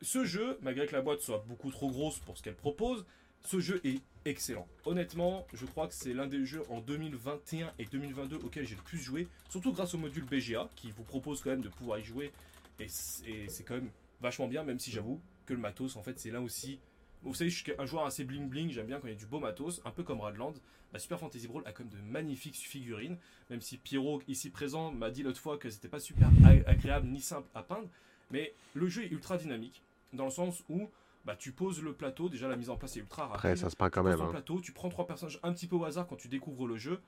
Ce 0.00 0.24
jeu, 0.24 0.58
malgré 0.62 0.86
que 0.86 0.92
la 0.92 1.02
boîte 1.02 1.20
soit 1.20 1.44
beaucoup 1.46 1.70
trop 1.70 1.90
grosse 1.90 2.18
pour 2.18 2.36
ce 2.36 2.42
qu'elle 2.42 2.56
propose, 2.56 3.06
ce 3.44 3.60
jeu 3.60 3.80
est 3.84 4.00
excellent. 4.24 4.66
Honnêtement, 4.84 5.46
je 5.52 5.66
crois 5.66 5.88
que 5.88 5.94
c'est 5.94 6.14
l'un 6.14 6.26
des 6.26 6.44
jeux 6.44 6.62
en 6.70 6.80
2021 6.80 7.72
et 7.78 7.84
2022 7.84 8.36
auxquels 8.36 8.66
j'ai 8.66 8.76
le 8.76 8.82
plus 8.82 8.98
joué, 8.98 9.28
surtout 9.48 9.72
grâce 9.72 9.94
au 9.94 9.98
module 9.98 10.24
BGA 10.24 10.68
qui 10.76 10.90
vous 10.90 11.02
propose 11.02 11.40
quand 11.40 11.50
même 11.50 11.62
de 11.62 11.68
pouvoir 11.68 11.98
y 11.98 12.04
jouer 12.04 12.32
et 12.78 12.88
c'est 12.88 13.64
quand 13.64 13.74
même 13.74 13.90
vachement 14.20 14.48
bien, 14.48 14.62
même 14.62 14.78
si 14.78 14.90
j'avoue 14.90 15.20
que 15.46 15.54
le 15.54 15.60
matos 15.60 15.96
en 15.96 16.02
fait 16.02 16.18
c'est 16.18 16.30
là 16.30 16.40
aussi. 16.40 16.78
Vous 17.22 17.34
savez, 17.34 17.50
je 17.50 17.62
suis 17.62 17.72
un 17.78 17.86
joueur 17.86 18.04
assez 18.04 18.24
bling 18.24 18.48
bling, 18.48 18.70
j'aime 18.70 18.86
bien 18.86 18.98
quand 18.98 19.06
il 19.06 19.12
y 19.12 19.16
a 19.16 19.18
du 19.18 19.26
beau 19.26 19.38
matos, 19.38 19.80
un 19.84 19.90
peu 19.90 20.02
comme 20.02 20.20
Radland. 20.20 20.54
Bah, 20.92 20.98
Super 20.98 21.18
Fantasy 21.18 21.46
Brawl 21.46 21.62
a 21.66 21.72
quand 21.72 21.84
même 21.84 21.92
de 21.92 22.10
magnifiques 22.10 22.56
figurines, 22.56 23.16
même 23.48 23.60
si 23.60 23.78
Pierrot 23.78 24.22
ici 24.28 24.50
présent 24.50 24.90
m'a 24.90 25.10
dit 25.10 25.22
l'autre 25.22 25.40
fois 25.40 25.56
que 25.56 25.70
c'était 25.70 25.88
pas 25.88 26.00
super 26.00 26.28
agréable 26.66 27.06
ni 27.08 27.20
simple 27.20 27.48
à 27.54 27.62
peindre, 27.62 27.88
mais 28.30 28.54
le 28.74 28.88
jeu 28.88 29.04
est 29.04 29.10
ultra 29.10 29.38
dynamique 29.38 29.82
dans 30.12 30.24
le 30.24 30.30
sens 30.30 30.62
où 30.68 30.90
bah, 31.24 31.36
tu 31.36 31.52
poses 31.52 31.82
le 31.82 31.92
plateau, 31.92 32.28
déjà 32.28 32.48
la 32.48 32.56
mise 32.56 32.70
en 32.70 32.76
place 32.76 32.96
est 32.96 33.00
ultra 33.00 33.22
rapide. 33.22 33.36
Après, 33.36 33.56
ça 33.56 33.70
se 33.70 33.76
peint 33.76 33.90
quand 33.90 34.02
Tu 34.02 34.08
même. 34.08 34.20
hein. 34.20 34.28
plateau, 34.30 34.60
tu 34.60 34.72
prends 34.72 34.88
trois 34.88 35.06
personnages 35.06 35.38
un 35.42 35.52
petit 35.52 35.66
peu 35.66 35.76
au 35.76 35.84
hasard 35.84 36.06
quand 36.06 36.16
tu 36.16 36.28
découvres 36.28 36.66
le 36.66 36.76
jeu 36.76 37.00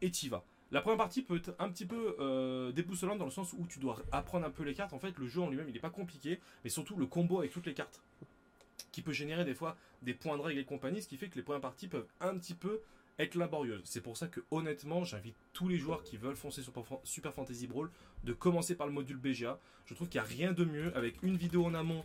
et 0.00 0.10
t'y 0.10 0.28
vas. 0.28 0.44
La 0.70 0.80
première 0.80 0.98
partie 0.98 1.22
peut 1.22 1.36
être 1.36 1.54
un 1.58 1.68
petit 1.68 1.84
peu 1.84 2.16
euh, 2.18 2.72
déboussolante 2.72 3.18
dans 3.18 3.26
le 3.26 3.30
sens 3.30 3.52
où 3.52 3.66
tu 3.66 3.78
dois 3.78 3.98
apprendre 4.10 4.46
un 4.46 4.50
peu 4.50 4.62
les 4.62 4.72
cartes. 4.74 4.92
En 4.94 4.98
fait, 4.98 5.16
le 5.18 5.26
jeu 5.26 5.40
en 5.42 5.50
lui-même, 5.50 5.68
il 5.68 5.74
n'est 5.74 5.80
pas 5.80 5.90
compliqué, 5.90 6.40
mais 6.64 6.70
surtout 6.70 6.96
le 6.96 7.06
combo 7.06 7.38
avec 7.40 7.52
toutes 7.52 7.66
les 7.66 7.74
cartes 7.74 8.00
qui 8.90 9.02
peut 9.02 9.12
générer 9.12 9.44
des 9.44 9.54
fois 9.54 9.76
des 10.02 10.14
points 10.14 10.36
de 10.36 10.42
règle 10.42 10.60
et 10.60 10.64
compagnie, 10.64 11.02
ce 11.02 11.08
qui 11.08 11.16
fait 11.16 11.28
que 11.28 11.36
les 11.36 11.42
premières 11.42 11.60
parties 11.60 11.88
peuvent 11.88 12.06
un 12.20 12.36
petit 12.36 12.54
peu 12.54 12.80
être 13.18 13.34
laborieuses. 13.36 13.82
C'est 13.84 14.00
pour 14.00 14.16
ça 14.16 14.26
que 14.28 14.40
honnêtement, 14.50 15.04
j'invite 15.04 15.36
tous 15.52 15.68
les 15.68 15.76
joueurs 15.78 16.02
qui 16.02 16.16
veulent 16.16 16.36
foncer 16.36 16.62
sur 16.62 16.72
Super 17.04 17.32
Fantasy 17.34 17.66
Brawl 17.66 17.90
de 18.24 18.32
commencer 18.32 18.74
par 18.74 18.86
le 18.86 18.92
module 18.92 19.16
BGA. 19.18 19.58
Je 19.86 19.94
trouve 19.94 20.08
qu'il 20.08 20.20
n'y 20.20 20.26
a 20.26 20.28
rien 20.28 20.52
de 20.52 20.64
mieux 20.64 20.94
avec 20.96 21.22
une 21.22 21.36
vidéo 21.36 21.64
en 21.66 21.74
amont 21.74 22.04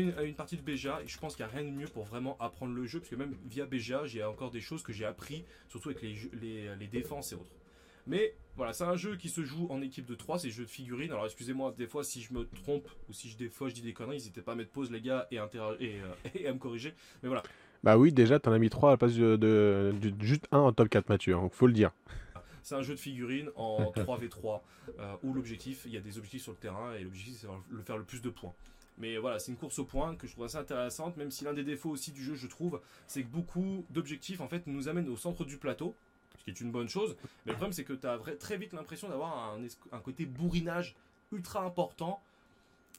une, 0.00 0.14
une 0.24 0.34
partie 0.34 0.56
de 0.56 0.62
BGA 0.62 1.00
et 1.02 1.08
je 1.08 1.18
pense 1.18 1.36
qu'il 1.36 1.44
n'y 1.44 1.50
a 1.52 1.54
rien 1.56 1.64
de 1.64 1.70
mieux 1.74 1.86
pour 1.86 2.04
vraiment 2.04 2.36
apprendre 2.40 2.74
le 2.74 2.84
jeu 2.86 2.98
parce 3.00 3.10
que 3.10 3.16
même 3.16 3.34
via 3.46 3.66
BGA 3.66 4.06
j'ai 4.06 4.22
encore 4.24 4.50
des 4.50 4.60
choses 4.60 4.82
que 4.82 4.92
j'ai 4.92 5.04
appris 5.04 5.44
surtout 5.68 5.90
avec 5.90 6.02
les, 6.02 6.16
les 6.78 6.86
défenses 6.86 7.32
et 7.32 7.34
autres 7.36 7.50
mais 8.06 8.34
voilà 8.56 8.72
c'est 8.72 8.84
un 8.84 8.96
jeu 8.96 9.16
qui 9.16 9.28
se 9.28 9.42
joue 9.44 9.66
en 9.70 9.80
équipe 9.80 10.06
de 10.06 10.14
3 10.14 10.38
c'est 10.38 10.50
jeu 10.50 10.64
de 10.64 10.68
figurines 10.70 11.10
alors 11.10 11.24
excusez-moi 11.24 11.74
des 11.78 11.86
fois 11.86 12.04
si 12.04 12.20
je 12.22 12.32
me 12.34 12.46
trompe 12.48 12.88
ou 13.08 13.12
si 13.12 13.28
je 13.30 13.36
des 13.36 13.48
fois 13.48 13.68
je 13.68 13.74
dis 13.74 13.82
des 13.82 13.92
conneries 13.94 14.16
n'hésitez 14.16 14.42
pas 14.42 14.52
à 14.52 14.54
mettre 14.54 14.70
pause 14.70 14.90
les 14.90 15.00
gars 15.00 15.26
et, 15.30 15.36
et, 15.36 15.40
euh, 15.40 15.80
et 16.34 16.46
à 16.46 16.52
me 16.52 16.58
corriger 16.58 16.94
mais 17.22 17.28
voilà 17.28 17.42
Bah 17.82 17.96
oui, 17.98 18.12
déjà, 18.12 18.38
t'en 18.38 18.52
as 18.52 18.58
mis 18.58 18.70
3 18.70 18.88
à 18.90 18.92
la 18.92 18.96
place 18.96 19.14
de, 19.14 19.92
juste 20.20 20.46
1 20.52 20.58
en 20.58 20.72
top 20.72 20.88
4, 20.88 21.08
Mathieu. 21.10 21.34
hein, 21.34 21.48
faut 21.52 21.66
le 21.66 21.74
dire. 21.74 21.90
c'est 22.62 22.74
un 22.74 22.80
jeu 22.82 22.94
de 22.94 22.98
figurines 23.00 23.50
en 23.56 23.92
3v3 23.96 24.60
euh, 24.98 25.14
où 25.22 25.34
l'objectif, 25.34 25.82
il 25.84 25.92
y 25.92 25.96
a 25.98 26.00
des 26.00 26.16
objectifs 26.16 26.42
sur 26.42 26.52
le 26.52 26.58
terrain 26.58 26.94
et 26.94 27.02
l'objectif 27.04 27.36
c'est 27.40 27.46
de 27.46 27.82
faire 27.82 27.98
le 27.98 28.04
plus 28.04 28.22
de 28.22 28.30
points. 28.30 28.54
Mais 28.98 29.16
voilà, 29.18 29.38
c'est 29.38 29.50
une 29.50 29.58
course 29.58 29.78
au 29.78 29.84
point 29.84 30.14
que 30.14 30.26
je 30.26 30.32
trouve 30.32 30.44
assez 30.44 30.56
intéressante, 30.56 31.16
même 31.16 31.30
si 31.30 31.44
l'un 31.44 31.52
des 31.52 31.64
défauts 31.64 31.90
aussi 31.90 32.12
du 32.12 32.22
jeu, 32.22 32.34
je 32.34 32.46
trouve, 32.46 32.80
c'est 33.06 33.22
que 33.22 33.28
beaucoup 33.28 33.84
d'objectifs 33.90 34.40
en 34.40 34.48
fait 34.48 34.66
nous 34.66 34.88
amènent 34.88 35.08
au 35.08 35.16
centre 35.16 35.44
du 35.44 35.58
plateau, 35.58 35.94
ce 36.38 36.44
qui 36.44 36.50
est 36.50 36.60
une 36.60 36.70
bonne 36.70 36.88
chose. 36.88 37.16
Mais 37.44 37.52
le 37.52 37.56
problème 37.56 37.72
c'est 37.72 37.84
que 37.84 37.92
tu 37.92 38.06
as 38.06 38.18
très 38.38 38.56
vite 38.56 38.72
l'impression 38.72 39.08
d'avoir 39.08 39.56
un, 39.92 40.00
côté 40.00 40.26
bourrinage 40.26 40.94
ultra 41.32 41.64
important 41.64 42.22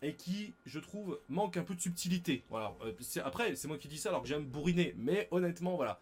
et 0.02 0.14
qui, 0.14 0.54
je 0.66 0.80
trouve, 0.80 1.18
manque 1.30 1.56
un 1.56 1.64
peu 1.64 1.74
de 1.74 1.82
subtilité. 1.82 2.44
Voilà. 2.50 2.74
Euh, 2.84 2.92
après, 3.24 3.56
c'est 3.56 3.70
moi 3.70 3.78
qui 3.78 3.88
dis 3.88 3.98
ça 3.98 4.10
alors 4.10 4.22
que 4.22 4.28
j'aime 4.28 4.44
bourriner, 4.44 4.94
mais 4.98 5.30
honnêtement, 5.32 5.78
voilà. 5.78 6.02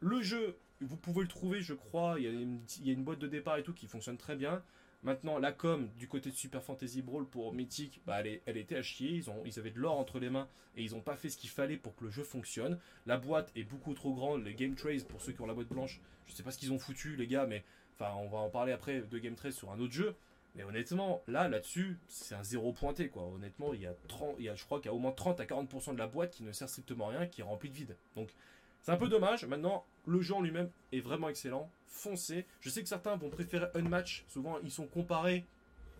Le 0.00 0.22
jeu, 0.22 0.56
vous 0.80 0.96
pouvez 0.96 1.20
le 1.20 1.28
trouver, 1.28 1.60
je 1.60 1.74
crois. 1.74 2.16
Il 2.18 2.24
y 2.24 2.90
a 2.90 2.92
une 2.92 3.04
boîte 3.04 3.18
de 3.18 3.28
départ 3.28 3.58
et 3.58 3.62
tout 3.62 3.74
qui 3.74 3.86
fonctionne 3.86 4.16
très 4.16 4.36
bien. 4.36 4.62
Maintenant, 5.04 5.38
la 5.38 5.52
com 5.52 5.90
du 5.98 6.08
côté 6.08 6.30
de 6.30 6.34
Super 6.34 6.62
Fantasy 6.62 7.02
Brawl 7.02 7.26
pour 7.26 7.52
Mythic, 7.52 8.00
bah, 8.06 8.22
elle, 8.22 8.56
était 8.56 8.76
à 8.76 8.82
chier. 8.82 9.22
Ils, 9.44 9.58
avaient 9.58 9.70
de 9.70 9.78
l'or 9.78 9.98
entre 9.98 10.18
les 10.18 10.30
mains 10.30 10.48
et 10.76 10.82
ils 10.82 10.92
n'ont 10.92 11.02
pas 11.02 11.14
fait 11.14 11.28
ce 11.28 11.36
qu'il 11.36 11.50
fallait 11.50 11.76
pour 11.76 11.94
que 11.94 12.04
le 12.04 12.10
jeu 12.10 12.24
fonctionne. 12.24 12.78
La 13.04 13.18
boîte 13.18 13.52
est 13.54 13.64
beaucoup 13.64 13.92
trop 13.92 14.14
grande. 14.14 14.44
Les 14.44 14.54
Game 14.54 14.74
Trays, 14.74 15.04
pour 15.06 15.20
ceux 15.20 15.32
qui 15.32 15.42
ont 15.42 15.46
la 15.46 15.52
boîte 15.52 15.68
blanche, 15.68 16.00
je 16.26 16.32
sais 16.32 16.42
pas 16.42 16.50
ce 16.50 16.58
qu'ils 16.58 16.72
ont 16.72 16.78
foutu, 16.78 17.16
les 17.16 17.26
gars, 17.26 17.44
mais 17.44 17.64
enfin, 17.94 18.14
on 18.18 18.28
va 18.28 18.38
en 18.38 18.48
parler 18.48 18.72
après 18.72 19.02
de 19.02 19.18
Game 19.18 19.34
Trays 19.34 19.52
sur 19.52 19.70
un 19.70 19.78
autre 19.78 19.92
jeu. 19.92 20.16
Mais 20.54 20.62
honnêtement, 20.62 21.22
là, 21.26 21.48
là-dessus, 21.48 21.98
c'est 22.08 22.34
un 22.34 22.44
zéro 22.44 22.72
pointé, 22.72 23.08
quoi. 23.08 23.24
Honnêtement, 23.24 23.74
il 23.74 23.82
y 23.82 23.86
a 23.86 23.94
30, 24.08 24.36
il 24.38 24.46
y 24.46 24.48
a, 24.48 24.54
je 24.54 24.64
crois 24.64 24.78
qu'il 24.78 24.86
y 24.86 24.90
a 24.90 24.94
au 24.94 25.00
moins 25.00 25.12
30 25.12 25.38
à 25.40 25.44
40% 25.44 25.92
de 25.92 25.98
la 25.98 26.06
boîte 26.06 26.30
qui 26.30 26.44
ne 26.44 26.52
sert 26.52 26.68
strictement 26.68 27.08
à 27.08 27.18
rien, 27.18 27.26
qui 27.26 27.42
est 27.42 27.44
remplie 27.44 27.68
de 27.68 27.74
vide. 27.74 27.96
Donc, 28.16 28.30
c'est 28.84 28.92
un 28.92 28.96
peu 28.96 29.08
dommage. 29.08 29.44
Maintenant, 29.46 29.84
le 30.06 30.20
jeu 30.20 30.34
en 30.34 30.42
lui-même 30.42 30.68
est 30.92 31.00
vraiment 31.00 31.30
excellent. 31.30 31.70
Foncez. 31.88 32.44
Je 32.60 32.68
sais 32.68 32.82
que 32.82 32.88
certains 32.88 33.16
vont 33.16 33.30
préférer 33.30 33.66
Unmatch. 33.74 34.24
Souvent, 34.28 34.58
ils 34.62 34.70
sont 34.70 34.86
comparés. 34.86 35.44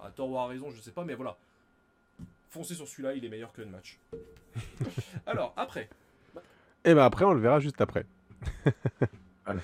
À 0.02 0.10
tort 0.10 0.28
ou 0.28 0.38
à 0.38 0.46
raison, 0.46 0.70
je 0.70 0.80
sais 0.82 0.90
pas, 0.90 1.02
mais 1.02 1.14
voilà. 1.14 1.38
Foncez 2.50 2.74
sur 2.74 2.86
celui-là, 2.86 3.14
il 3.14 3.24
est 3.24 3.28
meilleur 3.30 3.52
que 3.54 3.62
Unmatch. 3.62 3.98
Alors, 5.26 5.54
après, 5.56 5.88
Et 6.84 6.92
ben 6.94 7.04
après, 7.04 7.24
on 7.24 7.32
le 7.32 7.40
verra 7.40 7.58
juste 7.58 7.80
après. 7.80 8.06
Voilà. 9.46 9.60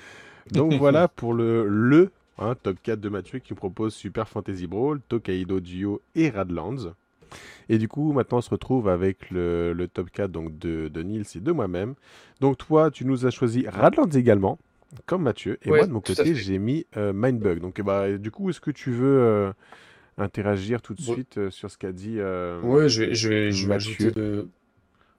Donc 0.53 0.75
voilà 0.75 1.09
pour 1.09 1.33
le, 1.33 1.67
le 1.67 2.13
hein, 2.37 2.55
top 2.63 2.77
4 2.83 3.01
de 3.01 3.09
Mathieu 3.09 3.39
qui 3.39 3.55
propose 3.55 3.95
Super 3.95 4.29
Fantasy 4.29 4.67
Brawl, 4.67 5.01
Tokaido 5.09 5.59
Duo 5.59 6.03
et 6.15 6.29
Radlands. 6.29 6.93
Et 7.69 7.79
du 7.79 7.89
coup, 7.89 8.13
maintenant, 8.13 8.39
on 8.39 8.43
se 8.43 8.51
retrouve 8.51 8.89
avec 8.89 9.31
le, 9.31 9.73
le 9.73 9.89
top 9.89 10.11
4 10.11 10.31
donc, 10.31 10.59
de, 10.59 10.89
de 10.89 11.03
Nils 11.03 11.25
et 11.35 11.41
de 11.41 11.53
moi-même. 11.53 11.95
Donc 12.41 12.59
toi, 12.59 12.91
tu 12.91 13.05
nous 13.05 13.27
as 13.27 13.31
choisi 13.31 13.67
Radlands 13.69 14.11
également, 14.11 14.59
comme 15.07 15.23
Mathieu. 15.23 15.59
Et 15.63 15.71
Ouais, 15.71 15.79
moi, 15.79 15.87
de 15.87 15.93
mon 15.93 16.01
côté, 16.01 16.35
j'ai 16.35 16.59
mis 16.59 16.87
euh, 16.97 17.13
Mindbug. 17.15 17.61
Donc 17.61 17.81
bah, 17.81 18.17
du 18.19 18.31
coup, 18.31 18.51
est-ce 18.51 18.61
que 18.61 18.71
tu 18.71 18.91
veux 18.91 19.21
euh, 19.21 19.53
interagir 20.19 20.83
tout 20.83 20.95
de 20.95 21.01
suite 21.01 21.39
euh, 21.39 21.51
sur 21.51 21.71
ce 21.71 21.79
qu'a 21.79 21.93
dit 21.93 22.19
Ouais, 22.63 22.89
je 22.89 23.05
vais, 23.05 23.15
je 23.15 23.29
vais, 23.29 23.53
je 23.53 23.69
vais 23.69 23.75
ajouter 23.75 24.11
de. 24.11 24.49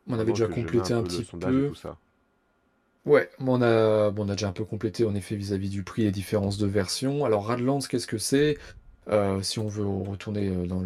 On 0.07 0.19
avait 0.19 0.31
déjà 0.31 0.47
complété 0.47 0.93
un 0.93 1.03
peu 1.03 1.07
petit 1.09 1.21
et 1.21 1.39
peu. 1.39 1.67
tout 1.69 1.75
ça 1.75 1.97
Ouais, 3.05 3.29
on 3.39 3.61
a, 3.63 4.11
bon, 4.11 4.25
on 4.25 4.29
a 4.29 4.33
déjà 4.33 4.47
un 4.49 4.51
peu 4.51 4.63
complété 4.63 5.05
en 5.05 5.15
effet 5.15 5.35
vis-à-vis 5.35 5.69
du 5.69 5.83
prix 5.83 6.03
les 6.03 6.11
différences 6.11 6.57
de 6.59 6.67
versions. 6.67 7.25
Alors 7.25 7.47
Radlands, 7.47 7.79
qu'est-ce 7.79 8.05
que 8.05 8.19
c'est? 8.19 8.57
Euh, 9.09 9.41
si 9.41 9.59
on 9.59 9.67
veut 9.67 9.85
retourner 9.85 10.49
euh, 10.49 10.65
dans 10.65 10.79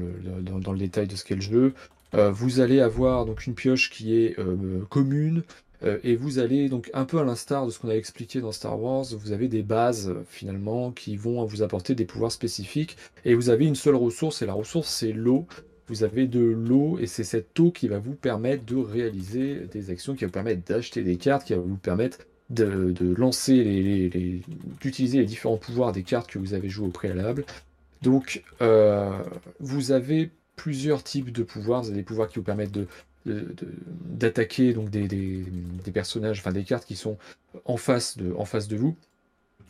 le, 0.71 0.77
détail 0.79 1.07
de 1.07 1.15
ce 1.15 1.23
qu'est 1.23 1.35
le 1.35 1.41
jeu, 1.41 1.73
euh, 2.13 2.31
vous 2.31 2.59
allez 2.59 2.79
avoir 2.79 3.25
donc 3.25 3.45
une 3.45 3.55
pioche 3.55 3.89
qui 3.89 4.15
est 4.15 4.37
commune 4.89 5.43
et 6.03 6.15
vous 6.15 6.39
allez 6.39 6.67
donc 6.67 6.89
un 6.95 7.05
peu 7.05 7.19
à 7.19 7.23
l'instar 7.23 7.67
de 7.67 7.71
ce 7.71 7.77
qu'on 7.77 7.89
a 7.89 7.95
expliqué 7.95 8.41
dans 8.41 8.51
Star 8.51 8.81
Wars, 8.81 9.05
vous 9.11 9.33
avez 9.33 9.47
des 9.47 9.61
bases 9.61 10.15
finalement 10.27 10.91
qui 10.91 11.15
vont 11.15 11.43
vous 11.45 11.61
apporter 11.61 11.93
des 11.93 12.05
pouvoirs 12.05 12.31
spécifiques 12.31 12.97
et 13.23 13.35
vous 13.35 13.49
avez 13.49 13.65
une 13.65 13.75
seule 13.75 13.95
ressource 13.95 14.41
et 14.41 14.47
la 14.47 14.53
ressource 14.53 14.89
c'est 14.89 15.11
l'eau. 15.11 15.45
Vous 15.87 16.03
avez 16.03 16.25
de 16.25 16.39
l'eau 16.39 16.97
et 16.97 17.05
c'est 17.05 17.25
cette 17.25 17.59
eau 17.59 17.69
qui 17.69 17.87
va 17.87 17.99
vous 17.99 18.15
permettre 18.15 18.65
de 18.65 18.77
réaliser 18.77 19.67
des 19.71 19.91
actions, 19.91 20.15
qui 20.15 20.21
va 20.21 20.27
vous 20.27 20.33
permettre 20.33 20.63
d'acheter 20.65 21.03
des 21.03 21.17
cartes, 21.17 21.45
qui 21.45 21.53
va 21.53 21.59
vous 21.59 21.77
permettre 21.77 22.17
de, 22.49 23.13
lancer 23.17 23.63
les, 23.63 24.41
d'utiliser 24.81 25.19
les 25.19 25.25
différents 25.25 25.57
pouvoirs 25.57 25.91
des 25.91 26.03
cartes 26.03 26.29
que 26.29 26.39
vous 26.39 26.53
avez 26.53 26.69
jouées 26.69 26.87
au 26.87 26.91
préalable. 26.91 27.45
Donc, 28.05 28.43
euh, 28.61 29.09
vous 29.59 29.91
avez 29.91 30.29
plusieurs 30.55 31.03
types 31.03 31.31
de 31.31 31.41
pouvoirs. 31.41 31.81
Vous 31.81 31.87
avez 31.87 31.97
des 31.97 32.03
pouvoirs 32.03 32.27
qui 32.27 32.35
vous 32.35 32.45
permettent 32.45 32.77
d'attaquer 33.25 34.75
des, 34.75 35.91
personnages, 35.91 36.39
enfin 36.39 36.51
des 36.51 36.63
cartes 36.63 36.85
qui 36.85 36.95
sont 36.95 37.17
en 37.65 37.77
face 37.77 38.15
de, 38.17 38.75
vous. 38.75 38.95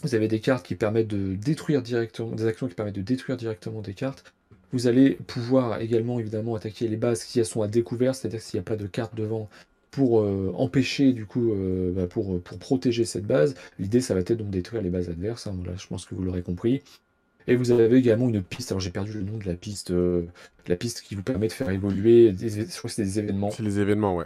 Vous 0.02 0.16
avez 0.16 0.28
des 0.28 0.42
cartes 0.42 0.66
qui 0.66 0.76
permettent 0.76 1.08
de 1.08 1.36
détruire 1.36 1.82
directement, 1.82 2.32
des 2.32 2.46
actions 2.46 2.68
qui 2.68 2.76
permettent 2.76 2.96
de 2.96 3.02
détruire 3.02 3.38
directement 3.38 3.82
des 3.82 3.94
cartes. 3.94 4.34
Vous 4.74 4.88
allez 4.88 5.12
pouvoir 5.12 5.80
également 5.80 6.20
évidemment 6.20 6.56
attaquer 6.56 6.90
les 6.90 6.98
bases 6.98 7.24
qui 7.24 7.44
sont 7.46 7.62
à 7.62 7.70
découvert, 7.70 8.16
c'est-à-dire 8.16 8.42
s'il 8.42 8.58
n'y 8.58 8.64
a 8.64 8.66
pas 8.66 8.76
de 8.76 8.86
carte 8.86 9.16
devant 9.16 9.50
pour 9.92 10.20
euh, 10.20 10.52
empêcher 10.58 11.14
du 11.14 11.26
coup, 11.26 11.54
euh, 11.54 11.94
bah, 11.94 12.08
pour, 12.08 12.42
pour 12.42 12.60
protéger 12.60 13.06
cette 13.06 13.26
base. 13.26 13.56
L'idée 13.80 14.02
ça 14.02 14.14
va 14.14 14.20
être 14.20 14.34
donc 14.34 14.50
détruire 14.50 14.82
les 14.82 14.90
bases 14.90 15.08
adverses. 15.08 15.48
Hein. 15.48 15.56
je 15.78 15.88
pense 15.88 16.06
que 16.06 16.16
vous 16.16 16.24
l'aurez 16.24 16.42
compris. 16.42 16.84
Et 17.48 17.56
vous 17.56 17.72
avez 17.72 17.98
également 17.98 18.28
une 18.28 18.42
piste, 18.42 18.72
alors 18.72 18.80
j'ai 18.80 18.90
perdu 18.90 19.14
le 19.14 19.22
nom 19.22 19.38
de 19.38 19.46
la 19.46 19.54
piste, 19.54 19.92
euh, 19.92 20.26
la 20.68 20.76
piste 20.76 21.02
qui 21.02 21.16
vous 21.16 21.24
permet 21.24 21.48
de 21.48 21.54
faire 21.54 21.70
évoluer, 21.70 22.32
des, 22.32 22.50
je 22.50 22.78
crois 22.78 22.90
que 22.90 22.96
c'est 22.96 23.04
des 23.04 23.20
événements. 23.20 23.52
C'est 23.52 23.64
les 23.64 23.80
événements, 23.80 24.16
ouais. 24.16 24.26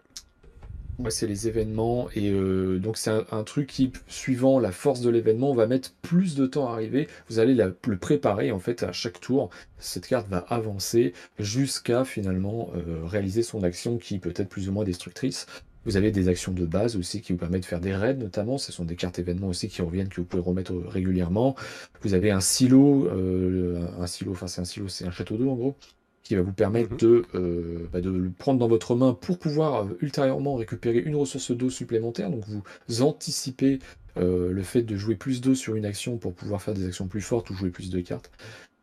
Ouais, 0.99 1.11
c'est 1.11 1.27
les 1.27 1.47
événements, 1.47 2.09
et 2.13 2.29
euh, 2.29 2.77
donc 2.77 2.97
c'est 2.97 3.09
un, 3.31 3.43
truc 3.43 3.67
qui, 3.67 3.93
suivant 4.07 4.59
la 4.59 4.73
force 4.73 4.99
de 4.99 5.09
l'événement, 5.09 5.53
va 5.53 5.65
mettre 5.65 5.93
plus 6.01 6.35
de 6.35 6.45
temps 6.45 6.67
à 6.67 6.73
arriver. 6.73 7.07
Vous 7.29 7.39
allez 7.39 7.55
le 7.55 7.97
préparer, 7.97 8.51
en 8.51 8.59
fait, 8.59 8.83
à 8.83 8.91
chaque 8.91 9.21
tour. 9.21 9.49
Cette 9.77 10.07
carte 10.07 10.27
va 10.27 10.39
avancer 10.49 11.13
jusqu'à 11.39 12.03
finalement 12.03 12.69
euh, 12.75 13.05
réaliser 13.05 13.43
son 13.43 13.63
action 13.63 13.97
qui 13.97 14.19
peut 14.19 14.33
être 14.35 14.49
plus 14.49 14.67
ou 14.67 14.73
moins 14.73 14.83
destructrice. 14.83 15.45
Vous 15.85 15.97
avez 15.97 16.11
des 16.11 16.27
actions 16.27 16.51
de 16.51 16.65
base 16.65 16.95
aussi 16.97 17.21
qui 17.21 17.31
vous 17.31 17.39
permettent 17.39 17.61
de 17.61 17.67
faire 17.67 17.79
des 17.79 17.95
raids 17.95 18.15
notamment. 18.15 18.57
Ce 18.57 18.71
sont 18.71 18.85
des 18.85 18.95
cartes 18.95 19.19
événements 19.19 19.47
aussi 19.47 19.69
qui 19.69 19.81
reviennent 19.81 20.09
que 20.09 20.21
vous 20.21 20.27
pouvez 20.27 20.43
remettre 20.43 20.73
régulièrement. 20.73 21.55
Vous 22.01 22.13
avez 22.13 22.31
un 22.31 22.41
silo, 22.41 23.07
euh, 23.07 23.87
un 23.99 24.07
silo, 24.07 24.31
enfin 24.31 24.47
c'est 24.47 24.61
un 24.61 24.65
silo, 24.65 24.87
c'est 24.87 25.05
un 25.05 25.11
château 25.11 25.37
d'eau 25.37 25.49
en 25.49 25.55
gros, 25.55 25.75
qui 26.23 26.35
va 26.35 26.41
vous 26.41 26.53
permettre 26.53 26.91
mhm. 26.91 26.97
de, 26.97 27.25
euh, 27.35 27.87
bah, 27.93 28.01
de 28.01 28.09
le 28.09 28.29
prendre 28.29 28.59
dans 28.59 28.67
votre 28.67 28.95
main 28.95 29.13
pour 29.13 29.39
pouvoir 29.39 29.85
euh, 29.85 29.97
ultérieurement 30.01 30.55
récupérer 30.55 30.99
une 30.99 31.15
ressource 31.15 31.51
d'eau 31.51 31.69
supplémentaire. 31.69 32.29
Donc 32.29 32.43
vous 32.47 33.01
anticipez 33.01 33.79
le 34.17 34.63
fait 34.63 34.81
de 34.81 34.97
jouer 34.97 35.15
plus 35.15 35.39
d'eau 35.39 35.55
sur 35.55 35.75
une 35.75 35.85
action 35.85 36.17
pour 36.17 36.33
pouvoir 36.33 36.61
faire 36.61 36.73
des 36.73 36.85
actions 36.85 37.07
plus 37.07 37.21
fortes 37.21 37.49
ou 37.51 37.53
jouer 37.53 37.69
plus 37.69 37.89
de 37.89 38.01
cartes. 38.01 38.31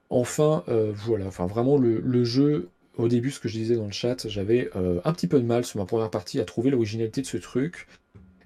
Enfin, 0.09 0.64
voilà, 0.94 1.27
enfin 1.27 1.44
vraiment 1.47 1.77
le, 1.77 2.01
le 2.01 2.24
jeu 2.24 2.70
au 2.97 3.09
début, 3.09 3.31
ce 3.31 3.40
que 3.40 3.48
je 3.48 3.55
disais 3.59 3.77
dans 3.77 3.86
le 3.86 3.93
chat, 3.93 4.27
j'avais 4.28 4.70
euh, 4.77 5.01
un 5.05 5.12
petit 5.12 5.27
peu 5.27 5.39
de 5.39 5.44
mal 5.44 5.64
sur 5.64 5.78
ma 5.78 5.86
première 5.86 6.10
partie 6.10 6.40
à 6.40 6.44
trouver 6.44 6.70
l'originalité 6.70 7.20
de 7.20 7.27
ce 7.27 7.36
truc. 7.36 7.86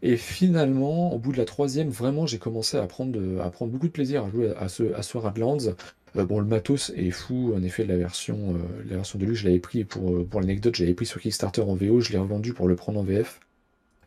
Et 0.03 0.17
finalement, 0.17 1.13
au 1.13 1.19
bout 1.19 1.33
de 1.33 1.37
la 1.37 1.45
troisième, 1.45 1.91
vraiment, 1.91 2.27
j'ai 2.27 2.39
commencé 2.39 2.77
à 2.77 2.87
prendre, 2.87 3.19
beaucoup 3.67 3.87
de 3.87 3.93
plaisir 3.93 4.25
à 4.25 4.31
jouer 4.31 4.53
à 4.57 4.69
ce, 4.69 4.95
à 4.95 5.21
Radlands. 5.21 5.59
Euh, 6.17 6.25
bon, 6.25 6.41
le 6.41 6.47
matos 6.47 6.91
est 6.97 7.11
fou, 7.11 7.53
en 7.55 7.63
effet, 7.63 7.85
la 7.85 7.97
version, 7.97 8.57
euh, 8.91 9.19
de 9.19 9.27
lui, 9.27 9.37
je 9.37 9.45
l'avais 9.47 9.61
pris 9.61 9.85
pour, 9.85 10.27
pour 10.27 10.41
l'anecdote, 10.41 10.75
je 10.75 10.83
l'avais 10.83 10.95
pris 10.95 11.07
sur 11.07 11.21
Kickstarter 11.21 11.61
en 11.61 11.75
VO, 11.75 12.01
je 12.01 12.13
l'ai 12.13 12.19
revendu 12.19 12.55
pour 12.55 12.67
le 12.67 12.77
prendre 12.77 12.99
en 12.99 13.05
VF. 13.05 13.41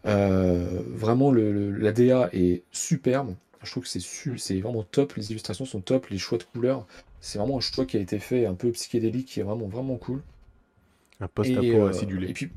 vraiment, 0.03 1.31
la 1.31 1.91
DA 1.91 2.29
est 2.33 2.63
superbe. 2.71 3.35
Je 3.63 3.71
trouve 3.71 3.83
que 3.83 3.89
c'est, 3.89 4.01
c'est 4.37 4.59
vraiment 4.59 4.83
top, 4.83 5.13
les 5.13 5.31
illustrations 5.31 5.63
sont 5.65 5.79
top, 5.79 6.07
les 6.07 6.17
choix 6.17 6.37
de 6.37 6.43
couleurs. 6.43 6.85
C'est 7.21 7.37
vraiment 7.37 7.57
un 7.57 7.61
choix 7.61 7.85
qui 7.85 7.95
a 7.95 8.01
été 8.01 8.19
fait 8.19 8.45
un 8.45 8.55
peu 8.55 8.71
psychédélique, 8.71 9.27
qui 9.27 9.39
est 9.39 9.43
vraiment, 9.43 9.67
vraiment 9.67 9.95
cool. 9.95 10.21
Un 11.19 11.27
post-apo 11.27 11.61
euh, 11.63 11.89
acidulé. 11.89 12.29
Et 12.29 12.33
puis, 12.33 12.49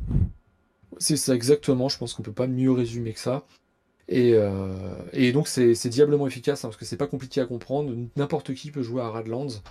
c'est 0.98 1.16
ça 1.16 1.34
exactement, 1.34 1.88
je 1.88 1.98
pense 1.98 2.14
qu'on 2.14 2.22
peut 2.22 2.32
pas 2.32 2.46
mieux 2.46 2.72
résumer 2.72 3.12
que 3.12 3.20
ça. 3.20 3.46
Et, 4.08 4.32
euh, 4.34 5.32
donc 5.32 5.48
c'est 5.48 5.88
diablement 5.88 6.28
efficace 6.28 6.64
hein, 6.64 6.68
parce 6.68 6.76
que 6.76 6.84
c'est 6.84 6.96
pas 6.96 7.08
compliqué 7.08 7.40
à 7.40 7.46
comprendre. 7.46 7.92
N'importe 8.16 8.54
qui 8.54 8.70
peut 8.70 8.82
jouer 8.82 9.02
à 9.02 9.10
Radlands. 9.10 9.62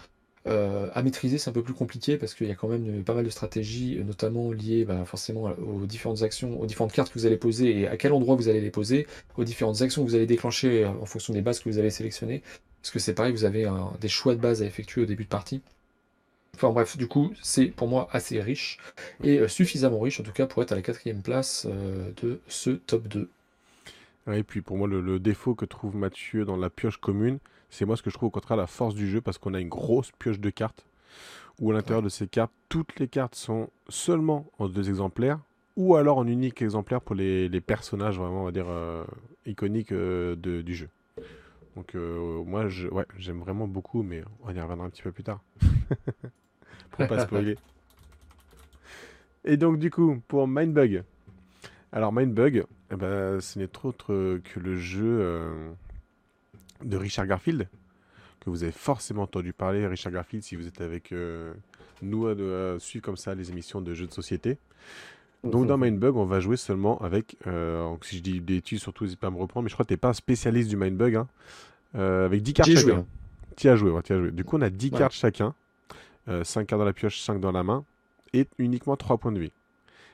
Euh, 0.47 0.91
à 0.93 1.01
maîtriser, 1.01 1.39
c'est 1.39 1.49
un 1.49 1.53
peu 1.53 1.63
plus 1.63 1.73
compliqué 1.73 2.17
parce 2.17 2.35
qu'il 2.35 2.47
y 2.47 2.51
a 2.51 2.55
quand 2.55 2.67
même 2.67 3.03
pas 3.03 3.15
mal 3.15 3.25
de 3.25 3.31
stratégies, 3.31 3.99
notamment 4.05 4.51
liées 4.51 4.85
bah, 4.85 5.03
forcément 5.03 5.45
aux 5.45 5.87
différentes 5.87 6.21
actions, 6.21 6.61
aux 6.61 6.67
différentes 6.67 6.93
cartes 6.93 7.11
que 7.11 7.17
vous 7.17 7.25
allez 7.25 7.37
poser 7.37 7.79
et 7.79 7.87
à 7.87 7.97
quel 7.97 8.13
endroit 8.13 8.35
vous 8.35 8.47
allez 8.47 8.61
les 8.61 8.69
poser, 8.69 9.07
aux 9.37 9.43
différentes 9.43 9.81
actions 9.81 10.03
que 10.03 10.09
vous 10.09 10.15
allez 10.15 10.27
déclencher 10.27 10.85
en 10.85 11.05
fonction 11.07 11.33
des 11.33 11.41
bases 11.41 11.59
que 11.61 11.69
vous 11.69 11.79
avez 11.79 11.89
sélectionnées. 11.89 12.43
Parce 12.83 12.91
que 12.91 12.99
c'est 12.99 13.15
pareil, 13.15 13.31
vous 13.31 13.45
avez 13.45 13.67
des 13.99 14.07
choix 14.07 14.35
de 14.35 14.39
base 14.39 14.61
à 14.61 14.65
effectuer 14.67 15.01
au 15.01 15.05
début 15.05 15.23
de 15.23 15.29
partie. 15.29 15.61
Enfin 16.55 16.71
bref, 16.71 16.95
du 16.95 17.07
coup, 17.07 17.33
c'est 17.41 17.65
pour 17.65 17.89
moi 17.89 18.07
assez 18.11 18.41
riche 18.41 18.79
et 19.23 19.39
euh, 19.39 19.47
suffisamment 19.49 19.99
riche 19.99 20.21
en 20.21 20.23
tout 20.23 20.31
cas 20.31 20.47
pour 20.47 20.63
être 20.63 20.71
à 20.71 20.75
la 20.75 20.81
quatrième 20.81 21.21
place 21.21 21.67
euh, 21.69 22.11
de 22.21 22.39
ce 22.47 22.69
top 22.69 23.07
2. 23.09 23.29
et 24.31 24.43
puis 24.43 24.61
pour 24.61 24.77
moi, 24.77 24.87
le, 24.87 25.19
défaut 25.19 25.53
que 25.53 25.65
trouve 25.65 25.97
Mathieu 25.97 26.45
dans 26.45 26.55
la 26.55 26.69
pioche 26.69 26.97
commune, 26.97 27.39
c'est 27.69 27.83
moi 27.83 27.97
ce 27.97 28.03
que 28.03 28.09
je 28.09 28.15
trouve 28.15 28.27
au 28.27 28.31
contraire 28.31 28.55
la 28.55 28.67
force 28.67 28.95
du 28.95 29.09
jeu 29.09 29.19
parce 29.19 29.37
qu'on 29.37 29.53
a 29.53 29.59
une 29.59 29.67
grosse 29.67 30.11
pioche 30.17 30.39
de 30.39 30.49
cartes 30.49 30.85
où 31.59 31.71
à 31.71 31.73
l'intérieur 31.73 32.01
de 32.01 32.09
ces 32.09 32.27
cartes, 32.27 32.53
toutes 32.69 32.99
les 32.99 33.07
cartes 33.09 33.35
sont 33.35 33.69
seulement 33.89 34.45
en 34.57 34.69
deux 34.69 34.87
exemplaires 34.87 35.39
ou 35.75 35.95
alors 35.95 36.17
en 36.17 36.27
unique 36.27 36.61
exemplaire 36.61 37.01
pour 37.01 37.15
les, 37.15 37.49
personnages 37.61 38.17
vraiment, 38.17 38.43
on 38.43 38.45
va 38.45 38.51
dire, 38.51 38.69
euh, 38.69 39.03
iconiques 39.45 39.93
du 39.93 40.73
jeu. 40.73 40.87
Donc 41.75 41.95
moi, 41.95 42.69
je, 42.69 42.87
ouais, 42.87 43.05
j'aime 43.17 43.39
vraiment 43.39 43.67
beaucoup, 43.67 44.03
mais 44.03 44.23
on 44.43 44.53
y 44.53 44.59
reviendra 44.59 44.85
un 44.85 44.89
petit 44.89 45.01
peu 45.01 45.11
plus 45.11 45.23
tard. 45.23 45.41
pour 46.95 47.07
pas 47.07 47.19
spoiler. 47.25 47.57
Et 49.45 49.57
donc, 49.57 49.79
du 49.79 49.91
coup, 49.91 50.21
pour 50.27 50.47
Mindbug. 50.47 51.03
Alors, 51.91 52.11
Mindbug, 52.11 52.65
eh 52.91 52.95
ben, 52.95 53.39
ce 53.39 53.59
n'est 53.59 53.69
autre 53.83 54.39
que 54.43 54.59
le 54.59 54.75
jeu 54.75 55.19
euh, 55.21 55.69
de 56.83 56.97
Richard 56.97 57.27
Garfield, 57.27 57.67
que 58.39 58.49
vous 58.49 58.63
avez 58.63 58.71
forcément 58.71 59.23
entendu 59.23 59.53
parler. 59.53 59.85
Richard 59.87 60.11
Garfield, 60.11 60.43
si 60.43 60.55
vous 60.55 60.67
êtes 60.67 60.81
avec 60.81 61.11
euh, 61.11 61.53
nous 62.01 62.27
à, 62.27 62.79
suivre 62.79 63.05
comme 63.05 63.17
ça 63.17 63.35
les 63.35 63.51
émissions 63.51 63.81
de 63.81 63.93
jeux 63.93 64.07
de 64.07 64.13
société. 64.13 64.57
Donc 65.43 65.67
dans 65.67 65.77
Mindbug, 65.79 66.15
on 66.15 66.25
va 66.25 66.39
jouer 66.39 66.57
seulement 66.57 66.99
avec, 67.01 67.37
euh, 67.47 67.95
si 68.01 68.17
je 68.17 68.23
dis 68.23 68.41
des 68.41 68.57
études, 68.57 68.79
surtout 68.79 69.03
n'hésitez 69.03 69.19
pas 69.19 69.27
à 69.27 69.31
me 69.31 69.37
reprendre, 69.37 69.63
mais 69.63 69.69
je 69.69 69.75
crois 69.75 69.85
que 69.85 69.89
tu 69.89 69.93
n'es 69.93 69.97
pas 69.97 70.09
un 70.09 70.13
spécialiste 70.13 70.69
du 70.69 70.75
Mindbug, 70.75 71.15
hein, 71.15 71.27
avec 71.93 72.41
10 72.41 72.53
cartes 72.53 72.71
chacun. 72.71 73.05
Tu 73.55 73.69
as 73.69 73.75
joué, 73.75 73.91
tu 74.03 74.11
as 74.11 74.19
joué. 74.19 74.31
Du 74.31 74.43
coup, 74.43 74.57
on 74.57 74.61
a 74.61 74.69
10 74.69 74.91
cartes 74.91 75.13
chacun. 75.13 75.53
5 76.27 76.31
euh, 76.31 76.63
cartes 76.65 76.79
dans 76.79 76.85
la 76.85 76.93
pioche, 76.93 77.19
5 77.19 77.39
dans 77.39 77.51
la 77.51 77.63
main, 77.63 77.83
et 78.33 78.47
uniquement 78.57 78.95
3 78.95 79.17
points 79.17 79.31
de 79.31 79.39
vie. 79.39 79.51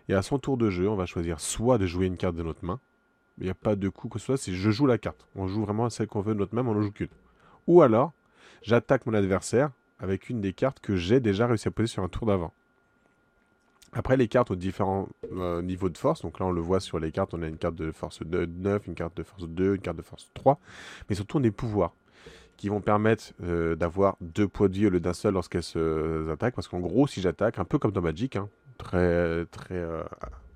Et 0.10 0.14
à 0.14 0.22
son 0.22 0.40
tour 0.40 0.58
de 0.58 0.70
jeu, 0.70 0.90
on 0.90 0.96
va 0.96 1.06
choisir 1.06 1.40
soit 1.40 1.78
de 1.78 1.86
jouer 1.86 2.08
une 2.08 2.18
carte 2.18 2.36
de 2.36 2.44
notre 2.44 2.66
main, 2.66 2.80
il 3.38 3.46
n'y 3.46 3.50
a 3.50 3.56
pas 3.56 3.76
de 3.76 3.90
coup 3.90 4.10
que 4.10 4.20
ce 4.20 4.26
soit, 4.26 4.38
c'est 4.38 4.54
je 4.54 4.72
joue 4.72 4.86
la 4.86 4.98
carte. 4.98 5.26
On 5.36 5.48
joue 5.48 5.64
vraiment 5.64 5.90
celle 5.90 6.08
qu'on 6.08 6.22
veut 6.22 6.34
de 6.34 6.40
notre 6.40 6.54
main, 6.54 6.66
on 6.66 6.76
ne 6.76 6.82
joue 6.82 6.92
qu'une. 6.92 7.08
Ou 7.68 7.82
alors, 7.82 8.12
j'attaque 8.62 9.06
mon 9.06 9.14
adversaire 9.14 9.72
avec 10.00 10.30
une 10.30 10.42
des 10.42 10.54
cartes 10.54 10.80
que 10.80 10.96
j'ai 10.96 11.20
déjà 11.20 11.48
réussi 11.48 11.68
à 11.68 11.72
poser 11.72 11.88
sur 11.88 12.04
un 12.04 12.10
tour 12.10 12.28
d'avant. 12.28 12.54
Après, 13.94 14.16
les 14.16 14.28
cartes 14.28 14.52
ont 14.52 14.56
différents 14.56 15.10
euh, 15.34 15.62
niveaux 15.62 15.90
de 15.90 15.98
force. 15.98 16.22
Donc 16.22 16.40
là, 16.40 16.46
on 16.46 16.52
le 16.52 16.62
voit 16.62 16.80
sur 16.80 16.98
les 17.00 17.12
cartes. 17.12 17.34
On 17.34 17.42
a 17.42 17.48
une 17.48 17.58
carte 17.58 17.76
de 17.76 17.92
force 17.92 18.22
9, 18.22 18.88
une 18.88 18.96
carte 18.96 19.18
de 19.18 19.24
force 19.24 19.44
2, 19.44 19.76
une 19.76 19.82
carte 19.82 19.98
de 19.98 20.02
force 20.02 20.30
3. 20.34 20.60
Mais 21.10 21.16
surtout, 21.16 21.38
on 21.38 21.40
a 21.42 21.44
des 21.44 21.52
qui 22.62 22.70
vont 22.70 22.80
permettre 22.80 23.34
euh, 23.44 23.76
d'avoir 23.76 24.18
deux 24.22 24.48
points 24.48 24.70
de 24.70 24.74
vie 24.74 24.86
au 24.86 24.92
lieu 24.92 25.00
d'un 25.00 25.14
seul 25.14 25.34
lorsqu'elles 25.34 25.64
s'attaquent. 25.64 26.54
Parce 26.54 26.68
qu'en 26.68 26.80
gros, 26.80 27.08
si 27.08 27.20
j'attaque, 27.20 27.58
un 27.58 27.66
peu 27.66 27.80
comme 27.80 27.92
dans 27.92 28.04
Magic, 28.04 28.36
hein, 28.36 28.50
très, 28.78 29.46
très, 29.46 29.74
euh, 29.74 30.04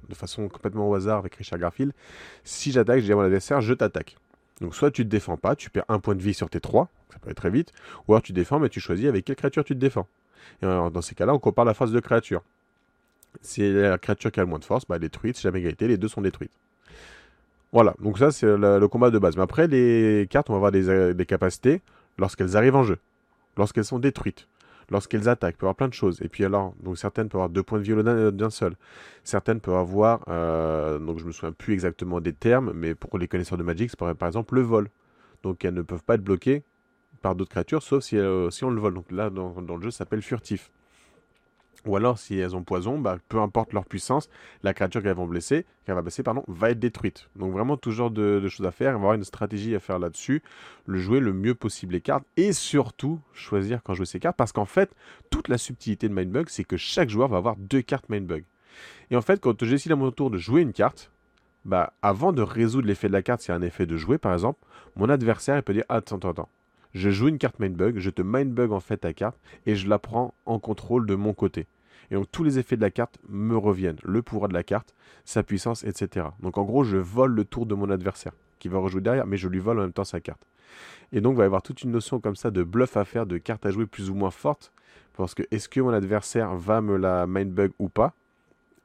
de 0.07 0.13
façon 0.13 0.47
complètement 0.47 0.87
au 0.87 0.93
hasard 0.93 1.17
avec 1.17 1.33
Richard 1.33 1.57
Garfield, 1.57 1.93
si 2.43 2.71
j'attaque, 2.71 2.99
je 2.99 3.05
dis 3.05 3.13
mon 3.15 3.21
adversaire, 3.21 3.59
je 3.59 3.73
t'attaque. 3.73 4.17
Donc 4.61 4.75
soit 4.75 4.91
tu 4.91 5.03
te 5.03 5.09
défends 5.09 5.35
pas, 5.35 5.55
tu 5.55 5.71
perds 5.71 5.85
un 5.89 5.97
point 5.97 6.13
de 6.13 6.21
vie 6.21 6.35
sur 6.35 6.47
tes 6.47 6.59
trois, 6.59 6.89
ça 7.11 7.17
peut 7.17 7.29
aller 7.29 7.33
très 7.33 7.49
vite, 7.49 7.71
ou 8.07 8.13
alors 8.13 8.21
tu 8.21 8.33
défends, 8.33 8.59
mais 8.59 8.69
tu 8.69 8.79
choisis 8.79 9.07
avec 9.07 9.25
quelle 9.25 9.35
créature 9.35 9.63
tu 9.63 9.73
te 9.73 9.79
défends. 9.79 10.07
Et 10.61 10.65
dans 10.67 11.01
ces 11.01 11.15
cas-là, 11.15 11.33
on 11.33 11.39
compare 11.39 11.65
la 11.65 11.73
phase 11.73 11.91
de 11.91 11.99
créature. 11.99 12.43
Si 13.41 13.67
la 13.73 13.97
créature 13.97 14.31
qui 14.31 14.39
a 14.39 14.43
le 14.43 14.49
moins 14.49 14.59
de 14.59 14.63
force, 14.63 14.85
bah, 14.87 14.97
elle 14.97 15.03
est 15.03 15.07
détruite. 15.07 15.37
Si 15.37 15.41
jamais 15.41 15.59
égalité, 15.59 15.87
les 15.87 15.97
deux 15.97 16.07
sont 16.07 16.21
détruites. 16.21 16.53
Voilà, 17.73 17.95
donc 17.99 18.19
ça 18.19 18.29
c'est 18.29 18.45
le, 18.45 18.87
combat 18.87 19.09
de 19.09 19.17
base. 19.17 19.35
Mais 19.37 19.41
après, 19.41 19.67
les 19.67 20.27
cartes, 20.29 20.51
on 20.51 20.53
va 20.53 20.57
avoir 20.57 20.71
des, 20.71 21.15
des 21.15 21.25
capacités 21.25 21.81
lorsqu'elles 22.17 22.57
arrivent 22.57 22.75
en 22.75 22.83
jeu, 22.83 22.97
lorsqu'elles 23.57 23.85
sont 23.85 23.99
détruites, 23.99 24.47
lorsqu'elles 24.89 25.29
attaquent, 25.29 25.57
peut 25.57 25.65
avoir 25.65 25.75
plein 25.75 25.87
de 25.87 25.93
choses. 25.93 26.21
Et 26.21 26.29
puis 26.29 26.45
alors, 26.45 26.73
certaines 26.95 27.29
peuvent 27.29 27.39
avoir 27.39 27.49
deux 27.49 27.63
points 27.63 27.79
de 27.79 27.93
au 27.93 28.31
d'un 28.31 28.49
seul. 28.49 28.75
Certaines 29.23 29.59
peuvent 29.59 29.75
avoir, 29.75 30.21
euh, 30.27 30.99
donc 30.99 31.19
je 31.19 31.25
me 31.25 31.31
souviens 31.31 31.51
plus 31.51 31.73
exactement 31.73 32.21
des 32.21 32.33
termes, 32.33 32.71
mais 32.73 32.95
pour 32.95 33.17
les 33.17 33.27
connaisseurs 33.27 33.57
de 33.57 33.63
Magic, 33.63 33.89
c'est 33.89 33.99
par, 33.99 34.27
exemple 34.27 34.55
le 34.55 34.61
vol. 34.61 34.89
Donc 35.43 35.65
elles 35.65 35.73
ne 35.73 35.81
peuvent 35.81 36.03
pas 36.03 36.15
être 36.15 36.23
bloquées 36.23 36.63
par 37.21 37.35
d'autres 37.35 37.51
créatures, 37.51 37.81
sauf 37.81 38.03
si, 38.03 38.17
si, 38.51 38.63
on 38.63 38.69
le 38.69 38.81
vole. 38.81 38.93
Donc 38.93 39.11
là, 39.11 39.29
dans, 39.29 39.61
dans 39.61 39.77
le 39.77 39.83
jeu, 39.83 39.91
ça 39.91 39.99
s'appelle 39.99 40.21
furtif. 40.21 40.71
Ou 41.85 41.95
alors, 41.95 42.17
si 42.17 42.37
elles 42.37 42.55
ont 42.55 42.63
poison, 42.63 42.97
bah, 42.97 43.17
peu 43.29 43.39
importe 43.39 43.73
leur 43.73 43.85
puissance, 43.85 44.29
la 44.63 44.73
créature 44.73 45.03
qu'elles 45.03 45.15
vont 45.15 45.27
blesser, 45.27 45.65
qu'elle 45.85 45.95
va 45.95 46.01
blesser, 46.01 46.23
pardon, 46.23 46.43
va 46.47 46.71
être 46.71 46.79
détruite. 46.79 47.29
Donc 47.35 47.53
vraiment, 47.53 47.77
toujours 47.77 48.09
de, 48.09 48.39
de, 48.41 48.49
choses 48.49 48.65
à 48.65 48.71
faire. 48.71 48.91
Il 48.91 48.93
va 48.93 48.97
y 48.97 49.01
avoir 49.01 49.13
une 49.13 49.23
stratégie 49.23 49.75
à 49.75 49.79
faire 49.79 49.99
là-dessus. 49.99 50.41
Le 50.87 50.97
jouer 50.97 51.19
le 51.19 51.33
mieux 51.33 51.53
possible 51.53 51.93
les 51.93 52.01
cartes. 52.01 52.25
Et 52.37 52.53
surtout, 52.53 53.19
choisir 53.33 53.83
quand 53.83 53.93
jouer 53.93 54.05
ces 54.05 54.19
cartes. 54.19 54.37
Parce 54.37 54.51
qu'en 54.51 54.65
fait, 54.65 54.91
toute 55.29 55.47
la 55.47 55.57
subtilité 55.57 56.09
de 56.09 56.13
Mindbug, 56.13 56.49
c'est 56.49 56.63
que 56.63 56.77
chaque 56.77 57.09
joueur 57.09 57.27
va 57.27 57.37
avoir 57.37 57.55
deux 57.55 57.81
cartes 57.81 58.09
Mindbug. 58.09 58.43
Et 59.11 59.15
en 59.15 59.21
fait, 59.21 59.39
quand 59.39 59.63
j'ai 59.63 59.71
décidé 59.71 59.93
à 59.93 59.95
mon 59.95 60.11
tour 60.11 60.31
de 60.31 60.37
jouer 60.37 60.61
une 60.61 60.73
carte, 60.73 61.11
bah, 61.65 61.93
avant 62.01 62.33
de 62.33 62.41
résoudre 62.41 62.87
l'effet 62.87 63.07
de 63.07 63.13
la 63.13 63.21
carte, 63.21 63.47
a 63.49 63.55
un 63.55 63.61
effet 63.61 63.85
de 63.85 63.97
jouer, 63.97 64.17
par 64.17 64.33
exemple, 64.33 64.59
mon 64.95 65.09
adversaire 65.09 65.57
il 65.57 65.63
peut 65.63 65.73
dire 65.73 65.85
Attends, 65.89 66.17
attends, 66.17 66.29
attends. 66.29 66.49
Je 66.93 67.09
joue 67.09 67.27
une 67.27 67.37
carte 67.37 67.59
Mindbug, 67.59 67.97
je 67.99 68.09
te 68.09 68.21
Mindbug 68.21 68.71
en 68.71 68.79
fait 68.79 68.97
ta 68.97 69.13
carte, 69.13 69.37
et 69.65 69.75
je 69.75 69.89
la 69.89 69.99
prends 69.99 70.33
en 70.45 70.59
contrôle 70.59 71.05
de 71.05 71.15
mon 71.15 71.33
côté. 71.33 71.67
Et 72.11 72.15
donc 72.15 72.31
tous 72.31 72.43
les 72.43 72.59
effets 72.59 72.75
de 72.75 72.81
la 72.81 72.91
carte 72.91 73.17
me 73.29 73.57
reviennent. 73.57 73.97
Le 74.03 74.21
pouvoir 74.21 74.49
de 74.49 74.53
la 74.53 74.63
carte, 74.63 74.93
sa 75.23 75.43
puissance, 75.43 75.83
etc. 75.83 76.27
Donc 76.39 76.57
en 76.57 76.63
gros, 76.63 76.83
je 76.83 76.97
vole 76.97 77.33
le 77.33 77.45
tour 77.45 77.65
de 77.65 77.75
mon 77.75 77.89
adversaire, 77.89 78.33
qui 78.59 78.67
va 78.67 78.79
rejouer 78.79 79.01
derrière, 79.01 79.25
mais 79.25 79.37
je 79.37 79.47
lui 79.47 79.59
vole 79.59 79.79
en 79.79 79.83
même 79.83 79.93
temps 79.93 80.03
sa 80.03 80.19
carte. 80.19 80.45
Et 81.11 81.21
donc 81.21 81.33
il 81.33 81.37
va 81.37 81.43
y 81.43 81.45
avoir 81.45 81.61
toute 81.61 81.81
une 81.83 81.91
notion 81.91 82.19
comme 82.19 82.35
ça 82.35 82.51
de 82.51 82.63
bluff 82.63 82.97
à 82.97 83.05
faire, 83.05 83.25
de 83.25 83.37
carte 83.37 83.65
à 83.65 83.71
jouer 83.71 83.85
plus 83.85 84.09
ou 84.09 84.15
moins 84.15 84.31
forte. 84.31 84.71
Parce 85.17 85.33
que 85.33 85.43
est-ce 85.51 85.69
que 85.69 85.79
mon 85.79 85.91
adversaire 85.91 86.55
va 86.55 86.81
me 86.81 86.97
la 86.97 87.25
mindbug 87.25 87.71
ou 87.79 87.89
pas? 87.89 88.13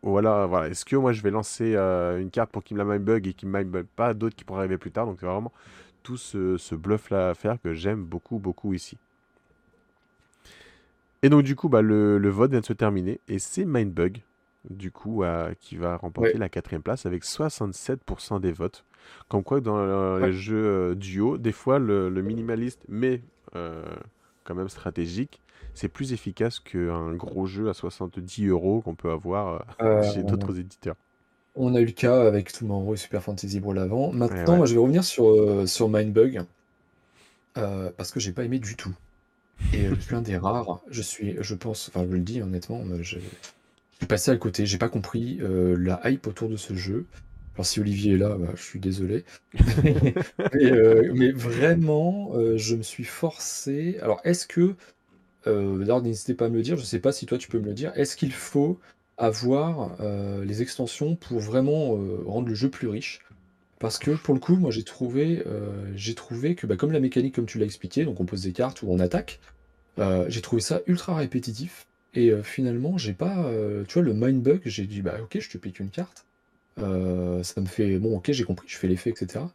Ou 0.02 0.16
alors, 0.16 0.48
voilà, 0.48 0.68
est-ce 0.68 0.84
que 0.84 0.97
moi 0.97 1.12
je 1.12 1.22
vais 1.22 1.30
lancer 1.30 1.74
euh, 1.74 2.20
une 2.20 2.30
carte 2.30 2.51
pour 2.51 2.62
qu'il 2.62 2.76
me 2.76 2.82
la 2.82 2.90
mindbug 2.90 3.26
et 3.26 3.34
qu'il 3.34 3.51
ne 3.51 3.59
mindbug 3.59 3.86
pas, 3.97 4.14
d'autres 4.14 4.36
qui 4.36 4.44
pourraient 4.44 4.60
arriver 4.60 4.78
plus 4.78 4.92
tard? 4.92 5.06
Donc 5.06 5.18
c'est 5.20 5.26
vraiment 5.26 5.52
tout 6.02 6.16
ce, 6.16 6.56
ce 6.56 6.74
bluff 6.74 7.10
là 7.10 7.30
à 7.30 7.34
faire 7.34 7.60
que 7.60 7.74
j'aime 7.74 8.05
beaucoup, 8.05 8.38
beaucoup 8.38 8.72
ici. 8.72 8.97
Et 11.22 11.28
donc, 11.28 11.42
du 11.42 11.56
coup, 11.56 11.68
bah, 11.68 11.82
le, 11.82 12.28
vote 12.28 12.51
vient 12.51 12.60
de 12.60 12.66
se 12.66 12.72
terminer. 12.72 13.20
Et 13.28 13.38
c'est 13.38 13.64
Mindbug, 13.64 14.22
du 14.68 14.90
coup, 14.90 15.22
qui 15.60 15.76
va 15.76 15.97
remporter 15.97 16.38
la 16.38 16.48
quatrième 16.48 16.82
place 16.82 17.06
avec 17.06 17.24
67% 17.24 18.40
des 18.40 18.52
votes. 18.52 18.84
Comme 19.28 19.42
quoi, 19.42 19.60
dans 19.60 20.18
les 20.18 20.32
jeux 20.32 20.64
euh, 20.64 20.94
duo, 20.94 21.38
des 21.38 21.52
fois, 21.52 21.78
le, 21.78 22.10
minimaliste, 22.22 22.82
mais 22.88 23.22
euh, 23.55 23.84
quand 24.44 24.55
même 24.55 24.68
stratégique, 24.68 25.40
c'est 25.74 25.88
plus 25.88 26.12
efficace 26.12 26.59
qu'un 26.59 27.12
gros 27.14 27.47
jeu 27.47 27.68
à 27.68 27.74
70 27.74 28.48
euros 28.48 28.80
qu'on 28.80 28.94
peut 28.94 29.10
avoir 29.10 29.64
euh, 29.80 30.02
chez 30.14 30.22
d'autres 30.22 30.59
éditeurs. 30.59 30.97
On 31.56 31.74
a 31.74 31.80
eu 31.80 31.86
le 31.86 31.92
cas 31.92 32.26
avec 32.26 32.52
Tomorrow 32.52 32.94
et 32.94 32.97
Super 32.97 33.22
Fantasy 33.22 33.60
Brawl 33.60 33.78
avant. 33.78 34.12
Maintenant, 34.12 34.64
je 34.64 34.74
vais 34.74 34.80
revenir 34.80 35.05
sur, 35.05 35.68
sur 35.68 35.88
Mindbug. 35.88 36.42
parce 37.55 38.10
que 38.12 38.20
j'ai 38.20 38.32
pas 38.32 38.44
aimé 38.44 38.59
du 38.59 38.76
tout. 38.76 38.94
Et 39.72 39.86
je 39.86 39.94
suis 40.00 40.14
un 40.14 40.22
des 40.22 40.36
rares, 40.36 40.80
je 40.90 41.02
suis, 41.02 41.36
je 41.40 41.54
pense, 41.54 41.88
enfin 41.88 42.04
je 42.08 42.14
le 42.14 42.20
dis 42.20 42.42
honnêtement, 42.42 42.82
je, 43.00 43.18
suis 43.18 44.06
passé 44.08 44.30
à 44.30 44.36
côté, 44.36 44.66
j'ai 44.66 44.78
pas 44.78 44.88
compris 44.88 45.38
euh, 45.40 45.76
la 45.78 46.00
hype 46.04 46.26
autour 46.26 46.48
de 46.48 46.56
ce 46.56 46.74
jeu. 46.74 47.06
Alors 47.54 47.66
si 47.66 47.80
Olivier 47.80 48.14
est 48.14 48.18
là, 48.18 48.36
bah, 48.38 48.52
je 48.56 48.62
suis 48.62 48.80
désolé. 48.80 49.24
Euh, 50.54 51.12
mais, 51.14 51.30
vraiment, 51.30 52.32
euh, 52.34 52.56
je 52.56 52.74
me 52.74 52.82
suis 52.82 53.04
forcé. 53.04 53.98
Alors 54.02 54.20
est-ce 54.24 54.46
que, 54.46 54.74
d'ailleurs 55.46 56.02
n'hésitez 56.02 56.34
pas 56.34 56.46
à 56.46 56.48
me 56.48 56.56
le 56.56 56.62
dire, 56.62 56.76
je 56.76 56.84
sais 56.84 56.98
pas 56.98 57.12
si 57.12 57.26
toi 57.26 57.38
tu 57.38 57.48
peux 57.48 57.58
me 57.58 57.66
le 57.66 57.74
dire, 57.74 57.92
est-ce 57.94 58.16
qu'il 58.16 58.32
faut 58.32 58.78
avoir 59.16 59.96
les 60.44 60.62
extensions 60.62 61.14
pour 61.14 61.38
vraiment 61.38 61.98
rendre 62.26 62.48
le 62.48 62.54
jeu 62.54 62.68
plus 62.70 62.88
riche? 62.88 63.20
Parce 63.81 63.98
que 63.98 64.12
pour 64.12 64.35
le 64.35 64.40
coup, 64.40 64.57
moi 64.57 64.70
j'ai 64.70 64.85
trouvé, 64.85 65.43
euh, 65.47 66.15
trouvé 66.15 66.55
que 66.55 66.66
bah, 66.66 66.77
comme 66.77 66.93
la 66.93 67.01
mécanique, 67.01 67.35
comme 67.35 67.47
tu 67.47 67.59
l'as 67.59 67.65
expliqué, 67.65 68.05
donc 68.05 68.20
on 68.20 68.27
pose 68.27 68.43
des 68.43 68.52
cartes 68.52 68.82
ou 68.82 68.93
on 68.93 69.01
attaque, 69.01 69.40
euh, 69.98 70.27
j'ai 70.28 70.43
trouvé 70.43 70.62
ça 70.62 70.82
ultra 70.86 71.16
répétitif. 71.16 71.86
Et 72.12 72.31
euh, 72.31 72.43
finalement, 72.43 72.98
j'ai 72.98 73.12
pas, 73.12 73.51
tu 73.89 73.94
vois, 73.94 74.02
le 74.02 74.12
mind 74.12 74.43
bug, 74.43 74.61
j'ai 74.66 74.85
dit 74.85 75.01
bah 75.01 75.16
ok, 75.23 75.39
je 75.40 75.48
te 75.48 75.59
pique 75.59 75.81
une 75.81 75.90
carte. 75.90 76.27
ça 76.77 77.61
me 77.61 77.66
fait 77.66 77.98
bon, 77.98 78.16
ok, 78.16 78.31
j'ai 78.32 78.44
compris, 78.44 78.69
je 78.69 78.77
fais 78.77 78.86
l'effet, 78.86 79.11
etc. 79.11 79.47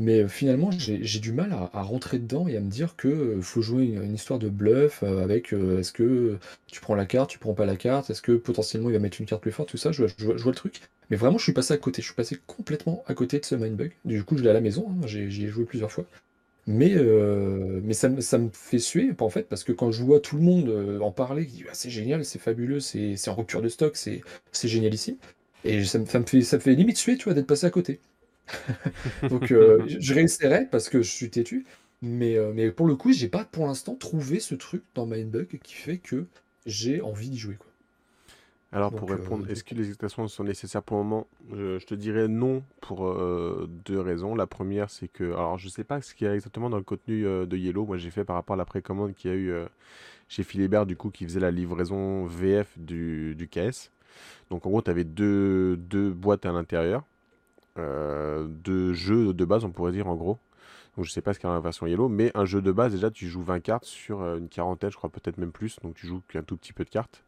Mais 0.00 0.26
finalement, 0.28 0.70
j'ai 0.70 1.20
du 1.20 1.30
mal 1.30 1.52
à, 1.52 1.82
rentrer 1.82 2.18
dedans 2.18 2.48
et 2.48 2.56
à 2.56 2.60
me 2.60 2.70
dire 2.70 2.96
que 2.96 3.38
faut 3.42 3.60
jouer 3.60 3.84
une, 3.84 4.14
histoire 4.14 4.38
de 4.38 4.48
bluff 4.48 5.02
avec 5.02 5.52
est-ce 5.52 5.92
que 5.92 6.38
tu 6.68 6.80
prends 6.80 6.94
la 6.94 7.04
carte, 7.04 7.28
tu 7.28 7.38
prends 7.38 7.52
pas 7.52 7.66
la 7.66 7.76
carte, 7.76 8.08
est-ce 8.08 8.22
que 8.22 8.32
potentiellement 8.32 8.88
il 8.88 8.94
va 8.94 8.98
mettre 8.98 9.20
une 9.20 9.26
carte 9.26 9.42
plus 9.42 9.52
forte, 9.52 9.68
tout 9.68 9.76
ça, 9.76 9.92
je, 9.92 10.04
vois 10.18 10.34
le 10.34 10.52
truc. 10.52 10.80
Mais 11.10 11.16
vraiment, 11.16 11.36
je 11.36 11.42
suis 11.42 11.52
passé 11.52 11.74
à 11.74 11.76
côté. 11.76 12.00
Je 12.00 12.06
suis 12.06 12.14
passé 12.14 12.38
complètement 12.46 13.04
à 13.08 13.14
côté 13.14 13.38
de 13.38 13.44
ce 13.44 13.54
Mindbug. 13.54 13.92
Du 14.04 14.24
coup, 14.24 14.38
je 14.38 14.42
l'ai 14.42 14.50
à 14.50 14.54
la 14.54 14.62
maison. 14.62 14.86
Hein. 14.88 15.06
J'y 15.06 15.44
ai 15.44 15.48
joué 15.48 15.64
plusieurs 15.64 15.92
fois. 15.92 16.06
Mais, 16.66 16.94
euh, 16.94 17.80
mais 17.82 17.94
ça, 17.94 18.08
me, 18.08 18.20
ça 18.20 18.38
me 18.38 18.48
fait 18.52 18.78
suer, 18.78 19.10
en 19.18 19.28
fait, 19.28 19.48
parce 19.48 19.64
que 19.64 19.72
quand 19.72 19.90
je 19.90 20.02
vois 20.02 20.20
tout 20.20 20.36
le 20.36 20.42
monde 20.42 20.68
euh, 20.68 21.00
en 21.00 21.10
parler, 21.10 21.48
ah, 21.68 21.70
c'est 21.72 21.90
génial, 21.90 22.24
c'est 22.24 22.38
fabuleux, 22.38 22.80
c'est 22.80 23.28
en 23.28 23.34
rupture 23.34 23.60
de 23.60 23.68
stock, 23.68 23.96
c'est 23.96 24.22
génialissime. 24.62 25.16
Et 25.64 25.84
ça 25.84 25.98
me, 25.98 26.06
ça, 26.06 26.20
me 26.20 26.24
fait, 26.24 26.42
ça 26.42 26.56
me 26.56 26.62
fait 26.62 26.74
limite 26.74 26.96
suer, 26.96 27.16
tu 27.16 27.24
vois, 27.24 27.34
d'être 27.34 27.46
passé 27.46 27.66
à 27.66 27.70
côté. 27.70 28.00
Donc, 29.28 29.52
euh, 29.52 29.84
je 29.86 30.14
réessayerai 30.14 30.66
parce 30.70 30.88
que 30.88 31.02
je 31.02 31.10
suis 31.10 31.30
têtu. 31.30 31.66
Mais, 32.02 32.38
mais 32.54 32.70
pour 32.70 32.86
le 32.86 32.96
coup, 32.96 33.12
j'ai 33.12 33.28
pas 33.28 33.44
pour 33.44 33.66
l'instant 33.66 33.94
trouvé 33.94 34.40
ce 34.40 34.54
truc 34.54 34.82
dans 34.94 35.04
Mindbug 35.06 35.58
qui 35.62 35.74
fait 35.74 35.98
que 35.98 36.26
j'ai 36.64 37.02
envie 37.02 37.28
d'y 37.28 37.38
jouer. 37.38 37.56
Quoi. 37.56 37.70
Alors, 38.72 38.92
pour 38.92 39.10
répondre, 39.10 39.46
euh, 39.46 39.50
est-ce 39.50 39.64
que 39.64 39.74
les 39.74 39.88
explications 39.88 40.28
sont 40.28 40.44
nécessaires 40.44 40.82
pour 40.82 40.98
le 40.98 41.02
moment? 41.02 41.26
Je, 41.52 41.84
te 41.84 41.94
dirais 41.94 42.28
non 42.28 42.62
pour 42.80 43.08
euh, 43.08 43.68
deux 43.84 43.98
raisons. 43.98 44.36
La 44.36 44.46
première, 44.46 44.90
c'est 44.90 45.08
que. 45.08 45.24
Alors, 45.24 45.58
je 45.58 45.68
sais 45.68 45.82
pas 45.82 46.00
ce 46.00 46.14
qu'il 46.14 46.28
y 46.28 46.30
a 46.30 46.34
exactement 46.34 46.70
dans 46.70 46.76
le 46.76 46.84
contenu 46.84 47.26
euh, 47.26 47.46
de 47.46 47.56
Yellow. 47.56 47.84
Moi, 47.84 47.96
j'ai 47.96 48.10
fait 48.10 48.24
par 48.24 48.36
rapport 48.36 48.54
à 48.54 48.56
la 48.56 48.64
précommande 48.64 49.14
qu'il 49.14 49.30
y 49.30 49.34
a 49.34 49.36
eu 49.36 49.52
chez 50.28 50.44
Philibert, 50.44 50.86
du 50.86 50.96
coup, 50.96 51.10
qui 51.10 51.24
faisait 51.24 51.40
la 51.40 51.50
livraison 51.50 52.26
VF 52.26 52.78
du, 52.78 53.34
du 53.34 53.48
KS. 53.48 53.90
Donc, 54.50 54.66
en 54.66 54.70
gros, 54.70 54.82
tu 54.82 54.90
avais 54.90 55.04
deux, 55.04 55.76
deux, 55.76 56.10
boîtes 56.10 56.46
à 56.46 56.52
l'intérieur. 56.52 57.04
Deux 57.76 58.92
jeux 58.92 59.32
de 59.32 59.44
base, 59.44 59.64
on 59.64 59.70
pourrait 59.70 59.92
dire, 59.92 60.08
en 60.08 60.16
gros. 60.16 60.38
Donc, 60.96 61.04
je 61.04 61.12
sais 61.12 61.22
pas 61.22 61.32
ce 61.32 61.38
qu'il 61.38 61.46
y 61.46 61.48
a 61.48 61.50
dans 61.50 61.54
la 61.54 61.60
version 61.60 61.86
Yellow, 61.86 62.08
mais 62.08 62.30
un 62.34 62.44
jeu 62.44 62.60
de 62.60 62.72
base, 62.72 62.92
déjà, 62.92 63.10
tu 63.10 63.28
joues 63.28 63.42
20 63.42 63.60
cartes 63.60 63.84
sur 63.84 64.22
une 64.22 64.48
quarantaine, 64.48 64.90
je 64.90 64.96
crois, 64.96 65.10
peut-être 65.10 65.38
même 65.38 65.52
plus. 65.52 65.78
Donc, 65.82 65.94
tu 65.94 66.06
joues 66.06 66.22
qu'un 66.28 66.42
tout 66.42 66.56
petit 66.56 66.72
peu 66.72 66.84
de 66.84 66.90
cartes. 66.90 67.24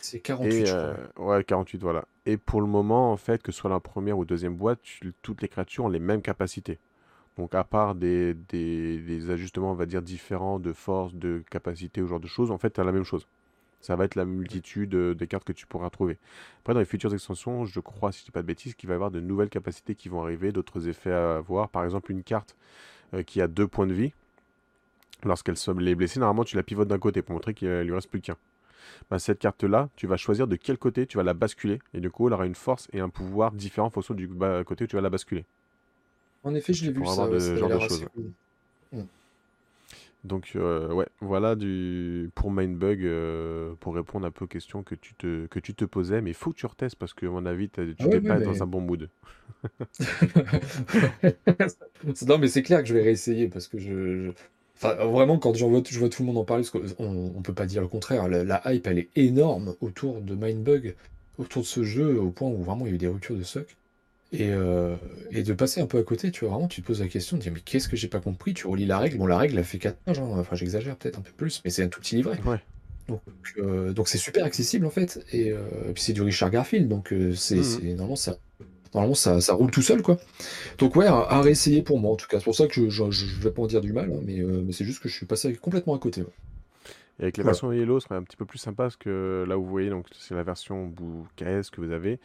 C'est 0.00 0.20
48, 0.20 0.68
euh, 0.68 0.94
Ouais, 1.18 1.44
48, 1.44 1.82
voilà. 1.82 2.04
Et 2.26 2.36
pour 2.36 2.60
le 2.60 2.66
moment, 2.66 3.12
en 3.12 3.16
fait, 3.16 3.42
que 3.42 3.52
ce 3.52 3.58
soit 3.58 3.70
la 3.70 3.80
première 3.80 4.18
ou 4.18 4.24
deuxième 4.24 4.56
boîte, 4.56 4.80
toutes 5.22 5.42
les 5.42 5.48
créatures 5.48 5.84
ont 5.84 5.88
les 5.88 5.98
mêmes 5.98 6.22
capacités. 6.22 6.78
Donc, 7.38 7.54
à 7.54 7.64
part 7.64 7.94
des, 7.94 8.34
des, 8.34 9.30
ajustements, 9.30 9.72
on 9.72 9.74
va 9.74 9.86
dire, 9.86 10.02
différents 10.02 10.58
de 10.58 10.72
force, 10.72 11.14
de 11.14 11.42
capacité, 11.50 12.02
ou 12.02 12.08
genre 12.08 12.20
de 12.20 12.26
choses, 12.26 12.50
en 12.50 12.58
fait, 12.58 12.70
tu 12.70 12.80
as 12.80 12.84
la 12.84 12.92
même 12.92 13.04
chose. 13.04 13.26
Ça 13.82 13.96
va 13.96 14.04
être 14.04 14.14
la 14.14 14.24
multitude 14.24 14.94
euh, 14.94 15.14
des 15.14 15.26
cartes 15.26 15.44
que 15.44 15.52
tu 15.52 15.66
pourras 15.66 15.90
trouver. 15.90 16.16
Après, 16.60 16.72
dans 16.72 16.80
les 16.80 16.86
futures 16.86 17.12
extensions, 17.12 17.64
je 17.64 17.80
crois, 17.80 18.12
si 18.12 18.20
je 18.20 18.24
dis 18.26 18.30
pas 18.30 18.42
de 18.42 18.46
bêtises, 18.46 18.74
qu'il 18.74 18.88
va 18.88 18.94
y 18.94 18.96
avoir 18.96 19.10
de 19.10 19.20
nouvelles 19.20 19.48
capacités 19.50 19.96
qui 19.96 20.08
vont 20.08 20.22
arriver, 20.22 20.52
d'autres 20.52 20.88
effets 20.88 21.12
à 21.12 21.36
avoir. 21.36 21.68
Par 21.68 21.84
exemple, 21.84 22.12
une 22.12 22.22
carte 22.22 22.56
euh, 23.12 23.24
qui 23.24 23.40
a 23.40 23.48
deux 23.48 23.66
points 23.66 23.88
de 23.88 23.92
vie. 23.92 24.12
Lorsqu'elle 25.24 25.56
est 25.56 25.94
blessée, 25.94 26.20
normalement, 26.20 26.44
tu 26.44 26.56
la 26.56 26.62
pivotes 26.62 26.88
d'un 26.88 26.98
côté 26.98 27.22
pour 27.22 27.34
montrer 27.34 27.54
qu'il 27.54 27.68
lui 27.68 27.92
reste 27.92 28.08
plus 28.08 28.20
qu'un. 28.20 28.36
Bah, 29.10 29.18
cette 29.18 29.38
carte-là, 29.38 29.88
tu 29.96 30.06
vas 30.06 30.16
choisir 30.16 30.46
de 30.46 30.56
quel 30.56 30.78
côté 30.78 31.06
tu 31.06 31.16
vas 31.16 31.22
la 31.22 31.34
basculer. 31.34 31.80
Et 31.92 32.00
du 32.00 32.10
coup, 32.10 32.28
elle 32.28 32.34
aura 32.34 32.46
une 32.46 32.54
force 32.54 32.88
et 32.92 33.00
un 33.00 33.08
pouvoir 33.08 33.52
différent 33.52 33.88
en 33.88 33.90
fonction 33.90 34.14
du 34.14 34.28
côté 34.64 34.84
où 34.84 34.86
tu 34.86 34.96
vas 34.96 35.02
la 35.02 35.10
basculer. 35.10 35.44
En 36.44 36.54
effet, 36.54 36.72
je 36.72 36.86
l'ai 36.86 36.92
vu 36.92 37.06
ça. 37.06 37.28
ce 37.38 37.56
genre 37.56 37.68
de 37.68 37.78
choses. 37.80 38.06
Donc 40.24 40.52
euh, 40.54 40.92
ouais, 40.92 41.06
voilà 41.20 41.56
du 41.56 42.30
pour 42.36 42.52
Mindbug 42.52 43.04
euh, 43.04 43.74
pour 43.80 43.94
répondre 43.94 44.24
un 44.24 44.30
peu 44.30 44.44
aux 44.44 44.48
questions 44.48 44.84
que 44.84 44.94
tu 44.94 45.14
te 45.14 45.46
que 45.46 45.58
tu 45.58 45.74
te 45.74 45.84
posais, 45.84 46.20
mais 46.20 46.32
faut 46.32 46.52
que 46.52 46.56
tu 46.58 46.66
retestes 46.66 46.94
parce 46.96 47.12
que 47.12 47.26
à 47.26 47.30
mon 47.30 47.44
avis 47.44 47.68
tu 47.68 47.80
n'es 47.80 47.94
ah 47.98 48.06
pas 48.28 48.38
dans 48.38 48.62
un 48.62 48.66
bon 48.66 48.80
mood. 48.80 49.08
non 52.26 52.38
mais 52.38 52.46
c'est 52.46 52.62
clair 52.62 52.82
que 52.82 52.88
je 52.88 52.94
vais 52.94 53.02
réessayer 53.02 53.48
parce 53.48 53.66
que 53.66 53.78
je, 53.78 54.32
vraiment, 54.82 55.38
quand 55.38 55.54
je 55.54 55.64
vois, 55.64 55.82
je 55.88 55.98
vois 55.98 56.08
tout 56.08 56.22
le 56.22 56.26
monde 56.26 56.38
en 56.38 56.44
parler, 56.44 56.64
parce 56.64 56.94
qu'on 56.94 57.12
ne 57.12 57.42
peut 57.42 57.54
pas 57.54 57.66
dire 57.66 57.82
le 57.82 57.88
contraire, 57.88 58.28
la, 58.28 58.62
hype, 58.66 58.86
elle 58.86 58.98
est 58.98 59.08
énorme 59.16 59.74
autour 59.80 60.20
de 60.20 60.34
Mindbug, 60.34 60.94
autour 61.38 61.62
de 61.62 61.66
ce 61.66 61.82
jeu, 61.82 62.20
au 62.20 62.30
point 62.30 62.48
où 62.48 62.62
vraiment 62.62 62.86
il 62.86 62.90
y 62.90 62.92
a 62.92 62.94
eu 62.94 62.98
des 62.98 63.08
ruptures 63.08 63.36
de 63.36 63.42
stock. 63.42 63.76
Et, 64.32 64.50
euh, 64.50 64.96
et 65.30 65.42
de 65.42 65.52
passer 65.52 65.82
un 65.82 65.86
peu 65.86 65.98
à 65.98 66.02
côté, 66.02 66.30
tu 66.30 66.44
vois, 66.44 66.54
vraiment, 66.54 66.68
tu 66.68 66.80
te 66.80 66.86
poses 66.86 67.00
la 67.00 67.08
question, 67.08 67.36
tu 67.36 67.44
te 67.44 67.48
dis, 67.48 67.54
mais 67.54 67.60
qu'est-ce 67.60 67.88
que 67.88 67.96
j'ai 67.96 68.08
pas 68.08 68.20
compris? 68.20 68.54
Tu 68.54 68.66
relis 68.66 68.86
la 68.86 68.98
règle, 68.98 69.18
bon, 69.18 69.26
la 69.26 69.36
règle, 69.36 69.58
elle 69.58 69.64
fait 69.64 69.78
4 69.78 69.96
pages, 69.98 70.18
hein. 70.20 70.28
enfin, 70.38 70.56
j'exagère 70.56 70.96
peut-être 70.96 71.18
un 71.18 71.22
peu 71.22 71.32
plus, 71.32 71.60
mais 71.64 71.70
c'est 71.70 71.82
un 71.82 71.88
tout 71.88 72.00
petit 72.00 72.16
livret. 72.16 72.38
Euh, 73.58 73.92
donc, 73.92 74.08
c'est 74.08 74.16
super 74.16 74.44
accessible, 74.46 74.86
en 74.86 74.90
fait, 74.90 75.22
et, 75.32 75.50
euh, 75.50 75.60
puis 75.92 76.02
c'est 76.02 76.14
du 76.14 76.22
Richard 76.22 76.50
Garfield, 76.50 76.88
donc 76.88 77.14
c'est 77.34 77.56
mmh. 77.56 77.88
normalement 77.88 78.16
ça 78.16 78.38
normalement 78.94 79.14
ça, 79.14 79.40
ça, 79.40 79.54
roule 79.54 79.70
tout 79.70 79.80
seul 79.80 80.02
quoi. 80.02 80.18
Donc 80.76 80.96
ouais, 80.96 81.06
à, 81.06 81.40
réessayer 81.40 81.80
pour 81.80 81.98
moi 81.98 82.12
en 82.12 82.16
tout 82.16 82.26
cas. 82.26 82.40
C'est 82.40 82.44
pour 82.44 82.54
ça 82.54 82.66
que 82.66 82.90
je, 82.90 83.10
je, 83.10 83.40
vais 83.40 83.50
pas 83.50 83.62
en 83.62 83.66
dire 83.66 83.80
du 83.80 83.94
mal, 83.94 84.12
hein, 84.12 84.20
mais, 84.22 84.42
mais 84.42 84.72
c'est 84.72 84.84
juste 84.84 85.02
que 85.02 85.08
je 85.08 85.14
suis 85.14 85.24
passé 85.24 85.54
complètement 85.54 85.94
à 85.94 85.98
côté. 85.98 86.22
Et 87.18 87.24
avec 87.24 87.36
la 87.36 87.42
Voilà. 87.42 87.52
version 87.52 87.72
Yellow, 87.72 88.00
ce 88.00 88.08
serait 88.08 88.16
un 88.16 88.22
petit 88.22 88.36
peu 88.36 88.44
plus 88.44 88.58
sympa 88.58 88.84
parce 88.84 88.96
que 88.96 89.44
là 89.48 89.58
où 89.58 89.64
vous 89.64 89.70
voyez, 89.70 89.90
donc 89.90 90.06
c'est 90.18 90.34
la 90.34 90.42
version 90.42 90.92
KS 91.36 91.70
que 91.70 91.80
vous 91.80 91.92
avez. 91.92 92.18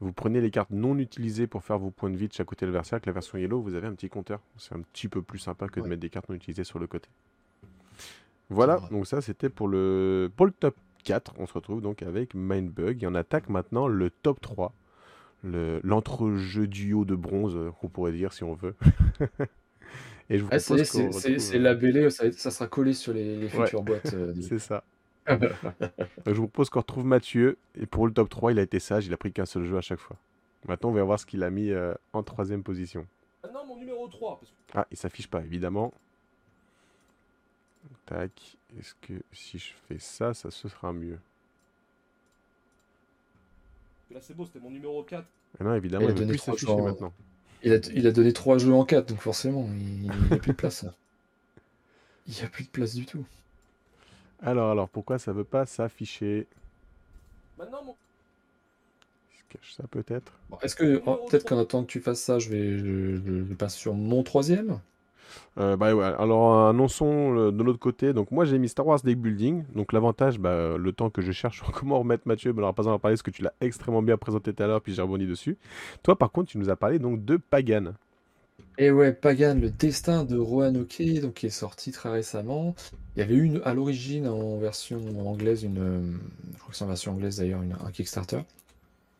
Vous 0.00 0.12
prenez 0.12 0.40
les 0.40 0.50
cartes 0.50 0.70
non 0.70 0.98
utilisées 0.98 1.46
pour 1.46 1.62
faire 1.64 1.78
vos 1.78 1.90
points 1.90 2.10
de 2.10 2.16
vie 2.16 2.28
de 2.28 2.32
chaque 2.32 2.46
côté 2.46 2.66
de 2.66 2.70
l'adversaire. 2.70 2.96
Avec 2.96 3.06
la 3.06 3.12
version 3.12 3.38
Yellow, 3.38 3.62
vous 3.62 3.74
avez 3.74 3.86
un 3.86 3.94
petit 3.94 4.08
compteur. 4.08 4.40
C'est 4.58 4.74
un 4.74 4.80
petit 4.80 5.08
peu 5.08 5.22
plus 5.22 5.38
sympa 5.38 5.68
que 5.68 5.80
de 5.80 5.86
mettre 5.88 6.00
des 6.02 6.10
cartes 6.10 6.28
non 6.28 6.34
utilisées 6.34 6.64
sur 6.64 6.78
le 6.78 6.86
côté. 6.86 7.08
Voilà, 8.50 8.80
donc 8.90 9.06
ça 9.06 9.20
c'était 9.22 9.48
pour 9.48 9.68
le, 9.68 10.30
pour 10.36 10.46
le 10.46 10.52
top 10.52 10.76
4. 11.04 11.34
On 11.38 11.46
se 11.46 11.54
retrouve 11.54 11.80
donc 11.80 12.02
avec 12.02 12.34
Mindbug. 12.34 13.02
Et 13.02 13.06
on 13.06 13.14
attaque 13.14 13.48
maintenant 13.48 13.86
le 13.88 14.10
top 14.10 14.40
3. 14.40 14.74
le- 15.42 15.80
L'entrejeu 15.84 16.66
duo 16.66 17.04
de 17.04 17.14
bronze, 17.14 17.54
euh, 17.56 17.70
qu'on 17.70 17.88
pourrait 17.88 18.12
dire 18.12 18.32
si 18.32 18.44
on 18.44 18.54
veut. 18.54 18.74
Et 20.30 20.38
je 20.38 20.42
vous 20.42 20.48
Ah, 20.50 20.58
c'est 20.58 20.72
retrouve, 20.74 21.20
euh, 21.54 21.58
labellé, 21.58 22.08
ça, 22.10 22.32
ça 22.32 22.50
sera 22.50 22.66
collé 22.66 22.94
sur 22.94 23.12
les, 23.12 23.36
les 23.36 23.44
Ouais. 23.54 23.64
futures 23.66 23.82
boîtes. 23.82 24.14
euh, 24.14 24.32
C'est 24.40 24.58
ça. 24.58 24.82
Je 25.26 26.32
vous 26.32 26.48
propose 26.48 26.70
qu'on 26.70 26.80
retrouve 26.80 27.04
Mathieu. 27.06 27.56
Et 27.74 27.86
pour 27.86 28.06
le 28.06 28.12
top 28.12 28.28
3, 28.28 28.52
il 28.52 28.58
a 28.58 28.62
été 28.62 28.78
sage, 28.80 29.06
il 29.06 29.12
a 29.12 29.16
pris 29.16 29.32
qu'un 29.32 29.46
seul 29.46 29.64
jeu 29.64 29.76
à 29.76 29.80
chaque 29.80 30.00
fois. 30.00 30.16
Maintenant, 30.66 30.90
on 30.90 30.92
va 30.92 31.02
voir 31.02 31.20
ce 31.20 31.26
qu'il 31.26 31.42
a 31.42 31.50
mis 31.50 31.70
euh, 31.70 31.94
en 32.12 32.22
troisième 32.22 32.62
position. 32.62 33.06
Maintenant, 33.42 33.66
mon 33.66 33.76
numéro 33.76 34.08
3. 34.08 34.38
Parce 34.40 34.50
que 34.50 34.56
Ah, 34.78 34.86
il 34.90 34.96
s'affiche 34.96 35.28
pas, 35.28 35.40
évidemment. 35.42 35.92
Tac. 38.06 38.56
Est-ce 38.78 38.94
que 39.02 39.14
si 39.32 39.58
je 39.58 39.72
fais 39.88 39.98
ça, 39.98 40.34
ça 40.34 40.50
se 40.50 40.68
sera 40.68 40.92
mieux? 40.92 41.18
Là, 44.10 44.20
c'est 44.22 44.34
beau, 44.34 44.46
c'était 44.46 44.60
mon 44.60 44.70
numéro 44.70 45.02
4. 45.02 45.24
Ah 45.60 45.64
Non, 45.64 45.74
évidemment, 45.74 46.04
Il 46.04 46.08
a 46.08 46.10
il 46.10 46.14
veut 46.14 46.20
donné 46.20 46.30
plus 46.32 46.38
trois 46.38 46.54
s'afficher 46.54 46.66
genres. 46.72 46.84
maintenant. 46.84 47.12
Il 47.62 47.72
a, 47.72 47.76
il 47.94 48.06
a 48.06 48.12
donné 48.12 48.32
trois 48.32 48.58
jeux 48.58 48.72
en 48.72 48.84
4, 48.84 49.08
donc 49.08 49.18
forcément, 49.20 49.66
il 49.70 50.02
n'y 50.02 50.10
a 50.32 50.36
plus 50.38 50.52
de 50.52 50.56
place. 50.56 50.82
là. 50.82 50.92
Il 52.26 52.34
n'y 52.34 52.42
a 52.42 52.48
plus 52.48 52.64
de 52.64 52.68
place 52.70 52.94
du 52.94 53.06
tout. 53.06 53.24
Alors, 54.40 54.70
alors, 54.70 54.88
pourquoi 54.88 55.18
ça 55.18 55.32
veut 55.32 55.42
pas 55.44 55.66
s'afficher? 55.66 56.46
Maintenant, 57.58 57.82
mon. 57.84 57.96
Je 59.28 59.42
cache 59.50 59.74
ça 59.74 59.86
peut-être 59.86 60.40
Bon, 60.48 60.58
Est-ce 60.62 60.74
que 60.74 61.02
oh, 61.06 61.16
peut-être 61.28 61.44
qu'en 61.46 61.58
attendant 61.58 61.84
que 61.84 61.90
tu 61.92 62.00
fasses 62.00 62.22
ça, 62.22 62.38
je 62.38 62.48
vais, 62.48 62.78
je, 62.78 63.16
je- 63.16 63.44
je 63.44 63.54
passe 63.54 63.74
sur 63.74 63.92
mon 63.94 64.22
troisième? 64.22 64.80
Euh, 65.58 65.76
bah 65.76 65.94
ouais, 65.94 66.04
alors 66.04 66.68
annonçons 66.68 67.36
euh, 67.36 67.50
de 67.52 67.62
l'autre 67.62 67.78
côté. 67.78 68.12
Donc 68.12 68.30
moi 68.30 68.44
j'ai 68.44 68.58
mis 68.58 68.68
Star 68.68 68.86
Wars 68.86 69.00
Deck 69.02 69.18
Building. 69.18 69.64
Donc 69.74 69.92
l'avantage, 69.92 70.38
bah, 70.38 70.76
le 70.76 70.92
temps 70.92 71.10
que 71.10 71.22
je 71.22 71.32
cherche 71.32 71.56
sur 71.58 71.72
comment 71.72 71.98
remettre 71.98 72.26
Mathieu, 72.26 72.52
on 72.52 72.54
n'aura 72.60 72.72
pas 72.72 72.82
besoin 72.82 72.94
d'en 72.94 72.98
parler 72.98 73.14
parce 73.14 73.22
que 73.22 73.30
tu 73.30 73.42
l'as 73.42 73.52
extrêmement 73.60 74.02
bien 74.02 74.16
présenté 74.16 74.52
tout 74.52 74.62
à 74.62 74.66
l'heure, 74.66 74.80
puis 74.82 74.94
j'ai 74.94 75.02
rebondi 75.02 75.26
dessus. 75.26 75.56
Toi 76.02 76.16
par 76.16 76.30
contre, 76.32 76.50
tu 76.50 76.58
nous 76.58 76.70
as 76.70 76.76
parlé 76.76 76.98
donc 76.98 77.24
de 77.24 77.36
Pagan. 77.36 77.92
Et 78.76 78.90
ouais, 78.90 79.12
Pagan, 79.12 79.54
le 79.54 79.70
destin 79.70 80.24
de 80.24 80.36
Roanoke, 80.36 81.00
donc 81.22 81.34
qui 81.34 81.46
est 81.46 81.50
sorti 81.50 81.92
très 81.92 82.10
récemment. 82.10 82.74
Il 83.16 83.20
y 83.20 83.22
avait 83.22 83.34
eu 83.34 83.44
une, 83.44 83.60
à 83.64 83.72
l'origine 83.74 84.26
en 84.26 84.58
version 84.58 85.00
anglaise, 85.28 85.62
une, 85.62 85.78
euh, 85.78 86.00
je 86.54 86.58
crois 86.58 86.70
que 86.72 86.76
c'est 86.76 86.84
en 86.84 86.88
version 86.88 87.12
anglaise 87.12 87.36
d'ailleurs, 87.38 87.62
une- 87.62 87.76
un 87.84 87.90
Kickstarter. 87.92 88.40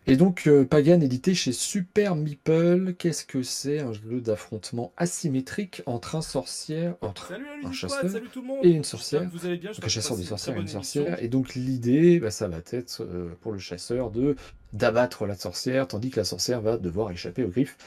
Et 0.07 0.17
donc 0.17 0.47
euh, 0.49 0.65
Pagan 0.67 1.01
édité 1.01 1.35
chez 1.35 1.53
Super 1.53 2.15
Meeple. 2.17 2.95
Qu'est-ce 2.99 3.25
que 3.25 3.43
c'est? 3.43 3.81
Un 3.81 3.93
jeu 3.93 4.21
d'affrontement 4.21 4.93
asymétrique 4.99 5.83
entre 5.87 6.17
un 6.17 6.23
sorcière, 6.23 6.97
entre 7.01 7.29
Salut 7.29 7.45
la 7.63 7.69
un 7.69 7.71
Ludic 7.71 7.73
chasseur 7.73 8.11
salut 8.11 8.29
tout 8.31 8.43
le 8.43 8.47
monde. 8.49 8.65
et 8.65 8.69
une 8.71 8.85
J'espère 8.85 8.85
sorcière. 8.85 9.23
que 9.31 9.37
Vous 9.39 9.47
allez 9.47 9.57
bien, 9.57 9.71
Donc 9.73 9.83
j'espère 9.83 9.85
un 9.85 9.89
que 9.89 9.89
chasseur, 9.89 10.17
vous 10.17 10.23
des 10.23 10.29
passez 10.29 10.29
sorcières 10.29 10.57
et 10.57 10.59
une 10.59 10.63
une 10.63 10.67
très 10.67 10.75
bonne 10.75 10.83
sorcière. 10.85 11.07
émission. 11.09 11.25
Et 11.25 11.29
donc 11.29 11.55
l'idée, 11.55 12.19
bah, 12.21 12.31
ça 12.31 12.49
va 12.49 12.59
être 12.73 13.01
euh, 13.03 13.29
pour 13.41 13.53
le 13.53 13.59
chasseur 13.59 14.11
de 14.11 14.37
d'abattre 14.75 15.27
la 15.27 15.37
sorcière, 15.37 15.87
tandis 15.89 16.11
que 16.11 16.19
la 16.21 16.25
sorcière 16.25 16.61
va 16.61 16.77
devoir 16.77 17.11
échapper 17.13 17.45
aux 17.45 17.49
griffes 17.49 17.79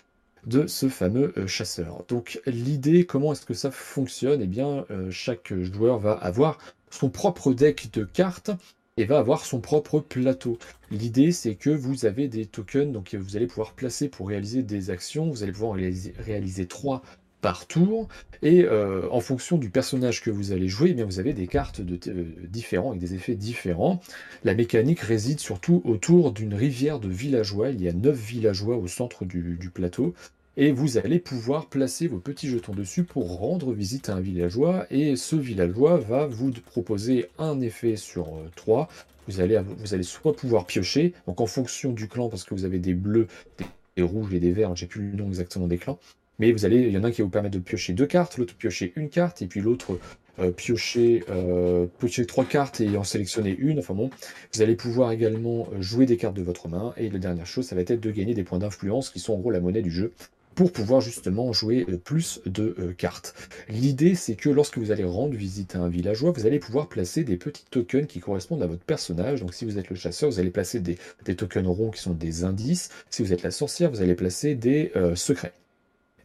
de 0.48 0.66
ce 0.66 0.90
fameux 0.90 1.34
euh, 1.38 1.46
chasseur. 1.46 2.04
Donc 2.08 2.42
l'idée, 2.46 3.06
comment 3.06 3.34
est-ce 3.34 3.46
que 3.46 3.54
ça 3.54 3.70
fonctionne? 3.70 4.42
Eh 4.42 4.48
bien, 4.48 4.86
euh, 4.90 5.12
chaque 5.12 5.54
joueur 5.62 6.00
va 6.00 6.14
avoir 6.14 6.58
son 6.90 7.10
propre 7.10 7.54
deck 7.54 7.92
de 7.94 8.06
cartes 8.06 8.52
et 8.96 9.06
va 9.06 9.20
avoir 9.20 9.46
son 9.46 9.60
propre 9.60 10.00
plateau. 10.00 10.58
L'idée, 10.90 11.32
c'est 11.32 11.56
que 11.56 11.70
vous 11.70 12.06
avez 12.06 12.28
des 12.28 12.46
tokens 12.46 12.92
donc, 12.92 13.14
vous 13.14 13.36
allez 13.36 13.48
pouvoir 13.48 13.74
placer 13.74 14.08
pour 14.08 14.30
réaliser 14.30 14.64
des 14.64 14.90
actions. 14.90 15.30
Vous 15.30 15.44
allez 15.44 15.52
pouvoir 15.52 15.74
réaliser, 15.74 16.14
réaliser 16.18 16.66
trois 16.66 17.04
par 17.42 17.68
tour. 17.68 18.08
Et 18.42 18.64
euh, 18.64 19.08
en 19.12 19.20
fonction 19.20 19.58
du 19.58 19.70
personnage 19.70 20.22
que 20.24 20.32
vous 20.32 20.52
allez 20.52 20.68
jouer, 20.68 20.90
eh 20.92 20.94
bien, 20.94 21.06
vous 21.06 21.20
avez 21.20 21.34
des 21.34 21.48
cartes 21.48 21.82
de, 21.82 22.00
euh, 22.10 22.26
différents 22.50 22.90
avec 22.90 23.02
des 23.02 23.14
effets 23.14 23.36
différents. 23.36 24.00
La 24.44 24.56
mécanique 24.56 25.02
réside 25.02 25.40
surtout 25.40 25.82
autour 25.86 26.32
d'une 26.32 26.54
rivière 26.54 27.00
de 27.00 27.10
villageois. 27.10 27.70
Il 27.70 27.82
y 27.82 27.90
a 27.90 27.94
neuf 27.94 28.18
villageois 28.18 28.78
au 28.78 28.88
centre 28.88 29.26
du 29.26 29.70
plateau. 29.74 30.16
Et 30.60 30.72
vous 30.72 30.98
allez 30.98 31.20
pouvoir 31.20 31.68
placer 31.68 32.08
vos 32.08 32.18
petits 32.18 32.50
jetons 32.50 32.74
dessus 32.74 33.04
pour 33.04 33.38
rendre 33.38 33.74
visite 33.74 34.10
à 34.10 34.16
un 34.16 34.20
villageois. 34.20 34.88
Et 34.90 35.16
ce 35.16 35.36
villageois 35.36 35.98
va 35.98 36.26
vous 36.26 36.52
proposer 36.52 37.28
un 37.38 37.62
effet 37.62 37.96
sur 37.96 38.30
euh, 38.30 38.50
trois. 38.56 38.90
Vous 39.28 39.40
allez, 39.40 39.62
vous 39.78 39.94
allez 39.94 40.04
soit 40.04 40.36
pouvoir 40.36 40.66
piocher, 40.66 41.14
donc 41.28 41.42
en 41.42 41.46
fonction 41.46 41.92
du 41.92 42.08
clan, 42.08 42.30
parce 42.30 42.44
que 42.44 42.56
vous 42.56 42.66
avez 42.66 42.80
des 42.80 42.96
bleus, 42.96 43.28
des, 43.60 43.66
des 43.98 44.02
rouges 44.02 44.34
et 44.34 44.40
des 44.40 44.52
verts, 44.52 44.76
j'ai 44.76 44.88
plus 44.88 45.12
le 45.12 45.16
nom 45.16 45.28
exactement 45.28 45.68
des 45.68 45.78
clans. 45.78 46.00
Mais 46.40 46.52
vous 46.52 46.66
allez, 46.66 46.78
il 46.78 46.92
y 46.92 46.98
en 46.98 47.04
a 47.04 47.08
un 47.08 47.12
qui 47.12 47.22
va 47.22 47.26
vous 47.26 47.32
permettre 47.32 47.56
de 47.56 47.62
piocher 47.62 47.94
deux 47.94 48.06
cartes, 48.06 48.38
l'autre 48.38 48.56
piocher 48.56 48.94
une 48.96 49.10
carte, 49.10 49.42
et 49.42 49.48
puis 49.48 49.62
l'autre 49.62 50.00
euh, 50.40 50.52
piocher, 50.52 51.24
euh, 51.30 51.88
piocher 52.00 52.26
trois 52.26 52.46
cartes 52.46 52.80
et 52.80 52.96
en 52.96 53.04
sélectionner 53.04 53.56
une. 53.58 53.80
Enfin 53.80 53.96
bon, 53.96 54.12
vous 54.54 54.62
allez 54.62 54.76
pouvoir 54.76 55.12
également 55.12 55.68
euh, 55.74 55.82
jouer 55.82 56.06
des 56.06 56.16
cartes 56.16 56.36
de 56.36 56.44
votre 56.44 56.68
main. 56.68 56.94
Et 56.98 57.10
la 57.10 57.18
dernière 57.18 57.48
chose, 57.48 57.66
ça 57.66 57.76
va 57.76 57.82
être 57.82 58.00
de 58.00 58.12
gagner 58.12 58.36
des 58.36 58.44
points 58.44 58.60
d'influence 58.60 59.10
qui 59.10 59.20
sont 59.20 59.34
en 59.34 59.38
gros 59.38 59.50
la 59.52 59.60
monnaie 59.60 59.82
du 59.82 59.92
jeu 59.92 60.14
pour 60.58 60.72
pouvoir 60.72 61.02
justement 61.02 61.54
jouer 61.54 61.86
euh, 61.88 61.98
plus 61.98 62.42
de 62.48 62.76
euh, 62.80 62.92
cartes. 62.92 63.36
L'idée, 63.70 64.16
c'est 64.16 64.34
que 64.34 64.50
lorsque 64.50 64.80
vous 64.80 64.90
allez 64.90 65.04
rendre 65.04 65.36
visite 65.36 65.76
à 65.76 65.80
un 65.80 65.88
villageois, 65.88 66.32
vous 66.32 66.48
allez 66.48 66.58
pouvoir 66.58 66.90
placer 66.90 67.24
des 67.24 67.38
petits 67.38 67.66
tokens 67.70 68.08
qui 68.08 68.20
correspondent 68.20 68.64
à 68.64 68.68
votre 68.68 68.84
personnage. 68.84 69.42
Donc 69.42 69.54
si 69.54 69.66
vous 69.66 69.78
êtes 69.78 69.92
le 69.92 69.96
chasseur, 69.96 70.32
vous 70.32 70.40
allez 70.40 70.50
placer 70.50 70.80
des, 70.80 70.98
tokens 71.36 71.68
ronds 71.68 71.92
qui 71.92 72.02
sont 72.02 72.16
des 72.16 72.44
indices. 72.44 72.90
Si 73.12 73.22
vous 73.22 73.34
êtes 73.34 73.44
la 73.44 73.52
sorcière, 73.52 73.92
vous 73.92 74.02
allez 74.02 74.16
placer 74.16 74.56
des 74.56 74.92
euh, 74.96 75.14
secrets. 75.14 75.54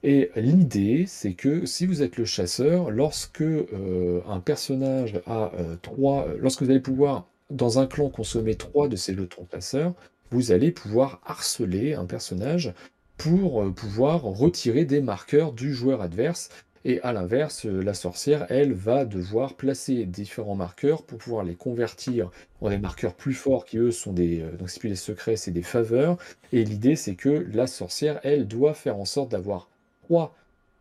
Et 0.03 0.31
l'idée, 0.35 1.05
c'est 1.07 1.35
que 1.35 1.67
si 1.67 1.85
vous 1.85 2.03
êtes 2.03 2.17
le 2.17 2.25
chasseur, 2.25 2.91
lorsque 2.91 3.45
un 3.45 4.41
personnage 4.41 5.21
a 5.29 5.53
trois, 5.81 6.27
lorsque 6.41 6.63
vous 6.63 6.71
allez 6.71 6.81
pouvoir 6.81 7.29
dans 7.51 7.79
un 7.79 7.87
clan 7.87 8.09
consommer 8.09 8.57
trois 8.57 8.89
de 8.89 8.97
ces 8.97 9.15
jetons 9.15 9.47
chasseurs, 9.53 9.95
vous 10.33 10.51
allez 10.51 10.73
pouvoir 10.73 11.21
harceler 11.25 11.95
un 11.95 12.07
personnage 12.07 12.75
pour 13.23 13.63
euh, 13.63 13.71
pouvoir 13.71 14.23
retirer 14.23 14.85
des 14.85 15.01
marqueurs 15.01 15.53
du 15.53 15.73
joueur 15.73 16.03
adverse. 16.03 16.49
Et 16.85 17.01
à 17.03 17.13
l'inverse, 17.13 17.67
euh, 17.67 17.81
la 17.81 17.95
sorcière, 17.95 18.47
elle, 18.49 18.73
va 18.73 19.05
devoir 19.05 19.55
placer 19.55 20.07
différents 20.07 20.57
marqueurs 20.57 21.05
pour 21.05 21.19
pouvoir 21.19 21.45
les 21.45 21.55
convertir 21.55 22.33
en 22.61 22.71
des 22.71 22.79
marqueurs 22.79 23.15
plus 23.15 23.35
forts 23.35 23.65
qui, 23.65 23.79
eux, 23.79 23.93
sont 23.93 24.13
des... 24.13 24.41
euh, 24.41 24.51
donc 24.57 24.71
c'est 24.71 24.81
plus 24.81 24.89
des 24.89 24.97
secrets, 24.97 25.37
c'est 25.37 25.53
des 25.53 25.63
faveurs. 25.63 26.17
Et 26.53 26.65
l'idée, 26.65 26.97
c'est 26.97 27.15
que 27.15 27.47
la 27.53 27.69
sorcière, 27.69 28.19
elle, 28.25 28.49
doit 28.49 28.75
faire 28.75 28.97
en 28.97 29.05
sorte 29.05 29.31
d'avoir 29.31 29.69
trois 30.03 30.35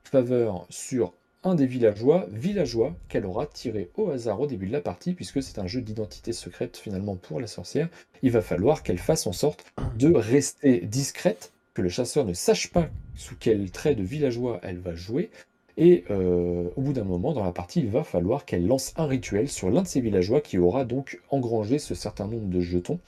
faveurs 0.04 0.66
sur 0.72 1.14
un 1.44 1.54
des 1.54 1.68
villageois, 1.68 2.26
villageois 2.32 2.96
qu'elle 3.08 3.28
aura 3.28 3.46
tiré 3.46 3.92
au 3.98 4.10
hasard 4.10 4.40
au 4.42 4.48
début 4.48 4.66
de 4.66 4.72
la 4.72 4.82
partie, 4.82 5.14
puisque 5.14 5.44
c'est 5.44 5.60
un 5.60 5.68
jeu 5.68 5.82
d'identité 5.82 6.34
secrète 6.34 6.78
finalement 6.78 7.16
pour 7.16 7.40
la 7.40 7.48
sorcière. 7.48 7.88
Il 8.24 8.32
va 8.32 8.42
falloir 8.42 8.82
qu'elle 8.82 9.00
fasse 9.00 9.28
en 9.28 9.32
sorte 9.32 9.64
de 9.96 10.12
rester 10.12 10.82
discrète, 10.82 11.52
que 11.74 11.82
le 11.82 11.90
chasseur 11.90 12.26
ne 12.26 12.34
sache 12.34 12.72
pas 12.72 12.90
sous 13.16 13.36
quel 13.40 13.72
trait 13.72 13.96
de 13.96 14.04
villageois 14.04 14.60
elle 14.64 14.80
va 14.80 14.96
jouer. 14.96 15.32
Et 15.78 16.04
euh, 16.10 16.70
au 16.76 16.82
bout 16.82 16.94
d'un 16.94 17.04
moment 17.04 17.34
dans 17.34 17.44
la 17.44 17.52
partie, 17.54 17.80
il 17.80 17.90
va 17.90 18.04
falloir 18.04 18.46
qu'elle 18.46 18.68
lance 18.68 18.94
un 18.98 19.06
rituel 19.06 19.48
sur 19.48 19.70
l'un 19.70 19.84
de 19.84 19.88
ces 19.88 20.02
villageois 20.02 20.42
qui 20.42 20.58
aura 20.58 20.86
donc 20.86 21.22
engrangé 21.30 21.80
ce 21.80 21.96
certain 21.96 22.28
nombre 22.28 22.48
de 22.48 22.60
jetons 22.60 23.00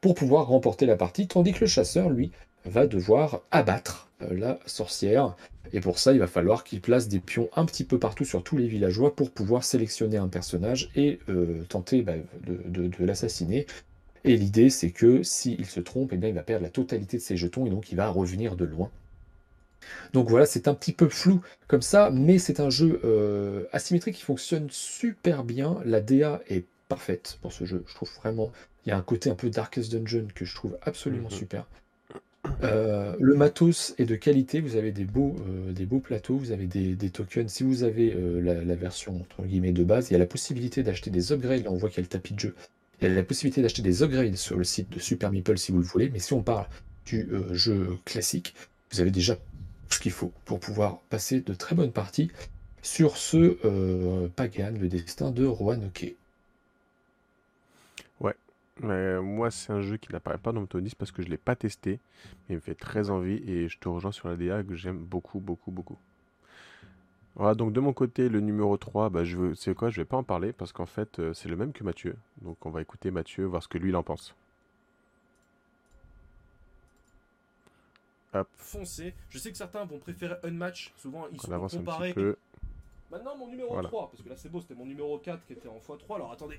pour 0.00 0.14
pouvoir 0.14 0.46
remporter 0.46 0.86
la 0.86 0.96
partie, 0.96 1.26
tandis 1.26 1.52
que 1.52 1.60
le 1.60 1.66
chasseur, 1.66 2.10
lui, 2.10 2.30
va 2.64 2.86
devoir 2.86 3.40
abattre 3.50 4.10
euh, 4.22 4.34
la 4.34 4.58
sorcière. 4.66 5.36
Et 5.72 5.80
pour 5.80 5.98
ça, 5.98 6.12
il 6.12 6.18
va 6.18 6.26
falloir 6.26 6.64
qu'il 6.64 6.80
place 6.80 7.08
des 7.08 7.20
pions 7.20 7.48
un 7.54 7.64
petit 7.64 7.84
peu 7.84 7.98
partout 7.98 8.24
sur 8.24 8.42
tous 8.42 8.56
les 8.56 8.66
villageois 8.66 9.14
pour 9.14 9.30
pouvoir 9.30 9.64
sélectionner 9.64 10.16
un 10.16 10.28
personnage 10.28 10.90
et 10.96 11.20
euh, 11.28 11.62
tenter 11.68 12.02
bah, 12.02 12.14
de 12.44 13.04
l'assassiner. 13.04 13.66
Et 14.28 14.36
l'idée, 14.36 14.70
c'est 14.70 14.92
que 14.92 15.24
s'il 15.24 15.66
se 15.66 15.80
trompe, 15.80 16.12
eh 16.12 16.16
bien, 16.16 16.28
il 16.28 16.34
va 16.36 16.44
perdre 16.44 16.62
la 16.62 16.70
totalité 16.70 17.16
de 17.16 17.22
ses 17.22 17.36
jetons 17.36 17.66
et 17.66 17.70
donc 17.70 17.90
il 17.90 17.96
va 17.96 18.08
revenir 18.10 18.54
de 18.54 18.64
loin. 18.64 18.92
Donc 20.12 20.28
voilà, 20.28 20.46
c'est 20.46 20.68
un 20.68 20.74
petit 20.74 20.92
peu 20.92 21.08
flou 21.08 21.40
comme 21.66 21.82
ça, 21.82 22.10
mais 22.12 22.38
c'est 22.38 22.60
un 22.60 22.70
jeu 22.70 23.00
euh, 23.04 23.64
asymétrique 23.72 24.16
qui 24.16 24.22
fonctionne 24.24 24.68
super 24.70 25.44
bien. 25.44 25.80
La 25.84 26.00
DA 26.00 26.40
est 26.48 26.64
parfaite 26.88 27.38
pour 27.42 27.52
ce 27.52 27.64
jeu. 27.64 27.84
Je 27.86 27.94
trouve 27.94 28.10
vraiment, 28.20 28.52
il 28.86 28.90
y 28.90 28.92
a 28.92 28.96
un 28.98 29.02
côté 29.02 29.30
un 29.30 29.34
peu 29.34 29.50
Darkest 29.50 29.92
Dungeon 29.92 30.28
que 30.34 30.44
je 30.44 30.54
trouve 30.54 30.78
absolument 30.82 31.28
Mhm. 31.30 31.34
super. 31.36 31.66
Euh, 32.64 33.14
le 33.20 33.34
matos 33.34 33.94
est 33.98 34.04
de 34.06 34.16
qualité, 34.16 34.60
vous 34.60 34.76
avez 34.76 34.92
des 34.92 35.04
beaux, 35.04 35.36
euh, 35.48 35.72
des 35.72 35.86
beaux 35.86 36.00
plateaux, 36.00 36.36
vous 36.38 36.52
avez 36.52 36.66
des, 36.66 36.94
des 36.96 37.10
tokens. 37.10 37.50
Si 37.50 37.62
vous 37.64 37.84
avez 37.84 38.14
la, 38.42 38.64
la 38.64 38.74
version 38.76 39.16
entre 39.20 39.42
guillemets 39.44 39.72
de 39.72 39.84
base, 39.84 40.10
il 40.10 40.14
y 40.14 40.16
a 40.16 40.18
la 40.20 40.26
possibilité 40.26 40.82
d'acheter 40.82 41.10
des 41.10 41.32
upgrades. 41.32 41.64
Là, 41.64 41.70
on 41.72 41.76
voit 41.76 41.88
qu'il 41.90 41.98
y 41.98 42.00
a 42.00 42.04
le 42.04 42.08
tapis 42.08 42.34
de 42.34 42.40
jeu. 42.40 42.54
Il 43.00 43.08
y 43.08 43.10
a 43.10 43.14
la 43.14 43.22
possibilité 43.22 43.62
d'acheter 43.62 43.82
des 43.82 44.02
upgrades 44.02 44.36
sur 44.36 44.56
le 44.56 44.64
site 44.64 44.90
de 44.90 44.98
Super 44.98 45.30
Meeple 45.30 45.58
si 45.58 45.72
vous 45.72 45.78
le 45.78 45.84
voulez. 45.84 46.10
Mais 46.10 46.18
si 46.18 46.32
on 46.32 46.42
parle 46.42 46.66
du 47.06 47.28
euh, 47.32 47.54
jeu 47.54 47.98
classique, 48.04 48.54
vous 48.92 49.00
avez 49.00 49.10
déjà 49.10 49.36
ce 49.90 49.98
qu'il 50.00 50.12
faut 50.12 50.32
pour 50.44 50.60
pouvoir 50.60 51.00
passer 51.10 51.40
de 51.40 51.54
très 51.54 51.74
bonnes 51.74 51.92
parties 51.92 52.30
sur 52.82 53.16
ce 53.16 53.58
euh, 53.64 54.28
Pagan, 54.34 54.72
le 54.78 54.88
destin 54.88 55.30
de 55.30 55.46
Roanoke. 55.46 56.16
Mais 58.82 59.20
moi, 59.20 59.50
c'est 59.50 59.72
un 59.72 59.80
jeu 59.80 59.96
qui 59.96 60.12
n'apparaît 60.12 60.38
pas 60.38 60.52
dans 60.52 60.60
mon 60.60 60.66
top 60.66 60.82
10 60.82 60.94
parce 60.94 61.10
que 61.10 61.22
je 61.22 61.26
ne 61.26 61.32
l'ai 61.32 61.38
pas 61.38 61.56
testé. 61.56 62.00
Mais 62.48 62.54
il 62.54 62.56
me 62.56 62.60
fait 62.60 62.74
très 62.74 63.10
envie 63.10 63.42
et 63.46 63.68
je 63.68 63.78
te 63.78 63.88
rejoins 63.88 64.12
sur 64.12 64.28
la 64.28 64.36
DA 64.36 64.62
que 64.62 64.74
j'aime 64.74 64.98
beaucoup, 64.98 65.40
beaucoup, 65.40 65.70
beaucoup. 65.70 65.98
Voilà, 67.38 67.54
donc 67.54 67.72
de 67.72 67.78
mon 67.78 67.92
côté, 67.92 68.28
le 68.28 68.40
numéro 68.40 68.76
3, 68.76 69.10
bah, 69.10 69.22
je 69.22 69.36
veux, 69.36 69.54
c'est 69.54 69.72
quoi, 69.72 69.90
je 69.90 70.00
vais 70.00 70.04
pas 70.04 70.16
en 70.16 70.24
parler 70.24 70.52
parce 70.52 70.72
qu'en 70.72 70.86
fait, 70.86 71.20
euh, 71.20 71.32
c'est 71.32 71.48
le 71.48 71.54
même 71.54 71.72
que 71.72 71.84
Mathieu. 71.84 72.16
Donc 72.42 72.66
on 72.66 72.70
va 72.70 72.82
écouter 72.82 73.12
Mathieu, 73.12 73.44
voir 73.44 73.62
ce 73.62 73.68
que 73.68 73.78
lui 73.78 73.90
il 73.90 73.96
en 73.96 74.02
pense. 74.02 74.34
Hop, 78.34 78.48
Foncez. 78.56 79.14
Je 79.30 79.38
sais 79.38 79.52
que 79.52 79.56
certains 79.56 79.84
vont 79.84 79.98
préférer 80.00 80.34
Unmatch. 80.42 80.92
Souvent, 80.96 81.28
ils 81.28 81.36
on 81.36 81.68
sont 81.68 81.76
un 81.76 81.78
comparés. 81.78 82.14
Maintenant, 83.10 83.36
mon 83.36 83.46
numéro 83.46 83.72
Voilà. 83.72 83.88
3, 83.88 84.10
parce 84.10 84.22
que 84.22 84.28
là 84.28 84.36
c'est 84.36 84.50
beau, 84.50 84.60
c'était 84.60 84.74
mon 84.74 84.84
numéro 84.84 85.16
4 85.18 85.46
qui 85.46 85.52
était 85.52 85.68
en 85.68 85.78
x3. 85.78 86.16
Alors 86.16 86.32
attendez. 86.32 86.58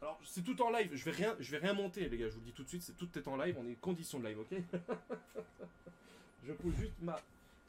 Alors 0.00 0.20
c'est 0.24 0.42
tout 0.42 0.60
en 0.62 0.70
live, 0.70 0.90
je 0.94 1.04
vais 1.04 1.10
rien, 1.10 1.34
je 1.40 1.50
vais 1.50 1.58
rien 1.58 1.72
monter 1.72 2.08
les 2.08 2.16
gars, 2.16 2.28
je 2.28 2.34
vous 2.34 2.40
le 2.40 2.46
dis 2.46 2.52
tout 2.52 2.62
de 2.62 2.68
suite, 2.68 2.82
c'est 2.82 2.96
tout 2.96 3.08
est 3.18 3.26
en 3.26 3.36
live, 3.36 3.56
on 3.58 3.66
est 3.66 3.74
condition 3.80 4.20
de 4.20 4.26
live, 4.26 4.38
ok? 4.38 4.56
Je 6.46 6.52
pose 6.52 6.74
juste 6.78 6.92
ma 7.02 7.18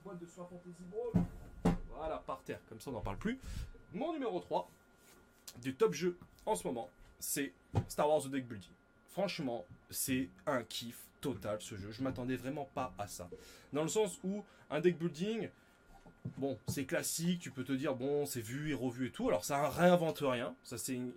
boîte 0.03 0.19
de 0.19 0.25
soie 0.27 0.47
Fantasy 0.47 0.83
Brawl. 0.91 1.25
Voilà, 1.97 2.17
par 2.19 2.41
terre, 2.43 2.59
comme 2.69 2.79
ça 2.79 2.91
on 2.91 2.93
n'en 2.93 3.01
parle 3.01 3.17
plus. 3.17 3.39
Mon 3.93 4.13
numéro 4.13 4.39
3 4.39 4.69
du 5.61 5.75
top 5.75 5.93
jeu 5.93 6.17
en 6.45 6.55
ce 6.55 6.67
moment, 6.67 6.89
c'est 7.19 7.53
Star 7.87 8.07
Wars 8.07 8.21
The 8.21 8.29
Deck 8.29 8.47
Building. 8.47 8.71
Franchement, 9.09 9.65
c'est 9.89 10.29
un 10.45 10.63
kiff 10.63 11.01
total 11.21 11.59
ce 11.59 11.75
jeu. 11.75 11.91
Je 11.91 12.03
m'attendais 12.03 12.35
vraiment 12.35 12.65
pas 12.75 12.93
à 12.99 13.07
ça. 13.07 13.29
Dans 13.73 13.81
le 13.81 13.87
sens 13.89 14.19
où 14.23 14.43
un 14.69 14.79
deck 14.79 14.99
building, 14.99 15.49
bon, 16.37 16.57
c'est 16.67 16.85
classique, 16.85 17.39
tu 17.39 17.51
peux 17.51 17.63
te 17.63 17.71
dire, 17.71 17.95
bon, 17.95 18.25
c'est 18.25 18.41
vu 18.41 18.71
et 18.71 18.73
revu 18.73 19.07
et 19.07 19.11
tout. 19.11 19.27
Alors, 19.27 19.45
ça 19.45 19.69
réinvente 19.69 20.19
rien, 20.21 20.55
ça 20.63 20.77
c'est 20.77 20.93
une, 20.93 21.13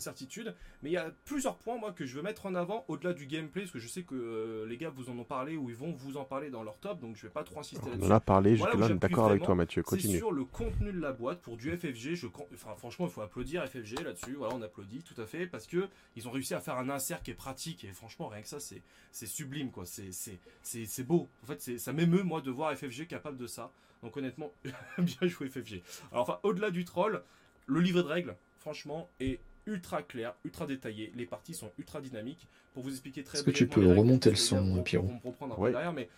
certitude. 0.00 0.54
Mais 0.82 0.90
il 0.90 0.92
y 0.92 0.98
a 0.98 1.10
plusieurs 1.24 1.56
points, 1.56 1.78
moi, 1.78 1.92
que 1.92 2.04
je 2.04 2.16
veux 2.16 2.22
mettre 2.22 2.46
en 2.46 2.54
avant 2.54 2.84
au-delà 2.88 3.12
du 3.12 3.26
gameplay, 3.26 3.62
parce 3.62 3.72
que 3.72 3.78
je 3.78 3.88
sais 3.88 4.02
que 4.02 4.14
euh, 4.14 4.66
les 4.66 4.76
gars 4.76 4.90
vous 4.90 5.10
en 5.10 5.18
ont 5.18 5.24
parlé 5.24 5.56
ou 5.56 5.70
ils 5.70 5.76
vont 5.76 5.92
vous 5.92 6.16
en 6.16 6.24
parler 6.24 6.50
dans 6.50 6.62
leur 6.62 6.78
top, 6.78 7.00
donc 7.00 7.16
je 7.16 7.22
vais 7.22 7.32
pas 7.32 7.44
trop 7.44 7.60
insister 7.60 7.84
On 7.86 7.90
là-dessus. 7.90 8.10
en 8.10 8.14
a 8.14 8.20
parlé, 8.20 8.54
Voilà 8.56 8.74
on 8.74 8.78
est 8.78 8.82
j'appuie 8.82 8.98
d'accord 8.98 9.30
avec 9.30 9.42
toi, 9.42 9.54
Mathieu. 9.54 9.82
Continue. 9.82 10.18
sur 10.18 10.32
le 10.32 10.44
contenu 10.44 10.92
de 10.92 11.00
la 11.00 11.12
boîte 11.12 11.40
pour 11.40 11.56
du 11.56 11.70
FFG. 11.70 12.14
Je, 12.14 12.26
enfin, 12.54 12.74
franchement, 12.76 13.06
il 13.06 13.12
faut 13.12 13.22
applaudir 13.22 13.66
FFG 13.68 14.02
là-dessus. 14.02 14.34
Voilà, 14.34 14.54
on 14.54 14.62
applaudit 14.62 15.02
tout 15.02 15.20
à 15.20 15.26
fait 15.26 15.46
parce 15.46 15.66
que 15.66 15.88
ils 16.16 16.28
ont 16.28 16.30
réussi 16.30 16.54
à 16.54 16.60
faire 16.60 16.78
un 16.78 16.88
insert 16.88 17.22
qui 17.22 17.30
est 17.30 17.34
pratique 17.34 17.84
et 17.84 17.92
franchement, 17.92 18.28
rien 18.28 18.42
que 18.42 18.48
ça, 18.48 18.58
c'est 18.60 19.26
sublime 19.26 19.70
quoi. 19.70 19.84
C'est 19.86 21.06
beau. 21.06 21.28
En 21.42 21.46
fait, 21.46 21.78
ça 21.78 21.92
m'émeut 21.92 22.22
moi 22.22 22.40
de 22.40 22.50
voir 22.50 22.74
FFG 22.76 23.06
capable 23.06 23.36
de 23.36 23.46
ça. 23.46 23.70
Donc 24.04 24.16
honnêtement, 24.16 24.52
bien 24.98 25.28
joué 25.28 25.48
FFG. 25.48 25.82
Alors 26.12 26.22
enfin, 26.22 26.38
au-delà 26.44 26.70
du 26.70 26.84
troll, 26.84 27.22
le 27.66 27.80
livret 27.80 28.02
de 28.02 28.08
règles, 28.08 28.36
franchement, 28.60 29.08
est 29.18 29.40
ultra 29.66 30.02
clair, 30.02 30.34
ultra 30.44 30.66
détaillé. 30.66 31.10
Les 31.16 31.24
parties 31.26 31.54
sont 31.54 31.72
ultra 31.78 32.00
dynamiques. 32.00 32.46
Pour 32.74 32.82
vous 32.82 32.90
expliquer 32.90 33.24
très 33.24 33.38
Est-ce 33.38 33.44
que 33.46 33.50
tu 33.50 33.66
peux 33.66 33.86
remonter 33.86 34.30
le 34.30 34.36
son, 34.36 34.82
Pierrot 34.82 35.06
me 35.06 35.18
reprendre 35.28 35.54
un 35.54 35.56
peu 35.56 35.62
Ouais. 35.62 35.70
derrière, 35.72 35.92
mais 35.92 36.08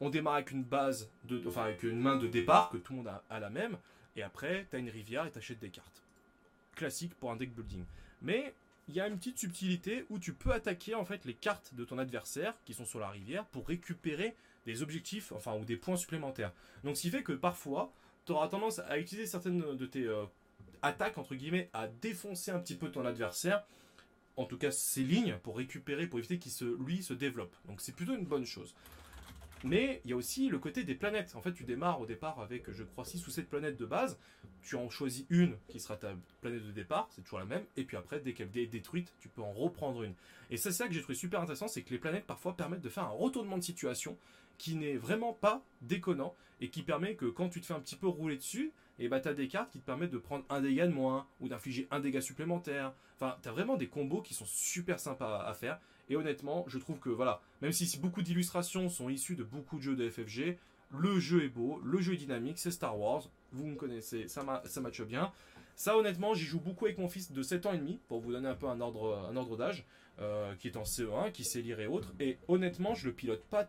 on 0.00 0.10
démarre 0.10 0.34
avec 0.34 0.50
une 0.52 0.62
base, 0.62 1.10
de, 1.24 1.42
enfin 1.46 1.64
avec 1.64 1.82
une 1.82 1.98
main 1.98 2.16
de 2.16 2.26
départ 2.28 2.70
que 2.70 2.76
tout 2.76 2.92
le 2.92 2.98
monde 2.98 3.08
a, 3.08 3.24
a 3.30 3.40
la 3.40 3.50
même, 3.50 3.78
et 4.16 4.22
après 4.22 4.66
tu 4.70 4.76
as 4.76 4.78
une 4.78 4.90
rivière 4.90 5.26
et 5.26 5.30
tu 5.30 5.38
achètes 5.38 5.58
des 5.60 5.70
cartes. 5.70 6.02
Classique 6.76 7.14
pour 7.14 7.30
un 7.30 7.36
deck 7.36 7.54
building. 7.54 7.84
Mais 8.22 8.54
il 8.88 8.94
y 8.94 9.00
a 9.00 9.08
une 9.08 9.16
petite 9.16 9.38
subtilité 9.38 10.04
où 10.10 10.18
tu 10.18 10.34
peux 10.34 10.52
attaquer 10.52 10.94
en 10.94 11.04
fait 11.04 11.24
les 11.24 11.34
cartes 11.34 11.74
de 11.74 11.84
ton 11.84 11.98
adversaire 11.98 12.54
qui 12.64 12.74
sont 12.74 12.84
sur 12.84 13.00
la 13.00 13.08
rivière 13.08 13.44
pour 13.46 13.66
récupérer 13.66 14.34
des 14.66 14.82
objectifs, 14.82 15.32
enfin 15.32 15.54
ou 15.54 15.64
des 15.64 15.76
points 15.76 15.96
supplémentaires. 15.96 16.52
Donc 16.82 16.96
ce 16.96 17.02
qui 17.02 17.10
fait 17.10 17.22
que 17.22 17.32
parfois 17.32 17.92
tu 18.26 18.32
auras 18.32 18.48
tendance 18.48 18.78
à 18.78 18.98
utiliser 18.98 19.26
certaines 19.26 19.76
de 19.76 19.86
tes 19.86 20.06
euh, 20.06 20.24
attaques 20.82 21.18
entre 21.18 21.34
guillemets 21.34 21.68
à 21.72 21.88
défoncer 21.88 22.50
un 22.50 22.58
petit 22.58 22.74
peu 22.74 22.90
ton 22.90 23.04
adversaire 23.04 23.64
en 24.36 24.44
tout 24.44 24.58
cas 24.58 24.70
ses 24.70 25.02
lignes 25.02 25.38
pour 25.42 25.56
récupérer, 25.56 26.06
pour 26.06 26.18
éviter 26.18 26.38
qu'il 26.38 26.52
se, 26.52 26.64
lui 26.64 27.02
se 27.02 27.14
développe. 27.14 27.54
Donc 27.66 27.80
c'est 27.80 27.94
plutôt 27.94 28.14
une 28.14 28.24
bonne 28.24 28.46
chose. 28.46 28.74
Mais 29.64 30.02
il 30.04 30.10
y 30.10 30.12
a 30.12 30.16
aussi 30.16 30.50
le 30.50 30.58
côté 30.58 30.84
des 30.84 30.94
planètes. 30.94 31.34
En 31.36 31.40
fait, 31.40 31.54
tu 31.54 31.64
démarres 31.64 31.98
au 31.98 32.04
départ 32.04 32.38
avec, 32.38 32.70
je 32.70 32.84
crois, 32.84 33.06
6 33.06 33.26
ou 33.26 33.30
7 33.30 33.48
planètes 33.48 33.78
de 33.78 33.86
base. 33.86 34.18
Tu 34.60 34.76
en 34.76 34.90
choisis 34.90 35.24
une 35.30 35.56
qui 35.68 35.80
sera 35.80 35.96
ta 35.96 36.14
planète 36.42 36.66
de 36.66 36.70
départ, 36.70 37.08
c'est 37.10 37.22
toujours 37.22 37.38
la 37.38 37.46
même. 37.46 37.64
Et 37.78 37.84
puis 37.84 37.96
après, 37.96 38.20
dès 38.20 38.34
qu'elle 38.34 38.50
est 38.56 38.66
détruite, 38.66 39.14
tu 39.20 39.28
peux 39.28 39.40
en 39.40 39.52
reprendre 39.52 40.02
une. 40.02 40.14
Et 40.50 40.58
c'est 40.58 40.70
ça 40.70 40.86
que 40.86 40.92
j'ai 40.92 41.00
trouvé 41.00 41.16
super 41.16 41.40
intéressant, 41.40 41.68
c'est 41.68 41.82
que 41.82 41.90
les 41.90 41.98
planètes 41.98 42.26
parfois 42.26 42.56
permettent 42.56 42.82
de 42.82 42.88
faire 42.90 43.04
un 43.04 43.08
retournement 43.08 43.56
de 43.56 43.62
situation 43.62 44.18
qui 44.58 44.76
n'est 44.76 44.96
vraiment 44.96 45.32
pas 45.32 45.62
déconnant 45.82 46.34
et 46.60 46.70
qui 46.70 46.82
permet 46.82 47.14
que 47.16 47.26
quand 47.26 47.48
tu 47.48 47.60
te 47.60 47.66
fais 47.66 47.74
un 47.74 47.80
petit 47.80 47.96
peu 47.96 48.06
rouler 48.06 48.36
dessus, 48.36 48.72
et 48.98 49.08
bah 49.08 49.18
t'as 49.20 49.34
des 49.34 49.48
cartes 49.48 49.70
qui 49.72 49.80
te 49.80 49.84
permettent 49.84 50.12
de 50.12 50.18
prendre 50.18 50.44
un 50.50 50.60
dégât 50.60 50.86
de 50.86 50.92
moins 50.92 51.26
ou 51.40 51.48
d'infliger 51.48 51.88
un 51.90 51.98
dégât 52.00 52.20
supplémentaire. 52.20 52.94
Enfin, 53.16 53.36
t'as 53.42 53.50
vraiment 53.50 53.76
des 53.76 53.88
combos 53.88 54.22
qui 54.22 54.34
sont 54.34 54.46
super 54.46 55.00
sympas 55.00 55.44
à 55.44 55.52
faire. 55.54 55.80
Et 56.08 56.16
honnêtement, 56.16 56.64
je 56.68 56.78
trouve 56.78 57.00
que 57.00 57.08
voilà, 57.08 57.40
même 57.60 57.72
si 57.72 57.98
beaucoup 57.98 58.22
d'illustrations 58.22 58.88
sont 58.88 59.08
issues 59.08 59.34
de 59.36 59.42
beaucoup 59.42 59.78
de 59.78 59.82
jeux 59.82 59.96
de 59.96 60.08
FFG, 60.08 60.58
le 60.96 61.18
jeu 61.18 61.42
est 61.44 61.48
beau, 61.48 61.80
le 61.82 62.00
jeu 62.00 62.12
est 62.12 62.18
dynamique, 62.18 62.58
c'est 62.58 62.70
Star 62.70 62.96
Wars, 62.98 63.24
vous 63.52 63.66
me 63.66 63.74
connaissez, 63.74 64.28
ça, 64.28 64.44
ma- 64.44 64.62
ça 64.66 64.80
matche 64.80 65.02
bien. 65.02 65.32
Ça, 65.74 65.96
honnêtement, 65.96 66.34
j'y 66.34 66.44
joue 66.44 66.60
beaucoup 66.60 66.84
avec 66.84 66.98
mon 66.98 67.08
fils 67.08 67.32
de 67.32 67.42
7 67.42 67.66
ans 67.66 67.72
et 67.72 67.78
demi, 67.78 67.98
pour 68.06 68.20
vous 68.20 68.30
donner 68.30 68.48
un 68.48 68.54
peu 68.54 68.68
un 68.68 68.80
ordre, 68.80 69.26
un 69.28 69.34
ordre 69.36 69.56
d'âge, 69.56 69.84
euh, 70.20 70.54
qui 70.56 70.68
est 70.68 70.76
en 70.76 70.84
CE1, 70.84 71.32
qui 71.32 71.42
sait 71.44 71.62
lire 71.62 71.80
et 71.80 71.88
autres. 71.88 72.12
Et 72.20 72.38
honnêtement, 72.46 72.94
je 72.94 73.06
le 73.08 73.12
pilote 73.12 73.42
pas 73.46 73.68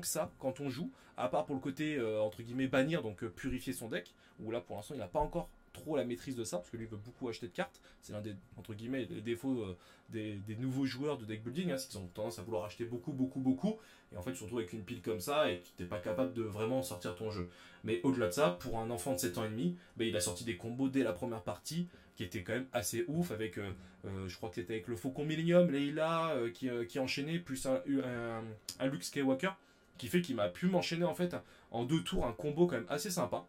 que 0.00 0.06
ça 0.06 0.32
quand 0.38 0.60
on 0.60 0.68
joue, 0.68 0.90
à 1.16 1.28
part 1.28 1.46
pour 1.46 1.54
le 1.54 1.60
côté, 1.60 1.96
euh, 1.96 2.20
entre 2.20 2.42
guillemets, 2.42 2.66
bannir, 2.66 3.02
donc 3.02 3.22
euh, 3.24 3.28
purifier 3.30 3.72
son 3.72 3.88
deck, 3.88 4.14
où 4.40 4.50
là, 4.50 4.60
pour 4.60 4.76
l'instant, 4.76 4.94
il 4.94 4.98
n'a 4.98 5.08
pas 5.08 5.20
encore 5.20 5.48
trop 5.72 5.96
la 5.96 6.04
maîtrise 6.04 6.36
de 6.36 6.44
ça, 6.44 6.58
parce 6.58 6.70
que 6.70 6.76
lui 6.76 6.86
veut 6.86 6.96
beaucoup 6.96 7.28
acheter 7.28 7.48
de 7.48 7.52
cartes. 7.52 7.80
C'est 8.00 8.12
l'un 8.12 8.20
des, 8.20 8.34
entre 8.56 8.74
guillemets, 8.74 9.06
des 9.06 9.20
défauts 9.20 9.62
euh, 9.62 9.76
des, 10.10 10.40
nouveaux 10.58 10.86
joueurs 10.86 11.18
de 11.18 11.24
deck 11.24 11.42
building, 11.42 11.70
hein, 11.70 11.78
c'est 11.78 11.88
qu'ils 11.88 12.00
ont 12.00 12.06
tendance 12.08 12.38
à 12.38 12.42
vouloir 12.42 12.64
acheter 12.64 12.84
beaucoup, 12.84 13.12
beaucoup, 13.12 13.40
beaucoup, 13.40 13.76
et 14.12 14.16
en 14.16 14.22
fait, 14.22 14.32
tu 14.32 14.38
te 14.38 14.44
retrouves 14.44 14.60
avec 14.60 14.72
une 14.72 14.84
pile 14.84 15.02
comme 15.02 15.20
ça, 15.20 15.50
et 15.50 15.62
tu 15.76 15.82
n'es 15.82 15.88
pas 15.88 15.98
capable 15.98 16.32
de 16.34 16.42
vraiment 16.42 16.82
sortir 16.82 17.14
ton 17.16 17.30
jeu. 17.30 17.48
Mais 17.84 18.00
au-delà 18.02 18.28
de 18.28 18.32
ça, 18.32 18.50
pour 18.60 18.78
un 18.78 18.90
enfant 18.90 19.12
de 19.12 19.18
7 19.18 19.38
ans 19.38 19.44
et 19.44 19.50
demi, 19.50 19.76
ben, 19.96 20.06
il 20.06 20.16
a 20.16 20.20
sorti 20.20 20.44
des 20.44 20.56
combos 20.56 20.88
dès 20.88 21.02
la 21.02 21.12
première 21.12 21.42
partie, 21.42 21.88
qui 22.16 22.24
étaient 22.24 22.42
quand 22.42 22.54
même 22.54 22.68
assez 22.72 23.04
ouf, 23.08 23.30
avec, 23.30 23.58
je 24.04 24.36
crois 24.36 24.48
que 24.48 24.54
c'était 24.54 24.72
avec 24.72 24.88
le 24.88 24.96
Faucon 24.96 25.26
Millennium, 25.26 25.70
Leila, 25.70 26.34
qui, 26.54 26.70
qui 26.88 26.98
enchaînait, 26.98 27.38
plus 27.38 27.66
un, 27.66 27.82
un, 28.02 28.42
un 28.80 28.86
Luke 28.86 29.04
Skywalker, 29.04 29.50
qui 29.98 30.08
fait 30.08 30.20
qu'il 30.20 30.36
m'a 30.36 30.48
pu 30.48 30.66
m'enchaîner 30.66 31.04
en 31.04 31.14
fait 31.14 31.36
en 31.70 31.84
deux 31.84 32.02
tours 32.02 32.26
un 32.26 32.32
combo 32.32 32.66
quand 32.66 32.76
même 32.76 32.86
assez 32.88 33.10
sympa. 33.10 33.46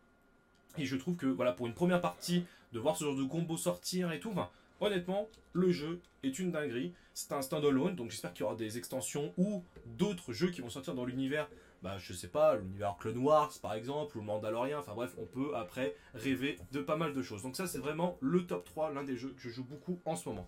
Et 0.77 0.85
je 0.85 0.95
trouve 0.95 1.15
que 1.15 1.25
voilà 1.25 1.53
pour 1.53 1.67
une 1.67 1.73
première 1.73 2.01
partie, 2.01 2.45
de 2.73 2.79
voir 2.79 2.97
ce 2.97 3.05
genre 3.05 3.15
de 3.15 3.23
combo 3.23 3.57
sortir 3.57 4.11
et 4.11 4.19
tout, 4.19 4.33
honnêtement, 4.79 5.29
le 5.53 5.71
jeu 5.71 6.01
est 6.23 6.37
une 6.39 6.51
dinguerie. 6.51 6.93
C'est 7.13 7.31
un 7.31 7.41
standalone, 7.41 7.95
donc 7.95 8.11
j'espère 8.11 8.33
qu'il 8.33 8.41
y 8.41 8.43
aura 8.43 8.55
des 8.55 8.77
extensions 8.77 9.33
ou 9.37 9.63
d'autres 9.85 10.33
jeux 10.33 10.51
qui 10.51 10.61
vont 10.61 10.69
sortir 10.69 10.93
dans 10.93 11.05
l'univers. 11.05 11.49
Bah, 11.83 11.97
je 11.99 12.11
sais 12.13 12.27
pas, 12.27 12.55
l'univers 12.55 12.95
Clone 12.99 13.17
Wars 13.19 13.53
par 13.61 13.73
exemple, 13.73 14.17
ou 14.17 14.21
Mandalorian, 14.21 14.79
enfin 14.79 14.93
bref, 14.95 15.15
on 15.17 15.25
peut 15.25 15.55
après 15.55 15.95
rêver 16.13 16.59
de 16.71 16.81
pas 16.81 16.95
mal 16.95 17.13
de 17.13 17.21
choses. 17.21 17.43
Donc, 17.43 17.55
ça, 17.55 17.67
c'est 17.67 17.77
vraiment 17.79 18.17
le 18.19 18.45
top 18.45 18.65
3, 18.65 18.93
l'un 18.93 19.03
des 19.03 19.15
jeux 19.15 19.29
que 19.29 19.41
je 19.41 19.49
joue 19.49 19.63
beaucoup 19.63 19.99
en 20.05 20.15
ce 20.15 20.29
moment. 20.29 20.47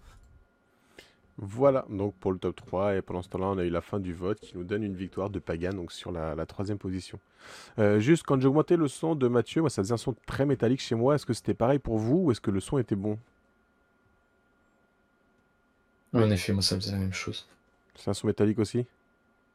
Voilà, 1.42 1.86
donc 1.90 2.16
pour 2.16 2.34
le 2.34 2.38
top 2.38 2.58
3, 2.58 2.96
et 2.96 3.02
pendant 3.02 3.22
ce 3.22 3.30
temps-là, 3.30 3.48
on 3.48 3.58
a 3.58 3.64
eu 3.64 3.70
la 3.70 3.80
fin 3.80 4.00
du 4.02 4.14
vote 4.14 4.40
qui 4.42 4.58
nous 4.58 4.66
donne 4.66 4.84
une 4.84 4.96
victoire 4.96 5.30
de 5.30 5.40
Pagan, 5.40 5.72
donc 5.74 5.92
sur 5.94 6.12
la, 6.12 6.36
la 6.36 6.46
troisième 6.46 6.78
position. 6.78 7.18
Euh, 7.80 8.00
juste, 8.00 8.24
quand 8.24 8.42
j'ai 8.42 8.48
augmenté 8.48 8.78
le 8.78 8.88
son 8.90 9.16
de 9.16 9.28
Mathieu, 9.28 9.62
moi, 9.62 9.70
ça 9.70 9.84
faisait 9.84 9.94
un 9.94 9.98
son 9.98 10.16
très 10.28 10.46
métallique 10.46 10.82
chez 10.82 10.96
moi. 10.96 11.16
Est-ce 11.16 11.26
que 11.26 11.34
c'était 11.34 11.54
pareil 11.54 11.80
pour 11.80 11.98
vous 11.98 12.18
ou 12.26 12.32
est-ce 12.32 12.42
que 12.42 12.52
le 12.52 12.60
son 12.60 12.78
était 12.80 12.96
bon? 12.96 13.20
En 16.14 16.30
effet, 16.30 16.54
moi 16.54 16.62
ça 16.62 16.76
faisait 16.76 16.92
la 16.92 17.00
même 17.00 17.14
chose. 17.14 17.48
C'est 17.96 18.10
un 18.10 18.14
son 18.14 18.28
métallique 18.28 18.60
aussi? 18.60 18.86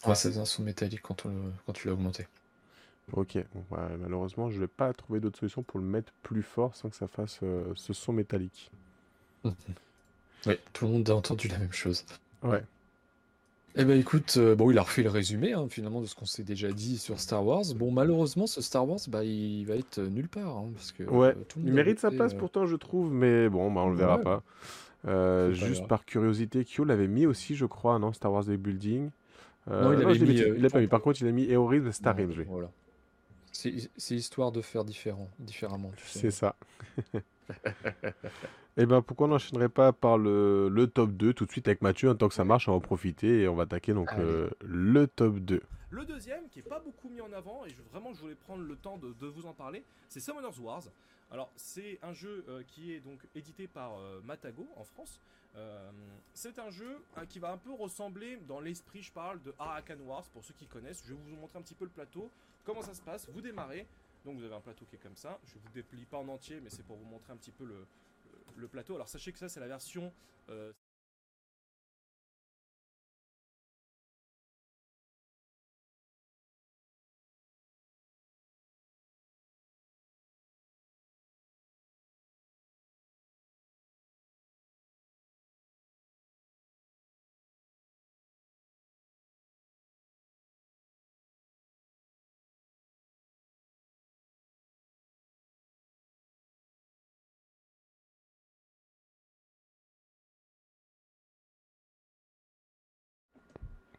Ouais, 0.07 0.15
ça 0.15 0.29
faisait 0.29 0.41
un 0.41 0.45
son 0.45 0.63
métallique 0.63 1.03
quand, 1.03 1.27
on 1.27 1.31
le- 1.31 1.53
quand 1.67 1.73
tu 1.73 1.89
l'as 1.89 1.95
augmenté. 1.95 2.27
Ok, 3.13 3.39
bon, 3.55 3.65
bah, 3.71 3.91
malheureusement, 3.99 4.51
je 4.51 4.61
vais 4.61 4.67
pas 4.69 4.93
trouver 4.93 5.21
d'autre 5.21 5.39
solution 5.39 5.63
pour 5.63 5.79
le 5.79 5.87
mettre 5.87 6.13
plus 6.23 6.43
fort 6.43 6.75
sans 6.75 6.89
que 6.91 6.97
ça 6.97 7.07
fasse 7.07 7.41
euh, 7.43 7.73
ce 7.77 7.93
son 7.93 8.13
métallique. 8.13 8.71
Ouais, 10.47 10.59
tout 10.73 10.87
le 10.87 10.93
monde 10.93 11.09
a 11.11 11.15
entendu 11.15 11.49
la 11.49 11.59
même 11.59 11.73
chose. 11.73 12.05
Ouais. 12.43 12.63
Eh 13.77 13.85
ben 13.85 13.99
écoute, 13.99 14.35
euh, 14.37 14.55
bon, 14.55 14.71
il 14.71 14.79
a 14.79 14.83
refait 14.83 15.03
le 15.03 15.11
résumé 15.11 15.53
hein, 15.53 15.67
finalement 15.69 16.01
de 16.01 16.07
ce 16.07 16.15
qu'on 16.15 16.27
s'est 16.27 16.45
déjà 16.45 16.71
dit 16.71 16.97
sur 16.97 17.19
Star 17.19 17.45
Wars. 17.45 17.65
Bon, 17.75 17.91
malheureusement, 17.91 18.47
ce 18.47 18.61
Star 18.63 18.89
Wars, 18.89 19.01
bah, 19.09 19.25
il 19.25 19.65
va 19.65 19.75
être 19.75 19.99
nulle 20.01 20.29
part. 20.29 20.57
hein, 20.59 20.71
parce 20.75 20.93
que, 20.93 21.03
Ouais, 21.05 21.29
euh, 21.29 21.35
tout 21.49 21.59
le 21.59 21.65
il 21.65 21.67
monde 21.69 21.75
mérite 21.77 21.99
sa 21.99 22.11
place 22.13 22.35
euh, 22.35 22.39
pourtant, 22.39 22.67
je 22.67 22.77
trouve, 22.77 23.13
mais 23.13 23.49
bon, 23.49 23.73
bah, 23.73 23.81
on 23.81 23.91
le 23.91 23.97
verra 23.97 24.19
Ouais. 24.19 24.23
pas. 24.23 24.43
Euh, 25.07 25.53
juste 25.53 25.79
grave. 25.81 25.89
par 25.89 26.05
curiosité, 26.05 26.65
Kyo 26.65 26.85
l'avait 26.85 27.09
mis 27.09 27.27
aussi, 27.27 27.57
je 27.57 27.67
crois, 27.67 27.99
non 27.99 28.13
Star 28.13 28.33
Wars 28.33 28.45
Deck 28.45 28.61
Building. 28.61 29.11
Euh, 29.71 29.83
Non, 29.83 29.93
il 29.99 30.03
avait 30.05 30.15
je 30.15 30.21
l'ai 30.25 30.27
mis, 30.33 30.35
mis, 30.35 30.41
euh, 30.43 30.55
il 30.57 30.63
l'a 30.63 30.71
pas 30.71 30.81
mis. 30.81 30.87
Par 30.87 31.01
contre, 31.03 31.21
il 31.23 31.27
a 31.29 31.33
mis 31.33 31.45
Eoris 31.51 31.83
de 31.83 31.91
Star 31.91 32.15
Realms. 32.17 32.45
Voilà. 32.47 32.71
C'est 33.51 33.75
c'est 33.97 34.15
histoire 34.15 34.53
de 34.53 34.61
faire 34.61 34.85
différent, 34.85 35.29
différemment, 35.41 35.91
tu 35.97 36.07
sais. 36.07 36.19
C'est 36.21 36.31
ça. 36.31 36.55
Et 38.77 38.87
ben 38.87 39.03
pourquoi 39.03 39.29
on 39.29 39.31
n'enchaînerait 39.31 39.69
pas 39.69 39.93
par 39.93 40.19
le, 40.19 40.69
le 40.69 40.87
top 40.89 41.13
2 41.13 41.33
tout 41.33 41.47
de 41.47 41.51
suite 41.51 41.69
avec 41.69 41.81
Mathieu, 41.81 42.11
en 42.11 42.17
tant 42.17 42.29
que 42.29 42.35
ça 42.35 42.45
marche, 42.45 42.67
on 42.69 42.73
va 42.73 42.79
en 42.79 42.81
profiter 42.81 43.43
et 43.43 43.49
on 43.49 43.55
va 43.55 43.63
attaquer 43.65 43.95
donc 43.95 44.11
euh, 44.19 44.51
le 44.65 45.07
top 45.07 45.39
2. 45.39 45.63
Le 45.91 46.05
deuxième, 46.05 46.49
qui 46.49 46.59
est 46.59 46.63
pas 46.63 46.81
beaucoup 46.81 47.09
mis 47.09 47.21
en 47.21 47.33
avant, 47.33 47.65
et 47.65 47.71
je, 47.71 47.81
vraiment 47.93 48.13
je 48.13 48.21
voulais 48.21 48.35
prendre 48.35 48.65
le 48.65 48.75
temps 48.75 48.99
de, 48.99 49.13
de 49.13 49.27
vous 49.29 49.47
en 49.47 49.53
parler, 49.53 49.85
c'est 50.09 50.19
Summoners 50.19 50.59
Wars. 50.61 50.83
Alors 51.31 51.51
c'est 51.57 51.99
un 52.03 52.13
jeu 52.13 52.45
euh, 52.49 52.63
qui 52.67 52.93
est 52.93 53.01
donc 53.01 53.21
édité 53.35 53.67
par 53.69 53.99
euh, 53.99 54.21
Matago 54.25 54.69
en 54.77 54.85
France. 54.85 55.21
Euh, 55.57 55.91
c'est 56.33 56.59
un 56.59 56.71
jeu 56.71 56.99
hein, 57.17 57.27
qui 57.27 57.39
va 57.39 57.53
un 57.53 57.57
peu 57.57 57.73
ressembler 57.73 58.39
dans 58.49 58.61
l'esprit, 58.61 59.03
je 59.03 59.13
parle 59.13 59.41
de 59.43 59.55
Arakan 59.59 59.99
Wars 60.05 60.25
pour 60.33 60.45
ceux 60.45 60.55
qui 60.55 60.67
connaissent. 60.67 61.03
Je 61.05 61.15
vais 61.15 61.21
vous 61.21 61.37
montrer 61.37 61.61
un 61.61 61.63
petit 61.63 61.75
peu 61.75 61.85
le 61.85 61.91
plateau, 61.91 62.29
comment 62.65 62.83
ça 62.83 62.95
se 62.95 63.03
passe. 63.03 63.29
Vous 63.33 63.41
démarrez, 63.41 63.87
donc 64.25 64.37
vous 64.37 64.45
avez 64.45 64.55
un 64.55 64.61
plateau 64.61 64.85
qui 64.91 64.97
est 64.97 65.03
comme 65.03 65.17
ça. 65.17 65.39
Je 65.47 65.55
vous 65.55 65.69
déplie 65.73 66.07
pas 66.07 66.19
en 66.19 66.29
entier, 66.29 66.61
mais 66.61 66.71
c'est 66.71 66.85
pour 66.85 66.97
vous 66.97 67.05
montrer 67.05 67.33
un 67.33 67.37
petit 67.37 67.53
peu 67.53 67.65
le, 67.65 67.87
le- 68.57 68.69
plateau. 68.69 68.95
Alors 68.95 69.09
sachez 69.09 69.33
que 69.33 69.39
ça 69.39 69.49
c'est 69.49 69.61
la 69.61 69.69
version 69.69 70.13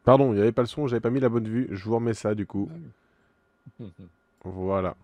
Pardon, 0.06 0.30
il 0.32 0.36
n'y 0.36 0.40
avait 0.40 0.52
pas 0.52 0.62
le 0.62 0.68
son, 0.68 0.86
j'avais 0.86 1.00
pas 1.00 1.10
mis 1.10 1.20
la 1.20 1.28
bonne 1.28 1.48
vue. 1.48 1.68
Je 1.72 1.84
vous 1.84 1.96
remets 1.96 2.14
ça 2.14 2.34
du 2.34 2.46
coup. 2.46 2.70
Voilà. 4.44 4.96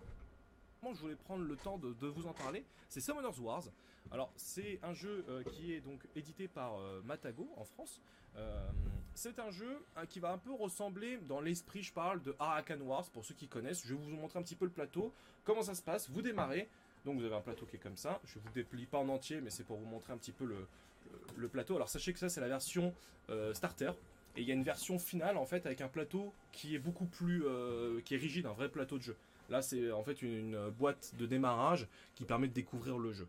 Moi, 0.81 0.93
je 0.95 1.01
voulais 1.01 1.15
prendre 1.15 1.43
le 1.43 1.57
temps 1.57 1.77
de, 1.77 1.91
de 1.99 2.07
vous 2.07 2.27
en 2.27 2.33
parler. 2.33 2.63
C'est 2.87 3.01
Summoners 3.01 3.37
Wars. 3.41 3.63
Alors, 4.09 4.31
c'est 4.37 4.79
un 4.83 4.93
jeu 4.93 5.25
euh, 5.27 5.43
qui 5.43 5.73
est 5.73 5.81
donc 5.81 5.99
édité 6.15 6.47
par 6.47 6.77
euh, 6.79 7.01
Matago 7.03 7.49
en 7.57 7.65
France. 7.65 7.99
Euh, 8.37 8.69
c'est 9.15 9.37
un 9.39 9.51
jeu 9.51 9.83
hein, 9.97 10.05
qui 10.05 10.21
va 10.21 10.31
un 10.31 10.37
peu 10.37 10.53
ressembler 10.53 11.17
dans 11.27 11.41
l'esprit, 11.41 11.83
je 11.83 11.91
parle 11.91 12.21
de 12.23 12.33
Arakan 12.39 12.79
Wars 12.85 13.03
pour 13.11 13.25
ceux 13.25 13.33
qui 13.33 13.47
connaissent. 13.49 13.83
Je 13.85 13.93
vais 13.95 13.99
vous 14.01 14.09
montrer 14.15 14.39
un 14.39 14.43
petit 14.43 14.55
peu 14.55 14.63
le 14.65 14.71
plateau, 14.71 15.11
comment 15.43 15.61
ça 15.61 15.75
se 15.75 15.81
passe? 15.81 16.09
Vous 16.09 16.21
démarrez, 16.21 16.69
donc 17.05 17.19
vous 17.19 17.25
avez 17.25 17.35
un 17.35 17.41
plateau 17.41 17.65
qui 17.65 17.75
est 17.75 17.79
comme 17.79 17.97
ça. 17.97 18.21
Je 18.23 18.39
vous 18.39 18.49
déplie 18.55 18.85
pas 18.85 18.97
en 18.99 19.09
entier, 19.09 19.41
mais 19.41 19.49
c'est 19.49 19.65
pour 19.65 19.77
vous 19.77 19.85
montrer 19.85 20.13
un 20.13 20.17
petit 20.17 20.31
peu 20.31 20.45
le, 20.45 20.55
le- 20.55 21.19
le 21.35 21.47
plateau. 21.49 21.75
Alors, 21.75 21.89
sachez 21.89 22.13
que 22.13 22.19
ça, 22.19 22.29
c'est 22.29 22.41
la 22.41 22.47
version 22.47 22.93
euh, 23.29 23.53
starter. 23.53 23.91
Et 24.35 24.41
il 24.41 24.47
y 24.47 24.51
a 24.51 24.55
une 24.55 24.63
version 24.63 24.97
finale 24.97 25.37
en 25.37 25.45
fait 25.45 25.65
avec 25.65 25.81
un 25.81 25.87
plateau 25.87 26.33
qui 26.51 26.75
est 26.75 26.79
beaucoup 26.79 27.05
plus 27.05 27.45
euh, 27.45 28.01
qui 28.01 28.15
est 28.15 28.17
rigide, 28.17 28.45
un 28.45 28.53
vrai 28.53 28.69
plateau 28.69 28.97
de 28.97 29.03
jeu. 29.03 29.15
Là, 29.49 29.61
c'est 29.61 29.91
en 29.91 30.03
fait 30.03 30.21
une, 30.21 30.69
boîte 30.71 31.13
de 31.17 31.25
démarrage 31.25 31.87
qui 32.15 32.23
permet 32.23 32.47
de 32.47 32.53
découvrir 32.53 32.97
le 32.97 33.11
jeu. 33.11 33.27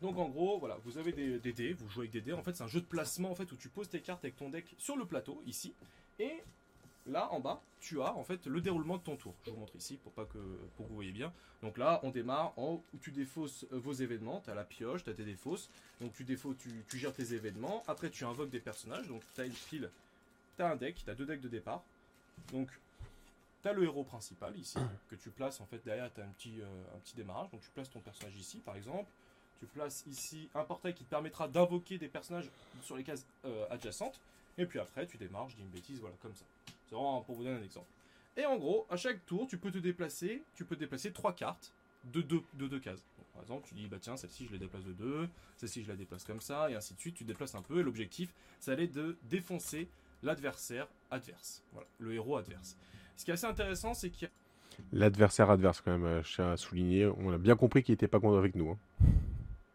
Donc 0.00 0.16
en 0.18 0.28
gros, 0.28 0.58
voilà, 0.58 0.78
vous 0.84 0.96
avez 0.96 1.12
des, 1.12 1.38
des 1.38 1.52
dés, 1.52 1.72
vous 1.72 1.88
jouez 1.90 2.02
avec 2.02 2.12
des 2.12 2.20
dés. 2.20 2.32
En 2.32 2.42
fait, 2.42 2.54
c'est 2.54 2.62
un 2.62 2.68
jeu 2.68 2.80
de 2.80 2.86
placement 2.86 3.30
en 3.30 3.34
fait 3.34 3.50
où 3.50 3.56
tu 3.56 3.68
poses 3.68 3.88
tes 3.88 4.00
cartes 4.00 4.24
avec 4.24 4.36
ton 4.36 4.48
deck 4.48 4.74
sur 4.78 4.96
le 4.96 5.04
plateau 5.04 5.42
ici, 5.46 5.74
et 6.18 6.42
là 7.08 7.32
en 7.32 7.40
bas, 7.40 7.60
tu 7.80 8.00
as 8.00 8.14
en 8.14 8.24
fait 8.24 8.46
le 8.46 8.60
déroulement 8.60 8.96
de 8.96 9.02
ton 9.02 9.16
tour. 9.16 9.34
Je 9.44 9.50
vous 9.50 9.56
montre 9.56 9.76
ici 9.76 9.96
pour 9.96 10.12
pas 10.12 10.24
que 10.24 10.38
pour 10.76 10.86
que 10.86 10.90
vous 10.90 10.94
voyez 10.94 11.12
bien. 11.12 11.32
Donc 11.62 11.78
là, 11.78 12.00
on 12.02 12.10
démarre 12.10 12.52
en 12.56 12.64
haut 12.64 12.84
où 12.94 12.98
tu 12.98 13.10
défausses 13.10 13.64
euh, 13.72 13.78
vos 13.78 13.92
événements. 13.92 14.40
Tu 14.44 14.50
as 14.50 14.54
la 14.54 14.64
pioche, 14.64 15.04
tu 15.04 15.10
as 15.10 15.14
tes 15.14 15.24
défausses. 15.24 15.68
Donc 16.00 16.12
tu 16.12 16.24
défausses, 16.24 16.56
tu, 16.58 16.70
tu 16.88 16.98
gères 16.98 17.12
tes 17.12 17.34
événements. 17.34 17.82
Après, 17.88 18.10
tu 18.10 18.24
invoques 18.24 18.50
des 18.50 18.60
personnages. 18.60 19.08
Donc 19.08 19.22
tu 19.34 19.40
as 19.40 19.46
une 19.46 19.52
pile, 19.52 19.90
tu 20.56 20.62
as 20.62 20.70
un 20.70 20.76
deck, 20.76 20.96
tu 21.04 21.10
as 21.10 21.14
deux 21.14 21.26
decks 21.26 21.40
de 21.40 21.48
départ. 21.48 21.82
Donc 22.52 22.68
tu 23.62 23.68
as 23.68 23.72
le 23.72 23.82
héros 23.84 24.04
principal 24.04 24.56
ici 24.56 24.78
que 25.10 25.16
tu 25.16 25.30
places 25.30 25.60
en 25.60 25.66
fait 25.66 25.84
derrière. 25.84 26.12
Tu 26.12 26.20
as 26.20 26.24
un 26.24 26.28
petit, 26.28 26.60
euh, 26.60 26.96
un 26.96 26.98
petit 26.98 27.16
démarrage. 27.16 27.50
Donc 27.50 27.60
tu 27.60 27.70
places 27.70 27.90
ton 27.90 28.00
personnage 28.00 28.36
ici 28.36 28.58
par 28.58 28.76
exemple. 28.76 29.10
Tu 29.60 29.66
places 29.66 30.04
ici 30.06 30.48
un 30.54 30.62
portail 30.62 30.94
qui 30.94 31.04
te 31.04 31.10
permettra 31.10 31.48
d'invoquer 31.48 31.98
des 31.98 32.08
personnages 32.08 32.48
sur 32.82 32.96
les 32.96 33.02
cases 33.02 33.26
euh, 33.44 33.66
adjacentes. 33.70 34.20
Et 34.56 34.66
puis 34.66 34.78
après, 34.78 35.06
tu 35.06 35.16
démarres, 35.16 35.48
je 35.48 35.56
dis 35.56 35.62
une 35.62 35.68
bêtise, 35.68 36.00
voilà, 36.00 36.16
comme 36.20 36.34
ça. 36.34 36.44
C'est 36.88 36.94
vraiment 36.94 37.20
pour 37.22 37.36
vous 37.36 37.44
donner 37.44 37.58
un 37.58 37.62
exemple. 37.62 37.86
Et 38.36 38.46
en 38.46 38.56
gros, 38.56 38.86
à 38.88 38.96
chaque 38.96 39.24
tour, 39.26 39.46
tu 39.48 39.58
peux 39.58 39.70
te 39.70 39.78
déplacer, 39.78 40.42
tu 40.54 40.64
peux 40.64 40.76
déplacer 40.76 41.12
trois 41.12 41.34
cartes 41.34 41.72
de 42.04 42.22
deux, 42.22 42.42
de 42.54 42.68
deux 42.68 42.80
cases. 42.80 43.02
Par 43.34 43.42
exemple, 43.42 43.68
tu 43.68 43.74
dis, 43.74 43.86
bah 43.86 43.98
tiens, 44.00 44.16
celle-ci, 44.16 44.46
je 44.46 44.52
la 44.52 44.58
déplace 44.58 44.84
de 44.84 44.92
deux, 44.92 45.28
celle-ci, 45.56 45.82
je 45.84 45.88
la 45.88 45.96
déplace 45.96 46.24
comme 46.24 46.40
ça, 46.40 46.70
et 46.70 46.74
ainsi 46.74 46.94
de 46.94 46.98
suite. 46.98 47.14
Tu 47.16 47.24
déplaces 47.24 47.54
un 47.54 47.62
peu, 47.62 47.80
et 47.80 47.82
l'objectif, 47.82 48.32
ça 48.58 48.72
allait 48.72 48.86
de 48.88 49.16
défoncer 49.24 49.88
l'adversaire 50.22 50.88
adverse. 51.10 51.62
Voilà, 51.72 51.86
le 51.98 52.14
héros 52.14 52.36
adverse. 52.36 52.76
Ce 53.16 53.24
qui 53.24 53.30
est 53.30 53.34
assez 53.34 53.46
intéressant, 53.46 53.94
c'est 53.94 54.10
qu'il 54.10 54.22
y 54.22 54.30
a 54.30 54.30
L'adversaire 54.92 55.50
adverse 55.50 55.80
quand 55.80 55.90
même, 55.90 56.04
euh, 56.04 56.22
je 56.22 56.34
tiens 56.34 56.52
à 56.52 56.56
souligner. 56.56 57.06
On 57.06 57.32
a 57.32 57.38
bien 57.38 57.56
compris 57.56 57.82
qu'il 57.82 57.92
n'était 57.92 58.06
pas 58.08 58.20
contre 58.20 58.38
avec 58.38 58.54
nous. 58.54 58.70
hein. 58.70 58.78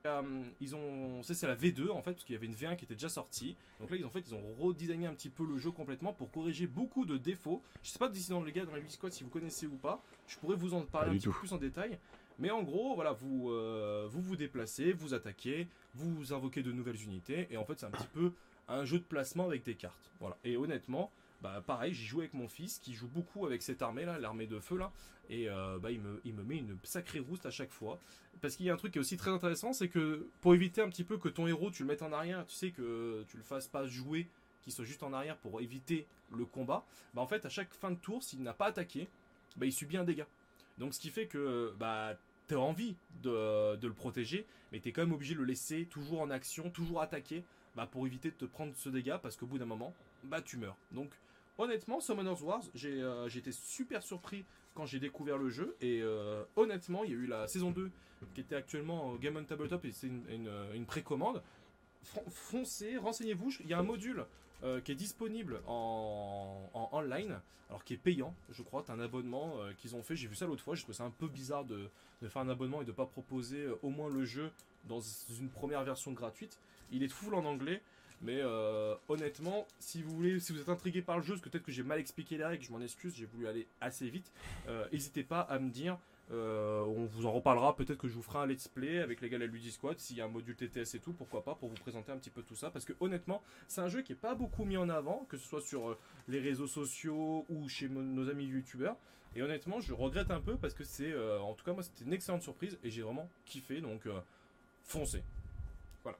Euh, 0.05 0.43
ils 0.59 0.75
ont, 0.75 1.23
c'est 1.23 1.47
la 1.47 1.55
V2 1.55 1.89
en 1.89 2.01
fait, 2.01 2.11
parce 2.11 2.25
qu'il 2.25 2.33
y 2.33 2.37
avait 2.37 2.45
une 2.45 2.55
V1 2.55 2.75
qui 2.75 2.83
était 2.83 2.95
déjà 2.95 3.07
sortie. 3.07 3.55
Donc 3.79 3.89
là, 3.89 3.95
ils 3.95 4.05
ont 4.05 4.09
fait, 4.09 4.19
ils 4.27 4.35
ont 4.35 4.53
redesigné 4.59 5.07
un 5.07 5.13
petit 5.13 5.29
peu 5.29 5.45
le 5.45 5.57
jeu 5.57 5.71
complètement 5.71 6.11
pour 6.11 6.29
corriger 6.29 6.67
beaucoup 6.67 7.05
de 7.05 7.17
défauts. 7.17 7.61
Je 7.83 7.89
sais 7.89 7.99
pas 7.99 8.09
d'ici 8.09 8.29
dans 8.31 8.43
les 8.43 8.51
gars, 8.51 8.65
dans 8.65 8.75
les 8.75 8.83
squad 8.89 9.13
si 9.13 9.23
vous 9.23 9.29
connaissez 9.29 9.65
ou 9.65 9.77
pas. 9.77 10.03
Je 10.27 10.37
pourrais 10.37 10.57
vous 10.57 10.73
en 10.73 10.81
parler 10.81 11.07
Pas 11.07 11.13
un 11.13 11.17
petit 11.17 11.27
peu 11.27 11.31
plus 11.31 11.53
en 11.53 11.57
détail. 11.57 11.97
Mais 12.37 12.51
en 12.51 12.63
gros, 12.63 12.95
voilà, 12.95 13.13
vous, 13.13 13.49
euh, 13.51 14.05
vous 14.09 14.21
vous 14.21 14.35
déplacez, 14.35 14.91
vous 14.91 15.13
attaquez, 15.13 15.69
vous 15.95 16.33
invoquez 16.33 16.63
de 16.63 16.73
nouvelles 16.73 17.01
unités, 17.01 17.47
et 17.49 17.55
en 17.55 17.63
fait, 17.63 17.79
c'est 17.79 17.85
un 17.85 17.91
petit 17.91 18.07
peu 18.07 18.33
un 18.67 18.83
jeu 18.83 18.97
de 18.97 19.03
placement 19.03 19.45
avec 19.45 19.63
des 19.63 19.75
cartes. 19.75 20.11
Voilà. 20.19 20.37
Et 20.43 20.57
honnêtement, 20.57 21.11
bah 21.41 21.63
pareil, 21.65 21.93
j'y 21.93 22.05
joue 22.05 22.19
avec 22.19 22.33
mon 22.33 22.49
fils 22.49 22.79
qui 22.79 22.93
joue 22.93 23.07
beaucoup 23.07 23.45
avec 23.45 23.61
cette 23.61 23.81
armée 23.81 24.03
là, 24.03 24.17
l'armée 24.17 24.47
de 24.47 24.59
feu 24.59 24.77
là, 24.77 24.91
et 25.29 25.49
euh, 25.49 25.77
bah 25.77 25.91
il 25.91 26.01
me, 26.01 26.21
il 26.25 26.33
me 26.33 26.43
met 26.43 26.57
une 26.57 26.77
sacrée 26.83 27.19
rouste 27.19 27.45
à 27.45 27.51
chaque 27.51 27.71
fois. 27.71 27.99
Parce 28.43 28.57
qu'il 28.57 28.65
y 28.65 28.69
a 28.69 28.73
un 28.73 28.77
truc 28.77 28.91
qui 28.91 28.97
est 28.97 28.99
aussi 28.99 29.15
très 29.15 29.31
intéressant, 29.31 29.71
c'est 29.71 29.87
que 29.87 30.27
pour 30.41 30.53
éviter 30.53 30.81
un 30.81 30.89
petit 30.89 31.05
peu 31.05 31.17
que 31.17 31.29
ton 31.29 31.47
héros 31.47 31.71
tu 31.71 31.83
le 31.83 31.87
mettes 31.87 32.01
en 32.01 32.11
arrière, 32.11 32.45
tu 32.45 32.53
sais 32.53 32.71
que 32.71 33.23
tu 33.29 33.37
le 33.37 33.43
fasses 33.43 33.69
pas 33.69 33.87
jouer, 33.87 34.27
qu'il 34.61 34.73
soit 34.73 34.83
juste 34.83 35.01
en 35.01 35.13
arrière 35.13 35.37
pour 35.37 35.61
éviter 35.61 36.05
le 36.29 36.43
combat, 36.43 36.85
bah 37.13 37.21
en 37.21 37.25
fait 37.25 37.45
à 37.45 37.49
chaque 37.49 37.73
fin 37.73 37.89
de 37.89 37.95
tour, 37.95 38.21
s'il 38.21 38.43
n'a 38.43 38.51
pas 38.51 38.65
attaqué, 38.65 39.07
bah 39.55 39.65
il 39.65 39.71
subit 39.71 39.95
un 39.95 40.03
dégât. 40.03 40.27
Donc 40.77 40.93
ce 40.93 40.99
qui 40.99 41.09
fait 41.09 41.27
que 41.27 41.73
bah 41.79 42.17
t'as 42.47 42.57
envie 42.57 42.97
de, 43.21 43.79
le 43.81 43.93
protéger, 43.93 44.45
mais 44.73 44.81
t'es 44.81 44.91
quand 44.91 45.03
même 45.03 45.13
obligé 45.13 45.35
de 45.35 45.39
le 45.39 45.45
laisser 45.45 45.85
toujours 45.85 46.19
en 46.19 46.29
action, 46.29 46.69
toujours 46.69 47.01
attaquer, 47.01 47.45
bah 47.77 47.87
pour 47.89 48.05
éviter 48.05 48.29
de 48.29 48.35
te 48.35 48.43
prendre 48.43 48.73
ce 48.75 48.89
dégât, 48.89 49.19
parce 49.19 49.37
qu'au 49.37 49.45
bout 49.45 49.57
d'un 49.57 49.65
moment, 49.65 49.93
bah 50.25 50.41
tu 50.41 50.57
meurs. 50.57 50.75
Donc 50.91 51.11
honnêtement, 51.57 52.01
Summoners 52.01 52.41
Wars, 52.41 52.63
j'ai 52.75 53.01
euh, 53.01 53.29
super 53.53 54.03
surpris 54.03 54.43
quand 54.73 54.85
j'ai 54.85 54.99
découvert 54.99 55.37
le 55.37 55.49
jeu, 55.49 55.75
et 55.81 56.01
euh, 56.01 56.43
honnêtement, 56.55 57.03
il 57.03 57.11
y 57.11 57.13
a 57.13 57.17
eu 57.17 57.25
la 57.25 57.47
saison 57.47 57.71
2 57.71 57.91
qui 58.33 58.41
était 58.41 58.55
actuellement 58.55 59.09
au 59.11 59.17
Game 59.17 59.35
on 59.37 59.43
Tabletop 59.43 59.83
et 59.85 59.91
c'est 59.91 60.07
une, 60.07 60.49
une, 60.73 60.85
précommande. 60.85 61.41
Foncez, 62.29 62.97
renseignez-vous, 62.97 63.51
il 63.61 63.67
y 63.67 63.73
a 63.73 63.79
un 63.79 63.83
module 63.83 64.25
euh, 64.63 64.81
qui 64.81 64.93
est 64.93 64.95
disponible 64.95 65.61
en, 65.67 66.69
en 66.73 66.89
online, 66.93 67.39
alors 67.69 67.83
qui 67.83 67.93
est 67.93 67.97
payant, 67.97 68.33
je 68.49 68.61
crois, 68.63 68.83
t'as 68.85 68.93
un 68.93 68.99
abonnement 68.99 69.55
euh, 69.57 69.73
qu'ils 69.73 69.95
ont 69.95 70.03
fait, 70.03 70.15
j'ai 70.15 70.27
vu 70.27 70.35
ça 70.35 70.45
l'autre 70.45 70.63
fois, 70.63 70.75
je 70.75 70.83
trouve 70.83 70.95
ça 70.95 71.03
un 71.03 71.11
peu 71.11 71.27
bizarre 71.27 71.65
de, 71.65 71.89
de 72.21 72.27
faire 72.29 72.41
un 72.41 72.49
abonnement 72.49 72.81
et 72.81 72.85
de 72.85 72.91
pas 72.91 73.05
proposer 73.05 73.67
au 73.81 73.89
moins 73.89 74.09
le 74.09 74.23
jeu 74.23 74.51
dans 74.87 75.01
une 75.01 75.49
première 75.49 75.83
version 75.83 76.11
gratuite. 76.11 76.59
Il 76.91 77.03
est 77.03 77.09
full 77.09 77.35
en 77.35 77.45
anglais, 77.45 77.81
mais 78.23 78.39
euh, 78.41 78.95
honnêtement, 79.09 79.67
si 79.79 80.01
vous 80.01 80.15
voulez, 80.15 80.39
si 80.39 80.53
vous 80.53 80.59
êtes 80.61 80.69
intrigué 80.69 81.01
par 81.01 81.17
le 81.17 81.23
jeu, 81.23 81.33
parce 81.33 81.41
que 81.41 81.49
peut-être 81.49 81.65
que 81.65 81.71
j'ai 81.71 81.83
mal 81.83 81.99
expliqué 81.99 82.37
les 82.37 82.45
règles, 82.45 82.63
je 82.63 82.71
m'en 82.71 82.81
excuse, 82.81 83.13
j'ai 83.15 83.25
voulu 83.25 83.47
aller 83.47 83.67
assez 83.81 84.09
vite, 84.09 84.31
euh, 84.67 84.85
n'hésitez 84.91 85.23
pas 85.23 85.41
à 85.41 85.59
me 85.59 85.69
dire. 85.69 85.97
euh, 86.31 86.81
on 86.85 87.05
vous 87.05 87.25
en 87.25 87.31
reparlera, 87.33 87.75
peut-être 87.75 87.97
que 87.99 88.07
je 88.07 88.13
vous 88.13 88.23
ferai 88.23 88.39
un 88.39 88.47
let's 88.47 88.67
play 88.69 88.99
avec 88.99 89.19
les 89.21 89.29
gars 89.29 89.37
de 89.37 89.43
la 89.43 89.51
Ludis 89.51 89.71
Squad, 89.73 89.99
s'il 89.99 90.17
y 90.17 90.21
a 90.21 90.25
un 90.25 90.29
module 90.29 90.55
TTS 90.55 90.95
et 90.95 90.99
tout, 90.99 91.11
pourquoi 91.11 91.43
pas, 91.43 91.53
pour 91.53 91.67
vous 91.69 91.75
présenter 91.75 92.11
un 92.11 92.17
petit 92.17 92.29
peu 92.29 92.41
tout 92.41 92.55
ça, 92.55 92.71
parce 92.71 92.85
que 92.85 92.93
honnêtement, 93.01 93.43
c'est 93.67 93.81
un 93.81 93.89
jeu 93.89 94.01
qui 94.01 94.13
est 94.13 94.15
pas 94.15 94.33
beaucoup 94.33 94.63
mis 94.63 94.77
en 94.77 94.89
avant, 94.89 95.25
que 95.29 95.37
ce 95.37 95.45
soit 95.45 95.61
sur 95.61 95.97
les 96.29 96.39
réseaux 96.39 96.65
sociaux 96.67 97.45
ou 97.49 97.67
chez 97.67 97.89
nos 97.89 98.29
amis 98.29 98.45
youtubeurs, 98.45 98.95
et 99.35 99.41
honnêtement, 99.43 99.81
je 99.81 99.93
regrette 99.93 100.31
un 100.31 100.39
peu 100.39 100.55
parce 100.55 100.73
que 100.73 100.83
c'est, 100.85 101.13
en 101.39 101.53
tout 101.55 101.65
cas, 101.65 101.73
moi, 101.73 101.83
c'était 101.83 102.05
une 102.05 102.13
excellente 102.13 102.41
surprise 102.43 102.77
et 102.83 102.89
j'ai 102.89 103.01
vraiment 103.01 103.29
kiffé, 103.45 103.81
donc 103.81 104.07
foncez. 104.85 105.23
Voilà. 106.03 106.17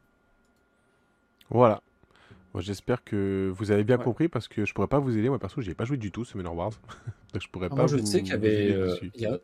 J'espère 2.60 3.04
que 3.04 3.52
vous 3.56 3.72
avez 3.72 3.84
bien 3.84 3.98
Ouais. 3.98 4.04
compris 4.04 4.28
parce 4.28 4.48
que 4.48 4.66
je 4.66 4.74
pourrais 4.74 4.88
pas 4.88 5.00
vous 5.00 5.18
aider. 5.18 5.30
Moi, 5.30 5.40
perso, 5.40 5.62
j'ai 5.62 5.74
pas 5.74 5.86
joué 5.86 5.98
du 5.98 6.12
tout 6.12 6.24
ce 6.26 6.38
Manor 6.38 6.56
Wars. 6.56 6.72
Donc, 7.34 7.42
je 7.42 7.50
pourrais 7.50 7.70
Ah, 7.72 7.76
pas 7.76 7.76
moi, 7.76 7.88
je 7.88 7.98
vous, 7.98 8.06
sais 8.06 8.22
qu'il 8.22 8.32
y 8.32 8.34
avait. 8.34 8.72
euh, 8.72 8.96
il 9.16 9.22
y 9.22 9.26
a, 9.26 9.40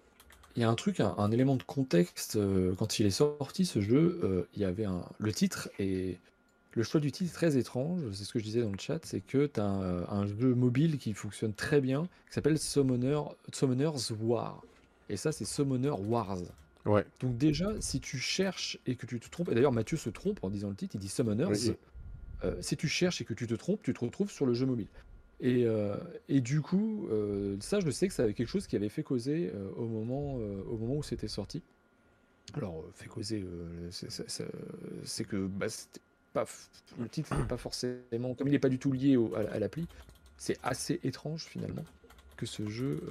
il 0.56 0.62
y 0.62 0.66
a 0.66 0.70
un 0.70 0.76
truc, 0.76 1.00
un, 1.00 1.16
un 1.18 1.32
élément 1.32 1.56
de 1.56 1.64
contexte. 1.64 2.36
euh, 2.36 2.76
quand 2.76 3.00
il 3.00 3.06
est 3.08 3.10
sorti, 3.12 3.66
ce 3.66 3.82
jeu, 3.82 4.20
euh, 4.24 4.44
il 4.56 4.62
y 4.62 4.66
avait 4.66 4.86
un, 4.86 5.04
le 5.20 5.32
titre 5.34 5.70
et 5.80 6.20
le 6.74 6.84
choix 6.84 7.00
du 7.02 7.12
titre 7.12 7.32
est 7.32 7.34
très 7.34 7.58
étrange, 7.58 8.02
c'est 8.14 8.24
ce 8.26 8.34
que 8.34 8.40
je 8.40 8.44
disais 8.46 8.62
dans 8.62 8.72
le 8.72 8.78
chat, 8.80 9.04
c'est 9.06 9.22
que 9.22 9.48
tu 9.48 9.60
as 9.60 9.66
un, 9.66 10.08
un 10.08 10.28
jeu 10.28 10.54
mobile 10.54 10.98
qui 11.00 11.14
fonctionne 11.14 11.54
très 11.54 11.82
bien, 11.82 12.04
qui 12.28 12.34
s'appelle 12.36 12.60
Summoner, 12.60 13.20
Summoner's 13.54 14.12
War. 14.20 14.64
Et 15.10 15.18
ça, 15.18 15.32
c'est 15.32 15.46
Summoner 15.46 15.90
Wars. 16.00 16.38
Ouais. 16.86 17.06
Donc 17.22 17.38
déjà, 17.38 17.70
si 17.82 18.00
tu 18.00 18.18
cherches 18.20 18.78
et 18.86 18.96
que 18.96 19.06
tu 19.08 19.20
te 19.20 19.30
trompes, 19.30 19.50
et 19.50 19.56
d'ailleurs 19.56 19.72
Mathieu 19.72 19.98
se 19.98 20.10
trompe 20.12 20.44
en 20.44 20.50
disant 20.50 20.70
le 20.70 20.76
titre, 20.76 20.96
il 20.96 21.00
dit 21.02 21.10
Summoners. 21.10 21.46
Oui. 21.48 21.76
Euh, 22.44 22.56
si 22.62 22.78
tu 22.78 22.88
cherches 22.88 23.22
et 23.22 23.26
que 23.26 23.34
tu 23.34 23.48
te 23.48 23.54
trompes, 23.54 23.82
tu 23.84 23.94
te 23.94 24.00
retrouves 24.00 24.32
sur 24.32 24.46
le 24.46 24.54
jeu 24.54 24.66
mobile. 24.66 24.88
Et, 25.42 25.66
euh, 25.66 25.96
du 26.30 26.62
coup, 26.62 27.08
euh, 27.10 27.58
ça, 27.60 27.80
je 27.80 27.90
sais 27.90 28.08
que 28.08 28.14
c'est 28.14 28.34
quelque 28.34 28.48
chose 28.48 28.68
qui 28.68 28.76
avait 28.76 28.90
fait 28.90 29.04
causer 29.04 29.52
au, 29.78 29.86
moment, 29.86 30.36
où 30.36 31.04
c'était 31.04 31.28
sorti. 31.28 31.62
Alors, 32.54 32.84
fait 32.96 33.08
causer, 33.08 33.46
c'est- 33.92 35.24
que 35.26 35.48
bah, 35.48 35.68
pas, 36.34 36.46
le 37.00 37.08
titre 37.08 37.36
n'est 37.36 37.48
pas 37.48 37.58
forcément, 37.58 38.34
comme 38.36 38.48
il 38.48 38.52
n'est 38.52 38.60
pas 38.60 38.70
du 38.70 38.80
tout 38.80 38.92
lié 38.92 39.18
à, 39.36 39.60
l'appli, 39.60 39.88
c'est 40.38 40.58
assez 40.64 41.00
étrange 41.04 41.46
finalement 41.46 41.86
que 42.38 42.46
ce 42.46 42.68
jeu 42.68 43.02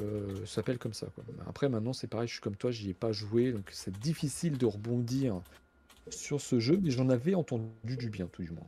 s'appelle 0.47 0.79
comme 0.79 0.95
ça. 0.95 1.09
Après, 1.47 1.69
maintenant, 1.69 1.93
c'est 1.93 2.09
pareil, 2.09 2.29
je 2.29 2.35
suis 2.35 2.43
comme 2.43 2.57
toi, 2.57 2.71
j'y 2.71 2.91
ai 2.91 2.95
pas 2.95 3.13
joué, 3.13 3.53
donc 3.53 3.69
c'est 3.73 3.97
difficile 4.01 4.59
de 4.59 4.67
rebondir 4.67 5.41
sur 6.11 6.41
ce 6.41 6.59
jeu, 6.59 6.79
mais 6.83 6.91
j'en 6.91 7.09
avais 7.09 7.35
entendu 7.35 7.97
du 7.97 8.11
bien, 8.11 8.27
tout 8.27 8.43
du 8.43 8.51
moins. 8.51 8.67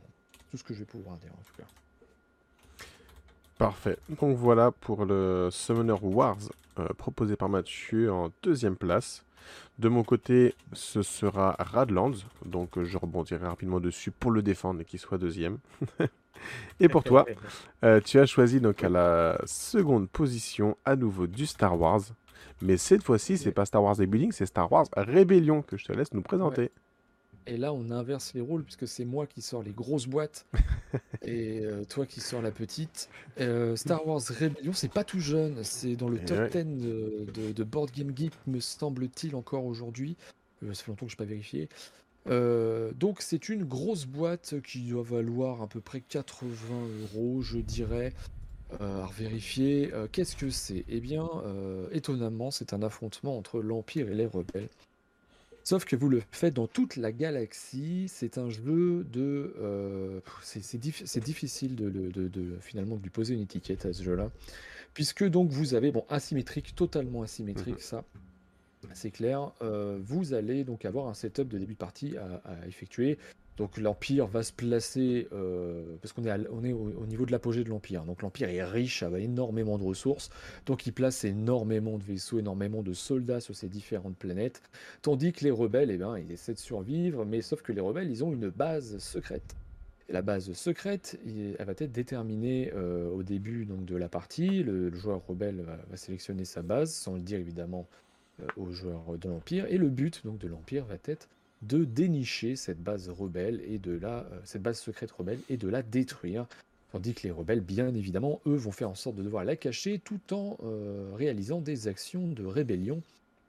Tout 0.51 0.57
ce 0.57 0.63
que 0.63 0.73
je 0.73 0.79
vais 0.79 0.85
pouvoir 0.85 1.17
dire 1.17 1.31
en 1.31 1.41
tout 1.43 1.53
cas. 1.57 1.67
Parfait. 3.57 3.97
Donc 4.19 4.37
voilà 4.37 4.71
pour 4.71 5.05
le 5.05 5.49
Summoner 5.51 5.95
Wars 6.01 6.37
euh, 6.79 6.87
proposé 6.97 7.35
par 7.35 7.49
Mathieu 7.49 8.11
en 8.11 8.31
deuxième 8.43 8.75
place. 8.75 9.23
De 9.79 9.89
mon 9.89 10.03
côté, 10.03 10.55
ce 10.73 11.01
sera 11.01 11.55
Radlands. 11.59 12.11
Donc 12.45 12.77
euh, 12.77 12.83
je 12.83 12.97
rebondirai 12.97 13.45
rapidement 13.45 13.79
dessus 13.79 14.11
pour 14.11 14.31
le 14.31 14.41
défendre 14.41 14.81
et 14.81 14.85
qu'il 14.85 14.99
soit 14.99 15.17
deuxième. 15.17 15.59
et 16.79 16.89
pour 16.89 17.03
toi, 17.03 17.25
euh, 17.83 17.99
tu 18.01 18.19
as 18.19 18.25
choisi 18.25 18.61
donc 18.61 18.83
à 18.83 18.89
la 18.89 19.39
seconde 19.45 20.09
position 20.09 20.77
à 20.85 20.95
nouveau 20.95 21.27
du 21.27 21.45
Star 21.45 21.79
Wars. 21.79 22.01
Mais 22.61 22.77
cette 22.77 23.03
fois-ci, 23.03 23.37
c'est 23.37 23.47
Ouais. 23.47 23.51
pas 23.53 23.65
Star 23.65 23.83
Wars 23.83 23.95
Rebuilding, 23.97 24.31
c'est 24.31 24.45
Star 24.45 24.71
Wars 24.71 24.85
Rébellion 24.95 25.61
que 25.61 25.77
je 25.77 25.85
te 25.85 25.91
laisse 25.93 26.13
nous 26.13 26.21
présenter. 26.21 26.71
Et 27.47 27.57
là, 27.57 27.73
on 27.73 27.89
inverse 27.91 28.33
les 28.33 28.41
rôles 28.41 28.63
puisque 28.63 28.87
c'est 28.87 29.05
moi 29.05 29.25
qui 29.25 29.41
sors 29.41 29.63
les 29.63 29.71
grosses 29.71 30.05
boîtes 30.07 30.45
et 31.23 31.61
euh, 31.65 31.83
toi 31.85 32.05
qui 32.05 32.19
sors 32.21 32.41
la 32.41 32.51
petite. 32.51 33.09
Euh, 33.39 33.75
Star 33.75 34.05
Wars 34.07 34.21
Rebellion, 34.21 34.73
c'est 34.73 34.91
pas 34.91 35.03
tout 35.03 35.19
jeune, 35.19 35.63
c'est 35.63 35.95
dans 35.95 36.07
le 36.09 36.17
Et 36.21 36.25
top 36.25 36.37
ouais. 36.53 36.63
10 36.63 36.81
de, 36.85 37.25
de- 37.33 37.51
de 37.51 37.63
Board 37.63 37.91
Game 37.91 38.15
Geek, 38.15 38.33
me 38.47 38.59
semble-t-il, 38.59 39.35
encore 39.35 39.65
aujourd'hui. 39.65 40.17
Euh, 40.63 40.73
ça 40.73 40.83
fait 40.83 40.91
longtemps 40.91 41.05
que 41.07 41.11
je 41.11 41.15
n'ai 41.15 41.25
pas 41.25 41.29
vérifié. 41.29 41.67
Euh, 42.29 42.91
donc, 42.93 43.21
c'est 43.21 43.49
une 43.49 43.63
grosse 43.63 44.05
boîte 44.05 44.61
qui 44.61 44.81
doit 44.83 45.01
valoir 45.03 45.61
à 45.63 45.67
peu 45.67 45.81
près 45.81 46.01
80 46.01 46.47
euros, 47.15 47.41
je 47.41 47.57
dirais. 47.57 48.13
À 48.79 49.09
vérifier. 49.17 49.91
Qu'est-ce 50.13 50.37
que 50.37 50.49
c'est? 50.49 50.85
Eh 50.87 51.01
bien, 51.01 51.27
étonnamment, 51.91 52.51
c'est 52.51 52.71
un 52.73 52.81
affrontement 52.83 53.37
entre 53.37 53.59
l'Empire 53.59 54.07
et 54.09 54.13
les 54.15 54.25
rebelles. 54.27 54.69
Sauf 55.63 55.85
que 55.85 55.95
vous 55.95 56.09
le 56.09 56.21
faites 56.31 56.53
dans 56.55 56.67
toute 56.67 56.95
la 56.95 57.11
galaxie. 57.11 58.07
C'est 58.07 58.37
un 58.37 58.49
jeu 58.49 59.03
de. 59.11 59.53
euh, 59.59 60.19
c'est 60.41 60.63
c'est 60.63 60.77
diffi- 60.77 61.03
c'est 61.05 61.23
difficile 61.23 61.75
de, 61.75 61.85
le- 61.87 62.09
de- 62.11 62.27
de- 62.27 62.57
finalement 62.59 62.95
de 62.95 63.03
lui 63.03 63.09
poser 63.09 63.33
une 63.35 63.41
étiquette 63.41 63.85
à 63.85 63.93
ce 63.93 64.01
jeu-là. 64.03 64.31
Puisque 64.93 65.23
donc 65.23 65.49
vous 65.51 65.73
avez, 65.73 65.91
bon, 65.91 66.03
asymétrique, 66.09 66.75
totalement 66.75 67.21
asymétrique, 67.21 67.75
ça, 67.81 68.03
c'est 68.93 69.11
clair. 69.11 69.51
Euh, 69.61 69.99
vous 70.03 70.33
allez 70.33 70.63
donc 70.63 70.83
avoir 70.85 71.07
un 71.07 71.13
setup 71.13 71.47
de 71.47 71.57
début 71.59 71.73
de 71.73 71.77
partie 71.77 72.17
à, 72.17 72.41
à 72.45 72.67
effectuer. 72.67 73.17
Donc 73.61 73.77
l'Empire 73.77 74.25
va 74.25 74.41
se 74.41 74.51
placer, 74.51 75.27
euh, 75.33 75.83
parce 76.01 76.13
qu'on 76.13 76.25
est, 76.25 76.47
au, 76.47 76.57
au 76.99 77.05
niveau 77.05 77.27
de 77.27 77.31
l'apogée 77.31 77.63
de 77.63 77.69
l'Empire. 77.69 78.05
Donc 78.05 78.23
l'Empire 78.23 78.49
est 78.49 78.63
riche, 78.63 79.03
a 79.03 79.19
énormément 79.19 79.77
de 79.77 79.83
ressources. 79.83 80.31
Donc 80.65 80.87
il 80.87 80.93
place 80.93 81.25
énormément 81.25 81.99
de 81.99 82.03
vaisseaux, 82.03 82.39
énormément 82.39 82.81
de 82.81 82.93
soldats 82.93 83.39
sur 83.39 83.55
ces 83.55 83.67
différentes 83.69 84.17
planètes. 84.17 84.63
Tandis 85.03 85.31
que 85.31 85.43
les 85.43 85.51
rebelles, 85.51 85.91
eh 85.91 85.99
ben, 85.99 86.17
ils 86.17 86.31
essaient 86.31 86.55
de 86.55 86.57
survivre, 86.57 87.23
mais 87.23 87.43
sauf 87.43 87.61
que 87.61 87.71
les 87.71 87.81
rebelles, 87.81 88.09
ils 88.09 88.23
ont 88.23 88.33
une 88.33 88.49
base 88.49 88.97
secrète. 88.97 89.55
La 90.09 90.23
base 90.23 90.51
secrète, 90.53 91.19
elle 91.23 91.63
va 91.63 91.73
être 91.73 91.91
déterminée 91.91 92.71
euh, 92.73 93.11
au 93.11 93.21
début 93.21 93.65
donc, 93.65 93.85
de 93.85 93.95
la 93.95 94.09
partie. 94.09 94.63
Le, 94.63 94.91
joueur 94.95 95.21
rebelle 95.27 95.61
va, 95.61 95.77
va 95.87 95.97
sélectionner 95.97 96.45
sa 96.45 96.63
base, 96.63 96.91
sans 96.91 97.13
le 97.13 97.21
dire 97.21 97.37
évidemment 97.37 97.87
euh, 98.39 98.47
aux 98.57 98.71
joueurs 98.71 99.19
de 99.19 99.29
l'Empire. 99.29 99.67
Et 99.69 99.77
le 99.77 99.89
but 99.89 100.25
donc, 100.25 100.39
de 100.39 100.47
l'Empire 100.47 100.85
va 100.85 100.95
être 101.05 101.29
de 101.61 101.83
dénicher 101.85 102.55
cette 102.55 102.81
base 102.81 103.09
rebelle 103.09 103.61
et 103.67 103.77
de 103.77 103.91
la, 103.91 104.19
euh, 104.31 104.39
cette 104.43 104.61
base 104.61 104.79
secrète 104.79 105.11
rebelle 105.11 105.39
et 105.49 105.57
de 105.57 105.67
la 105.67 105.83
détruire. 105.83 106.47
Tandis 106.91 107.13
que 107.13 107.23
les 107.23 107.31
rebelles, 107.31 107.61
bien 107.61 107.93
évidemment, 107.95 108.41
eux 108.45 108.55
vont 108.55 108.71
faire 108.71 108.89
en 108.89 108.95
sorte 108.95 109.15
de 109.15 109.23
devoir 109.23 109.45
la 109.45 109.55
cacher 109.55 109.99
tout 109.99 110.19
en 110.33 110.57
euh, 110.63 111.11
réalisant 111.15 111.61
des 111.61 111.87
actions 111.87 112.27
de 112.27 112.45
rébellion. 112.45 113.01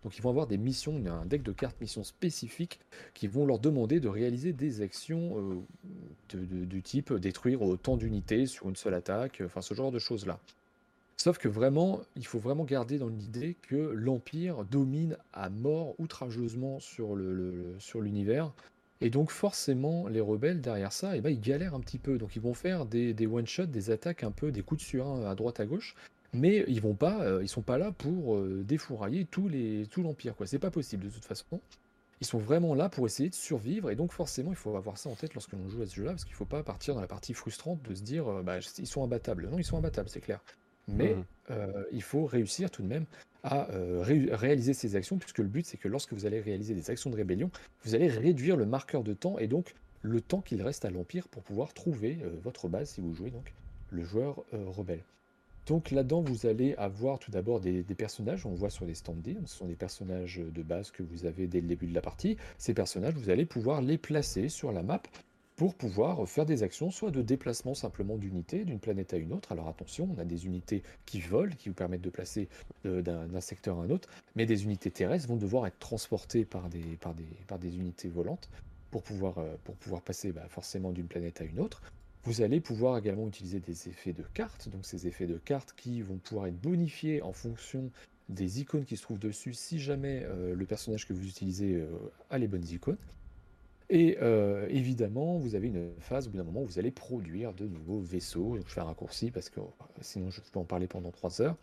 Donc 0.05 0.17
ils 0.19 0.23
vont 0.23 0.31
avoir 0.31 0.47
des 0.49 0.59
missions, 0.59 0.99
il 0.99 1.05
y 1.05 1.09
a 1.09 1.15
un 1.15 1.27
deck 1.27 1.43
de 1.45 1.53
cartes 1.53 1.81
missions 1.81 2.03
spécifiques 2.05 2.81
qui 3.15 3.29
vont 3.29 3.47
leur 3.47 3.61
demander 3.61 4.01
de 4.01 4.09
réaliser 4.09 4.53
des 4.53 4.81
actions 4.81 5.39
euh, 5.39 6.37
de- 6.37 6.65
du 6.65 6.83
type 6.83 7.13
détruire 7.15 7.63
autant 7.63 7.97
d'unités 7.97 8.47
sur 8.47 8.69
une 8.69 8.75
seule 8.77 8.95
attaque, 8.95 9.43
enfin 9.45 9.61
ce 9.63 9.75
genre 9.75 9.93
de 9.93 10.01
choses-là. 10.01 10.41
Sauf 11.23 11.39
que 11.39 11.47
vraiment, 11.47 12.01
il 12.17 12.27
faut 12.27 12.41
vraiment 12.41 12.65
garder 12.65 12.99
dans 12.99 13.07
l'idée 13.07 13.57
que 13.63 13.77
l'Empire 13.77 14.65
domine 14.65 15.17
à 15.33 15.51
mort 15.51 15.95
outrageusement 16.01 16.81
sur 16.81 17.15
l'univers. 17.15 18.53
Et 19.01 19.09
donc 19.09 19.31
forcément, 19.31 20.09
les 20.09 20.21
rebelles 20.21 20.61
derrière 20.61 20.93
ça, 20.93 21.17
eh 21.17 21.21
ben, 21.21 21.31
ils 21.31 21.41
galèrent 21.41 21.77
un 21.77 21.81
petit 21.81 21.99
peu. 21.99 22.19
Donc 22.19 22.35
ils 22.35 22.43
vont 22.43 22.55
faire 22.55 22.87
des, 22.87 23.15
one-shots, 23.25 23.67
des 23.67 23.91
attaques 23.91 24.25
un 24.25 24.33
peu, 24.33 24.51
des 24.51 24.63
coups 24.63 24.83
de 24.83 24.85
surin 24.85 25.25
à 25.25 25.37
droite 25.37 25.61
à 25.61 25.65
gauche. 25.65 25.95
Mais 26.33 26.65
ils 26.67 26.81
vont 26.81 26.97
pas, 26.97 27.23
euh, 27.23 27.39
ils 27.41 27.49
sont 27.49 27.63
pas 27.63 27.79
là 27.79 27.93
pour 27.93 28.35
euh, 28.35 28.65
défourailler 28.67 29.25
tout 29.25 29.49
l'Empire. 29.99 30.35
quoi. 30.35 30.49
C'est 30.49 30.59
pas 30.59 30.73
possible 30.73 31.05
de 31.05 31.11
toute 31.11 31.25
façon. 31.25 31.61
Ils 32.21 32.27
sont 32.27 32.39
vraiment 32.39 32.75
là 32.75 32.89
pour 32.89 33.07
essayer 33.07 33.29
de 33.29 33.37
survivre. 33.37 33.93
Et 33.93 33.95
donc 33.95 34.11
forcément, 34.11 34.51
il 34.51 34.57
faut 34.57 34.77
avoir 34.77 34.99
ça 34.99 35.09
en 35.09 35.15
tête 35.15 35.35
lorsque 35.35 35.53
l'on 35.53 35.69
joue 35.69 35.83
à 35.83 35.87
ce 35.87 35.95
jeu-là. 35.95 36.11
Parce 36.11 36.25
qu'il 36.25 36.35
faut 36.35 36.47
pas 36.47 36.65
partir 36.65 36.97
dans 36.97 37.01
la 37.01 37.07
partie 37.07 37.33
frustrante 37.33 37.81
de 37.81 37.95
se 37.95 38.03
dire, 38.03 38.27
euh, 38.27 38.43
bah, 38.43 38.59
ils 38.79 38.89
sont 38.89 39.05
imbattables. 39.05 39.49
Non, 39.49 39.59
ils 39.59 39.65
sont 39.65 39.79
imbattables, 39.79 40.09
c'est 40.09 40.21
clair. 40.21 40.41
Mais 40.89 41.15
Mhm. 41.15 41.25
euh, 41.51 41.85
il 41.93 42.03
faut 42.03 42.25
réussir 42.25 42.71
tout 42.71 42.83
de 42.83 42.89
même 42.89 43.05
à 43.43 43.71
euh, 43.71 44.01
ré- 44.03 44.29
réaliser 44.33 44.75
ces 44.75 44.95
actions, 44.97 45.19
puisque 45.19 45.39
le 45.39 45.49
but 45.49 45.67
c'est 45.67 45.77
que 45.77 45.89
lorsque 45.89 46.13
vous 46.13 46.27
allez 46.27 46.41
réaliser 46.41 46.75
des 46.75 46.91
actions 46.91 47.11
de 47.11 47.17
rébellion, 47.17 47.51
vous 47.85 47.95
allez 47.95 48.09
réduire 48.09 48.57
le 48.57 48.67
marqueur 48.67 49.03
de 49.03 49.15
temps 49.15 49.39
et 49.39 49.49
donc 49.49 49.75
le 50.03 50.21
temps 50.21 50.41
qu'il 50.41 50.63
reste 50.63 50.85
à 50.85 50.91
l'Empire 50.91 51.29
pour 51.29 51.43
pouvoir 51.43 51.73
trouver 51.75 52.19
euh, 52.23 52.31
votre 52.43 52.69
base 52.69 52.91
si 52.91 53.01
vous 53.01 53.15
jouez 53.15 53.31
donc 53.31 53.53
le 53.91 54.05
joueur 54.05 54.45
rebelle. 54.53 55.05
Donc 55.67 55.91
là-dedans, 55.93 56.23
vous 56.23 56.47
allez 56.47 56.75
avoir 56.75 57.19
tout 57.19 57.31
d'abord 57.31 57.61
des, 57.61 57.83
des 57.83 57.95
personnages, 57.95 58.47
on 58.47 58.55
voit 58.55 58.71
sur 58.71 58.85
les 58.85 58.95
stand 58.95 59.23
ce 59.47 59.57
sont 59.57 59.67
des 59.67 59.77
personnages 59.77 60.39
de 60.39 60.63
base 60.63 60.91
que 60.91 61.03
vous 61.03 61.25
avez 61.25 61.47
dès 61.47 61.61
le 61.61 61.69
début 61.69 61.87
de 61.87 61.95
la 61.95 62.01
partie. 62.01 62.37
Ces 62.59 62.75
personnages, 62.75 63.15
vous 63.15 63.31
allez 63.31 63.45
pouvoir 63.47 63.81
les 63.81 63.99
placer 63.99 64.49
sur 64.49 64.73
la 64.73 64.83
map 64.83 65.03
pour 65.63 65.77
pouvoir 65.77 66.29
faire 66.29 66.45
des 66.45 66.65
actions, 66.65 66.91
soit 66.91 67.13
de 67.13 67.23
déplacement 67.23 67.77
simplement 67.77 68.17
d'unités 68.17 68.65
d'une 68.65 68.81
planète 68.81 69.15
à 69.15 69.17
une 69.17 69.33
autre. 69.33 69.53
Alors 69.53 69.69
attention, 69.69 70.09
on 70.13 70.19
a 70.19 70.25
des 70.25 70.47
unités 70.47 70.83
qui 71.07 71.21
volent, 71.21 71.55
qui 71.57 71.69
vous 71.69 71.75
permettent 71.77 72.03
de 72.03 72.11
placer 72.11 72.49
euh, 72.85 73.01
d'un 73.01 73.41
secteur 73.41 73.79
à 73.79 73.85
un 73.85 73.91
autre, 73.91 74.09
mais 74.35 74.45
des 74.45 74.65
unités 74.65 74.91
terrestres 74.91 75.29
vont 75.29 75.37
devoir 75.37 75.69
être 75.69 75.79
transportées 75.79 76.45
par 76.45 76.69
des, 76.69 77.77
unités 77.77 78.09
volantes 78.09 78.51
pour 78.91 79.05
pouvoir, 79.05 79.39
euh, 79.39 79.55
passer 80.05 80.33
bah, 80.33 80.49
forcément 80.49 80.91
d'une 80.91 81.07
planète 81.07 81.41
à 81.41 81.45
une 81.45 81.61
autre. 81.61 81.81
Vous 82.25 82.43
allez 82.43 82.61
pouvoir 82.61 82.99
également 82.99 83.29
utiliser 83.29 83.61
des 83.61 83.89
effets 83.89 84.13
de 84.13 84.25
cartes, 84.35 84.69
donc 84.69 84.85
ces 84.85 85.07
effets 85.07 85.29
de 85.29 85.39
cartes 85.39 85.75
qui 85.77 86.03
vont 86.03 86.17
pouvoir 86.17 86.49
être 86.49 86.61
bonifiés 86.61 87.23
en 87.23 87.33
fonction 87.33 87.89
des 88.29 88.61
icônes 88.61 88.85
qui 88.85 88.97
se 88.97 89.03
trouvent 89.03 89.21
dessus 89.21 89.55
si 89.55 89.79
jamais 89.79 90.25
euh, 90.25 90.57
le 90.57 90.67
personnage 90.67 91.07
que 91.07 91.13
vous 91.13 91.29
utilisez 91.29 91.87
a 92.31 92.39
les 92.39 92.49
bonnes 92.49 92.67
icônes. 92.67 92.99
Et 93.95 94.17
euh, 94.23 94.67
évidemment, 94.71 95.37
vous 95.37 95.55
avez 95.55 95.69
une 95.69 95.91
phase 96.01 96.27
au 96.27 96.31
bout 96.31 96.39
d'un 96.39 96.45
moment 96.45 96.63
où 96.63 96.65
vous 96.65 96.79
allez 96.79 96.91
produire 96.91 97.53
de 97.53 97.67
nouveaux 97.67 98.01
vaisseaux. 98.01 98.57
Je 98.57 98.73
fais 98.73 98.81
un 98.81 98.85
raccourci 98.85 99.31
parce 99.31 99.51
que 99.51 99.61
euh, 99.61 99.65
sinon 100.01 100.31
je 100.31 100.41
peux 100.51 100.59
en 100.59 100.65
parler 100.65 100.87
pendant 100.87 101.11
trois 101.11 101.43
heures. 101.43 101.57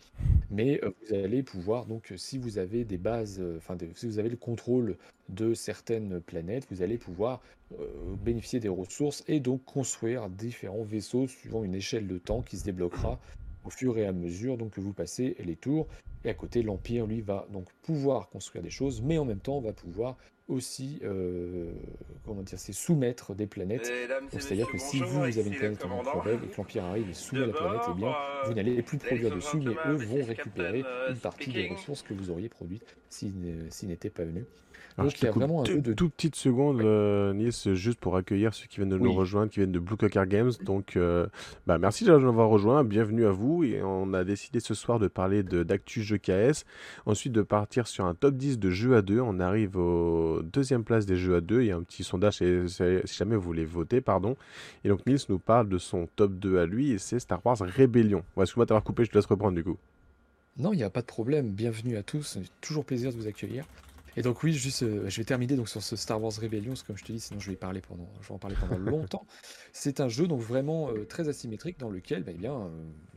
Mais 0.52 0.80
euh, 0.84 0.92
vous 1.10 1.16
allez 1.16 1.42
pouvoir, 1.42 1.88
donc, 1.88 2.14
si 2.18 2.38
vous 2.38 2.60
avez 2.60 2.86
des 2.86 3.00
bases, 3.00 3.42
enfin, 3.58 3.76
si 3.96 4.06
vous 4.06 4.20
avez 4.20 4.30
le 4.30 4.38
contrôle 4.38 4.96
de 5.30 5.56
certaines 5.56 6.22
planètes, 6.22 6.68
vous 6.70 6.84
allez 6.84 7.00
pouvoir 7.00 7.42
bénéficier 8.24 8.60
des 8.60 8.70
ressources 8.70 9.24
et 9.28 9.40
donc 9.40 9.64
construire 9.66 10.30
différents 10.30 10.84
vaisseaux 10.84 11.28
suivant 11.28 11.64
une 11.64 11.76
échelle 11.76 12.08
de 12.08 12.18
temps 12.20 12.42
qui 12.42 12.58
se 12.58 12.64
débloquera 12.64 13.20
au 13.64 13.70
fur 13.70 13.98
et 13.98 14.06
à 14.06 14.12
mesure 14.12 14.58
donc, 14.58 14.72
que 14.72 14.82
vous 14.82 14.94
passez 14.94 15.36
les 15.44 15.56
tours. 15.56 15.88
Et 16.26 16.30
à 16.30 16.34
côté, 16.34 16.62
l'Empire, 16.64 17.06
lui, 17.06 17.22
va 17.22 17.48
donc 17.52 17.68
pouvoir 17.82 18.30
construire 18.30 18.64
des 18.64 18.70
choses, 18.70 19.02
mais 19.02 19.18
en 19.18 19.26
même 19.26 19.40
temps 19.40 19.60
va 19.62 19.74
pouvoir 19.74 20.18
aussi, 20.50 21.00
euh, 21.04 21.72
comment 22.26 22.42
dire, 22.42 22.58
c'est 22.58 22.74
soumettre 22.74 23.36
des 23.36 23.46
planètes. 23.46 23.92
C'est-à-dire 24.32 24.68
que 24.68 24.78
si 24.78 25.00
vous, 25.00 25.20
vous 25.20 25.38
avez 25.38 25.48
une 25.48 25.56
planète 25.56 25.86
en 25.86 26.02
rebelle 26.02 26.40
et 26.44 26.48
que 26.48 26.58
l'Empire 26.58 26.86
arrive 26.86 27.10
et 27.10 27.14
soumet 27.14 27.46
la 27.46 27.54
planète, 27.54 27.82
eh 27.90 27.94
bien, 27.94 28.14
vous 28.46 28.54
n'allez 28.54 28.82
plus 28.82 28.98
produire 28.98 29.34
dessus, 29.34 29.58
mais 29.58 29.76
eux 29.88 29.96
vont 29.96 30.26
récupérer 30.26 30.84
une 31.10 31.18
partie 31.18 31.52
des 31.52 31.70
ressources 31.70 32.02
que 32.02 32.14
vous 32.14 32.32
auriez 32.32 32.50
produites 32.50 32.84
s'ils 33.10 33.88
n'étaient 33.88 34.10
pas 34.10 34.24
venus. 34.24 34.46
Donc 34.98 35.22
il 35.22 35.26
y 35.26 35.28
a 35.28 35.32
vraiment 35.32 35.62
un 35.62 35.66
peu 35.66 35.80
de... 35.80 35.94
Toute 35.94 36.14
petite 36.14 36.36
seconde, 36.36 36.82
euh, 36.82 37.34
Nice, 37.34 37.72
juste 37.74 38.00
pour 38.00 38.18
accueillir 38.18 38.54
ceux 38.54 38.68
qui 38.68 38.78
viennent 38.78 38.90
de 38.90 38.98
nous 38.98 39.14
rejoindre, 39.14 39.50
qui 39.50 39.60
viennent 39.60 39.72
de 39.72 39.80
Blue 39.80 39.96
Cocker 39.96 40.26
Games. 40.28 40.52
Donc, 40.64 40.96
euh, 40.96 41.28
bah, 41.68 41.78
merci 41.78 42.04
de 42.04 42.12
nous 42.12 42.28
avoir 42.28 42.50
rejoints, 42.50 42.84
bienvenue 42.84 43.26
à 43.26 43.32
vous. 43.32 43.64
Et 43.64 43.82
on 43.82 44.14
a 44.14 44.24
décidé 44.24 44.60
ce 44.60 44.74
soir 44.74 45.00
de 45.00 45.08
parler 45.08 45.44
d'actu 45.44 46.02
jeux 46.10 46.18
KS, 46.18 46.66
ensuite 47.06 47.34
de 47.34 47.42
partir 47.42 47.88
sur 47.88 48.06
un 48.06 48.16
top 48.16 48.36
10 48.36 48.60
de 48.60 48.70
jeux 48.70 48.96
à 48.96 49.02
deux. 49.02 49.20
On 49.20 49.40
arrive 49.40 49.78
aux 49.78 50.42
deuxième 50.42 50.84
place 50.84 51.06
des 51.06 51.16
jeux 51.16 51.36
à 51.36 51.42
deux. 51.42 51.62
Il 51.62 51.68
y 51.68 51.72
a 51.72 51.78
un 51.78 51.84
petit 51.84 52.04
sondage, 52.04 52.40
si 52.40 53.18
jamais 53.18 53.36
vous 53.36 53.42
voulez 53.42 53.66
voter, 53.66 54.02
pardon. 54.02 54.36
Et 54.84 54.90
donc 54.90 55.06
Nils 55.06 55.20
nous 55.30 55.40
parle 55.40 55.70
de 55.70 55.78
son 55.78 56.08
top 56.16 56.34
2 56.34 56.60
à 56.60 56.66
lui, 56.66 56.92
et 56.92 56.98
c'est 56.98 57.20
Star 57.20 57.46
Wars 57.46 57.58
Rébellion. 57.60 58.24
Ouais, 58.36 58.44
Excuse-moi 58.44 58.66
t'avoir 58.66 58.84
coupé, 58.84 59.06
je 59.06 59.12
te 59.12 59.18
laisse 59.18 59.26
reprendre 59.26 59.56
du 59.56 59.64
coup. 59.64 59.78
Non, 60.58 60.74
il 60.74 60.78
n'y 60.78 60.84
a 60.84 60.90
pas 60.90 61.02
de 61.02 61.06
problème. 61.06 61.52
Bienvenue 61.52 61.96
à 61.96 62.04
tous. 62.04 62.38
Toujours 62.60 62.84
plaisir 62.84 63.12
de 63.12 63.16
vous 63.16 63.28
accueillir. 63.28 63.66
Et 64.18 64.22
donc 64.22 64.44
oui, 64.44 64.54
juste, 64.54 64.84
euh, 64.84 65.10
je 65.10 65.18
vais 65.18 65.24
terminer 65.24 65.56
donc 65.56 65.70
sur 65.70 65.82
ce 65.82 65.96
Star 65.96 66.22
Wars 66.22 66.34
Rebellion, 66.34 66.70
parce 66.70 66.82
que 66.82 66.88
comme 66.88 66.98
je 66.98 67.06
te 67.06 67.12
dis, 67.12 67.20
sinon 67.20 67.40
je 67.40 67.50
vais 67.50 67.56
parler 67.56 67.82
pendant, 67.82 68.08
je 68.22 68.28
vais 68.28 68.34
en 68.34 68.40
parler 68.40 68.56
pendant 68.60 68.78
longtemps. 68.92 69.26
C'est 69.74 70.00
un 70.00 70.10
jeu 70.10 70.28
donc 70.28 70.42
vraiment 70.42 70.90
euh, 70.90 71.06
très 71.06 71.30
asymétrique 71.30 71.80
dans 71.80 71.90
lequel, 71.90 72.24
bah, 72.24 72.32
eh 72.34 72.38
bien, 72.38 72.54
euh, 72.54 72.70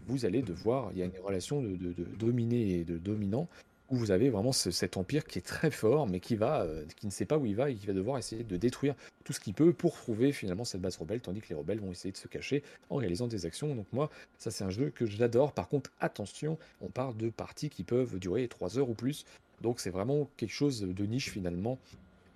vous 0.06 0.24
allez 0.24 0.42
devoir, 0.42 0.90
il 0.92 0.98
y 0.98 1.02
a 1.02 1.06
une 1.06 1.18
relation 1.22 1.62
de, 1.62 1.76
de, 1.76 2.04
dominé 2.18 2.80
et 2.80 2.84
de 2.84 2.98
dominant, 2.98 3.48
où 3.90 3.96
vous 3.96 4.10
avez 4.10 4.30
vraiment 4.30 4.52
cet 4.52 4.96
empire 4.96 5.24
qui 5.26 5.38
est 5.38 5.42
très 5.42 5.70
fort, 5.70 6.08
mais 6.08 6.18
qui 6.18 6.34
va, 6.34 6.66
qui 6.96 7.06
ne 7.06 7.10
sait 7.10 7.26
pas 7.26 7.36
où 7.36 7.44
il 7.44 7.54
va 7.54 7.68
et 7.68 7.74
qui 7.74 7.86
va 7.86 7.92
devoir 7.92 8.16
essayer 8.16 8.42
de 8.42 8.56
détruire 8.56 8.94
tout 9.22 9.34
ce 9.34 9.40
qu'il 9.40 9.52
peut 9.52 9.74
pour 9.74 9.94
trouver 9.94 10.32
finalement 10.32 10.64
cette 10.64 10.80
base 10.80 10.96
rebelle, 10.96 11.20
tandis 11.20 11.42
que 11.42 11.48
les 11.50 11.54
rebelles 11.54 11.78
vont 11.78 11.90
essayer 11.90 12.10
de 12.10 12.16
se 12.16 12.26
cacher 12.26 12.62
en 12.88 12.96
réalisant 12.96 13.26
des 13.26 13.44
actions. 13.44 13.74
Donc 13.74 13.86
moi, 13.92 14.08
ça 14.38 14.50
c'est 14.50 14.64
un 14.64 14.70
jeu 14.70 14.90
que 14.90 15.04
j'adore. 15.04 15.52
Par 15.52 15.68
contre, 15.68 15.90
attention, 16.00 16.58
on 16.80 16.88
parle 16.88 17.16
de 17.18 17.28
parties 17.28 17.68
qui 17.68 17.84
peuvent 17.84 18.18
durer 18.18 18.48
3 18.48 18.78
heures 18.78 18.88
ou 18.88 18.94
plus. 18.94 19.26
Donc 19.62 19.80
c'est 19.80 19.90
vraiment 19.90 20.28
quelque 20.36 20.52
chose 20.52 20.82
de 20.82 21.06
niche 21.06 21.30
finalement. 21.30 21.78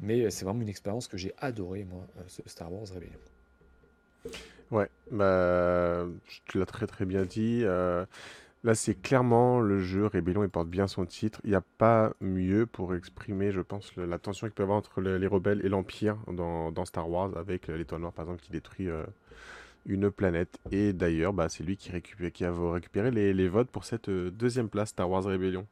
Mais 0.01 0.31
c'est 0.31 0.45
vraiment 0.45 0.63
une 0.63 0.69
expérience 0.69 1.09
que 1.09 1.17
j'ai 1.17 1.33
adorée, 1.39 1.85
moi, 1.85 2.07
euh, 2.19 2.23
Star 2.47 2.73
Wars 2.73 2.87
Rebellion. 2.95 3.19
Ouais, 4.71 4.91
bah, 5.11 6.07
tu 6.47 6.59
l'as 6.59 6.67
très 6.67 6.87
très 6.87 7.05
bien 7.05 7.25
dit. 7.25 7.61
Euh, 7.63 8.05
là, 8.65 8.75
c'est 8.75 8.95
clairement 8.95 9.61
le 9.61 9.79
jeu 9.79 10.07
Rébellion, 10.07 10.43
il 10.43 10.51
porte 10.51 10.69
bien 10.69 10.87
son 10.87 11.07
titre. 11.07 11.41
Il 11.45 11.51
n'y 11.51 11.57
a 11.57 11.63
pas 11.79 12.13
mieux 12.21 12.67
pour 12.67 12.95
exprimer, 12.95 13.53
je 13.53 13.61
pense, 13.61 13.95
la 13.97 14.19
tension 14.19 14.49
qu'il 14.49 14.55
peut 14.55 14.65
y 14.65 14.65
avoir 14.65 14.79
entre 14.79 15.01
les 15.01 15.27
rebelles 15.27 15.65
et 15.65 15.69
l'Empire 15.69 16.19
dans, 16.27 16.85
Star 16.85 17.09
Wars, 17.09 17.37
avec 17.37 17.69
l'étoile 17.69 18.01
noire, 18.01 18.13
par 18.13 18.25
exemple, 18.25 18.43
qui 18.43 18.51
détruit 18.51 18.89
euh, 18.89 19.05
une 19.87 20.11
planète. 20.11 20.59
Et 20.73 20.93
d'ailleurs, 20.93 21.33
bah, 21.33 21.49
c'est 21.49 21.63
lui 21.63 21.77
qui, 21.77 21.91
a 21.91 22.73
récupéré 22.73 23.13
les, 23.13 23.33
les 23.33 23.49
votes 23.49 23.71
pour 23.71 23.85
cette 23.85 24.11
deuxième 24.11 24.69
place, 24.69 24.91
Star 24.91 25.09
Wars 25.09 25.25
Rébellion. 25.25 25.67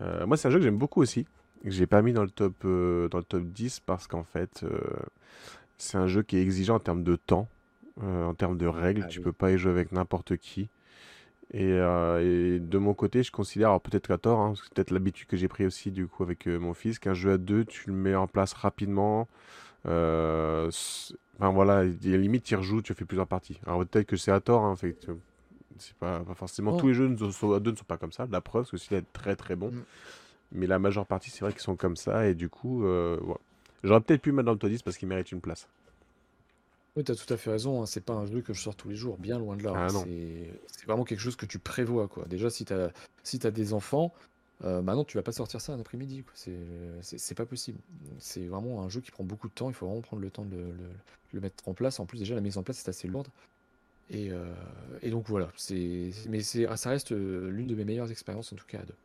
Euh, 0.00 0.26
moi, 0.26 0.36
c'est 0.36 0.48
un 0.48 0.50
jeu 0.50 0.58
que 0.58 0.64
j'aime 0.64 0.78
beaucoup 0.78 1.02
aussi. 1.02 1.26
Que 1.62 1.70
j'ai 1.70 1.86
pas 1.86 2.02
mis 2.02 2.12
dans 2.12 2.22
le 2.22 2.30
top, 2.30 2.54
euh, 2.64 3.08
dans 3.08 3.18
le 3.18 3.24
top 3.24 3.44
10 3.44 3.80
parce 3.80 4.06
qu'en 4.06 4.24
fait, 4.24 4.62
euh, 4.64 4.80
c'est 5.78 5.96
un 5.96 6.08
jeu 6.08 6.22
qui 6.22 6.36
est 6.36 6.42
exigeant 6.42 6.76
en 6.76 6.80
termes 6.80 7.04
de 7.04 7.16
temps, 7.16 7.48
en 8.00 8.34
termes 8.34 8.58
de 8.58 8.66
règles. 8.66 9.02
Ah 9.04 9.08
tu 9.08 9.20
peux 9.20 9.32
pas 9.32 9.52
y 9.52 9.58
jouer 9.58 9.70
avec 9.70 9.92
n'importe 9.92 10.36
qui. 10.36 10.68
Et, 11.54 11.68
de 11.68 12.78
mon 12.78 12.94
côté, 12.94 13.22
je 13.22 13.30
considère, 13.30 13.68
alors 13.68 13.82
peut-être 13.82 14.08
qu'à 14.08 14.16
tort, 14.16 14.40
hein, 14.40 14.54
c'est 14.56 14.72
peut-être 14.72 14.90
l'habitude 14.90 15.28
que 15.28 15.36
j'ai 15.36 15.48
pris 15.48 15.66
aussi 15.66 15.90
du 15.90 16.06
coup 16.06 16.22
avec 16.22 16.46
mon 16.46 16.72
fils, 16.72 16.98
qu'un 16.98 17.12
jeu 17.12 17.32
à 17.32 17.38
deux, 17.38 17.64
tu 17.66 17.90
le 17.90 17.94
mets 17.94 18.14
en 18.14 18.26
place 18.26 18.54
rapidement. 18.54 19.28
enfin 19.84 20.70
voilà, 21.38 21.84
limite, 21.84 22.44
tu 22.44 22.56
rejoues, 22.56 22.80
tu 22.80 22.94
fais 22.94 23.04
plusieurs 23.04 23.26
parties. 23.26 23.60
Alors 23.66 23.84
peut-être 23.86 24.06
que 24.06 24.16
c'est 24.16 24.32
à 24.32 24.40
tort, 24.40 24.64
hein, 24.64 24.76
fait, 24.76 24.96
c'est 25.82 25.96
pas, 25.96 26.22
forcément. 26.34 26.76
Tous 26.76 26.88
les 26.88 26.94
jeux 26.94 27.08
ne 27.08 27.14
deux 27.58 27.70
ne 27.70 27.76
sont 27.76 27.84
pas 27.84 27.96
comme 27.96 28.12
ça. 28.12 28.26
La 28.30 28.40
preuve, 28.40 28.62
parce 28.62 28.70
que 28.70 28.76
c'est 28.76 29.12
très 29.12 29.36
très 29.36 29.56
bon. 29.56 29.70
Mm. 29.70 29.82
Mais 30.52 30.66
la 30.66 30.78
majeure 30.78 31.06
partie, 31.06 31.30
c'est 31.30 31.40
vrai 31.40 31.52
qu'ils 31.52 31.62
sont 31.62 31.76
comme 31.76 31.96
ça. 31.96 32.26
Et 32.26 32.34
du 32.34 32.48
coup, 32.48 32.84
euh, 32.84 33.18
j'aurais 33.82 34.00
peut-être 34.00 34.22
pu 34.22 34.32
mettre 34.32 34.46
dans 34.46 34.52
le 34.52 34.58
top 34.58 34.70
10 34.70 34.82
parce 34.82 34.98
qu'il 34.98 35.08
mérite 35.08 35.32
une 35.32 35.40
place. 35.40 35.68
Oui, 36.94 37.04
tu 37.04 37.12
as 37.12 37.14
tout 37.14 37.32
à 37.32 37.36
fait 37.36 37.50
raison. 37.50 37.82
Hein. 37.82 37.86
C'est 37.86 38.04
pas 38.04 38.12
un 38.12 38.26
jeu 38.26 38.42
que 38.42 38.52
je 38.52 38.60
sors 38.60 38.76
tous 38.76 38.88
les 38.88 38.96
jours, 38.96 39.16
bien 39.16 39.38
loin 39.38 39.56
de 39.56 39.62
là. 39.62 39.72
Ah 39.74 39.88
c'est 39.88 40.86
vraiment 40.86 41.04
quelque 41.04 41.20
chose 41.20 41.36
que 41.36 41.46
tu 41.46 41.58
prévois. 41.58 42.06
Quoi. 42.06 42.26
Déjà, 42.26 42.50
si 42.50 42.66
tu 42.66 42.72
as, 42.74 42.90
si 43.22 43.40
as 43.46 43.50
des 43.50 43.72
enfants, 43.72 44.12
euh, 44.64 44.82
bah 44.82 44.94
tu 45.06 45.16
vas 45.16 45.22
pas 45.22 45.32
sortir 45.32 45.60
ça 45.60 45.72
un 45.72 45.80
après-midi. 45.80 46.22
C'est 46.34 47.34
pas 47.34 47.46
possible. 47.46 47.78
C'est 48.18 48.46
vraiment 48.46 48.82
un 48.82 48.90
jeu 48.90 49.00
qui 49.00 49.10
prend 49.10 49.24
beaucoup 49.24 49.48
de 49.48 49.54
temps. 49.54 49.70
Il 49.70 49.74
faut 49.74 49.86
vraiment 49.86 50.02
prendre 50.02 50.22
le 50.22 50.30
temps 50.30 50.44
de 50.44 50.56
le, 50.56 50.74
le 51.32 51.40
mettre 51.40 51.66
en 51.66 51.72
place. 51.72 51.98
En 51.98 52.04
plus, 52.04 52.18
déjà, 52.18 52.34
la 52.34 52.42
mise 52.42 52.58
en 52.58 52.62
place, 52.62 52.76
c'est 52.76 52.90
assez 52.90 53.08
lourde. 53.08 53.28
Euh, 54.14 54.54
et, 55.00 55.10
donc 55.10 55.26
voilà, 55.28 55.50
c'est, 55.56 56.10
mais 56.28 56.42
ça 56.42 56.90
reste 56.90 57.12
euh, 57.12 57.50
l'une 57.50 57.66
de 57.66 57.74
mes 57.74 57.84
meilleures 57.84 58.10
expériences 58.10 58.52
en 58.52 58.56
tout 58.56 58.66
cas 58.66 58.80
à 58.80 58.84
deux. 58.84 58.96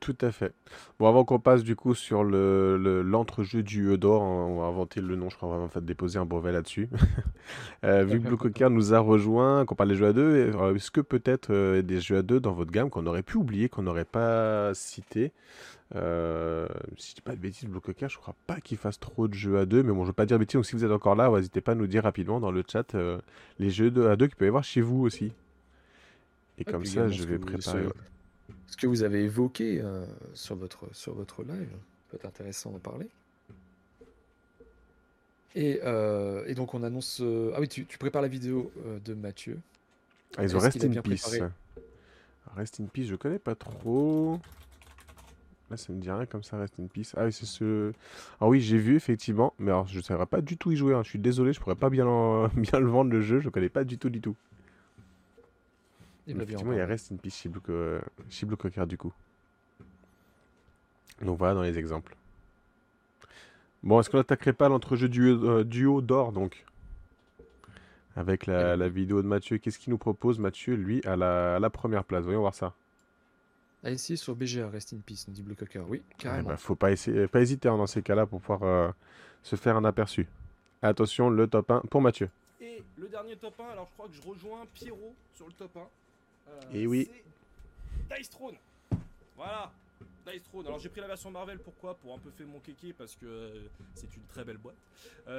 Tout 0.00 0.16
à 0.20 0.30
fait. 0.30 0.52
Bon, 0.98 1.08
avant 1.08 1.24
qu'on 1.24 1.40
passe 1.40 1.64
du 1.64 1.74
coup 1.74 1.94
sur 1.94 2.22
le, 2.22 3.02
l'entrejeu 3.02 3.62
du 3.62 3.88
Eudor, 3.88 4.22
on 4.22 4.60
va 4.60 4.66
inventer 4.66 5.00
le 5.00 5.16
nom, 5.16 5.28
je 5.28 5.36
crois, 5.36 5.48
on 5.48 5.58
va 5.58 5.64
en 5.64 5.68
fait 5.68 5.84
déposer 5.84 6.18
un 6.18 6.24
brevet 6.24 6.52
là-dessus. 6.52 6.88
euh, 7.84 8.04
vu 8.04 8.20
que 8.20 8.28
Blue 8.28 8.36
Cocker 8.36 8.70
nous 8.70 8.94
a 8.94 9.00
rejoint, 9.00 9.64
qu'on 9.64 9.74
parle 9.74 9.90
des 9.90 9.96
jeux 9.96 10.06
à 10.06 10.12
deux, 10.12 10.52
est-ce 10.76 10.92
que 10.92 11.00
peut-être 11.00 11.50
euh, 11.52 11.82
des 11.82 12.00
jeux 12.00 12.18
à 12.18 12.22
deux 12.22 12.38
dans 12.38 12.52
votre 12.52 12.70
gamme 12.70 12.90
qu'on 12.90 13.06
aurait 13.06 13.24
pu 13.24 13.38
oublier, 13.38 13.68
qu'on 13.68 13.82
n'aurait 13.82 14.04
pas 14.04 14.72
cité 14.74 15.32
euh, 15.94 16.68
si 16.98 17.10
je 17.10 17.14
dis 17.16 17.20
pas 17.22 17.34
de 17.34 17.40
bêtises, 17.40 17.68
Blue 17.68 17.80
Cocker, 17.80 18.08
je 18.08 18.18
crois 18.18 18.34
pas 18.46 18.60
qu'il 18.60 18.76
fasse 18.76 19.00
trop 19.00 19.26
de 19.26 19.34
jeux 19.34 19.58
à 19.58 19.66
deux, 19.66 19.82
mais 19.82 19.92
bon, 19.92 20.02
je 20.02 20.08
veux 20.08 20.12
pas 20.12 20.26
dire 20.26 20.38
bêtises, 20.38 20.54
donc 20.54 20.66
si 20.66 20.76
vous 20.76 20.84
êtes 20.84 20.90
encore 20.90 21.14
là, 21.14 21.30
n'hésitez 21.30 21.60
pas 21.60 21.72
à 21.72 21.74
nous 21.74 21.86
dire 21.86 22.02
rapidement 22.02 22.40
dans 22.40 22.50
le 22.50 22.62
chat 22.70 22.94
euh, 22.94 23.18
les 23.58 23.70
jeux 23.70 24.10
à 24.10 24.16
deux 24.16 24.26
qu'il 24.26 24.36
peut 24.36 24.44
y 24.44 24.48
avoir 24.48 24.64
chez 24.64 24.80
vous 24.80 25.02
aussi. 25.02 25.32
Et 26.58 26.64
comme 26.64 26.84
ça, 26.84 27.08
je 27.08 27.22
vais 27.24 27.38
préparer. 27.38 27.86
Ce 28.68 28.76
que 28.76 28.86
vous 28.86 29.02
avez 29.02 29.24
évoqué 29.24 29.80
euh, 29.80 30.06
sur, 30.34 30.54
votre, 30.54 30.94
sur 30.94 31.14
votre 31.14 31.42
live 31.42 31.70
peut 32.08 32.16
être 32.16 32.26
intéressant 32.26 32.70
d'en 32.70 32.78
parler. 32.78 33.08
Et, 35.54 35.80
et, 36.46 36.54
donc 36.54 36.74
on 36.74 36.84
annonce. 36.84 37.20
Ah 37.20 37.60
oui, 37.60 37.68
tu, 37.68 37.84
tu, 37.84 37.98
prépares 37.98 38.22
la 38.22 38.28
vidéo 38.28 38.70
de 39.04 39.14
Mathieu. 39.14 39.58
Ah, 40.36 40.44
ils 40.44 40.54
ont 40.54 40.60
Rest 40.60 40.84
in 40.84 41.00
Peace. 41.00 41.40
Rest 42.56 42.80
in 42.80 42.86
Peace, 42.86 43.06
je 43.06 43.16
connais 43.16 43.38
pas 43.40 43.56
trop. 43.56 44.38
Là, 45.70 45.76
ça 45.76 45.92
me 45.92 46.00
dit 46.00 46.10
rien 46.10 46.26
comme 46.26 46.42
ça, 46.42 46.58
Rest 46.58 46.74
in 46.80 46.86
Peace. 46.86 47.12
Ah 47.16 47.24
oui, 47.24 47.32
c'est 47.32 47.46
ce. 47.46 47.92
Ah 48.40 48.48
oui, 48.48 48.60
j'ai 48.60 48.78
vu 48.78 48.96
effectivement, 48.96 49.52
mais 49.58 49.70
alors 49.70 49.86
je 49.86 49.98
ne 49.98 50.02
saurais 50.02 50.26
pas 50.26 50.40
du 50.40 50.56
tout 50.56 50.70
y 50.70 50.76
jouer. 50.76 50.94
Hein. 50.94 51.02
Je 51.04 51.10
suis 51.10 51.18
désolé, 51.18 51.52
je 51.52 51.60
pourrais 51.60 51.74
pas 51.74 51.90
bien, 51.90 52.48
bien 52.54 52.80
le 52.80 52.86
vendre 52.86 53.10
le 53.10 53.20
jeu, 53.20 53.40
je 53.40 53.46
ne 53.46 53.50
connais 53.50 53.68
pas 53.68 53.84
du 53.84 53.98
tout, 53.98 54.08
du 54.08 54.20
tout. 54.20 54.36
Effectivement, 56.28 56.72
il 56.72 56.78
y 56.78 56.80
a 56.80 56.86
Rest 56.86 57.12
in 57.12 57.16
Peace 57.16 57.34
chez 57.34 57.48
Blue, 57.48 57.60
chez 58.28 58.46
Blue 58.46 58.56
Cocker 58.56 58.86
du 58.86 58.96
coup. 58.96 59.12
Donc 61.22 61.38
voilà 61.38 61.54
dans 61.54 61.62
les 61.62 61.78
exemples. 61.78 62.16
Bon, 63.82 64.00
est-ce 64.00 64.10
qu'on 64.10 64.18
n'attaquerait 64.18 64.52
pas 64.52 64.68
l'entrejeu 64.68 65.08
duo, 65.08 65.44
euh, 65.44 65.64
duo 65.64 66.00
d'or 66.00 66.32
donc? 66.32 66.64
Avec 68.16 68.46
la, 68.46 68.76
la, 68.76 68.88
vidéo 68.88 69.22
de 69.22 69.28
Mathieu. 69.28 69.58
Qu'est-ce 69.58 69.78
qu'il 69.78 69.92
nous 69.92 69.98
propose 69.98 70.40
Mathieu, 70.40 70.74
lui, 70.74 71.00
à 71.04 71.14
la, 71.14 71.56
à 71.56 71.58
la 71.60 71.70
première 71.70 72.02
place? 72.02 72.24
Voyons 72.24 72.40
voir 72.40 72.54
ça. 72.54 72.74
Allez, 73.84 73.94
essayer 73.94 74.16
sur 74.16 74.34
BGA, 74.34 74.68
Rest 74.68 74.92
in 74.92 74.98
Peace, 75.06 75.26
nous 75.28 75.34
dit 75.34 75.42
Blue 75.42 75.54
Cocker. 75.54 75.84
Oui, 75.88 76.02
carrément. 76.18 76.48
bah, 76.48 76.56
faut 76.56 76.74
pas, 76.74 76.90
essayer, 76.90 77.28
pas 77.28 77.40
hésiter 77.40 77.68
hein, 77.68 77.76
dans 77.76 77.86
ces 77.86 78.02
cas-là 78.02 78.26
pour 78.26 78.40
pouvoir 78.40 78.64
euh, 78.64 78.90
se 79.44 79.54
faire 79.54 79.76
un 79.76 79.84
aperçu. 79.84 80.26
Attention, 80.82 81.30
le 81.30 81.46
top 81.46 81.70
1 81.70 81.82
pour 81.88 82.00
Mathieu. 82.00 82.28
Et 82.60 82.82
le 82.96 83.06
dernier 83.06 83.36
top 83.36 83.54
1, 83.60 83.72
alors 83.72 83.86
je 83.86 83.92
crois 83.92 84.08
que 84.08 84.14
je 84.14 84.22
rejoins 84.22 84.66
Pierrot 84.74 85.14
sur 85.34 85.46
le 85.46 85.52
top 85.52 85.76
1. 85.76 85.80
Euh, 86.48 86.60
Et 86.72 86.86
oui. 86.86 87.10
Dice 88.16 88.30
Throne. 88.30 88.56
Voilà. 89.36 89.72
Dice 90.26 90.42
Throne. 90.44 90.66
Alors 90.66 90.78
j'ai 90.78 90.88
pris 90.88 91.00
la 91.00 91.06
version 91.06 91.30
Marvel, 91.30 91.58
pourquoi? 91.58 91.94
Pour 91.96 92.14
un 92.14 92.18
peu 92.18 92.30
faire 92.30 92.46
mon 92.46 92.60
kéké 92.60 92.92
parce 92.92 93.16
que 93.16 93.26
euh, 93.26 93.68
c'est 93.94 94.14
une 94.16 94.24
très 94.26 94.44
belle 94.44 94.58
boîte. 94.58 94.76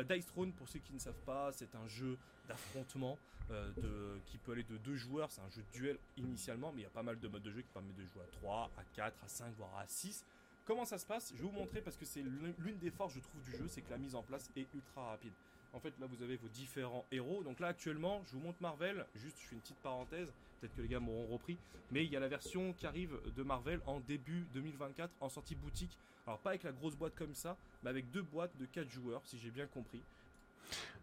Dice 0.09 0.25
Throne, 0.25 0.51
pour 0.53 0.67
ceux 0.67 0.79
qui 0.79 0.93
ne 0.93 0.99
savent 0.99 1.21
pas, 1.25 1.51
c'est 1.51 1.75
un 1.75 1.87
jeu 1.87 2.17
d'affrontement 2.47 3.17
euh, 3.51 3.71
de, 3.77 4.19
qui 4.27 4.37
peut 4.37 4.51
aller 4.51 4.63
de 4.63 4.77
2 4.77 4.95
joueurs. 4.95 5.31
C'est 5.31 5.41
un 5.41 5.49
jeu 5.49 5.63
de 5.63 5.77
duel 5.79 5.97
initialement, 6.17 6.71
mais 6.71 6.81
il 6.81 6.83
y 6.83 6.87
a 6.87 6.91
pas 6.91 7.01
mal 7.01 7.19
de 7.19 7.27
modes 7.27 7.41
de 7.41 7.51
jeu 7.51 7.61
qui 7.61 7.69
permettent 7.69 7.95
de 7.95 8.05
jouer 8.05 8.21
à 8.21 8.31
3, 8.37 8.71
à 8.77 8.83
4, 8.95 9.23
à 9.23 9.27
5, 9.27 9.53
voire 9.57 9.75
à 9.77 9.87
6. 9.87 10.23
Comment 10.65 10.85
ça 10.85 10.99
se 10.99 11.05
passe? 11.05 11.31
Je 11.35 11.41
vais 11.41 11.49
vous 11.49 11.51
montrer 11.51 11.81
parce 11.81 11.97
que 11.97 12.05
c'est 12.05 12.21
l'une 12.21 12.77
des 12.77 12.91
forces, 12.91 13.15
je 13.15 13.19
trouve, 13.19 13.41
du 13.41 13.51
jeu, 13.57 13.65
c'est 13.67 13.81
que 13.81 13.89
la 13.89 13.97
mise 13.97 14.13
en 14.13 14.21
place 14.21 14.51
est 14.55 14.67
ultra 14.73 15.09
rapide. 15.09 15.33
En 15.73 15.79
fait, 15.79 15.93
là, 15.99 16.07
vous 16.07 16.23
avez 16.23 16.35
vos 16.37 16.47
différents 16.47 17.05
héros. 17.11 17.43
Donc 17.43 17.59
là, 17.59 17.67
actuellement, 17.67 18.21
je 18.27 18.33
vous 18.33 18.43
montre 18.43 18.57
Marvel. 18.61 19.05
Juste, 19.15 19.37
je 19.41 19.47
fais 19.47 19.55
une 19.55 19.61
petite 19.61 19.77
parenthèse. 19.77 20.31
Peut-être 20.59 20.75
que 20.75 20.81
les 20.81 20.87
gars 20.87 20.99
m'auront 20.99 21.27
repris. 21.27 21.57
Mais 21.91 22.03
il 22.03 22.11
y 22.11 22.17
a 22.17 22.19
la 22.19 22.27
version 22.27 22.73
qui 22.73 22.85
arrive 22.85 23.17
de 23.35 23.43
Marvel 23.43 23.79
en 23.85 23.99
début 23.99 24.45
2024, 24.53 25.11
en 25.21 25.29
sortie 25.29 25.55
boutique. 25.55 25.97
Alors, 26.27 26.39
pas 26.39 26.51
avec 26.51 26.63
la 26.63 26.71
grosse 26.71 26.95
boîte 26.95 27.15
comme 27.15 27.33
ça, 27.33 27.55
mais 27.83 27.89
avec 27.89 28.11
deux 28.11 28.21
boîtes 28.21 28.55
de 28.59 28.65
4 28.65 28.89
joueurs, 28.89 29.21
si 29.25 29.39
j'ai 29.39 29.49
bien 29.49 29.65
compris. 29.67 30.01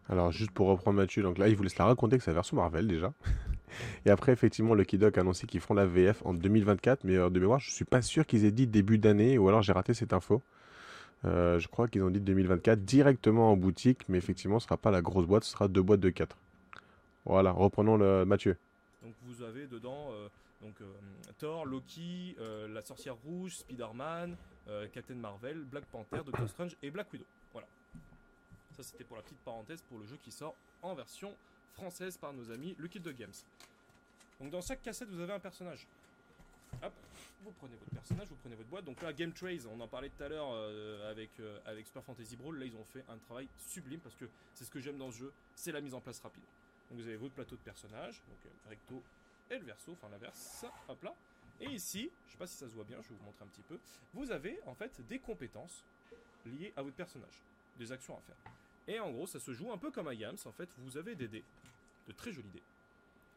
Alors, 0.09 0.31
juste 0.31 0.51
pour 0.51 0.67
reprendre 0.67 0.97
Mathieu, 0.97 1.21
donc 1.21 1.37
là, 1.37 1.49
il 1.49 1.55
vous 1.55 1.63
laisse 1.63 1.77
la 1.77 1.85
raconter 1.85 2.17
que 2.17 2.23
c'est 2.23 2.31
la 2.31 2.35
version 2.35 2.55
Marvel 2.55 2.87
déjà. 2.87 3.13
Et 4.05 4.09
après, 4.09 4.31
effectivement, 4.31 4.73
Lucky 4.73 4.97
Dog 4.97 5.17
a 5.17 5.21
annoncé 5.21 5.45
qu'ils 5.47 5.59
feront 5.59 5.73
la 5.73 5.85
VF 5.85 6.25
en 6.25 6.33
2024, 6.33 7.03
mais 7.03 7.17
euh, 7.17 7.29
de 7.29 7.39
mémoire, 7.39 7.59
je 7.59 7.71
suis 7.71 7.83
pas 7.83 8.01
sûr 8.01 8.25
qu'ils 8.25 8.45
aient 8.45 8.51
dit 8.51 8.67
début 8.67 8.97
d'année, 8.97 9.37
ou 9.37 9.49
alors 9.49 9.61
j'ai 9.61 9.73
raté 9.73 9.93
cette 9.93 10.13
info. 10.13 10.41
Euh, 11.25 11.59
je 11.59 11.67
crois 11.67 11.87
qu'ils 11.87 12.03
ont 12.03 12.09
dit 12.09 12.19
2024 12.19 12.83
directement 12.83 13.51
en 13.51 13.57
boutique, 13.57 14.07
mais 14.07 14.17
effectivement, 14.17 14.59
ce 14.59 14.65
sera 14.65 14.77
pas 14.77 14.91
la 14.91 15.01
grosse 15.01 15.25
boîte, 15.25 15.43
ce 15.43 15.51
sera 15.51 15.67
deux 15.67 15.81
boîtes 15.81 15.99
de 15.99 16.09
4. 16.09 16.37
Voilà, 17.25 17.51
reprenons 17.51 17.97
le 17.97 18.25
Mathieu. 18.25 18.57
Donc 19.03 19.13
vous 19.23 19.43
avez 19.43 19.67
dedans 19.67 20.11
euh, 20.11 20.27
donc, 20.61 20.79
euh, 20.81 20.85
Thor, 21.37 21.65
Loki, 21.65 22.35
la 22.69 22.81
sorcière 22.81 23.15
rouge, 23.15 23.57
Spider-Man, 23.57 24.35
Captain 24.93 25.15
Marvel, 25.15 25.63
Black 25.63 25.85
Panther, 25.85 26.23
Doctor 26.25 26.49
Strange 26.49 26.75
et 26.81 26.91
Black 26.91 27.11
Widow. 27.11 27.25
Voilà. 27.53 27.67
Ça 28.75 28.83
c'était 28.83 29.03
pour 29.03 29.17
la 29.17 29.23
petite 29.23 29.39
parenthèse 29.39 29.81
pour 29.81 29.97
le 29.97 30.05
jeu 30.05 30.17
qui 30.23 30.31
sort 30.31 30.55
en 30.81 30.93
version 30.93 31.33
française 31.73 32.17
par 32.17 32.33
nos 32.33 32.51
amis 32.51 32.75
Lucky 32.79 32.99
Dog 32.99 33.15
Games. 33.15 33.33
Donc 34.39 34.51
dans 34.51 34.61
chaque 34.61 34.81
cassette 34.81 35.09
vous 35.09 35.19
avez 35.19 35.33
un 35.33 35.39
personnage. 35.39 35.87
Hop, 36.83 36.93
vous 37.47 37.53
prenez 37.53 37.75
votre 37.75 37.91
personnage, 37.91 38.27
vous 38.27 38.35
prenez 38.35 38.55
votre 38.55 38.69
boîte. 38.69 38.85
Donc 38.85 39.01
là 39.01 39.13
Game 39.13 39.31
Trace, 39.31 39.65
on 39.65 39.79
en 39.79 39.87
parlait 39.87 40.09
tout 40.09 40.23
à 40.23 40.27
l'heure 40.27 40.49
euh, 40.51 41.09
avec, 41.09 41.29
euh, 41.39 41.59
avec 41.65 41.85
Super 41.87 42.03
Fantasy 42.03 42.35
Brawl. 42.35 42.59
Là 42.59 42.65
ils 42.65 42.75
ont 42.75 42.83
fait 42.85 43.03
un 43.09 43.17
travail 43.17 43.47
sublime 43.67 43.99
parce 43.99 44.15
que 44.15 44.25
c'est 44.53 44.65
ce 44.65 44.71
que 44.71 44.79
j'aime 44.79 44.97
dans 44.97 45.11
ce 45.11 45.17
jeu, 45.17 45.33
c'est 45.55 45.71
la 45.71 45.81
mise 45.81 45.93
en 45.93 46.01
place 46.01 46.19
rapide. 46.19 46.43
Donc 46.89 46.99
vous 46.99 47.07
avez 47.07 47.17
votre 47.17 47.33
plateau 47.33 47.55
de 47.55 47.61
personnages, 47.61 48.21
donc 48.27 48.37
euh, 48.45 48.69
recto 48.69 49.01
et 49.49 49.57
le 49.57 49.65
verso, 49.65 49.93
enfin 49.93 50.09
l'inverse, 50.09 50.65
hop 50.87 51.03
là. 51.03 51.13
Et 51.59 51.69
ici, 51.69 52.11
je 52.27 52.31
sais 52.33 52.37
pas 52.37 52.47
si 52.47 52.55
ça 52.55 52.67
se 52.67 52.73
voit 52.73 52.83
bien, 52.83 52.97
je 53.01 53.09
vais 53.09 53.15
vous 53.15 53.25
montrer 53.25 53.43
un 53.43 53.47
petit 53.47 53.63
peu. 53.63 53.79
Vous 54.13 54.31
avez 54.31 54.59
en 54.65 54.75
fait 54.75 55.01
des 55.07 55.19
compétences 55.19 55.83
liées 56.45 56.73
à 56.75 56.81
votre 56.81 56.95
personnage, 56.95 57.41
des 57.79 57.91
actions 57.91 58.15
à 58.15 58.21
faire. 58.21 58.35
Et 58.87 58.99
en 58.99 59.11
gros, 59.11 59.27
ça 59.27 59.39
se 59.39 59.51
joue 59.53 59.71
un 59.71 59.77
peu 59.77 59.91
comme 59.91 60.07
à 60.07 60.13
Yams. 60.13 60.37
En 60.45 60.51
fait, 60.51 60.69
vous 60.77 60.97
avez 60.97 61.15
des 61.15 61.27
dés, 61.27 61.43
de 62.07 62.13
très 62.13 62.31
jolis 62.31 62.49
dés. 62.49 62.61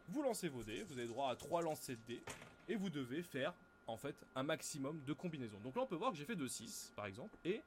Vous 0.09 0.23
lancez 0.23 0.49
vos 0.49 0.63
dés, 0.63 0.83
vous 0.83 0.99
avez 0.99 1.07
droit 1.07 1.31
à 1.31 1.37
3 1.37 1.63
lancers 1.63 1.97
de 1.97 2.15
dés, 2.15 2.23
et 2.69 2.77
vous 2.77 2.91
devez 2.91 3.23
faire 3.23 3.55
en 3.91 3.97
fait 3.97 4.15
un 4.35 4.43
maximum 4.43 5.01
de 5.07 5.12
combinaisons. 5.12 5.59
Donc 5.65 5.77
là, 5.77 5.83
on 5.83 5.86
peut 5.86 5.97
voir 5.97 6.12
que 6.12 6.17
j'ai 6.17 6.25
fait 6.25 6.36
2 6.36 6.49
6 6.49 6.93
par 6.97 7.07
exemple, 7.07 7.36
et 7.44 7.60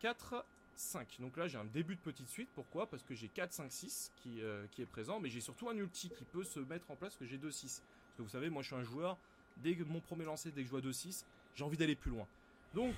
4 0.00 0.44
5. 0.74 1.16
Donc 1.20 1.36
là, 1.36 1.46
j'ai 1.48 1.58
un 1.58 1.64
début 1.64 1.94
de 1.94 2.00
petite 2.00 2.28
suite. 2.28 2.48
Pourquoi? 2.54 2.86
Parce 2.86 3.02
que 3.02 3.14
j'ai 3.14 3.28
4, 3.28 3.52
5, 3.52 3.70
6 3.70 4.12
qui, 4.22 4.40
est 4.40 4.86
présent, 4.86 5.20
mais 5.20 5.28
j'ai 5.28 5.40
surtout 5.40 5.68
un 5.68 5.76
ulti 5.76 6.08
qui 6.10 6.24
peut 6.24 6.44
se 6.44 6.60
mettre 6.60 6.90
en 6.90 6.96
place 6.96 7.16
que 7.16 7.26
j'ai 7.26 7.38
2, 7.38 7.50
6. 7.50 7.82
Parce 7.82 8.16
que 8.16 8.22
vous 8.22 8.28
savez, 8.28 8.50
moi 8.50 8.62
je 8.62 8.68
suis 8.68 8.76
un 8.76 8.82
joueur, 8.82 9.16
dès 9.58 9.74
que 9.74 9.84
mon 9.84 10.00
premier 10.00 10.24
lancer, 10.24 10.50
dès 10.50 10.62
que 10.62 10.66
je 10.66 10.70
vois 10.70 10.80
2, 10.80 10.92
6, 10.92 11.24
j'ai 11.54 11.64
envie 11.64 11.76
d'aller 11.76 11.96
plus 11.96 12.10
loin. 12.10 12.26
Donc, 12.74 12.94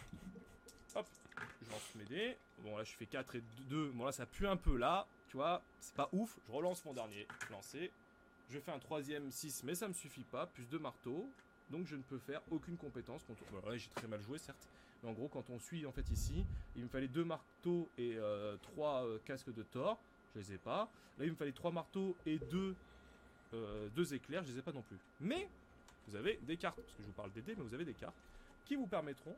hop, 0.94 1.06
je 1.62 1.70
lance 1.70 1.94
mes 1.96 2.04
dés. 2.04 2.36
Bon, 2.62 2.76
là 2.76 2.84
je 2.84 2.92
fais 2.92 3.06
4 3.06 3.36
et 3.36 3.42
2. 3.68 3.90
Bon, 3.94 4.04
là 4.04 4.12
ça 4.12 4.26
pue 4.26 4.46
un 4.46 4.56
peu 4.56 4.76
là, 4.76 5.06
tu 5.28 5.36
vois, 5.36 5.62
c'est 5.80 5.94
pas 5.94 6.08
ouf. 6.12 6.36
Je 6.46 6.52
relance 6.52 6.84
mon 6.84 6.92
dernier 6.92 7.26
lancé. 7.50 7.90
Je 8.50 8.58
fais 8.58 8.72
un 8.72 8.78
troisième 8.78 9.30
6, 9.30 9.64
mais 9.64 9.74
ça 9.74 9.88
me 9.88 9.94
suffit 9.94 10.24
pas. 10.24 10.46
Plus 10.46 10.64
deux 10.68 10.78
marteaux. 10.78 11.28
Donc 11.70 11.86
je 11.86 11.96
ne 11.96 12.02
peux 12.02 12.18
faire 12.18 12.40
aucune 12.50 12.76
compétence 12.76 13.22
contre. 13.24 13.42
Là, 13.66 13.76
j'ai 13.76 13.88
très 13.90 14.06
mal 14.06 14.20
joué, 14.20 14.38
certes. 14.38 14.68
Mais 15.02 15.10
en 15.10 15.12
gros, 15.12 15.28
quand 15.28 15.50
on 15.50 15.58
suit 15.58 15.86
en 15.86 15.92
fait 15.92 16.08
ici, 16.10 16.44
il 16.76 16.82
me 16.82 16.88
fallait 16.88 17.08
deux 17.08 17.24
marteaux 17.24 17.88
et 17.98 18.14
euh, 18.16 18.56
trois 18.62 19.04
euh, 19.04 19.18
casques 19.24 19.52
de 19.52 19.62
Thor. 19.62 19.98
Je 20.34 20.40
les 20.40 20.54
ai 20.54 20.58
pas. 20.58 20.90
Là, 21.18 21.24
il 21.24 21.30
me 21.30 21.36
fallait 21.36 21.52
trois 21.52 21.70
marteaux 21.70 22.16
et 22.26 22.38
deux, 22.38 22.74
euh, 23.52 23.88
deux 23.94 24.14
éclairs. 24.14 24.44
Je 24.44 24.52
les 24.52 24.58
ai 24.58 24.62
pas 24.62 24.72
non 24.72 24.82
plus. 24.82 24.98
Mais 25.20 25.48
vous 26.08 26.16
avez 26.16 26.38
des 26.42 26.56
cartes, 26.56 26.76
parce 26.76 26.94
que 26.94 27.02
je 27.02 27.06
vous 27.06 27.12
parle 27.12 27.32
des 27.32 27.42
dés, 27.42 27.54
mais 27.56 27.62
vous 27.62 27.74
avez 27.74 27.84
des 27.84 27.94
cartes 27.94 28.16
qui 28.66 28.76
vous 28.76 28.86
permettront 28.86 29.34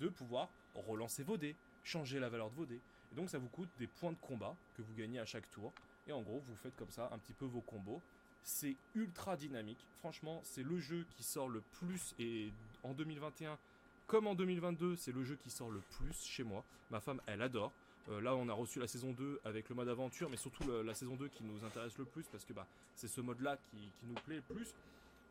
de 0.00 0.08
pouvoir 0.08 0.48
relancer 0.74 1.22
vos 1.22 1.36
dés, 1.36 1.54
changer 1.82 2.18
la 2.18 2.28
valeur 2.28 2.50
de 2.50 2.54
vos 2.56 2.66
dés. 2.66 2.80
Et 3.12 3.14
donc 3.14 3.30
ça 3.30 3.38
vous 3.38 3.48
coûte 3.48 3.68
des 3.78 3.86
points 3.86 4.12
de 4.12 4.18
combat 4.20 4.56
que 4.76 4.82
vous 4.82 4.94
gagnez 4.94 5.18
à 5.18 5.24
chaque 5.24 5.48
tour. 5.50 5.72
Et 6.06 6.12
en 6.12 6.20
gros, 6.22 6.42
vous 6.46 6.56
faites 6.56 6.76
comme 6.76 6.90
ça 6.90 7.08
un 7.12 7.18
petit 7.18 7.32
peu 7.32 7.46
vos 7.46 7.60
combos. 7.60 8.02
C'est 8.44 8.76
ultra 8.94 9.36
dynamique. 9.36 9.78
Franchement, 10.00 10.40
c'est 10.44 10.62
le 10.62 10.78
jeu 10.78 11.04
qui 11.16 11.22
sort 11.22 11.48
le 11.48 11.62
plus. 11.80 12.14
Et 12.18 12.50
en 12.82 12.92
2021, 12.92 13.58
comme 14.06 14.26
en 14.26 14.34
2022, 14.34 14.96
c'est 14.96 15.12
le 15.12 15.24
jeu 15.24 15.36
qui 15.42 15.50
sort 15.50 15.70
le 15.70 15.80
plus 15.96 16.24
chez 16.24 16.44
moi. 16.44 16.62
Ma 16.90 17.00
femme, 17.00 17.20
elle 17.26 17.42
adore. 17.42 17.72
Euh, 18.10 18.20
là, 18.20 18.34
on 18.36 18.48
a 18.48 18.52
reçu 18.52 18.78
la 18.78 18.86
saison 18.86 19.12
2 19.12 19.40
avec 19.44 19.68
le 19.70 19.74
mode 19.74 19.88
aventure, 19.88 20.28
mais 20.28 20.36
surtout 20.36 20.64
la 20.84 20.94
saison 20.94 21.16
2 21.16 21.28
qui 21.28 21.42
nous 21.42 21.64
intéresse 21.64 21.96
le 21.96 22.04
plus 22.04 22.24
parce 22.30 22.44
que 22.44 22.52
bah, 22.52 22.66
c'est 22.94 23.08
ce 23.08 23.22
mode-là 23.22 23.56
qui, 23.70 23.88
nous 24.06 24.14
plaît 24.26 24.36
le 24.36 24.54
plus. 24.54 24.74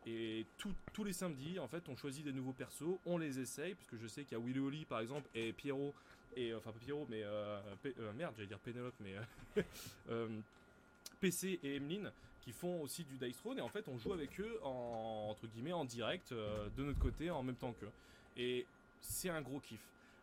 Et 0.05 0.45
tous 0.57 1.03
les 1.03 1.13
samedis, 1.13 1.59
en 1.59 1.67
fait, 1.67 1.87
on 1.87 1.95
choisit 1.95 2.25
des 2.25 2.33
nouveaux 2.33 2.51
persos, 2.51 2.97
on 3.05 3.17
les 3.17 3.39
essaye, 3.39 3.73
parce 3.75 3.87
que 3.87 3.97
je 3.97 4.07
sais 4.07 4.23
qu'il 4.23 4.37
y 4.37 4.41
a 4.41 4.43
Willy 4.43 4.59
Oli 4.59 4.85
par 4.85 4.99
exemple, 4.99 5.29
et 5.33 5.53
Pierrot, 5.53 5.93
et 6.35 6.53
enfin 6.53 6.71
pas 6.71 6.79
Pierrot, 6.79 7.07
mais 7.09 7.23
euh, 7.23 7.59
euh, 7.85 8.13
merde, 8.13 8.33
j'allais 8.35 8.47
dire 8.47 8.59
Pénélope, 8.59 8.95
mais 8.99 9.15
euh, 9.15 9.61
euh, 10.09 10.39
PC 11.19 11.59
et 11.63 11.75
Emeline 11.75 12.11
qui 12.43 12.51
font 12.51 12.81
aussi 12.81 13.05
du 13.05 13.17
Dice 13.17 13.37
Throne, 13.37 13.57
et 13.57 13.61
en 13.61 13.69
fait, 13.69 13.87
on 13.87 13.97
joue 13.97 14.11
avec 14.11 14.39
eux 14.41 14.59
en 14.63 15.27
entre 15.29 15.47
guillemets 15.47 15.73
en 15.73 15.85
direct 15.85 16.31
euh, 16.31 16.67
de 16.75 16.83
notre 16.83 16.99
côté 16.99 17.29
en 17.29 17.41
même 17.41 17.55
temps 17.55 17.73
qu'eux. 17.73 17.91
Et 18.35 18.65
c'est 19.01 19.29
un 19.29 19.41
gros 19.41 19.59
kiff. 19.59 19.79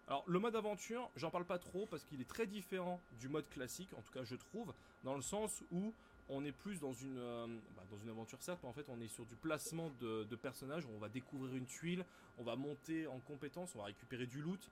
Alors 0.06 0.24
le 0.26 0.38
mode 0.38 0.56
aventure, 0.56 1.08
j'en 1.16 1.30
parle 1.30 1.44
pas 1.44 1.58
trop 1.58 1.86
parce 1.86 2.04
qu'il 2.04 2.20
est 2.20 2.28
très 2.28 2.46
différent 2.46 3.00
du 3.20 3.28
mode 3.28 3.48
classique, 3.48 3.88
en 3.96 4.02
tout 4.02 4.12
cas 4.12 4.24
je 4.24 4.34
trouve, 4.34 4.72
dans 5.04 5.14
le 5.14 5.22
sens 5.22 5.62
où 5.70 5.94
on 6.28 6.44
est 6.44 6.52
plus 6.52 6.78
dans 6.80 6.92
une, 6.92 7.18
euh, 7.18 7.46
bah, 7.76 7.84
dans 7.90 7.98
une 7.98 8.10
aventure 8.10 8.42
certes, 8.42 8.58
mais 8.62 8.68
en 8.68 8.72
fait 8.72 8.86
on 8.88 9.00
est 9.00 9.08
sur 9.08 9.24
du 9.24 9.36
placement 9.36 9.90
de, 10.00 10.24
de 10.24 10.36
personnages, 10.36 10.84
on 10.94 10.98
va 10.98 11.08
découvrir 11.08 11.54
une 11.54 11.66
tuile, 11.66 12.04
on 12.38 12.42
va 12.42 12.56
monter 12.56 13.06
en 13.06 13.18
compétence, 13.20 13.74
on 13.74 13.78
va 13.78 13.84
récupérer 13.84 14.26
du 14.26 14.42
loot, 14.42 14.68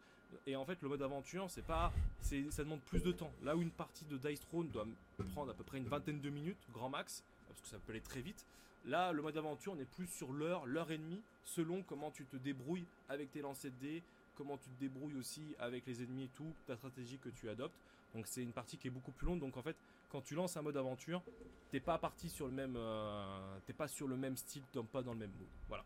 et 0.47 0.57
en 0.57 0.65
fait 0.65 0.83
le 0.83 0.89
mode 0.89 1.03
aventure 1.03 1.49
c'est 1.51 1.65
pas, 1.65 1.93
ça 2.21 2.65
demande 2.65 2.83
plus 2.83 3.03
de 3.03 3.13
temps. 3.13 3.33
Là 3.43 3.57
où 3.57 3.63
une 3.63 3.71
partie 3.71 4.05
de 4.05 4.17
Dice 4.19 4.41
Throne 4.41 4.69
doit 4.69 4.87
prendre 5.33 5.51
à 5.51 5.55
peu 5.55 5.65
près 5.65 5.79
une 5.79 5.89
vingtaine 5.89 6.21
de 6.21 6.31
minutes, 6.31 6.67
grand 6.73 6.89
max, 6.91 7.25
parce 7.59 7.71
que 7.71 7.77
ça 7.77 7.83
peut 7.85 7.93
aller 7.93 8.01
très 8.01 8.21
vite. 8.21 8.47
Là, 8.85 9.13
le 9.13 9.23
mode 9.23 9.37
aventure, 9.37 9.75
on 9.77 9.81
est 9.81 9.85
plus 9.85 10.07
sur 10.07 10.33
l'heure, 10.33 10.65
l'heure 10.67 10.91
et 10.91 10.99
demie, 10.99 11.23
selon 11.45 11.83
comment 11.83 12.11
tu 12.11 12.25
te 12.25 12.37
débrouilles 12.37 12.87
avec 13.09 13.31
tes 13.33 13.41
lancers 13.41 13.71
de 13.73 13.77
dés, 13.77 14.03
comment 14.37 14.57
tu 14.57 14.71
te 14.71 14.81
débrouilles 14.81 15.17
aussi 15.17 15.55
avec 15.59 15.85
les 15.87 16.03
ennemis 16.03 16.25
et 16.25 16.31
tout, 16.35 16.53
ta 16.67 16.77
stratégie 16.77 17.19
que 17.19 17.29
tu 17.29 17.49
adoptes. 17.49 17.75
Donc 18.15 18.27
c'est 18.27 18.43
une 18.43 18.53
partie 18.53 18.79
qui 18.79 18.89
est 18.89 18.91
beaucoup 18.91 19.11
plus 19.13 19.27
longue. 19.27 19.41
Donc 19.41 19.57
en 19.57 19.63
fait, 19.63 19.77
quand 20.11 20.23
tu 20.23 20.35
lances 20.35 20.57
un 20.57 20.63
mode 20.63 20.77
aventure, 20.77 21.23
t'es 21.71 21.81
pas 21.81 21.99
parti 21.99 22.31
sur 22.31 22.47
le 22.47 22.53
même, 22.53 22.77
euh, 22.77 23.59
t'es 23.67 23.73
pas 23.73 23.89
sur 23.89 24.09
le 24.09 24.17
même 24.17 24.37
style, 24.37 24.63
t'es 24.73 24.83
pas 24.83 25.03
dans 25.03 25.13
le 25.13 25.19
même 25.19 25.33
mood. 25.33 25.49
Voilà. 25.69 25.85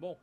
Bon, 0.00 0.18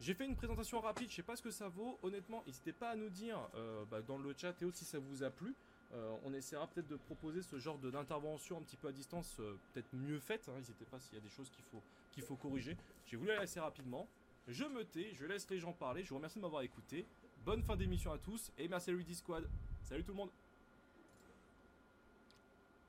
j'ai 0.00 0.14
fait 0.14 0.24
une 0.24 0.36
présentation 0.36 0.80
rapide. 0.80 1.10
Je 1.10 1.16
sais 1.16 1.22
pas 1.22 1.36
ce 1.36 1.42
que 1.42 1.50
ça 1.50 1.68
vaut. 1.68 1.98
Honnêtement, 2.02 2.42
n'hésitez 2.46 2.72
pas 2.72 2.90
à 2.90 2.96
nous 2.96 3.10
dire 3.10 3.38
euh, 3.54 3.84
bah, 3.90 4.02
dans 4.02 4.18
le 4.18 4.34
chat 4.36 4.54
et 4.62 4.64
aussi 4.64 4.84
si 4.84 4.90
ça 4.90 4.98
vous 4.98 5.22
a 5.22 5.30
plu. 5.30 5.54
Euh, 5.92 6.14
on 6.24 6.32
essaiera 6.34 6.68
peut-être 6.68 6.86
de 6.86 6.94
proposer 6.96 7.42
ce 7.42 7.58
genre 7.58 7.76
de- 7.78 7.90
d'intervention 7.90 8.58
un 8.58 8.62
petit 8.62 8.76
peu 8.76 8.88
à 8.88 8.92
distance, 8.92 9.36
euh, 9.40 9.56
peut-être 9.72 9.88
mieux 9.92 10.20
faite. 10.20 10.48
hein. 10.48 10.52
N'hésitez 10.56 10.84
pas 10.84 11.00
s'il 11.00 11.14
y 11.14 11.18
a 11.18 11.20
des 11.20 11.28
choses 11.30 11.50
qu'il 11.50 11.64
faut, 11.64 11.82
qu'il 12.12 12.22
faut 12.22 12.36
corriger. 12.36 12.76
J'ai 13.06 13.16
voulu 13.16 13.30
aller 13.32 13.42
assez 13.42 13.58
rapidement. 13.58 14.06
Je 14.46 14.64
me 14.64 14.84
tais, 14.84 15.12
je 15.14 15.24
laisse 15.26 15.48
les 15.50 15.58
gens 15.58 15.72
parler. 15.72 16.04
Je 16.04 16.10
vous 16.10 16.16
remercie 16.16 16.38
de 16.38 16.42
m'avoir 16.42 16.62
écouté. 16.62 17.04
Bonne 17.44 17.62
fin 17.62 17.74
d'émission 17.76 18.12
à 18.12 18.18
tous 18.18 18.52
et 18.58 18.68
merci 18.68 18.90
à 18.90 18.94
Rudy 18.94 19.14
Squad. 19.14 19.48
Salut 19.82 20.04
tout 20.04 20.12
le 20.12 20.16
monde. 20.18 20.30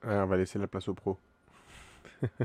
Ouais, 0.04 0.16
on 0.20 0.28
va 0.28 0.38
laisser 0.38 0.60
la 0.60 0.68
place 0.68 0.88
au 0.88 0.94
pro. 0.94 1.18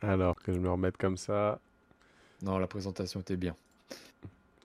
Alors 0.00 0.36
que 0.36 0.52
je 0.52 0.58
me 0.58 0.70
remette 0.70 0.96
comme 0.96 1.16
ça. 1.16 1.60
non, 2.42 2.58
la 2.58 2.66
présentation 2.66 3.20
était 3.20 3.36
bien. 3.36 3.56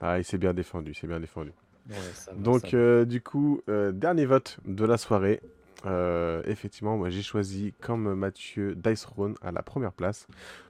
Ah, 0.00 0.18
il 0.18 0.24
s'est 0.24 0.38
bien 0.38 0.52
défendu, 0.54 0.94
c'est 0.94 1.06
bien 1.06 1.20
défendu. 1.20 1.52
Ouais, 1.90 2.12
ça 2.14 2.32
va, 2.32 2.40
Donc, 2.42 2.60
ça 2.60 2.68
euh, 2.74 3.04
du 3.04 3.20
coup, 3.20 3.60
euh, 3.68 3.92
dernier 3.92 4.26
vote 4.26 4.58
de 4.64 4.84
la 4.84 4.96
soirée. 4.96 5.40
Euh, 5.86 6.42
effectivement, 6.46 6.96
moi 6.96 7.10
j'ai 7.10 7.20
choisi 7.20 7.74
comme 7.80 8.14
Mathieu 8.14 8.74
Dice 8.74 9.02
Throne 9.02 9.34
à 9.42 9.52
la 9.52 9.62
première 9.62 9.92
place, 9.92 10.26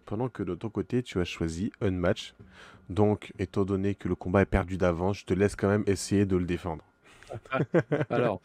pendant 0.07 0.29
que 0.29 0.43
de 0.43 0.57
ton 0.57 0.71
côté 0.71 1.05
tu 1.05 1.21
as 1.21 1.25
choisi 1.25 1.71
Unmatch. 1.81 2.35
Donc, 2.91 3.33
étant 3.39 3.65
donné 3.65 3.95
que 3.95 4.09
le 4.09 4.15
combat 4.17 4.43
est 4.43 4.47
perdu 4.47 4.77
d'avance, 4.77 5.19
je 5.21 5.25
te 5.27 5.35
laisse 5.35 5.57
quand 5.57 5.69
même 5.69 5.85
essayer 5.87 6.27
de 6.27 6.37
le 6.37 6.45
défendre. 6.47 6.85
Alors, 8.11 8.41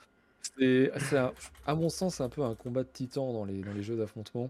c'est, 0.57 0.91
un- 1.17 1.33
à 1.65 1.75
mon 1.75 1.89
sens, 1.89 2.15
c'est 2.15 2.23
un 2.23 2.30
peu 2.30 2.43
un 2.43 2.56
combat 2.56 2.83
de 2.83 2.89
dans 3.15 3.45
les, 3.45 3.61
dans 3.64 3.73
les 3.73 3.83
jeux 3.83 3.98
d'affrontement. 3.98 4.49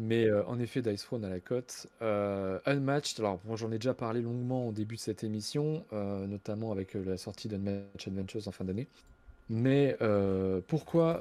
Mais 0.00 0.26
euh, 0.26 0.44
en 0.46 0.60
effet, 0.60 0.80
Dice 0.80 1.02
Throne 1.02 1.24
à 1.24 1.28
la 1.28 1.40
cote. 1.40 1.88
Euh, 2.02 2.60
Unmatched, 2.66 3.18
alors 3.18 3.40
moi 3.44 3.56
j'en 3.56 3.72
ai 3.72 3.78
déjà 3.78 3.94
parlé 3.94 4.22
longuement 4.22 4.68
au 4.68 4.72
début 4.72 4.94
de 4.94 5.00
cette 5.00 5.24
émission, 5.24 5.84
euh, 5.92 6.24
notamment 6.28 6.70
avec 6.70 6.94
la 6.94 7.16
sortie 7.16 7.48
d'Unmatched 7.48 8.06
Adventures 8.06 8.46
en 8.46 8.52
fin 8.52 8.64
d'année. 8.64 8.86
Mais 9.50 9.96
pourquoi 10.68 11.20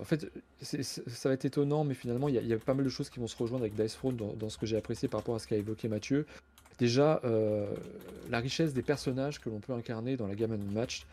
En 0.00 0.04
fait, 0.04 0.30
ça 0.62 1.28
va 1.28 1.34
être 1.34 1.44
étonnant, 1.44 1.84
mais 1.84 1.94
finalement, 1.94 2.28
il 2.28 2.36
y, 2.36 2.52
a- 2.52 2.58
pas 2.58 2.72
mal 2.72 2.84
de 2.84 2.88
choses 2.88 3.10
qui 3.10 3.18
vont 3.18 3.26
se 3.26 3.36
rejoindre 3.36 3.64
avec 3.64 3.74
Dice 3.74 3.94
Throne 3.94 4.16
dans, 4.16 4.48
ce 4.48 4.56
que 4.56 4.64
j'ai 4.64 4.76
apprécié 4.76 5.08
par 5.08 5.20
rapport 5.20 5.34
à 5.34 5.38
ce 5.40 5.48
qu'a 5.48 5.56
évoqué 5.56 5.88
Mathieu. 5.88 6.24
Déjà, 6.78 7.20
la 8.30 8.38
richesse 8.38 8.72
des 8.74 8.82
personnages 8.82 9.40
que 9.40 9.50
l'on 9.50 9.58
peut 9.58 9.72
incarner 9.72 10.16
dans 10.16 10.28
la 10.28 10.36
gamme 10.36 10.52
Unmatched, 10.52 11.04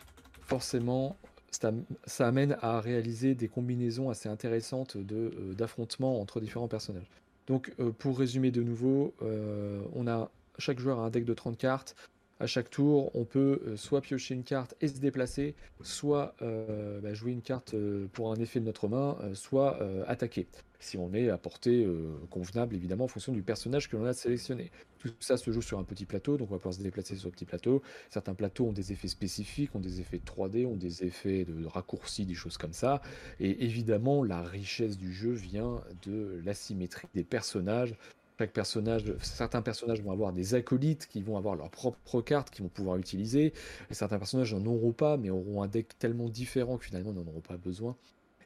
forcément, 0.46 1.18
ça, 1.52 2.26
amène 2.26 2.56
à 2.60 2.80
réaliser 2.80 3.34
des 3.34 3.48
combinaisons 3.48 4.10
assez 4.10 4.28
intéressantes 4.28 4.96
euh, 4.96 5.54
d'affrontements 5.54 6.20
entre 6.20 6.40
différents 6.40 6.68
personnages. 6.68 7.10
Donc, 7.46 7.72
euh, 7.80 7.90
pour 7.90 8.18
résumer 8.18 8.50
de 8.50 8.62
nouveau, 8.62 9.14
euh, 9.22 9.82
on 9.94 10.06
a 10.06 10.30
chaque 10.58 10.78
joueur 10.78 11.00
a 11.00 11.06
un 11.06 11.10
deck 11.10 11.24
de 11.24 11.34
30 11.34 11.56
cartes 11.56 11.96
À 12.42 12.46
chaque 12.48 12.70
tour, 12.70 13.14
on 13.14 13.24
peut 13.24 13.62
euh, 13.68 13.76
soit 13.76 14.00
piocher 14.00 14.34
une 14.34 14.42
carte 14.42 14.74
et 14.80 14.88
se 14.88 14.98
déplacer, 14.98 15.54
soit 15.80 16.34
euh, 16.42 17.00
bah, 17.00 17.14
jouer 17.14 17.30
une 17.30 17.40
carte 17.40 17.74
euh, 17.74 18.08
pour 18.12 18.32
un 18.32 18.34
effet 18.34 18.58
de 18.58 18.64
notre 18.64 18.88
main, 18.88 19.16
soit 19.32 19.78
attaquer. 20.08 20.48
Si 20.80 20.98
on 20.98 21.14
est 21.14 21.30
à 21.30 21.38
portée 21.38 21.86
convenable, 22.30 22.74
évidemment, 22.74 23.04
en 23.04 23.08
fonction 23.08 23.32
du 23.32 23.42
personnage 23.42 23.88
que 23.88 23.96
l'on 23.96 24.04
a 24.04 24.12
sélectionné. 24.12 24.72
Tout 24.98 25.10
ça 25.20 25.36
se 25.36 25.52
joue 25.52 25.62
sur 25.62 25.78
un 25.78 25.84
petit 25.84 26.04
plateau, 26.04 26.36
donc 26.36 26.50
on 26.50 26.54
va 26.54 26.58
pouvoir 26.58 26.74
se 26.74 26.82
déplacer 26.82 27.14
sur 27.14 27.28
le 27.28 27.32
petit 27.32 27.44
plateau. 27.44 27.82
Certains 28.10 28.34
plateaux 28.34 28.66
ont 28.66 28.72
des 28.72 28.90
effets 28.90 29.06
spécifiques, 29.06 29.72
ont 29.76 29.80
des 29.80 30.00
effets 30.00 30.18
3D, 30.18 30.66
ont 30.66 30.74
des 30.74 31.04
effets 31.04 31.44
de 31.44 31.64
raccourcis, 31.66 32.26
des 32.26 32.34
choses 32.34 32.56
comme 32.56 32.72
ça. 32.72 33.00
Et 33.38 33.64
évidemment, 33.64 34.24
la 34.24 34.42
richesse 34.42 34.98
du 34.98 35.12
jeu 35.12 35.30
vient 35.30 35.80
de 36.04 36.40
l'asymétrie 36.44 37.06
des 37.14 37.24
personnages. 37.24 37.94
Chaque 38.42 38.54
personnage, 38.54 39.04
certains 39.22 39.62
personnages 39.62 40.02
vont 40.02 40.10
avoir 40.10 40.32
des 40.32 40.56
acolytes 40.56 41.06
qui 41.06 41.22
vont 41.22 41.36
avoir 41.36 41.54
leurs 41.54 41.70
propres 41.70 42.22
cartes 42.22 42.50
qu'ils 42.50 42.64
vont 42.64 42.70
pouvoir 42.70 42.96
utiliser. 42.96 43.52
Et 43.88 43.94
certains 43.94 44.18
personnages 44.18 44.52
n'en 44.52 44.66
auront 44.66 44.90
pas, 44.90 45.16
mais 45.16 45.30
auront 45.30 45.62
un 45.62 45.68
deck 45.68 45.96
tellement 46.00 46.28
différent 46.28 46.76
que 46.76 46.84
finalement 46.84 47.12
n'en 47.12 47.24
auront 47.24 47.40
pas 47.40 47.56
besoin. 47.56 47.96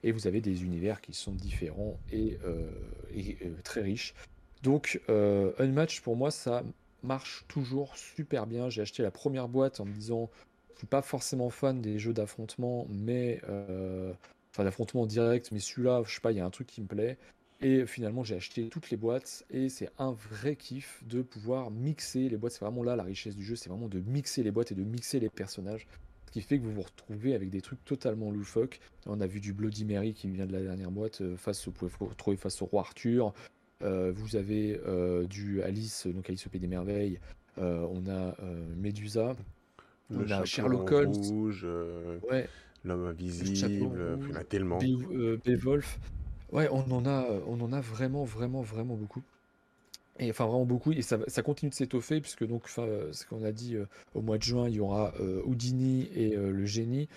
Et 0.03 0.13
vous 0.13 0.27
avez 0.27 0.43
des 0.43 0.65
univers 0.65 1.01
qui 1.01 1.15
sont 1.15 1.33
différents 1.33 1.99
et, 2.13 2.37
euh, 2.45 2.71
euh, 3.17 3.55
très 3.65 3.81
riches. 3.81 4.15
Donc, 4.63 5.01
euh, 5.09 5.53
Unmatch, 5.59 6.03
pour 6.03 6.15
moi, 6.15 6.31
ça 6.31 6.63
marche 7.03 7.47
toujours 7.49 7.97
super 7.97 8.47
bien. 8.47 8.69
J'ai 8.69 8.83
acheté 8.83 9.03
la 9.03 9.11
première 9.11 9.49
boîte 9.49 9.81
en 9.81 9.87
me 9.87 9.95
disant, 9.95 10.29
je 10.75 10.81
suis 10.81 10.87
pas 10.87 11.01
forcément 11.01 11.49
fan 11.49 11.81
des 11.81 11.99
jeux 11.99 12.13
d'affrontement, 12.13 12.87
mais 12.91 13.41
enfin 14.53 14.65
d'affrontement 14.65 15.07
direct, 15.07 15.53
mais 15.53 15.59
celui-là, 15.59 16.03
je 16.05 16.17
sais 16.17 16.21
pas, 16.21 16.33
il 16.33 16.37
y 16.37 16.41
a 16.41 16.45
un 16.45 16.51
truc 16.51 16.67
qui 16.67 16.83
me 16.83 16.87
plaît. 16.87 17.17
Et 17.63 17.87
finalement, 17.87 18.23
j'ai 18.23 18.37
acheté 18.37 18.69
toutes 18.69 18.91
les 18.91 18.97
boîtes 18.99 19.45
et 19.51 19.69
c'est 19.71 19.89
un 19.99 20.13
vrai 20.13 20.57
kiff 20.57 21.03
de 21.07 21.23
pouvoir 21.23 21.71
mixer 21.71 22.29
les 22.29 22.37
boîtes. 22.37 22.53
C'est 22.53 22.65
vraiment 22.65 22.83
là 22.83 22.97
la 22.97 23.03
richesse 23.03 23.35
du 23.35 23.45
jeu, 23.45 23.57
c'est 23.57 23.71
vraiment 23.71 23.89
de 23.89 24.01
mixer 24.01 24.43
les 24.43 24.51
boîtes 24.51 24.73
et 24.73 24.75
de 24.75 24.85
mixer 24.85 25.21
les 25.21 25.31
personnages. 25.31 25.87
Ce 26.27 26.33
qui 26.33 26.43
fait 26.43 26.59
que 26.59 26.65
vous 26.65 26.73
vous 26.73 26.83
retrouvez 26.83 27.35
avec 27.35 27.49
des 27.49 27.63
trucs 27.63 27.83
totalement 27.87 28.31
loufoques. 28.31 28.79
On 29.07 29.21
a 29.23 29.27
vu 29.27 29.41
du 29.41 29.55
Bloody 29.55 29.87
Mary 29.87 30.13
qui 30.13 30.29
vient 30.29 30.45
de 30.45 30.53
la 30.53 30.61
dernière 30.61 30.91
boîte, 30.91 31.23
euh, 31.23 31.37
face, 31.39 31.65
vous 31.65 31.73
pouvez 31.73 31.91
vous 31.99 32.07
retrouver 32.07 32.37
face 32.37 32.61
au 32.61 32.67
roi 32.67 32.83
Arthur. 32.83 33.33
Euh, 33.83 34.13
vous 34.15 34.37
avez 34.37 34.79
euh, 34.87 35.25
du 35.27 35.63
Alice, 35.63 36.07
donc 36.07 36.29
Alice 36.29 36.47
au 36.47 36.51
Pays 36.51 36.61
des 36.61 36.67
Merveilles. 36.67 37.19
Euh, 37.59 37.87
on 37.91 38.07
a 38.11 38.35
Medusa. 38.77 39.35
Le 40.11 40.19
On 40.19 40.31
a 40.31 40.45
Sherlock 40.45 40.93
Holmes. 40.93 41.13
rouge, 41.15 41.67
Ouais, 42.31 42.49
l'homme 42.85 43.07
invisible, 43.07 43.71
il 43.71 43.81
y 43.81 43.83
en 43.83 44.35
a 44.35 44.45
tellement. 44.45 44.79
Be- 44.79 45.41
Beowulf. 45.43 45.99
Ouais, 46.53 46.69
on 46.71 46.91
en 46.93 47.05
a, 47.07 47.25
euh, 47.25 47.41
on 47.47 47.61
en 47.61 47.73
a 47.73 47.81
vraiment, 47.81 48.25
vraiment, 48.25 48.63
vraiment 48.63 48.95
beaucoup. 48.95 49.23
Et 50.19 50.31
enfin, 50.31 50.47
vraiment 50.47 50.65
beaucoup. 50.65 50.93
Et 50.93 51.03
ça, 51.03 51.19
continue 51.43 51.69
de 51.71 51.75
s'étoffer, 51.75 52.21
puisque 52.23 52.47
donc, 52.47 52.63
enfin, 52.65 52.83
euh, 52.85 53.13
ce 53.13 53.27
qu'on 53.27 53.45
a 53.45 53.53
dit 53.53 53.75
euh, 53.77 53.85
au 54.15 54.23
mois 54.23 54.39
de 54.39 54.43
juin, 54.43 54.67
il 54.69 54.77
y 54.77 54.81
aura 54.81 55.13
euh, 55.21 55.43
Houdini 55.45 56.09
et 56.15 56.37
euh, 56.37 56.51
le 56.53 56.65
génie. 56.65 57.09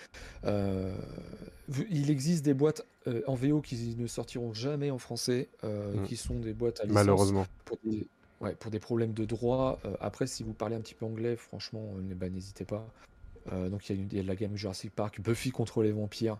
Il 1.90 2.10
existe 2.10 2.44
des 2.44 2.54
boîtes 2.54 2.84
en 3.26 3.34
VO 3.34 3.60
qui 3.62 3.96
ne 3.96 4.06
sortiront 4.06 4.52
jamais 4.52 4.90
en 4.90 4.98
français, 4.98 5.48
Mm. 5.62 6.02
qui 6.04 6.16
sont 6.16 6.38
des 6.38 6.52
boîtes 6.52 6.80
à 6.80 6.84
licence 6.84 6.94
Malheureusement. 6.94 7.46
pour 7.64 7.78
des, 7.84 8.06
ouais, 8.40 8.54
pour 8.56 8.70
des 8.70 8.80
problèmes 8.80 9.12
de 9.14 9.24
droit. 9.24 9.78
Après, 10.00 10.26
si 10.26 10.42
vous 10.42 10.52
parlez 10.52 10.76
un 10.76 10.80
petit 10.80 10.94
peu 10.94 11.06
anglais, 11.06 11.36
franchement, 11.36 11.92
ben, 11.98 12.32
n'hésitez 12.32 12.64
pas. 12.64 12.86
Donc, 13.50 13.88
il 13.88 13.96
y, 13.96 13.98
a 13.98 14.02
une- 14.02 14.08
il 14.10 14.16
y 14.16 14.20
a 14.20 14.22
de 14.22 14.28
la 14.28 14.36
gamme 14.36 14.56
Jurassic 14.56 14.94
Park, 14.94 15.20
Buffy 15.22 15.50
contre 15.50 15.82
les 15.82 15.92
vampires. 15.92 16.36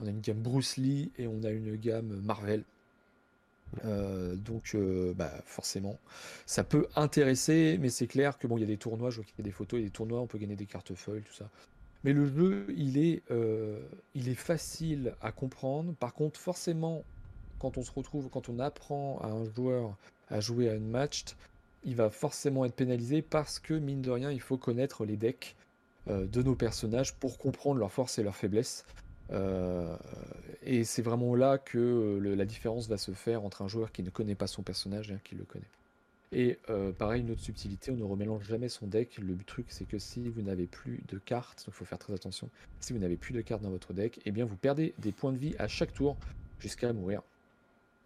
On 0.00 0.06
a 0.06 0.10
une 0.10 0.20
gamme 0.20 0.40
Bruce 0.40 0.76
Lee 0.76 1.12
et 1.18 1.26
on 1.26 1.42
a 1.44 1.50
une 1.50 1.76
gamme 1.76 2.20
Marvel. 2.22 2.64
Euh, 3.84 4.36
donc, 4.36 4.72
euh, 4.74 5.14
bah, 5.14 5.32
forcément, 5.44 5.98
ça 6.46 6.64
peut 6.64 6.86
intéresser, 6.96 7.78
mais 7.80 7.88
c'est 7.88 8.06
clair 8.06 8.38
que 8.38 8.46
bon, 8.46 8.56
il 8.56 8.60
y 8.60 8.64
a 8.64 8.68
des 8.68 8.76
tournois, 8.76 9.10
je 9.10 9.16
vois 9.16 9.24
qu'il 9.24 9.34
y 9.38 9.42
a 9.42 9.44
des 9.44 9.50
photos, 9.50 9.78
il 9.78 9.82
y 9.82 9.86
a 9.86 9.88
des 9.88 9.92
tournois, 9.92 10.20
on 10.20 10.26
peut 10.26 10.38
gagner 10.38 10.56
des 10.56 10.66
cartes 10.66 10.94
feuilles, 10.94 11.22
tout 11.22 11.34
ça. 11.34 11.48
Mais 12.04 12.12
le 12.12 12.26
jeu, 12.26 12.66
il 12.76 12.98
est, 12.98 13.22
euh, 13.30 13.80
il 14.14 14.28
est 14.28 14.34
facile 14.34 15.14
à 15.22 15.32
comprendre. 15.32 15.94
Par 15.94 16.12
contre, 16.12 16.38
forcément, 16.38 17.02
quand 17.58 17.78
on 17.78 17.82
se 17.82 17.90
retrouve, 17.90 18.28
quand 18.28 18.48
on 18.48 18.58
apprend 18.58 19.18
à 19.20 19.28
un 19.28 19.44
joueur 19.44 19.96
à 20.28 20.40
jouer 20.40 20.68
à 20.68 20.74
Unmatched, 20.74 21.34
il 21.84 21.96
va 21.96 22.10
forcément 22.10 22.64
être 22.64 22.74
pénalisé 22.74 23.22
parce 23.22 23.58
que, 23.58 23.74
mine 23.74 24.02
de 24.02 24.10
rien, 24.10 24.30
il 24.30 24.40
faut 24.40 24.56
connaître 24.56 25.04
les 25.04 25.16
decks 25.16 25.54
de 26.06 26.42
nos 26.42 26.54
personnages 26.54 27.14
pour 27.14 27.38
comprendre 27.38 27.78
leurs 27.78 27.92
forces 27.92 28.18
et 28.18 28.22
leurs 28.22 28.36
faiblesses. 28.36 28.84
Euh, 29.30 29.96
et 30.62 30.84
c'est 30.84 31.02
vraiment 31.02 31.34
là 31.34 31.58
que 31.58 31.78
euh, 31.78 32.34
la 32.34 32.44
différence 32.44 32.88
va 32.88 32.98
se 32.98 33.12
faire 33.12 33.44
entre 33.44 33.62
un 33.62 33.68
joueur 33.68 33.92
qui 33.92 34.02
ne 34.02 34.10
connaît 34.10 34.34
pas 34.34 34.46
son 34.46 34.62
personnage 34.62 35.10
et 35.10 35.14
un 35.14 35.20
qui 35.24 35.34
le 35.34 35.44
connaît. 35.44 35.64
Et 36.32 36.58
euh, 36.68 36.90
pareil, 36.90 37.22
une 37.22 37.30
autre 37.30 37.40
subtilité, 37.40 37.92
on 37.92 37.96
ne 37.96 38.02
remélange 38.02 38.44
jamais 38.44 38.68
son 38.68 38.86
deck. 38.86 39.18
Le 39.18 39.36
truc, 39.46 39.66
c'est 39.68 39.84
que 39.84 39.98
si 39.98 40.28
vous 40.28 40.42
n'avez 40.42 40.66
plus 40.66 41.00
de 41.08 41.18
cartes, 41.18 41.64
donc 41.66 41.74
il 41.74 41.78
faut 41.78 41.84
faire 41.84 41.98
très 41.98 42.12
attention, 42.12 42.50
si 42.80 42.92
vous 42.92 42.98
n'avez 42.98 43.16
plus 43.16 43.32
de 43.32 43.40
cartes 43.40 43.62
dans 43.62 43.70
votre 43.70 43.92
deck, 43.92 44.20
eh 44.24 44.32
bien 44.32 44.44
vous 44.44 44.56
perdez 44.56 44.94
des 44.98 45.12
points 45.12 45.32
de 45.32 45.38
vie 45.38 45.54
à 45.58 45.68
chaque 45.68 45.94
tour 45.94 46.16
jusqu'à 46.58 46.92
mourir. 46.92 47.22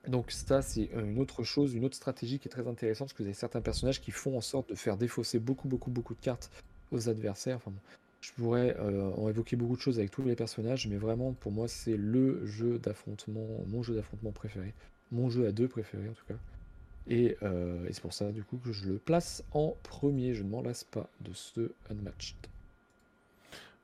Donc 0.06 0.30
ça, 0.30 0.62
c'est 0.62 0.90
une 0.94 1.18
autre 1.18 1.42
chose, 1.42 1.74
une 1.74 1.84
autre 1.84 1.97
stratégie 1.97 2.38
qui 2.38 2.48
est 2.48 2.50
très 2.50 2.68
intéressante, 2.68 3.08
parce 3.08 3.12
que 3.14 3.22
vous 3.22 3.28
avez 3.28 3.34
certains 3.34 3.60
personnages 3.60 4.00
qui 4.00 4.10
font 4.10 4.36
en 4.36 4.40
sorte 4.40 4.68
de 4.68 4.74
faire 4.74 4.97
défausser 4.97 5.38
beaucoup, 5.38 5.68
beaucoup, 5.68 5.90
beaucoup 5.90 6.14
de 6.14 6.20
cartes 6.20 6.50
aux 6.92 7.08
adversaires. 7.08 7.60
Je 8.28 8.42
pourrais 8.42 8.76
euh, 8.78 9.10
en 9.16 9.28
évoquer 9.28 9.57
beaucoup 9.57 9.76
de 9.76 9.81
choses 9.81 9.98
avec 9.98 10.10
tous 10.10 10.23
les 10.23 10.36
personnages, 10.36 10.86
mais 10.86 10.97
vraiment, 10.97 11.32
pour 11.32 11.50
moi, 11.50 11.66
c'est 11.66 11.97
le 11.97 12.44
jeu 12.44 12.78
d'affrontement, 12.78 13.47
mon 13.68 13.82
jeu 13.82 13.94
d'affrontement 13.94 14.32
préféré, 14.32 14.74
mon 15.12 15.31
jeu 15.31 15.47
à 15.47 15.52
deux 15.52 15.68
préféré 15.68 16.08
en 16.08 16.12
tout 16.12 16.26
cas. 16.26 16.39
Et, 17.07 17.39
euh, 17.42 17.86
et 17.89 17.92
c'est 17.94 18.02
pour 18.02 18.12
ça, 18.12 18.31
du 18.31 18.44
coup, 18.44 18.58
que 18.58 18.70
je 18.70 18.86
le 18.86 18.98
place 18.98 19.42
en 19.52 19.74
premier. 19.82 20.34
Je 20.34 20.42
ne 20.42 20.50
m'en 20.50 20.60
lasse 20.60 20.84
pas 20.84 21.08
de 21.23 21.32
ce 21.32 21.73
Unmatched. 21.90 22.36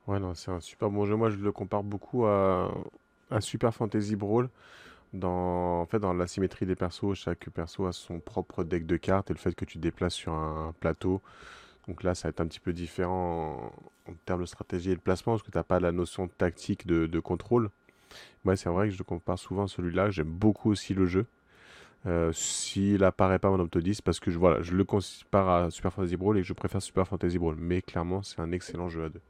Ouais, 0.05 0.19
non, 0.19 0.35
c'est 0.35 0.51
un 0.51 0.59
super 0.59 0.91
bon 0.91 1.05
jeu. 1.05 1.15
Moi, 1.15 1.31
je 1.31 1.37
le 1.37 1.51
compare 1.51 1.81
beaucoup 1.81 2.27
à, 2.27 2.71
à 3.31 3.41
Super 3.41 3.73
Fantasy 3.73 4.15
Brawl. 4.15 4.49
Dans, 5.13 5.81
en 5.81 5.85
fait, 5.87 5.99
dans 5.99 6.13
la 6.13 6.27
symétrie 6.27 6.67
des 6.67 6.75
persos, 6.75 7.15
chaque 7.15 7.49
perso 7.49 7.87
a 7.87 7.93
son 7.93 8.19
propre 8.19 8.63
deck 8.63 8.85
de 8.85 8.97
cartes 8.97 9.31
et 9.31 9.33
le 9.33 9.39
fait 9.39 9.55
que 9.55 9.65
tu 9.65 9.79
te 9.79 9.83
déplaces 9.83 10.13
sur 10.13 10.33
un 10.33 10.75
plateau. 10.79 11.19
Donc 11.87 12.03
là, 12.03 12.15
ça 12.15 12.27
va 12.27 12.29
être 12.29 12.41
un 12.41 12.47
petit 12.47 12.59
peu 12.59 12.73
différent 12.73 13.71
en, 14.07 14.13
termes 14.25 14.41
de 14.41 14.45
stratégie 14.45 14.91
et 14.91 14.95
de 14.95 15.01
placement 15.01 15.33
parce 15.33 15.43
que 15.43 15.51
tu 15.51 15.57
n'as 15.57 15.63
pas 15.63 15.79
la 15.79 15.91
notion 15.91 16.27
tactique 16.27 16.87
de, 16.87 17.19
contrôle. 17.19 17.69
Moi, 18.43 18.55
c'est 18.55 18.69
vrai 18.69 18.89
que 18.89 18.95
je 18.95 19.03
compare 19.03 19.37
souvent 19.39 19.67
celui-là. 19.67 20.09
J'aime 20.09 20.29
beaucoup 20.29 20.71
aussi 20.71 20.93
le 20.93 21.05
jeu. 21.05 21.25
Euh, 22.05 22.31
S'il 22.33 23.03
apparaît 23.03 23.39
pas 23.39 23.49
mon 23.49 23.67
top 23.67 23.81
10, 23.81 24.01
parce 24.01 24.19
que 24.19 24.29
je, 24.31 24.39
je 24.61 24.73
le 24.73 24.83
compare 24.83 25.49
à 25.49 25.71
Super 25.71 25.91
Fantasy 25.91 26.15
Brawl 26.17 26.37
et 26.37 26.41
que 26.41 26.47
je 26.47 26.53
préfère 26.53 26.81
Super 26.81 27.07
Fantasy 27.07 27.37
Brawl. 27.39 27.55
Mais 27.57 27.81
clairement, 27.81 28.21
c'est 28.21 28.39
un 28.39 28.51
excellent 28.51 28.89
jeu 28.89 29.05
à 29.05 29.09
deux. 29.09 29.21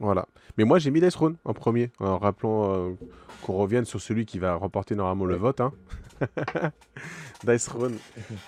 Voilà. 0.00 0.26
Mais 0.58 0.64
moi, 0.64 0.78
j'ai 0.78 0.90
mis 0.90 1.00
Dice 1.00 1.12
Throne 1.12 1.36
en 1.44 1.54
premier, 1.54 1.90
en 2.00 2.18
rappelant 2.18 2.72
euh, 2.72 2.92
qu'on 3.42 3.54
revienne 3.54 3.84
sur 3.84 4.00
celui 4.00 4.26
qui 4.26 4.38
va 4.38 4.54
remporter 4.54 4.94
normalement 4.94 5.24
le 5.24 5.36
vote. 5.36 5.60
Hein. 5.60 5.72
Dice 7.44 7.66
Throne. 7.66 7.96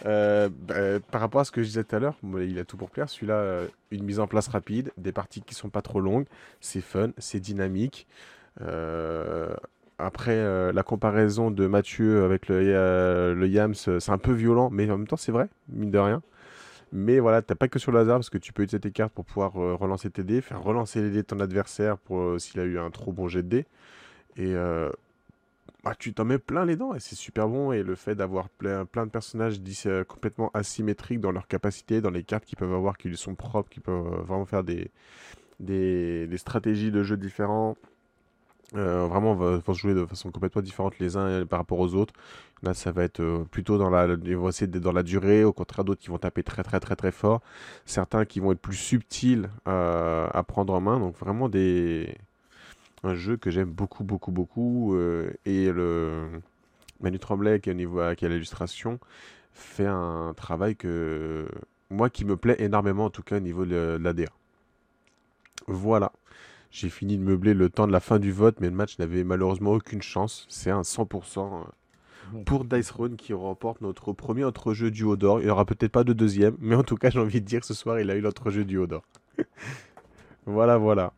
Euh, 0.06 0.48
bah, 0.48 1.00
par 1.10 1.20
rapport 1.20 1.40
à 1.40 1.44
ce 1.44 1.50
que 1.50 1.62
je 1.62 1.68
disais 1.68 1.84
tout 1.84 1.96
à 1.96 1.98
l'heure, 1.98 2.16
il 2.40 2.58
a 2.58 2.64
tout 2.64 2.76
pour 2.76 2.90
plaire. 2.90 3.08
Celui-là, 3.08 3.34
euh, 3.34 3.68
une 3.90 4.04
mise 4.04 4.20
en 4.20 4.26
place 4.26 4.48
rapide, 4.48 4.92
des 4.96 5.12
parties 5.12 5.42
qui 5.42 5.54
sont 5.54 5.68
pas 5.68 5.82
trop 5.82 6.00
longues, 6.00 6.26
c'est 6.60 6.80
fun, 6.80 7.10
c'est 7.18 7.40
dynamique. 7.40 8.06
Euh, 8.60 9.54
après, 9.98 10.72
la 10.72 10.82
comparaison 10.82 11.50
de 11.50 11.66
Mathieu 11.66 12.24
avec 12.24 12.48
le, 12.48 13.34
le 13.34 13.48
Yams, 13.48 13.74
c'est 13.74 14.10
un 14.10 14.18
peu 14.18 14.32
violent, 14.32 14.68
mais 14.70 14.90
en 14.90 14.98
même 14.98 15.06
temps, 15.06 15.16
c'est 15.16 15.32
vrai, 15.32 15.48
mine 15.70 15.90
de 15.90 15.98
rien. 15.98 16.22
Mais 16.96 17.20
voilà, 17.20 17.42
t'as 17.42 17.54
pas 17.54 17.68
que 17.68 17.78
sur 17.78 17.92
le 17.92 17.98
hasard 17.98 18.16
parce 18.16 18.30
que 18.30 18.38
tu 18.38 18.54
peux 18.54 18.62
utiliser 18.62 18.80
tes 18.80 18.90
cartes 18.90 19.12
pour 19.12 19.26
pouvoir 19.26 19.60
euh, 19.60 19.74
relancer 19.74 20.08
tes 20.08 20.24
dés, 20.24 20.40
faire 20.40 20.62
relancer 20.62 21.02
les 21.02 21.10
dés 21.10 21.18
de 21.18 21.26
ton 21.26 21.40
adversaire 21.40 21.98
pour 21.98 22.20
euh, 22.20 22.38
s'il 22.38 22.58
a 22.58 22.64
eu 22.64 22.78
un 22.78 22.90
trop 22.90 23.12
bon 23.12 23.28
jet 23.28 23.42
de 23.42 23.48
dés. 23.48 23.66
Et 24.38 24.54
euh, 24.54 24.88
bah, 25.84 25.94
tu 25.98 26.14
t'en 26.14 26.24
mets 26.24 26.38
plein 26.38 26.64
les 26.64 26.74
dents 26.76 26.94
et 26.94 27.00
c'est 27.00 27.14
super 27.14 27.48
bon. 27.48 27.70
Et 27.72 27.82
le 27.82 27.96
fait 27.96 28.14
d'avoir 28.14 28.48
plein, 28.48 28.86
de 28.86 29.10
personnages 29.10 29.60
complètement 30.08 30.50
asymétriques 30.54 31.20
dans 31.20 31.32
leurs 31.32 31.48
capacités, 31.48 32.00
dans 32.00 32.08
les 32.10 32.22
cartes 32.22 32.46
qu'ils 32.46 32.56
peuvent 32.56 32.72
avoir, 32.72 32.96
qui 32.96 33.08
lui 33.08 33.18
sont 33.18 33.34
propres, 33.34 33.68
qui 33.68 33.80
peuvent 33.80 34.22
vraiment 34.22 34.46
faire 34.46 34.64
des, 34.64 34.90
des, 35.60 36.26
des 36.26 36.38
stratégies 36.38 36.90
de 36.90 37.02
jeu 37.02 37.18
différents. 37.18 37.76
Euh, 38.74 39.06
vraiment, 39.06 39.34
vont 39.34 39.74
se 39.74 39.78
jouer 39.78 39.94
de 39.94 40.04
façon 40.06 40.30
complètement 40.30 40.62
différente 40.62 40.98
les 40.98 41.16
uns 41.16 41.46
par 41.46 41.60
rapport 41.60 41.78
aux 41.78 41.94
autres. 41.94 42.12
Là, 42.62 42.74
ça 42.74 42.90
va 42.90 43.04
être 43.04 43.20
euh, 43.20 43.44
plutôt 43.50 43.78
dans 43.78 43.90
la, 43.90 44.06
ils 44.24 44.36
vont 44.36 44.48
essayer 44.48 44.66
dans 44.66 44.92
la 44.92 45.02
durée, 45.02 45.44
au 45.44 45.52
contraire 45.52 45.84
d'autres 45.84 46.00
qui 46.00 46.08
vont 46.08 46.18
taper 46.18 46.42
très 46.42 46.62
très 46.62 46.80
très 46.80 46.96
très 46.96 47.12
fort. 47.12 47.42
Certains 47.84 48.24
qui 48.24 48.40
vont 48.40 48.52
être 48.52 48.60
plus 48.60 48.74
subtils 48.76 49.48
euh, 49.68 50.28
à 50.32 50.42
prendre 50.42 50.72
en 50.74 50.80
main. 50.80 50.98
Donc 50.98 51.16
vraiment 51.18 51.48
des 51.48 52.16
un 53.04 53.14
jeu 53.14 53.36
que 53.36 53.50
j'aime 53.50 53.70
beaucoup 53.70 54.04
beaucoup 54.04 54.32
beaucoup. 54.32 54.94
euh, 54.96 55.30
et 55.44 55.70
le 55.70 56.26
Manu 57.00 57.18
Tremblay 57.18 57.60
qui 57.60 57.68
est 57.70 57.72
au 57.72 57.76
niveau 57.76 58.00
qui 58.16 58.26
l'illustration 58.28 58.98
fait 59.52 59.86
un 59.86 60.34
travail 60.36 60.76
que 60.76 61.46
moi 61.90 62.10
qui 62.10 62.24
me 62.24 62.36
plaît 62.36 62.56
énormément 62.58 63.04
en 63.06 63.10
tout 63.10 63.22
cas 63.22 63.36
au 63.36 63.40
niveau 63.40 63.64
de 63.66 63.98
l'ADA. 64.00 64.24
Voilà. 65.66 66.12
J'ai 66.70 66.90
fini 66.90 67.16
de 67.18 67.22
meubler 67.22 67.54
le 67.54 67.68
temps 67.70 67.86
de 67.88 67.92
la 67.92 67.98
fin 68.00 68.18
du 68.20 68.30
vote, 68.32 68.60
mais 68.60 68.68
le 68.68 68.76
match 68.76 68.98
n'avait 68.98 69.24
malheureusement 69.24 69.72
aucune 69.72 70.02
chance. 70.02 70.46
C'est 70.48 70.70
un 70.70 70.82
100%. 70.84 71.62
euh, 71.62 71.64
pour 72.44 72.64
Dice 72.64 72.88
Throne 72.88 73.16
qui 73.16 73.32
remporte 73.34 73.80
notre 73.80 74.12
premier 74.12 74.44
entre-jeu 74.44 74.90
du 74.90 75.04
haut 75.04 75.16
d'or. 75.16 75.40
Il 75.40 75.44
n'y 75.46 75.50
aura 75.50 75.64
peut-être 75.64 75.92
pas 75.92 76.04
de 76.04 76.12
deuxième, 76.12 76.56
mais 76.60 76.74
en 76.76 76.84
tout 76.84 76.96
cas, 76.96 77.10
j'ai 77.10 77.20
envie 77.20 77.40
de 77.40 77.46
dire 77.46 77.64
ce 77.64 77.74
soir, 77.74 78.00
il 78.00 78.10
a 78.10 78.16
eu 78.16 78.20
l'entre-jeu 78.20 78.64
du 78.64 78.78
haut 78.78 78.86
d'or. 78.86 79.04
voilà, 80.46 80.78
voilà. 80.78 81.12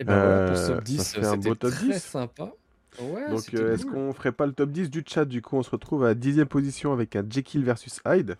Et 0.00 0.04
ben 0.04 0.18
voilà, 0.18 0.40
pour 0.42 0.56
ce 0.56 0.62
Euh, 0.62 0.66
top 0.66 0.82
10, 0.82 0.98
ça 1.04 1.20
fait 1.20 1.26
un 1.26 1.36
beau 1.36 1.54
c'était 1.54 1.54
top 1.54 1.76
très 1.76 1.76
10. 1.76 2.00
sympa. 2.00 2.56
Ouais, 2.98 3.22
Donc, 3.26 3.54
euh, 3.54 3.74
est-ce 3.74 3.86
cool. 3.86 3.86
qu'on 3.86 4.12
ferait 4.12 4.32
pas 4.32 4.46
le 4.46 4.52
top 4.52 4.70
10 4.70 4.90
du 4.90 5.04
chat? 5.06 5.24
Du 5.24 5.42
coup, 5.42 5.56
on 5.56 5.62
se 5.62 5.70
retrouve 5.70 6.04
à 6.04 6.14
10 6.14 6.44
position 6.46 6.92
avec 6.92 7.16
un 7.16 7.24
Jekyll 7.28 7.64
versus 7.64 8.00
Hyde. 8.06 8.38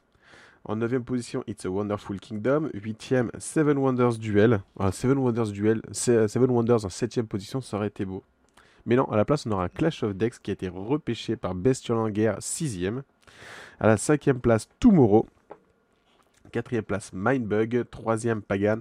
En 0.69 0.77
9 0.77 1.01
position, 1.03 1.43
It's 1.47 1.65
a 1.65 1.71
Wonderful 1.71 2.21
Kingdom. 2.21 2.69
8ème, 2.75 3.31
Seven 3.39 3.79
Wonders 3.79 4.19
Duel. 4.19 4.61
Ah, 4.79 4.93
Seven 4.93 5.17
Wonders 5.19 5.51
Duel. 5.51 5.81
Se- 5.93 6.29
Seven 6.29 6.51
Wonders 6.51 6.85
en 6.85 6.89
7ème 6.91 7.27
position, 7.27 7.61
ça 7.63 7.79
aurait 7.79 7.87
été 7.89 8.05
beau. 8.05 8.23
Mais 8.85 8.95
non, 8.95 9.05
à 9.07 9.17
la 9.17 9.25
place, 9.25 9.47
on 9.47 9.51
aura 9.53 9.69
Clash 9.71 10.03
of 10.03 10.15
Decks 10.15 10.39
qui 10.43 10.51
a 10.51 10.53
été 10.53 10.69
repêché 10.69 11.37
par 11.37 11.55
Bestial 11.55 11.97
en 11.99 12.11
Guerre 12.11 12.39
6ème. 12.41 13.03
À 13.81 13.87
la 13.87 13.97
5ème 13.97 14.41
place, 14.41 14.69
Tomorrow. 14.79 15.27
4ème 16.53 16.83
place, 16.83 17.13
Mindbug. 17.15 17.85
3ème, 17.91 18.41
Pagan. 18.43 18.81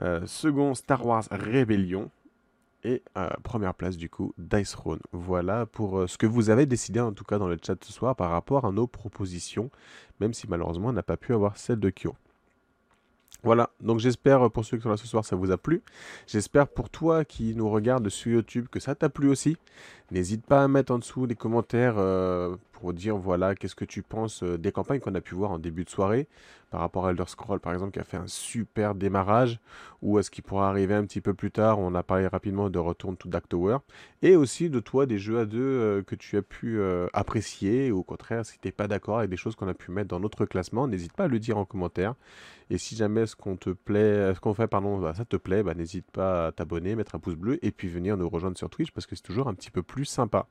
Euh, 0.00 0.22
second, 0.26 0.74
Star 0.74 1.04
Wars 1.06 1.24
Rebellion. 1.30 2.10
Et 2.82 3.02
première 3.42 3.74
place 3.74 3.96
du 3.96 4.08
coup, 4.08 4.32
Dice 4.38 4.70
Throne. 4.70 5.00
Voilà 5.12 5.66
pour 5.66 5.98
euh, 5.98 6.06
ce 6.06 6.16
que 6.16 6.26
vous 6.26 6.48
avez 6.48 6.64
décidé 6.64 6.98
en 6.98 7.12
tout 7.12 7.24
cas 7.24 7.38
dans 7.38 7.48
le 7.48 7.58
chat 7.62 7.82
ce 7.84 7.92
soir 7.92 8.16
par 8.16 8.30
rapport 8.30 8.64
à 8.64 8.72
nos 8.72 8.86
propositions, 8.86 9.70
même 10.18 10.32
si 10.32 10.48
malheureusement 10.48 10.88
on 10.88 10.92
n'a 10.92 11.02
pas 11.02 11.18
pu 11.18 11.34
avoir 11.34 11.58
celle 11.58 11.78
de 11.78 11.90
Kyo. 11.90 12.14
Voilà, 13.42 13.70
donc 13.80 14.00
j'espère 14.00 14.50
pour 14.50 14.64
ceux 14.66 14.76
qui 14.76 14.82
sont 14.82 14.90
là 14.90 14.98
ce 14.98 15.06
soir 15.06 15.24
ça 15.24 15.36
vous 15.36 15.50
a 15.50 15.58
plu. 15.58 15.82
J'espère 16.26 16.68
pour 16.68 16.90
toi 16.90 17.24
qui 17.24 17.54
nous 17.54 17.70
regarde 17.70 18.08
sur 18.08 18.32
YouTube 18.32 18.66
que 18.70 18.80
ça 18.80 18.94
t'a 18.94 19.08
plu 19.08 19.28
aussi. 19.28 19.56
N'hésite 20.10 20.44
pas 20.44 20.64
à 20.64 20.68
mettre 20.68 20.92
en 20.92 20.98
dessous 20.98 21.24
les 21.24 21.36
commentaires 21.36 21.94
euh, 21.96 22.56
pour 22.72 22.92
dire 22.92 23.16
voilà 23.16 23.54
qu'est-ce 23.54 23.76
que 23.76 23.84
tu 23.84 24.02
penses 24.02 24.42
euh, 24.42 24.58
des 24.58 24.72
campagnes 24.72 24.98
qu'on 24.98 25.14
a 25.14 25.20
pu 25.20 25.36
voir 25.36 25.52
en 25.52 25.60
début 25.60 25.84
de 25.84 25.90
soirée 25.90 26.26
par 26.70 26.80
rapport 26.80 27.06
à 27.06 27.10
Elder 27.10 27.24
Scroll 27.28 27.60
par 27.60 27.72
exemple 27.72 27.92
qui 27.92 28.00
a 28.00 28.04
fait 28.04 28.16
un 28.16 28.26
super 28.26 28.96
démarrage 28.96 29.60
ou 30.02 30.18
est-ce 30.18 30.32
qu'il 30.32 30.42
pourra 30.42 30.68
arriver 30.68 30.94
un 30.94 31.04
petit 31.04 31.20
peu 31.20 31.32
plus 31.32 31.52
tard 31.52 31.78
On 31.78 31.94
a 31.94 32.02
parlé 32.02 32.26
rapidement 32.26 32.70
de 32.70 32.78
Return 32.80 33.16
to 33.16 33.28
Dark 33.28 33.48
Tower 33.48 33.78
et 34.22 34.34
aussi 34.34 34.68
de 34.68 34.80
toi 34.80 35.06
des 35.06 35.18
jeux 35.18 35.38
à 35.38 35.44
deux 35.44 35.60
euh, 35.60 36.02
que 36.02 36.16
tu 36.16 36.36
as 36.36 36.42
pu 36.42 36.80
apprécier 37.12 37.92
ou 37.92 37.98
au 37.98 38.02
contraire 38.02 38.44
si 38.44 38.58
tu 38.58 38.66
n'es 38.66 38.72
pas 38.72 38.88
d'accord 38.88 39.18
avec 39.18 39.30
des 39.30 39.36
choses 39.36 39.54
qu'on 39.54 39.68
a 39.68 39.74
pu 39.74 39.92
mettre 39.92 40.08
dans 40.08 40.20
notre 40.20 40.44
classement, 40.44 40.88
n'hésite 40.88 41.12
pas 41.12 41.24
à 41.24 41.28
le 41.28 41.38
dire 41.38 41.56
en 41.56 41.64
commentaire. 41.64 42.14
Et 42.70 42.78
si 42.78 42.94
jamais 42.94 43.26
ce 43.26 43.34
qu'on 43.34 43.56
te 43.56 43.70
plaît, 43.70 44.32
ce 44.32 44.38
qu'on 44.38 44.54
fait 44.54 44.68
pardon, 44.68 44.98
bah, 44.98 45.12
ça 45.12 45.24
te 45.24 45.36
plaît, 45.36 45.64
bah, 45.64 45.74
n'hésite 45.74 46.08
pas 46.12 46.46
à 46.46 46.52
t'abonner, 46.52 46.94
mettre 46.94 47.16
un 47.16 47.18
pouce 47.18 47.34
bleu 47.34 47.58
et 47.64 47.72
puis 47.72 47.88
venir 47.88 48.16
nous 48.16 48.28
rejoindre 48.28 48.56
sur 48.56 48.70
Twitch 48.70 48.92
parce 48.92 49.06
que 49.06 49.16
c'est 49.16 49.22
toujours 49.22 49.48
un 49.48 49.54
petit 49.54 49.72
peu 49.72 49.82
plus 49.82 49.99
sympa. 50.04 50.46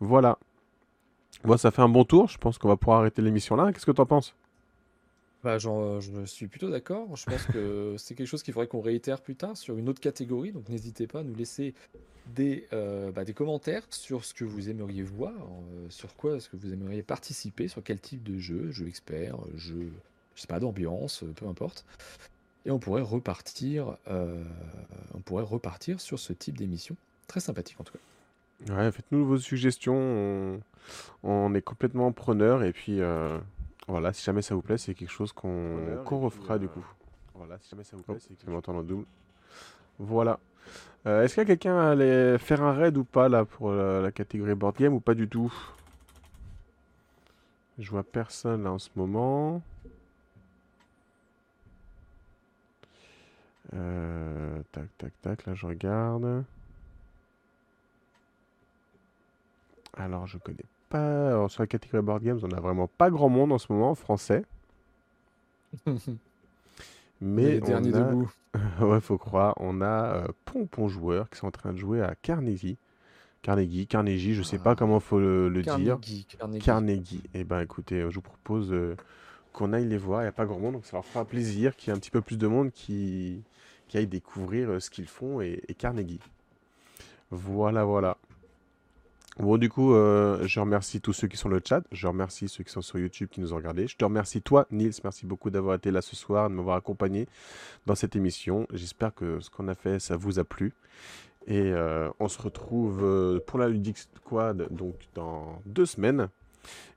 Voilà. 0.00 0.38
Moi, 1.44 1.58
ça 1.58 1.70
fait 1.70 1.82
un 1.82 1.88
bon 1.88 2.04
tour. 2.04 2.28
Je 2.28 2.38
pense 2.38 2.58
qu'on 2.58 2.68
va 2.68 2.76
pouvoir 2.76 3.00
arrêter 3.00 3.22
l'émission 3.22 3.56
là. 3.56 3.72
Qu'est-ce 3.72 3.86
que 3.86 3.92
t'en 3.92 4.06
penses? 4.06 4.34
Bah, 5.42 5.58
genre, 5.58 6.00
je 6.00 6.24
suis 6.24 6.46
plutôt 6.46 6.70
d'accord. 6.70 7.16
Je 7.16 7.26
pense 7.26 7.44
que 7.46 7.94
c'est 7.98 8.14
quelque 8.14 8.28
chose 8.28 8.42
qu'il 8.42 8.54
faudrait 8.54 8.68
qu'on 8.68 8.80
réitère 8.80 9.20
plus 9.20 9.34
tard 9.34 9.56
sur 9.56 9.76
une 9.76 9.88
autre 9.88 10.00
catégorie. 10.00 10.52
Donc 10.52 10.68
n'hésitez 10.68 11.06
pas 11.06 11.20
à 11.20 11.22
nous 11.22 11.34
laisser 11.34 11.74
des, 12.34 12.68
euh, 12.72 13.10
bah, 13.10 13.24
commentaires 13.32 13.82
sur 13.90 14.24
ce 14.24 14.34
que 14.34 14.44
vous 14.44 14.70
aimeriez 14.70 15.02
voir, 15.02 15.32
euh, 15.34 15.86
sur 15.88 16.14
quoi 16.14 16.36
est-ce 16.36 16.48
que 16.48 16.56
vous 16.56 16.72
aimeriez 16.72 17.02
participer, 17.02 17.66
sur 17.66 17.82
quel 17.82 18.00
type 18.00 18.22
de 18.22 18.38
jeu, 18.38 18.70
jeu 18.70 18.86
expert, 18.86 19.36
jeu, 19.56 19.90
je 20.36 20.40
sais 20.40 20.46
pas, 20.46 20.60
d'ambiance, 20.60 21.24
euh, 21.24 21.32
peu 21.34 21.46
importe. 21.46 21.84
Et 22.64 22.70
on 22.70 22.78
pourrait 22.78 23.02
repartir, 23.02 23.96
euh, 24.08 24.44
on 25.14 25.20
pourrait 25.20 25.42
repartir 25.42 26.00
sur 26.00 26.18
ce 26.18 26.32
type 26.32 26.56
d'émission. 26.56 26.96
Très 27.26 27.40
sympathique 27.40 27.80
en 27.80 27.84
tout 27.84 27.94
cas. 27.94 27.98
Ouais, 28.70 28.92
faites-nous 28.92 29.24
vos 29.24 29.38
suggestions. 29.38 29.94
On, 29.94 30.60
on 31.22 31.54
est 31.54 31.62
complètement 31.62 32.12
preneur. 32.12 32.62
Et 32.62 32.72
puis, 32.72 33.00
euh, 33.00 33.38
voilà, 33.88 34.12
si 34.12 34.22
jamais 34.24 34.42
ça 34.42 34.54
vous 34.54 34.62
plaît, 34.62 34.78
c'est 34.78 34.94
quelque 34.94 35.10
chose 35.10 35.32
qu'on 35.32 36.02
refera 36.04 36.58
du 36.58 36.66
euh, 36.66 36.68
coup. 36.68 36.86
Voilà, 37.34 37.58
si 37.60 37.70
jamais 37.70 37.84
ça 37.84 37.96
vous 37.96 38.02
plaît, 38.02 38.18
c'est 38.20 38.28
quelque 38.28 38.50
chose 38.50 38.62
en 38.68 38.82
double. 38.82 39.06
Voilà. 39.98 40.38
Euh, 41.06 41.24
Est-ce 41.24 41.34
qu'il 41.34 41.40
y 41.42 41.44
a 41.44 41.46
quelqu'un 41.46 41.76
à 41.76 41.90
aller 41.90 42.38
faire 42.38 42.62
un 42.62 42.72
raid 42.72 42.96
ou 42.96 43.04
pas 43.04 43.28
là 43.28 43.44
pour 43.44 43.72
la, 43.72 44.00
la 44.00 44.12
catégorie 44.12 44.54
board 44.54 44.76
game 44.76 44.94
ou 44.94 45.00
pas 45.00 45.14
du 45.14 45.28
tout? 45.28 45.52
Je 47.78 47.90
vois 47.90 48.04
personne 48.04 48.64
là 48.64 48.72
en 48.72 48.78
ce 48.78 48.90
moment. 48.94 49.62
Euh, 53.74 54.60
tac, 54.70 54.86
tac, 54.98 55.12
tac, 55.22 55.46
là 55.46 55.54
je 55.54 55.66
regarde. 55.66 56.44
Alors 59.96 60.26
je 60.26 60.38
connais 60.38 60.64
pas. 60.88 61.28
Alors, 61.28 61.50
sur 61.50 61.62
la 61.62 61.66
catégorie 61.66 62.02
board 62.04 62.22
games, 62.22 62.38
on 62.42 62.50
a 62.50 62.60
vraiment 62.60 62.86
pas 62.88 63.10
grand 63.10 63.28
monde 63.28 63.52
en 63.52 63.58
ce 63.58 63.72
moment 63.72 63.90
en 63.90 63.94
français. 63.94 64.44
Mais 67.20 67.52
les 67.52 67.60
derniers 67.60 67.94
a... 67.94 68.00
debout. 68.00 68.30
ouais, 68.80 69.00
faut 69.00 69.18
croire. 69.18 69.54
On 69.58 69.80
a 69.80 70.16
euh, 70.16 70.28
Pompon 70.44 70.88
joueurs 70.88 71.30
qui 71.30 71.38
sont 71.38 71.46
en 71.46 71.50
train 71.52 71.72
de 71.72 71.78
jouer 71.78 72.02
à 72.02 72.14
Carnegie. 72.14 72.76
Carnegie, 73.42 73.86
Carnegie, 73.86 74.34
je 74.34 74.42
sais 74.42 74.58
pas 74.58 74.72
Ah. 74.72 74.76
comment 74.76 75.00
faut 75.00 75.18
le, 75.18 75.48
le 75.48 75.62
dire. 75.62 75.74
Carnegie, 75.74 76.26
Carnegie. 76.26 76.64
Carnegie. 76.64 77.22
Eh 77.34 77.44
ben 77.44 77.60
écoutez, 77.60 78.00
euh, 78.02 78.10
je 78.10 78.16
vous 78.16 78.20
propose 78.22 78.72
euh, 78.72 78.96
qu'on 79.52 79.72
aille 79.72 79.86
les 79.86 79.96
voir. 79.98 80.20
Il 80.20 80.24
n'y 80.24 80.28
a 80.28 80.32
pas 80.32 80.46
grand 80.46 80.58
monde, 80.58 80.74
donc 80.74 80.84
ça 80.86 80.96
leur 80.96 81.04
fera 81.04 81.24
plaisir 81.24 81.74
qu'il 81.76 81.88
y 81.88 81.90
ait 81.92 81.96
un 81.96 82.00
petit 82.00 82.10
peu 82.10 82.20
plus 82.20 82.36
de 82.38 82.46
monde 82.46 82.70
qui, 82.70 83.42
qui 83.88 83.98
aille 83.98 84.06
découvrir 84.06 84.70
euh, 84.70 84.80
ce 84.80 84.90
qu'ils 84.90 85.08
font 85.08 85.40
et, 85.40 85.62
et 85.68 85.74
Carnegie. 85.74 86.20
Voilà, 87.30 87.84
voilà. 87.84 88.16
Bon, 89.38 89.56
du 89.56 89.70
coup, 89.70 89.94
euh, 89.94 90.46
je 90.46 90.60
remercie 90.60 91.00
tous 91.00 91.14
ceux 91.14 91.26
qui 91.26 91.38
sont 91.38 91.48
le 91.48 91.62
chat. 91.66 91.82
Je 91.90 92.06
remercie 92.06 92.48
ceux 92.48 92.64
qui 92.64 92.72
sont 92.72 92.82
sur 92.82 92.98
YouTube 92.98 93.28
qui 93.30 93.40
nous 93.40 93.54
ont 93.54 93.56
regardés. 93.56 93.86
Je 93.86 93.96
te 93.96 94.04
remercie, 94.04 94.42
toi, 94.42 94.66
Nils. 94.70 94.92
Merci 95.04 95.24
beaucoup 95.24 95.48
d'avoir 95.48 95.76
été 95.76 95.90
là 95.90 96.02
ce 96.02 96.14
soir, 96.14 96.50
de 96.50 96.54
m'avoir 96.54 96.76
accompagné 96.76 97.26
dans 97.86 97.94
cette 97.94 98.14
émission. 98.14 98.66
J'espère 98.74 99.14
que 99.14 99.40
ce 99.40 99.48
qu'on 99.48 99.68
a 99.68 99.74
fait, 99.74 99.98
ça 100.00 100.16
vous 100.16 100.38
a 100.38 100.44
plu. 100.44 100.74
Et 101.46 101.72
euh, 101.72 102.10
on 102.20 102.28
se 102.28 102.40
retrouve 102.42 103.00
euh, 103.02 103.40
pour 103.46 103.58
la 103.58 103.68
Ludic 103.68 103.96
Squad 103.98 104.68
donc 104.70 104.96
dans 105.14 105.62
deux 105.64 105.86
semaines. 105.86 106.28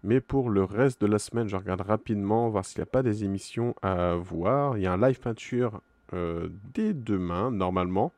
Mais 0.04 0.20
pour 0.20 0.50
le 0.50 0.66
reste 0.66 1.00
de 1.02 1.08
la 1.08 1.20
semaine, 1.20 1.48
je 1.48 1.56
regarde 1.56 1.82
rapidement, 1.82 2.50
voir 2.50 2.66
s'il 2.66 2.80
n'y 2.80 2.84
a 2.84 2.88
pas 2.88 3.02
des 3.02 3.24
émissions 3.24 3.76
à 3.82 4.16
voir. 4.16 4.78
Il 4.78 4.84
y 4.84 4.88
a 4.88 4.94
un 4.94 4.98
live 5.02 5.20
peinture 5.20 5.82
dès 6.74 6.94
demain, 6.94 7.50
normalement, 7.50 8.14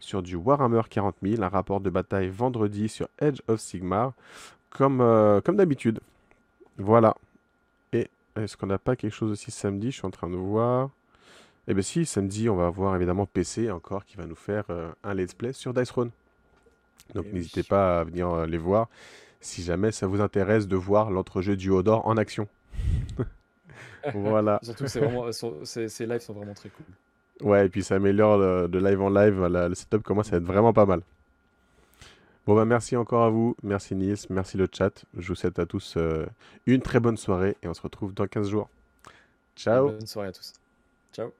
sur 0.00 0.22
du 0.22 0.36
Warhammer 0.36 0.82
40 0.90 1.16
000. 1.22 1.42
Un 1.42 1.48
rapport 1.48 1.80
de 1.80 1.90
bataille 1.90 2.28
vendredi 2.28 2.88
sur 2.88 3.08
Edge 3.20 3.40
of 3.48 3.60
Sigmar, 3.60 4.12
comme, 4.70 5.00
euh, 5.00 5.40
comme 5.40 5.56
d'habitude. 5.56 6.00
Voilà. 6.78 7.16
Et 7.92 8.08
est-ce 8.36 8.56
qu'on 8.56 8.66
n'a 8.66 8.78
pas 8.78 8.96
quelque 8.96 9.14
chose 9.14 9.30
aussi 9.30 9.50
samedi? 9.50 9.90
Je 9.90 9.96
suis 9.98 10.06
en 10.06 10.10
train 10.10 10.28
de 10.30 10.36
voir. 10.36 10.90
Eh 11.68 11.74
bien 11.74 11.82
si, 11.82 12.06
samedi, 12.06 12.48
on 12.48 12.56
va 12.56 12.66
avoir 12.66 12.96
évidemment 12.96 13.26
PC 13.26 13.70
encore 13.70 14.04
qui 14.04 14.16
va 14.16 14.26
nous 14.26 14.34
faire 14.34 14.64
euh, 14.70 14.90
un 15.04 15.14
let's 15.14 15.34
play 15.34 15.52
sur 15.52 15.74
Dice 15.74 15.88
Throne. 15.88 16.10
Donc 17.14 17.26
Eh 17.26 17.32
n'hésitez 17.32 17.62
oui. 17.62 17.66
pas 17.68 18.00
à 18.00 18.04
venir 18.04 18.28
euh, 18.30 18.46
les 18.46 18.58
voir 18.58 18.88
si 19.40 19.62
jamais 19.62 19.92
ça 19.92 20.06
vous 20.06 20.20
intéresse 20.20 20.68
de 20.68 20.76
voir 20.76 21.10
l'entrejeu 21.10 21.56
du 21.56 21.70
Hodor 21.70 22.06
en 22.06 22.16
action. 22.16 22.48
voilà. 24.14 24.60
Surtout 24.62 24.84
que 24.84 24.90
c'est 24.90 25.00
vraiment, 25.00 25.30
ces 25.32 26.06
lives 26.06 26.20
sont 26.20 26.34
vraiment 26.34 26.54
très 26.54 26.70
cool. 26.70 26.86
Ouais, 27.42 27.66
et 27.66 27.68
puis 27.68 27.82
ça 27.82 27.96
améliore 27.96 28.38
de, 28.38 28.66
de 28.66 28.78
live 28.78 29.00
en 29.00 29.10
live. 29.10 29.46
le 29.46 29.74
setup 29.74 30.02
commence 30.02 30.32
à 30.32 30.36
être 30.36 30.44
vraiment 30.44 30.72
pas 30.72 30.86
mal. 30.86 31.00
Bon 32.46 32.54
bah 32.56 32.64
merci 32.64 32.96
encore 32.96 33.22
à 33.22 33.30
vous, 33.30 33.54
merci 33.62 33.94
Nils, 33.94 34.16
merci 34.30 34.56
le 34.56 34.66
chat. 34.72 35.04
Je 35.16 35.28
vous 35.28 35.34
souhaite 35.34 35.58
à 35.58 35.66
tous 35.66 35.94
euh, 35.96 36.26
une 36.66 36.80
très 36.80 36.98
bonne 36.98 37.16
soirée 37.16 37.56
et 37.62 37.68
on 37.68 37.74
se 37.74 37.82
retrouve 37.82 38.14
dans 38.14 38.26
15 38.26 38.48
jours. 38.48 38.68
Ciao 39.56 39.90
Bonne 39.90 40.06
soirée 40.06 40.28
à 40.28 40.32
tous. 40.32 40.52
Ciao. 41.12 41.30